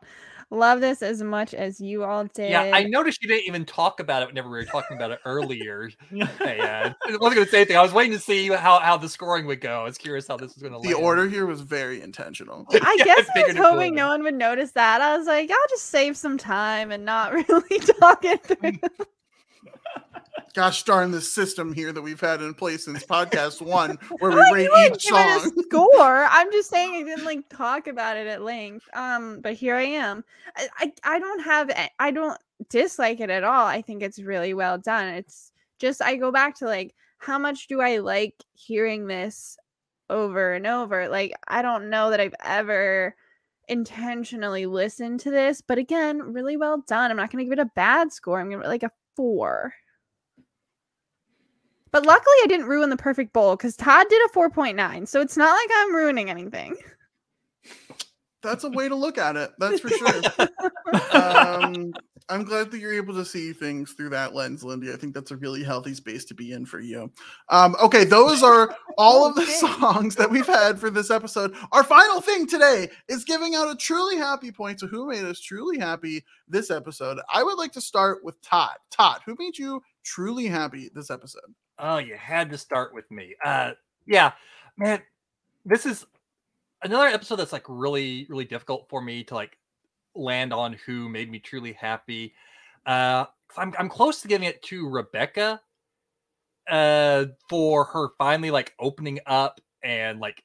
love 0.50 0.80
this 0.80 1.02
as 1.02 1.22
much 1.22 1.54
as 1.54 1.80
you 1.80 2.04
all 2.04 2.24
did. 2.24 2.50
Yeah, 2.50 2.64
I 2.72 2.84
noticed 2.84 3.22
you 3.22 3.28
didn't 3.28 3.46
even 3.46 3.66
talk 3.66 4.00
about 4.00 4.22
it 4.22 4.26
whenever 4.28 4.48
we 4.48 4.56
were 4.56 4.64
talking 4.64 4.96
about 4.96 5.10
it 5.10 5.20
earlier. 5.24 5.90
Hey, 6.42 6.64
uh, 6.64 6.94
I 7.06 7.10
wasn't 7.20 7.20
going 7.34 7.44
to 7.44 7.46
say 7.50 7.58
anything. 7.58 7.76
I 7.76 7.82
was 7.82 7.92
waiting 7.92 8.12
to 8.12 8.18
see 8.18 8.48
how, 8.48 8.78
how 8.80 8.96
the 8.96 9.08
scoring 9.08 9.44
would 9.46 9.60
go. 9.60 9.80
I 9.80 9.84
was 9.84 9.98
curious 9.98 10.26
how 10.26 10.38
this 10.38 10.54
was 10.54 10.62
going 10.62 10.72
to 10.72 10.78
look. 10.78 10.86
The 10.88 10.94
order 10.94 11.28
here 11.28 11.44
was 11.46 11.60
very 11.60 12.00
intentional. 12.00 12.66
I 12.80 12.96
Yeah, 12.96 13.04
guess 13.04 13.28
I 13.36 13.44
was 13.44 13.56
hoping 13.56 13.94
no 13.94 14.08
one 14.08 14.22
would 14.22 14.34
notice 14.34 14.72
that. 14.72 15.02
I 15.02 15.16
was 15.18 15.26
like, 15.26 15.50
I'll 15.50 15.68
just 15.68 15.86
save 15.86 16.16
some 16.16 16.38
time 16.38 16.90
and 16.90 17.04
not 17.04 17.32
really 17.34 17.78
talk 18.00 18.24
it 18.24 18.42
through. 18.44 18.72
Gosh 20.54 20.82
darn 20.82 21.10
this 21.10 21.32
system 21.32 21.72
here 21.72 21.92
that 21.92 22.02
we've 22.02 22.20
had 22.20 22.40
in 22.40 22.54
place 22.54 22.86
since 22.86 23.04
podcast 23.04 23.60
one, 23.60 23.98
where 24.18 24.32
we 24.32 24.42
rate 24.52 24.92
each 24.92 25.04
song. 25.04 25.52
score. 25.62 26.26
I'm 26.28 26.50
just 26.50 26.70
saying 26.70 26.94
I 26.94 27.02
didn't 27.02 27.24
like 27.24 27.48
talk 27.48 27.86
about 27.86 28.16
it 28.16 28.26
at 28.26 28.42
length. 28.42 28.88
Um, 28.94 29.40
but 29.40 29.54
here 29.54 29.76
I 29.76 29.82
am. 29.82 30.24
I, 30.56 30.68
I 30.78 30.92
I 31.04 31.18
don't 31.18 31.40
have 31.40 31.70
I 31.98 32.10
don't 32.10 32.38
dislike 32.70 33.20
it 33.20 33.30
at 33.30 33.44
all. 33.44 33.66
I 33.66 33.82
think 33.82 34.02
it's 34.02 34.18
really 34.18 34.54
well 34.54 34.78
done. 34.78 35.08
It's 35.14 35.52
just 35.78 36.02
I 36.02 36.16
go 36.16 36.32
back 36.32 36.56
to 36.56 36.64
like 36.64 36.94
how 37.18 37.38
much 37.38 37.68
do 37.68 37.80
I 37.80 37.98
like 37.98 38.34
hearing 38.54 39.06
this 39.06 39.56
over 40.08 40.54
and 40.54 40.66
over? 40.66 41.08
Like 41.08 41.34
I 41.46 41.62
don't 41.62 41.90
know 41.90 42.10
that 42.10 42.20
I've 42.20 42.34
ever 42.42 43.14
intentionally 43.68 44.66
listened 44.66 45.20
to 45.20 45.30
this, 45.30 45.60
but 45.60 45.78
again, 45.78 46.32
really 46.32 46.56
well 46.56 46.82
done. 46.88 47.10
I'm 47.10 47.16
not 47.16 47.30
going 47.30 47.44
to 47.44 47.48
give 47.48 47.58
it 47.58 47.62
a 47.62 47.70
bad 47.76 48.12
score. 48.12 48.40
I'm 48.40 48.48
going 48.48 48.62
to 48.62 48.68
like 48.68 48.82
a 48.82 48.90
4. 49.18 49.74
But 51.90 52.06
luckily, 52.06 52.36
I 52.44 52.46
didn't 52.46 52.66
ruin 52.66 52.88
the 52.88 52.96
perfect 52.96 53.32
bowl 53.32 53.56
because 53.56 53.74
Todd 53.74 54.06
did 54.08 54.22
a 54.30 54.32
4.9. 54.32 55.08
So 55.08 55.20
it's 55.20 55.36
not 55.36 55.50
like 55.50 55.70
I'm 55.74 55.96
ruining 55.96 56.30
anything. 56.30 56.76
That's 58.44 58.62
a 58.62 58.70
way 58.70 58.88
to 58.88 58.94
look 58.94 59.18
at 59.18 59.34
it. 59.34 59.50
That's 59.58 59.80
for 59.80 59.88
sure. 59.90 60.22
um, 61.12 61.92
I'm 62.30 62.44
glad 62.44 62.70
that 62.70 62.78
you're 62.78 62.92
able 62.92 63.14
to 63.14 63.24
see 63.24 63.52
things 63.52 63.92
through 63.92 64.10
that 64.10 64.34
lens, 64.34 64.62
Lindy. 64.62 64.92
I 64.92 64.96
think 64.96 65.14
that's 65.14 65.30
a 65.30 65.36
really 65.36 65.62
healthy 65.62 65.94
space 65.94 66.24
to 66.26 66.34
be 66.34 66.52
in 66.52 66.66
for 66.66 66.78
you. 66.78 67.10
Um, 67.48 67.74
okay, 67.82 68.04
those 68.04 68.42
are 68.42 68.76
all 68.98 69.26
of 69.26 69.34
the 69.34 69.46
songs 69.46 70.14
that 70.16 70.30
we've 70.30 70.46
had 70.46 70.78
for 70.78 70.90
this 70.90 71.10
episode. 71.10 71.54
Our 71.72 71.84
final 71.84 72.20
thing 72.20 72.46
today 72.46 72.88
is 73.08 73.24
giving 73.24 73.54
out 73.54 73.70
a 73.70 73.76
truly 73.76 74.16
happy 74.16 74.52
point 74.52 74.78
to 74.80 74.86
who 74.86 75.08
made 75.08 75.24
us 75.24 75.40
truly 75.40 75.78
happy 75.78 76.24
this 76.48 76.70
episode. 76.70 77.18
I 77.32 77.42
would 77.42 77.56
like 77.56 77.72
to 77.72 77.80
start 77.80 78.22
with 78.22 78.40
Todd. 78.42 78.76
Todd, 78.90 79.20
who 79.24 79.36
made 79.38 79.58
you 79.58 79.82
truly 80.04 80.46
happy 80.46 80.90
this 80.94 81.10
episode? 81.10 81.54
Oh, 81.78 81.98
you 81.98 82.16
had 82.16 82.50
to 82.50 82.58
start 82.58 82.94
with 82.94 83.10
me. 83.10 83.34
Uh, 83.44 83.72
yeah, 84.06 84.32
man, 84.76 85.02
this 85.64 85.86
is 85.86 86.06
another 86.82 87.06
episode 87.06 87.36
that's 87.36 87.52
like 87.52 87.64
really, 87.68 88.26
really 88.28 88.44
difficult 88.44 88.88
for 88.88 89.00
me 89.00 89.24
to 89.24 89.34
like 89.34 89.57
land 90.18 90.52
on 90.52 90.74
who 90.86 91.08
made 91.08 91.30
me 91.30 91.38
truly 91.38 91.72
happy. 91.72 92.34
Uh, 92.86 93.26
I'm 93.56 93.74
I'm 93.78 93.88
close 93.88 94.20
to 94.22 94.28
giving 94.28 94.48
it 94.48 94.62
to 94.64 94.88
Rebecca, 94.88 95.60
uh, 96.70 97.26
for 97.48 97.84
her 97.84 98.08
finally 98.18 98.50
like 98.50 98.74
opening 98.78 99.18
up 99.26 99.60
and 99.82 100.20
like 100.20 100.42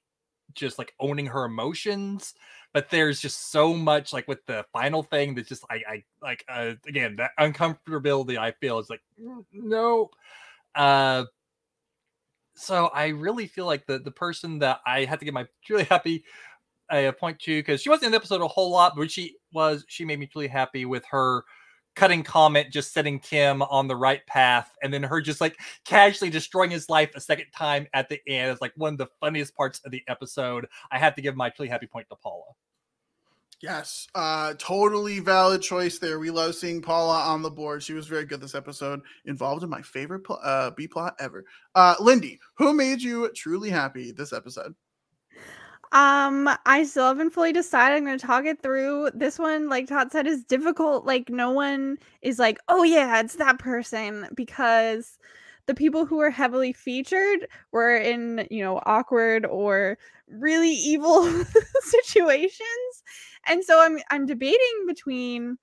just 0.54 0.78
like 0.80 0.94
owning 1.00 1.26
her 1.28 1.46
emotions. 1.46 2.34
But 2.74 2.90
there's 2.90 3.22
just 3.22 3.52
so 3.52 3.74
much 3.74 4.14
like 4.14 4.28
with 4.28 4.46
the 4.48 4.66
final 4.74 5.04
thing 5.04 5.36
that 5.36 5.48
just 5.48 5.64
I 5.70 5.82
I 5.88 6.04
like 6.22 6.44
uh 6.50 6.74
again 6.88 7.16
that 7.18 7.32
uncomfortability 7.40 8.38
I 8.38 8.52
feel 8.54 8.80
is 8.80 8.90
like 8.90 9.02
"Mm, 9.22 9.46
no 9.54 10.10
uh, 10.76 11.26
so 12.56 12.88
I 12.88 13.08
really 13.08 13.48
feel 13.48 13.66
like 13.66 13.86
the 13.86 14.00
the 14.00 14.12
person 14.12 14.60
that 14.60 14.80
I 14.86 15.06
had 15.06 15.20
to 15.20 15.26
get 15.26 15.34
my 15.34 15.48
truly 15.66 15.84
happy 15.86 16.24
uh, 16.90 17.12
point 17.14 17.40
to 17.42 17.60
because 17.60 17.82
she 17.82 17.90
wasn't 17.90 18.08
in 18.08 18.12
the 18.12 18.18
episode 18.18 18.42
a 18.42 18.48
whole 18.48 18.72
lot, 18.72 18.94
but 18.96 19.12
she 19.12 19.38
was. 19.54 19.86
She 19.88 20.06
made 20.06 20.20
me 20.20 20.28
truly 20.28 20.48
happy 20.48 20.86
with 20.86 21.06
her 21.06 21.44
cutting 21.96 22.24
comment, 22.24 22.72
just 22.72 22.94
setting 22.94 23.20
Kim 23.20 23.62
on 23.62 23.88
the 23.88 23.96
right 23.96 24.26
path, 24.26 24.72
and 24.82 24.94
then 24.94 25.04
her 25.04 25.22
just 25.22 25.42
like 25.42 25.58
casually 25.86 26.30
destroying 26.30 26.72
his 26.72 26.90
life 26.90 27.12
a 27.16 27.22
second 27.22 27.46
time 27.56 27.88
at 27.94 28.10
the 28.10 28.20
end. 28.28 28.52
It's 28.52 28.62
like 28.62 28.74
one 28.76 28.94
of 28.94 28.98
the 28.98 29.10
funniest 29.20 29.56
parts 29.56 29.80
of 29.86 29.92
the 29.92 30.04
episode. 30.08 30.68
I 30.92 30.98
have 30.98 31.16
to 31.16 31.22
give 31.22 31.36
my 31.36 31.50
truly 31.50 31.70
happy 31.70 31.88
point 31.88 32.08
to 32.10 32.16
Paula. 32.16 32.46
Yes, 33.62 34.10
uh, 34.14 34.56
totally 34.58 35.20
valid 35.20 35.62
choice 35.62 35.98
there. 35.98 36.20
We 36.20 36.32
love 36.32 36.54
seeing 36.54 36.82
Paula 36.82 37.22
on 37.22 37.42
the 37.42 37.50
board. 37.50 37.82
She 37.82 37.94
was 37.94 38.08
very 38.08 38.26
good 38.26 38.42
this 38.42 38.56
episode, 38.56 39.00
involved 39.24 39.64
in 39.64 39.70
my 39.70 39.82
favorite 39.82 40.26
pl- 40.26 40.42
uh, 40.44 40.72
B 40.72 40.86
plot 40.86 41.16
ever. 41.18 41.46
Uh, 41.74 41.96
Lindy, 42.02 42.42
who 42.56 42.74
made 42.74 43.02
you 43.02 43.32
truly 43.34 43.70
happy 43.70 44.12
this 44.12 44.34
episode? 44.34 44.76
Um, 45.94 46.50
I 46.66 46.84
still 46.86 47.08
haven't 47.08 47.30
fully 47.32 47.54
decided. 47.54 47.98
I'm 47.98 48.06
gonna 48.06 48.18
talk 48.18 48.46
it 48.46 48.62
through. 48.64 49.12
This 49.14 49.38
one, 49.38 49.70
like 49.70 49.88
Todd 49.88 50.12
said, 50.12 50.26
is 50.28 50.44
difficult. 50.44 51.06
Like, 51.06 51.30
no 51.30 51.52
one 51.52 51.98
is 52.24 52.40
like, 52.40 52.60
oh 52.68 52.84
yeah, 52.84 53.20
it's 53.20 53.36
that 53.36 53.60
person 53.60 54.28
because 54.36 55.20
the 55.68 55.76
people 55.76 56.06
who 56.06 56.18
were 56.18 56.32
heavily 56.32 56.74
featured 56.74 57.48
were 57.72 57.96
in, 57.96 58.48
you 58.50 58.64
know, 58.64 58.82
awkward 58.86 59.46
or 59.46 59.98
really 60.28 60.72
evil 60.72 61.26
situations. 61.82 63.04
And 63.48 63.64
so 63.64 63.80
I'm 63.82 64.00
I'm 64.10 64.26
debating 64.26 64.86
between 64.88 65.58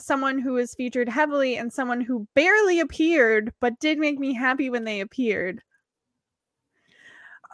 someone 0.00 0.38
who 0.38 0.54
was 0.54 0.74
featured 0.74 1.08
heavily 1.08 1.56
and 1.56 1.72
someone 1.72 2.00
who 2.02 2.28
barely 2.34 2.80
appeared 2.80 3.52
but 3.60 3.78
did 3.80 3.98
make 3.98 4.18
me 4.18 4.34
happy 4.34 4.70
when 4.70 4.84
they 4.84 5.00
appeared. 5.00 5.62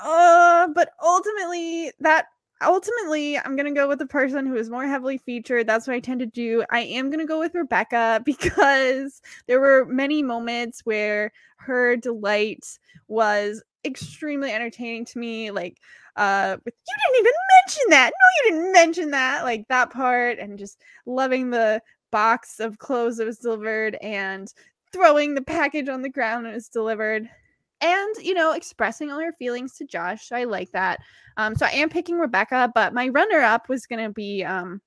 Uh, 0.02 0.68
but 0.74 0.90
ultimately, 1.02 1.92
that 2.00 2.26
ultimately, 2.62 3.38
I'm 3.38 3.56
gonna 3.56 3.72
go 3.72 3.88
with 3.88 3.98
the 3.98 4.06
person 4.06 4.46
who 4.46 4.56
is 4.56 4.70
more 4.70 4.86
heavily 4.86 5.18
featured. 5.18 5.66
That's 5.66 5.86
what 5.86 5.94
I 5.94 6.00
tend 6.00 6.20
to 6.20 6.26
do. 6.26 6.64
I 6.70 6.80
am 6.80 7.10
gonna 7.10 7.26
go 7.26 7.38
with 7.38 7.54
Rebecca 7.54 8.22
because 8.26 9.20
there 9.46 9.60
were 9.60 9.86
many 9.86 10.22
moments 10.22 10.80
where 10.84 11.32
her 11.58 11.96
delight 11.96 12.78
was 13.08 13.62
extremely 13.84 14.52
entertaining 14.52 15.04
to 15.06 15.18
me. 15.18 15.50
Like, 15.50 15.78
uh, 16.16 16.56
with 16.64 16.74
you 16.74 16.94
didn't 17.12 17.20
even 17.20 17.32
mention 17.64 17.90
that. 17.90 18.10
No, 18.12 18.26
you 18.44 18.52
didn't 18.52 18.72
mention 18.72 19.10
that. 19.10 19.44
Like 19.44 19.68
that 19.68 19.90
part, 19.90 20.38
and 20.38 20.58
just 20.58 20.82
loving 21.06 21.50
the 21.50 21.82
box 22.10 22.58
of 22.60 22.78
clothes 22.78 23.18
that 23.18 23.26
was 23.26 23.38
delivered 23.38 23.96
and 24.02 24.52
throwing 24.92 25.34
the 25.34 25.42
package 25.42 25.88
on 25.88 26.02
the 26.02 26.08
ground 26.08 26.42
when 26.44 26.52
it 26.52 26.56
was 26.56 26.68
delivered 26.68 27.28
and 27.80 28.14
you 28.22 28.34
know 28.34 28.52
expressing 28.52 29.10
all 29.10 29.20
her 29.20 29.32
feelings 29.32 29.74
to 29.74 29.84
josh 29.86 30.32
i 30.32 30.44
like 30.44 30.70
that 30.72 31.00
um 31.36 31.54
so 31.54 31.66
i 31.66 31.70
am 31.70 31.88
picking 31.88 32.18
rebecca 32.18 32.70
but 32.74 32.94
my 32.94 33.08
runner 33.08 33.40
up 33.40 33.68
was 33.68 33.86
going 33.86 34.02
to 34.02 34.12
be 34.12 34.44
um 34.44 34.80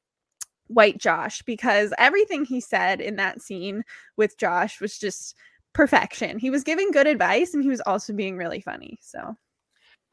white 0.68 0.98
josh 0.98 1.42
because 1.44 1.94
everything 1.98 2.46
he 2.46 2.60
said 2.60 3.02
in 3.02 3.16
that 3.16 3.42
scene 3.42 3.84
with 4.18 4.38
josh 4.38 4.80
was 4.80 4.98
just 4.98 5.36
perfection. 5.74 6.40
He 6.40 6.50
was 6.50 6.64
giving 6.64 6.92
good 6.92 7.08
advice 7.08 7.54
and 7.54 7.64
he 7.64 7.70
was 7.70 7.82
also 7.82 8.14
being 8.14 8.38
really 8.38 8.62
funny 8.62 8.98
so 9.02 9.36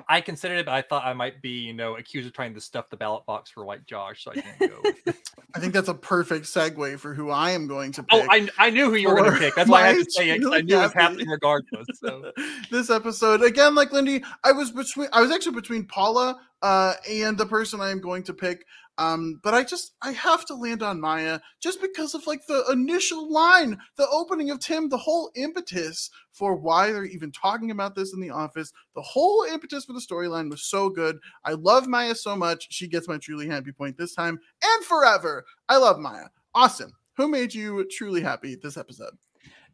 I 0.09 0.21
considered 0.21 0.59
it, 0.59 0.67
but 0.67 0.75
I 0.75 0.83
thought 0.83 1.05
I 1.05 1.13
might 1.13 1.43
be, 1.43 1.51
you 1.51 1.73
know, 1.73 1.97
accused 1.97 2.27
of 2.27 2.33
trying 2.33 2.55
to 2.55 2.61
stuff 2.61 2.91
the 2.91 2.97
ballot 2.97 3.27
box 3.27 3.51
for 3.51 3.65
White 3.65 3.87
Josh, 3.87 4.25
so 4.25 4.33
I 4.33 4.35
didn't 4.35 4.59
go. 4.59 5.13
I 5.55 5.59
think 5.59 5.73
that's 5.73 5.89
a 5.89 5.95
perfect 5.95 6.47
segue 6.47 6.99
for 6.99 7.15
who 7.15 7.31
I 7.31 7.51
am 7.51 7.67
going 7.67 7.93
to 7.93 8.03
pick. 8.03 8.23
oh, 8.23 8.27
I, 8.31 8.49
I 8.59 8.71
knew 8.71 8.89
who 8.91 8.97
you 8.97 9.09
were 9.09 9.17
going 9.17 9.33
to 9.33 9.39
pick. 9.39 9.55
That's 9.55 9.69
why 9.69 9.83
I 9.83 9.95
had 9.95 10.05
to 10.05 10.11
say 10.11 10.31
it. 10.31 10.35
I 10.35 10.61
knew 10.61 10.79
it 10.79 10.83
was 10.83 10.93
happening 10.93 11.29
regardless. 11.29 11.87
So. 11.95 12.31
this 12.71 12.91
episode 12.91 13.43
again 13.43 13.75
like 13.75 13.93
lindy 13.93 14.23
i 14.45 14.53
was 14.53 14.71
between 14.71 15.09
i 15.13 15.21
was 15.21 15.31
actually 15.31 15.55
between 15.55 15.85
paula 15.85 16.39
uh 16.63 16.95
and 17.09 17.37
the 17.37 17.47
person 17.47 17.81
i 17.81 17.91
am 17.91 18.01
going 18.01 18.23
to 18.23 18.33
pick 18.33 18.65
Um, 19.01 19.41
but 19.43 19.55
I 19.55 19.65
just 19.65 19.95
I 20.03 20.13
have 20.13 20.45
to 20.45 20.55
land 20.55 20.83
on 20.83 21.01
Maya 21.01 21.41
just 21.59 21.81
because 21.81 22.15
of 22.15 22.27
like 22.27 22.47
the 22.47 22.67
initial 22.71 23.33
line, 23.33 23.79
the 23.97 24.07
opening 24.13 24.51
of 24.51 24.61
Tim, 24.61 24.91
the 24.91 24.99
whole 24.99 25.31
impetus 25.35 26.11
for 26.33 26.55
why 26.55 26.93
they're 26.93 27.07
even 27.07 27.33
talking 27.33 27.71
about 27.71 27.95
this 27.95 28.13
in 28.13 28.21
the 28.21 28.29
office. 28.29 28.73
The 28.95 29.01
whole 29.01 29.47
impetus 29.51 29.87
for 29.87 29.95
the 29.95 30.01
storyline 30.01 30.51
was 30.51 30.63
so 30.63 30.91
good. 30.91 31.19
I 31.47 31.55
love 31.55 31.89
Maya 31.89 32.15
so 32.15 32.37
much. 32.37 32.67
She 32.71 32.89
gets 32.89 33.09
my 33.09 33.17
truly 33.17 33.49
happy 33.49 33.73
point 33.73 33.97
this 33.97 34.15
time 34.15 34.39
and 34.63 34.85
forever. 34.85 35.47
I 35.67 35.79
love 35.79 35.99
Maya. 35.99 36.27
Awesome. 36.55 36.93
Who 37.17 37.27
made 37.27 37.55
you 37.55 37.87
truly 37.91 38.21
happy 38.21 38.55
this 38.55 38.77
episode? 38.77 39.17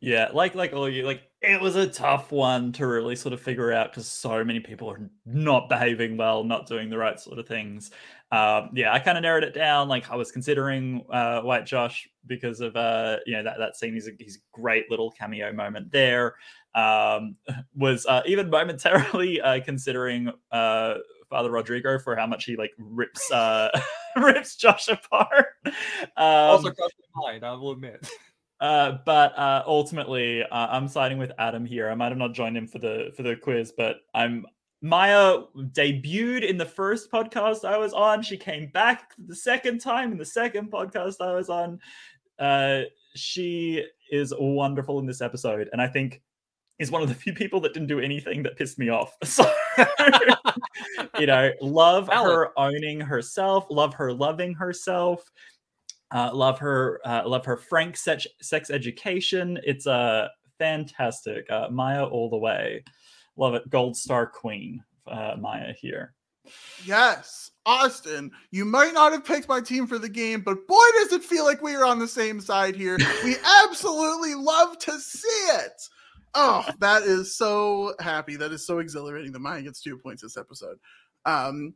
Yeah, 0.01 0.29
like 0.33 0.55
like 0.55 0.73
all 0.73 0.89
you 0.89 1.05
like 1.05 1.23
it 1.41 1.61
was 1.61 1.77
a 1.77 1.87
tough 1.87 2.33
one 2.33 2.73
to 2.73 2.87
really 2.87 3.17
sort 3.17 3.33
of 3.33 3.41
figure 3.41 3.73
out 3.73 3.91
because 3.91 4.07
so 4.07 4.43
many 4.45 4.61
people 4.61 4.91
are 4.91 5.11
not 5.25 5.69
behaving 5.69 6.17
well, 6.17 6.45
not 6.45 6.67
doing 6.67 6.91
the 6.91 6.99
right 6.99 7.19
sort 7.19 7.39
of 7.39 7.47
things. 7.47 7.91
Um, 8.33 8.71
yeah, 8.75 8.93
I 8.93 8.99
kind 8.99 9.17
of 9.17 9.23
narrowed 9.23 9.45
it 9.45 9.55
down. 9.55 9.89
Like 9.89 10.11
I 10.11 10.17
was 10.17 10.33
considering 10.33 11.05
uh, 11.11 11.43
White 11.43 11.65
Josh 11.65 12.09
because 12.27 12.61
of 12.61 12.77
uh, 12.77 13.19
you 13.27 13.35
know 13.35 13.43
that 13.45 13.59
that 13.59 13.77
scene. 13.77 13.95
He's 13.95 14.09
a, 14.09 14.13
he's 14.19 14.37
a 14.37 14.41
great 14.53 14.91
little 14.91 15.11
cameo 15.13 15.53
moment 15.53 15.91
there. 15.93 16.35
Um, 16.75 17.37
was 17.77 18.05
uh, 18.07 18.23
even 18.27 18.51
momentarily 18.51 19.41
uh, 19.41 19.61
considering 19.65 20.33
uh, 20.51 20.95
Father 21.31 21.51
Rodrigo 21.51 21.99
for 21.99 22.17
how 22.17 22.27
much 22.27 22.45
he 22.45 22.57
like 22.57 22.73
rips 22.79 23.31
uh, 23.31 23.69
rips 24.17 24.57
Josh 24.57 24.89
apart. 24.89 25.47
Um, 25.65 25.73
also 26.17 26.71
crossed 26.71 26.95
my 27.15 27.33
mind, 27.33 27.45
I 27.45 27.53
will 27.53 27.73
admit. 27.73 28.09
Uh, 28.61 28.99
but 29.05 29.37
uh, 29.39 29.63
ultimately, 29.67 30.43
uh, 30.43 30.67
I'm 30.71 30.89
siding 30.89 31.19
with 31.19 31.33
Adam 31.39 31.65
here. 31.65 31.91
I 31.91 31.95
might 31.95 32.09
have 32.09 32.19
not 32.19 32.33
joined 32.33 32.57
him 32.57 32.67
for 32.67 32.79
the 32.79 33.13
for 33.17 33.23
the 33.23 33.37
quiz, 33.37 33.73
but 33.77 33.97
I'm 34.15 34.47
Maya 34.83 35.43
debuted 35.57 36.49
in 36.49 36.57
the 36.57 36.67
first 36.67 37.11
podcast 37.11 37.65
I 37.65 37.77
was 37.79 37.93
on. 37.93 38.23
She 38.23 38.37
came 38.37 38.69
back 38.69 39.13
the 39.19 39.37
second 39.37 39.81
time 39.81 40.13
in 40.13 40.19
the 40.19 40.25
second 40.25 40.71
podcast 40.71 41.17
I 41.21 41.35
was 41.35 41.51
on. 41.51 41.81
Uh, 42.39 42.83
she 43.15 43.85
is 44.11 44.33
wonderful 44.39 44.99
in 45.01 45.07
this 45.07 45.21
episode, 45.21 45.69
and 45.73 45.81
I 45.81 45.89
think 45.89 46.23
is 46.79 46.91
one 46.91 47.03
of 47.03 47.09
the 47.09 47.15
few 47.15 47.33
people 47.33 47.61
that 47.61 47.73
didn't 47.73 47.89
do 47.89 48.01
anything 48.01 48.43
that 48.43 48.57
pissed 48.57 48.79
me 48.79 48.89
off. 48.89 49.17
So, 49.25 49.51
you 51.19 51.27
know, 51.27 51.51
love 51.61 52.07
Valid. 52.07 52.31
her 52.31 52.59
owning 52.59 53.01
herself, 53.01 53.67
love 53.71 53.95
her 53.95 54.13
loving 54.13 54.55
herself. 54.55 55.31
Uh, 56.13 56.31
love 56.33 56.59
her, 56.59 57.01
uh, 57.05 57.23
love 57.27 57.45
her 57.45 57.57
frank 57.57 57.97
sex, 57.97 58.27
sex 58.41 58.71
education. 58.71 59.59
It's 59.65 59.87
a 59.87 59.91
uh, 59.93 60.29
fantastic 60.59 61.51
uh, 61.51 61.69
Maya 61.71 62.05
all 62.05 62.31
the 62.31 62.37
way. 62.37 62.85
Love 63.37 63.55
it, 63.55 63.69
gold 63.69 63.97
star 63.97 64.27
queen 64.27 64.83
uh, 65.07 65.35
Maya 65.39 65.73
here. 65.79 66.15
Yes, 66.85 67.51
Austin, 67.65 68.31
you 68.53 68.65
might 68.65 68.95
not 68.95 69.13
have 69.13 69.25
picked 69.25 69.49
my 69.49 69.61
team 69.61 69.87
for 69.87 69.99
the 69.99 70.09
game, 70.09 70.43
but 70.43 70.67
boy, 70.69 70.85
does 70.95 71.13
it 71.13 71.25
feel 71.25 71.45
like 71.45 71.61
we 71.61 71.75
are 71.75 71.85
on 71.85 71.99
the 71.99 72.07
same 72.07 72.41
side 72.41 72.77
here. 72.77 72.97
We 73.25 73.37
absolutely 73.65 74.35
love 74.35 74.79
to 74.79 74.99
see 75.01 75.29
it. 75.29 75.83
Oh, 76.35 76.65
that 76.81 77.03
is 77.03 77.35
so 77.35 77.95
happy. 77.99 78.37
That 78.37 78.53
is 78.53 78.67
so 78.67 78.79
exhilarating 78.79 79.33
that 79.33 79.41
Maya 79.41 79.63
gets 79.63 79.81
two 79.81 79.97
points 79.97 80.23
this 80.23 80.37
episode. 80.37 80.77
Um, 81.25 81.75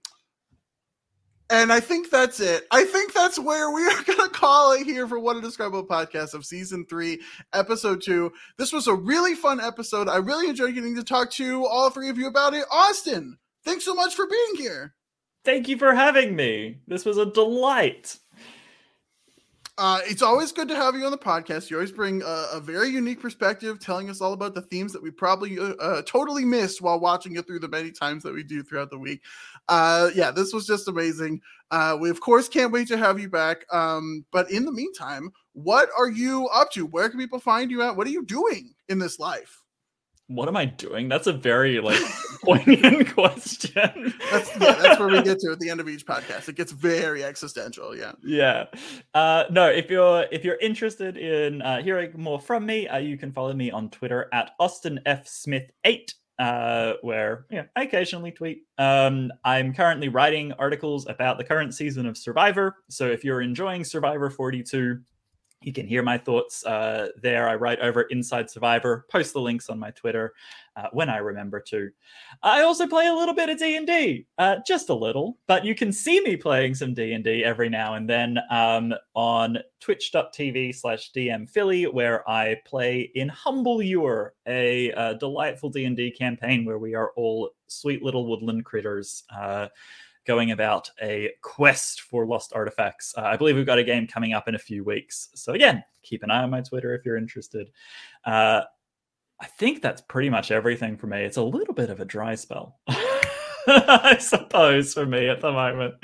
and 1.51 1.73
I 1.73 1.81
think 1.81 2.11
that's 2.11 2.41
it. 2.41 2.67
I 2.71 2.85
think 2.85 3.13
that's 3.13 3.39
where 3.39 3.71
we 3.71 3.83
are 3.83 4.03
going 4.07 4.19
to 4.19 4.29
call 4.29 4.73
it 4.73 4.87
here 4.87 5.07
for 5.09 5.19
What 5.19 5.37
a 5.37 5.41
Describable 5.41 5.87
Podcast 5.87 6.35
of 6.35 6.47
Season 6.47 6.87
3, 6.89 7.21
Episode 7.53 8.03
2. 8.03 8.33
This 8.57 8.73
was 8.73 8.87
a 8.87 8.95
really 8.95 9.35
fun 9.35 9.61
episode. 9.61 10.09
I 10.09 10.17
really 10.17 10.49
enjoyed 10.49 10.75
getting 10.75 10.97
to 10.97 11.05
talk 11.05 11.31
to 11.33 11.67
all 11.67 11.91
three 11.91 12.09
of 12.09 12.19
you 12.19 12.29
about 12.29 12.55
it. 12.55 12.65
Austin, 12.71 13.37
thanks 13.65 13.85
so 13.85 13.95
much 13.95 14.15
for 14.15 14.27
being 14.27 14.57
here. 14.57 14.95
Thank 15.45 15.69
you 15.69 15.77
for 15.77 15.95
having 15.95 16.37
me. 16.37 16.79
This 16.87 17.05
was 17.05 17.19
a 17.19 17.27
delight. 17.27 18.17
Uh, 19.81 20.01
it's 20.05 20.21
always 20.21 20.53
good 20.53 20.69
to 20.69 20.77
have 20.77 20.95
you 20.95 21.07
on 21.07 21.11
the 21.11 21.17
podcast. 21.17 21.71
You 21.71 21.77
always 21.77 21.91
bring 21.91 22.21
a, 22.21 22.45
a 22.53 22.61
very 22.61 22.91
unique 22.91 23.19
perspective, 23.19 23.81
telling 23.81 24.11
us 24.11 24.21
all 24.21 24.35
about 24.35 24.55
the 24.55 24.61
themes 24.61 24.93
that 24.93 25.03
we 25.03 25.11
probably 25.11 25.59
uh, 25.59 25.73
uh, 25.81 26.03
totally 26.03 26.45
missed 26.45 26.83
while 26.83 27.01
watching 27.01 27.37
it 27.37 27.47
through 27.47 27.61
the 27.61 27.69
many 27.69 27.91
times 27.91 28.23
that 28.25 28.35
we 28.35 28.43
do 28.43 28.63
throughout 28.63 28.91
the 28.91 28.99
week. 28.99 29.23
Uh, 29.71 30.11
yeah, 30.15 30.31
this 30.31 30.53
was 30.53 30.67
just 30.67 30.87
amazing. 30.87 31.41
Uh, 31.71 31.97
we 31.99 32.11
of 32.11 32.21
course 32.21 32.47
can't 32.47 32.73
wait 32.73 32.89
to 32.89 32.99
have 32.99 33.19
you 33.19 33.31
back. 33.31 33.65
Um, 33.73 34.27
but 34.33 34.51
in 34.51 34.67
the 34.67 34.73
meantime, 34.73 35.33
what 35.55 35.89
are 35.97 36.11
you 36.11 36.47
up 36.49 36.71
to? 36.73 36.85
Where 36.85 37.09
can 37.09 37.19
people 37.19 37.41
find 37.41 37.71
you 37.71 37.81
at? 37.81 37.97
What 37.97 38.07
are 38.07 38.11
you 38.11 38.27
doing 38.27 38.75
in 38.91 38.99
this 38.99 39.19
life? 39.19 39.60
What 40.31 40.47
am 40.47 40.57
I 40.57 40.67
doing? 40.67 41.09
That's 41.09 41.27
a 41.27 41.33
very 41.33 41.81
like 41.81 42.01
poignant 42.45 43.13
question. 43.15 44.15
That's 44.31 44.49
yeah, 44.61 44.75
that's 44.81 45.01
where 45.01 45.09
we 45.09 45.23
get 45.25 45.41
to 45.41 45.51
at 45.51 45.59
the 45.59 45.69
end 45.69 45.81
of 45.81 45.89
each 45.89 46.07
podcast. 46.07 46.49
It 46.49 46.55
gets 46.55 46.71
very 46.71 47.25
existential. 47.25 47.97
Yeah. 47.97 48.13
Yeah. 48.23 48.67
Uh, 49.13 49.45
no, 49.51 49.69
if 49.69 49.91
you're 49.91 50.27
if 50.31 50.45
you're 50.45 50.59
interested 50.59 51.17
in 51.17 51.63
uh, 51.63 51.83
hearing 51.83 52.13
more 52.17 52.39
from 52.39 52.65
me, 52.65 52.87
uh, 52.87 52.99
you 52.99 53.19
can 53.19 53.33
follow 53.33 53.53
me 53.53 53.73
on 53.73 53.91
Twitter 53.91 54.29
at 54.33 54.53
Austin 54.61 55.01
F 55.05 55.27
Smith 55.27 55.69
eight. 55.85 56.15
Uh, 56.39 56.95
where 57.03 57.47
yeah, 57.51 57.65
I 57.75 57.83
occasionally 57.83 58.31
tweet. 58.31 58.63
Um, 58.79 59.33
I'm 59.45 59.75
currently 59.75 60.09
writing 60.09 60.53
articles 60.53 61.07
about 61.09 61.39
the 61.39 61.45
current 61.45 61.75
season 61.75 62.07
of 62.07 62.17
Survivor. 62.17 62.77
So 62.89 63.09
if 63.09 63.25
you're 63.25 63.43
enjoying 63.43 63.85
Survivor 63.85 64.31
42, 64.31 65.01
you 65.63 65.73
can 65.73 65.87
hear 65.87 66.03
my 66.03 66.17
thoughts 66.17 66.65
uh, 66.65 67.09
there. 67.21 67.49
I 67.49 67.55
write 67.55 67.81
over 67.81 68.03
Inside 68.03 68.49
Survivor, 68.49 69.07
post 69.11 69.35
the 69.35 69.41
links 69.41 69.69
on 69.69 69.79
my 69.79 69.91
Twitter 69.91 70.33
uh, 70.77 70.87
when 70.93 71.11
I 71.11 71.19
remember 71.19 71.61
to. 71.69 71.91
I 72.43 72.63
also 72.63 72.87
play 72.87 73.09
a 73.09 73.15
little 73.15 73.35
bit 73.35 73.51
of 73.51 73.59
D 73.59 73.77
and 73.77 73.87
D, 73.87 74.27
uh, 74.39 74.57
just 74.67 74.89
a 74.89 74.95
little, 74.95 75.37
but 75.47 75.65
you 75.65 75.75
can 75.75 75.93
see 75.93 76.21
me 76.21 76.37
playing 76.37 76.75
some 76.75 76.95
D 76.95 77.13
and 77.13 77.23
D 77.23 77.45
every 77.45 77.69
now 77.69 77.95
and 77.95 78.09
then 78.09 78.39
um, 78.51 78.95
on 79.15 79.59
Twitch.tv/slash 79.81 81.13
DM 81.13 81.49
Philly, 81.49 81.87
where 81.87 82.29
I 82.29 82.57
play 82.65 83.11
in 83.15 83.29
Humble 83.29 83.83
Ewer, 83.83 84.35
a, 84.47 84.93
uh 84.93 85.13
delightful 85.15 85.69
D 85.69 85.85
and 85.85 85.97
D 85.97 86.11
campaign 86.11 86.65
where 86.65 86.79
we 86.79 86.95
are 86.95 87.13
all 87.17 87.51
sweet 87.67 88.03
little 88.03 88.27
woodland 88.27 88.65
critters. 88.65 89.25
Going 90.31 90.53
about 90.53 90.89
a 91.03 91.33
quest 91.43 92.03
for 92.03 92.25
lost 92.25 92.53
artifacts. 92.55 93.13
Uh, 93.19 93.23
I 93.23 93.37
believe 93.37 93.57
we've 93.57 93.67
got 93.67 93.81
a 93.81 93.83
game 93.83 94.07
coming 94.07 94.33
up 94.33 94.47
in 94.47 94.55
a 94.55 94.61
few 94.61 94.85
weeks. 94.85 95.29
So, 95.35 95.55
again, 95.55 95.83
keep 96.05 96.23
an 96.23 96.31
eye 96.31 96.45
on 96.45 96.51
my 96.51 96.61
Twitter 96.61 96.95
if 96.95 97.05
you're 97.05 97.17
interested. 97.17 97.69
Uh, 98.25 98.61
I 99.41 99.47
think 99.59 99.83
that's 99.83 100.03
pretty 100.03 100.31
much 100.31 100.53
everything 100.53 100.97
for 100.97 101.09
me. 101.09 101.25
It's 101.25 101.37
a 101.37 101.43
little 101.43 101.75
bit 101.75 101.91
of 101.91 101.99
a 101.99 102.05
dry 102.05 102.37
spell, 102.37 102.79
I 103.67 104.19
suppose, 104.21 104.95
for 104.95 105.05
me 105.05 105.29
at 105.29 105.41
the 105.41 105.51
moment. 105.51 105.95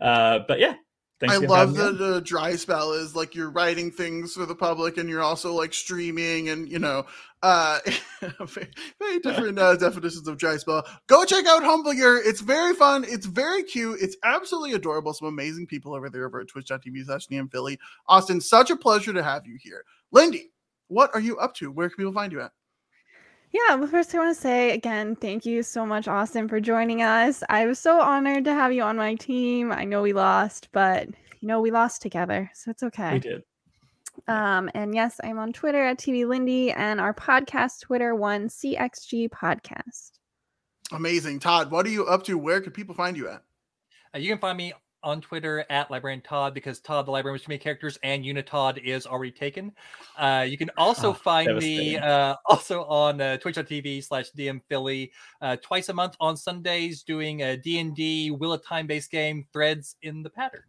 Uh, 0.00 0.40
but 0.48 0.58
yeah. 0.58 0.74
I 1.22 1.36
love 1.38 1.74
that 1.76 1.98
the 1.98 2.20
dry 2.20 2.56
spell 2.56 2.92
is 2.92 3.16
like 3.16 3.34
you're 3.34 3.50
writing 3.50 3.90
things 3.90 4.34
for 4.34 4.44
the 4.44 4.54
public 4.54 4.98
and 4.98 5.08
you're 5.08 5.22
also 5.22 5.52
like 5.54 5.72
streaming 5.72 6.50
and 6.50 6.68
you 6.68 6.78
know 6.78 7.06
uh 7.42 7.78
very, 8.98 9.18
different 9.22 9.58
uh, 9.58 9.76
definitions 9.76 10.28
of 10.28 10.36
dry 10.36 10.56
spell. 10.56 10.86
Go 11.06 11.24
check 11.24 11.46
out 11.46 11.62
Humble 11.62 11.94
Year. 11.94 12.20
It's 12.22 12.40
very 12.40 12.74
fun. 12.74 13.04
It's 13.06 13.26
very 13.26 13.62
cute. 13.62 14.00
It's 14.00 14.16
absolutely 14.24 14.72
adorable. 14.72 15.12
Some 15.12 15.28
amazing 15.28 15.66
people 15.66 15.94
over 15.94 16.10
there 16.10 16.26
over 16.26 16.40
at 16.40 16.48
twitch.tv 16.48 17.04
slash 17.04 17.26
Philly. 17.50 17.78
Austin, 18.08 18.40
such 18.40 18.70
a 18.70 18.76
pleasure 18.76 19.12
to 19.12 19.22
have 19.22 19.46
you 19.46 19.58
here. 19.60 19.84
Lindy, 20.12 20.50
what 20.88 21.10
are 21.14 21.20
you 21.20 21.38
up 21.38 21.54
to? 21.56 21.70
Where 21.70 21.88
can 21.88 21.96
people 21.96 22.12
find 22.12 22.32
you 22.32 22.40
at? 22.40 22.52
Yeah, 23.56 23.76
well, 23.76 23.88
first 23.88 24.14
I 24.14 24.18
want 24.18 24.36
to 24.36 24.40
say 24.40 24.72
again, 24.72 25.16
thank 25.16 25.46
you 25.46 25.62
so 25.62 25.86
much, 25.86 26.08
Austin, 26.08 26.46
for 26.46 26.60
joining 26.60 27.00
us. 27.00 27.42
I 27.48 27.64
was 27.64 27.78
so 27.78 28.00
honored 28.02 28.44
to 28.44 28.52
have 28.52 28.70
you 28.70 28.82
on 28.82 28.96
my 28.96 29.14
team. 29.14 29.72
I 29.72 29.84
know 29.84 30.02
we 30.02 30.12
lost, 30.12 30.68
but 30.72 31.08
you 31.40 31.48
know 31.48 31.62
we 31.62 31.70
lost 31.70 32.02
together, 32.02 32.50
so 32.52 32.70
it's 32.70 32.82
okay. 32.82 33.14
We 33.14 33.18
did. 33.18 33.42
Um, 34.28 34.70
and 34.74 34.94
yes, 34.94 35.18
I'm 35.24 35.38
on 35.38 35.54
Twitter 35.54 35.82
at 35.82 35.98
TV 35.98 36.26
Lindy 36.26 36.70
and 36.70 37.00
our 37.00 37.14
podcast 37.14 37.80
Twitter 37.80 38.14
one 38.14 38.48
CXG 38.48 39.30
Podcast. 39.30 40.10
Amazing. 40.92 41.40
Todd, 41.40 41.70
what 41.70 41.86
are 41.86 41.90
you 41.90 42.04
up 42.04 42.24
to? 42.24 42.36
Where 42.36 42.60
can 42.60 42.72
people 42.72 42.94
find 42.94 43.16
you 43.16 43.28
at? 43.28 43.42
Uh, 44.14 44.18
you 44.18 44.28
can 44.28 44.38
find 44.38 44.58
me 44.58 44.74
on 45.06 45.20
Twitter 45.20 45.64
at 45.70 45.88
Librarian 45.88 46.20
Todd 46.20 46.52
because 46.52 46.80
Todd 46.80 47.06
the 47.06 47.12
Librarian 47.12 47.34
with 47.34 47.42
too 47.44 47.50
many 47.50 47.58
characters 47.58 47.96
and 48.02 48.24
Unitod 48.24 48.82
is 48.84 49.06
already 49.06 49.30
taken. 49.30 49.72
Uh, 50.18 50.44
you 50.46 50.58
can 50.58 50.68
also 50.76 51.10
Oh, 51.10 51.12
find 51.14 51.56
me 51.56 51.96
uh, 51.96 52.34
also 52.46 52.84
on 52.84 53.20
uh, 53.20 53.36
twitch.tv 53.36 54.02
slash 54.02 54.32
DM 54.36 54.60
Philly 54.68 55.12
uh, 55.40 55.56
twice 55.62 55.88
a 55.88 55.94
month 55.94 56.16
on 56.18 56.36
Sundays 56.36 57.04
doing 57.04 57.42
a 57.42 57.56
D&D 57.56 58.32
Wheel 58.32 58.52
of 58.52 58.64
Time 58.64 58.88
based 58.88 59.12
game 59.12 59.46
Threads 59.52 59.94
in 60.02 60.24
the 60.24 60.30
Pattern. 60.30 60.64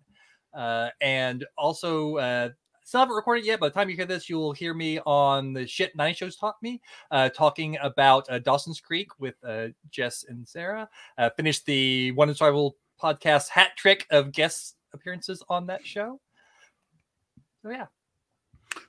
Uh, 0.54 0.90
and 1.02 1.44
also 1.58 2.18
uh, 2.18 2.50
still 2.84 3.00
haven't 3.02 3.16
recorded 3.16 3.46
yet. 3.46 3.60
By 3.60 3.68
the 3.68 3.74
time 3.74 3.90
you 3.90 3.96
hear 3.96 4.06
this, 4.06 4.30
you'll 4.30 4.54
hear 4.54 4.74
me 4.74 5.00
on 5.06 5.52
the 5.52 5.68
Shit 5.68 5.96
Nine 5.96 6.14
Shows 6.14 6.36
Taught 6.36 6.56
Me, 6.62 6.80
uh, 7.12 7.30
talking 7.30 7.78
about 7.82 8.26
uh, 8.30 8.40
Dawson's 8.40 8.80
Creek 8.80 9.10
with 9.20 9.36
uh, 9.44 9.68
Jess 9.90 10.26
and 10.30 10.48
Sarah. 10.48 10.88
Uh, 11.18 11.30
finished 11.32 11.66
the 11.66 12.12
One 12.12 12.30
and 12.30 12.38
Survival 12.38 12.78
podcast 13.02 13.50
hat 13.50 13.72
trick 13.78 14.06
of 14.12 14.32
guest 14.32 14.76
appearances 14.94 15.44
on 15.50 15.68
that 15.68 15.86
show. 15.86 16.20
So 17.62 17.70
yeah, 17.72 17.88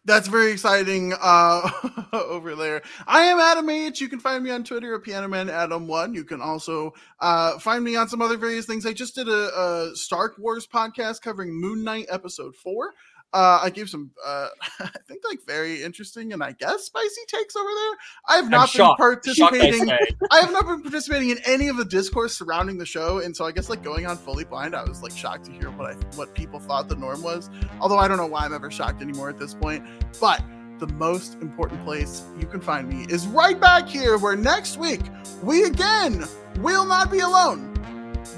That's 0.05 0.29
very 0.29 0.53
exciting 0.53 1.15
uh, 1.21 1.71
over 2.13 2.55
there. 2.55 2.83
I 3.07 3.23
am 3.23 3.39
Adam 3.39 3.69
H. 3.71 4.01
You 4.01 4.09
can 4.09 4.21
find 4.21 4.45
me 4.45 4.51
on 4.51 4.65
Twitter 4.65 4.95
at 4.95 5.03
Pianoman 5.03 5.51
Adam 5.51 5.87
One. 5.87 6.15
You 6.15 6.25
can 6.25 6.41
also 6.41 6.93
uh, 7.21 7.59
find 7.59 7.85
me 7.85 7.97
on 7.97 8.09
some 8.09 8.23
other 8.23 8.37
various 8.37 8.67
things. 8.67 8.87
I 8.87 8.93
just 8.93 9.15
did 9.15 9.29
a, 9.29 9.61
a 9.61 9.91
Stark 9.95 10.37
Wars 10.39 10.67
podcast 10.67 11.23
covering 11.23 11.53
Moon 11.53 11.83
Knight 11.83 12.07
episode 12.09 12.55
four. 12.57 12.95
Uh, 13.35 13.61
I 13.63 13.71
gave 13.71 13.91
some, 13.91 14.11
uh, 14.25 14.49
I 14.81 14.91
think, 15.07 15.23
like 15.29 15.41
very 15.47 15.83
interesting 15.83 16.33
and 16.33 16.43
I 16.43 16.53
guess 16.53 16.85
spicy 16.85 17.21
takes 17.27 17.57
over 17.57 17.69
there. 17.69 17.97
I 18.29 18.37
have 18.37 18.49
not 18.51 18.61
I'm 18.61 18.63
been 18.63 18.69
shocked. 18.69 18.77
Shocked, 18.77 19.25
participating. 19.25 19.87
say. 19.87 19.99
I 20.31 20.41
have 20.41 20.53
not 20.53 20.67
been 20.67 20.83
participating 20.83 21.31
in 21.31 21.39
any 21.45 21.69
of 21.69 21.77
the 21.77 21.85
discourse 21.85 22.37
surrounding 22.37 22.79
the 22.79 22.87
show, 22.87 23.19
and 23.19 23.37
so 23.37 23.45
I 23.45 23.53
guess 23.53 23.69
like 23.69 23.83
going 23.83 24.07
on 24.07 24.17
fully 24.17 24.45
blind, 24.45 24.75
I 24.75 24.85
was 24.85 25.03
like 25.03 25.13
shocked 25.13 25.45
to 25.47 25.53
hear 25.53 25.71
what 25.71 25.91
I 25.91 25.95
what 26.17 26.35
people 26.35 26.59
thought 26.59 26.89
the 26.89 26.97
norm 26.97 27.23
was. 27.23 27.51
Although 27.81 27.99
I 27.99 28.09
don't 28.09 28.17
know 28.17 28.27
why 28.27 28.45
I'm 28.45 28.55
ever 28.55 28.71
shocked 28.71 29.03
anymore 29.03 29.29
at 29.29 29.39
this 29.39 29.55
point. 29.55 29.87
But 30.21 30.43
the 30.79 30.87
most 30.89 31.35
important 31.43 31.85
place 31.85 32.23
you 32.39 32.47
can 32.47 32.61
find 32.61 32.89
me 32.89 33.05
is 33.09 33.27
right 33.27 33.61
back 33.61 33.89
here, 33.89 34.17
where 34.17 34.37
next 34.37 34.79
week 34.79 35.01
we 35.43 35.65
again 35.65 36.25
will 36.59 36.87
not 36.87 37.11
be 37.11 37.19
alone. 37.19 37.68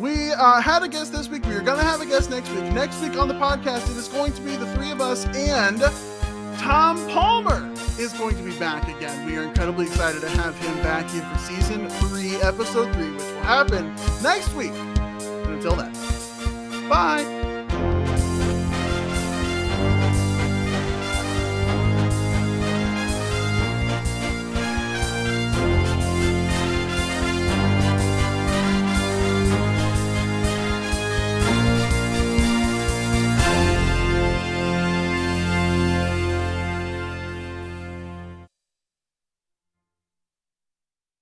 We 0.01 0.33
uh, 0.33 0.63
had 0.63 0.83
a 0.83 0.89
guest 0.89 1.13
this 1.13 1.29
week. 1.29 1.45
We 1.45 1.53
are 1.55 1.61
going 1.61 1.77
to 1.77 1.85
have 1.85 2.01
a 2.01 2.07
guest 2.07 2.31
next 2.31 2.51
week. 2.53 2.65
Next 2.73 3.03
week 3.03 3.19
on 3.19 3.29
the 3.29 3.35
podcast, 3.35 3.91
it 3.91 3.99
is 3.99 4.09
going 4.09 4.33
to 4.33 4.41
be 4.41 4.57
the 4.57 4.65
three 4.75 4.91
of 4.91 5.03
us 5.03 5.27
and 5.37 5.79
Tom 6.59 6.97
Palmer 7.11 7.71
is 7.99 8.15
going 8.15 8.35
to 8.37 8.43
be 8.43 8.59
back 8.59 8.89
again. 8.89 9.27
We 9.27 9.37
are 9.37 9.43
incredibly 9.43 9.85
excited 9.87 10.23
to 10.23 10.29
have 10.31 10.57
him 10.59 10.75
back 10.77 11.11
here 11.11 11.23
for 11.23 11.39
season 11.39 11.91
three, 11.91 12.37
episode 12.37 12.91
three, 12.95 13.11
which 13.11 13.23
will 13.23 13.43
happen 13.43 13.95
next 14.23 14.55
week. 14.55 14.73
And 14.73 15.53
until 15.53 15.77
then, 15.77 15.93
bye. 16.89 17.50